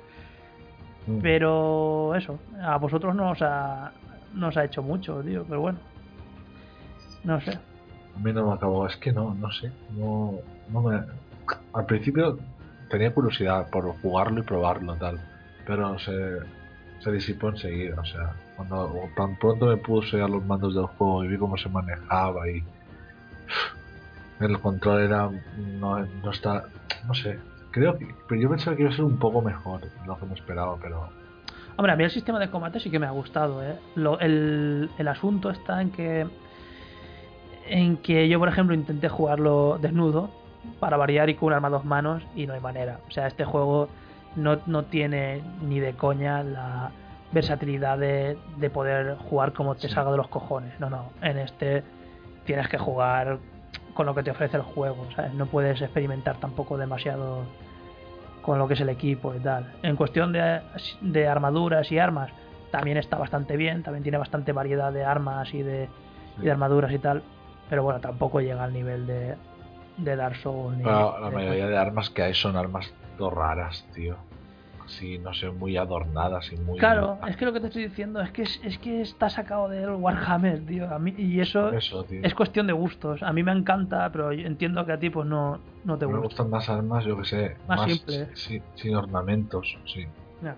Mm. 1.06 1.18
Pero 1.20 2.14
eso, 2.14 2.38
a 2.62 2.76
vosotros 2.78 3.14
no 3.14 3.30
os 3.30 3.42
ha, 3.42 3.92
no 4.34 4.48
os 4.48 4.56
ha 4.56 4.64
hecho 4.64 4.82
mucho, 4.82 5.22
tío, 5.22 5.44
pero 5.44 5.60
bueno. 5.60 5.78
No 7.24 7.40
sé. 7.40 7.52
A 7.52 8.18
mí 8.18 8.32
no 8.32 8.48
me 8.48 8.54
acabó, 8.54 8.86
es 8.86 8.96
que 8.96 9.12
no, 9.12 9.34
no 9.34 9.50
sé, 9.52 9.72
no, 9.96 10.34
no 10.68 10.82
me... 10.82 11.00
Al 11.72 11.86
principio 11.86 12.38
tenía 12.90 13.12
curiosidad 13.12 13.68
por 13.70 13.84
jugarlo 14.00 14.40
y 14.40 14.42
probarlo 14.42 14.94
tal, 14.96 15.20
pero 15.66 15.98
se, 15.98 16.38
se 17.00 17.12
disipó 17.12 17.48
enseguida, 17.48 18.00
o 18.00 18.04
sea, 18.04 18.32
cuando 18.56 18.92
tan 19.16 19.36
pronto 19.36 19.66
me 19.66 19.76
puse 19.76 20.20
a 20.20 20.28
los 20.28 20.44
mandos 20.44 20.74
del 20.74 20.86
juego 20.86 21.24
y 21.24 21.28
vi 21.28 21.38
cómo 21.38 21.56
se 21.56 21.68
manejaba 21.68 22.48
y 22.48 22.62
el 24.40 24.58
control 24.60 25.02
era, 25.02 25.30
no, 25.78 25.98
no 26.00 26.30
está, 26.30 26.64
no 27.06 27.14
sé, 27.14 27.38
creo 27.70 27.96
que, 27.98 28.14
pero 28.28 28.40
yo 28.40 28.48
pensaba 28.50 28.76
que 28.76 28.82
iba 28.82 28.90
a 28.92 28.94
ser 28.94 29.04
un 29.04 29.18
poco 29.18 29.40
mejor 29.42 29.80
lo 30.06 30.18
que 30.18 30.26
me 30.26 30.34
esperaba, 30.34 30.76
pero 30.80 31.08
Hombre, 31.76 31.92
a 31.92 31.96
mí 31.96 32.04
el 32.04 32.10
sistema 32.10 32.38
de 32.38 32.50
combate 32.50 32.78
sí 32.80 32.90
que 32.90 32.98
me 32.98 33.06
ha 33.06 33.10
gustado, 33.10 33.62
¿eh? 33.64 33.74
Lo- 33.94 34.18
el, 34.20 34.90
el 34.98 35.08
asunto 35.08 35.48
está 35.50 35.80
en 35.80 35.90
que. 35.90 36.26
En 37.68 37.96
que 37.98 38.28
yo, 38.28 38.38
por 38.38 38.48
ejemplo, 38.48 38.74
intenté 38.74 39.08
jugarlo 39.08 39.78
desnudo 39.80 40.30
para 40.80 40.96
variar 40.96 41.30
y 41.30 41.34
con 41.36 41.48
un 41.48 41.52
arma 41.54 41.68
a 41.68 41.70
dos 41.70 41.84
manos 41.84 42.22
y 42.34 42.46
no 42.46 42.52
hay 42.54 42.60
manera. 42.60 42.98
O 43.08 43.10
sea, 43.12 43.26
este 43.28 43.44
juego 43.44 43.88
no, 44.36 44.58
no 44.66 44.84
tiene 44.84 45.40
ni 45.62 45.78
de 45.80 45.94
coña 45.94 46.42
la 46.42 46.90
versatilidad 47.32 47.96
de, 47.96 48.36
de 48.56 48.70
poder 48.70 49.16
jugar 49.28 49.52
como 49.52 49.74
te 49.76 49.88
Sí. 49.88 49.94
salga 49.94 50.10
de 50.10 50.16
los 50.16 50.28
cojones. 50.28 50.78
No, 50.80 50.90
no. 50.90 51.10
En 51.22 51.38
este 51.38 51.84
tienes 52.44 52.68
que 52.68 52.76
jugar 52.78 53.38
con 54.00 54.06
lo 54.06 54.14
que 54.14 54.22
te 54.22 54.30
ofrece 54.30 54.56
el 54.56 54.62
juego, 54.62 55.06
¿sabes? 55.14 55.34
No 55.34 55.44
puedes 55.44 55.82
experimentar 55.82 56.38
tampoco 56.38 56.78
demasiado 56.78 57.42
con 58.40 58.58
lo 58.58 58.66
que 58.66 58.72
es 58.72 58.80
el 58.80 58.88
equipo 58.88 59.34
y 59.34 59.40
tal. 59.40 59.74
En 59.82 59.94
cuestión 59.94 60.32
de, 60.32 60.62
de 61.02 61.28
armaduras 61.28 61.92
y 61.92 61.98
armas, 61.98 62.30
también 62.70 62.96
está 62.96 63.18
bastante 63.18 63.58
bien, 63.58 63.82
también 63.82 64.02
tiene 64.02 64.16
bastante 64.16 64.52
variedad 64.52 64.90
de 64.90 65.04
armas 65.04 65.52
y 65.52 65.62
de, 65.62 65.86
y 66.40 66.44
de 66.46 66.50
armaduras 66.50 66.90
y 66.92 66.98
tal, 66.98 67.22
pero 67.68 67.82
bueno, 67.82 68.00
tampoco 68.00 68.40
llega 68.40 68.64
al 68.64 68.72
nivel 68.72 69.06
de, 69.06 69.34
de 69.98 70.16
Dark 70.16 70.36
Souls. 70.36 70.78
ni 70.78 70.82
la 70.84 71.28
de- 71.28 71.34
mayoría 71.36 71.66
de 71.66 71.76
armas 71.76 72.08
que 72.08 72.22
hay 72.22 72.32
son 72.32 72.56
armas 72.56 72.90
raras, 73.18 73.86
tío. 73.92 74.16
Así, 74.90 75.18
no 75.20 75.32
sé, 75.32 75.48
muy 75.50 75.76
adornadas 75.76 76.52
y 76.52 76.56
muy... 76.56 76.76
Claro, 76.78 77.18
es 77.28 77.36
que 77.36 77.44
lo 77.44 77.52
que 77.52 77.60
te 77.60 77.68
estoy 77.68 77.84
diciendo 77.84 78.20
es 78.20 78.32
que 78.32 78.42
es, 78.42 78.60
es 78.64 78.76
que 78.78 79.00
está 79.02 79.30
sacado 79.30 79.68
del 79.68 79.90
Warhammer, 79.90 80.66
tío. 80.66 80.92
A 80.92 80.98
mí, 80.98 81.14
y 81.16 81.38
eso, 81.40 81.70
es 81.72 82.34
cuestión 82.34 82.66
de 82.66 82.72
gustos. 82.72 83.22
A 83.22 83.32
mí 83.32 83.42
me 83.44 83.52
encanta, 83.52 84.10
pero 84.10 84.32
entiendo 84.32 84.84
que 84.84 84.92
a 84.92 84.98
ti 84.98 85.08
pues 85.08 85.28
no, 85.28 85.60
no 85.84 85.96
te 85.96 86.06
Me 86.06 86.12
gusta. 86.14 86.26
gustan 86.26 86.50
más 86.50 86.68
armas, 86.68 87.04
yo 87.04 87.16
que 87.16 87.24
sé. 87.24 87.56
Más 87.68 87.82
simples. 87.82 88.28
Sí, 88.34 88.60
sin 88.74 88.96
ornamentos, 88.96 89.78
sí. 89.86 90.06
Ya. 90.42 90.56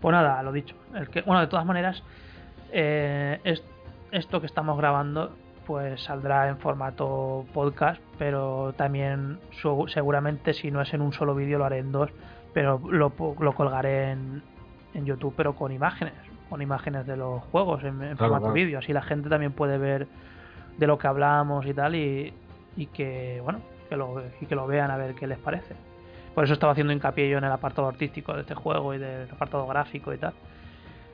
Pues 0.00 0.12
nada, 0.12 0.42
lo 0.42 0.52
dicho. 0.52 0.76
El 0.94 1.08
que, 1.08 1.22
bueno, 1.22 1.40
de 1.40 1.46
todas 1.46 1.64
maneras, 1.66 2.02
eh, 2.72 3.40
es- 3.44 3.64
esto 4.12 4.40
que 4.40 4.46
estamos 4.46 4.76
grabando 4.76 5.34
pues 5.66 6.02
saldrá 6.02 6.48
en 6.48 6.58
formato 6.58 7.44
podcast, 7.54 8.00
pero 8.18 8.72
también 8.76 9.38
seguramente 9.86 10.52
si 10.52 10.70
no 10.70 10.80
es 10.82 10.92
en 10.94 11.00
un 11.00 11.12
solo 11.12 11.34
vídeo 11.34 11.58
lo 11.58 11.64
haré 11.64 11.78
en 11.78 11.92
dos, 11.92 12.10
pero 12.52 12.80
lo, 12.90 13.12
lo 13.38 13.54
colgaré 13.54 14.12
en, 14.12 14.42
en 14.94 15.04
YouTube, 15.06 15.34
pero 15.36 15.54
con 15.54 15.72
imágenes, 15.72 16.14
con 16.48 16.60
imágenes 16.62 17.06
de 17.06 17.16
los 17.16 17.42
juegos 17.44 17.82
en, 17.82 17.88
en 17.88 17.98
Claro, 17.98 18.16
formato 18.16 18.40
claro. 18.42 18.54
vídeo, 18.54 18.78
así 18.78 18.92
la 18.92 19.02
gente 19.02 19.28
también 19.28 19.52
puede 19.52 19.78
ver 19.78 20.06
de 20.78 20.86
lo 20.86 20.98
que 20.98 21.06
hablamos 21.06 21.66
y 21.66 21.74
tal 21.74 21.94
y, 21.94 22.32
y 22.76 22.86
que 22.86 23.40
bueno 23.44 23.60
que 23.88 23.96
lo, 23.96 24.22
y 24.40 24.46
que 24.46 24.54
lo 24.54 24.66
vean 24.66 24.90
a 24.90 24.96
ver 24.96 25.14
qué 25.14 25.26
les 25.26 25.38
parece. 25.38 25.74
Por 26.34 26.44
eso 26.44 26.52
estaba 26.54 26.72
haciendo 26.72 26.92
hincapié 26.92 27.28
yo 27.28 27.38
en 27.38 27.44
el 27.44 27.50
apartado 27.52 27.88
artístico 27.88 28.32
de 28.34 28.42
este 28.42 28.54
juego 28.54 28.94
y 28.94 28.98
del 28.98 29.28
apartado 29.30 29.66
gráfico 29.66 30.14
y 30.14 30.18
tal. 30.18 30.32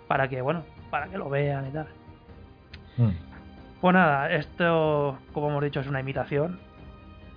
Para 0.06 0.28
que, 0.28 0.42
bueno, 0.42 0.62
para 0.90 1.08
que 1.08 1.16
lo 1.16 1.31
vean 1.31 1.66
y 1.66 1.70
tal. 1.70 1.86
Mm. 2.98 3.10
Pues 3.81 3.94
nada, 3.94 4.31
esto, 4.31 5.16
como 5.32 5.48
hemos 5.48 5.65
dicho, 5.65 5.81
es 5.81 5.86
una 5.89 6.00
imitación. 6.00 6.60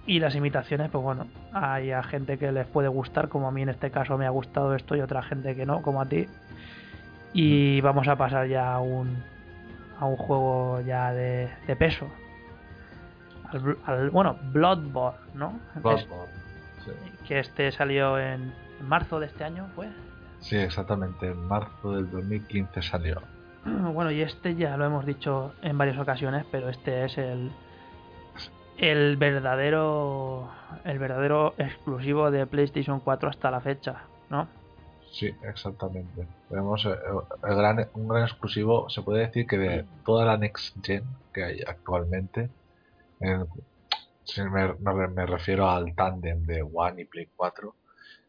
Y 0.10 0.20
las 0.20 0.34
imitaciones, 0.34 0.90
pues 0.90 1.04
bueno, 1.04 1.28
hay 1.54 1.92
a 1.92 2.02
gente 2.02 2.38
que 2.40 2.52
les 2.52 2.66
puede 2.66 2.88
gustar, 2.88 3.30
como 3.30 3.48
a 3.48 3.52
mí 3.52 3.62
en 3.62 3.70
este 3.70 3.92
caso 3.92 4.18
me 4.18 4.26
ha 4.26 4.32
gustado 4.32 4.74
esto, 4.74 4.96
y 4.96 5.02
otra 5.02 5.22
gente 5.22 5.56
que 5.56 5.66
no, 5.68 5.82
como 5.84 6.02
a 6.02 6.08
ti. 6.08 6.28
Y 7.34 7.80
vamos 7.82 8.08
a 8.08 8.16
pasar 8.16 8.48
ya 8.48 8.74
a 8.74 8.80
un, 8.80 9.22
a 10.00 10.06
un 10.06 10.16
juego 10.18 10.82
ya 10.82 11.14
de, 11.14 11.48
de 11.68 11.76
peso. 11.76 12.08
Al, 13.52 13.78
al- 13.86 14.10
bueno, 14.10 14.36
Bloodborne, 14.52 15.20
¿no? 15.36 15.60
Bloodborne, 15.76 16.34
sí. 16.86 16.92
que 17.28 17.40
este 17.40 17.72
salió 17.72 18.18
en, 18.20 18.52
en 18.80 18.88
marzo 18.88 19.20
de 19.20 19.28
este 19.28 19.44
año, 19.44 19.68
¿fue? 19.76 19.90
Sí, 20.40 20.56
exactamente. 20.56 21.28
En 21.28 21.48
marzo 21.48 21.94
del 21.94 22.10
2015 22.10 22.82
salió. 22.82 23.22
Bueno, 23.94 24.10
y 24.10 24.22
este 24.22 24.56
ya 24.56 24.76
lo 24.78 24.86
hemos 24.86 25.06
dicho 25.06 25.54
en 25.62 25.78
varias 25.78 26.00
ocasiones, 26.00 26.46
pero 26.52 26.70
este 26.70 27.06
es 27.06 27.18
el 27.18 27.52
el 28.80 29.18
verdadero 29.18 30.50
el 30.84 31.00
verdadero 31.00 31.54
exclusivo 31.58 32.32
de 32.32 32.46
PlayStation 32.48 33.00
4 33.00 33.30
hasta 33.30 33.52
la 33.52 33.62
fecha, 33.62 34.04
¿no? 34.30 34.48
Sí, 35.12 35.30
exactamente. 35.44 36.28
Tenemos 36.48 36.86
eh, 36.86 36.90
el 37.44 37.56
gran, 37.56 37.90
un 37.94 38.08
gran 38.08 38.24
exclusivo, 38.24 38.90
se 38.90 39.02
puede 39.02 39.26
decir 39.28 39.48
que 39.48 39.58
de 39.58 39.86
toda 40.06 40.26
la 40.26 40.38
Next 40.38 40.76
Gen 40.84 41.04
que 41.34 41.44
hay 41.44 41.62
actualmente, 41.68 42.50
en- 43.20 43.46
si 44.24 44.42
me, 44.44 44.74
me- 44.80 45.08
me 45.08 45.26
refiero 45.26 45.68
al 45.70 45.96
tándem 45.96 46.46
de 46.46 46.62
One 46.62 47.02
y 47.02 47.06
Play 47.06 47.30
4, 47.36 47.76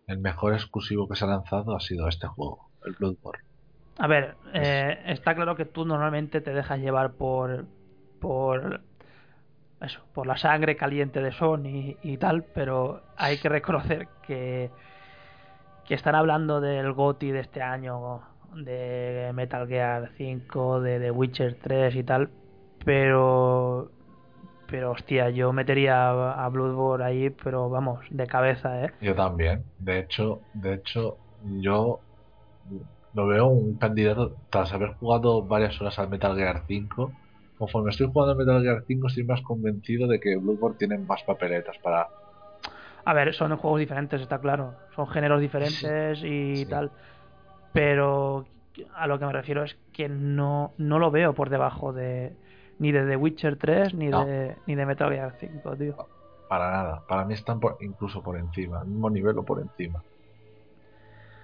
el 0.07 0.19
mejor 0.19 0.55
exclusivo 0.55 1.07
que 1.09 1.15
se 1.17 1.25
ha 1.27 1.29
lanzado 1.29 1.77
ha 1.77 1.81
sido 1.81 2.09
este 2.09 2.27
juego, 2.27 2.70
el 2.85 2.95
Bloodborne. 2.99 3.45
A 3.99 4.07
ver, 4.07 4.35
eh, 4.55 4.99
está 5.07 5.35
claro 5.35 5.57
que 5.57 5.67
tú 5.67 5.85
normalmente 5.85 6.41
te 6.41 6.55
dejas 6.55 6.79
llevar 6.81 7.12
por 7.12 7.67
por 8.19 8.81
eso, 9.81 10.00
por 10.12 10.26
la 10.26 10.36
sangre 10.36 10.76
caliente 10.76 11.23
de 11.23 11.33
Sony 11.33 11.97
y 12.02 12.17
tal, 12.18 12.44
pero 12.44 13.02
hay 13.17 13.39
que 13.39 13.49
reconocer 13.49 14.09
que 14.26 14.70
que 15.91 15.94
están 15.94 16.15
hablando 16.15 16.60
del 16.60 16.92
GOTY 16.92 17.33
de 17.33 17.41
este 17.41 17.62
año, 17.62 18.20
de 18.55 19.33
Metal 19.34 19.67
Gear 19.67 20.10
5, 20.17 20.81
de 20.83 21.00
The 21.00 21.10
Witcher 21.10 21.59
3 21.60 21.97
y 21.97 22.05
tal, 22.05 22.31
pero 22.84 23.91
pero 24.68 24.92
hostia, 24.92 25.31
yo 25.31 25.52
metería 25.52 26.10
a 26.10 26.44
a 26.44 26.49
Bloodborne 26.49 27.05
ahí, 27.05 27.31
pero 27.31 27.68
vamos, 27.68 28.07
de 28.10 28.26
cabeza, 28.28 28.84
¿eh? 28.84 28.92
Yo 29.00 29.17
también. 29.17 29.65
De 29.81 29.99
hecho, 29.99 30.42
de 30.55 30.75
hecho, 30.75 31.17
yo 31.59 31.99
lo 33.12 33.26
veo 33.26 33.49
un 33.49 33.75
candidato 33.75 34.36
tras 34.49 34.73
haber 34.73 34.94
jugado 34.94 35.42
varias 35.42 35.81
horas 35.81 35.99
al 35.99 36.09
Metal 36.09 36.36
Gear 36.36 36.62
5. 36.68 37.10
Conforme 37.60 37.90
estoy 37.90 38.06
jugando 38.06 38.32
al 38.32 38.39
Metal 38.39 38.62
Gear 38.62 38.84
5, 38.86 39.06
estoy 39.08 39.24
más 39.24 39.42
convencido 39.42 40.08
de 40.08 40.18
que 40.18 40.34
Bloodborne 40.36 40.78
tiene 40.78 40.97
más 40.97 41.22
papeletas 41.24 41.76
para. 41.82 42.08
A 43.05 43.12
ver, 43.12 43.34
son 43.34 43.55
juegos 43.58 43.78
diferentes, 43.80 44.18
está 44.22 44.39
claro. 44.39 44.72
Son 44.97 45.06
géneros 45.08 45.42
diferentes 45.42 46.24
y 46.24 46.56
sí. 46.56 46.66
tal. 46.70 46.90
Pero 47.74 48.47
a 48.94 49.06
lo 49.06 49.18
que 49.18 49.26
me 49.26 49.32
refiero 49.34 49.62
es 49.62 49.76
que 49.92 50.08
no, 50.08 50.72
no 50.78 50.98
lo 50.98 51.10
veo 51.10 51.34
por 51.34 51.50
debajo 51.50 51.92
de 51.92 52.32
ni 52.78 52.92
de 52.92 53.05
The 53.05 53.16
Witcher 53.16 53.58
3 53.58 53.92
ni, 53.92 54.06
No. 54.08 54.24
de, 54.24 54.56
ni 54.66 54.74
de 54.74 54.86
Metal 54.86 55.12
Gear 55.12 55.34
5, 55.39 55.76
tío. 55.76 55.97
Para 56.48 56.70
nada. 56.70 57.02
Para 57.06 57.26
mí 57.26 57.34
están 57.34 57.60
por- 57.60 57.76
incluso 57.82 58.22
por 58.22 58.39
encima, 58.39 58.80
al 58.80 58.86
mismo 58.86 59.10
nivel 59.10 59.36
o 59.36 59.42
por 59.44 59.60
encima. 59.60 60.02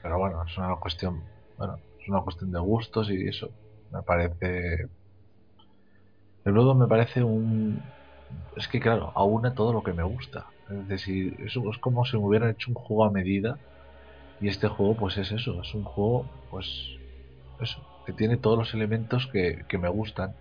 Pero 0.02 0.18
bueno, 0.18 0.42
es 0.48 0.56
una 0.56 0.76
cuestión. 0.76 1.20
Bueno, 1.58 1.76
es 2.00 2.08
una 2.08 2.22
cuestión 2.22 2.50
de 2.52 2.58
gustos 2.58 3.10
y 3.10 3.28
eso. 3.28 3.50
Me 3.92 4.00
parece. 4.02 4.88
El 6.47 6.52
Bloodborne 6.55 6.81
me 6.84 6.89
parece 6.89 7.23
un. 7.23 7.94
Es 8.57 8.68
que 8.68 8.81
claro, 8.81 9.12
aúna 9.16 9.55
todo 9.55 9.73
lo 9.75 9.83
que 9.84 9.94
me 9.94 10.05
gusta. 10.05 10.47
Es 10.70 10.86
decir, 10.89 11.34
eso 11.47 11.62
es 11.73 11.78
como 11.78 12.05
si 12.07 12.16
me 12.18 12.25
hubieran 12.25 12.50
hecho 12.50 12.70
un 12.70 12.76
juego 12.76 13.05
a 13.07 13.12
medida. 13.12 13.60
Y 14.41 14.49
este 14.49 14.68
juego, 14.68 14.97
pues 14.97 15.16
es 15.18 15.33
eso, 15.33 15.60
es 15.62 15.75
un 15.75 15.84
juego, 15.84 16.31
pues. 16.50 17.00
Eso, 17.58 17.83
que 18.05 18.12
tiene 18.15 18.39
todos 18.39 18.58
los 18.58 18.75
elementos 18.75 19.28
que, 19.33 19.65
que 19.68 19.78
me 19.78 19.89
gustan. 19.91 20.36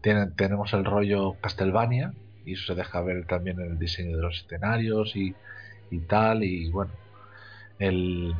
Tiene- 0.00 0.30
tenemos 0.36 0.72
el 0.72 0.84
rollo 0.84 1.38
Castlevania, 1.40 2.14
y 2.44 2.54
eso 2.54 2.66
se 2.72 2.74
deja 2.76 3.00
ver 3.02 3.26
también 3.26 3.60
en 3.60 3.72
el 3.72 3.78
diseño 3.78 4.16
de 4.16 4.22
los 4.22 4.36
escenarios 4.42 5.14
y, 5.16 5.38
y 5.90 6.00
tal, 6.06 6.44
y 6.44 6.70
bueno, 6.70 6.92
el, 7.78 8.36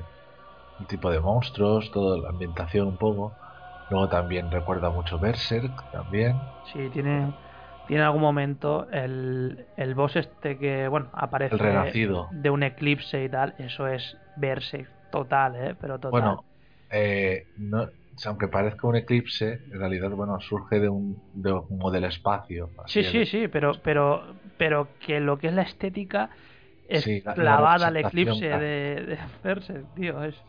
el 0.78 0.86
tipo 0.88 1.10
de 1.10 1.20
monstruos, 1.20 1.90
toda 1.92 2.18
la 2.18 2.30
ambientación 2.30 2.88
un 2.88 2.98
poco. 2.98 3.38
Luego 3.88 4.08
también 4.08 4.50
recuerda 4.50 4.90
mucho 4.90 5.18
Berserk, 5.18 5.88
también. 5.90 6.52
Sí, 6.62 6.90
tiene, 6.90 7.34
tiene 7.84 8.02
algún 8.02 8.20
momento 8.20 8.88
el, 8.90 9.68
el 9.76 9.94
boss 9.94 10.16
este 10.16 10.58
que, 10.58 10.88
bueno, 10.88 11.10
aparece 11.12 11.54
El 11.54 11.58
renacido. 11.58 12.22
de 12.28 12.50
un 12.50 12.62
eclipse 12.62 13.22
y 13.24 13.28
tal. 13.30 13.54
Eso 13.58 13.86
es 13.86 14.18
verse 14.34 14.88
total, 15.10 15.54
¿eh? 15.56 15.74
Pero 15.80 16.00
total. 16.00 16.40
Bueno, 16.40 16.46
eh, 16.90 17.48
no, 17.56 17.90
aunque 18.26 18.48
parezca 18.48 18.86
un 18.88 18.96
eclipse, 18.96 19.64
en 19.70 19.78
realidad, 19.80 20.10
bueno, 20.10 20.38
surge 20.40 20.80
de 20.80 20.88
un, 20.88 21.22
de 21.32 21.50
como 21.52 21.90
del 21.90 22.04
espacio. 22.04 22.72
Sí, 22.84 23.02
así 23.02 23.04
sí, 23.04 23.26
sí, 23.26 23.48
pero, 23.48 23.82
pero, 23.82 24.40
pero 24.56 24.96
que 24.98 25.18
lo 25.20 25.38
que 25.38 25.48
es 25.48 25.52
la 25.54 25.62
estética 25.62 26.30
es 26.84 27.04
Sí, 27.04 27.22
la- 27.22 27.36
la 27.36 27.56
clavada 27.56 27.88
al 27.88 27.96
eclipse 27.96 28.46
claro. 28.48 28.58
de, 28.58 29.04
de 29.06 29.18
Berserk, 29.42 29.92
tío. 29.94 30.22
Es, 30.24 30.44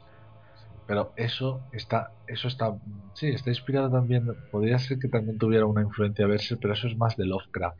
Pero 0.88 1.14
eso 1.17 1.66
está, 1.72 2.14
eso 2.27 2.49
está, 2.49 2.74
sí, 3.16 3.30
está 3.30 3.51
inspirado 3.51 3.91
también. 3.91 4.25
Podría 4.51 4.80
ser 4.80 4.99
que 4.99 5.09
también 5.09 5.38
tuviera 5.40 5.67
una 5.67 5.83
influencia 5.83 6.27
Berserk, 6.27 6.61
pero 6.61 6.75
eso 6.75 6.88
es 6.88 6.98
más 6.98 7.17
de 7.17 7.27
Lovecraft. 7.27 7.80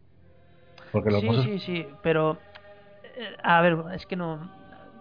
Porque 0.92 1.12
los 1.12 1.24
sí, 1.24 1.40
sí, 1.40 1.60
sí, 1.60 1.98
pero 2.02 2.44
eh, 3.04 3.38
a 3.44 3.62
ver, 3.62 3.78
es 3.94 4.06
que 4.06 4.16
no, 4.16 4.52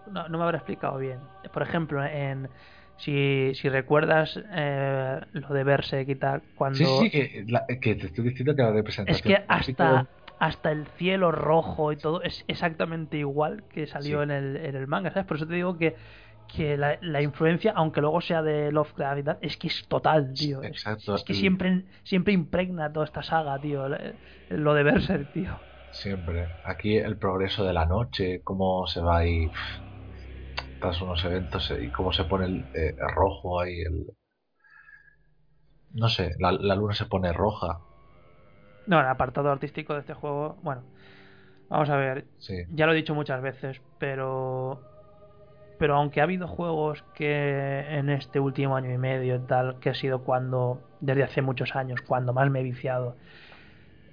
no, 0.05 0.29
no 0.29 0.37
me 0.37 0.43
habrá 0.43 0.57
explicado 0.59 0.97
bien. 0.97 1.29
Por 1.51 1.63
ejemplo, 1.63 2.03
en 2.05 2.49
si, 2.97 3.53
si 3.55 3.69
recuerdas 3.69 4.39
eh, 4.51 5.21
lo 5.33 5.49
de 5.49 5.63
Berserk 5.63 6.09
y 6.09 6.15
tal, 6.15 6.43
cuando 6.55 6.87
Sí, 6.97 7.09
sí, 7.09 7.09
que, 7.11 7.43
la- 7.47 7.65
que 7.67 7.95
te 7.95 8.05
estoy 8.07 8.23
diciendo 8.29 8.55
que 8.55 8.61
la 8.61 8.71
representación. 8.71 9.03
es 9.05 9.23
que 9.23 9.43
hasta 9.47 10.07
hasta 10.39 10.71
el 10.71 10.85
cielo 10.87 11.31
rojo 11.31 11.91
y 11.91 11.97
todo 11.97 12.21
es 12.21 12.45
exactamente 12.47 13.17
igual 13.17 13.63
que 13.69 13.87
salió 13.87 14.21
Sí. 14.21 14.23
en, 14.23 14.29
el, 14.29 14.55
en 14.57 14.75
el 14.75 14.85
manga, 14.85 15.09
¿sabes? 15.09 15.25
Por 15.25 15.37
eso 15.37 15.47
te 15.47 15.55
digo 15.55 15.77
que, 15.79 15.95
que 16.47 16.77
la, 16.77 16.97
la 17.01 17.21
influencia, 17.21 17.71
aunque 17.75 18.01
luego 18.01 18.21
sea 18.21 18.41
de 18.41 18.71
Lovecraft 18.71 19.19
y 19.19 19.23
tal, 19.23 19.39
es 19.41 19.57
que 19.57 19.67
es 19.67 19.87
total, 19.87 20.35
tío. 20.37 20.69
Exacto, 20.69 21.13
Es, 21.13 21.23
que 21.23 21.33
siempre, 21.33 21.85
siempre 22.03 22.33
impregna 22.33 22.91
toda 22.93 23.05
esta 23.05 23.23
saga, 23.23 23.59
tío. 23.61 23.87
la- 23.89 24.15
Lo 24.49 24.73
de 24.73 24.83
Berserk, 24.83 25.31
tío. 25.31 25.63
Siempre. 25.89 26.53
Aquí 26.63 26.95
el 26.97 27.17
progreso 27.17 27.65
de 27.65 27.73
la 27.73 27.85
noche, 27.85 28.41
cómo 28.43 28.87
se 28.87 29.01
va 29.01 29.17
ahí. 29.17 29.51
tras 30.79 30.99
unos 31.03 31.23
eventos 31.25 31.69
eh, 31.69 31.83
y 31.85 31.91
cómo 31.91 32.11
se 32.11 32.25
pone 32.25 32.45
el 32.47 32.69
eh, 32.73 32.95
rojo 33.15 33.59
ahí 33.61 33.81
el 33.81 34.07
no 36.03 36.07
sé 36.07 36.27
la, 36.39 36.53
la 36.53 36.75
luna 36.75 36.93
se 36.95 37.07
pone 37.07 37.33
roja 37.33 37.81
No, 38.85 38.99
el 39.01 39.05
apartado 39.07 39.51
artístico 39.51 39.93
de 39.93 39.99
este 40.01 40.13
juego, 40.13 40.59
bueno, 40.63 40.87
vamos 41.69 41.89
a 41.89 41.97
ver, 41.97 42.29
sí 42.39 42.67
ya 42.67 42.85
lo 42.87 42.93
he 42.93 42.95
dicho 42.95 43.15
muchas 43.15 43.41
veces, 43.41 43.81
pero 43.97 44.85
pero 45.77 45.95
aunque 45.95 46.21
ha 46.21 46.23
habido 46.23 46.47
juegos 46.47 47.03
que 47.13 47.85
en 47.97 48.09
este 48.09 48.39
último 48.39 48.75
año 48.75 48.91
y 48.91 48.97
medio 48.97 49.39
tal, 49.41 49.79
que 49.79 49.89
ha 49.89 49.93
sido 49.93 50.23
cuando, 50.23 50.81
desde 50.99 51.23
hace 51.23 51.41
muchos 51.41 51.75
años, 51.75 52.01
cuando 52.01 52.33
más 52.33 52.49
me 52.49 52.61
he 52.61 52.63
viciado, 52.63 53.15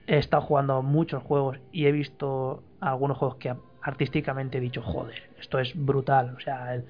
he 0.06 0.18
estado 0.18 0.42
jugando 0.42 0.82
muchos 0.82 1.22
juegos 1.22 1.58
y 1.72 1.86
he 1.86 1.92
visto 1.92 2.62
algunos 2.80 3.16
juegos 3.16 3.36
que 3.36 3.54
artísticamente 3.80 4.58
he 4.58 4.60
dicho, 4.60 4.82
joder, 4.82 5.22
esto 5.40 5.58
es 5.58 5.72
brutal. 5.74 6.34
O 6.36 6.40
sea, 6.40 6.82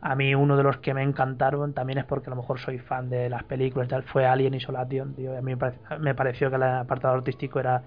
a 0.00 0.14
mí 0.14 0.34
uno 0.34 0.56
de 0.56 0.62
los 0.62 0.78
que 0.78 0.94
me 0.94 1.02
encantaron 1.02 1.74
también 1.74 1.98
es 1.98 2.04
porque 2.04 2.28
a 2.28 2.30
lo 2.30 2.36
mejor 2.36 2.58
soy 2.58 2.78
fan 2.78 3.10
de 3.10 3.28
las 3.28 3.44
películas 3.44 3.88
tal, 3.88 4.02
fue 4.04 4.26
Alien 4.26 4.54
Isolation, 4.54 5.14
tío, 5.14 5.36
a 5.36 5.42
mí 5.42 5.54
me, 5.54 5.58
parec- 5.58 5.98
me 5.98 6.14
pareció 6.14 6.48
que 6.48 6.56
el 6.56 6.62
apartado 6.62 7.14
artístico 7.14 7.60
era 7.60 7.82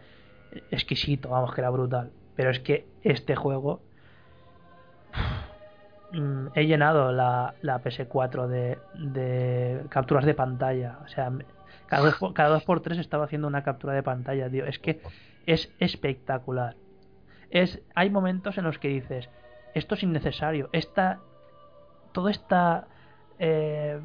exquisito, 0.72 1.30
vamos, 1.30 1.54
que 1.54 1.62
era 1.62 1.70
brutal. 1.70 2.12
Pero 2.36 2.52
es 2.52 2.60
que 2.60 2.86
este 3.04 3.36
juego 3.36 3.82
mm, 6.12 6.48
he 6.56 6.66
llenado 6.66 7.12
la, 7.12 7.56
la 7.62 7.82
PS4 7.82 8.48
de, 8.48 9.82
capturas 9.90 10.26
de 10.26 10.34
pantalla. 10.34 11.00
O 11.04 11.08
sea, 11.08 11.32
cada 11.88 12.04
dos, 12.06 12.16
por, 12.16 12.34
cada 12.34 12.50
dos 12.50 12.64
por 12.64 12.82
tres 12.82 12.98
estaba 12.98 13.26
haciendo 13.26 13.48
una 13.48 13.64
captura 13.64 13.94
de 13.94 14.04
pantalla, 14.04 14.50
tío. 14.50 14.66
Es 14.66 14.80
que 14.80 15.02
es 15.46 15.72
espectacular. 15.80 16.76
Es, 17.50 17.82
hay 17.96 18.10
momentos 18.10 18.58
en 18.58 18.64
los 18.66 18.78
que 18.78 18.90
dices, 18.90 19.30
esto 19.74 19.96
es 19.96 20.04
innecesario. 20.04 20.70
Esta, 20.72 21.20
toda 22.12 22.32
esta 22.32 22.88
eh, 23.40 24.00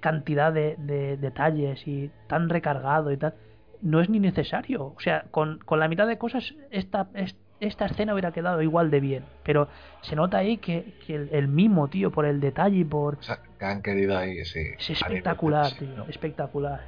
cantidad 0.00 0.52
de, 0.52 0.76
de 0.78 1.16
detalles 1.16 1.86
y 1.86 2.10
tan 2.26 2.48
recargado 2.48 3.10
y 3.12 3.16
tal, 3.16 3.34
no 3.82 4.00
es 4.00 4.10
ni 4.10 4.20
necesario. 4.20 4.86
O 4.96 5.00
sea, 5.00 5.24
con, 5.30 5.58
con 5.60 5.78
la 5.80 5.88
mitad 5.88 6.06
de 6.06 6.18
cosas, 6.18 6.54
esta, 6.70 7.08
es- 7.14 7.36
esta 7.60 7.86
escena 7.86 8.12
hubiera 8.14 8.32
quedado 8.32 8.62
igual 8.62 8.90
de 8.90 9.00
bien. 9.00 9.24
Pero 9.44 9.68
se 10.02 10.16
nota 10.16 10.38
ahí 10.38 10.58
que, 10.58 10.94
que 11.06 11.14
el, 11.14 11.28
el 11.32 11.48
mimo, 11.48 11.88
tío, 11.88 12.10
por 12.10 12.24
el 12.26 12.40
detalle 12.40 12.78
y 12.78 12.84
por... 12.84 13.16
O 13.16 13.22
sea, 13.22 13.40
que 13.58 13.64
han 13.64 13.82
querido 13.82 14.16
ahí 14.16 14.44
sí 14.44 14.60
Es 14.78 14.90
espectacular, 14.90 15.72
tío. 15.78 15.88
¿no? 15.96 16.04
Espectacular. 16.06 16.80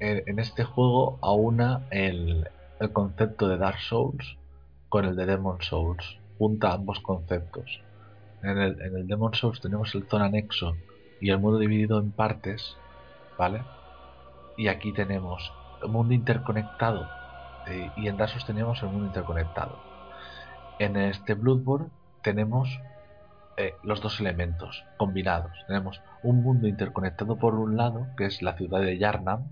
en, 0.00 0.22
en 0.26 0.38
este 0.38 0.64
juego 0.64 1.18
aúna 1.22 1.86
el, 1.90 2.48
el 2.80 2.92
concepto 2.92 3.48
de 3.48 3.58
Dark 3.58 3.80
Souls 3.80 4.36
con 4.88 5.04
el 5.04 5.16
de 5.16 5.26
Demon 5.26 5.60
Souls. 5.62 6.18
Junta 6.38 6.72
ambos 6.72 7.00
conceptos. 7.00 7.80
En 8.42 8.58
el, 8.58 8.80
en 8.80 8.96
el 8.96 9.06
Demon 9.06 9.34
Souls 9.34 9.60
tenemos 9.60 9.94
el 9.94 10.06
zona 10.08 10.26
anexo 10.26 10.76
y 11.20 11.30
el 11.30 11.38
mundo 11.38 11.58
dividido 11.58 11.98
en 11.98 12.12
partes, 12.12 12.76
¿vale? 13.36 13.62
Y 14.56 14.68
aquí 14.68 14.92
tenemos 14.92 15.52
el 15.82 15.88
mundo 15.88 16.14
interconectado 16.14 17.08
eh, 17.70 17.90
y 17.96 18.08
en 18.08 18.16
Dark 18.16 18.32
tenemos 18.46 18.82
el 18.82 18.88
mundo 18.90 19.06
interconectado. 19.06 19.78
En 20.78 20.96
este 20.96 21.34
Bloodborne 21.34 21.88
tenemos 22.22 22.80
eh, 23.56 23.74
los 23.82 24.00
dos 24.00 24.20
elementos 24.20 24.84
combinados. 24.96 25.52
Tenemos 25.66 26.00
un 26.22 26.42
mundo 26.42 26.68
interconectado 26.68 27.36
por 27.36 27.54
un 27.54 27.76
lado, 27.76 28.06
que 28.16 28.26
es 28.26 28.42
la 28.42 28.56
ciudad 28.56 28.80
de 28.80 28.98
Yarnam, 28.98 29.48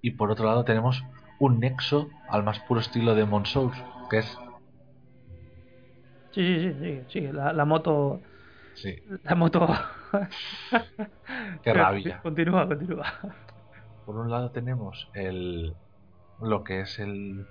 y 0.00 0.12
por 0.12 0.30
otro 0.30 0.46
lado 0.46 0.64
tenemos 0.64 1.04
un 1.38 1.60
nexo 1.60 2.08
al 2.28 2.42
más 2.42 2.60
puro 2.60 2.80
estilo 2.80 3.14
de 3.14 3.20
Demon 3.20 3.46
Souls, 3.46 3.76
que 4.10 4.18
es 4.18 4.38
Sí, 6.30 6.42
sí, 6.42 6.72
sí, 6.72 6.74
sí, 6.80 7.04
sí. 7.08 7.32
La, 7.32 7.54
la 7.54 7.64
moto... 7.64 8.20
sí, 8.74 8.94
La 9.24 9.34
moto... 9.34 9.66
qué 11.62 11.72
rabia. 11.72 12.20
Continúa, 12.22 12.66
continúa. 12.66 13.06
Por 14.04 14.16
un 14.16 14.30
lado 14.30 14.50
tenemos 14.50 15.08
el 15.14 15.74
lo 16.40 16.64
que 16.64 16.80
es 16.80 16.98
el 16.98 17.46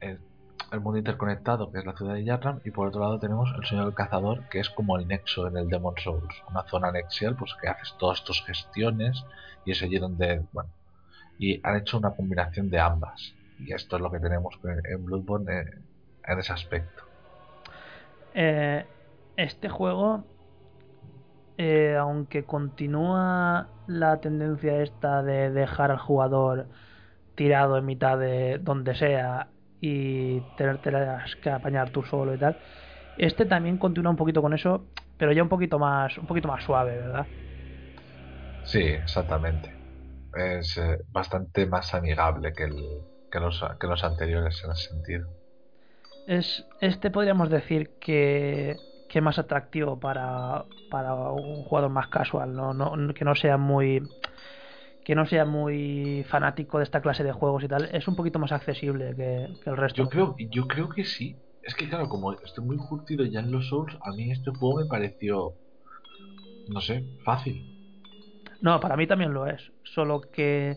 el, 0.00 0.80
mundo 0.80 0.98
interconectado, 0.98 1.70
que 1.70 1.78
es 1.78 1.86
la 1.86 1.96
ciudad 1.96 2.14
de 2.14 2.24
Yarnam, 2.24 2.60
y 2.64 2.70
por 2.70 2.88
otro 2.88 3.00
lado 3.00 3.18
tenemos 3.18 3.48
el 3.56 3.66
Señor 3.66 3.86
del 3.86 3.94
Cazador, 3.94 4.48
que 4.48 4.60
es 4.60 4.70
como 4.70 4.98
el 4.98 5.08
nexo 5.08 5.48
en 5.48 5.56
el 5.56 5.68
Demon 5.68 5.94
Souls, 5.96 6.42
una 6.50 6.62
zona 6.64 6.88
anexial, 6.88 7.36
pues 7.36 7.54
que 7.60 7.68
haces 7.68 7.94
todas 7.98 8.22
tus 8.24 8.44
gestiones 8.44 9.24
y 9.64 9.72
es 9.72 9.82
allí 9.82 9.98
donde, 9.98 10.42
bueno, 10.52 10.70
y 11.38 11.60
han 11.66 11.76
hecho 11.76 11.98
una 11.98 12.10
combinación 12.10 12.70
de 12.70 12.80
ambas. 12.80 13.34
Y 13.58 13.72
esto 13.72 13.96
es 13.96 14.02
lo 14.02 14.10
que 14.10 14.20
tenemos 14.20 14.58
en, 14.64 14.80
en 14.84 15.04
Bloodborne 15.04 15.52
eh, 15.52 15.64
en 16.26 16.38
ese 16.38 16.52
aspecto. 16.52 17.02
Eh, 18.34 18.84
este 19.36 19.68
juego, 19.68 20.24
eh, 21.56 21.96
aunque 21.98 22.44
continúa 22.44 23.68
la 23.86 24.20
tendencia 24.20 24.82
esta 24.82 25.22
de 25.22 25.50
dejar 25.50 25.90
al 25.90 25.98
jugador 25.98 26.66
tirado 27.38 27.78
en 27.78 27.86
mitad 27.86 28.18
de 28.18 28.58
donde 28.58 28.96
sea 28.96 29.46
y 29.80 30.40
tenerte 30.56 30.90
que 31.40 31.50
apañar 31.50 31.90
tú 31.90 32.02
solo 32.02 32.34
y 32.34 32.38
tal, 32.38 32.58
este 33.16 33.46
también 33.46 33.78
continúa 33.78 34.10
un 34.10 34.16
poquito 34.16 34.42
con 34.42 34.52
eso, 34.52 34.86
pero 35.16 35.30
ya 35.30 35.44
un 35.44 35.48
poquito 35.48 35.78
más, 35.78 36.18
un 36.18 36.26
poquito 36.26 36.48
más 36.48 36.64
suave, 36.64 36.98
¿verdad? 36.98 37.26
Sí, 38.64 38.80
exactamente. 38.80 39.72
Es 40.34 40.76
eh, 40.78 40.98
bastante 41.12 41.64
más 41.66 41.94
amigable 41.94 42.52
que, 42.52 42.64
el, 42.64 42.76
que, 43.30 43.38
los, 43.38 43.64
que 43.78 43.86
los 43.86 44.02
anteriores 44.02 44.60
en 44.64 44.72
ese 44.72 44.88
sentido. 44.88 45.28
Es, 46.26 46.66
este 46.80 47.12
podríamos 47.12 47.50
decir 47.50 47.90
que, 48.00 48.76
que 49.08 49.18
es 49.20 49.24
más 49.24 49.38
atractivo 49.38 50.00
para, 50.00 50.64
para 50.90 51.14
un 51.14 51.62
jugador 51.62 51.90
más 51.90 52.08
casual, 52.08 52.52
¿no? 52.54 52.74
No, 52.74 53.14
que 53.14 53.24
no 53.24 53.36
sea 53.36 53.56
muy 53.56 54.02
que 55.08 55.14
no 55.14 55.24
sea 55.24 55.46
muy 55.46 56.22
fanático 56.28 56.76
de 56.76 56.84
esta 56.84 57.00
clase 57.00 57.24
de 57.24 57.32
juegos 57.32 57.64
y 57.64 57.68
tal, 57.68 57.88
es 57.94 58.06
un 58.08 58.14
poquito 58.14 58.38
más 58.38 58.52
accesible 58.52 59.16
que, 59.16 59.48
que 59.64 59.70
el 59.70 59.78
resto. 59.78 60.02
Yo 60.02 60.10
creo, 60.10 60.36
yo 60.38 60.68
creo 60.68 60.90
que 60.90 61.02
sí. 61.02 61.38
Es 61.62 61.74
que 61.74 61.88
claro, 61.88 62.10
como 62.10 62.34
estoy 62.34 62.62
muy 62.62 62.76
curtido 62.76 63.24
ya 63.24 63.40
en 63.40 63.50
los 63.50 63.70
Souls, 63.70 63.96
a 64.02 64.12
mí 64.12 64.30
este 64.30 64.50
juego 64.50 64.80
me 64.80 64.84
pareció, 64.84 65.54
no 66.68 66.82
sé, 66.82 67.06
fácil. 67.24 67.64
No, 68.60 68.80
para 68.80 68.98
mí 68.98 69.06
también 69.06 69.32
lo 69.32 69.46
es. 69.46 69.72
Solo 69.82 70.20
que, 70.20 70.76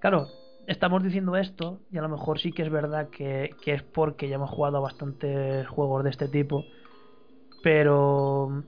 claro, 0.00 0.26
estamos 0.66 1.04
diciendo 1.04 1.36
esto 1.36 1.78
y 1.92 1.98
a 1.98 2.02
lo 2.02 2.08
mejor 2.08 2.40
sí 2.40 2.50
que 2.50 2.62
es 2.62 2.70
verdad 2.70 3.08
que, 3.10 3.54
que 3.62 3.74
es 3.74 3.84
porque 3.84 4.28
ya 4.28 4.34
hemos 4.34 4.50
jugado 4.50 4.78
a 4.78 4.80
bastantes 4.80 5.64
juegos 5.68 6.02
de 6.02 6.10
este 6.10 6.26
tipo, 6.26 6.64
pero 7.62 8.64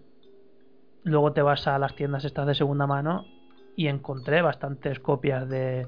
luego 1.03 1.33
te 1.33 1.43
vas 1.43 1.67
a 1.67 1.77
las 1.81 1.97
tiendas 1.97 2.25
estas 2.25 2.47
de 2.47 2.55
segunda 2.55 2.87
mano 2.87 3.34
y 3.77 3.89
encontré 3.89 4.43
bastantes 4.43 5.01
copias 5.01 5.49
de... 5.49 5.87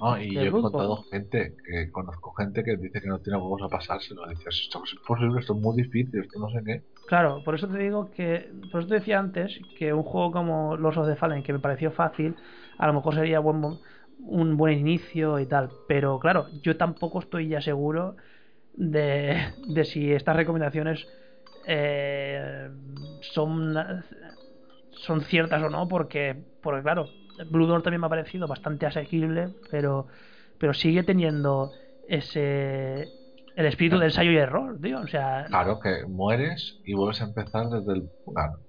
No, 0.00 0.18
y 0.18 0.34
de 0.34 0.34
yo 0.34 0.42
he 0.42 0.46
encontrado 0.46 1.04
gente, 1.10 1.54
que 1.62 1.90
conozco 1.90 2.32
gente 2.32 2.64
que 2.64 2.76
dice 2.76 3.02
que 3.02 3.08
no 3.08 3.18
tiene 3.18 3.38
huevos 3.38 3.60
a 3.62 3.68
pasárselo. 3.68 4.26
Dices, 4.28 4.62
esto 4.62 4.82
es 4.82 4.94
imposible, 4.94 5.40
esto 5.40 5.54
es 5.54 5.60
muy 5.60 5.76
difícil, 5.76 6.20
esto 6.20 6.38
no 6.38 6.48
sé 6.48 6.62
qué. 6.64 6.82
Claro, 7.06 7.42
por 7.44 7.54
eso 7.54 7.68
te 7.68 7.76
digo 7.76 8.10
que, 8.10 8.50
por 8.72 8.80
eso 8.80 8.88
te 8.88 8.94
decía 8.94 9.18
antes 9.18 9.60
que 9.78 9.92
un 9.92 10.02
juego 10.02 10.32
como 10.32 10.76
Los 10.78 10.96
of 10.96 11.06
the 11.06 11.16
Fallen, 11.16 11.42
que 11.42 11.52
me 11.52 11.58
pareció 11.58 11.90
fácil, 11.90 12.34
a 12.78 12.86
lo 12.86 12.94
mejor 12.94 13.14
sería 13.14 13.40
buen, 13.40 13.78
un 14.20 14.56
buen 14.56 14.78
inicio 14.78 15.38
y 15.38 15.46
tal. 15.46 15.70
Pero 15.86 16.18
claro, 16.18 16.46
yo 16.62 16.78
tampoco 16.78 17.18
estoy 17.18 17.48
ya 17.48 17.60
seguro 17.60 18.16
de, 18.72 19.52
de 19.68 19.84
si 19.84 20.12
estas 20.12 20.36
recomendaciones 20.36 21.06
eh, 21.66 22.70
son, 23.20 23.74
son 24.92 25.20
ciertas 25.22 25.62
o 25.62 25.68
no, 25.68 25.88
porque, 25.88 26.42
porque 26.62 26.82
claro, 26.82 27.06
Blue 27.50 27.66
Dawn 27.66 27.82
también 27.82 28.00
me 28.00 28.06
ha 28.06 28.10
parecido 28.10 28.46
bastante 28.46 28.86
asequible, 28.86 29.50
pero, 29.70 30.06
pero 30.58 30.74
sigue 30.74 31.02
teniendo 31.02 31.72
ese 32.08 33.08
el 33.56 33.66
espíritu 33.66 33.98
de 33.98 34.06
ensayo 34.06 34.30
y 34.30 34.36
error, 34.36 34.78
tío. 34.80 35.00
O 35.00 35.06
sea, 35.06 35.46
Claro, 35.48 35.80
que 35.80 36.04
mueres 36.06 36.80
y 36.84 36.94
vuelves 36.94 37.20
a 37.20 37.24
empezar 37.24 37.68
desde 37.68 37.92
el. 37.92 38.10
Claro. 38.32 38.60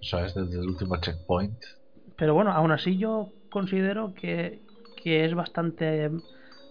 Eso 0.00 0.18
es 0.24 0.34
desde 0.34 0.60
el 0.60 0.68
último 0.68 0.96
checkpoint. 0.96 1.58
Pero 2.16 2.34
bueno, 2.34 2.52
aún 2.52 2.72
así 2.72 2.98
yo 2.98 3.30
considero 3.50 4.14
que, 4.14 4.62
que 5.02 5.24
es 5.24 5.34
bastante 5.34 6.10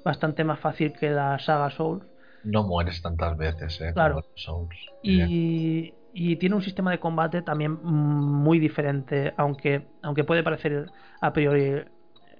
bastante 0.03 0.43
más 0.43 0.59
fácil 0.59 0.93
que 0.93 1.09
la 1.11 1.37
saga 1.39 1.69
Souls 1.69 2.03
No 2.43 2.63
mueres 2.63 3.01
tantas 3.01 3.37
veces, 3.37 3.79
eh. 3.81 3.91
Claro. 3.93 4.25
Souls. 4.35 4.75
Y, 5.03 5.93
y 6.13 6.35
tiene 6.35 6.55
un 6.55 6.61
sistema 6.61 6.91
de 6.91 6.99
combate 6.99 7.41
también 7.41 7.73
mm, 7.73 8.43
muy 8.43 8.59
diferente, 8.59 9.33
aunque 9.37 9.87
aunque 10.01 10.23
puede 10.23 10.43
parecer 10.43 10.87
a 11.21 11.33
priori 11.33 11.83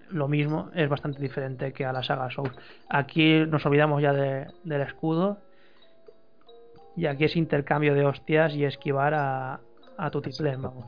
lo 0.10 0.28
mismo, 0.28 0.70
es 0.74 0.90
bastante 0.90 1.22
diferente 1.22 1.72
que 1.72 1.86
a 1.86 1.94
la 1.94 2.04
saga 2.04 2.30
Souls. 2.30 2.54
Aquí 2.90 3.46
nos 3.48 3.66
olvidamos 3.66 4.02
ya 4.02 4.12
de- 4.12 4.48
del 4.64 4.82
escudo 4.82 5.40
y 6.98 7.06
aquí 7.06 7.24
es 7.26 7.36
intercambio 7.38 7.96
de 7.96 8.06
hostias 8.06 8.54
y 8.54 8.66
esquivar 8.66 9.14
a, 9.14 9.62
a 9.98 10.12
tu 10.12 10.22
vamos. 10.58 10.86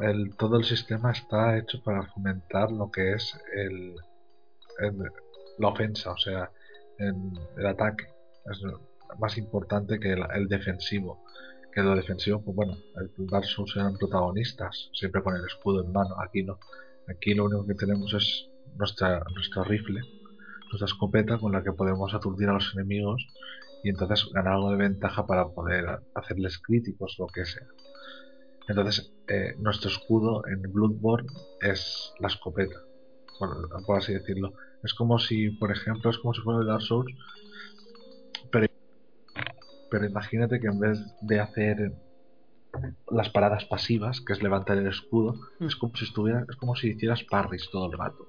El, 0.00 0.34
todo 0.36 0.56
el 0.56 0.64
sistema 0.64 1.10
está 1.12 1.58
hecho 1.58 1.82
para 1.84 2.04
fomentar 2.06 2.72
lo 2.72 2.90
que 2.90 3.12
es 3.12 3.38
el, 3.54 3.94
el- 4.80 5.12
la 5.58 5.68
ofensa, 5.68 6.12
o 6.12 6.16
sea, 6.16 6.50
en- 6.98 7.32
el 7.58 7.66
ataque. 7.66 8.06
Es- 8.50 8.62
más 9.18 9.36
importante 9.36 10.00
que 10.00 10.12
el, 10.12 10.24
el 10.34 10.48
defensivo. 10.48 11.22
Que 11.72 11.82
lo 11.82 11.96
defensivo, 11.96 12.42
pues 12.42 12.54
bueno, 12.54 12.76
el 12.96 13.26
Dark 13.26 13.46
Souls 13.46 13.74
eran 13.76 13.96
protagonistas, 13.96 14.90
siempre 14.92 15.22
con 15.22 15.34
el 15.34 15.44
escudo 15.46 15.82
en 15.82 15.92
mano. 15.92 16.16
Aquí 16.20 16.42
no. 16.42 16.58
Aquí 17.08 17.34
lo 17.34 17.46
único 17.46 17.66
que 17.66 17.74
tenemos 17.74 18.12
es 18.14 18.48
nuestra, 18.76 19.24
nuestro 19.34 19.64
rifle, 19.64 20.00
nuestra 20.70 20.86
escopeta 20.86 21.38
con 21.38 21.52
la 21.52 21.62
que 21.62 21.72
podemos 21.72 22.14
aturdir 22.14 22.48
a 22.48 22.54
los 22.54 22.74
enemigos 22.74 23.26
y 23.82 23.88
entonces 23.88 24.28
ganar 24.32 24.54
algo 24.54 24.70
de 24.70 24.76
ventaja 24.76 25.26
para 25.26 25.48
poder 25.48 26.00
hacerles 26.14 26.58
críticos, 26.58 27.16
lo 27.18 27.26
que 27.26 27.44
sea. 27.44 27.66
Entonces, 28.68 29.12
eh, 29.28 29.54
nuestro 29.58 29.90
escudo 29.90 30.42
en 30.46 30.62
Bloodborne 30.72 31.28
es 31.60 32.12
la 32.20 32.28
escopeta, 32.28 32.76
por, 33.38 33.68
por 33.84 33.98
así 33.98 34.12
decirlo. 34.12 34.54
Es 34.84 34.94
como 34.94 35.18
si, 35.18 35.50
por 35.50 35.72
ejemplo, 35.72 36.10
es 36.10 36.18
como 36.18 36.34
si 36.34 36.42
fuera 36.42 36.60
el 36.60 36.66
Dark 36.66 36.82
Souls, 36.82 37.12
pero 39.92 40.06
imagínate 40.06 40.58
que 40.58 40.66
en 40.68 40.80
vez 40.80 40.98
de 41.20 41.38
hacer 41.40 41.92
las 43.10 43.28
paradas 43.28 43.66
pasivas, 43.66 44.20
que 44.22 44.32
es 44.32 44.42
levantar 44.42 44.78
el 44.78 44.86
escudo, 44.88 45.34
Mm. 45.60 45.66
es 45.66 45.76
como 45.76 45.94
si 45.94 46.04
estuviera, 46.06 46.44
es 46.48 46.56
como 46.56 46.74
si 46.74 46.88
hicieras 46.88 47.22
parries 47.24 47.68
todo 47.70 47.92
el 47.92 47.98
rato. 47.98 48.26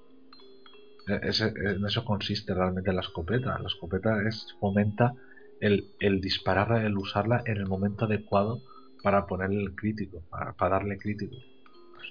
Eh, 1.08 1.20
ese- 1.24 1.54
en 1.56 1.86
eso 1.86 2.04
consiste 2.04 2.54
realmente 2.54 2.92
la 2.94 3.02
escopeta. 3.02 3.58
La 3.60 3.68
escopeta 3.68 4.22
es 4.28 4.46
fomenta 4.60 5.14
el, 5.62 5.86
el 6.00 6.20
dispararla, 6.20 6.86
el 6.86 6.98
usarla 6.98 7.42
en 7.46 7.58
el 7.58 7.68
momento 7.68 8.06
adecuado 8.06 8.62
para 9.02 9.26
ponerle 9.26 9.62
el 9.64 9.76
crítico, 9.76 10.22
para, 10.30 10.54
para 10.54 10.76
darle 10.76 10.98
crítico. 10.98 11.36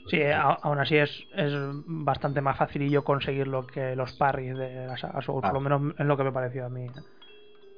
Sí, 0.09 0.23
a- 0.23 0.41
aún 0.63 0.79
así 0.79 0.97
es, 0.97 1.11
es 1.35 1.53
bastante 1.87 2.41
más 2.41 2.57
facilillo 2.57 3.05
conseguirlo 3.05 3.67
que 3.67 3.95
los 3.95 4.15
parries 4.15 4.57
de 4.57 4.87
la 4.87 4.97
saga 4.97 5.21
Souls, 5.23 5.43
por 5.43 5.53
lo 5.53 5.61
Ah. 5.61 5.79
menos 5.79 5.95
es 5.99 6.07
lo 6.07 6.17
que 6.17 6.25
me 6.25 6.33
pareció 6.33 6.65
a 6.65 6.71
mí. 6.71 6.87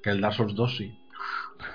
Que 0.02 0.10
el 0.10 0.20
Dark 0.20 0.34
Souls 0.34 0.54
2 0.54 0.76
sí. 0.76 0.96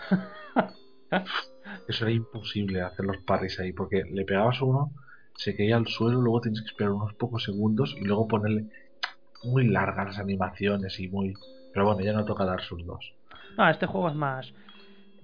Eso 1.87 2.05
era 2.05 2.13
imposible 2.13 2.81
hacer 2.81 3.05
los 3.05 3.17
parries 3.25 3.59
ahí, 3.59 3.73
porque 3.73 4.03
le 4.11 4.25
pegabas 4.25 4.61
uno, 4.61 4.91
se 5.35 5.55
caía 5.55 5.77
al 5.77 5.87
suelo, 5.87 6.21
luego 6.21 6.41
tienes 6.41 6.61
que 6.61 6.67
esperar 6.67 6.93
unos 6.93 7.13
pocos 7.15 7.43
segundos 7.43 7.95
y 7.97 8.05
luego 8.05 8.27
ponerle 8.27 8.65
muy 9.43 9.67
largas 9.67 10.07
las 10.07 10.19
animaciones 10.19 10.99
y 10.99 11.07
muy... 11.07 11.33
Pero 11.73 11.85
bueno, 11.85 12.01
ya 12.01 12.13
no 12.13 12.25
toca 12.25 12.45
Dark 12.45 12.61
Souls 12.61 12.85
2. 12.85 13.13
No, 13.57 13.69
este 13.69 13.85
juego 13.85 14.09
es 14.09 14.15
más 14.15 14.53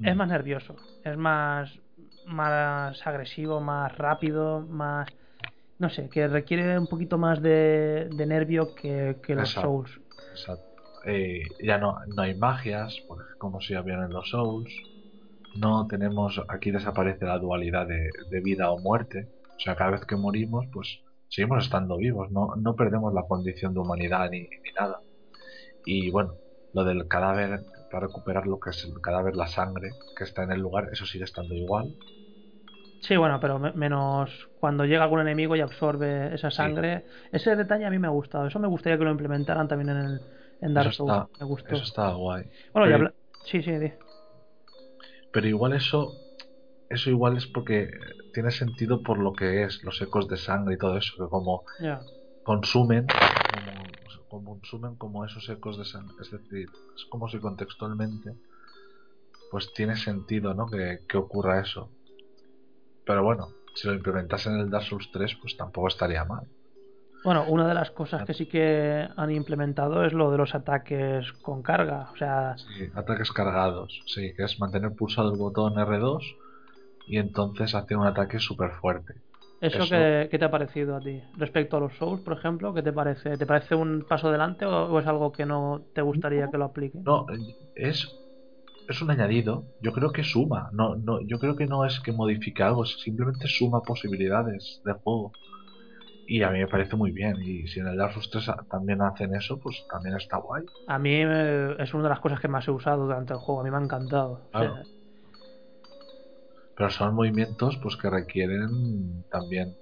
es 0.03 0.13
Mm. 0.13 0.17
más 0.17 0.27
nervioso, 0.27 0.75
es 1.03 1.17
más 1.17 1.79
más 2.25 3.05
agresivo, 3.07 3.61
más 3.61 3.95
rápido, 3.97 4.61
más 4.61 5.07
no 5.77 5.89
sé, 5.89 6.09
que 6.09 6.27
requiere 6.27 6.77
un 6.79 6.87
poquito 6.87 7.17
más 7.17 7.41
de, 7.41 8.09
de 8.11 8.25
nervio 8.25 8.73
que, 8.75 9.17
que 9.21 9.35
los 9.35 9.49
Exacto. 9.49 9.69
Souls. 9.69 9.99
Exacto. 10.31 10.74
Eh, 11.05 11.41
ya 11.59 11.77
no, 11.77 11.97
no 12.15 12.21
hay 12.23 12.35
magias, 12.37 12.95
ej- 13.09 13.17
como 13.37 13.61
si 13.61 13.75
habían 13.75 14.03
en 14.03 14.13
los 14.13 14.29
Souls. 14.29 14.73
No 15.53 15.87
tenemos, 15.87 16.41
aquí 16.49 16.71
desaparece 16.71 17.25
la 17.25 17.39
dualidad 17.39 17.87
de, 17.87 18.09
de 18.27 18.41
vida 18.41 18.71
o 18.71 18.79
muerte. 18.81 19.29
O 19.57 19.59
sea, 19.59 19.75
cada 19.75 19.91
vez 19.91 20.05
que 20.05 20.15
morimos, 20.17 20.65
pues 20.71 21.03
seguimos 21.29 21.65
estando 21.65 21.97
vivos, 21.97 22.31
no, 22.31 22.55
no 22.57 22.75
perdemos 22.75 23.13
la 23.13 23.23
condición 23.27 23.73
de 23.73 23.79
humanidad 23.81 24.29
ni, 24.31 24.41
ni 24.41 24.49
nada. 24.79 25.01
Y 25.85 26.11
bueno, 26.11 26.39
lo 26.73 26.83
del 26.85 27.07
cadáver, 27.07 27.65
para 27.89 28.07
recuperar 28.07 28.47
lo 28.47 28.59
que 28.59 28.71
es 28.71 28.83
el 28.85 29.01
cadáver, 29.01 29.35
la 29.35 29.47
sangre 29.47 29.97
que 30.15 30.25
está 30.25 30.43
en 30.43 30.51
el 30.53 30.61
lugar, 30.61 30.89
eso 30.91 31.05
sigue 31.05 31.25
estando 31.25 31.55
igual. 31.55 31.95
Sí, 32.99 33.15
bueno, 33.17 33.39
pero 33.39 33.59
me- 33.59 33.71
menos 33.73 34.49
cuando 34.55 34.85
llega 34.85 35.03
algún 35.03 35.19
enemigo 35.19 35.55
y 35.55 35.61
absorbe 35.61 36.33
esa 36.33 36.49
sangre. 36.49 37.05
Ese 37.31 37.55
detalle 37.55 37.85
a 37.85 37.91
mí 37.91 37.99
me 37.99 38.07
ha 38.07 38.09
gustado. 38.09 38.47
Eso 38.47 38.59
me 38.59 38.67
gustaría 38.67 38.97
que 38.97 39.03
lo 39.03 39.11
implementaran 39.11 39.67
también 39.67 39.89
en, 39.89 39.97
el, 39.97 40.21
en 40.61 40.73
Dark 40.73 40.93
Souls. 40.93 41.11
está- 41.11 41.29
me 41.39 41.45
gustó. 41.45 41.75
Eso 41.75 41.83
está 41.83 42.13
guay. 42.13 42.43
Bueno, 42.73 42.85
Pero- 42.85 42.95
habla- 42.95 43.13
Sí, 43.45 43.61
sí, 43.61 43.71
di. 43.71 43.91
Pero 45.31 45.47
igual 45.47 45.73
eso, 45.73 46.13
eso 46.89 47.09
igual 47.09 47.37
es 47.37 47.45
porque 47.47 47.89
tiene 48.33 48.51
sentido 48.51 49.03
por 49.03 49.19
lo 49.19 49.33
que 49.33 49.63
es, 49.63 49.83
los 49.83 50.01
ecos 50.01 50.27
de 50.27 50.37
sangre 50.37 50.75
y 50.75 50.77
todo 50.77 50.97
eso, 50.97 51.13
que 51.17 51.29
como 51.29 51.63
Ya. 51.79 52.01
consumen, 52.43 53.05
como, 53.07 53.83
como 54.29 54.51
consumen 54.59 54.95
como 54.95 55.25
esos 55.25 55.47
ecos 55.49 55.77
de 55.77 55.85
sangre, 55.85 56.15
es 56.21 56.31
decir, 56.31 56.67
es 56.95 57.05
como 57.09 57.27
si 57.29 57.39
contextualmente, 57.39 58.31
pues 59.51 59.71
tiene 59.73 59.95
sentido, 59.95 60.53
¿no? 60.53 60.65
Que, 60.67 60.99
que 61.07 61.17
ocurra 61.17 61.61
eso. 61.61 61.91
Pero 63.05 63.23
bueno, 63.23 63.49
si 63.75 63.87
lo 63.87 63.93
implementasen 63.93 64.53
en 64.55 64.61
el 64.61 64.69
Dark 64.71 64.85
Souls 64.85 65.09
3, 65.11 65.35
pues 65.39 65.55
tampoco 65.55 65.87
estaría 65.89 66.23
mal. 66.25 66.47
Bueno, 67.25 67.45
una 67.47 67.67
de 67.67 67.73
las 67.73 67.91
cosas 67.91 68.23
que 68.23 68.33
sí 68.33 68.47
que 68.47 69.07
han 69.17 69.31
implementado 69.31 70.05
es 70.05 70.13
lo 70.13 70.31
de 70.31 70.37
los 70.37 70.55
ataques 70.55 71.33
con 71.41 71.61
carga. 71.63 72.11
O 72.13 72.17
sea, 72.17 72.61
Sí, 72.61 72.89
ataques 72.95 73.31
cargados, 73.31 74.03
sí, 74.07 74.33
que 74.35 74.43
es 74.43 74.59
mantener 74.59 74.93
pulsado 74.95 75.29
el 75.31 75.37
botón 75.37 75.77
R2 75.79 76.37
y 77.05 77.17
entonces 77.17 77.75
hace 77.75 77.95
un 77.95 78.07
ataque 78.07 78.39
súper 78.39 78.71
fuerte. 78.81 79.13
¿eso, 79.59 79.77
Eso- 79.83 79.89
qué, 79.89 80.27
qué 80.31 80.39
te 80.39 80.45
ha 80.45 80.51
parecido 80.51 80.95
a 80.95 81.03
ti? 81.03 81.21
Respecto 81.33 81.77
a 81.77 81.79
los 81.81 81.95
Souls, 81.97 82.21
por 82.21 82.37
ejemplo, 82.37 82.73
¿qué 82.73 82.81
te 82.83 82.93
parece? 82.93 83.37
¿Te 83.37 83.45
parece 83.45 83.75
un 83.75 84.05
paso 84.07 84.29
adelante 84.29 84.65
o, 84.65 84.71
o 84.91 84.99
es 84.99 85.07
algo 85.07 85.31
que 85.31 85.45
no 85.45 85.85
te 85.93 86.01
gustaría 86.01 86.49
que 86.49 86.57
lo 86.57 86.65
apliquen? 86.65 87.09
No, 87.09 87.25
es, 87.75 88.19
es 88.87 89.01
un 89.01 89.11
añadido. 89.11 89.67
Yo 89.79 89.93
creo 89.93 90.11
que 90.13 90.23
suma. 90.23 90.69
No, 90.73 90.95
no, 90.97 91.19
yo 91.27 91.39
creo 91.39 91.55
que 91.55 91.67
no 91.67 91.85
es 91.85 91.99
que 92.01 92.11
modifique 92.13 92.63
algo, 92.63 92.85
simplemente 92.85 93.47
suma 93.47 93.83
posibilidades 93.85 94.81
de 94.85 94.93
juego. 94.93 95.35
Y 96.27 96.41
a 96.43 96.49
mí 96.49 96.59
me 96.59 96.67
parece 96.67 96.95
muy 96.95 97.11
bien. 97.11 97.35
Y 97.43 97.67
si 97.67 97.79
en 97.79 97.87
el 97.87 97.97
Dark 97.97 98.13
Souls 98.13 98.29
3 98.31 98.49
a- 98.49 98.65
también 98.69 99.01
hacen 99.01 99.35
eso, 99.35 99.59
pues 99.59 99.85
también 99.89 100.15
está 100.15 100.37
guay. 100.37 100.63
A 100.87 100.97
mí 100.99 101.11
eh, 101.13 101.75
es 101.79 101.93
una 101.93 102.03
de 102.03 102.09
las 102.09 102.19
cosas 102.19 102.39
que 102.39 102.47
más 102.47 102.67
he 102.67 102.71
usado 102.71 103.03
durante 103.03 103.33
el 103.33 103.39
juego. 103.39 103.61
A 103.61 103.63
mí 103.63 103.71
me 103.71 103.77
ha 103.77 103.81
encantado. 103.81 104.31
O 104.33 104.37
sea, 104.51 104.59
Claro. 104.59 104.77
Pero 106.75 106.89
son 106.89 107.15
movimientos 107.15 107.77
pues 107.81 107.95
que 107.95 108.09
requieren 108.09 109.23
también 109.29 109.75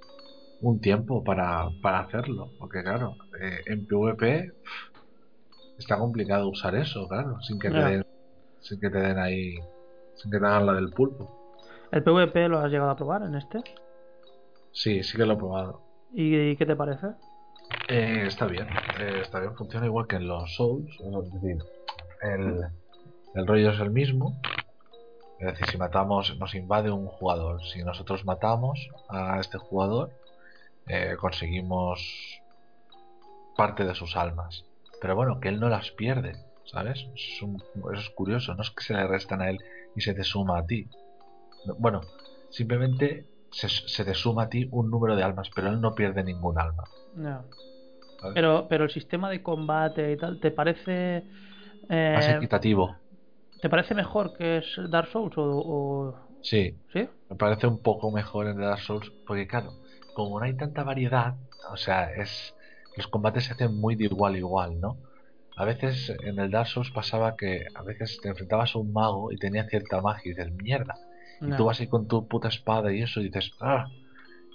un 0.62 0.80
tiempo 0.80 1.24
para, 1.24 1.70
para 1.82 2.00
hacerlo. 2.02 2.52
Porque 2.60 2.84
claro, 2.84 3.18
eh, 3.42 3.62
en 3.66 3.86
PvP 3.88 4.52
está 5.78 5.98
complicado 5.98 6.50
usar 6.50 6.76
eso, 6.76 7.08
claro, 7.08 7.42
sin 7.42 7.60
que 7.60 7.70
te 7.70 7.76
den, 7.78 8.04
sin 8.62 8.80
que 8.80 8.90
te 8.90 9.00
den 9.00 9.18
ahí, 9.20 9.56
sin 10.16 10.32
que 10.32 10.40
te 10.40 10.46
hagan 10.46 10.66
la 10.68 10.74
del 10.74 10.90
pulpo. 10.92 11.30
¿El 11.92 12.04
PvP 12.04 12.48
lo 12.48 12.60
has 12.60 12.72
llegado 12.72 12.92
a 12.92 12.96
probar 12.96 13.24
en 13.24 13.36
este? 13.36 13.60
Sí, 14.72 15.04
sí 15.04 15.18
que 15.18 15.26
lo 15.26 15.34
he 15.34 15.38
probado. 15.38 15.82
¿Y 16.14 16.56
qué 16.56 16.66
te 16.66 16.76
parece? 16.76 17.08
Eh, 17.90 18.26
está 18.28 18.46
bien, 18.46 18.68
eh, 19.00 19.22
está 19.22 19.40
bien, 19.40 19.56
funciona 19.56 19.88
igual 19.88 20.06
que 20.08 20.18
en 20.18 20.28
los 20.28 20.56
Souls, 20.56 20.92
es 21.00 21.34
decir, 21.34 21.58
el, 22.22 23.48
rollo 23.48 23.72
es 23.72 23.80
el 23.80 23.90
mismo. 23.90 24.40
Es 25.40 25.48
decir, 25.48 25.68
si 25.72 25.78
matamos, 25.78 26.38
nos 26.38 26.54
invade 26.54 26.92
un 26.92 27.08
jugador, 27.08 27.62
si 27.66 27.84
nosotros 27.84 28.24
matamos 28.26 28.90
a 29.10 29.40
este 29.40 29.58
jugador, 29.58 30.12
eh, 30.88 31.16
conseguimos 31.20 32.40
parte 33.58 33.84
de 33.84 33.96
sus 33.96 34.16
almas. 34.16 34.66
Pero 35.02 35.16
bueno, 35.16 35.40
que 35.40 35.50
él 35.50 35.60
no 35.60 35.68
las 35.68 35.92
pierde, 35.92 36.34
¿sabes? 36.66 37.08
Es, 37.16 37.42
eso 37.42 37.48
es 37.92 38.10
curioso, 38.12 38.54
no 38.54 38.62
es 38.62 38.70
que 38.70 38.84
se 38.84 38.94
le 38.94 39.08
restan 39.08 39.42
a 39.42 39.50
él 39.50 39.58
y 39.96 40.02
se 40.02 40.14
te 40.14 40.24
suma 40.24 40.60
a 40.60 40.66
ti. 40.66 40.88
No, 41.66 41.76
Bueno, 41.76 42.02
simplemente 42.50 43.26
se, 43.54 43.70
se 43.70 44.06
te 44.06 44.14
suma 44.14 44.44
a 44.44 44.50
ti 44.50 44.68
un 44.72 44.90
número 44.92 45.16
de 45.16 45.24
almas, 45.24 45.50
pero 45.56 45.70
él 45.70 45.80
no 45.82 45.96
pierde 45.96 46.24
ningún 46.24 46.60
alma. 46.60 46.84
¿sabes? 48.20 48.40
Pero, 48.40 48.68
pero 48.70 48.84
el 48.86 48.90
sistema 48.92 49.30
de 49.30 49.44
combate 49.44 50.12
y 50.12 50.18
tal, 50.18 50.40
¿te 50.40 50.52
parece 50.52 51.28
eh, 51.90 52.14
Más 52.14 52.30
equitativo. 52.30 52.96
¿te 53.62 53.70
parece 53.70 53.96
mejor 53.96 54.34
que 54.34 54.58
es 54.58 54.66
Dark 54.90 55.08
Souls 55.10 55.38
o, 55.38 55.44
o- 55.44 56.20
Sí, 56.42 56.80
sí? 56.94 57.10
me 57.30 57.36
parece 57.38 57.68
un 57.68 57.82
poco 57.82 58.12
mejor 58.12 58.48
en 58.48 58.58
Dark 58.60 58.80
Souls, 58.82 59.12
porque 59.26 59.48
claro, 59.48 59.80
como 60.14 60.40
no 60.40 60.46
hay 60.46 60.56
tanta 60.58 60.84
variedad, 60.84 61.36
o 61.72 61.78
sea, 61.78 62.12
es 62.14 62.56
los 62.96 63.08
combates 63.08 63.46
se 63.46 63.54
hacen 63.54 63.76
muy 63.80 63.96
de 63.96 64.06
igual 64.06 64.36
a 64.36 64.38
igual, 64.38 64.80
¿no? 64.80 65.02
A 65.56 65.66
veces 65.66 66.12
en 66.24 66.40
el 66.40 66.52
Dark 66.52 66.68
Souls 66.68 66.92
pasaba 66.92 67.36
que 67.38 67.66
a 67.74 67.84
veces 67.84 68.20
te 68.22 68.30
enfrentabas 68.30 68.76
a 68.76 68.80
un 68.80 68.94
mago 68.94 69.32
y 69.32 69.38
tenía 69.38 69.68
cierta 69.70 70.02
magia 70.02 70.32
y 70.32 70.36
dices, 70.36 70.54
mierda, 70.54 71.02
y 71.46 71.56
tú 71.56 71.66
vas 71.66 71.80
ahí 71.80 71.88
con 71.88 72.08
tu 72.08 72.28
puta 72.28 72.48
espada 72.48 72.94
y 72.94 73.02
eso 73.02 73.20
y 73.22 73.26
dices, 73.26 73.52
ah, 73.62 73.88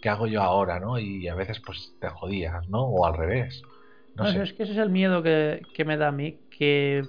¿qué 0.01 0.09
hago 0.09 0.27
yo 0.27 0.43
ahora, 0.43 0.81
no? 0.81 0.99
Y 0.99 1.29
a 1.29 1.35
veces 1.35 1.61
pues 1.61 1.95
te 2.01 2.09
jodías, 2.09 2.69
¿no? 2.69 2.83
O 2.83 3.07
al 3.07 3.15
revés. 3.17 3.63
No, 4.15 4.25
No, 4.25 4.33
sé. 4.33 4.43
Es 4.43 4.53
que 4.53 4.65
ese 4.65 4.73
es 4.73 4.79
el 4.79 4.91
miedo 4.91 5.23
que, 5.23 5.63
que 5.75 5.85
me 5.85 5.97
da 5.97 6.09
a 6.09 6.13
mí, 6.13 6.41
que, 6.51 7.03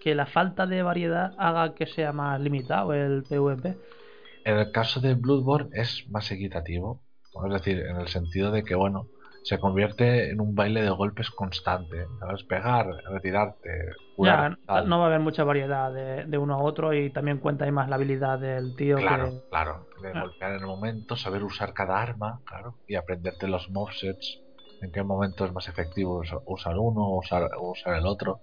que 0.00 0.14
la 0.14 0.26
falta 0.26 0.66
de 0.66 0.82
variedad 0.82 1.34
haga 1.38 1.74
que 1.74 1.86
sea 1.86 2.12
más 2.12 2.40
limitado 2.40 2.92
el 2.92 3.24
PvP. 3.24 3.76
En 4.44 4.56
el 4.58 4.70
caso 4.72 5.00
de 5.00 5.14
Bloodborne 5.14 5.70
es 5.72 6.08
más 6.08 6.30
equitativo, 6.30 7.02
es 7.46 7.52
decir, 7.52 7.80
en 7.80 7.96
el 7.96 8.08
sentido 8.08 8.50
de 8.50 8.64
que, 8.64 8.74
bueno, 8.74 9.08
se 9.48 9.58
convierte 9.60 10.30
en 10.30 10.40
un 10.40 10.54
baile 10.54 10.82
de 10.82 10.90
golpes 10.90 11.30
constante, 11.30 11.98
¿sabes? 12.20 12.44
Pegar, 12.44 12.86
retirarte, 13.14 13.70
curar, 14.14 14.44
Ya, 14.44 14.56
no 14.84 14.98
va 14.98 15.04
a 15.04 15.06
haber 15.08 15.20
mucha 15.20 15.44
variedad 15.44 15.92
de, 15.92 16.24
de 16.24 16.38
uno 16.38 16.54
a 16.54 16.62
otro 16.62 16.94
y 16.94 17.10
también 17.12 17.38
cuenta 17.38 17.64
ahí 17.66 17.72
más 17.72 17.88
la 17.88 17.96
habilidad 17.96 18.38
del 18.38 18.74
tío 18.74 19.04
Claro, 19.04 19.04
que... 19.04 19.42
claro, 19.50 19.88
de 20.02 20.14
Ah. 20.14 20.14
golpear 20.14 20.52
en 20.52 20.60
el 20.62 20.66
momento, 20.66 21.16
saber 21.16 21.44
usar 21.44 21.72
cada 21.74 22.00
arma, 22.00 22.40
claro, 22.46 22.80
y 22.86 22.94
aprenderte 22.94 23.46
los 23.46 23.68
movesets 23.70 24.42
en 24.80 24.90
qué 24.90 25.02
momento 25.02 25.44
es 25.44 25.52
más 25.52 25.68
efectivo 25.68 26.18
us- 26.20 26.32
usar 26.46 26.76
uno 26.78 27.02
o 27.06 27.18
usar, 27.18 27.50
usar 27.60 27.94
el 27.96 28.06
otro. 28.06 28.42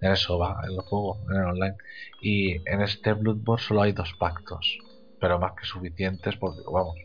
En 0.00 0.12
eso 0.12 0.38
va 0.38 0.60
el 0.68 0.78
juego, 0.82 1.20
en 1.30 1.36
el 1.36 1.44
online. 1.46 1.76
Y 2.20 2.56
en 2.70 2.82
este 2.82 3.12
Bloodborne 3.14 3.62
solo 3.64 3.82
hay 3.82 3.92
dos 3.92 4.14
pactos, 4.18 4.78
pero 5.18 5.38
más 5.38 5.52
que 5.54 5.66
suficientes 5.66 6.36
porque, 6.38 6.62
vamos, 6.72 6.96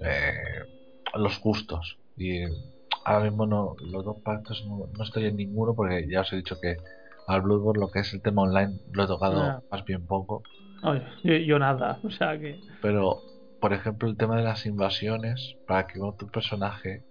eh, 0.00 0.34
los 1.14 1.38
justos. 1.38 1.98
Y 2.16 2.44
ahora 3.04 3.24
mismo 3.24 3.46
no, 3.46 3.76
los 3.80 4.04
dos 4.04 4.16
pactos 4.22 4.64
no, 4.66 4.88
no 4.96 5.04
estoy 5.04 5.26
en 5.26 5.36
ninguno 5.36 5.74
porque 5.74 6.08
ya 6.08 6.22
os 6.22 6.32
he 6.32 6.36
dicho 6.36 6.58
que 6.60 6.76
al 7.26 7.42
Bloodborne 7.42 7.80
lo 7.80 7.90
que 7.90 8.00
es 8.00 8.12
el 8.14 8.22
tema 8.22 8.42
online 8.42 8.78
lo 8.92 9.04
he 9.04 9.06
tocado 9.06 9.62
más 9.70 9.84
bien 9.84 10.06
poco. 10.06 10.42
Yo, 11.24 11.34
yo 11.34 11.58
nada, 11.58 12.00
o 12.02 12.10
sea 12.10 12.38
que. 12.38 12.60
Pero, 12.80 13.20
por 13.60 13.72
ejemplo, 13.72 14.08
el 14.08 14.16
tema 14.16 14.36
de 14.36 14.44
las 14.44 14.66
invasiones, 14.66 15.56
para 15.66 15.86
que 15.86 16.00
otro 16.00 16.28
personaje, 16.28 17.02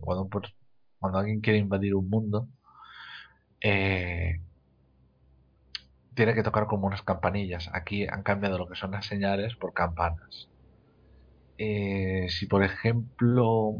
cuando, 0.00 0.28
cuando 0.98 1.18
alguien 1.18 1.40
quiere 1.40 1.58
invadir 1.58 1.94
un 1.94 2.10
mundo, 2.10 2.48
eh, 3.62 4.40
tiene 6.14 6.34
que 6.34 6.42
tocar 6.42 6.66
como 6.66 6.86
unas 6.86 7.02
campanillas. 7.02 7.70
Aquí 7.72 8.06
han 8.06 8.22
cambiado 8.22 8.58
lo 8.58 8.68
que 8.68 8.76
son 8.76 8.90
las 8.90 9.06
señales 9.06 9.56
por 9.56 9.72
campanas. 9.72 10.48
Eh, 11.56 12.26
si, 12.28 12.46
por 12.46 12.64
ejemplo, 12.64 13.76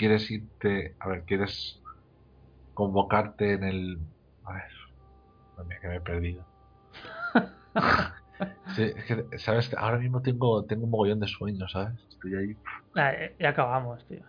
quieres 0.00 0.30
irte, 0.32 0.96
a 1.00 1.08
ver, 1.10 1.24
quieres 1.26 1.82
convocarte 2.74 3.54
en 3.54 3.64
el... 3.64 3.98
A 4.44 4.54
ver, 4.54 4.64
mía, 5.66 5.78
que 5.80 5.88
me 5.88 5.96
he 5.96 6.00
perdido. 6.00 6.46
Sí, 8.74 8.82
es 8.96 9.04
que, 9.04 9.38
¿sabes? 9.38 9.70
Ahora 9.76 9.98
mismo 9.98 10.22
tengo, 10.22 10.64
tengo 10.66 10.84
un 10.84 10.90
mogollón 10.90 11.20
de 11.20 11.26
sueños, 11.28 11.72
¿sabes? 11.72 11.94
Estoy 12.10 12.34
ahí. 12.36 12.56
Ah, 12.96 13.12
ya 13.38 13.48
acabamos, 13.50 14.06
tío. 14.06 14.24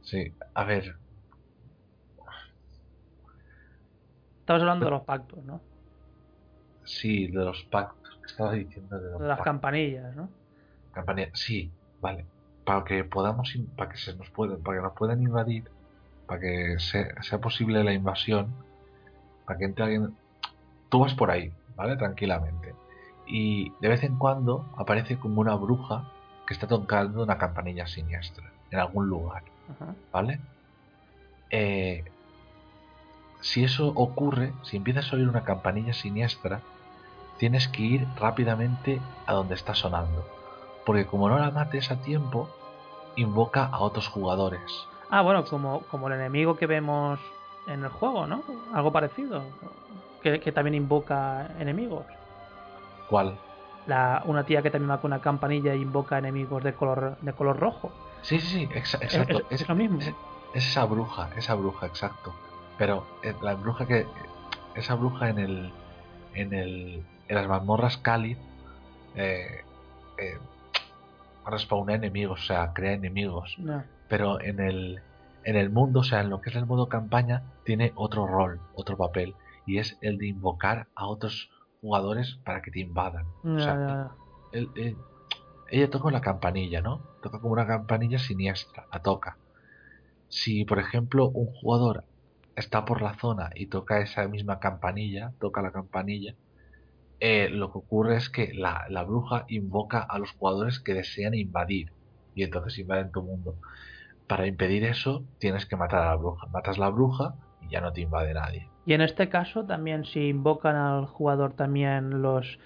Sí, 0.00 0.36
a 0.54 0.64
ver, 0.64 0.98
Estabas 4.40 4.62
hablando 4.62 4.86
de 4.86 4.90
los 4.90 5.02
pactos, 5.04 5.44
¿no? 5.44 5.62
sí, 6.84 7.28
de 7.28 7.44
los 7.44 7.64
pactos. 7.70 8.18
¿Qué 8.22 8.26
estaba 8.32 8.52
diciendo 8.54 8.98
de 9.00 9.10
los 9.12 9.20
De 9.20 9.26
las 9.26 9.36
pactos? 9.36 9.42
campanillas, 9.42 10.14
¿no? 10.16 10.32
Campanilla- 10.92 11.30
Sí, 11.34 11.72
vale. 11.98 12.28
Para 12.68 12.84
que 12.84 13.02
podamos, 13.02 13.50
para 13.78 13.90
que 13.90 13.96
se 13.96 14.14
nos 14.14 14.28
puedan, 14.28 14.62
para 14.62 14.76
que 14.76 14.82
nos 14.82 14.92
puedan 14.92 15.22
invadir, 15.22 15.64
para 16.26 16.38
que 16.38 16.74
se- 16.78 17.14
sea 17.22 17.38
posible 17.38 17.82
la 17.82 17.94
invasión, 17.94 18.54
para 19.46 19.58
que 19.58 19.64
entre 19.64 19.84
alguien. 19.84 20.14
Tú 20.90 21.00
vas 21.00 21.14
por 21.14 21.30
ahí, 21.30 21.50
¿vale? 21.76 21.96
Tranquilamente. 21.96 22.74
Y 23.26 23.72
de 23.80 23.88
vez 23.88 24.02
en 24.02 24.18
cuando 24.18 24.66
aparece 24.76 25.18
como 25.18 25.40
una 25.40 25.54
bruja 25.54 26.04
que 26.46 26.52
está 26.52 26.66
tocando 26.66 27.22
una 27.22 27.38
campanilla 27.38 27.86
siniestra 27.86 28.44
en 28.70 28.78
algún 28.80 29.08
lugar. 29.08 29.44
Ajá. 29.70 29.94
¿vale? 30.12 30.38
Eh, 31.48 32.04
si 33.40 33.64
eso 33.64 33.88
ocurre, 33.94 34.52
si 34.62 34.76
empiezas 34.76 35.10
a 35.10 35.16
oír 35.16 35.26
una 35.26 35.44
campanilla 35.44 35.94
siniestra, 35.94 36.60
tienes 37.38 37.66
que 37.68 37.82
ir 37.82 38.06
rápidamente 38.16 39.00
a 39.26 39.32
donde 39.32 39.54
está 39.54 39.74
sonando. 39.74 40.37
Porque 40.88 41.04
como 41.06 41.28
no 41.28 41.38
la 41.38 41.50
mates 41.50 41.90
a 41.90 42.00
tiempo, 42.00 42.48
invoca 43.14 43.66
a 43.66 43.80
otros 43.80 44.08
jugadores. 44.08 44.62
Ah, 45.10 45.20
bueno, 45.20 45.44
como, 45.44 45.82
como 45.82 46.08
el 46.08 46.14
enemigo 46.14 46.56
que 46.56 46.66
vemos 46.66 47.20
en 47.66 47.84
el 47.84 47.90
juego, 47.90 48.26
¿no? 48.26 48.42
Algo 48.72 48.90
parecido. 48.90 49.42
Que, 50.22 50.40
que 50.40 50.50
también 50.50 50.74
invoca 50.74 51.46
enemigos. 51.58 52.06
¿Cuál? 53.10 53.36
La, 53.86 54.22
una 54.24 54.44
tía 54.44 54.62
que 54.62 54.70
también 54.70 54.90
va 54.90 55.00
con 55.02 55.12
una 55.12 55.20
campanilla 55.20 55.74
e 55.74 55.76
invoca 55.76 56.16
enemigos 56.16 56.64
de 56.64 56.72
color, 56.72 57.18
de 57.20 57.32
color 57.34 57.58
rojo. 57.58 57.92
Sí, 58.22 58.40
sí, 58.40 58.48
sí, 58.48 58.66
exa- 58.68 58.96
Es, 59.02 59.14
exacto. 59.14 59.42
es- 59.50 59.60
es 59.60 59.68
lo 59.68 59.74
mismo. 59.74 60.00
es- 60.00 60.14
es 60.54 60.66
esa 60.68 60.86
bruja, 60.86 61.28
esa 61.36 61.54
bruja, 61.54 61.84
exacto. 61.86 62.34
Pero 62.78 63.04
eh, 63.22 63.34
la 63.42 63.54
bruja 63.56 63.86
que. 63.86 64.06
Esa 64.74 64.94
bruja 64.94 65.28
en 65.28 65.38
el. 65.38 65.72
En 66.32 66.54
el. 66.54 67.02
En 67.28 67.36
las 67.36 67.46
mazmorras 67.46 67.98
Cali. 67.98 68.38
Eh, 69.14 69.64
eh, 70.16 70.38
respawna 71.50 71.94
enemigos, 71.94 72.40
o 72.40 72.44
sea, 72.44 72.72
crea 72.72 72.92
enemigos. 72.92 73.56
No. 73.58 73.82
Pero 74.08 74.40
en 74.40 74.60
el. 74.60 75.02
En 75.44 75.56
el 75.56 75.70
mundo, 75.70 76.00
o 76.00 76.02
sea, 76.02 76.20
en 76.20 76.28
lo 76.28 76.42
que 76.42 76.50
es 76.50 76.56
el 76.56 76.66
modo 76.66 76.88
campaña, 76.88 77.42
tiene 77.64 77.92
otro 77.94 78.26
rol, 78.26 78.60
otro 78.74 78.98
papel. 78.98 79.34
Y 79.66 79.78
es 79.78 79.96
el 80.02 80.18
de 80.18 80.26
invocar 80.26 80.88
a 80.94 81.06
otros 81.06 81.50
jugadores 81.80 82.38
para 82.44 82.60
que 82.60 82.70
te 82.70 82.80
invadan. 82.80 83.24
O 83.44 83.58
sea, 83.58 84.10
ella 85.70 85.90
toca 85.90 86.10
la 86.10 86.20
campanilla, 86.20 86.82
¿no? 86.82 87.02
Toca 87.22 87.40
como 87.40 87.52
una 87.52 87.66
campanilla 87.66 88.18
siniestra, 88.18 88.86
la 88.92 89.00
toca. 89.00 89.38
Si, 90.28 90.64
por 90.64 90.78
ejemplo, 90.78 91.28
un 91.28 91.46
jugador 91.46 92.04
está 92.56 92.84
por 92.84 93.00
la 93.02 93.14
zona 93.14 93.50
y 93.54 93.66
toca 93.66 94.00
esa 94.00 94.26
misma 94.28 94.58
campanilla, 94.58 95.32
toca 95.38 95.62
la 95.62 95.70
campanilla, 95.70 96.34
eh, 97.20 97.48
lo 97.50 97.72
que 97.72 97.78
ocurre 97.78 98.16
es 98.16 98.30
que 98.30 98.52
la, 98.54 98.86
la 98.88 99.02
bruja 99.04 99.44
invoca 99.48 100.00
a 100.00 100.18
los 100.18 100.30
jugadores 100.32 100.78
que 100.80 100.94
desean 100.94 101.34
invadir 101.34 101.92
y 102.34 102.44
entonces 102.44 102.78
invaden 102.78 103.10
tu 103.10 103.22
mundo. 103.22 103.56
Para 104.26 104.46
impedir 104.46 104.84
eso, 104.84 105.24
tienes 105.38 105.66
que 105.66 105.76
matar 105.76 106.02
a 106.02 106.10
la 106.10 106.16
bruja. 106.16 106.46
Matas 106.48 106.78
la 106.78 106.90
bruja 106.90 107.34
y 107.60 107.70
ya 107.70 107.80
no 107.80 107.92
te 107.92 108.02
invade 108.02 108.34
nadie. 108.34 108.68
Y 108.86 108.92
en 108.92 109.00
este 109.00 109.28
caso 109.28 109.64
también 109.64 110.04
si 110.04 110.28
invocan 110.28 110.76
al 110.76 111.06
jugador 111.06 111.54
también 111.54 112.22
los 112.22 112.58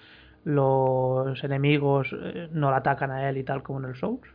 los 0.43 1.41
enemigos 1.43 2.13
eh, 2.13 2.49
no 2.51 2.69
le 2.69 2.77
atacan 2.77 3.11
a 3.11 3.29
él 3.29 3.37
y 3.37 3.43
tal 3.43 3.63
como 3.63 3.79
en 3.79 3.85
el 3.85 3.95
Souls. 3.95 4.27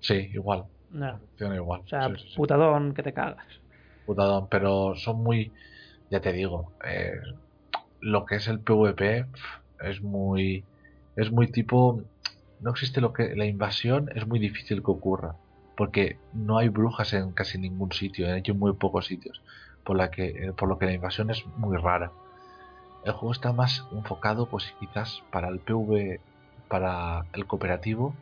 Sí, 0.00 0.30
igual. 0.32 0.64
No. 0.90 1.18
Funciona 1.18 1.56
igual. 1.56 1.80
O 1.84 1.88
sea, 1.88 2.08
sí, 2.08 2.14
sí, 2.18 2.28
sí. 2.28 2.36
putadón 2.36 2.94
que 2.94 3.02
te 3.02 3.12
cagas. 3.12 3.46
putadón, 4.04 4.48
pero 4.48 4.94
son 4.96 5.22
muy, 5.22 5.52
ya 6.10 6.20
te 6.20 6.32
digo, 6.32 6.72
eh, 6.86 7.12
lo 8.00 8.26
que 8.26 8.36
es 8.36 8.48
el 8.48 8.60
PvP 8.60 9.26
es 9.80 10.02
muy, 10.02 10.64
es 11.16 11.30
muy 11.30 11.48
tipo, 11.48 12.02
no 12.60 12.70
existe 12.70 13.00
lo 13.00 13.12
que, 13.12 13.34
la 13.36 13.46
invasión 13.46 14.10
es 14.14 14.26
muy 14.26 14.38
difícil 14.38 14.82
que 14.82 14.90
ocurra, 14.90 15.36
porque 15.76 16.18
no 16.32 16.58
hay 16.58 16.68
brujas 16.68 17.12
en 17.12 17.32
casi 17.32 17.58
ningún 17.58 17.92
sitio, 17.92 18.28
en 18.28 18.58
muy 18.58 18.72
pocos 18.74 19.06
sitios, 19.06 19.42
por 19.84 19.96
la 19.96 20.10
que, 20.10 20.28
eh, 20.28 20.52
por 20.52 20.68
lo 20.68 20.78
que 20.78 20.86
la 20.86 20.92
invasión 20.92 21.30
es 21.30 21.44
muy 21.56 21.76
rara. 21.76 22.10
El 23.04 23.12
juego 23.12 23.32
está 23.32 23.52
más 23.52 23.84
enfocado, 23.92 24.46
pues 24.46 24.74
quizás 24.80 25.22
para 25.30 25.48
el 25.48 25.60
PV, 25.60 26.20
para 26.68 27.24
el 27.34 27.46
cooperativo 27.46 28.14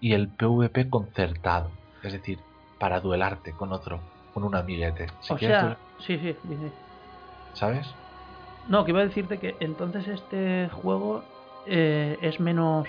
y 0.00 0.14
el 0.14 0.28
PvP 0.28 0.90
concertado, 0.90 1.70
es 2.02 2.12
decir, 2.12 2.40
para 2.80 3.00
duelarte 3.00 3.52
con 3.52 3.72
otro, 3.72 4.00
con 4.34 4.42
un 4.42 4.56
amiguete. 4.56 5.06
Si 5.20 5.32
o 5.32 5.38
sea, 5.38 5.76
sí, 6.00 6.18
sí, 6.18 6.36
sí. 6.42 6.72
¿sabes? 7.54 7.94
No, 8.68 8.84
que 8.84 8.90
iba 8.92 9.00
a 9.00 9.04
decirte 9.04 9.38
que 9.38 9.56
entonces 9.60 10.06
este 10.08 10.68
juego 10.72 11.22
eh, 11.66 12.18
es 12.20 12.40
menos 12.40 12.88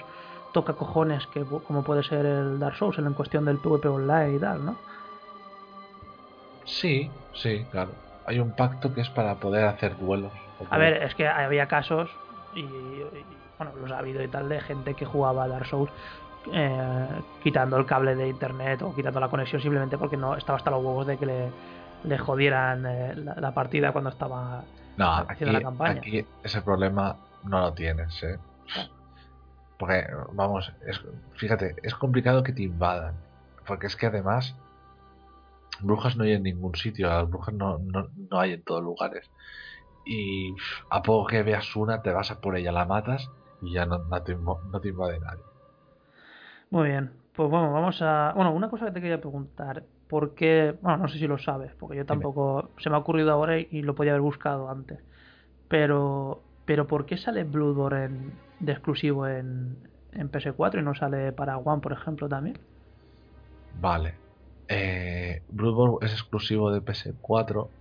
toca 0.54 0.74
cojones 0.74 1.26
que 1.28 1.44
como 1.44 1.84
puede 1.84 2.04
ser 2.04 2.26
el 2.26 2.60
Dark 2.60 2.76
Souls 2.76 2.98
en 3.00 3.12
cuestión 3.14 3.46
del 3.46 3.58
PvP 3.58 3.88
online 3.88 4.36
y 4.36 4.40
tal, 4.40 4.66
¿no? 4.66 4.76
Sí, 6.64 7.10
sí, 7.34 7.66
claro. 7.72 7.92
Hay 8.26 8.40
un 8.40 8.52
pacto 8.52 8.94
que 8.94 9.02
es 9.02 9.10
para 9.10 9.36
poder 9.36 9.66
hacer 9.66 9.98
duelos. 9.98 10.32
A 10.70 10.78
ver, 10.78 11.04
es 11.04 11.14
que 11.16 11.28
había 11.28 11.68
casos, 11.68 12.10
y, 12.56 12.62
y, 12.62 13.26
bueno, 13.58 13.74
los 13.82 13.92
ha 13.92 13.98
habido 13.98 14.24
y 14.24 14.28
tal, 14.28 14.48
de 14.48 14.62
gente 14.62 14.94
que 14.94 15.06
jugaba 15.06 15.44
a 15.44 15.48
Dark 15.48 15.66
Souls 15.66 15.92
eh, 16.52 17.22
quitando 17.42 17.78
el 17.78 17.86
cable 17.86 18.16
de 18.16 18.28
internet 18.28 18.82
o 18.82 18.94
quitando 18.94 19.20
la 19.20 19.30
conexión 19.30 19.62
simplemente 19.62 19.98
porque 19.98 20.18
no 20.18 20.36
estaba 20.36 20.58
hasta 20.58 20.72
los 20.72 20.84
huevos 20.84 21.08
de 21.08 21.18
que 21.18 21.26
le, 21.26 21.52
le 22.04 22.18
jodieran 22.18 22.86
eh, 22.86 23.16
la, 23.16 23.36
la 23.36 23.54
partida 23.54 23.92
cuando 23.92 24.10
estaba 24.10 24.64
no, 24.98 25.14
aquí, 25.14 25.32
haciendo 25.34 25.54
la 25.54 25.62
campaña. 25.62 26.00
aquí 26.00 26.26
ese 26.44 26.62
problema 26.62 27.18
no 27.44 27.60
lo 27.60 27.74
tienes, 27.74 28.22
¿eh? 28.24 28.38
Porque, 29.78 30.06
vamos, 30.34 30.72
es, 30.86 31.02
fíjate, 31.34 31.76
es 31.84 31.96
complicado 31.96 32.44
que 32.44 32.54
te 32.54 32.64
invadan. 32.64 33.16
Porque 33.66 33.88
es 33.88 33.96
que 33.96 34.06
además, 34.06 34.56
brujas 35.82 36.16
no 36.16 36.24
hay 36.24 36.34
en 36.34 36.44
ningún 36.44 36.76
sitio, 36.76 37.08
las 37.08 37.30
brujas 37.30 37.54
no, 37.54 37.80
no, 37.80 38.08
no 38.30 38.40
hay 38.40 38.54
en 38.54 38.64
todos 38.64 38.84
lugares. 38.84 39.30
Y 40.06 40.54
a 40.90 41.02
poco 41.02 41.28
que 41.28 41.44
veas 41.44 41.76
una, 41.76 42.02
te 42.02 42.12
vas 42.12 42.32
a 42.32 42.40
por 42.42 42.58
ella, 42.58 42.72
la 42.72 42.86
matas 42.86 43.30
y 43.62 43.74
ya 43.74 43.86
no, 43.86 44.00
no, 44.00 44.22
te, 44.22 44.36
no 44.36 44.80
te 44.82 44.90
invade 44.90 45.20
nadie. 45.20 45.44
Muy 46.70 46.90
bien, 46.90 47.12
pues 47.34 47.50
bueno, 47.50 47.72
vamos 47.72 48.02
a... 48.02 48.34
Bueno, 48.36 48.52
una 48.52 48.70
cosa 48.70 48.86
que 48.86 48.92
te 48.92 49.02
quería 49.02 49.20
preguntar, 49.20 49.84
¿por 50.08 50.36
qué? 50.36 50.78
Bueno, 50.82 50.98
no 51.00 51.08
sé 51.10 51.20
si 51.20 51.28
lo 51.28 51.38
sabes, 51.38 51.74
porque 51.76 51.98
yo 51.98 52.06
tampoco... 52.06 52.74
Se 52.78 52.90
me 52.90 52.96
ha 52.96 53.00
ocurrido 53.00 53.32
ahora 53.32 53.60
y, 53.60 53.68
y 53.72 53.82
lo 53.84 53.96
podía 53.96 54.12
haber 54.14 54.22
buscado 54.22 54.70
antes. 54.70 55.00
Pero, 55.68 56.50
pero 56.66 56.88
¿por 56.88 57.06
qué 57.06 57.18
sale 57.18 57.44
Bloodborne 57.46 58.06
en- 58.06 58.44
de 58.60 58.74
exclusivo 58.74 59.28
en, 59.28 59.92
en 60.12 60.30
PS4 60.30 60.82
y 60.82 60.84
no 60.86 60.96
sale 60.96 61.34
para 61.34 61.58
One, 61.58 61.82
por 61.82 61.94
ejemplo, 61.94 62.30
también? 62.30 62.60
Vale. 63.72 64.22
Eh, 64.68 65.44
Bloodborne 65.48 66.06
es 66.06 66.14
exclusivo 66.14 66.72
de 66.72 66.82
PS4 66.82 67.74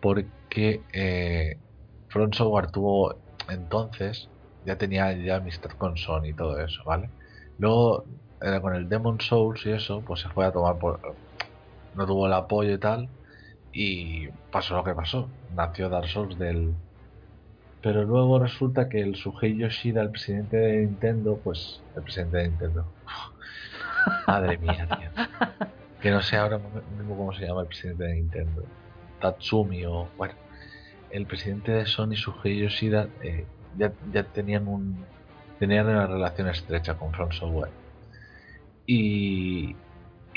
porque 0.00 0.86
eh, 0.92 1.60
Front 2.08 2.34
Software 2.34 2.70
tuvo 2.72 3.24
entonces, 3.48 4.32
ya 4.62 4.78
tenía 4.78 5.12
ya 5.18 5.36
amistad 5.36 5.70
con 5.78 5.96
Sony 5.96 6.28
y 6.30 6.34
todo 6.36 6.58
eso, 6.60 6.82
¿vale? 6.86 7.12
Luego, 7.58 8.08
eh, 8.40 8.60
con 8.62 8.74
el 8.76 8.88
Demon 8.88 9.20
Souls 9.20 9.64
y 9.66 9.72
eso, 9.72 10.04
pues 10.04 10.20
se 10.22 10.30
fue 10.30 10.46
a 10.46 10.52
tomar 10.52 10.78
por... 10.78 11.00
no 11.94 12.06
tuvo 12.06 12.26
el 12.26 12.32
apoyo 12.32 12.74
y 12.74 12.78
tal. 12.78 13.08
Y 13.72 14.28
pasó 14.50 14.76
lo 14.76 14.84
que 14.84 14.94
pasó. 14.94 15.28
Nació 15.54 15.88
Dark 15.88 16.08
Souls 16.08 16.38
del. 16.38 16.74
Pero 17.82 18.04
luego 18.04 18.38
resulta 18.38 18.88
que 18.88 19.00
el 19.00 19.16
Sugei 19.16 19.56
Yoshida, 19.56 20.02
el 20.02 20.10
presidente 20.10 20.56
de 20.56 20.78
Nintendo, 20.78 21.40
pues. 21.42 21.80
El 21.96 22.02
presidente 22.02 22.38
de 22.38 22.48
Nintendo. 22.48 22.86
Madre 24.26 24.58
mía, 24.58 24.88
tío. 24.98 25.68
Que 26.00 26.10
no 26.10 26.22
sé 26.22 26.36
ahora 26.36 26.58
mismo 26.96 27.16
cómo 27.16 27.32
se 27.32 27.46
llama 27.46 27.62
el 27.62 27.66
presidente 27.66 28.04
de 28.04 28.14
Nintendo. 28.14 28.64
Tatsumi 29.20 29.84
o. 29.84 30.08
Bueno. 30.16 30.34
El 31.10 31.24
presidente 31.26 31.72
de 31.72 31.86
Sony, 31.86 32.16
Sugei 32.16 32.58
Yoshida, 32.58 33.08
eh, 33.22 33.46
ya, 33.76 33.92
ya 34.12 34.24
tenían 34.24 34.68
un. 34.68 35.04
Tenían 35.58 35.86
una 35.86 36.06
relación 36.06 36.48
estrecha 36.48 36.94
con 36.94 37.12
From 37.12 37.32
Software. 37.32 37.70
Y, 38.86 39.74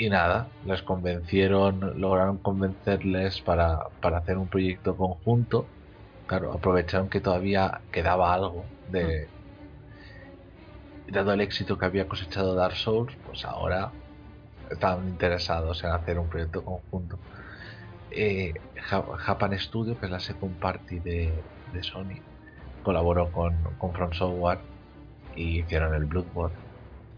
y 0.06 0.10
nada, 0.10 0.52
les 0.62 0.82
convencieron, 0.82 1.80
lograron 2.00 2.38
convencerles 2.38 3.42
para, 3.42 3.78
para 4.00 4.18
hacer 4.18 4.38
un 4.38 4.48
proyecto 4.48 4.96
conjunto. 4.96 5.72
Claro, 6.26 6.52
aprovecharon 6.54 7.10
que 7.10 7.20
todavía 7.20 7.84
quedaba 7.92 8.34
algo 8.34 8.72
de. 8.84 9.32
Dado 11.06 11.32
el 11.32 11.40
éxito 11.40 11.76
que 11.78 11.86
había 11.86 12.08
cosechado 12.08 12.54
Dark 12.54 12.76
Souls, 12.76 13.16
pues 13.24 13.44
ahora 13.44 13.96
estaban 14.70 15.08
interesados 15.08 15.84
en 15.84 15.90
hacer 15.92 16.18
un 16.18 16.28
proyecto 16.30 16.64
conjunto. 16.64 17.22
Eh, 18.10 18.54
Ja- 18.76 19.06
Japan 19.18 19.58
Studio, 19.58 19.98
que 19.98 20.06
es 20.06 20.12
la 20.12 20.20
second 20.20 20.58
party 20.58 21.00
de, 21.00 21.46
de 21.66 21.82
Sony, 21.84 22.24
colaboró 22.82 23.32
con, 23.32 23.62
con 23.78 23.94
From 23.94 24.12
Software 24.14 24.64
y 25.32 25.60
hicieron 25.60 25.94
el 25.94 26.06
Bloodborne, 26.06 26.58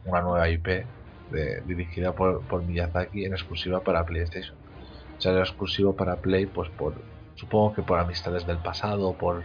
una 0.04 0.22
nueva 0.22 0.48
IP 0.50 0.92
de- 1.26 1.62
dirigida 1.64 2.14
por, 2.14 2.46
por 2.46 2.64
Miyazaki 2.64 3.24
en 3.24 3.32
exclusiva 3.34 3.82
para 3.82 4.04
PlayStation. 4.04 4.58
O 4.58 5.20
sea, 5.20 5.32
era 5.32 5.42
exclusivo 5.42 5.96
para 5.96 6.20
Play, 6.20 6.46
pues 6.46 6.70
por 6.70 7.04
supongo 7.34 7.72
que 7.72 7.82
por 7.82 7.98
amistades 7.98 8.46
del 8.46 8.60
pasado, 8.60 9.16
por 9.16 9.44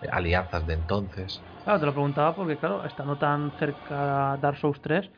eh, 0.00 0.08
alianzas 0.10 0.66
de 0.66 0.74
entonces. 0.74 1.44
Claro, 1.64 1.80
te 1.80 1.86
lo 1.86 1.92
preguntaba 1.94 2.34
porque, 2.36 2.58
claro, 2.58 2.84
estando 2.84 3.16
tan 3.18 3.52
cerca 3.58 4.36
Dark 4.40 4.58
Souls 4.58 4.80
3, 4.82 5.10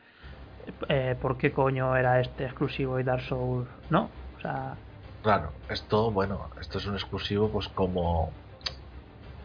eh, 0.89 1.15
¿por 1.21 1.37
qué 1.37 1.51
coño 1.53 1.95
era 1.95 2.19
este 2.21 2.45
exclusivo 2.45 2.99
y 2.99 3.03
Dark 3.03 3.21
Souls 3.23 3.69
no? 3.89 4.15
O 4.35 4.39
sea, 4.39 4.79
Claro, 5.21 5.61
esto, 5.67 6.11
bueno, 6.11 6.49
esto 6.59 6.79
es 6.79 6.85
un 6.87 6.95
exclusivo, 6.95 7.51
pues 7.51 7.67
como 7.67 8.39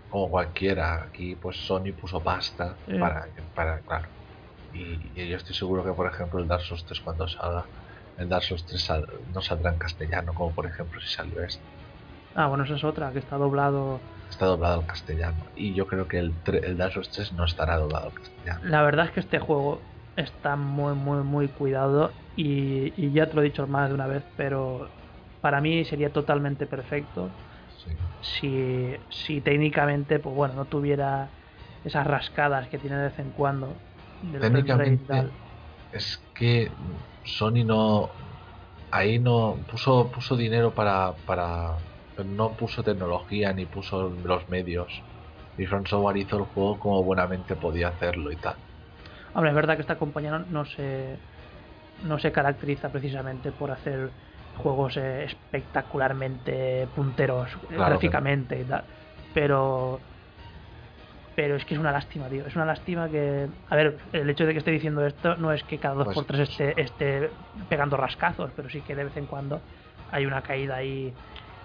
como 0.09 0.31
cualquiera. 0.31 1.03
Aquí, 1.05 1.35
pues 1.37 1.57
Sony 1.67 1.93
puso 2.01 2.23
pasta 2.23 2.79
Sí. 2.87 2.93
para, 2.99 3.27
para, 3.55 3.83
claro. 3.83 4.11
Y, 4.73 5.21
y 5.21 5.29
yo 5.29 5.37
estoy 5.37 5.55
seguro 5.55 5.85
que, 5.85 5.93
por 5.93 6.07
ejemplo, 6.13 6.41
el 6.41 6.49
Dark 6.49 6.63
Souls 6.63 6.85
3 6.87 7.01
cuando 7.01 7.29
salga, 7.29 7.71
el 8.17 8.29
Dark 8.29 8.45
Souls 8.45 8.67
3 8.67 8.83
sal- 8.85 9.07
no 9.29 9.41
saldrá 9.43 9.73
en 9.73 9.79
castellano, 9.79 10.35
como 10.35 10.55
por 10.55 10.67
ejemplo 10.67 11.01
si 11.01 11.09
salió 11.15 11.43
este. 11.45 11.65
ah, 12.35 12.49
bueno, 12.49 12.65
esa 12.65 12.75
es 12.77 12.85
otra, 12.85 13.13
que 13.13 13.19
está 13.19 13.37
doblado. 13.37 14.03
Está 14.31 14.47
doblado 14.47 14.81
al 14.81 14.87
castellano. 14.87 15.45
Y 15.55 15.75
yo 15.75 15.87
creo 15.87 16.09
que 16.09 16.19
el, 16.19 16.35
el 16.63 16.77
Dark 16.77 16.93
Souls 16.95 17.11
3 17.11 17.33
no 17.33 17.45
estará 17.45 17.77
doblado 17.77 18.07
al 18.07 18.15
castellano. 18.15 18.61
La 18.63 18.83
verdad 18.83 19.07
es 19.07 19.13
que 19.13 19.21
este 19.21 19.39
juego 19.39 19.91
está 20.17 20.57
muy, 20.57 20.95
muy, 20.95 21.23
muy 21.23 21.49
cuidado 21.49 22.15
y, 22.35 22.93
y 23.07 23.13
ya 23.13 23.29
te 23.29 23.35
lo 23.35 23.43
he 23.43 23.45
dicho 23.45 23.67
más 23.67 23.89
de 23.89 23.95
una 23.95 24.07
vez, 24.07 24.25
pero 24.37 24.95
para 25.41 25.61
mí 25.61 25.85
sería 25.85 26.13
totalmente 26.13 26.67
perfecto 26.67 27.35
Sí. 27.83 27.91
si, 28.21 28.97
si 29.11 29.41
técnicamente, 29.41 30.19
pues 30.21 30.35
bueno, 30.35 30.55
no 30.55 30.67
tuviera 30.69 31.35
esas 31.85 32.07
rascadas 32.07 32.69
que 32.69 32.79
tiene 32.79 32.97
de 32.97 33.05
vez 33.09 33.19
en 33.19 33.33
cuando. 33.33 33.83
Técnicamente, 34.41 35.31
es 35.93 36.21
que 36.35 36.71
Sony 37.25 37.65
no 37.65 38.11
ahí 38.91 39.19
no 39.19 39.57
puso 39.71 40.11
puso 40.11 40.37
dinero 40.37 40.71
para 40.73 41.13
para 41.27 41.77
no 42.25 42.51
puso 42.51 42.83
tecnología 42.83 43.53
ni 43.53 43.67
puso 43.67 44.11
los 44.25 44.49
medios. 44.49 45.03
Y 45.59 45.67
From 45.67 45.85
Software 45.85 46.17
hizo 46.17 46.39
el 46.39 46.45
juego 46.45 46.79
como 46.79 47.03
buenamente 47.03 47.57
podía 47.57 47.89
hacerlo 47.89 48.31
y 48.33 48.37
tal. 48.37 48.55
Hombre, 49.35 49.51
es 49.51 49.57
verdad 49.57 49.77
que 49.77 49.83
esta 49.83 49.97
compañía 49.97 50.31
no, 50.31 50.45
no 50.51 50.65
se 50.65 51.17
no 52.05 52.19
se 52.19 52.33
caracteriza 52.33 52.91
precisamente 52.91 53.53
por 53.53 53.71
hacer 53.71 54.11
juegos 54.59 54.97
eh, 54.97 55.25
espectacularmente 55.25 56.87
punteros 56.95 57.49
que 57.69 57.77
gráficamente 57.77 58.61
y 58.61 58.65
tal. 58.65 58.85
Pero 59.35 60.01
pero 61.35 61.57
es 61.57 61.65
que 61.65 61.75
es 61.75 61.81
una 61.81 61.93
lástima, 61.93 62.29
tío. 62.29 62.47
Es 62.47 62.57
una 62.57 62.65
lástima 62.67 63.11
que 63.11 63.49
a 63.67 63.77
ver, 63.77 63.99
el 64.13 64.29
hecho 64.31 64.47
de 64.47 64.53
que 64.53 64.59
esté 64.59 64.71
diciendo 64.71 65.07
esto 65.07 65.37
no 65.37 65.53
es 65.53 65.65
que 65.65 65.79
cada 65.79 65.95
dos 65.95 66.05
Pues- 66.07 66.15
por 66.15 66.25
tres 66.27 66.51
esté, 66.51 66.81
esté 66.81 67.31
pegando 67.69 67.97
rascazos, 67.97 68.53
pero 68.55 68.69
sí 68.69 68.83
que 68.83 68.95
de 68.97 69.05
vez 69.05 69.17
en 69.17 69.27
cuando 69.27 69.65
hay 70.09 70.27
una 70.27 70.43
caída 70.43 70.77
ahí. 70.77 71.15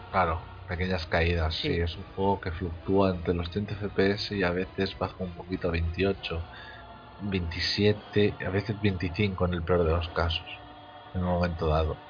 claro 0.10 0.50
pequeñas 0.68 1.06
caídas 1.08 1.56
sí. 1.56 1.70
Sí. 1.70 1.80
es 1.82 1.98
un 1.98 2.06
juego 2.14 2.40
que 2.42 2.52
fluctúa 2.52 3.12
entre 3.12 3.34
los 3.34 3.50
30 3.52 3.76
fps 3.76 4.32
y 4.32 4.44
a 4.44 4.52
veces 4.52 4.98
baja 4.98 5.16
un 5.20 5.34
poquito 5.36 5.68
a 5.70 5.72
28 5.72 6.48
27 7.18 8.38
a 8.46 8.50
veces 8.50 8.80
25 8.80 9.46
en 9.48 9.54
el 9.54 9.64
peor 9.64 9.84
de 9.86 9.92
los 9.92 10.10
casos 10.10 10.46
en 11.14 11.24
un 11.24 11.30
momento 11.30 11.68
dado 11.70 12.04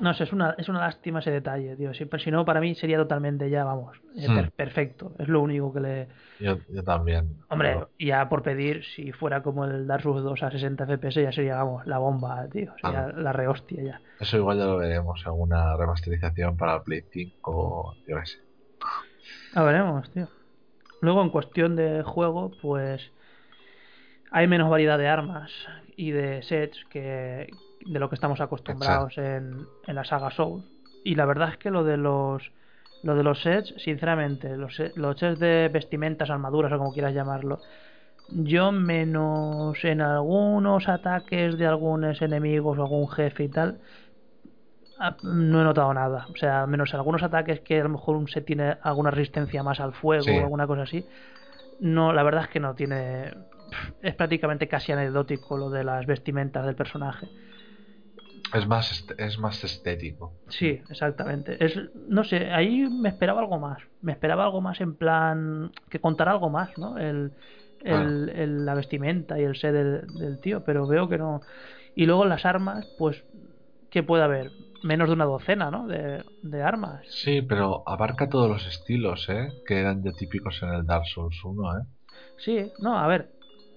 No 0.00 0.14
sé, 0.14 0.24
es 0.24 0.32
una, 0.32 0.54
es 0.58 0.68
una 0.68 0.80
lástima 0.80 1.18
ese 1.18 1.30
detalle, 1.30 1.76
tío. 1.76 1.92
Si, 1.94 2.08
si 2.18 2.30
no, 2.30 2.44
para 2.44 2.60
mí 2.60 2.74
sería 2.74 2.96
totalmente 2.98 3.50
ya, 3.50 3.64
vamos, 3.64 3.96
eh, 4.16 4.28
Hmm. 4.28 4.34
per- 4.36 4.52
perfecto. 4.52 5.12
Es 5.18 5.28
lo 5.28 5.40
único 5.42 5.72
que 5.72 5.80
le, 5.80 6.08
yo, 6.38 6.58
yo 6.68 6.82
también 6.84 7.36
Hombre, 7.48 7.70
pero- 7.74 7.90
ya 7.98 8.28
por 8.28 8.42
pedir, 8.42 8.84
si 8.84 9.12
fuera 9.12 9.42
como 9.42 9.64
el 9.64 9.86
Dark 9.86 10.02
Souls 10.02 10.22
2 10.22 10.42
a 10.42 10.50
60 10.50 10.84
FPS, 10.84 11.22
ya 11.22 11.32
sería, 11.32 11.56
vamos, 11.56 11.86
la 11.86 11.98
bomba, 11.98 12.46
tío. 12.48 12.72
Sería 12.80 13.04
Claro. 13.06 13.20
la 13.20 13.32
rehostia 13.32 13.82
ya. 13.82 14.00
Eso 14.20 14.36
igual 14.36 14.58
ya 14.58 14.64
lo 14.66 14.76
veremos, 14.76 15.26
alguna 15.26 15.76
remasterización 15.76 16.56
para 16.56 16.82
Play 16.82 17.02
5, 17.10 17.94
yo 18.06 18.16
qué 18.20 18.26
sé. 18.26 18.38
Veremos, 19.54 20.10
tío. 20.12 20.28
Luego, 21.00 21.22
en 21.22 21.30
cuestión 21.30 21.76
de 21.76 22.02
juego, 22.02 22.50
pues. 22.60 23.10
Hay 24.30 24.46
menos 24.46 24.68
variedad 24.68 24.98
de 24.98 25.08
armas 25.08 25.50
y 25.96 26.10
de 26.10 26.42
sets 26.42 26.84
que 26.90 27.48
de 27.88 27.98
lo 27.98 28.08
que 28.08 28.14
estamos 28.14 28.40
acostumbrados 28.40 29.16
en, 29.18 29.66
en 29.86 29.94
la 29.94 30.04
saga 30.04 30.30
Souls. 30.30 30.64
Y 31.04 31.14
la 31.14 31.24
verdad 31.26 31.50
es 31.50 31.56
que 31.58 31.70
lo 31.70 31.84
de 31.84 31.96
los. 31.96 32.52
Lo 33.04 33.14
de 33.14 33.22
los 33.22 33.40
sets, 33.42 33.74
sinceramente, 33.78 34.56
los, 34.56 34.76
los 34.96 35.16
sets 35.20 35.38
de 35.38 35.70
vestimentas, 35.72 36.30
armaduras 36.30 36.72
o 36.72 36.78
como 36.78 36.92
quieras 36.92 37.14
llamarlo, 37.14 37.60
yo 38.28 38.72
menos 38.72 39.84
en 39.84 40.00
algunos 40.00 40.88
ataques 40.88 41.56
de 41.56 41.66
algunos 41.66 42.20
enemigos 42.20 42.76
o 42.76 42.82
algún 42.82 43.08
jefe 43.08 43.44
y 43.44 43.48
tal, 43.48 43.78
no 45.22 45.60
he 45.60 45.64
notado 45.64 45.94
nada. 45.94 46.26
O 46.32 46.36
sea, 46.36 46.66
menos 46.66 46.92
algunos 46.92 47.22
ataques 47.22 47.60
que 47.60 47.80
a 47.80 47.84
lo 47.84 47.90
mejor 47.90 48.16
un 48.16 48.26
set 48.26 48.44
tiene 48.44 48.76
alguna 48.82 49.12
resistencia 49.12 49.62
más 49.62 49.78
al 49.78 49.92
fuego 49.92 50.24
Sí. 50.24 50.30
o 50.36 50.40
alguna 50.40 50.66
cosa 50.66 50.82
así. 50.82 51.06
No, 51.80 52.12
la 52.12 52.24
verdad 52.24 52.42
es 52.44 52.48
que 52.48 52.58
no 52.58 52.74
tiene. 52.74 53.32
Es 54.02 54.14
prácticamente 54.16 54.66
casi 54.66 54.90
anecdótico 54.90 55.56
lo 55.56 55.70
de 55.70 55.84
las 55.84 56.04
vestimentas 56.06 56.66
del 56.66 56.74
personaje. 56.74 57.28
Es 58.54 58.66
más, 58.66 59.04
es 59.18 59.38
más 59.38 59.62
estético. 59.64 60.32
Sí, 60.48 60.80
exactamente. 60.88 61.62
Es, 61.64 61.78
no 62.08 62.24
sé, 62.24 62.50
ahí 62.50 62.88
me 62.88 63.08
esperaba 63.10 63.40
algo 63.40 63.58
más. 63.58 63.78
Me 64.00 64.12
esperaba 64.12 64.44
algo 64.44 64.60
más 64.60 64.80
en 64.80 64.94
plan. 64.96 65.70
que 65.90 66.00
contara 66.00 66.32
algo 66.32 66.48
más, 66.50 66.76
¿no? 66.78 66.96
El, 66.98 67.32
el- 67.84 68.30
el- 68.30 68.64
la 68.66 68.74
vestimenta 68.74 69.38
y 69.38 69.44
el 69.44 69.56
set 69.56 69.72
del, 69.72 70.06
del 70.14 70.40
tío, 70.40 70.64
pero 70.64 70.86
veo 70.86 71.08
que 71.08 71.18
no. 71.18 71.42
Y 71.94 72.06
luego 72.06 72.24
las 72.24 72.44
armas, 72.46 72.86
pues. 72.98 73.24
¿Qué 73.90 74.02
puede 74.02 74.22
haber? 74.22 74.50
Menos 74.82 75.08
de 75.08 75.14
una 75.14 75.24
docena, 75.24 75.70
¿no? 75.70 75.86
De, 75.86 76.22
de 76.42 76.62
armas. 76.62 77.06
Sí, 77.08 77.40
pero 77.42 77.82
abarca 77.88 78.28
todos 78.28 78.48
los 78.50 78.66
estilos, 78.66 79.28
¿eh? 79.30 79.48
Que 79.66 79.80
eran 79.80 80.02
ya 80.02 80.12
típicos 80.12 80.62
en 80.62 80.70
el 80.74 80.84
Dark 80.86 81.06
Souls 81.06 81.42
1, 81.44 81.78
¿eh? 81.78 81.82
Sí, 82.36 82.70
no, 82.80 82.98
a 82.98 83.06
ver. 83.06 83.30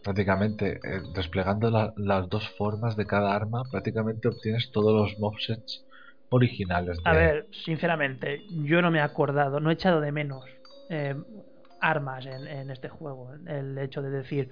Prácticamente, 0.04 0.80
eh, 0.84 1.02
desplegando 1.10 1.70
la- 1.72 1.94
las 1.98 2.30
dos 2.30 2.48
formas 2.58 2.96
de 2.96 3.08
cada 3.08 3.36
arma, 3.36 3.70
prácticamente 3.72 4.28
obtienes 4.28 4.72
todos 4.72 4.94
los 4.94 5.20
mobsets 5.20 5.86
originales. 6.30 7.00
A 7.04 7.14
ver, 7.16 7.48
sinceramente, 7.52 8.46
yo 8.50 8.82
no 8.82 8.92
me 8.92 9.00
he 9.00 9.02
acordado, 9.02 9.60
no 9.60 9.72
he 9.72 9.74
echado 9.74 10.02
de 10.02 10.12
menos 10.12 10.46
eh, 10.90 11.16
armas 11.80 12.26
en, 12.28 12.46
en 12.48 12.70
este 12.70 12.90
juego. 12.90 13.34
El 13.48 13.76
hecho 13.80 14.02
de 14.04 14.12
decir, 14.12 14.52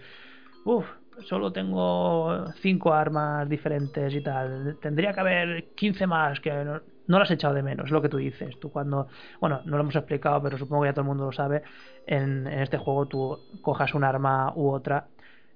uff, 0.63 0.85
solo 1.21 1.51
tengo 1.53 2.51
cinco 2.61 2.93
armas 2.93 3.47
diferentes 3.49 4.13
y 4.15 4.21
tal. 4.21 4.77
Tendría 4.81 5.13
que 5.13 5.19
haber 5.21 5.71
15 5.75 6.07
más 6.07 6.39
que 6.41 6.51
no, 6.51 6.81
no 7.07 7.19
las 7.19 7.29
he 7.31 7.35
echado 7.35 7.53
de 7.53 7.63
menos, 7.63 7.85
es 7.87 7.91
lo 7.91 8.01
que 8.01 8.09
tú 8.09 8.17
dices. 8.17 8.59
Tú 8.59 8.71
cuando, 8.71 9.07
bueno, 9.41 9.61
no 9.65 9.77
lo 9.77 9.83
hemos 9.83 9.95
explicado, 9.95 10.41
pero 10.43 10.57
supongo 10.57 10.83
que 10.83 10.89
ya 10.89 10.93
todo 10.93 11.01
el 11.03 11.07
mundo 11.09 11.25
lo 11.25 11.31
sabe. 11.33 11.61
En, 12.05 12.47
en 12.47 12.59
este 12.61 12.77
juego 12.79 13.07
tú 13.07 13.45
cojas 13.61 13.93
un 13.93 14.03
arma 14.03 14.53
u 14.55 14.69
otra, 14.71 15.09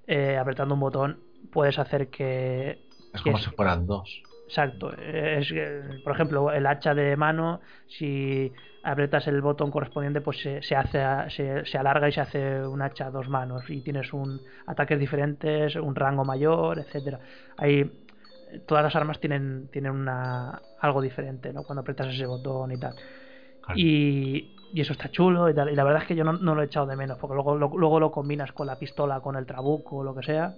eh, 0.06 0.36
apretando 0.38 0.74
un 0.74 0.80
botón, 0.80 1.20
puedes 1.50 1.78
hacer 1.78 2.10
que 2.10 2.82
es 3.12 3.22
que 3.22 3.30
como 3.30 3.38
es- 3.38 3.44
si 3.44 3.50
fueran 3.50 3.86
dos. 3.86 4.22
Exacto. 4.46 4.92
Es, 4.96 5.52
por 6.02 6.12
ejemplo, 6.12 6.52
el 6.52 6.66
hacha 6.66 6.94
de 6.94 7.16
mano, 7.16 7.60
si 7.86 8.52
apretas 8.82 9.26
el 9.26 9.40
botón 9.40 9.70
correspondiente, 9.70 10.20
pues 10.20 10.40
se, 10.40 10.60
se 10.62 10.76
hace 10.76 11.00
se, 11.30 11.64
se 11.64 11.78
alarga 11.78 12.08
y 12.08 12.12
se 12.12 12.20
hace 12.20 12.66
un 12.66 12.82
hacha 12.82 13.06
a 13.06 13.10
dos 13.10 13.28
manos 13.28 13.64
y 13.70 13.80
tienes 13.82 14.12
un 14.12 14.44
ataques 14.66 14.98
diferentes, 14.98 15.76
un 15.76 15.94
rango 15.94 16.24
mayor, 16.24 16.78
etcétera. 16.80 17.20
Ahí 17.56 17.90
todas 18.66 18.84
las 18.84 18.94
armas 18.96 19.18
tienen 19.20 19.68
tienen 19.70 19.92
una 19.92 20.62
algo 20.78 21.00
diferente, 21.00 21.52
¿no? 21.52 21.64
Cuando 21.64 21.80
apretas 21.80 22.08
ese 22.14 22.26
botón 22.26 22.72
y 22.72 22.78
tal. 22.78 22.94
Claro. 23.60 23.80
Y, 23.80 24.53
y 24.74 24.80
eso 24.82 24.92
está 24.92 25.10
chulo 25.10 25.48
y 25.48 25.54
tal. 25.54 25.70
Y 25.70 25.76
la 25.76 25.84
verdad 25.84 26.02
es 26.02 26.08
que 26.08 26.16
yo 26.16 26.24
no, 26.24 26.32
no 26.34 26.54
lo 26.54 26.62
he 26.62 26.66
echado 26.66 26.86
de 26.86 26.96
menos, 26.96 27.18
porque 27.18 27.34
luego 27.34 27.56
lo, 27.56 27.68
luego 27.76 28.00
lo 28.00 28.10
combinas 28.10 28.52
con 28.52 28.66
la 28.66 28.78
pistola, 28.78 29.20
con 29.20 29.36
el 29.36 29.46
trabuco 29.46 29.96
o 29.98 30.04
lo 30.04 30.14
que 30.14 30.22
sea. 30.24 30.56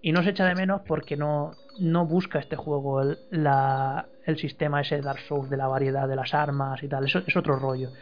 Y 0.00 0.12
no 0.12 0.22
se 0.22 0.30
echa 0.30 0.46
de 0.46 0.54
menos 0.56 0.82
porque 0.86 1.16
no, 1.16 1.54
no 1.78 2.06
busca 2.06 2.38
este 2.40 2.56
juego 2.56 3.02
el, 3.02 3.18
la, 3.30 4.08
el 4.24 4.38
sistema 4.38 4.80
ese 4.80 5.00
Dark 5.02 5.20
Souls 5.20 5.50
de 5.50 5.56
la 5.58 5.68
variedad 5.68 6.08
de 6.08 6.16
las 6.16 6.34
armas 6.34 6.82
y 6.82 6.88
tal. 6.88 7.04
Eso 7.04 7.20
es 7.26 7.36
otro 7.36 7.56
rollo. 7.56 7.92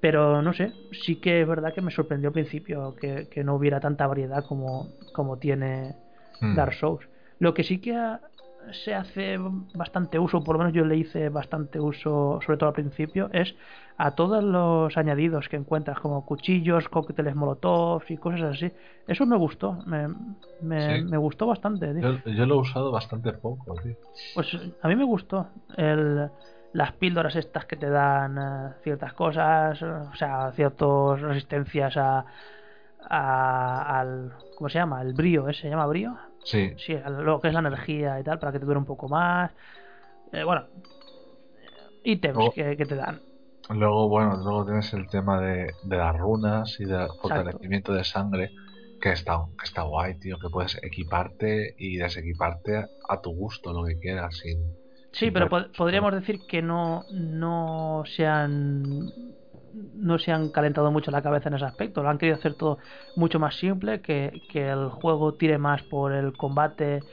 Pero 0.00 0.42
no 0.42 0.52
sé, 0.52 0.74
sí 0.92 1.16
que 1.16 1.40
es 1.40 1.48
verdad 1.48 1.72
que 1.74 1.80
me 1.80 1.90
sorprendió 1.90 2.28
al 2.28 2.34
principio 2.34 2.94
que, 2.94 3.28
que 3.30 3.42
no 3.42 3.54
hubiera 3.54 3.80
tanta 3.80 4.06
variedad 4.06 4.44
como, 4.44 4.92
como 5.12 5.38
tiene 5.38 5.94
Mm. 6.40 6.56
Dark 6.56 6.74
Souls. 6.74 7.08
Lo 7.38 7.54
que 7.54 7.62
sí 7.64 7.80
que 7.80 7.96
ha- 7.96 8.20
se 8.72 8.94
hace 8.94 9.38
bastante 9.74 10.18
uso, 10.18 10.42
por 10.42 10.54
lo 10.56 10.58
menos 10.60 10.74
yo 10.74 10.84
le 10.84 10.96
hice 10.96 11.28
bastante 11.28 11.78
uso, 11.80 12.40
sobre 12.44 12.58
todo 12.58 12.68
al 12.68 12.74
principio, 12.74 13.30
es 13.32 13.54
a 13.96 14.10
todos 14.14 14.42
los 14.42 14.96
añadidos 14.96 15.48
que 15.48 15.56
encuentras, 15.56 15.98
como 16.00 16.24
cuchillos, 16.26 16.88
cócteles 16.88 17.34
molotov 17.34 18.02
y 18.08 18.16
cosas 18.16 18.42
así. 18.42 18.72
Eso 19.06 19.26
me 19.26 19.36
gustó, 19.36 19.72
me, 19.86 20.08
me, 20.60 20.98
Sí. 20.98 21.04
me 21.04 21.16
gustó 21.16 21.46
bastante. 21.46 21.92
Yo, 22.00 22.18
yo 22.32 22.46
lo 22.46 22.56
he 22.56 22.58
usado 22.58 22.90
bastante 22.90 23.32
poco, 23.34 23.74
tío. 23.82 23.94
Pues 24.34 24.48
a 24.80 24.88
mí 24.88 24.96
me 24.96 25.04
gustó 25.04 25.48
el, 25.76 26.28
las 26.72 26.92
píldoras 26.94 27.36
estas 27.36 27.66
que 27.66 27.76
te 27.76 27.88
dan 27.88 28.36
eh, 28.38 28.74
ciertas 28.82 29.12
cosas, 29.14 29.80
o 29.82 30.14
sea, 30.16 30.50
ciertas 30.52 31.20
resistencias 31.20 31.96
a, 31.96 32.24
a- 33.08 34.00
al 34.00 34.32
¿cómo 34.54 34.68
se 34.68 34.78
llama? 34.78 35.02
El 35.02 35.12
brío, 35.14 35.48
¿eh? 35.48 35.54
¿se 35.54 35.68
llama 35.68 35.86
brío? 35.86 36.16
Sí, 36.44 36.72
Sí, 36.76 36.96
lo 37.22 37.40
que 37.40 37.48
es 37.48 37.54
la 37.54 37.60
energía 37.60 38.18
y 38.20 38.24
tal, 38.24 38.38
para 38.38 38.52
que 38.52 38.58
te 38.58 38.66
dure 38.66 38.78
un 38.78 38.84
poco 38.84 39.08
más. 39.08 39.52
Eh, 40.32 40.44
bueno, 40.44 40.68
ítems 42.02 42.50
que, 42.54 42.76
que 42.76 42.86
te 42.86 42.94
dan. 42.96 43.20
Luego, 43.68 44.08
bueno, 44.08 44.36
luego 44.36 44.64
tienes 44.66 44.92
el 44.94 45.08
tema 45.08 45.40
de, 45.40 45.76
de 45.82 45.96
las 45.96 46.16
runas 46.16 46.78
y 46.80 46.84
del 46.86 47.08
fortalecimiento 47.20 47.92
de 47.92 48.04
sangre, 48.04 48.52
que 49.00 49.12
está, 49.12 49.38
que 49.58 49.64
está 49.66 49.82
guay, 49.82 50.18
tío, 50.18 50.38
que 50.38 50.50
puedes 50.50 50.76
equiparte 50.82 51.74
y 51.78 51.96
desequiparte 51.98 52.86
a 53.08 53.20
tu 53.20 53.30
gusto, 53.34 53.72
lo 53.72 53.84
que 53.84 53.98
quieras, 53.98 54.36
sin... 54.38 54.78
Sí, 55.12 55.30
sin 55.30 55.32
pero 55.32 55.48
pod- 55.48 55.74
podríamos 55.76 56.12
decir 56.12 56.44
que 56.46 56.60
no, 56.62 57.06
no 57.10 58.02
se 58.06 58.26
han 58.26 59.12
no 59.72 60.18
se 60.18 60.30
han 60.32 60.50
calentado 60.50 60.90
mucho 60.92 61.10
la 61.10 61.22
cabeza 61.22 61.48
en 61.48 61.54
ese 61.56 61.64
aspecto. 61.64 62.02
Lo 62.02 62.08
han 62.10 62.18
querido 62.18 62.36
hacer 62.38 62.54
todo 62.54 62.78
mucho 63.14 63.38
más 63.40 63.56
simple, 63.56 64.00
que, 64.02 64.42
que 64.48 64.68
el 64.70 64.88
juego 64.90 65.34
tire 65.36 65.58
más 65.58 65.82
por 65.82 66.12
el 66.12 66.36
combate, 66.36 67.04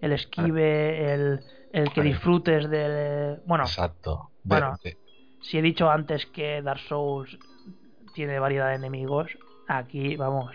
el 0.00 0.12
esquive, 0.12 1.12
el, 1.14 1.44
el 1.72 1.92
que 1.92 2.02
disfrutes 2.02 2.68
de... 2.70 3.40
Bueno, 3.46 3.76
Exacto. 3.76 4.32
De- 4.42 4.62
bueno. 4.62 4.78
de- 4.82 4.98
si 5.44 5.58
he 5.58 5.62
dicho 5.62 5.90
antes 5.90 6.26
que 6.26 6.62
Dark 6.62 6.80
Souls 6.88 7.38
tiene 8.14 8.38
variedad 8.38 8.68
de 8.68 8.76
enemigos, 8.76 9.30
aquí, 9.68 10.16
vamos, 10.16 10.54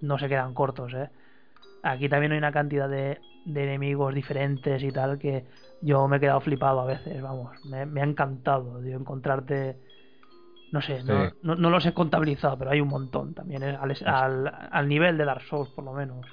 no 0.00 0.18
se 0.18 0.28
quedan 0.28 0.54
cortos, 0.54 0.92
¿eh? 0.94 1.08
Aquí 1.82 2.08
también 2.08 2.32
hay 2.32 2.38
una 2.38 2.52
cantidad 2.52 2.88
de, 2.88 3.18
de 3.44 3.62
enemigos 3.64 4.14
diferentes 4.14 4.82
y 4.82 4.90
tal 4.90 5.18
que 5.18 5.44
yo 5.82 6.08
me 6.08 6.16
he 6.16 6.20
quedado 6.20 6.40
flipado 6.40 6.80
a 6.80 6.86
veces, 6.86 7.22
vamos. 7.22 7.56
Me, 7.66 7.86
me 7.86 8.00
ha 8.00 8.04
encantado, 8.04 8.80
tío, 8.82 8.96
encontrarte... 8.98 9.76
No 10.72 10.82
sé, 10.82 11.02
no, 11.04 11.30
Sí. 11.30 11.36
no, 11.42 11.54
no 11.54 11.70
los 11.70 11.86
he 11.86 11.94
contabilizado, 11.94 12.58
pero 12.58 12.72
hay 12.72 12.80
un 12.80 12.88
montón 12.88 13.34
también, 13.34 13.62
¿eh? 13.62 13.78
al, 13.80 13.94
al, 14.04 14.68
al 14.72 14.88
nivel 14.88 15.16
de 15.16 15.24
Dark 15.24 15.42
Souls, 15.42 15.70
por 15.70 15.84
lo 15.84 15.92
menos. 15.92 16.26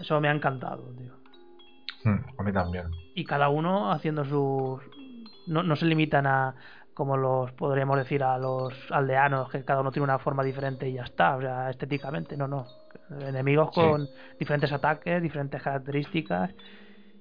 Eso 0.00 0.20
me 0.20 0.28
ha 0.28 0.32
encantado, 0.32 0.84
tío 0.96 1.12
Hmm, 2.04 2.18
a 2.38 2.42
mí 2.42 2.52
también. 2.52 2.86
y 3.14 3.24
cada 3.24 3.48
uno 3.48 3.92
haciendo 3.92 4.24
sus 4.24 4.80
no, 5.46 5.62
no 5.62 5.76
se 5.76 5.86
limitan 5.86 6.26
a 6.26 6.54
como 6.94 7.16
los 7.16 7.52
podríamos 7.52 7.96
decir 7.98 8.22
a 8.22 8.36
los 8.38 8.74
aldeanos 8.90 9.50
que 9.50 9.64
cada 9.64 9.80
uno 9.80 9.90
tiene 9.92 10.04
una 10.04 10.18
forma 10.18 10.42
diferente 10.44 10.88
y 10.88 10.94
ya 10.94 11.04
está 11.04 11.36
o 11.36 11.40
sea 11.40 11.70
estéticamente 11.70 12.36
no 12.36 12.48
no 12.48 12.66
enemigos 13.26 13.70
Sí. 13.72 13.80
con 13.80 14.10
diferentes 14.38 14.72
ataques 14.72 15.22
diferentes 15.22 15.62
características 15.62 16.50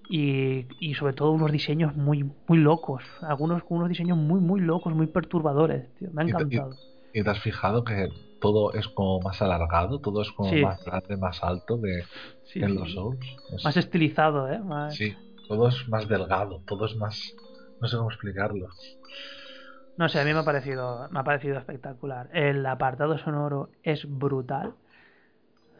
y, 0.09 0.65
y 0.79 0.93
sobre 0.95 1.13
todo 1.13 1.31
unos 1.31 1.51
diseños 1.51 1.95
muy 1.95 2.23
muy 2.47 2.57
locos 2.59 3.03
algunos 3.21 3.63
con 3.63 3.77
unos 3.77 3.89
diseños 3.89 4.17
muy 4.17 4.39
muy 4.41 4.59
locos 4.59 4.93
muy 4.93 5.07
perturbadores 5.07 5.93
tío. 5.95 6.09
me 6.11 6.23
ha 6.23 6.25
Y 6.25 6.31
te- 6.33 6.43
y- 6.43 6.45
encantado 6.57 6.77
¿Y 7.13 7.23
te 7.23 7.29
has 7.29 7.39
fijado 7.41 7.83
que 7.83 8.07
todo 8.39 8.71
es 8.73 8.87
como 8.87 9.19
más 9.19 9.41
alargado? 9.41 9.99
Todo 9.99 10.21
es 10.21 10.31
como 10.31 10.49
Sí. 10.49 10.61
más 10.61 10.81
grande, 10.85 11.17
más 11.17 11.43
alto 11.43 11.77
que 11.81 12.03
Sí, 12.43 12.59
en 12.61 12.73
los 12.75 12.93
Souls. 12.93 13.19
Es- 13.53 13.65
más 13.65 13.75
estilizado 13.75 14.49
eh 14.49 14.59
más... 14.59 14.95
Sí, 14.95 15.13
todo 15.49 15.67
es 15.67 15.75
más 15.89 16.07
delgado, 16.07 16.61
todo 16.65 16.85
es 16.85 16.95
más... 16.95 17.19
No 17.81 17.87
sé 17.89 17.97
cómo 17.97 18.09
explicarlo. 18.11 18.69
No 19.97 20.09
sé, 20.09 20.19
a 20.19 20.25
mí 20.25 20.33
me 20.33 20.39
ha 20.39 20.43
parecido, 20.43 21.07
me 21.11 21.19
ha 21.19 21.23
parecido 21.23 21.57
espectacular. 21.57 22.29
El 22.33 22.65
apartado 22.65 23.17
sonoro 23.17 23.69
es 23.83 24.05
brutal. 24.07 24.75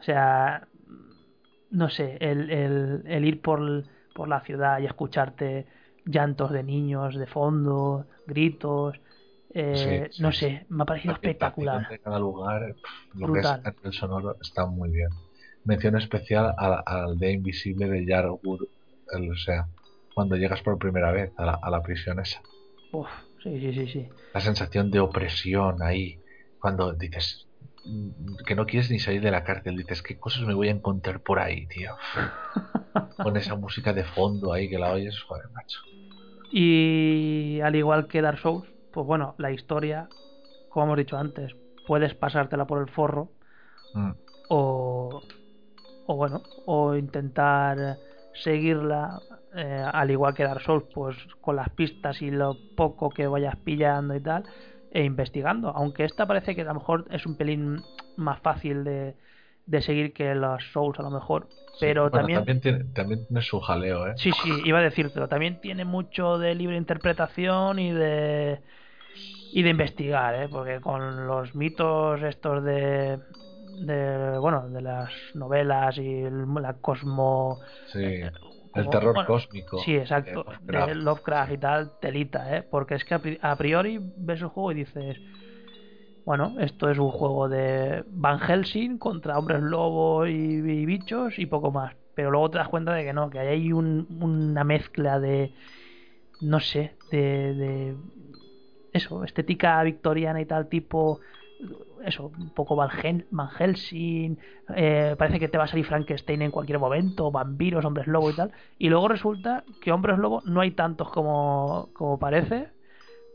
O 0.00 0.02
sea, 0.02 0.68
no 1.70 1.88
sé, 1.88 2.18
el, 2.20 2.50
el, 2.50 3.02
el 3.06 3.24
ir 3.24 3.40
por, 3.42 3.84
por 4.12 4.28
la 4.28 4.40
ciudad 4.42 4.78
y 4.80 4.86
escucharte 4.86 5.66
llantos 6.04 6.50
de 6.52 6.62
niños 6.62 7.14
de 7.16 7.26
fondo, 7.26 8.06
gritos, 8.26 9.00
eh, 9.54 10.08
Sí, 10.08 10.08
sí, 10.10 10.12
no 10.18 10.32
sé, 10.32 10.66
me 10.68 10.82
ha 10.82 10.86
parecido 10.86 11.14
espectacular. 11.14 11.88
de 11.88 11.98
cada 12.00 12.18
lugar, 12.18 12.76
lo 13.14 13.30
Brutal. 13.30 13.30
que 13.30 13.40
es 13.40 13.58
el 13.84 13.92
sonoro 13.92 14.36
está 14.40 14.66
muy 14.66 14.90
bien. 14.90 15.08
Mención 15.64 15.96
especial 15.98 16.54
al, 16.58 16.82
al 16.86 17.18
de 17.18 17.32
Invisible 17.32 17.88
de 17.88 18.06
Yarwood, 18.06 18.62
el- 19.12 19.30
o 19.32 19.36
sea, 19.36 19.68
cuando 20.14 20.36
llegas 20.36 20.62
por 20.62 20.78
primera 20.78 21.12
vez 21.12 21.32
a 21.36 21.44
la, 21.44 21.58
a 21.62 21.70
la 21.70 21.82
prisión 21.82 22.20
esa. 22.20 22.40
Uf, 22.92 23.08
sí, 23.42 23.58
sí, 23.60 23.72
sí, 23.72 23.86
sí. 23.88 24.08
La 24.34 24.40
sensación 24.40 24.90
de 24.90 25.00
opresión 25.00 25.82
ahí, 25.82 26.20
cuando 26.58 26.92
dices 26.94 27.48
mm, 27.84 28.44
que 28.46 28.54
no 28.54 28.66
quieres 28.66 28.90
ni 28.90 28.98
salir 28.98 29.22
de 29.22 29.30
la 29.30 29.44
cárcel, 29.44 29.76
dices, 29.76 30.02
¿qué 30.02 30.18
cosas 30.18 30.42
me 30.42 30.54
voy 30.54 30.68
a 30.68 30.72
encontrar 30.72 31.20
por 31.22 31.38
ahí, 31.38 31.66
tío? 31.68 31.92
Con 33.22 33.36
esa 33.36 33.54
música 33.56 33.92
de 33.92 34.04
fondo 34.04 34.52
ahí 34.52 34.68
que 34.68 34.78
la 34.78 34.92
oyes, 34.92 35.20
joder, 35.22 35.44
macho. 35.50 35.78
Y 36.52 37.60
al 37.62 37.74
igual 37.76 38.06
que 38.08 38.20
Dark 38.20 38.38
Souls, 38.38 38.68
pues 38.90 39.06
bueno, 39.06 39.34
la 39.38 39.50
historia, 39.50 40.08
como 40.68 40.86
hemos 40.86 40.98
dicho 40.98 41.16
antes, 41.16 41.54
puedes 41.86 42.14
pasártela 42.14 42.66
por 42.66 42.80
el 42.82 42.88
forro 42.90 43.30
Mm, 43.94 44.12
o, 44.48 45.22
o 46.06 46.16
bueno, 46.16 46.42
o 46.66 46.94
intentar 46.96 47.98
seguirla 48.34 49.20
eh, 49.54 49.84
al 49.92 50.10
igual 50.10 50.34
que 50.34 50.44
Dark 50.44 50.62
Souls, 50.62 50.84
pues 50.94 51.16
con 51.40 51.56
las 51.56 51.68
pistas 51.70 52.20
y 52.22 52.30
lo 52.30 52.56
poco 52.74 53.10
que 53.10 53.26
vayas 53.26 53.56
pillando 53.56 54.14
y 54.14 54.20
tal, 54.20 54.44
e 54.90 55.04
investigando. 55.04 55.70
Aunque 55.70 56.04
esta 56.04 56.26
parece 56.26 56.54
que 56.54 56.62
a 56.62 56.64
lo 56.64 56.74
mejor 56.74 57.06
es 57.10 57.26
un 57.26 57.36
pelín 57.36 57.82
más 58.16 58.40
fácil 58.40 58.84
de, 58.84 59.14
de 59.66 59.80
seguir 59.82 60.12
que 60.12 60.34
los 60.34 60.62
Souls 60.72 60.98
a 60.98 61.02
lo 61.02 61.10
mejor, 61.10 61.48
pero 61.80 62.10
Bueno, 62.10 62.28
también, 62.28 62.60
tiene, 62.60 62.84
también 62.94 63.26
tiene 63.26 63.42
su 63.42 63.60
jaleo, 63.60 64.06
¿eh? 64.08 64.12
sí, 64.16 64.30
sí, 64.42 64.50
iba 64.64 64.78
a 64.78 64.82
decírtelo, 64.82 65.28
también 65.28 65.60
tiene 65.60 65.84
mucho 65.84 66.38
de 66.38 66.54
libre 66.54 66.76
interpretación 66.76 67.78
y 67.78 67.92
de 67.92 68.60
y 69.52 69.62
de 69.62 69.70
investigar, 69.70 70.34
¿eh? 70.34 70.48
porque 70.48 70.80
con 70.80 71.26
los 71.26 71.54
mitos 71.54 72.22
estos 72.22 72.64
de 72.64 73.18
de 73.80 74.38
bueno 74.38 74.68
de 74.68 74.80
las 74.80 75.10
novelas 75.34 75.98
y 75.98 76.22
el- 76.22 76.46
la 76.60 76.74
cosmo 76.74 77.60
Sí. 77.92 78.22
El 78.74 78.88
terror 78.90 79.14
bueno, 79.14 79.26
cósmico. 79.26 79.76
Sí, 79.84 79.96
exacto. 79.96 80.30
de 80.40 80.44
Lovecraft. 80.44 80.88
De 80.88 80.94
Lovecraft 80.94 81.52
y 81.52 81.58
tal, 81.58 81.98
telita, 82.00 82.56
¿eh? 82.56 82.62
Porque 82.62 82.94
es 82.94 83.04
que 83.04 83.14
a 83.14 83.22
pri- 83.22 83.38
a 83.42 83.56
priori 83.56 83.98
ves 84.02 84.40
el 84.42 84.48
juego 84.48 84.72
y 84.72 84.74
dices, 84.76 85.20
bueno, 86.24 86.54
esto 86.60 86.88
es 86.90 86.98
un 86.98 87.10
juego 87.10 87.48
de 87.48 88.04
Van 88.08 88.38
Helsing 88.38 88.98
contra 88.98 89.38
hombres 89.38 89.60
lobo 89.62 90.26
y, 90.26 90.32
y 90.34 90.86
bichos 90.86 91.38
y 91.38 91.46
poco 91.46 91.72
más. 91.72 91.96
Pero 92.14 92.30
luego 92.30 92.50
te 92.50 92.58
das 92.58 92.68
cuenta 92.68 92.92
de 92.94 93.04
que 93.04 93.12
no, 93.12 93.28
que 93.30 93.40
hay 93.40 93.72
un- 93.72 94.06
una 94.20 94.62
mezcla 94.64 95.18
de, 95.18 95.52
no 96.40 96.60
sé, 96.60 96.98
de, 97.10 97.54
de 97.54 97.96
eso, 98.92 99.24
estética 99.24 99.82
victoriana 99.82 100.40
y 100.40 100.46
tal, 100.46 100.68
tipo 100.68 101.20
eso, 102.04 102.32
un 102.36 102.50
poco 102.50 102.76
Van, 102.76 102.90
Helsing, 103.58 104.38
eh, 104.76 105.14
parece 105.18 105.38
que 105.40 105.48
te 105.48 105.58
va 105.58 105.64
a 105.64 105.68
salir 105.68 105.84
Frankenstein 105.86 106.42
en 106.42 106.50
cualquier 106.50 106.78
momento, 106.78 107.30
vampiros, 107.30 107.84
hombres 107.84 108.06
lobo 108.06 108.30
y 108.30 108.34
tal, 108.34 108.52
y 108.78 108.88
luego 108.88 109.08
resulta 109.08 109.64
que 109.80 109.92
hombres 109.92 110.18
lobo 110.18 110.42
no 110.44 110.60
hay 110.60 110.72
tantos 110.72 111.10
como, 111.10 111.90
como 111.92 112.18
parece, 112.18 112.68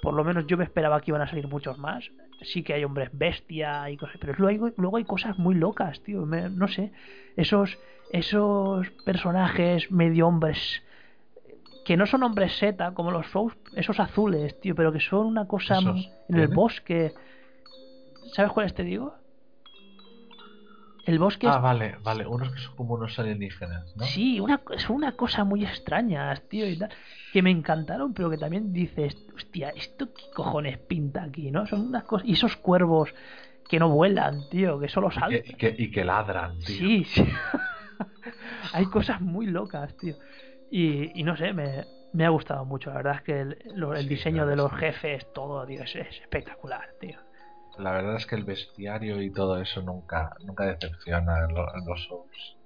por 0.01 0.13
lo 0.13 0.23
menos 0.23 0.45
yo 0.47 0.57
me 0.57 0.63
esperaba 0.63 1.01
que 1.01 1.11
iban 1.11 1.21
a 1.21 1.27
salir 1.27 1.47
muchos 1.47 1.77
más, 1.77 2.11
sí 2.41 2.63
que 2.63 2.73
hay 2.73 2.83
hombres 2.83 3.09
bestia 3.13 3.89
y 3.89 3.97
cosas, 3.97 4.17
pero 4.19 4.33
luego 4.37 4.65
hay, 4.67 4.73
luego 4.77 4.97
hay 4.97 5.05
cosas 5.05 5.37
muy 5.37 5.55
locas, 5.55 6.01
tío, 6.01 6.25
me- 6.25 6.49
no 6.49 6.67
sé, 6.67 6.91
esos, 7.35 7.77
esos 8.11 8.89
personajes 9.05 9.91
medio 9.91 10.27
hombres 10.27 10.83
que 11.85 11.95
no 11.97 12.05
son 12.05 12.23
hombres 12.23 12.57
seta 12.57 12.93
como 12.93 13.11
los 13.11 13.27
Souls, 13.27 13.55
esos 13.75 13.99
azules, 13.99 14.59
tío, 14.59 14.75
pero 14.75 14.91
que 14.91 14.99
son 14.99 15.25
una 15.27 15.47
cosa 15.47 15.75
Esos, 15.75 16.11
en 16.29 16.35
el 16.39 16.47
bosque. 16.49 17.13
¿Sabes 18.31 18.51
cuáles 18.53 18.73
te 18.73 18.83
digo? 18.83 19.15
El 21.05 21.17
bosque 21.17 21.47
Ah, 21.51 21.57
es- 21.57 21.59
vale, 21.59 21.97
vale. 22.03 22.27
Unos 22.27 22.51
que 22.53 22.59
son 22.59 22.75
como 22.75 22.93
unos 22.93 23.17
alienígenas, 23.19 23.95
¿no? 23.95 24.07
Sí, 24.13 24.39
una, 24.39 24.63
es 24.71 24.89
una 24.89 25.15
cosa 25.15 25.43
muy 25.43 25.63
extraña, 25.65 26.33
tío, 26.47 26.67
y 26.69 26.77
tal, 26.77 26.89
que 27.31 27.41
me 27.41 27.49
encantaron, 27.51 28.13
pero 28.13 28.29
que 28.29 28.37
también 28.37 28.71
dices, 28.71 29.17
hostia, 29.35 29.69
¿esto 29.71 30.13
qué 30.13 30.23
cojones 30.33 30.77
pinta 30.79 31.23
aquí, 31.23 31.49
no? 31.51 31.65
Son 31.67 31.81
unas 31.81 32.03
cosas... 32.05 32.27
Y 32.27 32.33
esos 32.33 32.57
cuervos 32.57 33.13
que 33.67 33.79
no 33.79 33.89
vuelan, 33.89 34.47
tío, 34.49 34.79
que 34.79 34.87
solo 34.89 35.11
Y 35.11 35.25
que, 35.25 35.37
saltan. 35.37 35.45
y 35.45 35.57
que, 35.57 35.75
y 35.77 35.91
que 35.91 36.05
ladran, 36.05 36.63
tío. 36.63 36.87
Sí, 36.87 37.05
sí. 37.05 37.23
Hay 38.71 38.89
cosas 38.89 39.21
muy 39.21 39.47
locas, 39.47 39.95
tío. 39.97 40.17
Y, 40.69 41.19
y 41.19 41.23
no 41.23 41.35
sé, 41.37 41.53
me, 41.53 41.87
me 42.11 42.25
ha 42.25 42.29
gustado 42.29 42.65
mucho. 42.65 42.89
La 42.89 42.97
verdad 42.97 43.15
es 43.17 43.21
que 43.23 43.41
el, 43.41 43.57
lo- 43.75 43.95
el 43.95 44.07
Sí, 44.07 44.07
diseño 44.07 44.45
de 44.45 44.55
los 44.55 44.71
jefes, 44.73 45.31
todo, 45.33 45.65
tío, 45.65 45.83
es, 45.83 45.95
es 45.95 46.19
espectacular, 46.21 46.95
tío. 46.99 47.19
La 47.79 47.91
verdad 47.91 48.15
es 48.15 48.25
que 48.25 48.35
el 48.35 48.43
bestiario 48.43 49.21
y 49.21 49.31
todo 49.31 49.59
eso 49.61 49.81
nunca, 49.81 50.35
nunca 50.45 50.65
decepciona 50.65 51.45
en, 51.45 51.53
lo- 51.53 51.75
en 51.75 51.85
los 51.85 52.03
Souls. 52.05 52.57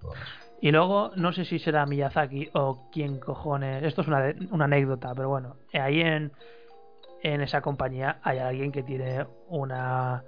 Y 0.62 0.72
luego, 0.72 1.12
no 1.16 1.34
sé 1.34 1.44
si 1.46 1.60
será 1.60 1.86
Miyazaki 1.86 2.50
o 2.54 2.88
quién 2.92 3.20
cojones. 3.20 3.84
Esto 3.84 4.02
es 4.02 4.08
una, 4.08 4.34
una 4.52 4.66
anécdota, 4.66 5.14
pero 5.16 5.30
bueno, 5.30 5.58
ahí 5.74 6.02
en, 6.02 6.32
en 7.24 7.42
esa 7.42 7.62
compañía 7.62 8.20
hay 8.24 8.38
alguien 8.38 8.72
que 8.72 8.84
tiene 8.84 9.26
una, 9.48 10.24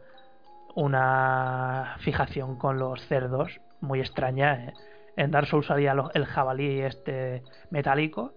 una 0.76 1.96
fijación 2.00 2.58
con 2.58 2.80
los 2.80 3.06
cerdos 3.08 3.62
muy 3.80 4.00
extraña. 4.00 4.56
¿eh? 4.56 4.74
En 5.16 5.32
Dark 5.32 5.48
Souls 5.48 5.68
salía 5.68 5.96
el 6.14 6.26
jabalí 6.26 6.80
este 6.82 7.44
metálico. 7.70 8.34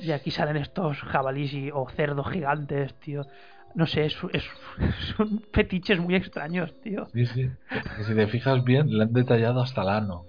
Y 0.00 0.10
aquí 0.10 0.30
salen 0.32 0.56
estos 0.56 0.98
jabalís 0.98 1.70
o 1.72 1.88
cerdos 1.90 2.28
gigantes, 2.30 2.94
tío. 3.00 3.22
No 3.74 3.86
sé, 3.86 4.06
es- 4.06 4.16
es- 4.32 4.44
son 5.16 5.42
fetiches 5.52 5.98
muy 5.98 6.14
extraños, 6.14 6.72
tío. 6.82 7.06
Sí, 7.12 7.26
sí. 7.26 7.50
Que 7.96 8.04
si 8.04 8.14
te 8.14 8.26
fijas 8.28 8.62
bien, 8.64 8.96
le 8.96 9.04
han 9.04 9.12
detallado 9.12 9.60
hasta 9.60 9.82
el 9.82 9.88
ano. 9.88 10.26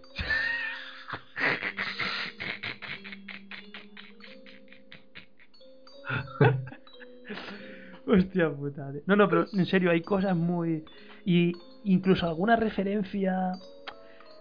Hostia 8.08 8.50
puta. 8.52 8.92
tío. 8.92 9.02
No, 9.06 9.16
no, 9.16 9.28
pero 9.28 9.46
en 9.52 9.66
serio, 9.66 9.92
hay 9.92 10.02
cosas 10.02 10.36
muy. 10.36 10.84
Y 11.26 11.54
incluso 11.84 12.28
alguna 12.28 12.56
referencia 12.56 13.54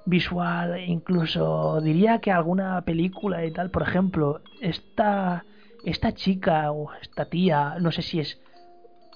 visual, 0.07 0.79
incluso 0.87 1.81
diría 1.81 2.19
que 2.19 2.31
alguna 2.31 2.83
película 2.83 3.45
y 3.45 3.53
tal. 3.53 3.71
Por 3.71 3.83
ejemplo, 3.83 4.41
esta, 4.61 5.45
esta 5.85 6.13
chica 6.13 6.71
o 6.73 6.93
esta 7.01 7.27
tía, 7.27 7.77
no 7.81 7.91
sé 7.91 8.03
si 8.03 8.21
es 8.21 8.39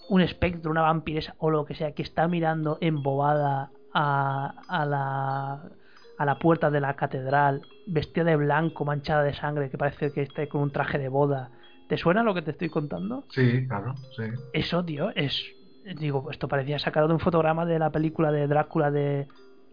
un 0.08 0.20
espectro, 0.20 0.70
una 0.70 0.82
vampiresa 0.82 1.34
o 1.38 1.50
lo 1.50 1.64
que 1.64 1.74
sea, 1.74 1.92
que 1.92 2.02
está 2.02 2.28
mirando 2.28 2.78
embobada 2.80 3.70
a, 3.92 4.54
a 4.68 4.84
la 4.86 5.62
a 6.18 6.24
la 6.24 6.38
puerta 6.38 6.68
de 6.70 6.80
la 6.80 6.94
catedral, 6.96 7.62
vestida 7.86 8.24
de 8.24 8.36
blanco, 8.36 8.84
manchada 8.84 9.22
de 9.22 9.34
sangre, 9.34 9.70
que 9.70 9.78
parece 9.78 10.12
que 10.12 10.22
esté 10.22 10.48
con 10.48 10.62
un 10.62 10.72
traje 10.72 10.98
de 10.98 11.08
boda. 11.08 11.50
¿Te 11.88 11.96
suena 11.96 12.24
lo 12.24 12.34
que 12.34 12.42
te 12.42 12.50
estoy 12.50 12.68
contando? 12.68 13.24
Sí, 13.30 13.66
claro, 13.68 13.94
sí. 14.16 14.24
Eso, 14.52 14.84
tío, 14.84 15.10
es. 15.14 15.40
Digo, 15.98 16.28
esto 16.30 16.48
parecía 16.48 16.78
sacado 16.80 17.06
de 17.06 17.14
un 17.14 17.20
fotograma 17.20 17.64
de 17.64 17.78
la 17.78 17.90
película 17.90 18.32
de 18.32 18.48
Drácula 18.48 18.90
de. 18.90 19.28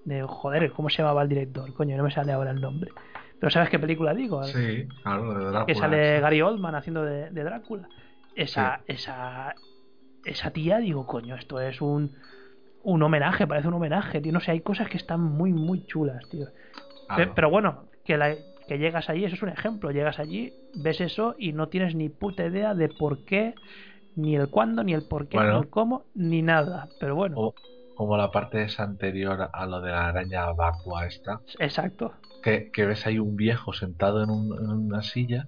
de 0.06 0.22
joder, 0.22 0.72
¿cómo 0.72 0.90
se 0.90 1.00
llamaba 1.02 1.24
el 1.24 1.30
director? 1.30 1.74
Coño, 1.74 1.98
no 1.98 2.04
me 2.04 2.12
sale 2.12 2.32
ahora 2.32 2.52
el 2.52 2.62
nombre. 2.62 2.92
Pero 3.40 3.50
¿sabes 3.50 3.70
qué 3.70 3.80
película 3.80 4.14
digo? 4.14 4.44
Sí, 4.44 4.88
claro, 5.02 5.34
de 5.34 5.46
Drácula. 5.46 5.66
que 5.66 5.76
sale 5.76 6.16
sí. 6.16 6.22
Gary 6.22 6.42
Oldman 6.44 6.76
haciendo 6.76 7.04
de, 7.04 7.32
de 7.32 7.44
Drácula. 7.44 7.90
Esa, 8.36 8.82
esa, 8.88 9.56
esa 10.26 10.52
tía, 10.52 10.80
digo, 10.80 11.06
coño, 11.06 11.36
esto 11.36 11.60
es 11.62 11.82
un, 11.82 12.12
un 12.84 13.04
homenaje, 13.04 13.48
parece 13.48 13.68
un 13.68 13.76
homenaje, 13.76 14.22
tío. 14.22 14.34
No 14.34 14.40
sé, 14.40 14.52
hay 14.52 14.62
cosas 14.62 14.90
que 14.90 14.98
están 14.98 15.22
muy, 15.22 15.54
muy 15.54 15.86
chulas, 15.86 16.28
tío. 16.30 16.48
Pero 17.36 17.50
bueno, 17.50 17.86
que, 18.04 18.18
la- 18.18 18.36
que 18.68 18.78
llegas 18.78 19.10
allí, 19.10 19.26
eso 19.26 19.36
es 19.36 19.44
un 19.44 19.50
ejemplo. 19.50 19.92
Llegas 19.92 20.20
allí, 20.20 20.54
ves 20.76 21.02
eso 21.02 21.36
y 21.38 21.54
no 21.54 21.68
tienes 21.70 21.96
ni 21.96 22.10
puta 22.10 22.46
idea 22.46 22.74
de 22.74 22.90
por 22.90 23.24
qué, 23.26 23.54
ni 24.16 24.36
el 24.36 24.50
cuándo, 24.50 24.84
ni 24.84 24.94
el 24.94 25.04
por 25.04 25.28
qué, 25.28 25.38
Bueno. 25.38 25.54
ni 25.54 25.60
el 25.60 25.70
cómo, 25.70 26.04
ni 26.16 26.42
nada. 26.42 26.90
Pero 27.00 27.16
bueno, 27.16 27.54
como 27.96 28.18
la 28.18 28.32
parte 28.32 28.64
esa 28.64 28.84
anterior 28.84 29.50
a 29.54 29.66
lo 29.66 29.82
de 29.82 29.92
la 29.92 30.08
araña 30.08 30.52
vacua 30.52 31.06
esta, 31.06 31.42
exacto. 31.60 32.14
que, 32.44 32.70
que 32.72 32.86
ves 32.86 33.06
ahí 33.08 33.20
un 33.20 33.36
viejo 33.36 33.72
sentado 33.74 34.24
en, 34.24 34.30
un- 34.30 34.58
en 34.58 34.70
una 34.70 35.02
silla, 35.02 35.48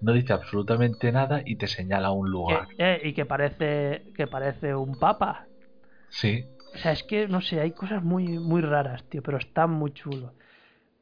no 0.00 0.12
dice 0.12 0.32
absolutamente 0.32 1.12
nada 1.12 1.42
y 1.44 1.56
te 1.56 1.66
señala 1.68 2.10
un 2.12 2.30
Que- 2.46 2.54
lugar. 2.56 2.68
eh, 2.78 3.00
y 3.04 3.14
que 3.14 3.26
parece, 3.26 4.12
que 4.16 4.26
parece 4.26 4.74
un 4.74 4.98
papa. 4.98 5.48
Sí, 6.10 6.46
O 6.74 6.78
sea, 6.78 6.92
es 6.92 7.02
que, 7.02 7.28
no 7.28 7.40
sé, 7.40 7.60
hay 7.60 7.72
cosas 7.72 8.02
muy, 8.02 8.38
muy 8.38 8.60
raras, 8.62 9.04
tío, 9.08 9.22
pero 9.22 9.38
están 9.38 9.70
muy 9.70 9.92
chulos. 9.92 10.32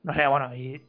No 0.05 0.15
sé, 0.15 0.26
bueno, 0.28 0.55
y, 0.57 0.89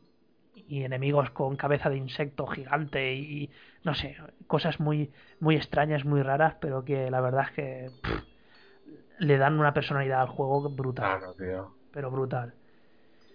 y 0.56 0.84
enemigos 0.84 1.32
con 1.32 1.56
cabeza 1.58 1.90
de 1.90 1.98
insecto 1.98 2.48
gigante 2.48 3.14
y, 3.16 3.44
y, 3.45 3.52
no 3.84 3.95
sé, 3.95 4.18
cosas 4.48 4.80
muy, 4.80 5.11
muy 5.40 5.56
extrañas, 5.58 6.06
muy 6.06 6.22
raras, 6.24 6.56
pero 6.61 6.86
que 6.86 7.11
la 7.11 7.22
verdad 7.22 7.45
es 7.50 7.52
que 7.53 7.92
pff, 8.03 8.24
le 9.19 9.38
dan 9.38 9.60
una 9.60 9.74
personalidad 9.74 10.22
al 10.22 10.27
juego 10.30 10.69
brutal, 10.69 11.19
claro, 11.19 11.34
tío. 11.36 11.77
pero 11.92 12.11
brutal. 12.11 12.56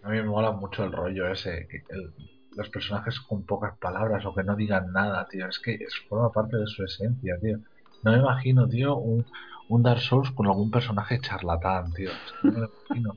A 0.03 0.11
mí 0.11 0.17
me 0.19 0.25
mola 0.25 0.53
mucho 0.53 0.85
el 0.85 0.93
rollo 0.93 1.29
ese, 1.33 1.67
el- 1.89 2.15
los 2.57 2.69
personajes 2.69 3.21
con 3.21 3.45
pocas 3.45 3.77
palabras 3.79 4.25
o 4.27 4.35
que 4.35 4.45
no 4.45 4.57
digan 4.57 4.93
nada, 4.93 5.27
tío. 5.29 5.49
Es 5.49 5.59
que 5.59 5.79
forma 6.09 6.31
parte 6.31 6.57
de 6.57 6.67
su 6.67 6.85
esencia, 6.85 7.39
tío. 7.41 7.59
No 8.03 8.13
me 8.13 8.19
imagino, 8.19 8.69
tío, 8.69 8.97
un, 8.97 9.25
un 9.69 9.83
Dark 9.83 10.01
Souls 10.01 10.31
con 10.33 10.47
algún 10.47 10.71
personaje 10.71 11.21
charlatán, 11.21 11.93
tío. 11.93 12.11
Es 12.11 12.33
que 12.41 12.49
no 12.49 12.59
me 12.61 12.69
imagino. 12.89 13.17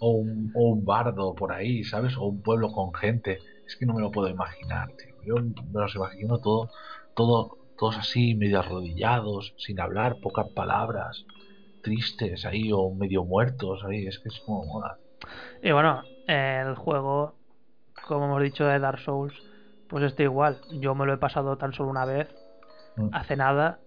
O 0.00 0.10
un, 0.12 0.52
o 0.54 0.70
un 0.70 0.84
bardo 0.84 1.34
por 1.34 1.52
ahí, 1.52 1.84
¿sabes? 1.84 2.16
O 2.16 2.24
un 2.24 2.42
pueblo 2.42 2.72
con 2.72 2.92
gente. 2.94 3.38
Es 3.66 3.76
que 3.76 3.86
no 3.86 3.94
me 3.94 4.00
lo 4.00 4.10
puedo 4.10 4.28
imaginar, 4.28 4.90
tío. 4.92 5.14
Yo 5.24 5.36
me 5.36 5.80
los 5.80 5.94
imagino 5.94 6.38
todo, 6.38 6.70
todo, 7.14 7.58
todos 7.78 7.98
así, 7.98 8.34
medio 8.34 8.58
arrodillados, 8.58 9.54
sin 9.56 9.80
hablar, 9.80 10.16
pocas 10.20 10.48
palabras, 10.48 11.24
tristes 11.82 12.44
ahí 12.44 12.70
o 12.72 12.90
medio 12.92 13.24
muertos 13.24 13.84
ahí. 13.84 14.06
Es 14.06 14.18
que 14.18 14.28
es 14.28 14.40
como 14.40 14.64
mola. 14.64 14.98
Y 15.62 15.70
bueno, 15.70 16.02
el 16.26 16.74
juego, 16.74 17.34
como 18.06 18.26
hemos 18.26 18.42
dicho 18.42 18.64
de 18.64 18.78
Dark 18.78 19.00
Souls, 19.00 19.34
pues 19.88 20.04
está 20.04 20.22
igual. 20.22 20.60
Yo 20.70 20.94
me 20.94 21.06
lo 21.06 21.14
he 21.14 21.18
pasado 21.18 21.56
tan 21.56 21.72
solo 21.72 21.90
una 21.90 22.04
vez, 22.04 22.28
Mm. 22.96 23.08
hace 23.12 23.36
nada, 23.36 23.78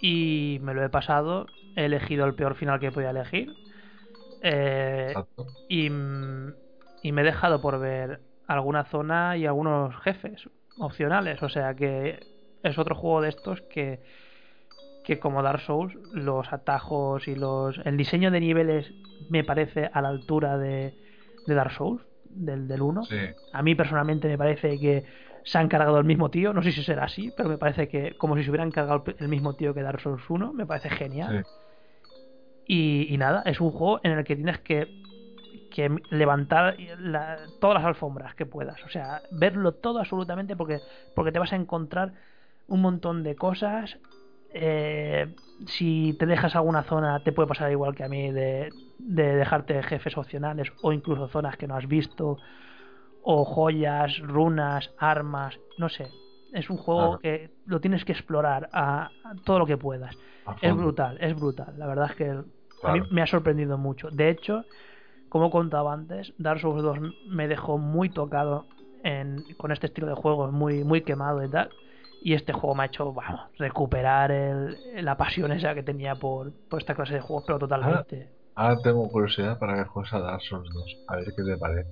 y 0.00 0.58
me 0.62 0.74
lo 0.74 0.84
he 0.84 0.90
pasado. 0.90 1.46
He 1.76 1.86
elegido 1.86 2.26
el 2.26 2.34
peor 2.34 2.54
final 2.56 2.78
que 2.78 2.92
podía 2.92 3.10
elegir. 3.10 3.54
Eh, 4.42 5.14
y 5.68 5.88
me 5.88 7.22
he 7.22 7.24
dejado 7.24 7.60
por 7.62 7.78
ver 7.80 8.20
alguna 8.46 8.84
zona 8.84 9.36
y 9.38 9.46
algunos 9.46 9.96
jefes 10.02 10.48
opcionales. 10.78 11.42
O 11.42 11.48
sea 11.48 11.74
que 11.74 12.20
es 12.62 12.78
otro 12.78 12.94
juego 12.94 13.22
de 13.22 13.30
estos 13.30 13.62
que, 13.62 14.00
que 15.04 15.18
como 15.18 15.42
Dark 15.42 15.60
Souls, 15.60 15.94
los 16.12 16.52
atajos 16.52 17.26
y 17.26 17.34
los. 17.34 17.78
El 17.84 17.96
diseño 17.96 18.30
de 18.30 18.40
niveles 18.40 18.92
me 19.30 19.44
parece 19.44 19.90
a 19.92 20.02
la 20.02 20.08
altura 20.08 20.58
de, 20.58 20.94
de 21.46 21.54
Dark 21.54 21.72
Souls, 21.72 22.02
del, 22.34 22.68
del 22.68 22.82
1. 22.82 23.04
Sí. 23.04 23.16
A 23.52 23.62
mí 23.62 23.74
personalmente 23.74 24.28
me 24.28 24.38
parece 24.38 24.78
que 24.78 25.04
se 25.44 25.58
han 25.58 25.68
cargado 25.68 25.98
el 25.98 26.04
mismo 26.04 26.30
tío. 26.30 26.52
No 26.52 26.62
sé 26.62 26.72
si 26.72 26.82
será 26.82 27.04
así, 27.04 27.32
pero 27.36 27.48
me 27.48 27.58
parece 27.58 27.88
que 27.88 28.14
como 28.16 28.36
si 28.36 28.44
se 28.44 28.50
hubieran 28.50 28.70
cargado 28.70 29.04
el 29.18 29.28
mismo 29.28 29.54
tío 29.54 29.74
que 29.74 29.82
Dark 29.82 30.00
Souls 30.00 30.28
1. 30.28 30.52
Me 30.52 30.66
parece 30.66 30.90
genial. 30.90 31.44
Sí. 31.44 31.50
Y, 32.66 33.06
y 33.14 33.18
nada, 33.18 33.42
es 33.44 33.60
un 33.60 33.70
juego 33.70 34.00
en 34.02 34.12
el 34.12 34.24
que 34.24 34.36
tienes 34.36 34.58
que, 34.60 34.88
que 35.70 35.94
levantar 36.10 36.76
la- 36.98 37.38
todas 37.60 37.74
las 37.74 37.84
alfombras 37.84 38.34
que 38.34 38.46
puedas. 38.46 38.82
O 38.84 38.88
sea, 38.88 39.22
verlo 39.30 39.72
todo 39.72 39.98
absolutamente 39.98 40.56
porque, 40.56 40.80
porque 41.14 41.32
te 41.32 41.38
vas 41.38 41.52
a 41.52 41.56
encontrar 41.56 42.14
un 42.66 42.80
montón 42.80 43.22
de 43.22 43.36
cosas. 43.36 43.98
Eh, 44.56 45.34
si 45.66 46.14
te 46.18 46.26
dejas 46.26 46.54
alguna 46.54 46.84
zona, 46.84 47.20
te 47.24 47.32
puede 47.32 47.48
pasar 47.48 47.70
igual 47.72 47.94
que 47.94 48.04
a 48.04 48.08
mí 48.08 48.30
de, 48.30 48.72
de 48.98 49.34
dejarte 49.36 49.82
jefes 49.82 50.16
opcionales 50.16 50.72
o 50.82 50.92
incluso 50.92 51.28
zonas 51.28 51.56
que 51.56 51.66
no 51.66 51.76
has 51.76 51.86
visto. 51.88 52.38
O 53.22 53.44
joyas, 53.44 54.18
runas, 54.20 54.90
armas, 54.98 55.58
no 55.78 55.88
sé. 55.88 56.08
Es 56.52 56.70
un 56.70 56.76
juego 56.76 57.18
Claro. 57.18 57.18
que 57.20 57.50
lo 57.66 57.80
tienes 57.80 58.04
que 58.04 58.12
explorar 58.12 58.68
a, 58.72 59.06
a 59.24 59.34
todo 59.44 59.58
lo 59.58 59.66
que 59.66 59.76
puedas. 59.76 60.14
Es 60.60 60.76
brutal, 60.76 61.16
es 61.20 61.34
brutal. 61.34 61.74
La 61.78 61.86
verdad 61.86 62.10
es 62.10 62.16
que 62.16 62.30
a 62.30 62.92
mí 62.92 63.00
me 63.10 63.22
ha 63.22 63.26
sorprendido 63.26 63.76
mucho. 63.78 64.10
De 64.10 64.28
hecho, 64.28 64.64
como 65.30 65.50
contaba 65.50 65.92
antes, 65.92 66.32
Dark 66.38 66.60
Souls 66.60 66.82
2 66.82 66.98
me 67.26 67.48
dejó 67.48 67.78
muy 67.78 68.10
tocado 68.10 68.66
en, 69.02 69.42
con 69.56 69.72
este 69.72 69.86
estilo 69.86 70.06
de 70.06 70.14
juego, 70.14 70.52
muy, 70.52 70.84
muy 70.84 71.00
quemado 71.00 71.42
y 71.42 71.48
tal. 71.48 71.70
Y 72.24 72.32
este 72.32 72.54
juego 72.54 72.74
me 72.74 72.84
ha 72.84 72.86
hecho, 72.86 73.14
recuperar 73.58 74.30
el- 74.32 75.04
la 75.04 75.14
pasión 75.18 75.52
esa 75.52 75.74
que 75.74 75.82
tenía 75.82 76.14
por, 76.14 76.52
por 76.70 76.80
esta 76.80 76.94
clase 76.94 77.12
de 77.14 77.20
juegos, 77.20 77.44
pero 77.46 77.58
totalmente. 77.58 78.30
Ahora 78.54 78.80
tengo 78.80 79.06
curiosidad 79.10 79.58
para 79.58 79.74
que 79.74 79.84
juegues 79.90 80.10
a 80.14 80.20
Dark 80.20 80.40
Souls 80.40 80.66
2. 80.72 80.96
A 81.06 81.16
ver 81.16 81.26
qué 81.36 81.42
te 81.42 81.58
parece. 81.58 81.90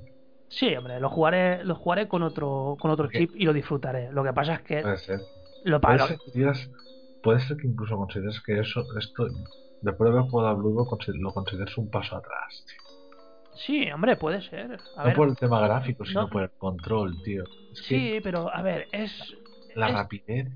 Sí, 0.49 0.75
hombre, 0.75 1.01
lo 1.01 1.11
jugaré, 1.11 1.62
lo 1.65 1.75
jugaré 1.75 2.09
con 2.09 2.23
otro, 2.23 2.78
con 2.81 2.91
otro 2.91 3.11
chip 3.11 3.31
y 3.36 3.44
lo 3.44 3.52
disfrutaré. 3.52 4.11
Lo 4.11 4.25
que 4.25 4.33
pasa 4.33 4.55
es 4.55 4.62
que 4.62 4.81
Puede 4.81 4.97
ser. 4.97 5.20
lo 5.65 5.81
Puede 5.83 5.99
ser, 5.99 6.19
que 6.25 6.31
digas- 6.33 6.70
puede 7.23 7.41
ser 7.41 7.59
que 7.59 7.67
incluso 7.67 7.97
consideres 7.99 8.41
que 8.41 8.59
eso, 8.59 8.86
esto, 8.99 9.28
después 9.83 10.11
de 10.11 10.19
haber 10.19 10.31
jugado 10.31 10.57
a 10.57 10.57
consi- 10.57 11.12
lo 11.20 11.35
consideres 11.35 11.77
un 11.77 11.91
paso 11.91 12.17
atrás. 12.17 12.65
tío. 12.67 12.83
Sí, 13.55 13.91
hombre, 13.91 14.17
puede 14.17 14.41
ser. 14.41 14.81
A 14.97 15.02
no 15.02 15.05
ver, 15.09 15.17
por 15.17 15.28
el 15.28 15.36
tema 15.36 15.61
gráfico, 15.61 16.05
sino 16.07 16.23
no- 16.23 16.31
por 16.31 16.43
el 16.43 16.51
control, 16.57 17.20
tío. 17.23 17.44
Es 17.73 17.81
que 17.83 17.86
sí, 17.86 18.20
pero 18.23 18.51
a 18.52 18.62
ver, 18.62 18.89
es. 18.93 19.12
La 19.75 19.89
es- 19.89 19.94
rapidez. 19.94 20.49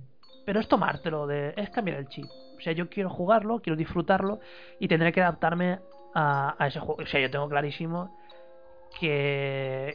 Pero 0.44 0.60
es 0.60 0.68
tomártelo, 0.68 1.26
de, 1.26 1.54
es 1.56 1.70
cambiar 1.70 1.98
el 1.98 2.08
chip. 2.08 2.26
O 2.56 2.60
sea, 2.60 2.72
yo 2.72 2.88
quiero 2.88 3.10
jugarlo, 3.10 3.58
quiero 3.60 3.76
disfrutarlo 3.76 4.38
y 4.78 4.86
tendré 4.88 5.12
que 5.12 5.20
adaptarme 5.20 5.80
a, 6.14 6.54
a 6.58 6.66
ese 6.68 6.78
juego. 6.80 7.02
O 7.02 7.06
sea, 7.06 7.20
yo 7.20 7.30
tengo 7.30 7.48
clarísimo 7.48 8.16
que. 9.00 9.94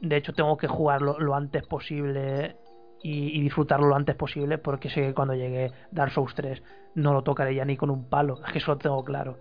De 0.00 0.16
hecho, 0.16 0.32
tengo 0.32 0.56
que 0.56 0.68
jugarlo 0.68 1.18
lo 1.18 1.34
antes 1.34 1.66
posible 1.66 2.56
y, 3.02 3.36
y 3.38 3.42
disfrutarlo 3.42 3.88
lo 3.88 3.96
antes 3.96 4.14
posible 4.14 4.58
porque 4.58 4.88
sé 4.90 5.00
que 5.02 5.14
cuando 5.14 5.34
llegue 5.34 5.72
Dark 5.90 6.12
Souls 6.12 6.34
3 6.34 6.62
no 6.94 7.12
lo 7.12 7.22
tocaré 7.22 7.54
ya 7.54 7.64
ni 7.64 7.76
con 7.76 7.90
un 7.90 8.08
palo. 8.08 8.40
Es 8.46 8.52
que 8.52 8.58
eso 8.58 8.72
lo 8.72 8.78
tengo 8.78 9.04
claro. 9.04 9.38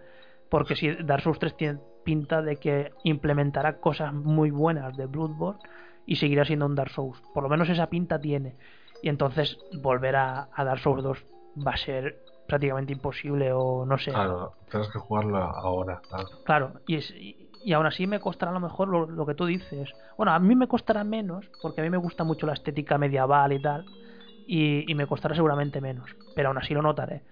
Porque 0.49 0.75
si 0.75 0.91
Dark 1.03 1.21
Souls 1.21 1.39
3 1.39 1.55
tiene 1.55 1.79
pinta 2.03 2.41
de 2.41 2.55
que 2.57 2.91
implementará 3.03 3.79
cosas 3.79 4.13
muy 4.13 4.49
buenas 4.49 4.95
de 4.97 5.05
Bloodborne 5.05 5.59
y 6.07 6.15
seguirá 6.15 6.45
siendo 6.45 6.65
un 6.65 6.73
Dark 6.73 6.89
Souls. 6.91 7.21
Por 7.33 7.43
lo 7.43 7.49
menos 7.49 7.69
esa 7.69 7.87
pinta 7.87 8.19
tiene. 8.19 8.55
Y 9.03 9.09
entonces 9.09 9.59
volver 9.81 10.15
a, 10.15 10.49
a 10.53 10.63
Dark 10.63 10.79
Souls 10.79 11.03
2 11.03 11.25
va 11.65 11.73
a 11.73 11.77
ser 11.77 12.17
prácticamente 12.47 12.93
imposible 12.93 13.51
o 13.51 13.85
no 13.85 13.97
sé. 13.97 14.11
Claro, 14.11 14.53
tienes 14.71 14.89
que 14.89 14.99
jugarlo 14.99 15.37
ahora. 15.37 16.01
claro. 16.07 16.29
Claro, 16.45 16.73
y, 16.87 16.95
es, 16.95 17.11
y, 17.11 17.49
y 17.63 17.73
aún 17.73 17.85
así 17.85 18.07
me 18.07 18.19
costará 18.21 18.51
a 18.51 18.53
lo 18.53 18.61
mejor 18.61 18.87
lo, 18.87 19.05
lo 19.05 19.25
que 19.25 19.35
tú 19.35 19.45
dices. 19.45 19.93
Bueno, 20.15 20.31
a 20.31 20.39
mí 20.39 20.55
me 20.55 20.67
costará 20.67 21.03
menos, 21.03 21.45
porque 21.61 21.81
a 21.81 21.83
mí 21.83 21.89
me 21.89 21.97
gusta 21.97 22.23
mucho 22.23 22.47
la 22.47 22.53
estética 22.53 22.97
medieval 22.97 23.51
y 23.51 23.61
tal, 23.61 23.85
y, 24.47 24.89
y 24.89 24.95
me 24.95 25.07
costará 25.07 25.35
seguramente 25.35 25.81
menos, 25.81 26.09
pero 26.33 26.47
aún 26.47 26.57
así 26.57 26.73
lo 26.73 26.81
notaré. 26.81 27.23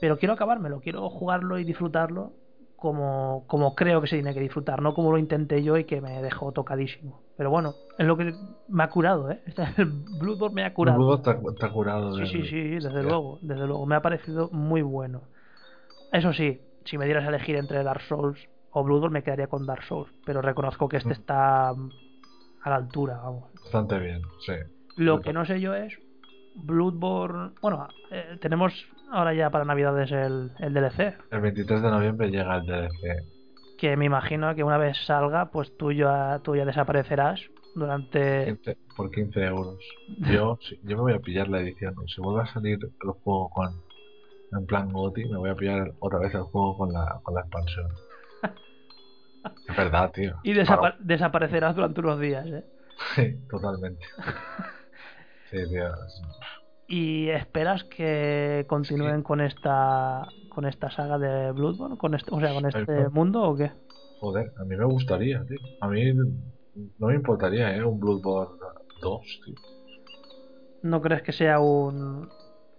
Pero 0.00 0.18
quiero 0.18 0.34
acabármelo, 0.34 0.80
quiero 0.80 1.08
jugarlo 1.10 1.58
y 1.58 1.64
disfrutarlo 1.64 2.32
como, 2.80 3.44
como 3.46 3.74
creo 3.74 4.00
que 4.00 4.08
se 4.08 4.16
tiene 4.16 4.34
que 4.34 4.40
disfrutar, 4.40 4.80
no 4.82 4.94
como 4.94 5.12
lo 5.12 5.18
intenté 5.18 5.62
yo 5.62 5.76
y 5.76 5.84
que 5.84 6.00
me 6.00 6.20
dejó 6.22 6.50
tocadísimo. 6.52 7.22
Pero 7.36 7.50
bueno, 7.50 7.74
es 7.98 8.06
lo 8.06 8.16
que 8.16 8.34
me 8.68 8.82
ha 8.82 8.88
curado, 8.90 9.30
¿eh? 9.30 9.40
Bloodborne 10.18 10.54
me 10.54 10.64
ha 10.64 10.72
curado. 10.74 10.98
Luego 10.98 11.20
te, 11.20 11.30
ha- 11.30 11.70
curado. 11.70 12.16
Sí, 12.16 12.26
sí, 12.26 12.44
sí, 12.46 12.60
desde 12.70 13.02
luego, 13.02 13.38
desde 13.42 13.66
luego. 13.66 13.84
Me 13.86 13.94
ha 13.94 14.02
parecido 14.02 14.48
muy 14.50 14.82
bueno. 14.82 15.22
Eso 16.10 16.32
sí, 16.32 16.60
si 16.84 16.96
me 16.98 17.04
dieras 17.04 17.24
a 17.24 17.28
elegir 17.28 17.56
entre 17.56 17.84
Dark 17.84 18.00
Souls 18.02 18.40
o 18.70 18.82
Bloodborne, 18.82 19.12
me 19.14 19.22
quedaría 19.22 19.46
con 19.46 19.66
Dark 19.66 19.84
Souls. 19.84 20.10
Pero 20.24 20.40
reconozco 20.42 20.88
que 20.88 20.96
este 20.96 21.10
Mm. 21.10 21.12
está 21.12 21.68
a 21.70 21.74
la 22.70 22.76
altura, 22.76 23.18
vamos. 23.22 23.44
Bastante 23.62 23.98
bien, 23.98 24.22
sí. 24.40 24.54
Lo 24.96 25.20
que 25.20 25.32
no 25.32 25.44
sé 25.44 25.60
yo 25.60 25.74
es 25.74 25.98
Bloodborne. 26.54 27.52
Bueno, 27.60 27.88
eh, 28.10 28.38
tenemos 28.40 28.72
ahora 29.10 29.34
ya 29.34 29.50
para 29.50 29.64
Navidades 29.64 30.10
el, 30.12 30.52
el 30.58 30.74
DLC. 30.74 31.16
El 31.30 31.40
23 31.40 31.82
de 31.82 31.90
noviembre 31.90 32.30
llega 32.30 32.56
el 32.56 32.66
DLC. 32.66 33.26
Que 33.78 33.96
me 33.96 34.04
imagino 34.04 34.54
que 34.54 34.62
una 34.62 34.76
vez 34.78 34.96
salga, 35.06 35.50
pues 35.50 35.74
tú 35.76 35.90
ya, 35.92 36.40
tú 36.44 36.54
ya 36.56 36.64
desaparecerás 36.64 37.40
durante. 37.74 38.44
15 38.46 38.76
por 38.96 39.10
15 39.10 39.40
euros. 39.44 39.78
Yo, 40.30 40.58
sí, 40.60 40.78
yo 40.82 40.96
me 40.96 41.02
voy 41.02 41.12
a 41.14 41.18
pillar 41.20 41.48
la 41.48 41.60
edición. 41.60 41.94
Si 42.14 42.20
vuelve 42.20 42.42
a 42.42 42.52
salir 42.52 42.78
el 42.82 43.10
juego 43.22 43.48
con 43.50 43.68
en 44.52 44.66
plan 44.66 44.90
GOTI, 44.92 45.26
me 45.26 45.38
voy 45.38 45.50
a 45.50 45.54
pillar 45.54 45.92
otra 46.00 46.18
vez 46.18 46.34
el 46.34 46.42
juego 46.42 46.76
con 46.76 46.92
la, 46.92 47.20
con 47.22 47.34
la 47.34 47.40
expansión. 47.42 47.86
Es 49.68 49.76
verdad, 49.76 50.10
tío. 50.12 50.34
Y 50.42 50.52
desapa- 50.52 50.96
desaparecerás 50.98 51.74
durante 51.76 52.00
unos 52.00 52.18
días, 52.20 52.44
¿eh? 52.46 52.64
Sí, 53.14 53.34
totalmente. 53.48 54.04
Sí, 55.50 55.56
tío. 55.70 55.88
Es- 56.90 56.96
¿Y 56.96 57.30
esperas 57.30 57.84
que 57.84 58.66
continúen 58.68 59.22
con 59.22 59.40
esta 59.40 60.34
con 60.48 60.66
esta 60.66 60.90
saga 60.90 61.18
de 61.18 61.52
Bloodborne? 61.52 61.96
Con 61.96 62.14
este, 62.14 62.30
o 62.34 62.40
sea, 62.40 62.52
con 62.52 62.66
este 62.66 63.08
mundo 63.10 63.42
o 63.44 63.56
qué? 63.56 63.72
Joder, 64.20 64.52
a 64.56 64.64
mí 64.64 64.76
me 64.76 64.84
gustaría, 64.84 65.44
tío. 65.46 65.58
A 65.80 65.88
mí 65.88 66.04
no 66.14 67.06
me 67.08 67.14
importaría, 67.14 67.74
¿eh? 67.76 67.84
Un 67.84 67.98
Bloodborne 67.98 68.54
2, 69.02 69.40
tío. 69.44 69.56
¿No 70.82 71.00
crees 71.02 71.22
que 71.22 71.32
sea 71.32 71.60
un 71.60 72.28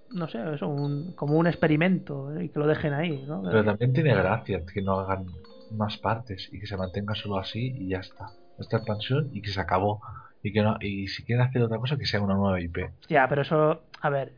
no 0.09 0.27
sé, 0.27 0.40
eso, 0.53 0.67
un, 0.67 1.14
como 1.14 1.38
un 1.38 1.48
experimento 1.48 2.35
¿eh? 2.35 2.45
y 2.45 2.49
que 2.49 2.59
lo 2.59 2.67
dejen 2.67 2.93
ahí, 2.93 3.23
¿no? 3.25 3.41
Pero 3.43 3.64
también 3.64 3.93
tiene 3.93 4.14
gracia 4.15 4.61
que 4.72 4.81
no 4.81 4.99
hagan 4.99 5.25
más 5.69 5.98
partes 5.99 6.49
y 6.51 6.59
que 6.59 6.67
se 6.67 6.77
mantenga 6.77 7.15
solo 7.15 7.38
así 7.38 7.73
y 7.77 7.90
ya 7.90 7.99
está. 7.99 8.33
Esta 8.57 8.77
expansión 8.77 9.30
y 9.31 9.41
que 9.41 9.51
se 9.51 9.61
acabó. 9.61 10.01
Y 10.44 10.52
que 10.52 10.61
no, 10.61 10.78
y 10.80 11.08
si 11.08 11.24
quieren 11.24 11.45
hacer 11.45 11.61
otra 11.61 11.78
cosa 11.78 11.98
que 11.98 12.06
sea 12.06 12.22
una 12.22 12.36
nueva 12.36 12.60
IP. 12.60 12.78
Hostia, 13.02 13.28
pero 13.30 13.44
eso, 13.44 13.84
a 14.02 14.10
ver, 14.10 14.32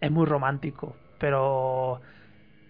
es 0.00 0.10
muy 0.10 0.26
romántico, 0.26 0.94
pero 1.18 2.00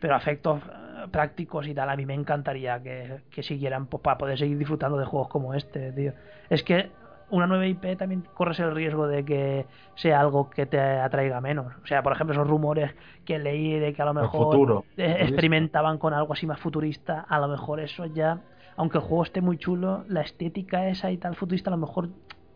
pero 0.00 0.16
efectos 0.16 0.62
eh, 0.62 1.08
prácticos 1.10 1.66
y 1.66 1.74
tal, 1.74 1.90
a 1.90 1.96
mí 1.96 2.06
me 2.06 2.14
encantaría 2.14 2.82
que, 2.82 3.20
que 3.30 3.42
siguieran 3.42 3.86
pues, 3.86 4.02
para 4.02 4.18
poder 4.18 4.38
seguir 4.38 4.58
disfrutando 4.58 4.98
de 4.98 5.04
juegos 5.04 5.28
como 5.28 5.54
este, 5.54 5.92
tío. 5.92 6.12
Es 6.48 6.62
que 6.62 6.90
una 7.30 7.46
nueva 7.46 7.66
IP 7.66 7.96
también 7.98 8.24
corres 8.34 8.58
el 8.60 8.74
riesgo 8.74 9.06
de 9.06 9.24
que 9.24 9.66
sea 9.96 10.20
algo 10.20 10.48
que 10.48 10.66
te 10.66 10.80
atraiga 10.80 11.40
menos. 11.40 11.74
O 11.82 11.86
sea, 11.86 12.02
por 12.02 12.12
ejemplo, 12.12 12.34
esos 12.34 12.48
rumores 12.48 12.94
que 13.24 13.38
leí 13.38 13.78
de 13.78 13.92
que 13.92 14.02
a 14.02 14.06
lo 14.06 14.14
mejor 14.14 14.56
futurista. 14.56 14.84
experimentaban 14.96 15.98
con 15.98 16.14
algo 16.14 16.32
así 16.32 16.46
más 16.46 16.58
futurista, 16.58 17.26
a 17.28 17.38
lo 17.38 17.48
mejor 17.48 17.80
eso 17.80 18.06
ya, 18.06 18.40
aunque 18.76 18.98
el 18.98 19.04
juego 19.04 19.24
esté 19.24 19.42
muy 19.42 19.58
chulo, 19.58 20.04
la 20.08 20.22
estética 20.22 20.88
esa 20.88 21.10
y 21.10 21.18
tal 21.18 21.34
futurista 21.34 21.68
a 21.70 21.72
lo 21.72 21.78
mejor 21.78 22.08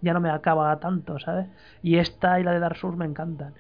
ya 0.03 0.13
no 0.13 0.21
me 0.21 0.31
acaba 0.31 0.79
tanto, 0.79 1.19
¿sabes? 1.19 1.47
Y 1.83 1.97
esta 1.97 2.39
y 2.39 2.45
la 2.45 2.53
de 2.53 2.61
Dark 2.61 2.77
Souls 2.77 2.97
me 2.99 3.07
encantan. 3.07 3.55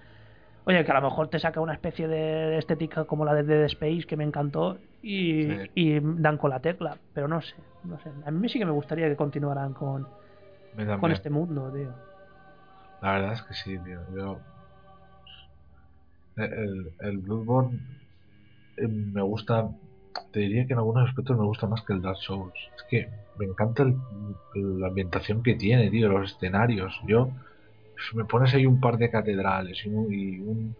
Oye, 0.64 0.84
que 0.84 0.90
a 0.92 1.00
lo 1.00 1.08
mejor 1.08 1.28
te 1.28 1.38
saca 1.40 1.60
una 1.60 1.72
especie 1.72 2.06
de 2.06 2.56
estética 2.58 3.04
como 3.04 3.24
la 3.24 3.34
de 3.34 3.42
Dead 3.42 3.64
Space 3.64 4.02
que 4.06 4.16
me 4.16 4.22
encantó 4.24 4.78
y, 5.02 5.42
Sí. 5.44 5.70
y 5.74 6.00
dan 6.00 6.36
con 6.38 6.50
la 6.50 6.60
tecla, 6.60 6.96
pero 7.14 7.26
no 7.26 7.40
sé, 7.40 7.54
no 7.84 7.98
sé. 7.98 8.10
A 8.24 8.30
mí 8.30 8.48
sí 8.48 8.58
que 8.60 8.64
me 8.66 8.70
gustaría 8.70 9.08
que 9.08 9.16
continuaran 9.16 9.72
con, 9.72 10.06
con 11.00 11.10
este 11.10 11.30
mundo, 11.30 11.70
tío. 11.72 11.90
La 13.00 13.12
verdad 13.14 13.32
es 13.32 13.42
que 13.42 13.54
sí, 13.54 13.78
tío. 13.78 14.00
Yo. 14.16 14.38
El, 16.36 16.92
el 17.00 17.18
Bloodborne 17.18 17.78
eh, 18.76 18.86
me 18.88 19.22
gusta. 19.22 19.68
Te 20.32 20.40
diría 20.40 20.66
que 20.66 20.72
en 20.74 20.78
algunos 20.80 21.08
aspectos 21.08 21.36
me 21.38 21.44
gusta 21.44 21.66
más 21.68 21.82
que 21.84 21.92
el 21.94 22.02
Dark 22.02 22.16
Souls. 22.18 22.54
Es 22.76 22.84
que 22.88 23.12
me 23.34 23.46
encanta 23.46 23.82
el- 23.84 24.02
la 24.54 24.88
ambientación 24.88 25.42
que 25.42 25.54
tiene, 25.56 25.90
tío, 25.90 26.08
los 26.08 26.32
escenarios. 26.32 26.98
Yo. 27.06 27.34
Si 28.10 28.16
me 28.16 28.24
pones 28.26 28.54
ahí 28.54 28.66
un 28.66 28.80
par 28.80 28.98
de 28.98 29.10
catedrales 29.10 29.84
y 29.86 29.90
un, 29.90 30.12
y 30.12 30.40
un, 30.40 30.76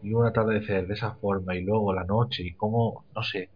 y 0.00 0.12
un 0.14 0.26
atardecer 0.26 0.86
de 0.86 0.94
esa 0.94 1.16
forma 1.16 1.56
y 1.56 1.64
luego 1.64 1.92
la 1.94 2.04
noche 2.04 2.44
y 2.44 2.54
cómo, 2.56 3.06
no 3.14 3.22
sé, 3.24 3.52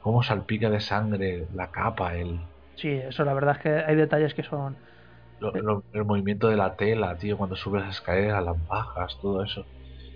cómo 0.00 0.22
salpica 0.22 0.70
de 0.70 0.80
sangre 0.80 1.48
la 1.52 1.70
capa, 1.70 2.16
el, 2.18 2.50
Sí, 2.76 2.88
eso 2.90 3.24
la 3.24 3.32
verdad 3.34 3.56
es 3.56 3.62
que 3.62 3.68
hay 3.70 3.96
detalles 3.96 4.34
que 4.34 4.42
son... 4.42 4.78
lo- 5.38 5.52
lo- 5.52 5.84
el 5.92 6.04
movimiento 6.06 6.48
de 6.48 6.56
la 6.56 6.74
tela, 6.76 7.16
tío, 7.18 7.36
cuando 7.36 7.56
subes 7.56 7.82
las 7.82 7.96
escaleras, 7.96 8.42
las 8.44 8.56
bajas, 8.66 9.18
todo 9.20 9.42
eso. 9.44 9.68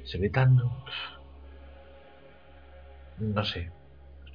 Se 0.02 0.18
ve 0.18 0.30
tan. 0.30 0.56
No 3.34 3.44
sé, 3.50 3.66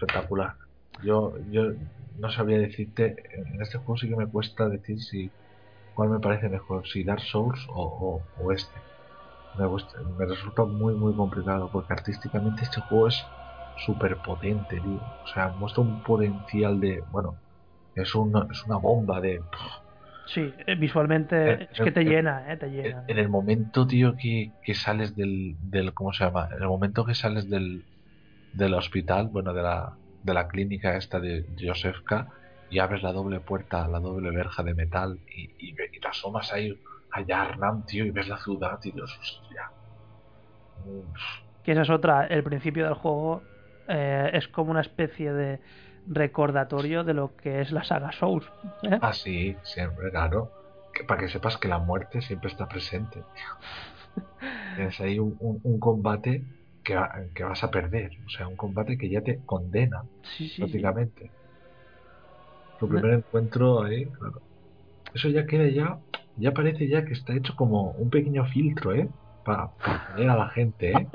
espectacular. 0.02 0.56
Yo, 0.98 1.34
yo 1.48 1.64
no 2.18 2.30
sabría 2.32 2.60
decirte, 2.60 3.16
en 3.56 3.62
este 3.62 3.78
juego 3.80 3.98
sí 3.98 4.10
que 4.10 4.16
me 4.16 4.28
cuesta 4.30 4.70
decir 4.70 5.00
si 5.02 5.36
cuál 5.94 6.10
me 6.12 6.20
parece 6.20 6.50
mejor, 6.50 6.88
si 6.88 7.04
Dark 7.04 7.22
Souls 7.22 7.60
o, 7.70 8.28
o, 8.36 8.44
o 8.44 8.52
este. 8.54 8.84
Me, 9.54 9.68
cuesta- 9.68 10.00
me 10.18 10.26
resulta 10.28 10.66
muy, 10.66 10.96
muy 10.96 11.16
complicado 11.16 11.72
porque 11.72 11.94
artísticamente 11.94 12.64
este 12.64 12.82
juego 12.82 13.08
es 13.10 13.34
súper 13.76 14.22
potente, 14.22 14.82
tío. 14.82 15.02
O 15.24 15.28
sea, 15.28 15.50
muestra 15.52 15.84
un 15.84 16.02
potencial 16.04 16.80
de. 16.80 17.04
Bueno, 17.10 17.42
es, 17.96 18.16
una 18.16 18.48
es 18.52 18.66
una 18.66 18.78
bomba 18.78 19.22
de. 19.22 19.46
Sí, 20.26 20.56
eh, 20.66 20.76
visualmente 20.76 21.54
Eh, 21.54 21.62
es 21.72 21.82
que 21.82 21.92
te 21.92 22.04
eh, 22.06 22.14
llena, 22.14 22.52
¿eh? 22.52 22.58
Te 22.58 22.68
En 22.82 22.94
llena. 22.94 23.04
en 23.08 23.20
el 23.20 23.30
momento, 23.30 23.88
tío, 23.88 24.16
que, 24.18 24.54
que 24.64 24.76
sales 24.76 25.16
del, 25.16 25.58
del. 25.62 25.94
¿Cómo 25.96 26.14
se 26.14 26.26
llama? 26.26 26.50
En 26.56 26.64
el 26.64 26.70
momento 26.70 27.06
que 27.06 27.16
sales 27.16 27.50
del, 27.50 27.86
del 28.52 28.74
hospital, 28.74 29.30
bueno, 29.30 29.54
de 29.54 29.62
la, 29.64 30.00
de 30.22 30.34
la 30.34 30.48
clínica 30.48 30.98
esta 30.98 31.20
de 31.20 31.46
Josefka, 31.60 32.28
y 32.70 32.80
abres 32.80 33.04
la 33.04 33.12
doble 33.14 33.42
puerta, 33.42 33.88
la 33.88 34.00
doble 34.00 34.32
verja 34.32 34.64
de 34.64 34.74
metal, 34.76 35.20
y, 35.28 35.44
y, 35.58 35.72
y 35.72 36.00
te 36.00 36.08
asomas 36.08 36.52
ahí 36.54 36.72
a 37.12 37.22
Yarnam, 37.24 37.86
tío, 37.86 38.06
y 38.06 38.12
ves 38.12 38.28
la 38.28 38.38
ciudad, 38.38 38.80
y 38.84 38.92
dices, 38.92 39.18
hostia. 39.20 39.74
Uf, 40.76 41.22
Que 41.64 41.72
esa 41.74 41.82
es 41.84 41.90
otra, 41.90 42.26
el 42.28 42.44
principio 42.44 42.86
del 42.86 42.96
juego 42.96 43.50
eh, 43.88 44.32
es 44.34 44.48
como 44.48 44.72
una 44.72 44.82
especie 44.82 45.32
de 45.34 45.62
recordatorio 46.06 47.04
de 47.04 47.14
lo 47.14 47.36
que 47.36 47.62
es 47.62 47.72
la 47.72 47.84
saga 47.84 48.12
Souls. 48.12 48.52
¿eh? 48.84 49.00
Ah, 49.00 49.14
sí, 49.14 49.60
siempre, 49.64 50.12
claro. 50.12 50.54
Que, 50.94 51.04
para 51.04 51.22
que 51.22 51.30
sepas 51.30 51.58
que 51.58 51.68
la 51.68 51.80
muerte 51.80 52.22
siempre 52.22 52.50
está 52.50 52.68
presente. 52.68 53.28
Tienes 54.74 55.00
ahí 55.00 55.20
un, 55.20 55.36
un- 55.40 55.60
un 55.64 55.80
combate 55.80 56.46
que, 56.84 56.96
que 57.36 57.44
vas 57.44 57.64
a 57.64 57.72
perder. 57.72 58.12
O 58.26 58.30
sea, 58.30 58.48
un 58.48 58.56
combate 58.58 58.98
que 58.98 59.10
ya 59.10 59.22
te 59.24 59.44
condena. 59.46 60.04
Sí, 60.24 60.50
sí, 60.50 60.68
sí. 60.68 60.90
prácticamente. 60.90 61.34
Tu 62.78 62.88
Me- 62.88 63.02
primer 63.02 63.14
encuentro 63.14 63.82
ahí, 63.84 64.12
claro. 64.12 64.42
Eso 65.14 65.30
ya 65.30 65.46
queda 65.48 65.70
ya, 65.70 66.00
ya 66.36 66.54
parece 66.54 66.88
ya 66.90 67.06
que 67.06 67.14
está 67.14 67.36
hecho 67.36 67.56
como 67.56 67.92
un 67.94 68.10
pequeño 68.12 68.46
filtro, 68.46 68.94
¿eh? 68.96 69.10
Para 69.44 69.72
poner 70.06 70.30
a 70.30 70.38
la 70.38 70.50
gente, 70.50 70.94
¿eh? 70.94 71.12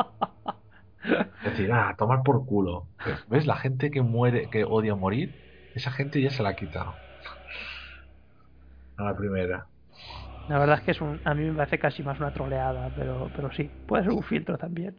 Es 1.42 1.52
decir, 1.52 1.72
ah, 1.72 1.94
tomar 1.98 2.22
por 2.22 2.44
culo. 2.46 2.90
¿Ves? 3.26 3.46
La 3.46 3.56
gente 3.56 3.90
que 3.90 4.02
muere, 4.02 4.48
que 4.50 4.64
odia 4.64 4.94
morir, 4.96 5.34
esa 5.74 5.90
gente 5.92 6.20
ya 6.22 6.30
se 6.30 6.42
la 6.42 6.50
ha 6.50 6.54
quitado. 6.56 7.00
A 8.98 9.04
la 9.04 9.14
primera. 9.20 9.62
La 10.46 10.58
verdad 10.58 10.78
es 10.78 10.82
que 10.84 10.90
es 10.92 11.00
un, 11.00 11.20
a 11.24 11.34
mí 11.34 11.44
me 11.44 11.54
parece 11.54 11.78
casi 11.78 12.02
más 12.02 12.18
una 12.20 12.32
troleada, 12.32 12.90
pero, 12.94 13.30
pero 13.34 13.50
sí, 13.52 13.72
puede 13.86 14.04
ser 14.04 14.12
un 14.12 14.22
filtro 14.22 14.56
también. 14.58 14.96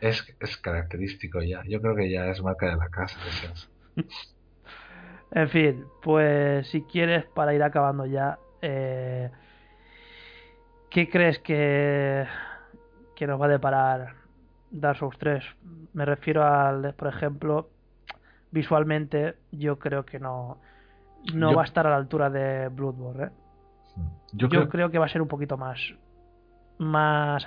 Es, 0.00 0.36
es 0.40 0.56
característico 0.58 1.42
ya. 1.42 1.62
Yo 1.66 1.80
creo 1.80 1.96
que 1.96 2.10
ya 2.10 2.26
es 2.28 2.42
marca 2.42 2.66
de 2.66 2.76
la 2.76 2.88
casa. 2.88 3.18
En 5.32 5.48
fin, 5.48 5.84
pues 6.02 6.68
si 6.68 6.82
quieres, 6.82 7.24
para 7.26 7.52
ir 7.52 7.62
acabando 7.62 8.06
ya, 8.06 8.38
eh, 8.62 9.28
¿qué 10.88 11.08
crees 11.10 11.40
que, 11.40 12.24
que 13.16 13.26
nos 13.26 13.40
va 13.40 13.46
a 13.46 13.50
deparar 13.50 14.14
Dark 14.70 14.98
Souls 14.98 15.18
3? 15.18 15.44
Me 15.94 16.04
refiero 16.04 16.44
al, 16.44 16.94
por 16.94 17.08
ejemplo, 17.08 17.68
visualmente, 18.52 19.34
yo 19.50 19.78
creo 19.80 20.06
que 20.06 20.20
no, 20.20 20.58
no 21.34 21.50
Yo- 21.50 21.56
va 21.56 21.62
a 21.62 21.66
estar 21.66 21.86
a 21.88 21.90
la 21.90 21.96
altura 21.96 22.30
de 22.30 22.68
Bloodborne. 22.68 23.24
¿eh? 23.24 23.30
Yo, 24.32 24.46
Yo 24.46 24.48
creo, 24.48 24.68
creo 24.68 24.90
que 24.90 24.98
va 24.98 25.06
a 25.06 25.10
ser 25.10 25.22
un 25.22 25.28
poquito 25.28 25.56
más. 25.56 25.80
Más. 26.78 27.46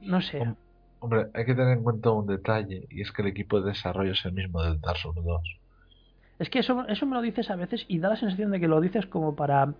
No 0.00 0.20
sé. 0.20 0.54
Hom- 1.04 1.12
Hombre, 1.12 1.26
hay 1.34 1.44
que 1.44 1.54
tener 1.54 1.76
en 1.78 1.82
cuenta 1.82 2.10
un 2.10 2.26
detalle, 2.26 2.86
y 2.90 3.02
es 3.02 3.12
que 3.12 3.22
el 3.22 3.28
equipo 3.28 3.60
de 3.60 3.70
desarrollo 3.70 4.12
es 4.12 4.24
el 4.24 4.32
mismo 4.32 4.62
del 4.62 4.80
Dark 4.80 4.98
Souls 4.98 5.16
2. 5.22 5.42
Es 6.38 6.50
que 6.50 6.60
eso, 6.60 6.86
eso 6.88 7.06
me 7.06 7.14
lo 7.14 7.22
dices 7.22 7.50
a 7.50 7.56
veces 7.56 7.84
y 7.88 7.98
da 7.98 8.08
la 8.10 8.16
sensación 8.16 8.50
de 8.50 8.60
que 8.60 8.68
lo 8.68 8.80
dices 8.80 9.06
como 9.06 9.34
para. 9.34 9.74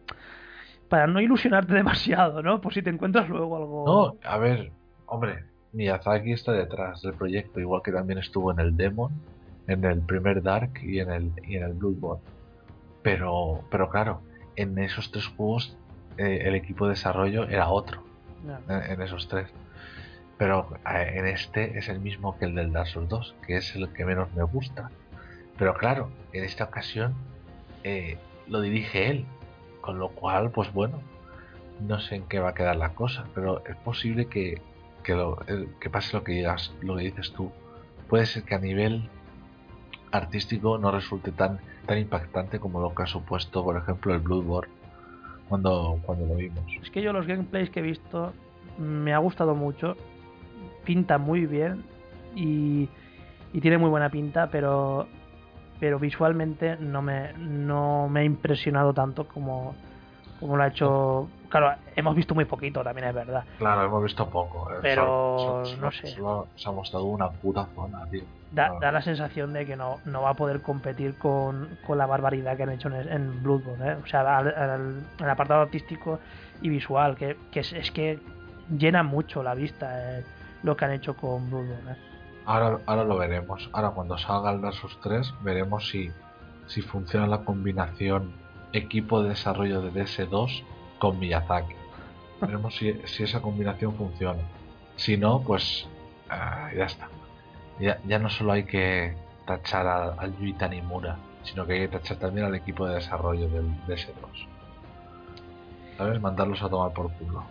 Para 0.88 1.06
no 1.06 1.20
ilusionarte 1.20 1.74
demasiado, 1.74 2.42
¿no? 2.42 2.60
Por 2.60 2.74
si 2.74 2.82
te 2.82 2.90
encuentras 2.90 3.28
luego 3.28 3.56
algo. 3.56 3.84
No, 3.86 4.18
a 4.22 4.38
ver, 4.38 4.72
hombre, 5.06 5.44
Miyazaki 5.72 6.32
está 6.32 6.52
detrás 6.52 7.00
del 7.02 7.14
proyecto, 7.14 7.58
igual 7.58 7.82
que 7.82 7.92
también 7.92 8.18
estuvo 8.18 8.52
en 8.52 8.60
el 8.60 8.76
Demon, 8.76 9.12
en 9.66 9.84
el 9.84 10.02
primer 10.02 10.42
Dark 10.42 10.72
y 10.82 11.00
en 11.00 11.10
el, 11.10 11.32
y 11.46 11.56
en 11.56 11.64
el 11.64 11.72
Bloodborne. 11.72 12.22
Pero, 13.02 13.66
pero 13.70 13.90
claro, 13.90 14.22
en 14.56 14.78
esos 14.78 15.10
tres 15.10 15.26
juegos 15.26 15.78
eh, 16.16 16.42
el 16.44 16.54
equipo 16.54 16.86
de 16.86 16.90
desarrollo 16.90 17.48
era 17.48 17.70
otro, 17.70 18.06
en 18.68 19.02
esos 19.02 19.28
tres. 19.28 19.50
Pero 20.38 20.68
eh, 20.90 21.14
en 21.14 21.26
este 21.26 21.78
es 21.78 21.88
el 21.88 22.00
mismo 22.00 22.36
que 22.38 22.46
el 22.46 22.54
del 22.54 22.72
Dark 22.72 22.88
Souls 22.88 23.08
2, 23.08 23.34
que 23.46 23.56
es 23.56 23.74
el 23.74 23.88
que 23.92 24.04
menos 24.04 24.32
me 24.34 24.42
gusta. 24.42 24.90
Pero 25.56 25.74
claro, 25.74 26.10
en 26.32 26.44
esta 26.44 26.64
ocasión 26.64 27.14
eh, 27.84 28.18
lo 28.48 28.60
dirige 28.60 29.10
él, 29.10 29.24
con 29.80 29.98
lo 29.98 30.08
cual, 30.08 30.50
pues 30.50 30.72
bueno, 30.72 31.00
no 31.80 32.00
sé 32.00 32.16
en 32.16 32.24
qué 32.24 32.40
va 32.40 32.50
a 32.50 32.54
quedar 32.54 32.76
la 32.76 32.90
cosa, 32.90 33.26
pero 33.34 33.62
es 33.66 33.76
posible 33.76 34.26
que, 34.26 34.60
que, 35.02 35.90
pase 35.90 36.16
lo 36.16 36.24
que, 36.24 36.32
digas, 36.32 36.74
lo 36.80 36.96
que 36.96 37.04
dices 37.04 37.32
tú. 37.32 37.52
Puede 38.08 38.26
ser 38.26 38.42
que 38.42 38.54
a 38.54 38.58
nivel 38.58 39.08
artístico 40.10 40.78
no 40.78 40.90
resulte 40.90 41.32
tan, 41.32 41.60
tan 41.86 41.98
impactante 41.98 42.58
como 42.58 42.80
lo 42.80 42.94
que 42.94 43.02
ha 43.02 43.06
supuesto, 43.06 43.62
por 43.62 43.76
ejemplo, 43.76 44.14
el 44.14 44.20
Bloodborne 44.20 44.72
cuando, 45.48 46.00
cuando 46.04 46.26
lo 46.26 46.34
vimos. 46.36 46.64
Es 46.82 46.90
que 46.90 47.02
yo 47.02 47.12
los 47.12 47.26
gameplays 47.26 47.70
que 47.70 47.80
he 47.80 47.82
visto 47.82 48.32
me 48.78 49.12
ha 49.12 49.18
gustado 49.18 49.54
mucho. 49.54 49.96
Pinta 50.84 51.18
muy 51.18 51.46
bien 51.46 51.82
y, 52.34 52.88
y 53.52 53.60
tiene 53.60 53.78
muy 53.78 53.88
buena 53.90 54.10
pinta, 54.10 54.48
pero 54.50 55.06
pero 55.80 55.98
visualmente 55.98 56.76
no 56.76 57.02
me 57.02 57.32
no 57.34 58.08
me 58.08 58.20
ha 58.20 58.24
impresionado 58.24 58.94
tanto 58.94 59.26
como 59.26 59.74
como 60.40 60.56
lo 60.56 60.62
ha 60.62 60.68
hecho. 60.68 61.28
Claro, 61.48 61.72
hemos 61.94 62.16
visto 62.16 62.34
muy 62.34 62.44
poquito, 62.44 62.82
también 62.82 63.08
es 63.08 63.14
verdad. 63.14 63.44
Claro, 63.58 63.84
hemos 63.84 64.02
visto 64.02 64.28
poco. 64.28 64.68
eh, 64.72 64.78
Pero, 64.82 65.34
solo- 65.36 65.64
solo- 65.66 65.80
no 65.86 65.92
sé. 65.92 66.08
solo 66.08 66.46
se 66.56 66.68
ha 66.68 66.72
mostrado 66.72 67.04
una 67.06 67.30
puta 67.30 67.66
zona, 67.74 68.04
tío. 68.10 68.24
Da, 68.50 68.72
da 68.80 68.92
la 68.92 69.02
sensación 69.02 69.52
de 69.52 69.64
que 69.66 69.76
no, 69.76 69.98
no 70.04 70.22
va 70.22 70.30
a 70.30 70.34
poder 70.34 70.60
competir 70.62 71.16
con, 71.16 71.68
con 71.86 71.96
la 71.98 72.06
barbaridad 72.06 72.56
que 72.56 72.64
han 72.64 72.70
hecho 72.70 72.88
en, 72.88 73.08
en 73.10 73.42
Bloodborne. 73.42 73.88
¿eh? 73.92 73.96
O 74.02 74.06
sea, 74.06 74.20
al, 74.38 74.48
al- 74.48 75.02
el 75.18 75.30
apartado 75.30 75.62
artístico 75.62 76.18
y 76.60 76.68
visual, 76.68 77.16
que, 77.16 77.36
que 77.52 77.60
es, 77.60 77.72
es 77.72 77.90
que 77.92 78.18
llena 78.76 79.02
mucho 79.02 79.42
la 79.42 79.54
vista 79.54 80.18
eh, 80.18 80.24
lo 80.64 80.76
que 80.76 80.84
han 80.86 80.92
hecho 80.92 81.14
con. 81.14 81.44
¿eh? 81.52 81.96
Ahora, 82.46 82.80
ahora 82.86 83.04
lo 83.04 83.16
veremos. 83.18 83.68
Ahora 83.72 83.90
cuando 83.90 84.18
salga 84.18 84.50
el 84.50 84.72
Souls 84.72 84.98
3 85.02 85.34
veremos 85.42 85.88
si, 85.88 86.10
si 86.66 86.82
funciona 86.82 87.26
la 87.26 87.44
combinación 87.44 88.32
equipo 88.72 89.22
de 89.22 89.28
desarrollo 89.30 89.82
de 89.82 89.92
DS2 89.92 90.64
con 90.98 91.18
Miyazaki. 91.18 91.74
Veremos 92.40 92.74
si, 92.76 93.00
si 93.04 93.22
esa 93.22 93.40
combinación 93.40 93.94
funciona. 93.94 94.42
Si 94.96 95.16
no, 95.16 95.42
pues 95.42 95.86
ah, 96.30 96.70
ya 96.74 96.86
está. 96.86 97.08
Ya, 97.78 98.18
no 98.18 98.30
solo 98.30 98.52
hay 98.52 98.64
que 98.64 99.14
tachar 99.46 99.86
al, 99.86 100.18
al 100.18 100.36
Yui 100.38 100.56
sino 101.42 101.66
que 101.66 101.74
hay 101.74 101.80
que 101.80 101.88
tachar 101.88 102.16
también 102.16 102.46
al 102.46 102.54
equipo 102.54 102.86
de 102.86 102.94
desarrollo 102.94 103.48
del 103.48 103.66
DS2. 103.86 104.14
¿Sabes? 105.98 106.20
Mandarlos 106.20 106.62
a 106.62 106.68
tomar 106.70 106.92
por 106.92 107.12
culo. 107.12 107.44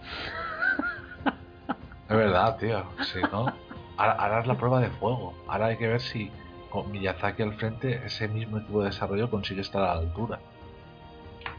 Es 2.14 2.20
verdad, 2.20 2.58
tío. 2.58 2.84
Si 3.02 3.20
no, 3.24 3.52
ahora, 3.98 4.14
ahora 4.14 4.40
es 4.42 4.46
la 4.46 4.54
prueba 4.54 4.80
de 4.80 4.90
fuego. 4.92 5.34
Ahora 5.48 5.68
hay 5.68 5.78
que 5.78 5.88
ver 5.88 6.00
si 6.00 6.30
con 6.70 6.92
Miyazaki 6.92 7.42
al 7.42 7.56
frente 7.56 8.06
ese 8.06 8.28
mismo 8.28 8.60
equipo 8.60 8.82
de 8.82 8.90
desarrollo 8.90 9.32
consigue 9.32 9.62
estar 9.62 9.82
a 9.82 9.96
la 9.96 10.02
altura. 10.02 10.40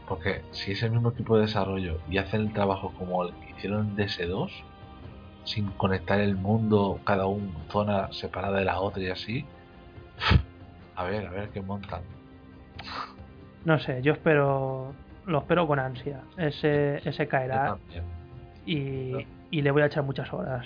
Porque 0.07 0.43
si 0.51 0.71
ese 0.71 0.89
mismo 0.89 1.09
equipo 1.09 1.35
de 1.35 1.41
desarrollo 1.41 1.99
y 2.09 2.19
hacen 2.19 2.39
el 2.39 2.53
trabajo 2.53 2.93
como 2.97 3.25
el 3.25 3.33
que 3.33 3.49
hicieron 3.51 3.89
en 3.89 3.97
DS2, 3.97 4.49
sin 5.43 5.71
conectar 5.71 6.21
el 6.21 6.37
mundo, 6.37 7.01
cada 7.03 7.25
una 7.25 7.51
zona 7.69 8.13
separada 8.13 8.59
de 8.59 8.63
la 8.63 8.79
otra 8.79 9.03
y 9.03 9.09
así, 9.09 9.45
a 10.95 11.03
ver, 11.03 11.27
a 11.27 11.31
ver 11.31 11.49
qué 11.49 11.59
montan. 11.59 11.99
No 13.65 13.77
sé, 13.77 14.01
yo 14.01 14.13
espero. 14.13 14.93
Lo 15.25 15.39
espero 15.39 15.67
con 15.67 15.79
ansia. 15.79 16.21
Ese, 16.37 17.01
ese 17.05 17.27
caerá 17.27 17.77
y, 18.65 19.25
y 19.51 19.61
le 19.61 19.71
voy 19.71 19.81
a 19.81 19.85
echar 19.87 20.03
muchas 20.03 20.31
horas. 20.33 20.65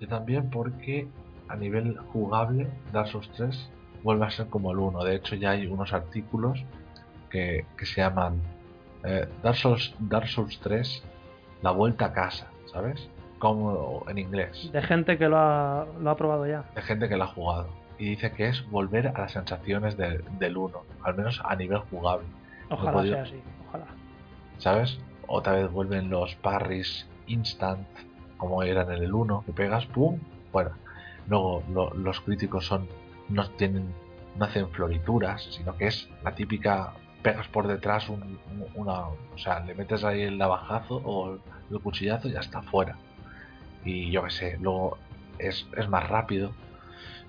Yo 0.00 0.08
también 0.08 0.50
porque 0.50 1.06
a 1.48 1.56
nivel 1.56 1.96
jugable 2.12 2.68
Dark 2.92 3.08
Souls 3.08 3.28
3 3.36 3.70
vuelve 4.02 4.26
a 4.26 4.30
ser 4.30 4.46
como 4.48 4.72
el 4.72 4.78
1. 4.78 5.04
De 5.04 5.16
hecho 5.16 5.34
ya 5.36 5.50
hay 5.50 5.66
unos 5.66 5.92
artículos 5.92 6.62
que, 7.28 7.64
que 7.76 7.86
se 7.86 8.00
llaman 8.00 8.40
eh, 9.04 9.28
Dark, 9.42 9.56
Souls, 9.56 9.94
Dark 9.98 10.28
Souls 10.28 10.58
3 10.60 11.02
La 11.62 11.70
Vuelta 11.72 12.06
a 12.06 12.12
Casa, 12.12 12.46
¿sabes? 12.72 13.08
Como 13.38 14.04
en 14.08 14.18
inglés. 14.18 14.70
De 14.72 14.82
gente 14.82 15.16
que 15.18 15.28
lo 15.28 15.38
ha, 15.38 15.86
lo 16.00 16.10
ha 16.10 16.16
probado 16.16 16.46
ya. 16.46 16.64
De 16.74 16.82
gente 16.82 17.08
que 17.08 17.16
la 17.16 17.24
ha 17.24 17.28
jugado. 17.28 17.68
Y 17.98 18.04
dice 18.10 18.32
que 18.32 18.48
es 18.48 18.66
volver 18.70 19.08
a 19.08 19.12
las 19.12 19.32
sensaciones 19.32 19.96
del- 19.96 20.24
del 20.38 20.56
1. 20.56 20.78
Al 21.04 21.14
menos 21.14 21.40
a 21.44 21.54
nivel 21.56 21.78
jugable. 21.90 22.26
Ojalá 22.70 23.02
sea 23.02 23.22
así, 23.22 23.40
ojalá. 23.68 23.84
¿Sabes? 24.58 24.98
Otra 25.26 25.54
vez 25.54 25.70
vuelven 25.70 26.08
los 26.10 26.34
parries 26.36 27.06
instant, 27.30 27.86
como 28.36 28.62
eran 28.62 28.90
en 28.92 29.02
el 29.02 29.12
1, 29.14 29.42
que 29.46 29.52
pegas, 29.52 29.86
¡pum! 29.86 30.18
Fuera. 30.52 30.72
Luego 31.28 31.62
lo- 31.72 31.94
los 31.94 32.20
críticos 32.20 32.66
son 32.66 32.88
no 33.28 33.48
tienen 33.50 33.92
no 34.36 34.44
hacen 34.46 34.68
florituras, 34.70 35.42
sino 35.50 35.76
que 35.76 35.88
es 35.88 36.08
la 36.24 36.32
típica 36.34 36.92
pegas 37.22 37.48
por 37.48 37.66
detrás 37.66 38.08
un- 38.08 38.22
un- 38.22 38.66
una, 38.74 39.00
o 39.08 39.38
sea, 39.38 39.60
le 39.60 39.74
metes 39.74 40.04
ahí 40.04 40.22
el 40.22 40.38
navajazo 40.38 40.96
o 41.04 41.34
el, 41.70 41.80
cuchillazo 41.80 42.28
y 42.28 42.32
ya 42.32 42.40
está 42.40 42.62
fuera. 42.62 42.96
Y 43.84 44.10
yo 44.10 44.22
qué 44.24 44.30
sé, 44.30 44.58
luego 44.60 44.98
es, 45.38 45.66
es 45.76 45.88
más 45.88 46.08
rápido. 46.08 46.52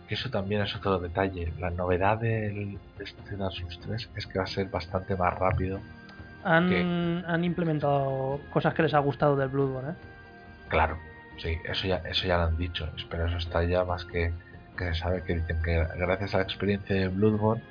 Que 0.07 0.15
eso 0.15 0.29
también 0.29 0.61
es 0.61 0.75
otro 0.75 0.99
detalle. 0.99 1.53
La 1.59 1.69
novedad 1.69 2.17
del, 2.17 2.77
de 2.97 3.03
este 3.03 3.35
Dark 3.37 3.53
Souls 3.53 3.79
3 3.79 4.09
es 4.15 4.27
que 4.27 4.39
va 4.39 4.43
a 4.45 4.47
ser 4.47 4.69
bastante 4.69 5.15
más 5.15 5.33
rápido 5.39 5.79
Han, 6.43 7.23
han 7.27 7.43
implementado 7.43 8.39
cosas 8.51 8.73
que 8.73 8.83
les 8.83 8.93
ha 8.93 8.99
gustado 8.99 9.35
del 9.35 9.49
Bloodborne, 9.49 9.91
¿eh? 9.91 9.95
Claro, 10.69 10.97
sí, 11.37 11.57
eso 11.65 11.87
ya, 11.87 11.97
eso 11.97 12.25
ya 12.27 12.37
lo 12.37 12.43
han 12.43 12.57
dicho, 12.57 12.89
pero 13.09 13.27
eso 13.27 13.37
está 13.37 13.63
ya 13.63 13.83
más 13.83 14.05
que, 14.05 14.33
que 14.77 14.85
se 14.85 14.95
sabe 14.95 15.23
que 15.23 15.35
dicen 15.35 15.61
que 15.61 15.85
gracias 15.97 16.33
a 16.33 16.37
la 16.37 16.43
experiencia 16.43 16.95
de 16.95 17.07
Bloodborne 17.09 17.61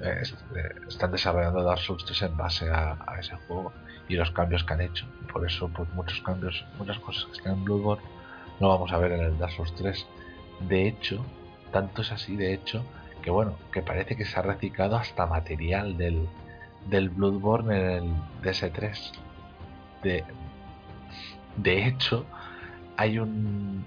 eh, 0.00 0.18
est- 0.20 0.34
eh, 0.56 0.74
están 0.88 1.12
desarrollando 1.12 1.62
Dark 1.62 1.80
Souls 1.80 2.04
3 2.04 2.22
en 2.22 2.36
base 2.36 2.68
a, 2.68 2.96
a 3.06 3.18
ese 3.20 3.36
juego 3.46 3.72
y 4.08 4.16
los 4.16 4.30
cambios 4.32 4.64
que 4.64 4.74
han 4.74 4.80
hecho. 4.80 5.06
Por 5.32 5.46
eso, 5.46 5.68
pues 5.68 5.88
muchos 5.94 6.20
cambios, 6.22 6.64
muchas 6.78 6.98
cosas 6.98 7.24
que 7.26 7.32
están 7.32 7.52
en 7.54 7.64
Bloodborne 7.64 8.02
no 8.60 8.68
vamos 8.68 8.92
a 8.92 8.98
ver 8.98 9.12
en 9.12 9.20
el 9.20 9.38
Dark 9.38 9.52
Souls 9.52 9.74
3. 9.76 10.04
De 10.68 10.86
hecho, 10.88 11.24
tanto 11.72 12.02
es 12.02 12.12
así, 12.12 12.36
de 12.36 12.52
hecho, 12.52 12.84
que 13.22 13.30
bueno, 13.30 13.56
que 13.72 13.82
parece 13.82 14.16
que 14.16 14.24
se 14.24 14.38
ha 14.38 14.42
reciclado 14.42 14.96
hasta 14.96 15.26
material 15.26 15.96
del, 15.96 16.28
del 16.86 17.10
Bloodborne 17.10 17.74
en 17.76 18.04
el 18.04 18.14
DS3. 18.42 19.12
De, 20.02 20.24
de 21.56 21.86
hecho, 21.86 22.24
hay 22.96 23.18
un. 23.18 23.84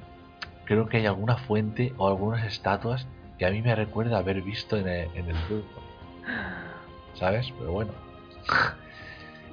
Creo 0.66 0.88
que 0.88 0.98
hay 0.98 1.06
alguna 1.06 1.38
fuente 1.38 1.94
o 1.98 2.08
algunas 2.08 2.44
estatuas 2.46 3.08
que 3.38 3.46
a 3.46 3.52
mí 3.52 3.62
me 3.62 3.76
recuerda 3.76 4.18
haber 4.18 4.42
visto 4.42 4.78
en 4.78 4.88
el, 4.88 5.10
en 5.16 5.30
el 5.30 5.36
Bloodborne. 5.48 5.86
¿Sabes? 7.16 7.52
Pero 7.60 7.72
bueno. 7.72 7.92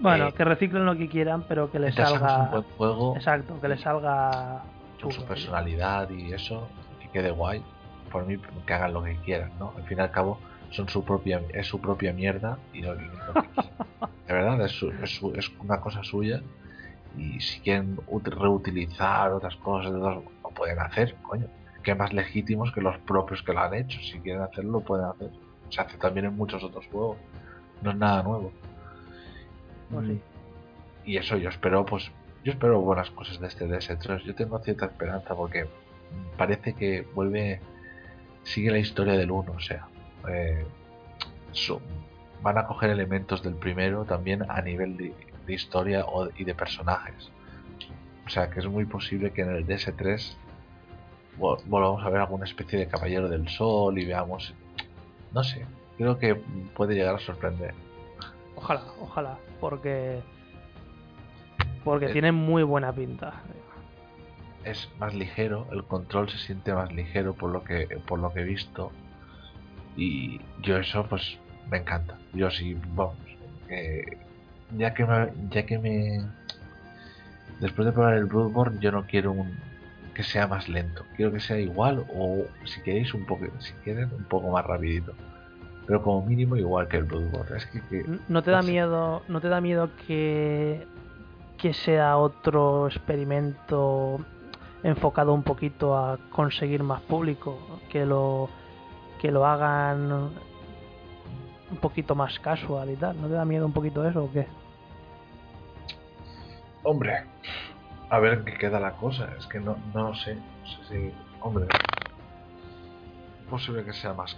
Bueno, 0.00 0.28
Eh, 0.28 0.32
que 0.32 0.44
reciclen 0.44 0.84
lo 0.84 0.96
que 0.96 1.06
quieran, 1.08 1.44
pero 1.46 1.70
que 1.70 1.78
les 1.78 1.96
un 1.96 2.04
salga. 2.04 2.36
buen 2.50 2.62
juego 2.76 3.14
Exacto, 3.14 3.60
que 3.60 3.68
les 3.68 3.80
salga. 3.82 4.62
con 5.00 5.10
chulo, 5.10 5.12
su 5.12 5.24
personalidad 5.26 6.10
y 6.10 6.32
eso, 6.32 6.66
que 7.00 7.08
quede 7.10 7.30
guay. 7.30 7.62
Por 8.10 8.26
mí, 8.26 8.36
que 8.66 8.74
hagan 8.74 8.94
lo 8.94 9.04
que 9.04 9.14
quieran, 9.18 9.52
¿no? 9.60 9.72
Al 9.76 9.84
fin 9.84 9.98
y 9.98 10.00
al 10.00 10.10
cabo, 10.10 10.40
son 10.72 10.88
su 10.88 11.04
propia 11.04 11.40
es 11.54 11.66
su 11.68 11.80
propia 11.80 12.12
mierda 12.12 12.58
y 12.72 12.80
no, 12.82 12.94
de 14.26 14.34
verdad 14.34 14.60
es, 14.64 14.72
su- 14.72 14.90
es, 15.02 15.10
su- 15.14 15.32
es 15.34 15.48
una 15.60 15.80
cosa 15.80 16.02
suya 16.02 16.42
y 17.16 17.40
si 17.40 17.60
quieren 17.60 17.96
ut- 18.08 18.24
reutilizar 18.28 19.30
otras 19.32 19.54
cosas 19.56 19.92
lo 19.92 20.22
pueden 20.54 20.78
hacer 20.80 21.14
coño. 21.22 21.46
Que 21.82 21.94
más 21.94 22.12
legítimos 22.12 22.70
que 22.72 22.80
los 22.80 22.96
propios 22.98 23.42
que 23.42 23.52
lo 23.52 23.60
han 23.60 23.74
hecho 23.74 23.98
si 24.00 24.18
quieren 24.20 24.42
hacerlo 24.42 24.72
lo 24.72 24.80
pueden 24.80 25.06
hacer. 25.06 25.30
Se 25.68 25.80
hace 25.80 25.96
también 25.98 26.26
en 26.26 26.36
muchos 26.36 26.62
otros 26.64 26.86
juegos 26.86 27.16
no 27.82 27.90
es 27.90 27.96
nada 27.96 28.22
nuevo. 28.22 28.52
Pues 29.90 30.06
sí. 30.08 30.20
y 31.04 31.16
eso 31.18 31.36
yo 31.36 31.48
espero 31.50 31.84
pues 31.84 32.10
yo 32.44 32.52
espero 32.52 32.80
buenas 32.80 33.10
cosas 33.10 33.38
de 33.40 33.46
este 33.48 33.66
DS3 33.66 34.22
yo 34.24 34.34
tengo 34.34 34.58
cierta 34.60 34.86
esperanza 34.86 35.34
porque 35.34 35.66
parece 36.36 36.72
que 36.74 37.02
vuelve 37.14 37.60
sigue 38.42 38.70
la 38.70 38.78
historia 38.78 39.14
del 39.14 39.30
1 39.30 39.52
o 39.52 39.60
sea 39.60 39.86
eh, 40.28 40.64
van 42.42 42.58
a 42.58 42.66
coger 42.66 42.90
elementos 42.90 43.42
del 43.42 43.54
primero 43.54 44.04
también 44.04 44.48
a 44.50 44.60
nivel 44.62 44.96
de, 44.96 45.14
de 45.46 45.54
historia 45.54 46.04
o- 46.06 46.28
y 46.36 46.44
de 46.44 46.54
personajes 46.54 47.30
o 48.26 48.28
sea 48.30 48.50
que 48.50 48.60
es 48.60 48.66
muy 48.66 48.84
posible 48.84 49.30
que 49.32 49.42
en 49.42 49.50
el 49.50 49.66
DS3 49.66 50.34
vol- 51.38 51.60
volvamos 51.66 52.02
a 52.04 52.08
ver 52.10 52.20
alguna 52.20 52.44
especie 52.44 52.78
de 52.78 52.86
caballero 52.88 53.28
del 53.28 53.48
sol 53.48 53.98
y 53.98 54.04
veamos 54.06 54.54
no 55.32 55.44
sé 55.44 55.64
creo 55.98 56.18
que 56.18 56.34
puede 56.74 56.94
llegar 56.94 57.14
a 57.14 57.18
sorprender 57.18 57.74
Ojalá, 58.54 58.82
ojalá, 59.00 59.38
porque 59.60 60.20
porque 61.82 62.06
Eh. 62.06 62.12
tiene 62.12 62.30
muy 62.30 62.62
buena 62.62 62.92
pinta. 62.92 63.32
es 64.64 64.88
más 65.00 65.14
ligero, 65.14 65.66
el 65.72 65.82
control 65.82 66.28
se 66.30 66.38
siente 66.38 66.72
más 66.72 66.92
ligero 66.92 67.34
por 67.34 67.50
lo 67.50 67.64
que 67.64 67.88
por 68.06 68.20
lo 68.20 68.32
que 68.32 68.40
he 68.40 68.44
visto 68.44 68.92
y 69.96 70.40
yo 70.62 70.76
eso 70.78 71.06
pues 71.08 71.38
me 71.70 71.78
encanta. 71.78 72.16
Yo 72.32 72.50
sí, 72.50 72.76
vamos, 72.94 73.16
ya 74.76 74.94
que 74.94 75.04
me, 75.04 75.28
ya 75.50 75.64
que 75.66 75.78
me 75.78 76.20
después 77.60 77.86
de 77.86 77.92
probar 77.92 78.14
el 78.14 78.26
Bloodborne 78.26 78.78
yo 78.80 78.90
no 78.92 79.06
quiero 79.06 79.32
un 79.32 79.50
que 80.14 80.22
sea 80.22 80.46
más 80.46 80.68
lento, 80.68 81.04
quiero 81.16 81.32
que 81.32 81.40
sea 81.40 81.58
igual 81.58 82.04
o 82.14 82.44
si 82.66 82.82
queréis 82.82 83.14
un 83.14 83.24
poco 83.24 83.46
si 83.60 83.72
quieren 83.84 84.10
un 84.12 84.24
poco 84.24 84.50
más 84.50 84.64
rapidito. 84.64 85.12
Pero 85.86 86.02
como 86.02 86.24
mínimo 86.24 86.56
igual 86.56 86.86
que 86.86 86.98
el 86.98 87.04
Bloodborne. 87.04 87.56
Es 87.56 87.66
que, 87.66 87.80
que- 87.88 88.04
¿No 88.28 88.42
te 88.42 88.50
da 88.50 88.62
miedo, 88.62 89.22
no 89.28 89.40
te 89.40 89.48
da 89.48 89.60
miedo 89.60 89.90
que 90.06 90.86
que 91.58 91.72
sea 91.74 92.16
otro 92.18 92.88
experimento 92.88 94.18
enfocado 94.82 95.32
un 95.32 95.44
poquito 95.44 95.96
a 95.96 96.18
conseguir 96.30 96.82
más 96.82 97.00
público, 97.02 97.56
que 97.88 98.04
lo 98.04 98.48
que 99.22 99.30
lo 99.30 99.46
hagan 99.46 100.32
un 101.70 101.76
poquito 101.80 102.16
más 102.16 102.40
casual 102.40 102.90
y 102.90 102.96
tal? 102.96 103.22
¿No 103.22 103.28
te 103.28 103.34
da 103.34 103.44
miedo 103.44 103.64
un 103.64 103.72
poquito 103.72 104.04
eso 104.06 104.24
o 104.24 104.32
qué? 104.32 104.48
Hombre, 106.82 107.24
a 108.10 108.18
ver 108.18 108.42
qué 108.42 108.54
queda 108.54 108.80
la 108.80 108.96
cosa. 108.96 109.28
Es 109.38 109.46
que 109.46 109.60
no, 109.60 109.76
no 109.94 110.12
sé. 110.16 110.34
No 110.34 110.66
sé 110.66 110.84
si. 110.88 111.14
Hombre. 111.40 111.68
Es 113.42 113.48
posible 113.48 113.84
que 113.84 113.92
sea 113.92 114.12
más. 114.12 114.36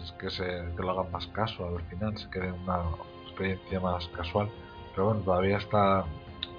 es 0.00 0.12
que, 0.12 0.30
se, 0.30 0.44
que 0.76 0.82
lo 0.82 0.92
hagan 0.92 1.10
más 1.10 1.26
casual 1.26 1.78
al 1.78 1.82
final. 1.86 2.16
Se 2.16 2.30
quede 2.30 2.52
una 2.52 2.84
experiencia 3.24 3.80
más 3.80 4.06
casual. 4.08 4.48
Pero 4.92 5.06
bueno, 5.06 5.20
todavía 5.22 5.56
está. 5.56 6.04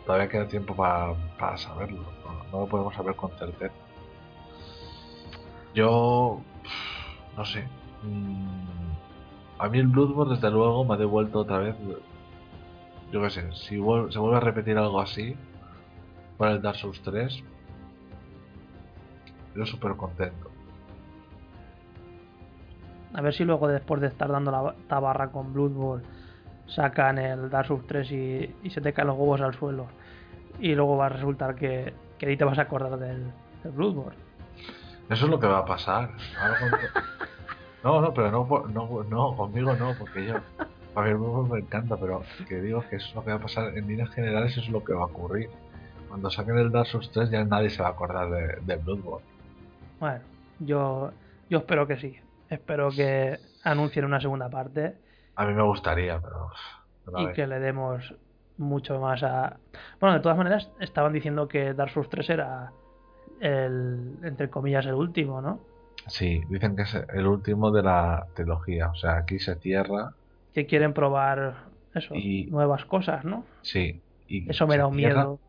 Todavía 0.05 0.27
queda 0.27 0.47
tiempo 0.49 0.75
para, 0.75 1.13
para 1.39 1.57
saberlo. 1.57 2.03
No, 2.25 2.43
no 2.51 2.59
lo 2.59 2.67
podemos 2.67 2.93
saber 2.95 3.15
con 3.15 3.31
certeza. 3.37 3.73
Yo. 5.73 6.41
No 7.37 7.45
sé. 7.45 7.67
mm, 8.03 8.47
A 9.59 9.69
mí 9.69 9.79
el 9.79 9.87
Bloodborne, 9.87 10.33
desde 10.35 10.49
luego, 10.51 10.83
me 10.85 10.95
ha 10.95 10.97
devuelto 10.97 11.39
otra 11.39 11.59
vez 11.59 11.75
yo 13.11 13.21
qué 13.21 13.29
sé, 13.29 13.51
si 13.51 13.75
vuel- 13.77 14.09
se 14.11 14.19
vuelve 14.19 14.37
a 14.37 14.39
repetir 14.39 14.77
algo 14.77 15.01
así 15.01 15.35
para 16.37 16.53
el 16.53 16.61
Dark 16.61 16.77
Souls 16.77 17.01
3, 17.01 17.43
yo 19.53 19.65
súper 19.65 19.95
contento. 19.97 20.49
A 23.13 23.19
ver 23.21 23.33
si 23.33 23.43
luego 23.43 23.67
después 23.67 23.99
de 23.99 24.07
estar 24.07 24.29
dando 24.31 24.49
la 24.51 24.73
tabarra 24.87 25.29
con 25.31 25.51
Bloodborne 25.53 26.05
sacan 26.67 27.17
el 27.17 27.49
Dark 27.49 27.67
Souls 27.67 27.85
3 27.85 28.09
y, 28.11 28.55
y 28.63 28.69
se 28.69 28.79
te 28.79 28.93
caen 28.93 29.09
los 29.09 29.17
huevos 29.17 29.41
al 29.41 29.53
suelo. 29.55 29.87
Y 30.59 30.73
luego 30.73 30.95
va 30.95 31.07
a 31.07 31.09
resultar 31.09 31.55
que, 31.55 31.93
que 32.17 32.25
ni 32.27 32.37
te 32.37 32.45
vas 32.45 32.57
a 32.59 32.61
acordar 32.63 32.97
del, 32.97 33.29
del 33.63 33.71
Bloodborne. 33.73 34.17
Eso 35.09 35.25
es 35.25 35.29
lo 35.31 35.37
que 35.39 35.47
va 35.47 35.57
a 35.59 35.65
pasar. 35.65 36.11
Ahora 36.41 36.57
con- 36.59 36.71
No, 37.83 37.99
no, 38.01 38.13
pero 38.13 38.31
no, 38.31 38.47
no, 38.67 39.03
no, 39.03 39.35
conmigo 39.35 39.73
no, 39.75 39.93
porque 39.97 40.25
yo. 40.25 40.35
A 40.93 41.01
ver, 41.01 41.17
me 41.17 41.59
encanta, 41.59 41.95
pero 41.97 42.21
que 42.47 42.61
digo 42.61 42.83
que 42.89 42.97
eso 42.97 43.07
es 43.07 43.15
lo 43.15 43.23
que 43.23 43.31
va 43.31 43.37
a 43.37 43.41
pasar. 43.41 43.77
En 43.77 43.87
líneas 43.87 44.09
generales, 44.09 44.51
eso 44.51 44.61
es 44.61 44.69
lo 44.69 44.83
que 44.83 44.93
va 44.93 45.03
a 45.03 45.05
ocurrir. 45.05 45.49
Cuando 46.09 46.29
saquen 46.29 46.57
el 46.57 46.71
Dark 46.71 46.87
Souls 46.87 47.09
3, 47.11 47.29
ya 47.31 47.45
nadie 47.45 47.69
se 47.69 47.81
va 47.81 47.87
a 47.87 47.91
acordar 47.91 48.29
de, 48.29 48.57
de 48.61 48.75
Bloodborne. 48.75 49.25
Bueno, 49.99 50.19
yo, 50.59 51.11
yo 51.49 51.59
espero 51.59 51.87
que 51.87 51.97
sí. 51.97 52.17
Espero 52.49 52.89
que 52.91 53.39
anuncien 53.63 54.03
una 54.03 54.19
segunda 54.19 54.49
parte 54.49 54.95
A 55.35 55.45
mí 55.45 55.53
me 55.53 55.63
gustaría, 55.63 56.19
pero. 56.19 56.49
y 57.21 57.31
que 57.31 57.47
le 57.47 57.59
demos 57.59 58.13
mucho 58.57 58.99
más 58.99 59.23
a... 59.23 59.57
Bueno, 59.99 60.15
de 60.15 60.21
todas 60.21 60.37
maneras, 60.37 60.69
estaban 60.79 61.13
diciendo 61.13 61.47
que 61.47 61.73
Dark 61.73 61.91
Souls 61.91 62.09
3 62.09 62.29
era 62.29 62.71
el, 63.39 64.17
entre 64.23 64.49
comillas, 64.49 64.85
el 64.85 64.93
último, 64.93 65.41
¿no? 65.41 65.70
Sí, 66.07 66.41
dicen 66.49 66.75
que 66.75 66.83
es 66.83 66.93
el 67.13 67.27
último 67.27 67.71
de 67.71 67.83
la 67.83 68.27
trilogía. 68.33 68.89
O 68.89 68.95
sea, 68.95 69.17
aquí 69.17 69.39
se 69.39 69.55
cierra. 69.55 70.13
Que 70.53 70.65
quieren 70.65 70.93
probar 70.93 71.55
eso, 71.93 72.15
Y- 72.15 72.45
nuevas 72.47 72.85
cosas, 72.85 73.23
¿no? 73.25 73.45
Sí. 73.61 74.01
Y 74.27 74.49
Eso 74.49 74.67
me 74.67 74.77
da 74.77 74.87
un 74.87 74.95
cierra- 74.95 75.23
miedo. 75.23 75.39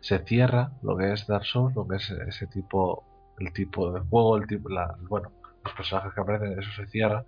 se 0.00 0.18
cierra 0.20 0.72
lo 0.82 0.96
que 0.96 1.12
es 1.12 1.26
Dark 1.26 1.44
Souls, 1.44 1.74
lo 1.74 1.86
que 1.86 1.96
es 1.96 2.10
ese 2.10 2.46
tipo, 2.46 3.04
el 3.38 3.52
tipo 3.52 3.90
de 3.92 4.00
juego, 4.00 4.36
el 4.36 4.46
tipo, 4.46 4.68
la, 4.68 4.96
bueno, 5.08 5.30
los 5.64 5.72
personajes 5.74 6.12
que 6.12 6.20
aparecen, 6.20 6.58
eso 6.58 6.70
se 6.72 6.86
cierra, 6.88 7.24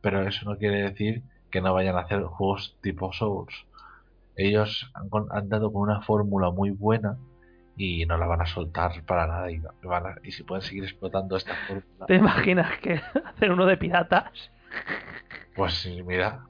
pero 0.00 0.22
eso 0.26 0.48
no 0.50 0.56
quiere 0.56 0.82
decir 0.82 1.22
que 1.50 1.60
no 1.60 1.74
vayan 1.74 1.96
a 1.96 2.00
hacer 2.00 2.22
juegos 2.22 2.76
tipo 2.80 3.12
Souls. 3.12 3.54
Ellos 4.36 4.90
han, 4.94 5.08
han 5.30 5.48
dado 5.48 5.72
con 5.72 5.82
una 5.82 6.00
fórmula 6.02 6.50
muy 6.50 6.70
buena 6.70 7.16
y 7.76 8.04
no 8.06 8.16
la 8.18 8.26
van 8.26 8.42
a 8.42 8.46
soltar 8.46 8.92
para 9.06 9.26
nada 9.26 9.50
y, 9.50 9.60
van 9.82 10.06
a- 10.06 10.14
y 10.22 10.32
si 10.32 10.42
pueden 10.44 10.62
seguir 10.62 10.84
explotando 10.84 11.36
esta 11.36 11.54
fórmula, 11.66 12.06
¿Te 12.06 12.16
imaginas 12.16 12.78
que 12.80 13.00
hacer 13.24 13.50
uno 13.52 13.64
de 13.66 13.76
piratas? 13.76 14.50
pues 15.54 15.74
sí, 15.74 16.02
mira, 16.02 16.40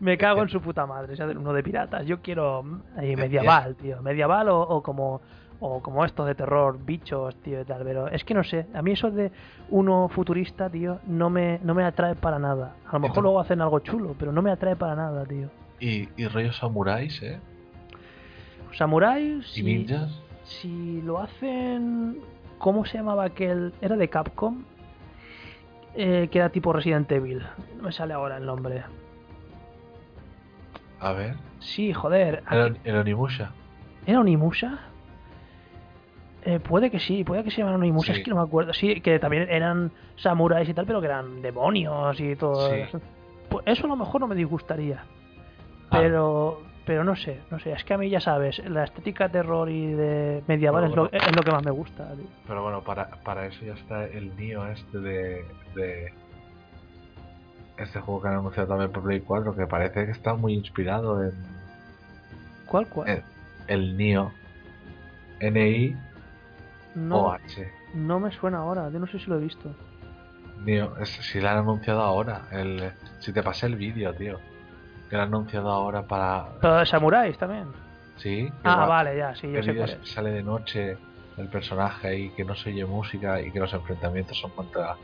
Me 0.00 0.16
cago 0.18 0.42
en 0.42 0.48
su 0.50 0.60
puta 0.60 0.86
madre, 0.86 1.16
si 1.16 1.22
hacen 1.22 1.38
uno 1.38 1.52
de 1.52 1.62
piratas. 1.62 2.06
Yo 2.06 2.20
quiero 2.20 2.64
ahí 2.96 3.10
Ya- 3.10 3.16
medieval, 3.16 3.76
tío. 3.76 4.02
Medieval 4.02 4.48
o, 4.48 4.60
o 4.60 4.82
como 4.82 5.20
o 5.64 5.80
como 5.80 6.04
esto 6.04 6.24
de 6.24 6.34
terror, 6.34 6.76
bichos, 6.84 7.36
tío, 7.36 7.60
y 7.60 7.64
tal. 7.64 7.84
Pero 7.84 8.08
es 8.08 8.24
que 8.24 8.34
no 8.34 8.42
sé, 8.42 8.66
a 8.74 8.82
mí 8.82 8.92
eso 8.92 9.12
de 9.12 9.30
uno 9.70 10.08
futurista, 10.08 10.68
tío, 10.68 10.98
no 11.06 11.30
me, 11.30 11.60
no 11.62 11.72
me 11.72 11.84
atrae 11.84 12.16
para 12.16 12.40
nada. 12.40 12.74
A 12.88 12.94
lo 12.94 12.98
mejor 13.00 13.22
luego 13.22 13.38
hacen 13.38 13.60
algo 13.60 13.78
chulo, 13.78 14.16
pero 14.18 14.32
no 14.32 14.42
me 14.42 14.50
atrae 14.50 14.74
para 14.74 14.96
nada, 14.96 15.24
tío. 15.24 15.48
y, 15.78 16.08
y 16.20 16.26
rollos 16.26 16.56
samuráis, 16.56 17.22
¿eh? 17.22 17.40
Samurai, 18.76 19.38
Y 19.40 19.42
si, 19.42 19.62
ninjas, 19.62 20.10
si 20.44 21.02
lo 21.02 21.18
hacen... 21.20 22.18
¿Cómo 22.58 22.84
se 22.84 22.98
llamaba 22.98 23.24
aquel? 23.24 23.72
¿Era 23.80 23.96
de 23.96 24.08
Capcom? 24.08 24.62
Eh, 25.94 26.28
que 26.30 26.38
era 26.38 26.48
tipo 26.50 26.72
Resident 26.72 27.10
Evil. 27.10 27.42
No 27.76 27.82
me 27.84 27.92
sale 27.92 28.14
ahora 28.14 28.36
el 28.36 28.46
nombre. 28.46 28.82
a 31.00 31.12
ver, 31.12 31.34
Sí, 31.58 31.92
joder. 31.92 32.42
el, 32.50 32.78
el 32.84 32.96
Onimusha. 32.96 33.50
¿Era 34.06 34.20
Onimusha? 34.20 34.78
Eh, 36.44 36.58
puede 36.60 36.90
que 36.90 36.98
sí, 37.00 37.24
puede 37.24 37.44
que 37.44 37.50
se 37.50 37.58
llaman 37.58 37.74
Onimusha, 37.74 38.12
Sí. 38.14 38.20
es 38.20 38.24
que 38.24 38.30
no 38.30 38.36
me 38.36 38.42
acuerdo. 38.42 38.72
Sí, 38.72 39.00
que 39.00 39.18
también 39.18 39.48
eran 39.50 39.90
samuráis 40.16 40.68
y 40.68 40.74
tal, 40.74 40.86
pero 40.86 41.00
que 41.00 41.06
eran 41.06 41.42
demonios 41.42 42.18
y 42.20 42.34
todo. 42.36 42.70
Sí. 42.70 42.76
eso. 42.80 43.00
Pues 43.48 43.64
eso 43.66 43.84
a 43.84 43.88
lo 43.88 43.96
mejor 43.96 44.20
no 44.20 44.28
me 44.28 44.34
disgustaría. 44.36 45.02
Ah. 45.90 45.98
Pero, 45.98 46.62
pero 46.84 47.04
no 47.04 47.14
sé, 47.16 47.40
no 47.50 47.58
sé. 47.58 47.72
Es 47.72 47.84
que 47.84 47.94
a 47.94 47.98
mí 47.98 48.08
ya 48.10 48.20
sabes, 48.20 48.58
la 48.68 48.84
estética 48.84 49.28
terror 49.28 49.68
y 49.70 49.92
de 49.92 50.42
medieval 50.46 50.88
Bueno, 50.88 51.06
es, 51.06 51.12
lo, 51.12 51.26
es 51.26 51.36
lo 51.36 51.42
que 51.42 51.50
más 51.52 51.64
me 51.64 51.70
gusta. 51.70 52.12
tío. 52.14 52.26
Pero 52.46 52.62
bueno, 52.62 52.82
para, 52.82 53.08
para 53.22 53.46
eso 53.46 53.64
ya 53.64 53.74
está 53.74 54.04
el 54.06 54.34
Nio 54.36 54.66
este 54.66 54.98
de, 54.98 55.44
de 55.74 56.12
este 57.76 58.00
juego 58.00 58.22
que 58.22 58.28
han 58.28 58.34
anunciado 58.34 58.68
también 58.68 58.90
por 58.92 59.02
Play 59.02 59.20
4 59.20 59.54
que 59.56 59.66
parece 59.66 60.06
que 60.06 60.12
está 60.12 60.34
muy 60.34 60.54
inspirado 60.54 61.22
en 61.22 61.32
¿Cuál, 62.66 62.86
cuál? 62.88 63.22
El 63.66 63.96
Nio 63.96 64.32
N-I 65.40 65.96
no, 66.94 67.22
o 67.26 67.32
H 67.32 67.70
no 67.94 68.20
me 68.20 68.30
suena 68.32 68.58
ahora, 68.58 68.88
yo 68.90 68.98
no 68.98 69.06
sé 69.06 69.18
si 69.18 69.26
lo 69.26 69.36
he 69.36 69.40
visto. 69.40 69.74
Nio, 70.64 70.96
es, 70.98 71.08
si 71.10 71.40
lo 71.40 71.48
han 71.48 71.58
anunciado 71.58 72.00
ahora 72.02 72.42
el, 72.52 72.92
si 73.18 73.32
te 73.32 73.42
pasé 73.42 73.66
el 73.66 73.76
vídeo 73.76 74.14
tío 74.14 74.38
que 75.12 75.16
han 75.16 75.22
anunciado 75.28 75.68
ahora 75.70 76.02
para 76.06 76.46
Pero 76.62 76.76
de 76.76 76.86
samuráis 76.86 77.36
también. 77.36 77.68
sí 78.16 78.48
que 78.50 78.68
Ah, 78.70 78.76
va- 78.76 78.86
vale, 78.86 79.14
ya, 79.18 79.34
sí, 79.34 79.52
yo 79.52 79.62
sé 79.62 79.76
cuál 79.76 79.90
es. 79.90 80.08
sale 80.08 80.30
de 80.30 80.42
noche 80.42 80.96
el 81.36 81.48
personaje 81.50 82.18
y 82.18 82.30
que 82.30 82.46
no 82.46 82.54
se 82.54 82.70
oye 82.70 82.86
música 82.86 83.38
y 83.42 83.52
que 83.52 83.58
los 83.60 83.74
enfrentamientos 83.74 84.38
son 84.40 84.50
contra 84.52 84.96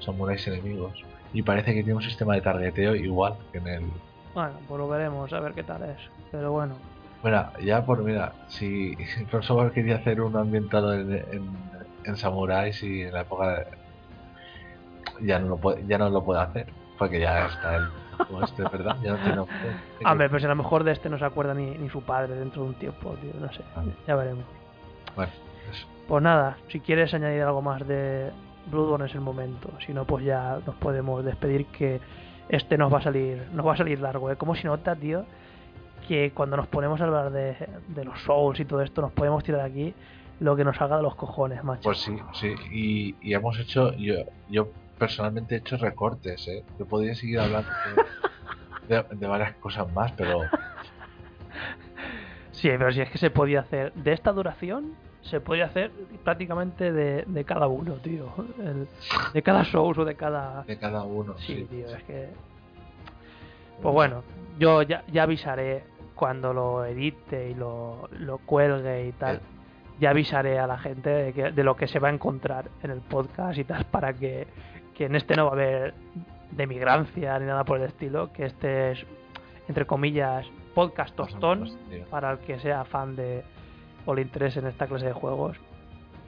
samuráis 0.00 0.46
enemigos. 0.48 0.92
Y 1.32 1.42
parece 1.42 1.72
que 1.72 1.82
tiene 1.82 1.94
un 1.94 2.02
sistema 2.02 2.34
de 2.34 2.42
targeteo 2.42 2.94
igual 2.94 3.38
que 3.52 3.58
en 3.58 3.66
el. 3.68 3.90
Bueno, 4.34 4.60
pues 4.68 4.78
lo 4.78 4.86
veremos, 4.86 5.32
a 5.32 5.40
ver 5.40 5.54
qué 5.54 5.62
tal 5.64 5.82
es. 5.84 5.98
Pero 6.30 6.52
bueno, 6.52 6.76
Mira, 7.22 7.50
ya 7.62 7.82
por 7.86 8.02
mira, 8.04 8.34
si 8.48 8.94
Software 9.30 9.72
quería 9.72 9.96
hacer 9.96 10.20
uno 10.20 10.40
ambientado 10.40 10.92
en, 10.92 11.10
en, 11.10 11.70
en 12.04 12.16
samuráis 12.18 12.82
y 12.82 13.00
en 13.00 13.12
la 13.14 13.22
época 13.22 13.48
de- 13.60 13.66
ya 15.26 15.38
no 15.38 15.48
lo 15.48 15.56
puede, 15.56 15.86
ya 15.86 15.96
no 15.96 16.10
lo 16.10 16.22
puede 16.22 16.42
hacer, 16.42 16.66
porque 16.98 17.20
ya 17.20 17.46
está 17.46 17.76
el 17.76 17.88
juego 18.14 18.44
este, 18.44 18.62
¿verdad? 18.62 18.96
Ya 19.02 19.12
no 19.12 19.18
tiene 19.18 19.44
hombre, 20.04 20.28
pues 20.30 20.44
a 20.44 20.48
lo 20.48 20.56
mejor 20.56 20.84
de 20.84 20.92
este 20.92 21.08
no 21.08 21.18
se 21.18 21.24
acuerda 21.24 21.54
ni, 21.54 21.70
ni 21.70 21.88
su 21.90 22.02
padre 22.02 22.34
dentro 22.34 22.62
de 22.62 22.68
un 22.68 22.74
tiempo, 22.74 23.14
tío, 23.20 23.32
no 23.40 23.52
sé, 23.52 23.60
Vale. 23.76 23.92
ya 24.06 24.16
veremos. 24.16 24.44
Bueno, 25.16 25.32
eso. 25.70 25.86
Pues 26.08 26.22
nada, 26.22 26.56
si 26.68 26.80
quieres 26.80 27.12
añadir 27.14 27.42
algo 27.42 27.62
más 27.62 27.86
de 27.86 28.30
Bloodborne 28.70 29.06
es 29.06 29.14
el 29.14 29.20
momento, 29.20 29.70
si 29.84 29.92
no 29.92 30.04
pues 30.04 30.24
ya 30.24 30.58
nos 30.66 30.74
podemos 30.76 31.24
despedir 31.24 31.66
que 31.66 32.00
este 32.48 32.76
nos 32.76 32.92
va 32.92 32.98
a 32.98 33.02
salir, 33.02 33.46
nos 33.52 33.66
va 33.66 33.74
a 33.74 33.76
salir 33.76 34.00
largo, 34.00 34.30
¿eh? 34.30 34.36
Como 34.36 34.54
si 34.54 34.66
nota, 34.66 34.94
tío, 34.96 35.24
que 36.06 36.32
cuando 36.32 36.56
nos 36.56 36.66
ponemos 36.66 37.00
a 37.00 37.04
hablar 37.04 37.30
de, 37.30 37.56
de 37.88 38.04
los 38.04 38.20
Souls 38.22 38.60
y 38.60 38.64
todo 38.66 38.82
esto 38.82 39.00
nos 39.00 39.12
podemos 39.12 39.42
tirar 39.42 39.62
aquí 39.62 39.94
lo 40.40 40.56
que 40.56 40.64
nos 40.64 40.78
haga 40.80 40.96
de 40.98 41.02
los 41.02 41.14
cojones, 41.14 41.62
macho. 41.64 41.82
Pues 41.84 41.98
sí, 41.98 42.16
sí, 42.34 42.54
y, 42.70 43.14
y 43.22 43.32
hemos 43.34 43.58
hecho, 43.58 43.92
yo, 43.94 44.16
yo 44.50 44.68
personalmente 44.98 45.54
he 45.54 45.58
hecho 45.58 45.76
recortes, 45.76 46.46
¿eh? 46.48 46.64
Yo 46.78 46.86
podría 46.86 47.14
seguir 47.14 47.40
hablando 47.40 47.68
de, 48.88 48.94
de- 48.96 49.04
de 49.16 49.26
varias 49.26 49.54
cosas 49.56 49.90
más, 49.92 50.12
pero 50.12 50.40
Sí, 52.52 52.68
pero 52.78 52.92
si 52.92 53.00
es 53.00 53.10
que 53.10 53.18
se 53.18 53.30
podía 53.30 53.60
hacer 53.60 53.92
de 53.94 54.12
esta 54.12 54.32
duración, 54.32 54.92
se 55.22 55.40
podía 55.40 55.66
hacer 55.66 55.90
prácticamente 56.22 56.92
de, 56.92 57.24
de 57.26 57.44
cada 57.44 57.66
uno, 57.66 57.94
tío. 57.94 58.32
El- 58.58 58.86
de 59.32 59.42
cada 59.42 59.64
Souls 59.64 59.98
o 59.98 60.04
de 60.04 60.14
cada... 60.14 60.62
de 60.64 60.78
cada 60.78 61.02
uno. 61.02 61.36
Sí, 61.38 61.56
Sí, 61.56 61.64
tío, 61.70 61.88
es 61.88 62.02
que... 62.04 62.28
Pues 63.82 63.92
bueno, 63.92 64.22
yo 64.58 64.82
ya, 64.82 65.02
ya 65.12 65.24
avisaré 65.24 65.84
cuando 66.14 66.52
lo 66.54 66.84
edite 66.84 67.50
y 67.50 67.54
lo, 67.54 68.08
lo 68.18 68.38
cuelgue 68.38 69.08
y 69.08 69.12
tal. 69.12 69.36
Eh. 69.36 69.40
Ya 70.00 70.10
avisaré 70.10 70.58
a 70.58 70.66
la 70.66 70.78
gente 70.78 71.10
de, 71.10 71.32
que- 71.32 71.50
de 71.52 71.64
lo 71.64 71.76
que 71.76 71.88
se 71.88 71.98
va 71.98 72.08
a 72.08 72.12
encontrar 72.12 72.66
en 72.82 72.90
el 72.92 73.00
podcast 73.00 73.58
y 73.58 73.64
tal 73.64 73.84
para 73.86 74.12
que, 74.14 74.46
que 74.94 75.06
en 75.06 75.16
este 75.16 75.34
no 75.36 75.44
va 75.46 75.50
a 75.50 75.54
haber 75.54 75.94
demigrancia 76.52 77.38
ni 77.38 77.46
nada 77.46 77.64
por 77.64 77.78
el 77.80 77.84
estilo, 77.86 78.32
que 78.32 78.46
este 78.46 78.92
es, 78.92 79.06
entre 79.68 79.86
comillas, 79.86 80.46
podcast 80.74 81.14
tostón 81.14 81.70
para 82.10 82.32
el 82.32 82.38
que 82.38 82.58
sea 82.60 82.84
fan 82.84 83.16
de 83.16 83.44
o 84.06 84.14
le 84.14 84.22
interese 84.22 84.58
en 84.60 84.66
esta 84.66 84.86
clase 84.86 85.06
de 85.06 85.12
juegos. 85.12 85.56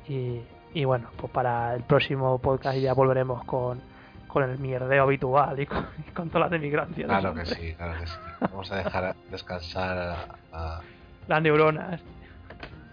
Y, 0.09 0.41
y 0.75 0.85
bueno, 0.85 1.09
pues 1.17 1.33
para 1.33 1.75
el 1.75 1.83
próximo 1.83 2.39
podcast 2.39 2.79
ya 2.79 2.95
volveremos 2.95 3.45
con, 3.45 3.81
con 4.29 4.43
el 4.45 4.59
mierdeo 4.59 5.03
habitual 5.05 5.59
y 5.61 5.67
con, 5.67 5.87
y 6.07 6.11
con 6.15 6.29
todas 6.29 6.43
las 6.43 6.51
demigrancias. 6.53 6.97
de 6.99 7.05
Claro 7.07 7.35
que 7.35 7.47
sí, 7.47 7.75
claro 7.75 8.01
que 8.01 8.07
sí. 8.07 8.15
Vamos 8.41 8.73
a 8.73 8.77
dejar 8.77 9.15
descansar 9.31 9.99
a, 9.99 10.17
a- 10.53 10.81
Las 11.29 11.43
neuronas. 11.43 12.01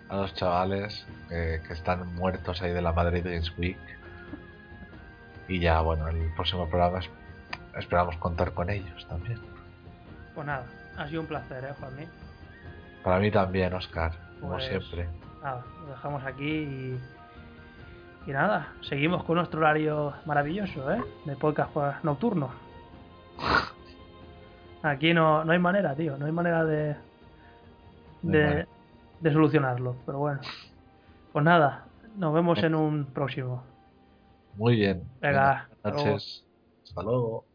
a 0.10 0.16
los 0.18 0.34
chavales 0.36 1.06
eh, 1.32 1.62
que 1.66 1.74
están 1.74 2.14
muertos 2.16 2.62
ahí 2.62 2.72
de 2.74 2.82
la 2.82 2.92
Madrid 2.94 3.24
Games 3.24 3.54
Week. 3.58 3.78
Y 5.48 5.60
ya, 5.60 5.82
bueno, 5.82 6.08
el 6.08 6.34
próximo 6.36 6.68
programa 6.70 7.00
es- 7.00 7.10
esperamos 7.78 8.16
contar 8.18 8.52
con 8.54 8.70
ellos 8.70 9.06
también. 9.08 9.40
Pues 10.36 10.48
nada, 10.48 10.66
ha 10.98 11.08
sido 11.08 11.22
un 11.22 11.28
placer, 11.28 11.64
¿eh, 11.66 11.74
Juanmi? 11.80 12.06
Para 13.04 13.20
mí 13.20 13.30
también, 13.32 13.74
Oscar, 13.74 14.12
como 14.40 14.54
Pues- 14.54 14.66
siempre. 14.68 15.08
Nada, 15.42 15.64
lo 15.82 15.88
dejamos 15.92 16.24
aquí 16.26 16.46
y. 16.50 17.00
Y 18.26 18.32
nada, 18.32 18.70
seguimos 18.88 19.26
con 19.26 19.36
nuestro 19.36 19.60
horario 19.60 20.14
maravilloso, 20.26 20.90
¿eh? 20.94 21.04
De 21.26 21.36
podcast 21.36 21.76
nocturno. 22.04 22.50
Aquí 24.84 25.14
no, 25.14 25.44
no 25.46 25.52
hay 25.52 25.60
manera, 25.60 25.96
tío, 25.96 26.18
no 26.18 26.26
hay 26.26 26.32
manera 26.32 26.64
de. 26.66 26.96
De, 28.22 28.66
de 29.20 29.34
solucionarlo, 29.34 29.98
pero 30.06 30.20
bueno. 30.20 30.40
Pues 31.34 31.44
nada, 31.44 31.86
nos 32.16 32.34
vemos 32.34 32.58
en 32.64 32.76
un 32.76 33.06
próximo. 33.06 33.64
Muy 34.56 34.76
bien. 34.76 35.04
Venga, 35.20 35.68
hasta 35.72 35.90
Buenas 35.90 36.06
noches. 36.06 36.46
Hasta 36.84 37.04
luego. 37.04 37.46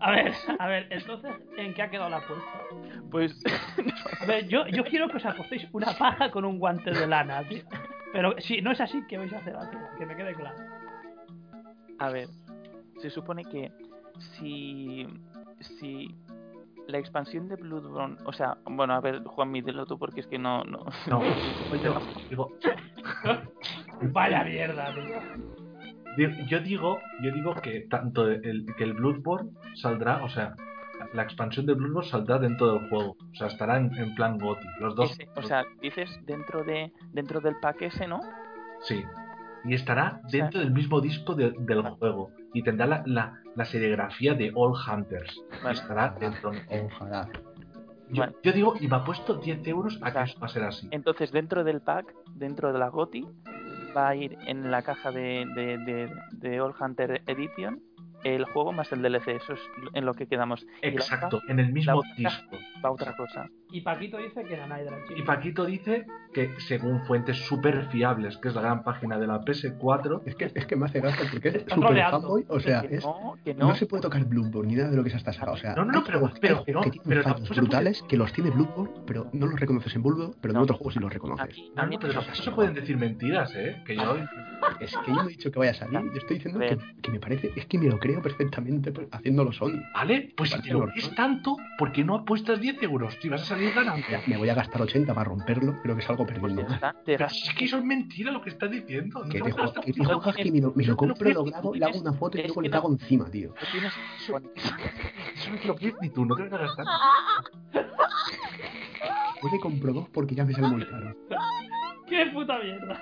A 0.00 0.10
ver, 0.10 0.34
a 0.58 0.66
ver, 0.66 0.86
entonces, 0.90 1.34
¿en 1.56 1.72
qué 1.72 1.80
ha 1.80 1.88
quedado 1.88 2.10
la 2.10 2.18
apuesta? 2.18 2.60
Pues 3.10 3.42
A 4.20 4.26
ver, 4.26 4.48
yo, 4.48 4.66
yo 4.66 4.84
quiero 4.84 5.08
que 5.08 5.16
os 5.16 5.24
apostéis 5.24 5.66
una 5.72 5.96
paja 5.96 6.30
con 6.30 6.44
un 6.44 6.58
guante 6.58 6.90
de 6.90 7.06
lana, 7.06 7.42
tío. 7.48 7.62
Pero 8.12 8.34
si 8.38 8.60
no 8.60 8.72
es 8.72 8.80
así, 8.80 9.02
¿qué 9.08 9.16
vais 9.16 9.32
a 9.32 9.38
hacer 9.38 9.54
final? 9.54 9.90
Que 9.98 10.06
me 10.06 10.14
quede 10.14 10.34
claro. 10.34 10.56
A 11.98 12.10
ver, 12.10 12.28
se 13.00 13.10
supone 13.10 13.44
que 13.44 13.72
si, 14.36 15.06
si 15.60 16.14
la 16.86 16.98
expansión 16.98 17.48
de 17.48 17.56
Bloodborne, 17.56 18.16
o 18.24 18.32
sea, 18.32 18.58
bueno, 18.64 18.94
a 18.94 19.00
ver, 19.00 19.22
Juan, 19.24 19.52
dilo 19.52 19.86
tú 19.86 19.98
porque 19.98 20.20
es 20.20 20.26
que 20.26 20.38
no, 20.38 20.64
no. 20.64 20.84
No, 21.08 21.22
yo 21.82 21.98
digo, 22.28 22.52
Vaya 24.12 24.44
mierda, 24.44 24.92
tío. 24.94 26.26
yo 26.48 26.60
digo, 26.60 26.98
yo 27.22 27.32
digo 27.32 27.54
que 27.54 27.86
tanto 27.88 28.28
el, 28.28 28.66
que 28.76 28.84
el 28.84 28.92
Bloodborne 28.94 29.50
saldrá, 29.74 30.22
o 30.22 30.28
sea, 30.28 30.54
la 31.12 31.22
expansión 31.22 31.66
de 31.66 31.74
Bloodborne 31.74 32.08
saldrá 32.08 32.38
dentro 32.38 32.72
del 32.72 32.88
juego. 32.88 33.16
O 33.32 33.34
sea, 33.34 33.48
estará 33.48 33.78
en, 33.78 33.94
en 33.96 34.14
plan 34.14 34.38
GOTI. 34.38 34.66
Los 34.80 34.94
dos. 34.94 35.12
Ese, 35.12 35.28
o 35.36 35.42
sea, 35.42 35.64
dices 35.80 36.10
dentro 36.24 36.64
de 36.64 36.92
dentro 37.12 37.40
del 37.40 37.56
pack 37.60 37.82
ese, 37.82 38.06
¿no? 38.06 38.20
Sí. 38.82 39.04
Y 39.64 39.74
estará 39.74 40.20
dentro 40.30 40.60
del 40.60 40.70
mismo 40.72 41.00
disco 41.00 41.34
de- 41.34 41.54
del 41.58 41.82
juego. 41.82 42.30
Y 42.52 42.62
tendrá 42.62 42.86
la, 42.86 43.02
la, 43.06 43.40
la 43.54 43.64
serigrafía 43.64 44.34
de 44.34 44.52
All 44.54 44.72
Hunters. 44.74 45.40
Vale. 45.62 45.78
Estará 45.78 46.14
dentro. 46.20 46.52
Ojalá. 46.84 47.28
Yo, 48.10 48.20
Vale. 48.20 48.34
yo 48.42 48.52
digo, 48.52 48.74
y 48.78 48.86
me 48.86 48.96
ha 48.96 49.04
puesto 49.04 49.34
10 49.36 49.66
euros 49.66 49.98
a 50.02 50.06
que 50.06 50.12
sea, 50.12 50.22
eso 50.24 50.38
va 50.40 50.46
a 50.46 50.50
ser 50.50 50.62
así. 50.64 50.88
Entonces, 50.90 51.32
dentro 51.32 51.64
del 51.64 51.80
pack, 51.80 52.14
dentro 52.34 52.72
de 52.72 52.78
la 52.78 52.88
GOTI, 52.88 53.26
va 53.96 54.08
a 54.08 54.14
ir 54.16 54.36
en 54.46 54.70
la 54.70 54.82
caja 54.82 55.10
de, 55.10 55.46
de, 55.54 55.78
de, 55.78 56.10
de 56.32 56.60
All 56.60 56.74
Hunter 56.78 57.22
Edition 57.26 57.80
el 58.24 58.44
juego 58.46 58.72
más 58.72 58.90
el 58.92 59.02
DLC. 59.02 59.28
Eso 59.28 59.52
es 59.54 59.60
en 59.92 60.04
lo 60.04 60.14
que 60.14 60.26
quedamos. 60.26 60.66
Exacto, 60.82 61.36
otra 61.38 61.52
en 61.52 61.60
el 61.60 61.72
mismo 61.72 61.94
otra- 61.96 62.10
disco. 62.16 62.56
va 62.84 62.90
otra 62.90 63.16
cosa. 63.16 63.48
Y 63.70 63.80
Paquito 63.80 64.18
dice 64.18 64.44
que 64.44 64.56
de 64.56 64.66
la 64.68 64.80
Y 65.16 65.22
Paquito 65.22 65.64
dice 65.64 66.06
que, 66.32 66.54
según 66.58 67.04
fuentes 67.06 67.36
súper 67.38 67.86
fiables, 67.90 68.36
que 68.38 68.48
es 68.48 68.54
la 68.54 68.60
gran 68.62 68.84
página 68.84 69.18
de 69.18 69.26
la 69.26 69.40
PS4, 69.40 70.22
Es 70.26 70.36
que, 70.36 70.44
es 70.54 70.66
que 70.66 70.76
me 70.76 70.86
hace 70.86 71.00
gracia 71.00 71.26
porque 71.30 71.48
es 71.48 71.66
troleando. 71.66 72.20
fanboy. 72.20 72.44
O 72.48 72.60
sea, 72.60 72.82
que 72.82 72.96
es, 72.96 73.04
no, 73.04 73.34
que 73.44 73.54
no. 73.54 73.68
no. 73.68 73.74
se 73.74 73.86
puede 73.86 74.02
tocar 74.02 74.24
Bloodborne 74.24 74.68
ni 74.70 74.76
nada 74.76 74.90
de 74.90 74.96
lo 74.96 75.02
que 75.02 75.08
es 75.08 75.14
esta 75.16 75.32
saga. 75.32 75.52
O 75.52 75.56
sea, 75.56 75.74
No, 75.74 75.84
no, 75.84 75.92
no, 75.92 75.98
hay 75.98 76.04
pero- 76.06 76.32
pero 76.40 76.58
hay 76.58 76.64
que 76.64 76.72
no, 76.72 76.80
tienen 76.82 77.00
pero 77.04 77.22
fallos 77.24 77.50
brutales 77.56 78.02
que 78.08 78.16
los 78.16 78.32
tiene 78.32 78.50
Bloodborne, 78.50 78.92
pero 79.06 79.28
no 79.32 79.46
los 79.46 79.58
reconoces 79.58 79.94
en 79.96 80.02
Bloodborne, 80.02 80.34
pero 80.40 80.52
en 80.52 80.56
No. 80.56 80.62
otros 80.62 80.78
juegos 80.78 80.94
sí 80.94 81.00
los 81.00 81.12
reconoces. 81.12 81.44
Aquí, 81.48 81.72
No, 81.74 81.86
no, 81.86 81.98
pero 81.98 82.12
no- 82.12 82.20
tampoco 82.20 82.42
se 82.42 82.50
pueden 82.52 82.74
decir 82.74 82.96
mentiras, 82.96 83.52
¿eh? 83.56 83.82
Que 83.84 83.96
yo... 83.96 84.16
Es 84.80 84.96
que 85.04 85.10
yo 85.10 85.14
no 85.16 85.24
he 85.24 85.28
dicho 85.28 85.50
que 85.50 85.58
vaya 85.58 85.72
a 85.72 85.74
salir. 85.74 86.00
Yo 86.00 86.12
estoy 86.18 86.36
diciendo 86.38 86.60
que, 86.60 86.78
que 87.02 87.10
me 87.10 87.18
parece, 87.20 87.52
es 87.56 87.66
que 87.66 87.76
me 87.78 87.88
lo 87.90 87.98
creo 87.98 88.13
perfectamente 88.22 88.92
pues, 88.92 89.08
haciéndolo 89.10 89.52
Sony. 89.52 89.80
¿Vale? 89.94 90.32
Pues 90.36 90.50
si 90.50 90.60
te 90.62 90.70
lo 90.72 90.86
crees 90.88 91.14
tanto, 91.14 91.56
¿por 91.78 91.92
qué 91.92 92.04
no 92.04 92.14
apuestas 92.14 92.60
10 92.60 92.82
euros? 92.82 93.16
Si 93.20 93.28
vas 93.28 93.42
a 93.42 93.44
salir 93.44 93.72
ganando. 93.72 94.06
Ya, 94.10 94.22
Me 94.26 94.36
voy 94.36 94.48
a 94.48 94.54
gastar 94.54 94.82
80 94.82 95.14
para 95.14 95.24
romperlo, 95.28 95.80
creo 95.82 95.96
que 95.96 96.02
salgo 96.02 96.26
Pues 96.26 96.38
perdiendo. 96.40 96.66
te 96.76 96.92
Pero 97.04 97.28
si 97.28 97.48
es 97.48 97.54
que 97.54 97.64
eso 97.66 97.78
es 97.78 97.84
mentira 97.84 98.30
lo 98.32 98.42
que 98.42 98.50
estás 98.50 98.70
diciendo. 98.70 99.22
No 99.24 99.28
Que 99.28 99.40
te 99.40 99.50
estás 99.50 99.72
que 99.72 99.92
te 99.92 100.42
que 100.42 100.50
me 100.52 100.60
lo, 100.60 100.72
me 100.74 100.84
lo 100.84 100.96
compro, 100.96 101.30
lo 101.30 101.44
grabo, 101.44 101.74
le 101.74 101.84
hago 101.84 102.00
una 102.00 102.12
foto 102.12 102.38
y 102.38 102.42
luego 102.42 102.62
le 102.62 102.70
cago 102.70 102.90
encima, 102.90 103.30
tío. 103.30 103.50
no 103.54 103.70
tienes- 103.72 103.92
Eso 105.34 105.50
no 105.50 105.58
te 105.58 105.66
lo 105.68 105.74
crees 105.76 105.94
ni 106.00 106.10
tú, 106.10 106.24
no 106.24 106.34
te 106.36 106.44
lo 106.44 106.50
vas 106.50 106.60
a 106.60 106.64
gastar. 106.64 106.86
Pues 109.40 109.52
le 109.52 109.60
compro 109.60 109.92
dos 109.92 110.08
porque 110.10 110.34
ya 110.34 110.44
me 110.44 110.52
sale 110.54 110.68
muy 110.68 110.86
caro. 110.86 111.14
¡Qué 112.08 112.26
puta 112.32 112.58
mierda! 112.58 113.00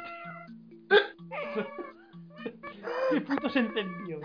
tío! 0.88 1.66
¡Qué 3.12 3.20
puto 3.20 3.48
se 3.50 3.60
entendió! 3.60 4.18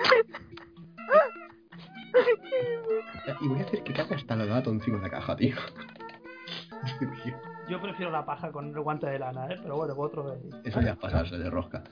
Y 3.41 3.47
voy 3.47 3.59
a 3.59 3.63
hacer 3.63 3.83
que 3.83 3.93
cague 3.93 4.15
hasta 4.15 4.33
el 4.35 4.47
gato 4.47 4.71
encima 4.71 4.97
de 4.97 5.03
la 5.03 5.09
caja, 5.09 5.35
tío. 5.35 5.55
Yo 7.69 7.81
prefiero 7.81 8.11
la 8.11 8.25
paja 8.25 8.51
con 8.51 8.67
el 8.69 8.79
guante 8.79 9.07
de 9.07 9.19
lana, 9.19 9.47
¿eh? 9.47 9.57
Pero 9.61 9.75
bueno, 9.75 9.95
vosotros. 9.95 10.37
Eso 10.63 10.81
ya 10.81 10.91
es 10.91 10.97
pasarse 10.97 11.37
de 11.37 11.49
rosca. 11.49 11.83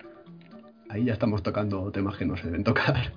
Ahí 0.89 1.03
ya 1.05 1.13
estamos 1.13 1.43
tocando 1.43 1.91
temas 1.91 2.15
que 2.17 2.25
no 2.25 2.37
se 2.37 2.45
deben 2.45 2.63
tocar. 2.63 2.95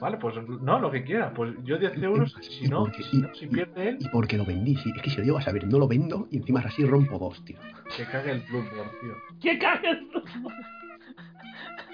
Vale, 0.00 0.18
pues 0.18 0.34
no, 0.62 0.78
lo 0.78 0.90
que 0.90 1.04
quiera. 1.04 1.32
Pues 1.32 1.54
yo 1.64 1.78
10 1.78 2.02
euros, 2.02 2.36
si 2.40 2.68
no, 2.68 2.80
porque- 2.84 3.02
si, 3.02 3.22
no, 3.22 3.34
si 3.34 3.46
pierde 3.46 3.88
él, 3.90 3.96
Y 4.00 4.08
porque 4.10 4.36
lo 4.36 4.44
vendí, 4.44 4.76
sí. 4.76 4.92
Es 4.94 5.02
que 5.02 5.10
si 5.10 5.16
lo 5.18 5.24
llego 5.24 5.38
a 5.38 5.42
saber, 5.42 5.66
no 5.66 5.78
lo 5.78 5.88
vendo 5.88 6.28
y 6.30 6.36
encima 6.38 6.60
así 6.60 6.84
rompo 6.84 7.18
dos, 7.18 7.42
tío. 7.44 7.56
que 7.96 8.04
cague 8.04 8.32
el 8.32 8.40
Bloodborne, 8.40 8.92
tío. 9.00 9.14
¡Qué 9.40 9.58
cagas! 9.58 9.98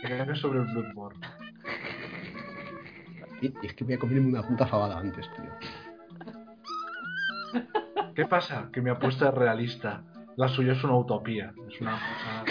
Que 0.03 0.35
sobre 0.37 0.59
el 0.61 0.67
Bloodborne. 0.67 1.21
Y, 3.41 3.53
es 3.65 3.75
que 3.75 3.85
voy 3.85 3.95
a 3.95 3.99
comerme 3.99 4.29
una 4.29 4.43
puta 4.43 4.67
fabada 4.67 4.99
antes, 4.99 5.29
tío. 5.37 5.51
¿Qué 8.15 8.27
pasa? 8.27 8.69
Que 8.73 8.81
mi 8.81 8.91
apuesta 8.91 9.29
es 9.29 9.35
realista. 9.35 10.03
La 10.37 10.49
suya 10.49 10.73
es 10.73 10.83
una 10.83 10.97
utopía. 10.97 11.53
Es 11.69 11.81
una 11.81 11.93
cosa. 11.93 12.45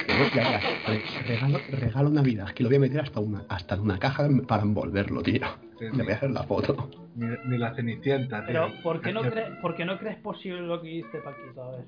Regalo, 1.27 1.59
regalo 1.71 2.09
Navidad, 2.09 2.49
que 2.51 2.63
lo 2.63 2.69
voy 2.69 2.77
a 2.77 2.81
meter 2.81 3.01
hasta 3.01 3.19
una, 3.19 3.43
hasta 3.49 3.75
en 3.75 3.81
una 3.81 3.99
caja 3.99 4.27
para 4.47 4.63
envolverlo, 4.63 5.21
tío. 5.21 5.45
Sí, 5.79 5.85
Le 5.93 6.03
voy 6.03 6.11
a 6.13 6.15
hacer 6.15 6.31
la 6.31 6.43
foto. 6.43 6.89
Ni, 7.15 7.27
ni 7.47 7.57
la 7.57 7.73
cenicienta, 7.75 8.37
tío. 8.45 8.47
Pero, 8.47 8.81
¿por 8.83 9.01
qué, 9.01 9.11
no 9.11 9.23
cre- 9.23 9.59
¿por 9.61 9.75
qué 9.75 9.83
no 9.85 9.97
crees 9.97 10.17
posible 10.17 10.61
lo 10.61 10.81
que 10.81 10.87
dice 10.89 11.17
Paquito? 11.19 11.63
A 11.63 11.71
ver. 11.71 11.85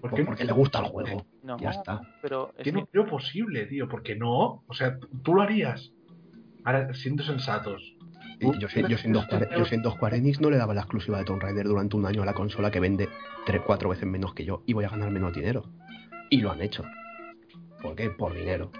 ¿Por 0.00 0.10
Pues 0.10 0.20
qué 0.20 0.26
porque 0.26 0.44
le 0.44 0.52
gusta 0.52 0.78
el 0.80 0.86
juego. 0.86 1.26
No, 1.42 1.56
Ya 1.58 1.70
está. 1.70 2.00
pero 2.22 2.52
es 2.58 2.64
¿Qué 2.64 2.72
no 2.72 2.80
que- 2.80 2.90
creo 2.92 3.06
posible, 3.06 3.66
tío? 3.66 3.88
Porque 3.88 4.14
no. 4.16 4.62
O 4.66 4.74
sea, 4.74 4.98
tú 5.22 5.34
lo 5.34 5.42
harías. 5.42 5.90
Ahora, 6.64 6.92
siendo 6.94 7.22
sensatos. 7.22 7.94
Yo, 8.58 8.68
sé- 8.68 8.84
yo, 8.88 8.96
siendo, 8.96 9.22
yo 9.56 9.64
siendo 9.66 9.90
Square 9.90 10.16
Enix 10.16 10.40
no 10.40 10.48
le 10.50 10.56
daba 10.56 10.72
la 10.74 10.80
exclusiva 10.82 11.18
de 11.18 11.24
Tomb 11.24 11.42
Raider 11.42 11.66
durante 11.66 11.96
un 11.96 12.06
año 12.06 12.22
a 12.22 12.26
la 12.26 12.32
consola 12.34 12.70
que 12.70 12.80
vende 12.80 13.08
3, 13.46 13.60
4 13.66 13.88
veces 13.90 14.06
menos 14.06 14.32
que 14.34 14.44
yo 14.46 14.62
y 14.66 14.72
voy 14.72 14.84
a 14.84 14.88
ganar 14.88 15.10
menos 15.10 15.32
dinero. 15.34 15.64
Y 16.30 16.40
lo 16.40 16.50
han 16.50 16.62
hecho. 16.62 16.84
¿Por 17.82 17.94
qué? 17.96 18.10
Por 18.10 18.34
dinero. 18.34 18.70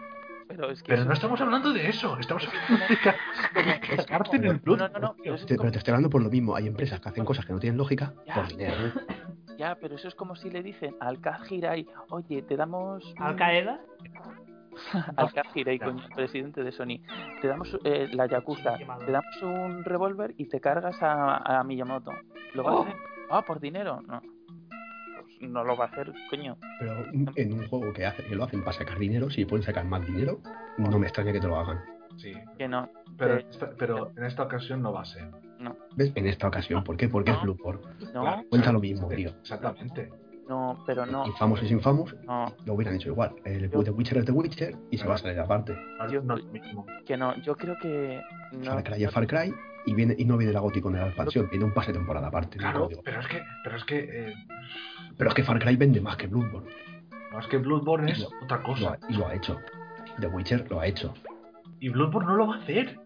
pero 0.48 0.68
es 0.70 0.82
que 0.82 0.88
Pero 0.88 1.02
eso- 1.02 1.08
no 1.08 1.14
estamos 1.14 1.40
hablando 1.40 1.72
de 1.72 1.88
eso. 1.88 2.18
Estamos 2.18 2.44
hablando 2.46 2.86
de 2.88 2.96
ca- 2.98 3.16
de 3.54 3.96
cascarte 3.96 4.36
en 4.36 4.44
el 4.46 4.58
Bloodborne. 4.58 4.92
no, 4.94 4.98
no, 5.00 5.06
no, 5.08 5.16
pero 5.22 5.36
Te- 5.36 5.46
como- 5.54 5.58
pero 5.60 5.72
te 5.72 5.78
estoy 5.78 5.92
hablando 5.92 6.10
por 6.10 6.22
lo 6.22 6.28
mismo. 6.30 6.56
Hay 6.56 6.66
empresas 6.66 7.00
que 7.00 7.08
hacen 7.08 7.24
cosas 7.24 7.46
que 7.46 7.52
no 7.52 7.60
tienen 7.60 7.78
lógica 7.78 8.14
Ya. 8.26 8.34
por 8.34 8.48
dinero. 8.48 8.74
Ya, 9.60 9.74
pero 9.78 9.96
eso 9.96 10.08
es 10.08 10.14
como 10.14 10.34
si 10.36 10.48
le 10.48 10.62
dicen 10.62 10.96
al 11.00 11.20
Kaz 11.20 11.52
Hirai, 11.52 11.86
oye, 12.08 12.40
te 12.40 12.56
damos... 12.56 13.04
¿Al 13.18 13.36
Qaeda? 13.36 13.78
al 15.16 15.30
coño, 15.78 16.02
presidente 16.14 16.64
de 16.64 16.72
Sony. 16.72 17.00
Te 17.42 17.48
damos 17.48 17.78
eh, 17.84 18.08
la 18.14 18.24
Yakuza, 18.26 18.78
te 18.78 19.12
damos 19.12 19.42
un 19.42 19.84
revólver 19.84 20.32
y 20.38 20.46
te 20.46 20.60
cargas 20.62 20.96
a, 21.02 21.58
a 21.58 21.62
Miyamoto. 21.62 22.10
¿Lo 22.54 22.64
va 22.64 22.72
Oh. 22.72 22.78
a 22.78 22.82
hacer? 22.86 22.96
Ah, 23.28 23.42
por 23.42 23.60
dinero. 23.60 24.00
No. 24.00 24.22
Pues 25.20 25.42
no 25.42 25.62
lo 25.62 25.76
va 25.76 25.84
a 25.84 25.88
hacer, 25.88 26.10
coño. 26.30 26.56
Pero 26.78 27.04
en 27.36 27.52
un 27.52 27.68
juego 27.68 27.92
que, 27.92 28.06
hace, 28.06 28.24
que 28.24 28.34
lo 28.34 28.44
hacen 28.44 28.60
para 28.64 28.72
sacar 28.78 28.98
dinero, 28.98 29.28
si 29.28 29.44
pueden 29.44 29.62
sacar 29.62 29.84
más 29.84 30.06
dinero, 30.06 30.40
no 30.78 30.98
me 30.98 31.06
extraña 31.06 31.32
que 31.34 31.40
te 31.40 31.48
lo 31.48 31.56
hagan. 31.56 31.80
Sí. 32.16 32.32
Que 32.56 32.66
no. 32.66 32.88
Pero, 33.18 33.34
Eh, 33.36 33.46
esta- 33.50 33.70
pero 33.78 34.10
en 34.16 34.24
esta 34.24 34.44
ocasión 34.44 34.80
no 34.80 34.94
va 34.94 35.02
a 35.02 35.04
ser. 35.04 35.28
¿Ves? 35.96 36.12
En 36.14 36.26
esta 36.26 36.48
ocasión. 36.48 36.82
¿Por 36.84 36.96
qué? 36.96 37.08
Porque 37.08 37.30
es 37.32 37.36
No. 37.38 37.42
Bloodborne. 37.42 37.82
No, 38.14 38.22
Claro. 38.22 38.42
Cuenta 38.50 38.72
lo 38.72 38.80
mismo, 38.80 39.08
tío. 39.08 39.30
Exactamente. 39.30 40.10
no, 40.48 40.82
pero 40.86 41.06
no. 41.06 41.26
Infamos 41.26 41.62
es 41.62 41.70
Infamous, 41.70 42.16
No, 42.26 42.52
lo 42.64 42.74
hubieran 42.74 42.94
hecho 42.96 43.08
igual. 43.10 43.34
El 43.44 43.70
Yo- 43.70 43.84
The 43.84 43.90
Witcher 43.92 44.18
es 44.18 44.24
The 44.24 44.32
Witcher 44.32 44.74
y 44.90 44.98
se 44.98 45.06
va 45.06 45.14
a 45.14 45.18
salir 45.18 45.38
aparte. 45.38 45.76
Yo- 46.10 46.22
No 46.22 46.36
es 46.36 46.44
lo 46.44 46.50
mismo. 46.52 46.86
que 47.06 47.16
no. 47.16 47.36
Yo 47.42 47.54
creo 47.56 47.76
que 47.80 48.20
no. 48.52 48.64
Far 48.72 48.82
Cry 48.82 49.04
es 49.04 49.12
Far 49.12 49.26
Cry 49.28 49.54
y, 49.86 49.94
viene, 49.94 50.14
y 50.18 50.24
no 50.24 50.36
viene 50.36 50.52
la 50.52 50.58
GOTY 50.60 50.80
con 50.80 50.94
la 50.94 51.06
expansión, 51.06 51.48
viene 51.50 51.64
un 51.66 51.72
pase 51.72 51.92
de 51.92 51.98
temporada 51.98 52.26
aparte. 52.28 52.58
Claro, 52.58 52.88
pero 53.04 53.20
es 53.20 53.28
que, 53.28 53.40
pero 53.62 53.76
es 53.76 53.84
que, 53.84 53.98
eh, 54.30 54.34
Pero 55.16 55.30
es 55.30 55.34
que 55.36 55.44
Far 55.44 55.58
Cry 55.60 55.76
vende 55.76 56.00
más 56.00 56.16
que 56.16 56.26
Bloodborne. 56.26 56.68
no 57.32 57.38
es 57.38 57.46
que 57.46 57.58
Bloodborne 57.58 58.10
es 58.10 58.18
Lo- 58.20 58.30
otra 58.42 58.56
Lo 58.58 58.62
cosa. 58.64 58.92
ha- 58.94 58.98
y 59.12 59.14
lo 59.16 59.28
ha 59.28 59.34
hecho. 59.34 59.56
The 60.18 60.26
Witcher 60.26 60.68
lo 60.70 60.80
ha 60.80 60.86
hecho. 60.88 61.14
Y 61.78 61.90
Bloodborne 61.90 62.26
no 62.28 62.36
lo 62.36 62.46
va 62.48 62.56
a 62.56 62.58
hacer. 62.58 62.98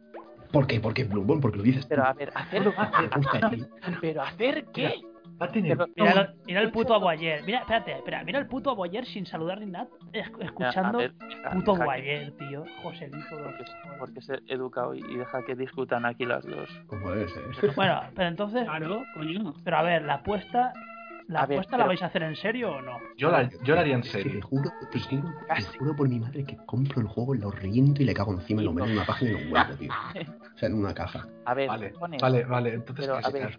¿Por 0.54 0.66
qué? 0.66 0.80
Porque 0.80 1.02
es 1.02 1.08
Bloodborne, 1.10 1.42
porque 1.42 1.58
lo 1.58 1.62
dices. 1.64 1.84
Pero 1.86 2.04
a 2.04 2.12
ver, 2.14 2.30
hacer. 2.34 2.62
Pero 4.00 4.22
hacer 4.22 4.64
qué? 4.72 4.94
Va 5.42 5.46
a 5.46 5.50
tener. 5.52 5.76
Pero- 5.76 5.88
Mira, 5.96 6.12
el- 6.20 6.34
mira 6.46 6.60
el 6.60 6.70
puto 6.70 6.94
Aboyer. 6.94 7.42
Mira, 7.44 7.58
espérate, 7.58 7.92
espera. 7.92 8.22
Mira 8.22 8.38
el 8.38 8.46
puto 8.46 8.70
Aboyer 8.70 9.04
sin 9.04 9.26
saludar 9.26 9.58
ni 9.60 9.66
nada. 9.66 9.88
es- 10.12 10.30
Escuchando. 10.38 10.98
Ver, 10.98 11.12
puto 11.52 11.74
Aboyer, 11.74 12.32
tío. 12.38 12.64
Joselito. 12.82 13.18
los 13.18 13.52
Porque, 13.56 13.64
porque 13.98 14.20
ser 14.22 14.42
educado 14.46 14.94
y 14.94 15.00
y 15.00 15.16
deja 15.16 15.44
que 15.44 15.56
discutan 15.56 16.06
aquí 16.06 16.24
las 16.24 16.44
dos. 16.46 16.68
Como 16.86 17.10
debe 17.10 17.28
ser. 17.28 17.74
Bueno, 17.74 18.00
pero 18.14 18.28
entonces. 18.28 18.64
Claro, 18.64 19.02
coño. 19.14 19.54
Pero 19.64 19.76
a 19.76 19.82
ver, 19.82 20.02
la 20.02 20.14
apuesta. 20.14 20.72
¿La 21.28 21.40
A 21.40 21.46
ver, 21.46 21.58
apuesta 21.58 21.78
la 21.78 21.86
vais 21.86 22.02
a 22.02 22.06
hacer 22.06 22.22
en 22.22 22.36
serio 22.36 22.72
o 22.72 22.82
no? 22.82 22.98
Yo 23.16 23.30
la, 23.30 23.48
yo 23.64 23.74
la 23.74 23.80
haría 23.80 23.94
en 23.94 24.02
que 24.02 24.08
te 24.10 24.22
serio. 24.22 24.42
juro, 24.42 24.70
te 24.90 25.00
juro, 25.00 25.34
te 25.54 25.62
juro 25.78 25.96
por 25.96 26.08
mi 26.08 26.20
madre 26.20 26.44
que 26.44 26.56
compro 26.66 27.00
el 27.00 27.06
juego, 27.06 27.34
lo 27.34 27.50
reviento 27.50 28.02
y 28.02 28.04
le 28.04 28.12
cago 28.14 28.32
encima 28.34 28.60
y 28.60 28.66
lo 28.66 28.72
meto 28.72 28.86
en 28.86 28.92
una 28.92 29.06
página 29.06 29.30
y 29.30 29.32
lo 29.34 29.48
vuelvo, 29.48 29.74
tío. 29.76 29.90
O 30.54 30.56
sea, 30.58 30.68
en 30.68 30.74
una 30.76 30.94
caja. 30.94 31.26
A 31.46 31.54
ver, 31.54 31.68
Vale, 31.68 31.92
pones- 31.94 32.20
vale, 32.20 32.44
vale. 32.44 32.74
Entonces, 32.74 33.06
Pero, 33.06 33.18
¿qué 33.20 33.26
a 33.26 33.30
ver. 33.30 33.58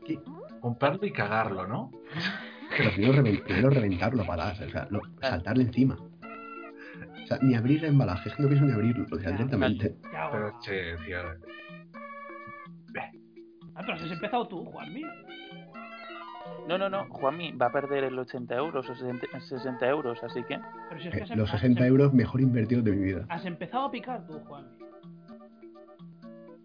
Comprarlo 0.62 1.06
y 1.06 1.12
cagarlo, 1.12 1.68
¿no? 1.68 1.92
pero 2.78 2.92
primero, 2.92 3.24
primero 3.44 3.70
reventarlo 3.70 4.26
para 4.26 4.52
o 4.52 4.56
sea, 4.56 4.88
lo- 4.90 5.02
saltarle 5.20 5.64
encima. 5.64 5.98
O 6.00 7.28
sea, 7.28 7.38
ni 7.42 7.56
abrir 7.56 7.84
el 7.84 7.90
embalaje, 7.92 8.30
es 8.30 8.36
que 8.36 8.44
no 8.44 8.48
pienso 8.48 8.66
ni 8.66 8.72
abrirlo, 8.72 9.06
o 9.12 9.20
sea, 9.20 9.32
directamente. 9.32 9.96
Ya, 10.14 10.30
Pero, 10.32 10.60
che, 10.62 10.96
tío. 11.06 11.18
Ah, 13.76 13.82
pero 13.86 13.98
si 13.98 14.06
has 14.06 14.12
empezado 14.12 14.48
tú, 14.48 14.64
Juanmi. 14.66 15.02
No, 16.68 16.78
no, 16.78 16.90
no, 16.90 17.06
Juanmi 17.10 17.52
va 17.54 17.68
a 17.68 17.72
perder 17.72 18.06
el 18.06 18.18
80 18.18 18.56
euros 18.56 18.90
o 18.90 18.96
60 18.96 19.40
60 19.40 19.88
euros, 19.88 20.24
así 20.24 20.44
que... 20.44 20.60
Pero 20.90 21.02
si 21.02 21.08
es 21.10 21.14
que 21.14 21.34
Eh, 21.34 21.36
los 21.36 21.54
has- 21.54 21.62
60 21.62 21.86
euros 21.86 22.14
mejor 22.14 22.42
invertidos 22.42 22.84
de 22.84 22.92
mi 22.92 23.04
vida. 23.04 23.26
has 23.30 23.46
empezado 23.46 23.86
a 23.86 23.92
picar 23.92 24.26
tú, 24.26 24.40
Juanmi. 24.40 24.70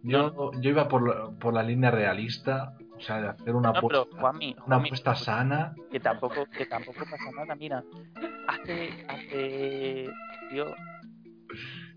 Yo, 0.02 0.50
yo 0.60 0.70
iba 0.70 0.88
por, 0.88 1.06
la- 1.06 1.30
por 1.38 1.52
la 1.52 1.62
línea 1.62 1.90
realista, 1.90 2.72
o 2.96 3.00
sea, 3.00 3.20
de 3.20 3.28
hacer 3.28 3.54
una 3.54 3.68
No, 3.72 3.74
pero 3.86 4.00
apuesta, 4.02 4.20
Juanmi, 4.20 4.56
una 4.66 4.76
apuesta 4.76 5.14
sana. 5.14 5.74
que 5.90 6.00
tampoco, 6.00 6.46
que 6.46 6.64
tampoco 6.66 7.00
pasa 7.00 7.30
nada, 7.36 7.54
mira, 7.54 7.84
hace, 8.48 8.88
hace, 9.08 10.08
tío, 10.50 10.74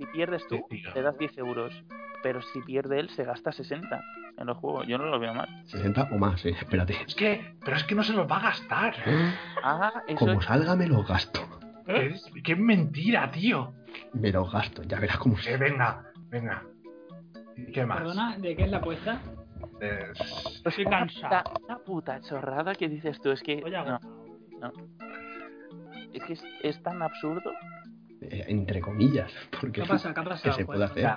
si 0.06 0.12
pierdes 0.12 0.46
tú, 0.48 0.66
Sí, 0.70 0.84
te 0.94 1.02
das 1.02 1.18
10 1.18 1.38
euros, 1.38 1.74
pero 2.22 2.42
si 2.42 2.62
pierde 2.62 3.00
él, 3.00 3.10
se 3.10 3.24
gasta 3.24 3.52
60 3.52 4.02
en 4.38 4.48
los 4.48 4.58
juegos, 4.58 4.86
yo 4.88 4.98
no 4.98 5.06
lo 5.06 5.20
veo 5.20 5.34
mal. 5.34 5.48
60 5.66 6.10
o 6.12 6.18
más, 6.18 6.44
eh, 6.46 6.50
espérate. 6.60 6.96
Es 7.08 7.16
que, 7.16 7.56
pero 7.64 7.78
es 7.78 7.84
que 7.84 7.96
no 7.96 8.04
se 8.04 8.14
los 8.14 8.30
va 8.30 8.38
a 8.38 8.42
gastar. 8.44 8.96
Ah, 9.64 9.92
eso 10.08 10.18
Como 10.20 10.40
es, 10.40 10.46
salga, 10.46 10.76
me 10.76 10.88
los 10.88 11.08
gasto. 11.08 11.42
Que 11.86 12.08
es- 12.08 12.26
¡Qué 12.44 12.56
mentira, 12.56 13.30
tío! 13.32 13.74
Me 14.14 14.32
los 14.32 14.52
gasto, 14.52 14.84
ya 14.84 15.00
verás 15.00 15.18
cómo 15.18 15.36
Eh, 15.36 15.42
se. 15.42 15.58
venga, 15.58 16.04
venga. 16.30 16.64
¿Y 17.56 17.72
¿Qué 17.72 17.86
más? 17.86 18.00
Perdona, 18.00 18.38
¿de 18.38 18.56
qué 18.56 18.64
es 18.64 18.72
la 18.72 18.78
apuesta? 18.78 19.20
Eh, 19.80 20.12
Estoy 20.66 20.86
cansado. 20.86 21.52
una 21.68 21.78
puta 21.80 22.20
chorrada 22.22 22.74
que 22.76 22.90
dices 22.90 23.20
tú, 23.22 23.32
es 23.32 23.42
que, 23.44 23.62
no, 23.62 23.78
agotado. 23.78 24.72
es 26.14 26.24
que 26.24 26.34
es, 26.34 26.44
es 26.64 26.82
tan 26.84 27.02
absurdo, 27.02 27.52
eh, 28.32 28.46
entre 28.48 28.80
comillas, 28.82 29.32
porque 29.62 29.82
¿Qué 29.82 29.88
pasa? 29.88 30.14
¿Qué 30.14 30.20
ha 30.22 30.24
que 30.42 30.52
se 30.54 30.66
puede 30.66 30.84
hacer. 30.84 31.04
ya, 31.04 31.16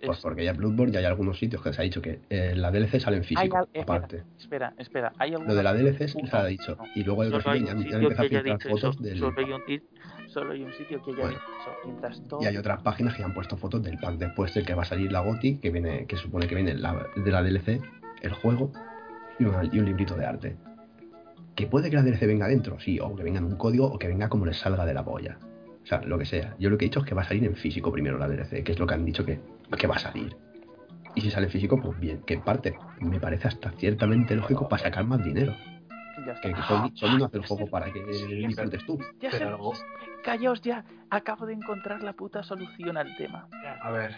es- 0.00 0.06
Pues 0.06 0.18
porque 0.20 0.44
ya 0.44 0.52
Bloodborne 0.52 0.92
ya 0.92 1.00
hay 1.00 1.04
algunos 1.04 1.38
sitios 1.38 1.62
que 1.62 1.72
se 1.72 1.80
ha 1.80 1.84
dicho 1.84 2.00
que 2.00 2.20
eh, 2.30 2.54
la 2.56 2.70
DLC 2.70 3.00
sale 3.00 3.16
en 3.18 3.24
físico, 3.24 3.58
espera. 3.72 3.82
aparte. 3.82 4.22
espera, 4.38 4.72
espera, 4.78 5.12
hay 5.18 5.32
Lo 5.32 5.54
de 5.54 5.62
la 5.62 5.74
DLC 5.74 6.08
se 6.08 6.36
ha 6.36 6.44
dicho. 6.46 6.76
no. 6.76 6.84
Y 6.94 7.04
luego 7.04 7.22
hay 7.22 7.28
otros 7.28 7.42
sitios 7.44 7.74
un 7.74 7.82
ya, 7.84 7.90
ya 7.90 7.96
han 7.96 8.02
empezado 8.02 8.26
a 8.26 8.28
que 8.28 8.36
filtrar 8.36 8.58
dicho 8.58 8.68
eso. 8.68 8.76
fotos 8.92 9.02
del. 9.02 9.18
Solo 9.18 9.34
hay 9.38 9.52
un 9.52 9.82
solo 10.28 10.52
hay 10.52 10.62
un 10.62 10.72
sitio 10.74 11.02
que 11.02 11.10
haya 11.10 11.20
Bueno. 11.20 11.38
dicho 11.38 11.50
eso. 11.60 11.70
Mientras 11.84 12.28
todo. 12.28 12.42
Y 12.42 12.46
hay 12.46 12.56
otras 12.56 12.80
páginas 12.82 13.14
que 13.16 13.24
han 13.24 13.34
puesto 13.34 13.56
fotos 13.56 13.82
del 13.82 13.98
pack 13.98 14.14
después 14.16 14.54
del 14.54 14.64
que 14.64 14.74
va 14.74 14.82
a 14.82 14.86
salir 14.86 15.10
la 15.12 15.20
GOTI, 15.20 15.56
que 15.58 15.70
viene, 15.70 16.06
que 16.06 16.16
supone 16.16 16.46
que 16.46 16.54
viene 16.54 16.74
la, 16.74 17.06
de 17.16 17.30
la 17.30 17.42
DLC, 17.42 17.80
el 18.22 18.32
juego 18.32 18.70
y, 19.38 19.44
una- 19.44 19.64
y 19.64 19.78
un 19.78 19.84
librito 19.86 20.14
de 20.14 20.24
arte. 20.24 20.56
Que 21.56 21.66
puede 21.66 21.90
que 21.90 21.96
la 21.96 22.02
DLC 22.02 22.26
venga 22.26 22.46
dentro, 22.46 22.78
sí, 22.80 22.98
o 23.00 23.14
que 23.16 23.22
venga 23.24 23.38
en 23.38 23.44
un 23.44 23.56
código 23.56 23.86
o 23.86 23.98
que 23.98 24.06
venga 24.08 24.28
como 24.28 24.46
les 24.46 24.56
salga 24.58 24.86
de 24.86 24.94
la 24.94 25.04
polla. 25.04 25.36
O 25.90 25.92
sea, 25.92 26.02
lo 26.02 26.18
que 26.20 26.24
sea. 26.24 26.54
Yo 26.60 26.70
lo 26.70 26.78
que 26.78 26.84
he 26.84 26.88
dicho 26.88 27.00
es 27.00 27.06
que 27.06 27.16
va 27.16 27.22
a 27.22 27.24
salir 27.24 27.42
en 27.44 27.56
físico 27.56 27.90
primero 27.90 28.16
la 28.16 28.28
DLC, 28.28 28.62
que 28.62 28.70
es 28.70 28.78
lo 28.78 28.86
que 28.86 28.94
han 28.94 29.04
dicho 29.04 29.26
que, 29.26 29.40
que 29.76 29.88
va 29.88 29.96
a 29.96 29.98
salir. 29.98 30.36
Y 31.16 31.20
si 31.20 31.32
sale 31.32 31.46
en 31.46 31.52
físico, 31.52 31.80
pues 31.82 31.98
bien, 31.98 32.22
que 32.22 32.34
en 32.34 32.42
parte 32.42 32.78
me 33.00 33.18
parece 33.18 33.48
hasta 33.48 33.72
ciertamente 33.72 34.36
lógico 34.36 34.68
para 34.68 34.84
sacar 34.84 35.04
más 35.04 35.20
dinero. 35.24 35.52
Ya. 36.24 36.40
Que, 36.40 36.52
que 36.52 36.62
Sony, 36.62 36.92
Sony 36.94 37.18
no 37.18 37.24
hace 37.24 37.38
el 37.38 37.44
juego 37.46 37.66
para 37.66 37.92
que 37.92 38.04
disfrutes 38.04 38.86
tú. 38.86 39.00
Ya 39.20 39.32
sé, 39.32 39.38
pero 39.38 39.48
algo- 39.56 39.72
Callaos 40.22 40.60
ya. 40.62 40.84
Acabo 41.10 41.44
de 41.46 41.54
encontrar 41.54 42.04
la 42.04 42.12
puta 42.12 42.44
solución 42.44 42.96
al 42.96 43.16
tema. 43.16 43.48
a 43.82 43.90
ver, 43.90 44.14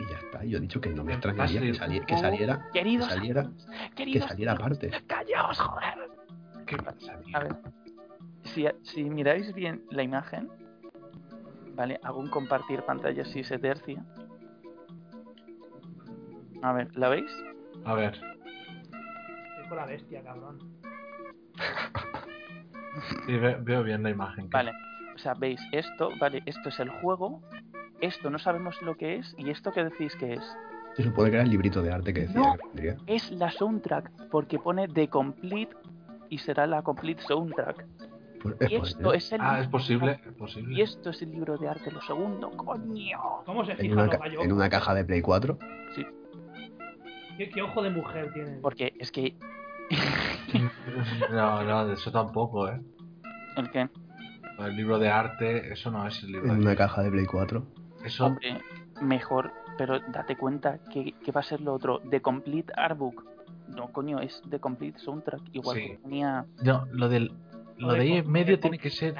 Y 0.00 0.10
ya 0.10 0.16
está. 0.18 0.44
Yo 0.44 0.58
he 0.58 0.60
dicho 0.62 0.80
que 0.80 0.88
no 0.90 1.04
me 1.04 1.12
extrañaría 1.12 1.60
que, 1.60 1.74
sali- 1.74 2.00
que 2.00 2.16
saliera, 2.18 2.66
que 2.72 2.80
Queridos, 2.80 3.06
saliera, 3.08 3.42
que 3.90 3.94
queridos, 3.94 4.28
saliera 4.28 4.52
aparte. 4.54 4.90
callaos, 5.06 5.60
joder. 5.60 5.94
¿qué 6.66 6.76
pasa? 6.78 7.20
A 7.34 7.38
ver. 7.38 7.56
Si, 8.54 8.66
si 8.82 9.04
miráis 9.04 9.52
bien 9.54 9.82
la 9.90 10.02
imagen, 10.02 10.48
¿vale? 11.74 11.98
Hago 12.02 12.20
un 12.20 12.28
compartir 12.30 12.82
pantalla 12.82 13.24
si 13.24 13.42
se 13.44 13.58
tercia. 13.58 14.04
A 16.62 16.72
ver, 16.72 16.96
¿la 16.96 17.08
veis? 17.08 17.30
A 17.84 17.94
ver, 17.94 18.14
Estoy 18.14 19.68
con 19.68 19.76
la 19.76 19.86
bestia, 19.86 20.22
cabrón. 20.22 20.58
sí, 23.26 23.36
ve- 23.36 23.58
veo 23.60 23.82
bien 23.82 24.02
la 24.02 24.10
imagen. 24.10 24.44
que- 24.48 24.56
Vale. 24.56 24.72
O 25.14 25.18
sea, 25.18 25.34
veis 25.34 25.60
esto, 25.72 26.10
vale, 26.20 26.42
esto 26.46 26.68
es 26.68 26.80
el 26.80 26.88
juego. 26.90 27.40
Esto 28.00 28.30
no 28.30 28.38
sabemos 28.38 28.80
lo 28.82 28.96
que 28.96 29.16
es. 29.16 29.34
¿Y 29.38 29.50
esto 29.50 29.70
qué 29.72 29.84
decís 29.84 30.14
que 30.16 30.34
es? 30.34 30.56
Se 30.96 31.02
supone 31.04 31.30
que 31.30 31.36
era 31.36 31.44
el 31.44 31.50
librito 31.50 31.82
de 31.82 31.92
arte 31.92 32.12
que 32.12 32.22
decía 32.22 32.40
No. 32.40 32.54
que 32.56 32.66
vendría. 32.66 32.96
Es 33.06 33.30
la 33.32 33.50
soundtrack, 33.50 34.28
porque 34.30 34.58
pone 34.58 34.88
The 34.88 35.08
Complete 35.08 35.74
y 36.28 36.38
será 36.38 36.66
la 36.66 36.82
Complete 36.82 37.22
Soundtrack. 37.22 37.84
Es 38.60 38.70
Y 38.70 38.74
esto 38.76 39.12
es 39.14 39.32
el 39.32 39.40
Ah, 39.40 39.60
es 39.60 39.68
posible, 39.68 40.20
es 40.46 40.56
y 40.68 40.80
esto 40.82 41.10
es 41.10 41.22
el 41.22 41.30
libro 41.32 41.56
de 41.56 41.68
arte, 41.68 41.90
lo 41.90 42.00
segundo, 42.02 42.50
coño. 42.50 43.18
¿Cómo 43.46 43.64
se 43.64 43.72
En 43.72 43.78
fija 43.78 43.94
una, 43.94 44.06
los 44.06 44.44
en 44.44 44.52
una 44.52 44.68
caja 44.68 44.94
de 44.94 45.04
Play 45.04 45.22
4. 45.22 45.58
¿Qué, 47.36 47.48
qué 47.50 47.62
ojo 47.62 47.82
de 47.82 47.90
mujer 47.90 48.32
tiene? 48.32 48.58
Porque 48.60 48.92
es 48.98 49.10
que. 49.10 49.36
No, 51.30 51.62
no, 51.64 51.86
de 51.86 51.94
eso 51.94 52.12
tampoco, 52.12 52.68
¿eh? 52.68 52.80
¿El 53.56 53.70
qué? 53.70 53.88
El 54.58 54.76
libro 54.76 54.98
de 54.98 55.08
arte, 55.08 55.72
eso 55.72 55.90
no 55.90 56.06
es 56.06 56.22
el 56.22 56.32
libro 56.32 56.46
En 56.48 56.54
de 56.56 56.60
una 56.60 56.70
arte. 56.70 56.82
caja 56.82 57.02
de 57.02 57.10
Play 57.10 57.26
4. 57.26 57.66
Eso, 58.04 58.26
Hombre, 58.26 58.60
mejor, 59.00 59.52
pero 59.76 59.98
date 60.12 60.36
cuenta 60.36 60.78
que, 60.92 61.12
que 61.12 61.32
va 61.32 61.40
a 61.40 61.44
ser 61.44 61.60
lo 61.60 61.74
otro. 61.74 62.00
The 62.10 62.20
Complete 62.22 62.72
Artbook. 62.76 63.24
No, 63.68 63.90
coño, 63.90 64.20
es 64.20 64.42
The 64.48 64.60
Complete 64.60 64.98
Soundtrack. 64.98 65.40
Igual 65.52 65.76
Sí. 65.76 65.86
que 65.88 65.96
tenía. 65.98 66.44
no, 66.62 66.86
lo 66.92 67.08
del. 67.08 67.32
Lo 67.78 67.92
de 67.92 68.00
ahí 68.00 68.12
en 68.12 68.30
medio 68.30 68.58
tiene 68.58 68.78
que 68.78 68.90
ser. 68.90 69.14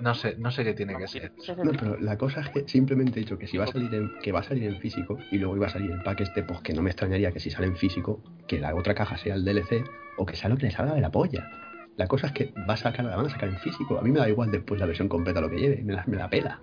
No 0.00 0.14
sé, 0.14 0.36
no 0.38 0.50
sé 0.50 0.62
qué 0.64 0.74
tiene 0.74 0.96
que 0.96 1.08
ser. 1.08 1.32
No, 1.56 1.72
pero 1.72 1.98
la 1.98 2.16
cosa 2.16 2.40
es 2.40 2.50
que 2.50 2.68
simplemente 2.68 3.18
he 3.18 3.22
dicho 3.24 3.36
que 3.36 3.48
si 3.48 3.58
va 3.58 3.64
a 3.64 3.66
salir 3.66 3.92
en, 3.94 4.12
que 4.22 4.30
va 4.30 4.40
a 4.40 4.44
salir 4.44 4.64
en 4.64 4.78
físico 4.78 5.18
y 5.32 5.38
luego 5.38 5.56
iba 5.56 5.66
a 5.66 5.70
salir 5.70 5.90
el 5.90 6.02
pack 6.02 6.20
este, 6.20 6.44
pues 6.44 6.60
que 6.60 6.72
no 6.72 6.82
me 6.82 6.90
extrañaría 6.90 7.32
que 7.32 7.40
si 7.40 7.50
sale 7.50 7.66
en 7.66 7.76
físico, 7.76 8.22
que 8.46 8.60
la 8.60 8.74
otra 8.76 8.94
caja 8.94 9.16
sea 9.16 9.34
el 9.34 9.44
DLC 9.44 9.84
o 10.16 10.24
que 10.24 10.36
sea 10.36 10.48
lo 10.50 10.56
que 10.56 10.66
le 10.66 10.70
salga 10.70 10.94
de 10.94 11.00
la 11.00 11.10
polla. 11.10 11.50
La 11.96 12.06
cosa 12.06 12.28
es 12.28 12.32
que 12.32 12.54
va 12.68 12.74
a 12.74 12.76
sacar, 12.76 13.04
la 13.04 13.16
van 13.16 13.26
a 13.26 13.30
sacar 13.30 13.48
en 13.48 13.58
físico. 13.58 13.98
A 13.98 14.02
mí 14.02 14.12
me 14.12 14.20
da 14.20 14.28
igual 14.28 14.52
después 14.52 14.78
la 14.78 14.86
versión 14.86 15.08
completa 15.08 15.40
lo 15.40 15.50
que 15.50 15.58
lleve, 15.58 15.82
me 15.82 15.94
la, 15.94 16.04
me 16.06 16.16
la 16.16 16.30
pela. 16.30 16.60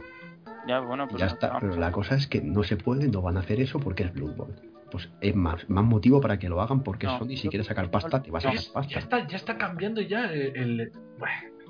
Ya, 0.66 0.80
bueno, 0.80 1.08
pues 1.08 1.20
ya 1.20 1.28
no, 1.28 1.34
está. 1.34 1.60
Pero 1.60 1.76
la 1.76 1.92
cosa 1.92 2.16
es 2.16 2.28
que 2.28 2.42
no 2.42 2.64
se 2.64 2.78
puede, 2.78 3.10
no 3.10 3.22
van 3.22 3.36
a 3.36 3.42
hacer 3.42 3.60
eso 3.60 3.80
porque 3.80 4.04
es 4.04 4.14
Bloodborne. 4.14 4.56
Pues 4.96 5.10
es 5.20 5.36
más, 5.36 5.70
más 5.70 5.84
motivo 5.84 6.22
para 6.22 6.40
que 6.40 6.48
lo 6.48 6.62
hagan 6.62 6.82
porque 6.82 7.06
No, 7.06 7.20
Sony 7.20 7.36
si 7.36 7.50
quiere 7.50 7.66
sacar 7.66 7.92
pasta 7.92 8.22
te 8.24 8.32
va 8.32 8.40
a 8.40 8.42
Ya, 8.42 8.50
sacar 8.52 8.64
ya 8.64 8.74
pasta. 8.74 9.00
está, 9.00 9.28
ya 9.28 9.36
está 9.38 9.58
cambiando 9.58 10.00
ya 10.00 10.26
el. 10.32 10.56
el- 10.56 10.92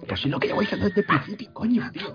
Pues 0.08 0.20
sí 0.20 0.30
lo 0.30 0.40
que 0.40 0.48
llevo 0.48 0.60
diciendo 0.62 0.86
desde 0.86 1.02
el 1.02 1.08
principio, 1.08 1.52
coño, 1.54 1.90
tío. 1.92 2.06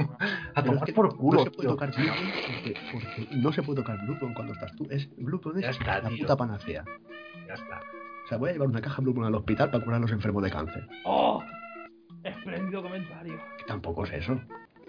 a 0.55 0.61
es 0.61 0.83
que 0.83 0.93
por 0.93 1.17
culo, 1.17 1.39
no 1.41 1.45
se 1.47 1.51
puede 1.51 1.67
tío. 1.69 1.71
tocar 1.77 1.91
Bloodborne 1.91 2.33
porque, 2.47 2.75
porque 2.93 3.29
no 3.37 3.53
se 3.53 3.63
puede 3.65 3.81
tocar 3.81 3.99
Bloodborne 4.07 4.35
cuando 4.37 4.53
estás 4.53 4.77
tú. 4.77 4.87
Es, 4.89 5.09
Ya 5.61 5.71
es 5.71 5.79
está, 5.81 6.01
la 6.01 6.09
tío. 6.11 6.19
puta 6.19 6.37
panacea. 6.37 6.85
Ya 7.49 7.55
está. 7.55 7.81
O 8.25 8.29
sea, 8.29 8.39
voy 8.39 8.51
a 8.51 8.53
llevar 8.53 8.69
una 8.69 8.81
caja 8.81 9.03
Bloodborne 9.03 9.27
al 9.27 9.35
hospital 9.35 9.71
para 9.73 9.83
curar 9.83 9.97
a 9.99 10.03
los 10.03 10.13
enfermos 10.13 10.45
de 10.45 10.51
cáncer. 10.53 10.87
¡Oh! 11.05 11.43
Espléndido 12.23 12.83
comentario. 12.83 13.41
Que 13.59 13.65
tampoco 13.65 14.05
es 14.05 14.13
eso. 14.13 14.41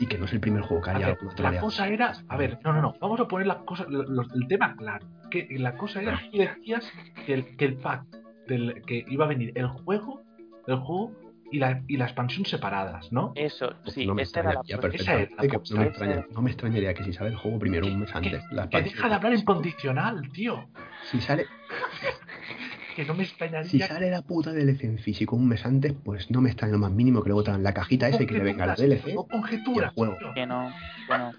Y 0.02 0.08
que 0.08 0.18
no 0.18 0.26
es 0.26 0.34
el 0.34 0.40
primer 0.40 0.64
juego 0.64 0.82
que 0.84 0.90
haya 0.90 1.08
ver, 1.08 1.18
la 1.38 1.60
cosa 1.60 1.88
era. 1.88 2.14
A 2.28 2.36
ver, 2.36 2.58
no, 2.64 2.74
no, 2.74 2.82
no. 2.82 2.96
Vamos 3.00 3.20
a 3.20 3.28
poner 3.28 3.46
las 3.46 3.58
cosas, 3.60 3.86
el 3.88 4.48
tema 4.48 4.76
claro. 4.76 5.06
Que 5.30 5.48
la 5.60 5.78
cosa 5.78 6.02
era, 6.02 6.20
tú 6.32 6.38
decías 6.40 6.92
que 7.26 7.34
el, 7.36 7.56
que 7.56 7.66
el 7.66 7.76
pack 7.76 8.06
del 8.48 8.82
que 8.88 9.06
iba 9.08 9.26
a 9.26 9.28
venir 9.28 9.52
el 9.56 9.68
juego, 9.68 10.24
el 10.66 10.78
juego 10.78 11.16
y 11.52 11.60
la, 11.60 11.84
y 11.88 11.98
la 11.98 12.06
expansión 12.06 12.46
separadas, 12.46 13.12
¿no? 13.12 13.34
Eso, 13.36 13.76
Pues 13.84 13.94
sí, 13.94 14.08
no 14.08 14.16
me 14.16 14.24
esa 14.24 14.40
era 14.40 14.54
la. 14.54 14.62
Esa 14.62 14.80
que 14.80 15.58
no, 15.70 15.82
me 15.82 15.86
extraña- 15.88 16.26
no 16.32 16.42
me 16.42 16.50
extrañaría 16.50 16.94
que 16.96 17.04
si 17.04 17.14
sale 17.14 17.30
el 17.30 17.36
juego 17.38 17.60
primero 17.60 17.86
un 17.86 18.00
mes 18.00 18.16
antes. 18.16 18.44
La 18.52 18.70
Que 18.70 18.82
deja 18.82 19.08
de 19.08 19.14
hablar 19.16 19.34
en 19.34 19.46
condicional, 19.46 20.32
tío. 20.32 20.68
Si 21.12 21.22
sale, 21.22 21.46
Que 22.96 23.06
no 23.06 23.14
me 23.14 23.24
extrañaría. 23.24 23.70
si 23.70 23.80
sale 23.80 24.10
la 24.12 24.22
puta 24.22 24.52
DLC 24.52 24.84
en 24.84 24.98
físico 25.00 25.36
un 25.36 25.48
mes 25.48 25.66
antes, 25.66 25.94
pues 26.04 26.30
no 26.30 26.42
me 26.42 26.50
extraña 26.50 26.74
lo 26.74 26.80
más 26.80 26.92
mínimo 26.92 27.22
que 27.24 27.30
luego 27.30 27.44
traigan 27.44 27.64
la 27.64 27.74
cajita 27.74 28.10
esa 28.10 28.24
y 28.24 28.26
que 28.26 28.34
le 28.34 28.44
venga 28.44 28.66
la 28.66 28.76
DLC. 28.76 29.14
no 29.14 29.24
conjeturas, 29.24 29.94
juego. 29.94 30.18
Que 30.36 30.46
no, 30.46 30.72
que 31.08 31.18
no, 31.18 31.32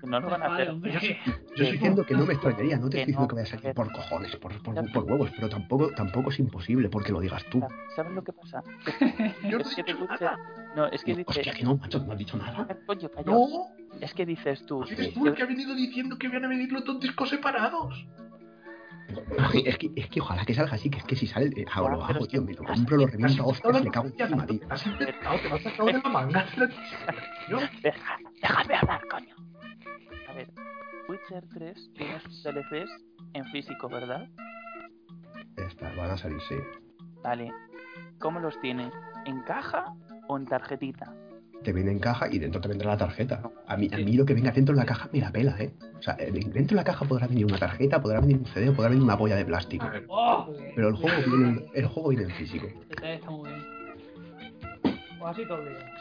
que 0.00 0.06
no 0.06 0.20
lo 0.20 0.30
van 0.30 0.42
a 0.42 0.54
hacer. 0.54 0.74
Yo 0.74 1.00
sí- 1.00 1.16
Yo 1.24 1.32
yo 1.32 1.32
estoy 1.54 1.72
diciendo 1.72 2.04
que 2.04 2.14
no 2.14 2.26
me 2.26 2.32
extrañaría, 2.34 2.76
no 2.78 2.88
te 2.88 2.98
estoy 2.98 3.12
diciendo 3.12 3.28
que 3.28 3.34
vaya 3.36 3.46
a 3.54 3.58
salir 3.58 3.74
por 3.74 3.92
cojones, 3.92 4.36
por, 4.36 4.62
por, 4.62 4.92
por 4.92 5.04
huevos, 5.04 5.30
pero 5.36 5.48
tampoco, 5.48 5.90
tampoco 5.92 6.30
es 6.30 6.38
imposible 6.40 6.88
porque 6.88 7.12
lo 7.12 7.20
digas 7.20 7.44
tú. 7.50 7.62
¿Sabes 7.94 8.12
lo 8.12 8.24
que 8.24 8.32
pasa? 8.32 8.62
Yo 9.48 9.58
no 9.58 9.64
es 9.64 9.74
que 9.76 9.84
te 9.84 9.94
nada. 9.94 10.38
No, 10.74 10.86
es 10.86 11.02
que 11.04 11.12
No, 11.12 11.18
dice. 11.18 11.30
hostia, 11.30 11.52
que 11.54 11.64
no, 11.64 11.76
macho, 11.76 12.00
no 12.04 12.12
has 12.12 12.18
dicho 12.18 12.36
nada. 12.36 12.66
Coño. 12.86 13.10
No, 13.24 13.46
Es 14.00 14.12
que 14.12 14.26
dices 14.26 14.66
tú. 14.66 14.82
eres 14.82 14.96
que- 15.08 15.12
tú 15.12 15.26
el 15.26 15.34
que 15.34 15.42
ha 15.42 15.46
venido 15.46 15.74
diciendo 15.74 16.18
que 16.18 16.28
van 16.28 16.44
a 16.44 16.48
venir 16.48 16.70
los 16.72 16.84
dos 16.84 17.00
discos 17.00 17.28
separados. 17.30 18.06
Es 19.64 19.78
que, 19.78 19.90
es 19.94 20.08
que 20.08 20.20
ojalá 20.20 20.44
que 20.44 20.54
salga 20.54 20.74
así, 20.74 20.90
que 20.90 20.98
es 20.98 21.04
que 21.04 21.16
si 21.16 21.26
sale, 21.26 21.48
eh, 21.56 21.64
hago, 21.72 21.88
lo 21.88 22.04
hago, 22.04 22.26
tío, 22.26 22.42
me 22.42 22.52
lo 22.54 22.64
compro, 22.64 22.96
lo 22.96 23.06
reviento 23.06 23.42
a 23.42 23.46
hostias, 23.46 23.84
le 23.84 23.90
cago 23.90 24.08
encima, 24.08 24.46
tío. 24.46 24.60
Has 24.68 24.86
intentado, 24.86 25.38
te 25.40 25.48
has 25.48 25.62
sacado 25.62 25.86
de 25.86 25.92
la 25.92 26.08
manga. 26.08 26.46
Déjame 28.42 28.74
hablar, 28.74 29.08
coño. 29.08 29.34
A 30.28 30.32
ver, 30.32 30.50
Witcher 31.08 31.46
3 31.48 31.90
tiene 31.94 32.20
sus 32.20 32.42
DLCs 32.42 32.90
en 33.34 33.44
físico, 33.46 33.88
¿verdad? 33.88 34.28
Está, 35.56 35.92
van 35.96 36.10
a 36.10 36.16
salir, 36.16 36.40
sí. 36.48 36.56
Vale. 37.22 37.52
¿Cómo 38.18 38.40
los 38.40 38.58
tiene? 38.60 38.90
¿En 39.24 39.40
caja 39.42 39.94
o 40.28 40.36
en 40.36 40.46
tarjetita? 40.46 41.12
Te 41.62 41.72
viene 41.72 41.90
en 41.90 41.98
caja 41.98 42.28
y 42.30 42.38
dentro 42.38 42.60
te 42.60 42.68
vendrá 42.68 42.90
la 42.90 42.96
tarjeta. 42.96 43.42
A 43.66 43.76
mí, 43.76 43.88
a 43.92 43.96
mí 43.96 44.12
lo 44.12 44.24
que 44.24 44.34
venga 44.34 44.52
dentro 44.52 44.74
de 44.74 44.80
la 44.80 44.86
caja 44.86 45.08
me 45.12 45.20
la 45.20 45.32
pela, 45.32 45.56
¿eh? 45.58 45.72
O 45.98 46.02
sea, 46.02 46.16
eh, 46.18 46.30
dentro 46.30 46.74
de 46.74 46.74
la 46.76 46.84
caja 46.84 47.04
podrá 47.04 47.26
venir 47.26 47.44
una 47.44 47.58
tarjeta, 47.58 48.00
podrá 48.00 48.20
venir 48.20 48.38
un 48.38 48.46
CD, 48.46 48.70
podrá 48.70 48.90
venir 48.90 49.02
una 49.02 49.18
polla 49.18 49.36
de 49.36 49.44
plástico. 49.44 49.86
¡Oh! 50.08 50.52
Pero 50.74 50.88
el 50.88 50.94
juego 50.94 51.16
viene, 51.26 51.66
el 51.74 51.86
juego 51.86 52.08
viene 52.10 52.24
en 52.24 52.30
físico. 52.30 52.66
Esta 52.90 53.12
está 53.12 53.30
muy 53.30 53.48
bien. 53.48 53.64
Pues 55.18 55.30
así 55.30 55.46
todo 55.46 55.58
el 55.62 55.68
día. 55.70 55.92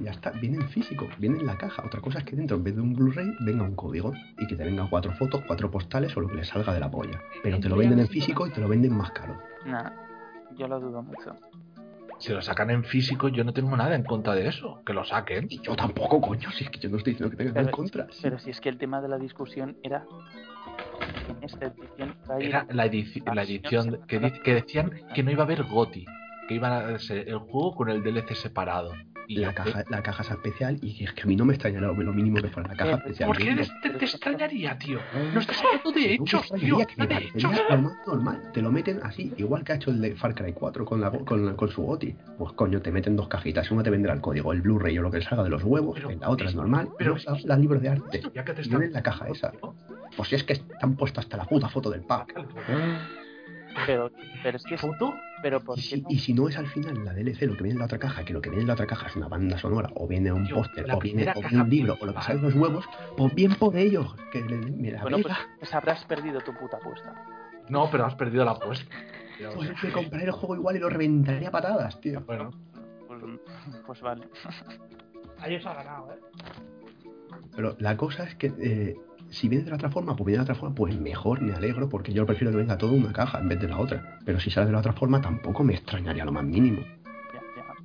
Ya 0.00 0.12
está, 0.12 0.30
viene 0.30 0.56
en 0.56 0.68
físico, 0.68 1.08
viene 1.18 1.40
en 1.40 1.46
la 1.46 1.56
caja. 1.56 1.82
Otra 1.84 2.00
cosa 2.00 2.20
es 2.20 2.24
que 2.24 2.36
dentro, 2.36 2.56
en 2.56 2.64
vez 2.64 2.74
de 2.74 2.80
un 2.80 2.94
Blu-ray, 2.94 3.34
venga 3.40 3.64
un 3.64 3.74
código 3.74 4.12
y 4.38 4.46
que 4.46 4.56
te 4.56 4.64
vengan 4.64 4.88
cuatro 4.88 5.12
fotos, 5.12 5.42
cuatro 5.46 5.70
postales 5.70 6.16
o 6.16 6.20
lo 6.20 6.28
que 6.28 6.36
le 6.36 6.44
salga 6.44 6.72
de 6.72 6.80
la 6.80 6.90
polla. 6.90 7.20
Pero 7.42 7.60
te 7.60 7.68
lo 7.68 7.76
venden 7.76 7.98
en 7.98 8.08
físico 8.08 8.46
y 8.46 8.50
te 8.50 8.60
lo 8.60 8.68
venden 8.68 8.96
más 8.96 9.10
caro. 9.10 9.38
Nah, 9.66 9.90
yo 10.56 10.68
lo 10.68 10.80
dudo 10.80 11.02
mucho. 11.02 11.34
Si 12.18 12.32
lo 12.32 12.42
sacan 12.42 12.70
en 12.70 12.84
físico, 12.84 13.28
yo 13.28 13.44
no 13.44 13.52
tengo 13.52 13.76
nada 13.76 13.94
en 13.94 14.04
contra 14.04 14.34
de 14.34 14.48
eso. 14.48 14.80
Que 14.84 14.92
lo 14.92 15.04
saquen. 15.04 15.46
Y 15.48 15.60
yo 15.62 15.74
tampoco, 15.76 16.20
coño, 16.20 16.50
si 16.52 16.64
es 16.64 16.70
que 16.70 16.78
yo 16.78 16.88
no 16.88 16.96
estoy 16.98 17.12
diciendo 17.14 17.30
que 17.30 17.36
tenga 17.36 17.52
nada 17.52 17.66
en 17.66 17.70
contra. 17.70 18.06
Sí. 18.10 18.20
Pero 18.22 18.38
si 18.38 18.50
es 18.50 18.60
que 18.60 18.68
el 18.68 18.78
tema 18.78 19.00
de 19.00 19.08
la 19.08 19.18
discusión 19.18 19.76
era 19.82 20.04
en 21.28 21.42
esta 21.44 21.66
edición 21.66 22.16
Era 22.40 22.66
la, 22.70 22.86
edici- 22.86 23.34
la 23.34 23.42
edición 23.42 24.00
que, 24.06 24.20
que 24.42 24.54
decían 24.54 24.90
que 25.14 25.22
no 25.22 25.30
iba 25.30 25.42
a 25.42 25.46
haber 25.46 25.62
GOTI. 25.64 26.04
Que 26.48 26.54
iban 26.54 26.72
a 26.94 26.98
ser 26.98 27.28
el 27.28 27.38
juego 27.38 27.74
con 27.74 27.90
el 27.90 28.02
DLC 28.02 28.34
separado. 28.34 28.92
La 29.36 29.52
caja, 29.52 29.84
la 29.88 30.02
caja 30.02 30.22
es 30.22 30.30
especial 30.30 30.78
y 30.82 31.04
es 31.04 31.12
que 31.12 31.22
a 31.22 31.26
mí 31.26 31.36
no 31.36 31.44
me 31.44 31.52
extrañaría 31.54 31.88
lo, 31.88 32.12
mínimo 32.12 32.40
que 32.40 32.48
fuera 32.48 32.68
la 32.70 32.76
caja 32.76 32.94
especial. 32.96 33.26
¿Por 33.28 33.36
qué 33.38 33.50
eres- 33.50 33.70
te, 33.82 33.90
te 33.90 34.04
extrañaría, 34.06 34.78
tío? 34.78 34.98
No 35.34 35.40
estás 35.40 35.62
hablando 35.62 35.92
de 35.92 36.16
No 36.18 36.24
hechos, 36.24 36.52
tío. 36.58 36.78
que 36.78 37.06
De 37.06 37.14
hechos. 37.34 37.52
más 37.52 37.92
normal. 38.06 38.50
Te 38.54 38.62
lo 38.62 38.72
meten 38.72 39.00
así, 39.02 39.32
igual 39.36 39.64
que 39.64 39.72
ha 39.72 39.76
hecho 39.76 39.90
el 39.90 40.00
de 40.00 40.14
Far 40.16 40.34
Cry 40.34 40.52
4 40.54 40.84
con, 40.84 41.00
la, 41.00 41.10
con, 41.10 41.54
con 41.56 41.68
su 41.68 41.82
GOTI. 41.82 42.16
Pues 42.38 42.52
coño, 42.52 42.80
te 42.80 42.90
meten 42.90 43.16
dos 43.16 43.28
cajitas. 43.28 43.70
Una 43.70 43.82
te 43.82 43.90
vendrá 43.90 44.14
el 44.14 44.20
código, 44.20 44.52
el 44.52 44.62
Blu-ray 44.62 44.98
o 44.98 45.02
lo 45.02 45.10
que 45.10 45.20
salga 45.20 45.44
de 45.44 45.50
los 45.50 45.62
huevos. 45.62 45.94
Pero- 45.96 46.10
en 46.10 46.20
la 46.20 46.30
otra 46.30 46.48
es 46.48 46.54
normal. 46.54 46.88
pero- 46.98 47.16
Pero 47.16 47.34
la, 47.36 47.40
la 47.44 47.56
libro 47.56 47.78
de 47.80 47.88
arte. 47.90 48.22
Ya 48.34 48.44
que 48.44 48.54
te 48.54 48.62
están- 48.62 48.82
en 48.82 48.92
la 48.92 49.02
caja 49.02 49.28
esa. 49.28 49.52
Pues 50.16 50.28
si 50.30 50.34
es 50.36 50.44
que 50.44 50.54
están 50.54 50.96
puestas 50.96 51.24
hasta 51.26 51.36
la 51.36 51.44
puta 51.44 51.68
foto 51.68 51.90
del 51.90 52.00
pack. 52.02 52.32
Pero, 53.86 54.10
pero 54.42 54.56
es 54.56 54.64
que 54.64 54.74
es- 54.74 54.80
¿Foto? 54.80 55.14
pero 55.42 55.60
¿por 55.60 55.78
Y 55.78 55.82
si, 55.82 56.00
no? 56.00 56.08
y 56.10 56.18
si 56.18 56.34
no 56.34 56.48
es 56.48 56.56
al 56.58 56.66
final 56.66 57.04
la 57.04 57.12
DLC 57.14 57.46
lo 57.46 57.56
que 57.56 57.62
viene 57.64 57.74
en 57.74 57.78
la 57.78 57.84
otra 57.84 57.98
caja, 57.98 58.24
que 58.24 58.32
lo 58.32 58.40
que 58.40 58.50
viene 58.50 58.62
en 58.62 58.68
la 58.68 58.74
otra 58.74 58.86
caja 58.86 59.06
es 59.06 59.16
una 59.16 59.28
banda 59.28 59.56
sonora, 59.58 59.90
o 59.94 60.06
viene 60.08 60.32
un 60.32 60.48
póster, 60.48 60.86
la 60.88 60.96
o 60.96 61.00
viene, 61.00 61.30
o 61.34 61.38
un 61.40 61.70
libro, 61.70 61.96
o 62.00 62.06
lo 62.06 62.14
que 62.14 62.34
los 62.34 62.54
huevos, 62.54 62.84
pues 63.16 63.34
bien 63.34 63.54
por 63.54 63.76
ellos, 63.76 64.14
que 64.32 64.40
le, 64.42 64.56
me 64.58 64.90
la 64.90 65.02
Bueno, 65.02 65.18
pues, 65.22 65.34
pues 65.58 65.74
habrás 65.74 66.04
perdido 66.04 66.40
tu 66.40 66.52
puta 66.54 66.76
apuesta. 66.78 67.14
No, 67.68 67.88
pero 67.90 68.06
has 68.06 68.14
perdido 68.14 68.44
la 68.44 68.52
apuesta. 68.52 68.90
Pues 69.54 69.70
me 69.84 69.92
compraré 69.92 70.24
el 70.24 70.32
juego 70.32 70.56
igual 70.56 70.74
y 70.74 70.78
lo 70.80 70.88
reventaría 70.88 71.46
a 71.46 71.52
patadas, 71.52 72.00
tío. 72.00 72.20
Bueno, 72.22 72.50
Pues, 73.06 73.22
pues 73.86 74.00
vale. 74.00 74.26
Ahí 75.38 75.54
os 75.54 75.64
ha 75.64 75.74
ganado, 75.74 76.12
¿eh? 76.12 76.18
Pero 77.54 77.76
la 77.78 77.96
cosa 77.96 78.24
es 78.24 78.34
que 78.34 78.52
eh, 78.60 78.96
si 79.30 79.48
viene 79.48 79.64
de 79.64 79.70
la 79.70 79.76
otra 79.76 79.90
forma, 79.90 80.16
pues 80.16 80.26
viene 80.26 80.38
de 80.38 80.38
la 80.38 80.52
otra 80.52 80.54
forma, 80.54 80.74
pues 80.74 80.98
mejor, 80.98 81.40
me 81.40 81.52
alegro, 81.52 81.88
porque 81.88 82.12
yo 82.12 82.26
prefiero 82.26 82.50
que 82.50 82.58
venga 82.58 82.78
todo 82.78 82.94
en 82.94 83.02
una 83.04 83.12
caja 83.12 83.38
en 83.38 83.48
vez 83.48 83.60
de 83.60 83.68
la 83.68 83.78
otra. 83.78 84.18
Pero 84.24 84.40
si 84.40 84.50
sale 84.50 84.66
de 84.66 84.72
la 84.72 84.78
otra 84.78 84.92
forma, 84.92 85.20
tampoco 85.20 85.64
me 85.64 85.74
extrañaría 85.74 86.24
lo 86.24 86.32
más 86.32 86.44
mínimo. 86.44 86.82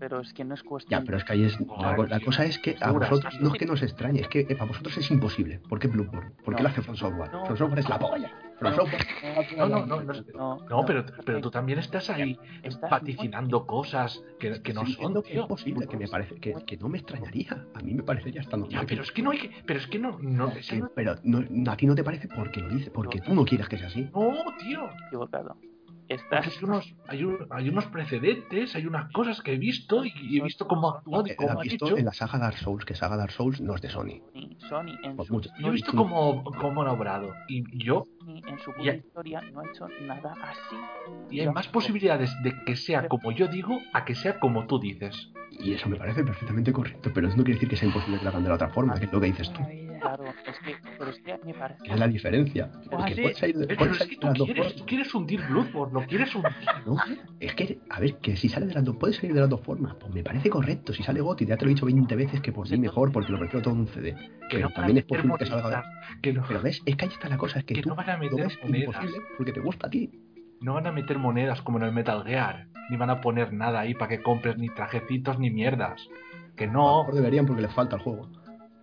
Pero 0.03 0.19
es 0.19 0.33
que 0.33 0.43
no 0.43 0.53
es 0.53 0.63
cuestión. 0.63 0.99
Ya, 0.99 1.05
pero 1.05 1.17
es 1.17 1.23
que 1.23 1.31
ahí 1.31 1.43
es. 1.45 1.57
La, 1.79 1.95
co- 1.95 2.05
la 2.05 2.19
cosa 2.19 2.43
es 2.43 2.59
que 2.59 2.75
a 2.81 2.91
vosotros 2.91 3.39
no 3.39 3.53
es 3.53 3.53
que 3.57 3.65
nos 3.65 3.81
extrañe, 3.81 4.19
es 4.19 4.27
que 4.27 4.41
eh, 4.41 4.57
a 4.59 4.65
vosotros 4.65 4.97
es 4.97 5.09
imposible. 5.09 5.61
¿Por 5.69 5.79
qué 5.79 5.87
Bloodborne? 5.87 6.31
¿Por 6.43 6.55
qué 6.55 6.61
No. 6.61 6.67
lo 6.67 6.73
hace 6.73 6.81
From 6.81 6.97
Software? 6.97 7.31
No. 7.31 7.45
From 7.45 7.57
Software 7.57 7.79
es 7.79 7.87
la 7.87 7.99
polla. 7.99 8.29
From 8.59 8.73
Software. 8.75 9.05
no, 9.57 9.65
no, 9.69 9.85
no, 9.85 10.01
no, 10.03 10.13
no, 10.35 10.57
no, 10.69 10.85
pero, 10.85 11.05
pero 11.25 11.39
tú 11.39 11.49
también 11.49 11.79
estás 11.79 12.09
ahí 12.09 12.37
Estás- 12.63 12.89
vaticinando 12.91 13.65
cosas 13.65 14.21
que, 14.41 14.61
que 14.61 14.73
no 14.73 14.85
son, 14.85 15.23
que 15.23 15.39
es 15.39 15.45
posible, 15.45 15.87
que 15.87 15.95
me 15.95 16.09
parece, 16.09 16.35
que, 16.35 16.53
que 16.67 16.75
no 16.75 16.89
me 16.89 16.97
extrañaría. 16.97 17.65
A 17.73 17.79
mí 17.79 17.93
me 17.93 18.03
parecería 18.03 18.41
hasta 18.41 18.57
normal. 18.57 18.81
Ya, 18.81 18.85
pero 18.85 19.03
es 19.03 19.11
que 19.13 19.21
no 19.21 19.31
hay 19.31 19.37
que. 19.39 19.51
Pero 19.65 19.79
es 19.79 19.87
que 19.87 19.99
no. 19.99 20.19
No, 20.19 20.49
esa 20.49 20.75
Que- 20.75 20.81
no- 20.81 20.91
pero 20.93 21.15
no- 21.23 21.71
a 21.71 21.77
ti 21.77 21.85
no 21.85 21.95
te 21.95 22.03
parece 22.03 22.27
porque 22.27 22.59
lo 22.59 22.67
dices, 22.67 22.89
porque 22.89 23.21
tú 23.21 23.33
no 23.33 23.45
quieres 23.45 23.69
que 23.69 23.77
sea 23.77 23.87
así. 23.87 24.09
no, 24.13 24.33
tío. 24.59 24.89
equivocado. 25.07 25.55
Estás. 26.09 26.47
hay 26.47 26.63
unos, 26.63 26.95
hay, 27.07 27.23
un- 27.23 27.47
hay 27.49 27.69
unos 27.69 27.85
precedentes, 27.87 28.75
hay 28.75 28.85
unas 28.85 29.11
cosas 29.11 29.41
que 29.41 29.53
he 29.53 29.57
visto 29.57 30.03
y, 30.05 30.11
y 30.21 30.39
he 30.39 30.43
visto 30.43 30.67
cómo 30.67 30.89
ha 30.93 30.97
actuado 30.99 31.25
y 31.27 31.31
Eh, 31.31 31.35
cómo 31.35 31.51
¿Has 31.51 31.67
ha 31.67 31.73
hecho. 31.73 31.97
en 31.97 32.05
la 32.05 32.13
saga 32.13 32.39
Dark 32.39 32.57
Souls? 32.57 32.85
Que 32.85 32.95
saga 32.95 33.15
Dark 33.17 33.31
Souls 33.31 33.61
no 33.61 33.75
es 33.75 33.81
de 33.81 33.89
Sony. 33.89 34.21
Sony, 34.33 34.57
Sony 34.69 34.97
en 35.03 35.15
Pues 35.15 35.27
su 35.27 35.33
mucho. 35.33 35.49
Yo 35.59 35.67
he 35.67 35.71
visto 35.71 35.91
cómo, 35.93 36.43
cómo 36.43 36.81
han 36.81 36.89
obrado. 36.89 37.33
Y 37.47 37.83
yo 37.83 38.05
en 38.27 38.59
su 38.59 38.71
puta 38.73 38.95
historia 38.95 39.41
no 39.51 39.61
ha 39.61 39.67
hecho 39.67 39.87
nada 40.01 40.33
así. 40.41 40.75
Y 41.31 41.39
hay 41.39 41.49
más 41.49 41.67
posibilidades 41.67 42.31
de 42.43 42.53
que 42.65 42.75
sea 42.75 43.07
como 43.07 43.31
yo 43.31 43.47
digo 43.47 43.79
a 43.93 44.05
que 44.05 44.15
sea 44.15 44.39
como 44.39 44.67
tú 44.67 44.79
dices. 44.79 45.31
Y 45.59 45.73
eso 45.73 45.87
me 45.87 45.95
parece 45.95 46.23
perfectamente 46.23 46.73
correcto, 46.73 47.11
pero 47.13 47.27
eso 47.27 47.37
no 47.37 47.43
quiere 47.43 47.55
decir 47.55 47.69
que 47.69 47.75
sea 47.77 47.87
imposible 47.87 48.17
que 48.17 48.23
lo 48.23 48.29
hagan 48.31 48.43
de 48.43 48.49
la 48.49 48.55
otra 48.55 48.69
forma, 48.69 48.95
que 48.95 49.05
es 49.05 49.13
lo 49.13 49.19
que 49.21 49.27
dices 49.27 49.51
tú. 49.53 49.61
Claro, 50.01 50.25
es 50.25 50.59
que, 50.59 50.75
pero 50.97 51.11
es 51.11 51.19
que 51.21 51.37
me 51.45 51.53
parece. 51.53 51.79
Es 51.85 51.97
la 51.99 52.07
diferencia. 52.09 52.69
Sí. 52.81 52.89
puedes 52.89 53.37
salir 53.37 53.57
de, 53.57 53.67
Pero 53.67 53.77
puedes 53.79 53.93
es 53.93 53.99
salir 53.99 54.19
que 54.19 54.25
de 54.25 54.25
las 54.27 54.33
tú 54.33 54.39
dos 54.39 54.45
quieres, 54.47 54.63
formas. 54.65 54.75
tú 54.81 54.85
quieres 54.85 55.15
hundir 55.15 55.41
Bloodborne, 55.47 55.93
lo 55.93 56.05
quieres 56.07 56.35
hundir. 56.35 56.51
No, 56.85 56.95
es 57.39 57.53
que, 57.55 57.79
a 57.89 57.99
ver, 58.01 58.17
que 58.17 58.35
si 58.35 58.49
sale 58.49 58.65
de 58.65 58.73
las 58.73 58.83
dos, 58.83 58.97
puede 58.97 59.13
salir 59.13 59.33
de 59.33 59.39
las 59.39 59.49
dos 59.49 59.61
formas. 59.61 59.95
Pues 59.95 60.13
me 60.13 60.21
parece 60.23 60.49
correcto. 60.49 60.91
Si 60.93 61.03
sale 61.03 61.21
Gotti, 61.21 61.45
ya 61.45 61.55
te 61.55 61.63
lo 61.63 61.71
he 61.71 61.73
dicho 61.75 61.85
20 61.85 62.15
veces 62.17 62.41
que 62.41 62.51
por 62.51 62.67
sí 62.67 62.77
mejor, 62.77 63.11
porque 63.13 63.31
lo 63.31 63.39
prefiero 63.39 63.61
todo 63.63 63.75
en 63.75 63.79
un 63.81 63.87
CD. 63.87 64.13
Que 64.49 64.57
Pero 64.57 64.67
no 64.69 64.73
también 64.73 64.97
es 64.97 65.05
posible 65.05 65.35
que 65.39 65.45
salga 65.45 65.83
que 66.21 66.33
no, 66.33 66.43
Pero 66.47 66.61
ves, 66.61 66.81
es 66.85 66.95
que 66.97 67.05
ahí 67.05 67.11
está 67.11 67.29
la 67.29 67.37
cosa, 67.37 67.59
es 67.59 67.65
que, 67.65 67.75
que 67.75 67.81
tú 67.83 67.89
no 67.89 67.95
van 67.95 68.09
a 68.09 68.13
lo 68.17 68.19
meter 68.19 68.43
ves 68.43 68.59
monedas. 68.61 68.87
imposible 68.87 69.17
porque 69.37 69.51
te 69.53 69.59
gusta 69.61 69.87
a 69.87 69.89
ti. 69.89 70.09
No 70.63 70.73
van 70.75 70.87
a 70.87 70.91
meter 70.91 71.19
monedas 71.19 71.61
como 71.61 71.77
en 71.77 71.83
el 71.83 71.91
Metal 71.91 72.23
Gear. 72.23 72.67
Ni 72.89 72.97
van 72.97 73.09
a 73.09 73.21
poner 73.21 73.53
nada 73.53 73.81
ahí 73.81 73.93
para 73.93 74.09
que 74.09 74.23
compres 74.23 74.57
ni 74.57 74.69
trajecitos 74.69 75.37
ni 75.37 75.49
mierdas. 75.51 76.01
Que 76.55 76.63
A 76.63 76.67
lo 76.67 76.73
no. 76.73 76.97
mejor 76.99 77.15
deberían 77.15 77.45
porque 77.45 77.61
les 77.61 77.73
falta 77.73 77.97
el 77.97 78.01
juego. 78.01 78.29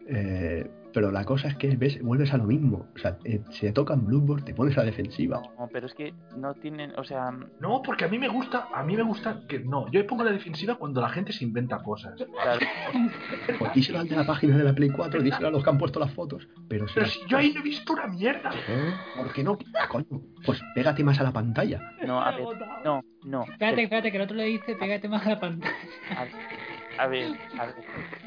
Eh, 0.07 0.71
pero 0.93 1.11
la 1.11 1.25
cosa 1.25 1.49
es 1.49 1.57
que 1.57 1.77
ves, 1.77 2.03
vuelves 2.03 2.33
a 2.33 2.37
lo 2.37 2.45
mismo. 2.45 2.87
O 2.95 2.99
sea, 2.99 3.17
eh, 3.25 3.41
se 3.51 3.73
tocan 3.73 4.05
Bloodborne, 4.07 4.45
te 4.45 4.55
pones 4.55 4.77
a 4.77 4.81
la 4.81 4.87
defensiva. 4.87 5.41
No, 5.59 5.69
pero 5.73 5.87
es 5.87 5.95
que 5.95 6.13
no 6.37 6.55
tienen, 6.55 6.93
o 6.99 7.05
sea, 7.05 7.31
No, 7.61 7.83
porque 7.83 8.05
a 8.05 8.09
mí 8.09 8.19
me 8.19 8.29
gusta, 8.29 8.69
a 8.75 8.83
mí 8.83 8.97
me 8.97 9.03
gusta 9.03 9.43
que 9.49 9.61
no. 9.61 9.91
Yo 9.91 10.07
pongo 10.07 10.25
la 10.25 10.33
defensiva 10.33 10.75
cuando 10.77 11.01
la 11.01 11.09
gente 11.09 11.33
se 11.33 11.45
inventa 11.45 11.79
cosas. 11.83 12.15
claro, 12.43 12.61
Pues 13.59 13.73
díselo 13.75 14.01
al 14.01 14.09
de 14.09 14.17
la 14.17 14.25
página 14.27 14.57
de 14.57 14.65
la 14.65 14.75
Play 14.75 14.91
4, 14.91 15.23
díselo 15.23 15.49
a 15.49 15.51
los 15.51 15.63
que 15.65 15.71
han 15.71 15.79
puesto 15.79 16.01
las 16.01 16.13
fotos. 16.13 16.47
Pero 16.69 16.87
si 16.89 16.95
Pero 16.95 17.07
las- 17.07 17.15
si 17.15 17.21
yo 17.29 17.37
ahí 17.39 17.53
no 17.53 17.61
he 17.61 17.65
visto 17.65 17.93
una 17.93 18.07
mierda. 18.07 18.51
¿Eh? 18.69 18.93
¿Por 19.17 19.33
qué 19.33 19.45
no? 19.45 19.59
Coño, 19.89 20.07
pues 20.45 20.61
pégate 20.75 21.05
más 21.05 21.21
a 21.21 21.25
la 21.25 21.33
pantalla. 21.33 21.81
no, 22.07 22.21
a 22.21 22.31
ver, 22.33 22.45
no, 22.85 23.03
no. 23.25 23.43
Espérate, 23.45 23.83
espérate, 23.85 24.11
que 24.11 24.17
el 24.17 24.23
otro 24.23 24.37
le 24.37 24.45
dice, 24.45 24.75
pégate 24.77 25.09
más 25.09 25.27
a 25.27 25.31
la 25.31 25.41
pantalla. 25.41 25.75
A 26.17 26.25
ver, 26.25 26.33
a 27.01 27.07
ver, 27.07 27.29
a 27.59 27.67
ver, 27.67 27.75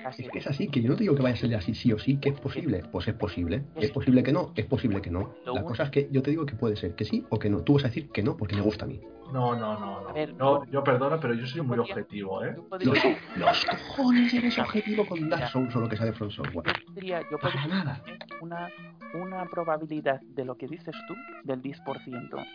así. 0.05 0.23
Es 0.23 0.29
que 0.31 0.39
es 0.39 0.47
así, 0.47 0.67
que 0.67 0.81
yo 0.81 0.89
no 0.89 0.95
te 0.95 1.03
digo 1.03 1.15
que 1.15 1.21
vaya 1.21 1.35
a 1.35 1.37
salir 1.37 1.55
así 1.55 1.73
sí 1.75 1.91
o 1.93 1.99
sí, 1.99 2.17
que 2.17 2.29
es 2.29 2.39
posible. 2.39 2.83
Pues 2.91 3.07
es 3.07 3.13
posible. 3.13 3.63
¿Es 3.75 3.91
posible 3.91 4.23
que 4.23 4.31
no? 4.33 4.51
Es 4.55 4.65
posible 4.65 5.01
que 5.01 5.11
no. 5.11 5.35
La 5.45 5.63
cosa 5.63 5.83
es 5.83 5.89
que 5.91 6.07
yo 6.11 6.21
te 6.21 6.31
digo 6.31 6.45
que 6.45 6.55
puede 6.55 6.75
ser 6.75 6.95
que 6.95 7.05
sí 7.05 7.23
o 7.29 7.37
que 7.39 7.49
no. 7.49 7.61
Tú 7.63 7.75
vas 7.75 7.85
a 7.85 7.87
decir 7.87 8.09
que 8.09 8.23
no 8.23 8.35
porque 8.35 8.55
me 8.55 8.61
gusta 8.61 8.85
a 8.85 8.87
mí. 8.87 8.99
No, 9.31 9.55
no, 9.55 9.79
no, 9.79 10.01
no. 10.01 10.09
A 10.09 10.13
ver, 10.13 10.33
No, 10.35 10.63
yo 10.69 10.83
perdona, 10.83 11.19
pero 11.19 11.33
yo 11.33 11.47
soy 11.47 11.61
muy 11.61 11.79
objetivo, 11.79 12.43
¿eh? 12.43 12.55
Podría, 12.69 12.93
Los, 12.93 13.37
los 13.37 13.65
cojones 13.65 14.33
eres 14.33 14.59
objetivo 14.59 15.05
con 15.07 15.27
Dark 15.29 15.49
Souls 15.49 15.75
o 15.75 15.79
lo 15.79 15.89
que 15.89 15.97
sea 15.97 16.05
de 16.05 16.13
Front 16.13 16.33
Software. 16.33 16.65
yo 16.67 16.85
podría, 16.93 17.21
yo 17.31 17.39
Para 17.39 17.65
nada. 17.65 18.03
una, 18.41 18.69
una 19.15 19.45
probabilidad 19.45 20.21
de 20.21 20.45
lo 20.45 20.55
que 20.55 20.67
dices 20.67 20.95
tú 21.07 21.15
del 21.43 21.61
10%. 21.61 22.45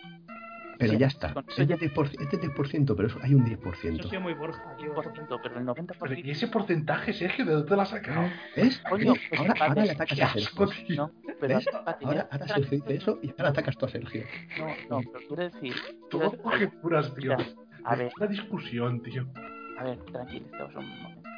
Pero 0.78 0.92
Sí, 0.92 0.98
ya 0.98 1.06
está. 1.08 1.34
con 1.34 1.44
eso 1.48 1.60
Es 1.62 1.68
ya- 1.68 1.76
de 1.76 1.88
10%, 1.90 2.20
es 2.22 2.30
de 2.30 2.38
10%, 2.38 2.94
pero 2.96 3.08
eso 3.08 3.18
hay 3.22 3.34
un 3.34 3.42
Eso 3.46 3.54
ha 3.54 3.72
10%. 3.72 4.08
sido 4.08 4.20
muy 4.20 4.34
Borja, 4.34 4.76
tío. 4.76 4.94
10%, 4.94 5.40
pero 5.42 5.58
el 5.58 5.64
90%. 5.66 5.96
Pero 6.00 6.14
¿y 6.14 6.30
ese 6.30 6.46
porcentaje, 6.48 7.12
Sergio, 7.12 7.44
de 7.44 7.52
dónde 7.54 7.74
lo 7.76 7.82
has 7.82 7.88
sacado? 7.88 8.28
¿Ves? 8.56 8.80
Coño, 8.88 9.14
pues 9.28 9.40
Ahora, 9.40 9.54
ahora 9.60 9.84
le 9.84 9.90
atacas 9.90 10.20
a 10.20 10.28
Sergio. 10.32 10.96
No, 10.96 11.10
pero 11.40 11.56
¿Ves? 11.56 11.66
Ahora, 11.74 12.28
ahora 12.30 12.46
Sergio 12.46 12.78
dice 12.78 12.94
eso 12.94 13.18
y 13.22 13.30
ahora 13.30 13.48
atacas 13.48 13.76
tú 13.76 13.86
a 13.86 13.88
Sergio. 13.88 14.24
No, 14.58 14.66
no, 15.00 15.00
pero 15.12 15.26
quiero 15.26 15.42
decir. 15.44 15.74
quiero 16.10 16.30
Todo 16.30 16.42
conjeturas, 16.42 17.14
tío. 17.14 17.36
Mira, 17.36 17.50
a 17.84 17.96
ver, 17.96 18.12
Una 18.16 18.26
discusión, 18.26 19.02
tío. 19.02 19.26
a 19.78 19.84
ver, 19.84 19.98
tranquilizaos 20.12 20.74
un 20.76 20.88
momento. 21.02 21.28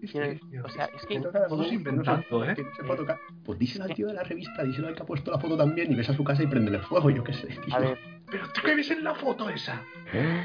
Es 0.00 0.12
Quiero 0.12 0.38
o 0.64 0.68
sea, 0.68 0.84
es 0.94 1.04
que 1.06 1.18
Todos 1.20 1.72
inventando, 1.72 2.44
¿eh? 2.44 2.54
No 2.56 2.74
se 2.76 2.84
puede 2.84 2.98
tocar. 3.00 3.18
Pues 3.44 3.58
díselo 3.58 3.84
al 3.86 3.94
tío 3.94 4.06
de 4.06 4.12
la 4.14 4.22
revista, 4.22 4.62
díselo 4.62 4.86
al 4.88 4.94
que 4.94 5.02
ha 5.02 5.06
puesto 5.06 5.30
la 5.32 5.38
foto 5.40 5.56
también 5.56 5.90
y 5.90 5.96
ves 5.96 6.08
a 6.08 6.14
su 6.14 6.22
casa 6.22 6.42
y 6.42 6.46
prende 6.46 6.70
el 6.76 6.82
fuego, 6.82 7.10
yo 7.10 7.24
qué 7.24 7.32
sé, 7.32 7.48
tío. 7.48 7.74
A 7.74 7.80
ver, 7.80 7.98
Pero 8.30 8.48
tú 8.52 8.60
qué 8.64 8.74
ves 8.74 8.90
en 8.90 9.04
la 9.04 9.14
foto 9.14 9.48
esa. 9.48 9.82
¿Eh? 10.12 10.42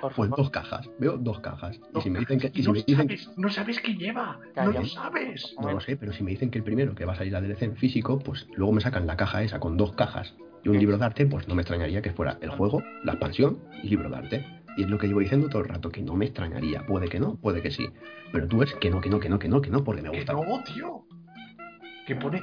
por 0.00 0.12
Pues 0.14 0.28
favor, 0.28 0.36
dos 0.36 0.50
cajas, 0.50 0.90
veo 0.98 1.16
dos 1.16 1.40
cajas. 1.40 1.78
Y 1.94 2.00
si 2.00 2.10
me 2.10 2.18
dicen 2.20 2.40
que, 2.40 2.50
y 2.52 2.62
si 2.62 2.66
no, 2.66 2.72
me 2.72 2.82
dicen 2.82 3.06
que 3.08 3.16
sabes, 3.18 3.38
no 3.38 3.48
sabes 3.50 3.80
qué 3.80 3.94
lleva. 3.94 4.38
No 4.56 4.72
lo 4.72 4.84
sabes. 4.84 5.54
no 5.60 5.72
lo 5.72 5.80
sé, 5.80 5.96
pero 5.96 6.12
si 6.12 6.22
me 6.24 6.32
dicen 6.32 6.50
que 6.50 6.58
el 6.58 6.64
primero 6.64 6.94
que 6.94 7.04
va 7.04 7.12
a 7.12 7.16
salir 7.16 7.32
la 7.32 7.40
DLC 7.40 7.62
en 7.62 7.76
físico, 7.76 8.18
pues 8.18 8.48
luego 8.56 8.72
me 8.72 8.80
sacan 8.80 9.06
la 9.06 9.16
caja 9.16 9.42
esa 9.42 9.60
con 9.60 9.76
dos 9.76 9.92
cajas 9.92 10.34
y 10.64 10.68
un 10.68 10.78
libro 10.78 10.98
de 10.98 11.04
arte, 11.04 11.26
pues 11.26 11.46
no 11.48 11.54
me 11.54 11.62
extrañaría 11.62 12.02
que 12.02 12.12
fuera 12.12 12.38
el 12.40 12.50
juego, 12.50 12.82
la 13.04 13.12
expansión 13.12 13.58
y 13.82 13.88
libro 13.88 14.08
de 14.10 14.16
arte. 14.16 14.46
Y 14.76 14.84
es 14.84 14.88
lo 14.90 14.96
que 14.98 15.06
llevo 15.06 15.20
diciendo 15.20 15.48
todo 15.48 15.62
el 15.62 15.68
rato, 15.68 15.90
que 15.90 16.02
no 16.02 16.14
me 16.14 16.24
extrañaría. 16.24 16.86
Puede 16.86 17.08
que 17.08 17.20
no, 17.20 17.36
puede 17.36 17.60
que 17.60 17.70
sí. 17.70 17.88
Pero 18.32 18.48
tú 18.48 18.58
ves 18.58 18.74
que 18.76 18.90
no, 18.90 19.00
que 19.00 19.10
no, 19.10 19.20
que 19.20 19.28
no, 19.28 19.38
que 19.38 19.48
no, 19.48 19.60
que 19.60 19.70
no, 19.70 19.84
porque 19.84 20.00
me 20.02 20.10
Que 20.10 20.16
gusta. 20.18 20.32
no, 20.32 20.62
tío. 20.64 21.04
Que 22.06 22.16
pone. 22.16 22.42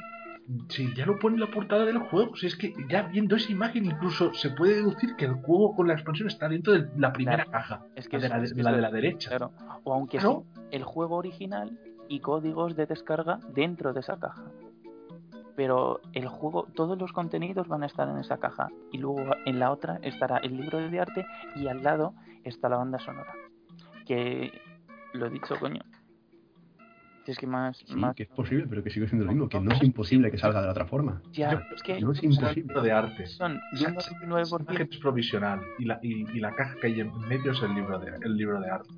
Si 0.68 0.92
ya 0.94 1.06
lo 1.06 1.18
pone 1.18 1.34
en 1.36 1.40
la 1.40 1.50
portada 1.50 1.84
del 1.84 1.98
juego, 1.98 2.34
si 2.34 2.46
es 2.46 2.56
que 2.56 2.74
ya 2.88 3.02
viendo 3.02 3.36
esa 3.36 3.52
imagen 3.52 3.84
incluso 3.86 4.34
se 4.34 4.50
puede 4.50 4.74
deducir 4.76 5.14
que 5.16 5.24
el 5.26 5.34
juego 5.34 5.76
con 5.76 5.86
la 5.86 5.94
expansión 5.94 6.26
está 6.28 6.48
dentro 6.48 6.72
de 6.72 6.88
la 6.96 7.12
primera 7.12 7.44
Claro. 7.44 7.50
caja, 7.52 7.84
es 7.94 8.08
que 8.08 8.18
la 8.18 8.22
de 8.24 8.28
la, 8.28 8.38
de, 8.40 8.62
la 8.62 8.70
de 8.72 8.76
lo- 8.76 8.82
la 8.82 8.90
derecha. 8.90 9.28
Claro, 9.30 9.52
o 9.84 9.94
aunque 9.94 10.20
sea 10.20 10.30
el 10.72 10.82
juego 10.82 11.16
original 11.16 11.78
y 12.08 12.18
códigos 12.20 12.74
de 12.74 12.86
descarga 12.86 13.38
dentro 13.54 13.92
de 13.92 14.00
esa 14.00 14.18
caja. 14.18 14.42
Pero 15.56 16.00
el 16.14 16.26
juego, 16.26 16.66
todos 16.74 16.98
los 16.98 17.12
contenidos 17.12 17.68
van 17.68 17.82
a 17.82 17.86
estar 17.86 18.08
en 18.08 18.18
esa 18.18 18.38
caja. 18.38 18.68
Y 18.92 18.98
luego 18.98 19.20
en 19.44 19.58
la 19.60 19.70
otra 19.70 19.98
estará 20.02 20.38
el 20.38 20.56
libro 20.56 20.78
de 20.78 20.98
arte 21.00 21.26
y 21.54 21.68
al 21.68 21.82
lado 21.82 22.14
está 22.44 22.68
la 22.68 22.76
banda 22.78 22.98
sonora. 22.98 23.32
Que 24.06 24.50
lo 25.12 25.26
he 25.26 25.30
dicho, 25.30 25.54
coño. 25.60 25.82
Si 27.24 27.32
es 27.32 27.38
que 27.38 27.46
más. 27.46 27.76
Sí, 27.86 27.94
más 27.96 28.14
que 28.16 28.22
es 28.24 28.28
posible, 28.30 28.66
pero 28.68 28.82
que 28.82 28.90
sigue 28.90 29.06
siendo 29.06 29.26
lo 29.26 29.32
mismo, 29.32 29.48
que 29.48 29.60
no 29.60 29.72
es 29.72 29.82
imposible 29.82 30.30
que 30.30 30.38
salga 30.38 30.60
de 30.60 30.66
la 30.66 30.72
otra 30.72 30.86
forma. 30.86 31.20
ya, 31.32 31.52
Yo- 31.52 31.60
es 31.74 31.82
que 31.82 32.00
No 32.00 32.12
es 32.12 32.22
imposible. 32.22 32.80
de 32.82 32.92
arte. 32.92 33.26
son 33.26 33.56
O 33.56 33.60
de 33.72 33.78
sea, 33.78 33.88
un 33.90 33.96
esa 33.98 34.10
99%. 34.26 34.62
imagen 34.70 34.88
es 34.90 34.98
provisional 34.98 35.60
y 35.78 35.84
la, 35.84 35.98
y, 36.02 36.26
y 36.36 36.40
la 36.40 36.54
caja 36.54 36.76
que 36.80 36.86
hay 36.86 37.00
en 37.00 37.12
medio 37.28 37.52
es 37.52 37.62
el 37.62 37.74
libro 37.74 37.98
de, 37.98 38.12
el 38.22 38.36
libro 38.36 38.60
de 38.60 38.70
arte. 38.70 38.88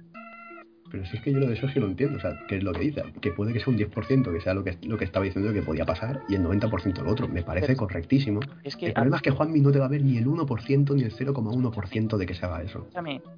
Pero 0.92 1.06
si 1.06 1.16
es 1.16 1.22
que 1.22 1.32
yo 1.32 1.38
lo 1.38 1.46
de 1.46 1.56
Sergio 1.56 1.80
lo 1.80 1.88
entiendo, 1.88 2.18
o 2.18 2.20
sea, 2.20 2.32
que 2.46 2.58
es 2.58 2.62
lo 2.62 2.72
que 2.72 2.80
dice, 2.80 3.02
que 3.22 3.32
puede 3.32 3.54
que 3.54 3.60
sea 3.60 3.72
un 3.72 3.78
10%, 3.78 4.30
que 4.30 4.40
sea 4.42 4.52
lo 4.52 4.62
que, 4.62 4.76
lo 4.82 4.98
que 4.98 5.04
estaba 5.06 5.24
diciendo 5.24 5.50
que 5.52 5.62
podía 5.62 5.86
pasar, 5.86 6.20
y 6.28 6.34
el 6.34 6.44
90% 6.44 7.02
lo 7.02 7.10
otro. 7.10 7.26
Me 7.28 7.42
parece 7.42 7.68
Pero- 7.68 7.78
correctísimo. 7.78 8.40
Es 8.62 8.76
que, 8.76 8.86
El 8.88 8.92
problema 8.92 9.16
es 9.16 9.22
que 9.22 9.30
Juanmi 9.30 9.60
no 9.60 9.72
te 9.72 9.78
va 9.78 9.86
a 9.86 9.88
ver 9.88 10.02
ni 10.04 10.18
el 10.18 10.26
1% 10.26 10.94
ni 10.94 11.02
el 11.02 11.12
0,1% 11.12 12.16
de 12.18 12.26
que 12.26 12.34
se 12.34 12.44
haga 12.44 12.62
eso. 12.62 12.86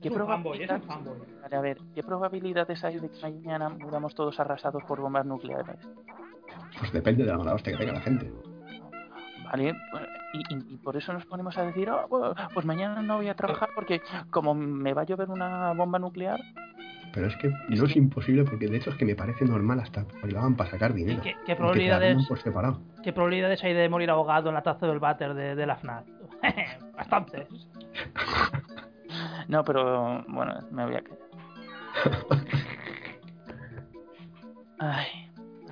¿qué 0.03 0.09
Es 0.09 0.15
un 0.17 0.27
fanboy, 0.27 0.63
es 0.65 0.71
un 0.71 0.81
probabilidad- 0.81 1.55
a 1.55 1.61
ver, 1.61 1.79
¿qué 1.95 2.03
probabilidades 2.03 2.83
hay 2.85 2.99
de 2.99 3.09
que 3.09 3.21
mañana 3.23 3.69
muramos 3.69 4.15
todos 4.17 4.39
arrasados 4.41 4.83
por 4.85 5.01
bombas 5.01 5.25
nucleares? 5.25 5.77
Pues 6.79 6.93
depende 6.93 7.23
de 7.25 7.31
la 7.31 7.39
mala 7.39 7.55
hostia 7.55 7.73
que 7.73 7.79
tenga 7.79 7.93
la 7.93 8.01
gente. 8.01 8.33
Vale, 9.45 9.75
y, 10.33 10.39
y- 10.55 10.75
y 10.75 10.77
por 10.79 10.97
eso 10.97 11.13
nos 11.13 11.25
ponemos 11.27 11.57
a 11.57 11.63
decir, 11.67 11.89
"Oh, 11.89 12.35
pues 12.53 12.67
mañana 12.67 13.01
no 13.03 13.19
voy 13.19 13.29
a 13.29 13.35
trabajar 13.35 13.69
porque 13.77 14.03
como 14.31 14.55
me 14.55 14.93
va 14.93 15.03
a 15.03 15.05
llover 15.05 15.31
una 15.31 15.73
bomba 15.75 16.01
nuclear, 16.01 16.41
Pero 17.15 17.29
es 17.29 17.37
que 17.37 17.49
no 17.69 17.85
es 17.87 17.95
imposible 17.97 18.43
porque 18.45 18.67
de 18.67 18.77
hecho 18.77 18.91
es 18.91 18.97
que 18.97 19.05
me 19.05 19.15
parece 19.15 19.45
normal 19.45 19.79
hasta 19.81 20.05
que 20.05 20.27
lo 20.27 20.41
hagan 20.41 20.57
para 20.57 20.71
sacar 20.71 20.91
¿Y 20.91 20.95
dinero. 20.95 21.23
qué, 21.23 21.55
probabilidades, 21.55 22.09
vendan 22.11 22.27
por 22.27 22.41
separado. 22.41 22.81
qué 23.05 23.13
probabilidades 23.13 23.63
hay 23.63 23.73
de 23.73 23.89
morir 23.89 24.11
ahogado 24.11 24.49
en 24.49 24.55
la 24.57 24.63
taza 24.63 24.87
del 24.89 24.99
váter 24.99 25.33
de, 25.35 25.55
de 25.55 25.67
la 25.67 25.77
FNAC? 25.77 26.05
Bastantes. 26.97 27.47
no, 29.49 29.65
pero 29.65 30.25
bueno, 30.27 30.55
me 30.73 30.85
voy 30.87 30.97
a 30.97 31.01
quedar. 31.03 31.19
Ay, 34.81 35.24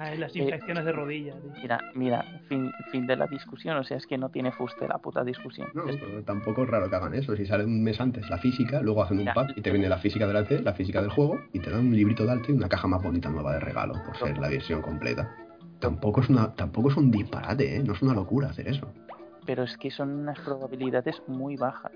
Ay, 0.02 0.18
las 0.18 0.34
Eh, 0.34 0.40
infecciones 0.42 0.84
de 0.84 0.92
rodillas. 0.92 1.36
mira, 1.62 1.78
mira, 1.94 2.24
fin, 2.48 2.70
fin 2.90 3.06
de 3.06 3.16
la 3.16 3.26
discusión, 3.26 3.76
o 3.76 3.84
sea, 3.84 3.96
es 3.96 4.06
que 4.06 4.18
no 4.18 4.28
tiene 4.30 4.50
fuste 4.52 4.88
la 4.88 4.98
puta 4.98 5.22
discusión. 5.22 5.68
No, 5.74 5.86
Es- 5.88 5.96
pero 5.96 6.22
tampoco 6.24 6.64
es 6.64 6.68
raro 6.70 6.90
que 6.90 6.96
hagan 6.96 7.14
eso. 7.14 7.36
Si 7.36 7.46
sale 7.46 7.64
un 7.64 7.82
mes 7.82 8.00
antes 8.00 8.28
la 8.28 8.38
física, 8.38 8.80
luego 8.82 9.02
hacen 9.02 9.20
un 9.20 9.26
pack 9.32 9.52
y 9.56 9.60
te 9.60 9.70
viene 9.70 9.88
la 9.88 9.98
física 9.98 10.26
del 10.26 10.36
arte, 10.36 10.60
la 10.62 10.74
física 10.74 11.00
del 11.00 11.10
juego, 11.10 11.38
y 11.52 11.60
te 11.60 11.70
dan 11.70 11.86
un 11.86 11.94
librito 11.96 12.24
de 12.24 12.32
arte 12.32 12.50
y 12.52 12.54
una 12.54 12.68
caja 12.68 12.88
más 12.88 13.02
bonita 13.02 13.28
nueva 13.30 13.52
de 13.54 13.60
regalo, 13.60 13.94
por 14.04 14.16
ser 14.16 14.38
la 14.38 14.48
versión 14.48 14.82
completa. 14.82 15.34
Tampoco 15.78 16.20
es 16.20 16.28
una, 16.28 16.54
tampoco 16.54 16.90
es 16.90 16.96
un 16.96 17.10
disparate, 17.10 17.76
¿eh? 17.76 17.82
No 17.82 17.92
es 17.92 18.02
una 18.02 18.14
locura 18.14 18.48
hacer 18.48 18.68
eso. 18.68 18.92
pero 19.44 19.64
es 19.64 19.76
que 19.76 19.90
son 19.90 20.10
unas 20.10 20.38
probabilidades 20.40 21.20
muy 21.26 21.56
bajas. 21.56 21.92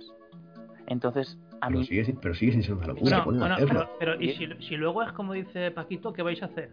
Entonces, 0.89 1.39
a 1.61 1.69
Pero 1.69 1.81
mí, 1.81 1.87
sigue, 1.87 2.17
pero 2.21 2.35
sigue 2.35 2.53
sin 2.53 2.63
ser 2.63 2.75
una 2.75 2.87
locura. 2.89 3.23
Bueno, 3.25 3.57
pero, 3.69 3.89
pero 3.99 4.21
¿y 4.21 4.33
si, 4.35 4.47
si 4.61 4.77
luego 4.77 5.03
es 5.03 5.13
como 5.13 5.33
dice 5.33 5.71
Paquito, 5.71 6.13
qué 6.13 6.23
vais 6.23 6.43
a 6.43 6.47
hacer? 6.47 6.71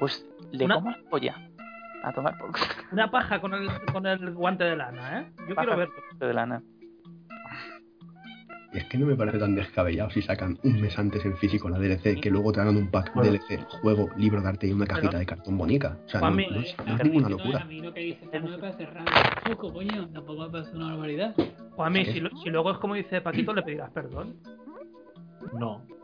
Pues 0.00 0.26
le 0.50 0.64
una- 0.64 0.74
como 0.76 0.90
la 0.90 0.98
polla 1.08 1.36
a 2.02 2.12
tomar 2.12 2.36
por 2.38 2.50
Una 2.92 3.10
paja 3.10 3.40
con 3.40 3.54
el, 3.54 3.68
con 3.92 4.06
el 4.06 4.34
guante 4.34 4.64
de 4.64 4.74
lana, 4.76 5.20
¿eh? 5.20 5.26
Yo 5.48 5.54
Paja. 5.54 5.66
quiero 5.68 5.76
verlo. 5.76 5.94
de 6.18 6.34
lana. 6.34 6.62
Y 8.72 8.78
es 8.78 8.84
que 8.84 8.98
no 8.98 9.06
me 9.06 9.16
parece 9.16 9.38
tan 9.38 9.56
descabellado 9.56 10.10
si 10.10 10.22
sacan 10.22 10.56
un 10.62 10.80
mes 10.80 10.96
antes 10.96 11.24
en 11.24 11.36
físico 11.36 11.68
la 11.68 11.78
DLC, 11.78 12.20
que 12.20 12.30
luego 12.30 12.52
te 12.52 12.60
hagan 12.60 12.76
un 12.76 12.88
pack 12.88 13.12
Bueno. 13.14 13.32
DLC, 13.32 13.60
juego, 13.82 14.08
libro 14.16 14.40
de 14.40 14.48
arte 14.48 14.68
y 14.68 14.72
una 14.72 14.86
cajita 14.86 15.18
de 15.18 15.26
cartón 15.26 15.58
bonita. 15.58 15.98
O 16.06 16.08
sea, 16.08 16.20
no, 16.20 16.26
Juanmi, 16.28 16.46
no 16.46 16.60
es, 16.60 16.76
no 16.78 16.84
es 16.84 16.92
pero 16.98 17.04
ninguna 17.04 17.28
locura. 17.30 17.58
a 17.62 17.64
mí 17.64 17.80
lo 17.80 17.92
que 17.92 18.00
dices 18.00 18.28
no 18.42 18.48
me 18.48 18.58
parece 18.58 18.86
raro. 18.86 19.06
Poco, 19.44 19.72
coño, 19.72 20.08
tampoco 20.10 20.42
me 20.44 20.50
parece 20.50 20.76
una 20.76 20.86
barbaridad. 20.90 21.34
O 21.76 21.84
a 21.84 21.90
mí, 21.90 22.04
si, 22.06 22.20
lo- 22.20 22.30
si 22.44 22.48
luego 22.50 22.70
es 22.70 22.78
como 22.78 22.94
dice 22.94 23.20
Paquito, 23.20 23.52
le 23.52 23.62
pedirás 23.62 23.90
perdón. 23.90 24.36
No. 25.58 25.84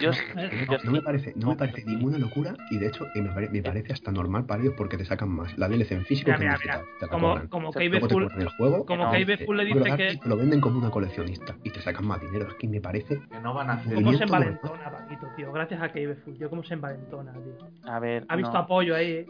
Yo, 0.00 0.10
Eh, 0.10 0.66
yo 0.70 0.78
No 0.84 0.92
me 0.92 1.02
parece, 1.02 1.32
no 1.36 1.48
me 1.48 1.56
parece 1.56 1.84
ninguna 1.84 2.18
locura 2.18 2.54
y 2.70 2.78
de 2.78 2.86
hecho 2.88 3.06
eh, 3.14 3.22
me, 3.22 3.28
pare- 3.30 3.48
me 3.50 3.62
parece 3.62 3.92
hasta 3.92 4.10
normal 4.10 4.44
para 4.46 4.62
ellos 4.62 4.74
porque 4.76 4.96
te 4.96 5.04
sacan 5.04 5.28
más 5.30 5.56
la 5.58 5.68
DLC 5.68 5.92
en 5.92 6.04
físico 6.04 6.30
Mira, 6.30 6.38
que 6.38 6.44
en 6.44 6.48
mira, 6.50 6.56
digital. 6.58 6.84
Te 6.98 7.06
la 7.06 7.12
Como, 7.12 7.28
cobran. 7.30 7.48
como 7.48 7.70
te 7.70 7.78
Full, 8.00 8.22
el 8.38 8.48
juego, 8.50 8.86
como 8.86 9.10
te- 9.10 9.44
Full 9.44 9.56
le 9.56 9.64
dice 9.64 9.96
que. 9.96 10.18
te 10.22 10.28
lo 10.28 10.36
venden 10.36 10.60
como 10.60 10.78
una 10.78 10.90
coleccionista 10.90 11.56
y 11.62 11.70
te 11.70 11.80
sacan 11.80 12.06
más 12.06 12.20
dinero. 12.20 12.48
Es 12.48 12.54
que 12.54 12.68
me 12.68 12.80
parece 12.80 13.20
Que 13.30 13.40
no 13.40 13.54
van 13.54 13.70
a 13.70 13.74
hacer. 13.74 13.94
¿Cómo 13.94 14.12
se 14.14 14.24
envalentona, 14.24 14.90
Paquito, 14.90 15.26
tío? 15.36 15.52
Gracias 15.52 15.80
a 15.82 15.88
Cave 15.88 16.16
Full. 16.24 16.34
Yo 16.36 16.50
cómo 16.50 16.64
se 16.64 16.74
envalentona, 16.74 17.32
tío. 17.32 17.68
A 17.92 17.98
ver, 18.00 18.24
Ha 18.28 18.36
visto 18.36 18.52
no, 18.52 18.58
apoyo 18.58 18.94
ahí, 18.94 19.10
eh. 19.12 19.26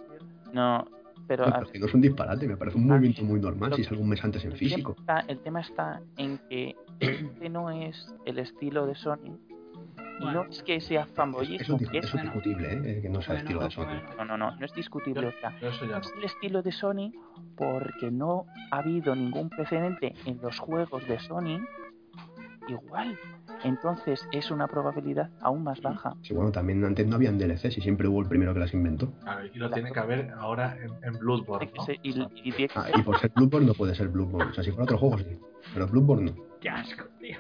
no, 0.53 0.87
pero 1.27 1.45
Pero 1.45 1.67
que 1.71 1.79
no 1.79 1.87
es 1.87 1.95
un 1.95 2.01
disparate, 2.01 2.47
me 2.47 2.57
parece 2.57 2.77
un 2.79 2.87
movimiento 2.87 3.23
muy 3.25 3.41
normal 3.41 3.71
si 3.75 3.83
que- 3.83 3.89
sale 3.89 4.01
un 4.01 4.09
mes 4.09 4.23
antes 4.25 4.45
en 4.45 4.53
físico. 4.57 4.97
está, 4.99 5.21
el 5.29 5.39
tema 5.41 5.61
está 5.61 6.01
en 6.17 6.39
que 6.49 6.75
este 7.01 7.49
no 7.49 7.71
es 7.71 8.15
el 8.27 8.39
estilo 8.39 8.87
de 8.87 8.95
Sony. 8.95 9.39
No 10.31 10.45
es 10.45 10.63
que 10.63 10.81
sea 10.81 11.07
fanboyismo, 11.07 11.77
es- 11.77 11.83
es 11.83 12.13
discutible, 12.13 12.73
¿eh? 12.73 13.01
que 13.03 13.09
no 13.09 13.21
sea 13.23 13.35
Bueno, 13.35 13.41
estilo 13.49 13.61
de 13.65 13.71
Sony. 13.71 14.17
no, 14.19 14.25
no, 14.25 14.37
no, 14.37 14.57
no 14.57 14.65
es 14.67 14.73
discutible. 14.75 15.27
O 15.27 15.33
sea, 15.41 15.51
no 15.51 15.69
es 15.69 15.83
el 16.17 16.25
estilo 16.25 16.63
de 16.63 16.73
Sony 16.73 17.13
porque 17.57 18.11
no 18.11 18.47
ha 18.71 18.79
habido 18.79 19.15
ningún 19.15 19.49
precedente 19.51 20.15
en 20.27 20.39
los 20.43 20.59
juegos 20.59 21.07
de 21.09 21.19
Sony 21.21 21.61
igual. 22.69 23.19
Entonces 23.65 24.27
es 24.33 24.51
una 24.51 24.67
probabilidad 24.67 25.31
aún 25.41 25.63
más 25.63 25.81
baja. 25.81 26.15
Sí, 26.23 26.35
bueno, 26.35 26.51
también 26.51 26.85
antes 26.85 27.07
no 27.07 27.17
habían 27.17 27.39
DLCs 27.39 27.79
y 27.79 27.81
siempre 27.81 28.09
hubo 28.09 28.21
el 28.21 28.29
primero 28.29 28.53
que 28.55 28.61
las 28.61 28.73
inventó. 28.75 29.13
Claro, 29.23 29.47
y 29.47 29.59
lo 29.59 29.71
tiene 29.71 29.93
que 29.93 30.01
haber 30.01 30.31
ahora 30.33 30.77
en, 30.83 30.91
en 31.05 31.19
Bloodborne. 31.21 31.71
Y, 32.03 32.21
Ah, 32.75 32.89
y 32.97 33.03
por 33.03 33.19
ser 33.21 33.31
Bloodborne 33.35 33.67
no 33.67 33.75
puede 33.75 33.95
ser 33.95 34.09
Bloodborne. 34.09 34.51
O 34.51 34.55
sea, 34.55 34.65
si 34.65 34.71
fuera 34.71 34.85
otro 34.85 34.99
juego 34.99 35.19
sí. 35.19 35.39
Pero 35.75 35.87
Bloodborne 35.87 36.33
no. 36.33 36.37
Qué 36.61 36.69
asco, 36.71 37.05
tío. 37.21 37.39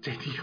Sí, 0.00 0.12
tío. 0.22 0.42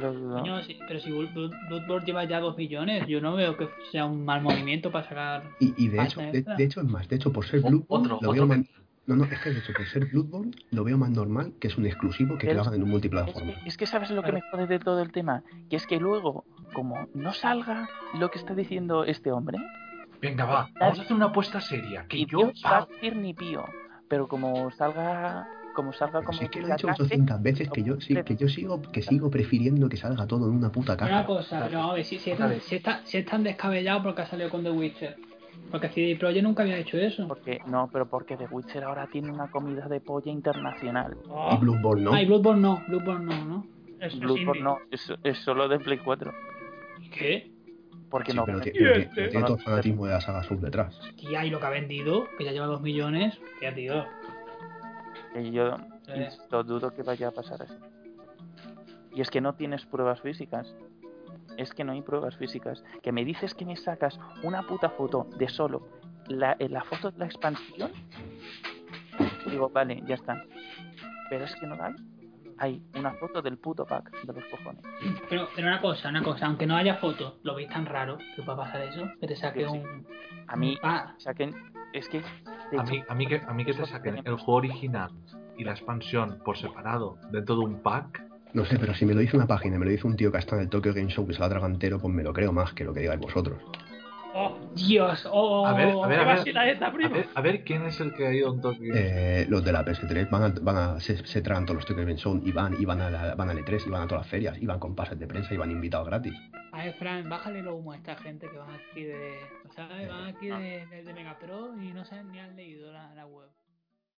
Coño, 0.00 0.60
pero 0.88 1.00
si 1.00 1.10
Blood- 1.10 1.32
Blood- 1.34 1.52
Bloodborne 1.68 2.06
lleva 2.06 2.24
ya 2.24 2.40
2 2.40 2.56
millones, 2.56 3.06
yo 3.06 3.20
no 3.20 3.34
veo 3.34 3.56
que 3.56 3.68
sea 3.92 4.04
un 4.06 4.24
mal 4.24 4.42
movimiento 4.42 4.90
para 4.90 5.08
sacar. 5.08 5.42
Y, 5.60 5.74
y 5.76 5.88
de, 5.88 6.02
hecho, 6.02 6.20
de, 6.20 6.44
hecho 6.64 6.80
es 6.80 6.86
más, 6.86 7.08
de 7.08 7.16
hecho 7.16 7.32
por 7.32 7.46
ser 7.46 7.60
Bloodborne 7.60 7.84
otro, 7.88 8.10
lo 8.22 8.30
otro 8.30 8.32
veo 8.32 8.46
más. 8.46 8.66
No, 9.06 9.16
no, 9.16 9.24
es 9.24 9.38
que 9.40 9.50
de 9.50 9.58
hecho 9.58 9.72
por 9.74 9.86
ser 9.86 10.06
Bloodborne 10.06 10.52
lo 10.70 10.82
veo 10.84 10.96
más 10.96 11.10
normal 11.10 11.52
que 11.60 11.68
es 11.68 11.76
un 11.76 11.84
exclusivo 11.86 12.34
que, 12.34 12.40
que 12.42 12.46
Pero 12.48 12.56
lo 12.56 12.62
hagan 12.62 12.74
en 12.74 12.82
un 12.82 12.88
Es 12.88 12.92
multiplataforma. 12.92 13.52
que, 13.62 13.68
es 13.68 13.76
que 13.76 13.86
sabes 13.86 14.10
lo 14.10 14.22
que 14.22 14.32
me 14.32 14.40
jode 14.50 14.66
de 14.66 14.78
todo 14.78 15.00
el 15.02 15.12
tema, 15.12 15.42
que 15.68 15.76
es 15.76 15.86
que 15.86 16.00
luego, 16.00 16.44
como 16.72 17.06
no 17.14 17.32
salga 17.32 17.88
lo 18.18 18.30
que 18.30 18.38
está 18.38 18.54
diciendo 18.54 19.04
este 19.04 19.30
hombre, 19.32 19.58
Venga, 20.22 20.46
va. 20.46 20.70
Vamos 20.80 21.00
a 21.00 21.02
hacer 21.02 21.14
una 21.16 21.26
apuesta 21.26 21.60
seria. 21.60 22.06
Que 22.08 22.16
y 22.16 22.24
yo 22.26 22.38
Dios 22.38 22.62
va 22.64 22.78
a 22.78 22.86
decir 22.86 23.14
ni 23.14 23.34
pío, 23.34 23.62
pero 24.08 24.26
como 24.26 24.70
salga, 24.70 25.46
como 25.74 25.92
salga 25.92 26.22
como 26.22 26.38
si 26.38 26.44
es 26.44 26.50
que 26.50 26.60
lo 26.60 26.68
he 26.68 26.70
dicho 26.70 26.86
clase, 26.86 27.02
800 27.02 27.42
veces 27.42 27.68
que 27.70 27.82
yo 27.82 28.00
sí, 28.00 28.14
que 28.22 28.36
yo 28.36 28.48
sigo 28.48 28.80
que 28.80 29.02
sigo 29.02 29.30
prefiriendo 29.30 29.88
que 29.90 29.96
salga 29.98 30.26
todo 30.26 30.48
en 30.48 30.56
una 30.56 30.70
puta 30.72 30.96
caja. 30.96 31.10
una 31.12 31.26
cosa, 31.26 31.68
no, 31.68 31.90
a 31.90 31.94
ver, 31.94 32.04
si, 32.04 32.18
si, 32.18 32.30
es 32.30 32.38
tan, 32.38 32.48
Vale. 32.48 32.60
si, 32.60 32.76
es 32.76 32.82
tan, 32.82 33.06
si 33.06 33.18
es 33.18 33.26
tan 33.26 33.42
descabellado 33.42 34.02
porque 34.02 34.22
ha 34.22 34.26
salido 34.26 34.48
con 34.48 34.62
The 34.62 34.70
Witcher. 34.70 35.16
Porque 35.70 35.88
CD 35.88 36.16
Projekt 36.16 36.44
nunca 36.44 36.62
había 36.62 36.78
hecho 36.78 36.96
eso. 36.98 37.26
porque 37.28 37.60
no, 37.66 37.88
pero 37.92 38.06
porque 38.08 38.36
The 38.36 38.46
Witcher 38.46 38.84
ahora 38.84 39.06
tiene 39.10 39.30
una 39.30 39.48
comida 39.50 39.86
de 39.88 40.00
polla 40.00 40.30
internacional. 40.30 41.16
Y 41.24 41.28
Oh, 41.28 41.58
Bloodborne 41.58 42.02
no. 42.04 42.12
Ah, 42.14 42.22
y 42.22 42.26
Bloodborne 42.26 42.60
no, 42.62 42.82
Bloodborne 42.88 43.24
no, 43.26 43.44
¿no? 43.44 43.66
eso 44.00 44.06
es 44.16 44.20
Bloodborne 44.20 44.62
no, 44.62 44.78
es, 44.90 45.12
es 45.22 45.38
solo 45.38 45.68
de 45.68 45.78
Play 45.80 45.98
4. 45.98 46.32
¿Qué? 47.16 47.50
Porque 48.10 48.30
Sí, 48.32 48.36
no. 48.36 48.44
pero, 48.44 48.58
vende- 48.58 48.72
ti- 48.72 48.78
pero 48.78 48.94
ti- 48.94 49.00
este. 49.00 49.28
tiene 49.28 49.46
todo 49.46 49.56
el 49.56 49.62
fanatismo 49.62 50.06
de 50.06 50.12
la 50.12 50.20
saga 50.20 50.42
Souls 50.44 50.62
detrás. 50.62 50.96
Tía, 51.16 51.44
y 51.44 51.50
lo 51.50 51.58
que 51.58 51.66
ha 51.66 51.70
vendido, 51.70 52.28
que 52.38 52.44
ya 52.44 52.52
lleva 52.52 52.66
2 52.66 52.80
millones. 52.82 53.36
Tía, 53.60 53.74
tío. 53.74 54.04
Que 55.42 55.50
yo 55.50 55.76
insisto, 56.14 56.62
dudo 56.64 56.94
que 56.94 57.02
vaya 57.02 57.28
a 57.28 57.30
pasar 57.32 57.62
así. 57.62 57.74
Y 59.12 59.20
es 59.20 59.30
que 59.30 59.40
no 59.40 59.54
tienes 59.54 59.84
pruebas 59.84 60.20
físicas. 60.22 60.74
Es 61.56 61.72
que 61.74 61.84
no 61.84 61.92
hay 61.92 62.02
pruebas 62.02 62.36
físicas. 62.36 62.82
Que 63.02 63.12
me 63.12 63.24
dices 63.24 63.54
que 63.54 63.64
me 63.64 63.76
sacas 63.76 64.18
una 64.42 64.62
puta 64.62 64.88
foto 64.90 65.28
de 65.36 65.48
solo 65.48 65.86
la, 66.26 66.56
eh, 66.58 66.68
la 66.68 66.82
foto 66.84 67.10
de 67.10 67.18
la 67.18 67.26
expansión. 67.26 67.92
Digo, 69.46 69.68
vale, 69.68 70.02
ya 70.06 70.14
está. 70.16 70.42
Pero 71.30 71.44
es 71.44 71.54
que 71.56 71.66
no 71.66 71.76
la 71.76 71.86
hay. 71.86 71.94
Hay 72.56 72.82
una 72.96 73.12
foto 73.14 73.42
del 73.42 73.58
puto 73.58 73.84
pack 73.84 74.10
de 74.22 74.32
los 74.32 74.44
cojones. 74.46 74.82
Pero, 75.28 75.48
pero 75.56 75.66
una 75.68 75.80
cosa, 75.80 76.08
una 76.08 76.22
cosa, 76.22 76.46
aunque 76.46 76.66
no 76.66 76.76
haya 76.76 76.96
fotos, 76.96 77.34
¿lo 77.42 77.54
veis 77.56 77.68
tan 77.68 77.84
raro 77.84 78.16
que 78.36 78.42
pueda 78.42 78.58
pasar 78.58 78.82
eso? 78.82 79.08
Que 79.20 79.26
te 79.26 79.34
saque 79.36 79.64
Sí, 79.64 79.70
sí. 79.72 79.78
un. 79.78 80.06
A 80.46 80.56
mí, 80.56 80.78
Ah, 80.82 81.14
saquen. 81.18 81.52
Es 81.94 82.08
que. 82.08 82.20
A 82.76 82.82
mí, 82.82 83.04
a, 83.08 83.14
mí 83.14 83.26
que, 83.26 83.36
a 83.36 83.52
mí 83.54 83.64
que 83.64 83.72
te 83.72 83.86
saquen 83.86 84.18
el 84.24 84.34
juego 84.34 84.54
original 84.54 85.12
y 85.56 85.62
la 85.62 85.70
expansión 85.70 86.40
por 86.44 86.58
separado 86.58 87.18
dentro 87.30 87.54
de 87.54 87.64
un 87.64 87.82
pack. 87.82 88.20
No 88.52 88.64
sé, 88.64 88.78
pero 88.80 88.94
si 88.94 89.06
me 89.06 89.14
lo 89.14 89.20
dice 89.20 89.36
una 89.36 89.46
página, 89.46 89.78
me 89.78 89.84
lo 89.84 89.92
dice 89.92 90.06
un 90.06 90.16
tío 90.16 90.32
que 90.32 90.38
está 90.38 90.56
en 90.56 90.62
el 90.62 90.68
Tokyo 90.68 90.92
Game 90.92 91.08
Show 91.08 91.24
que 91.24 91.34
se 91.34 91.40
la 91.40 91.48
traga 91.48 91.66
entero, 91.66 92.00
pues 92.00 92.12
me 92.12 92.24
lo 92.24 92.32
creo 92.32 92.52
más 92.52 92.72
que 92.72 92.82
lo 92.84 92.92
que 92.92 93.00
digáis 93.00 93.20
vosotros. 93.20 93.62
Oh, 94.36 94.58
Dios, 94.74 95.28
oh. 95.30 95.64
A 95.64 95.74
ver, 95.74 95.90
a 95.90 96.06
ver, 96.08 96.18
qué 96.18 96.24
a 96.24 96.26
ver. 96.26 96.26
vacila 96.26 96.68
esta, 96.68 96.86
A 96.86 96.90
ver, 96.90 97.26
a 97.34 97.40
ver 97.40 97.62
quién 97.62 97.86
es 97.86 98.00
el 98.00 98.12
que 98.14 98.26
ha 98.26 98.32
ido 98.32 98.52
en 98.52 98.60
Tokio. 98.60 98.92
Eh, 98.92 99.46
los 99.48 99.64
de 99.64 99.72
la 99.72 99.84
PS3 99.84 100.28
van 100.28 100.42
a, 100.42 100.48
van 100.60 100.76
a 100.76 101.00
se, 101.00 101.24
se 101.24 101.40
tragan 101.40 101.64
todos 101.66 101.76
los 101.76 101.86
Tokyo 101.86 102.02
Game 102.02 102.16
Show 102.16 102.40
y 102.44 102.50
van, 102.50 102.74
y 102.80 102.84
van 102.84 103.00
a 103.00 103.10
la, 103.10 103.34
van 103.36 103.50
al 103.50 103.58
E3 103.58 103.86
y 103.86 103.90
van 103.90 104.02
a 104.02 104.06
todas 104.08 104.22
las 104.24 104.30
ferias 104.30 104.60
y 104.60 104.66
van 104.66 104.80
con 104.80 104.96
pases 104.96 105.18
de 105.20 105.28
prensa 105.28 105.54
y 105.54 105.56
van 105.56 105.70
invitados 105.70 106.08
gratis. 106.08 106.34
A 106.72 106.84
ver, 106.84 106.94
Fran, 106.94 107.28
bájale 107.28 107.62
lo 107.62 107.76
humo 107.76 107.92
a 107.92 107.96
esta 107.96 108.16
gente 108.16 108.48
que 108.50 108.58
van 108.58 108.70
aquí 108.74 109.04
de. 109.04 109.38
¿Sabes? 109.76 110.08
Van 110.08 110.24
aquí 110.24 110.48
de, 110.48 110.86
de, 110.86 111.04
de 111.04 111.14
Megapro 111.14 111.80
y 111.80 111.92
no 111.92 112.04
saben 112.04 112.32
ni 112.32 112.40
han 112.40 112.56
leído 112.56 112.90
la, 112.92 113.14
la 113.14 113.26
web. 113.26 113.48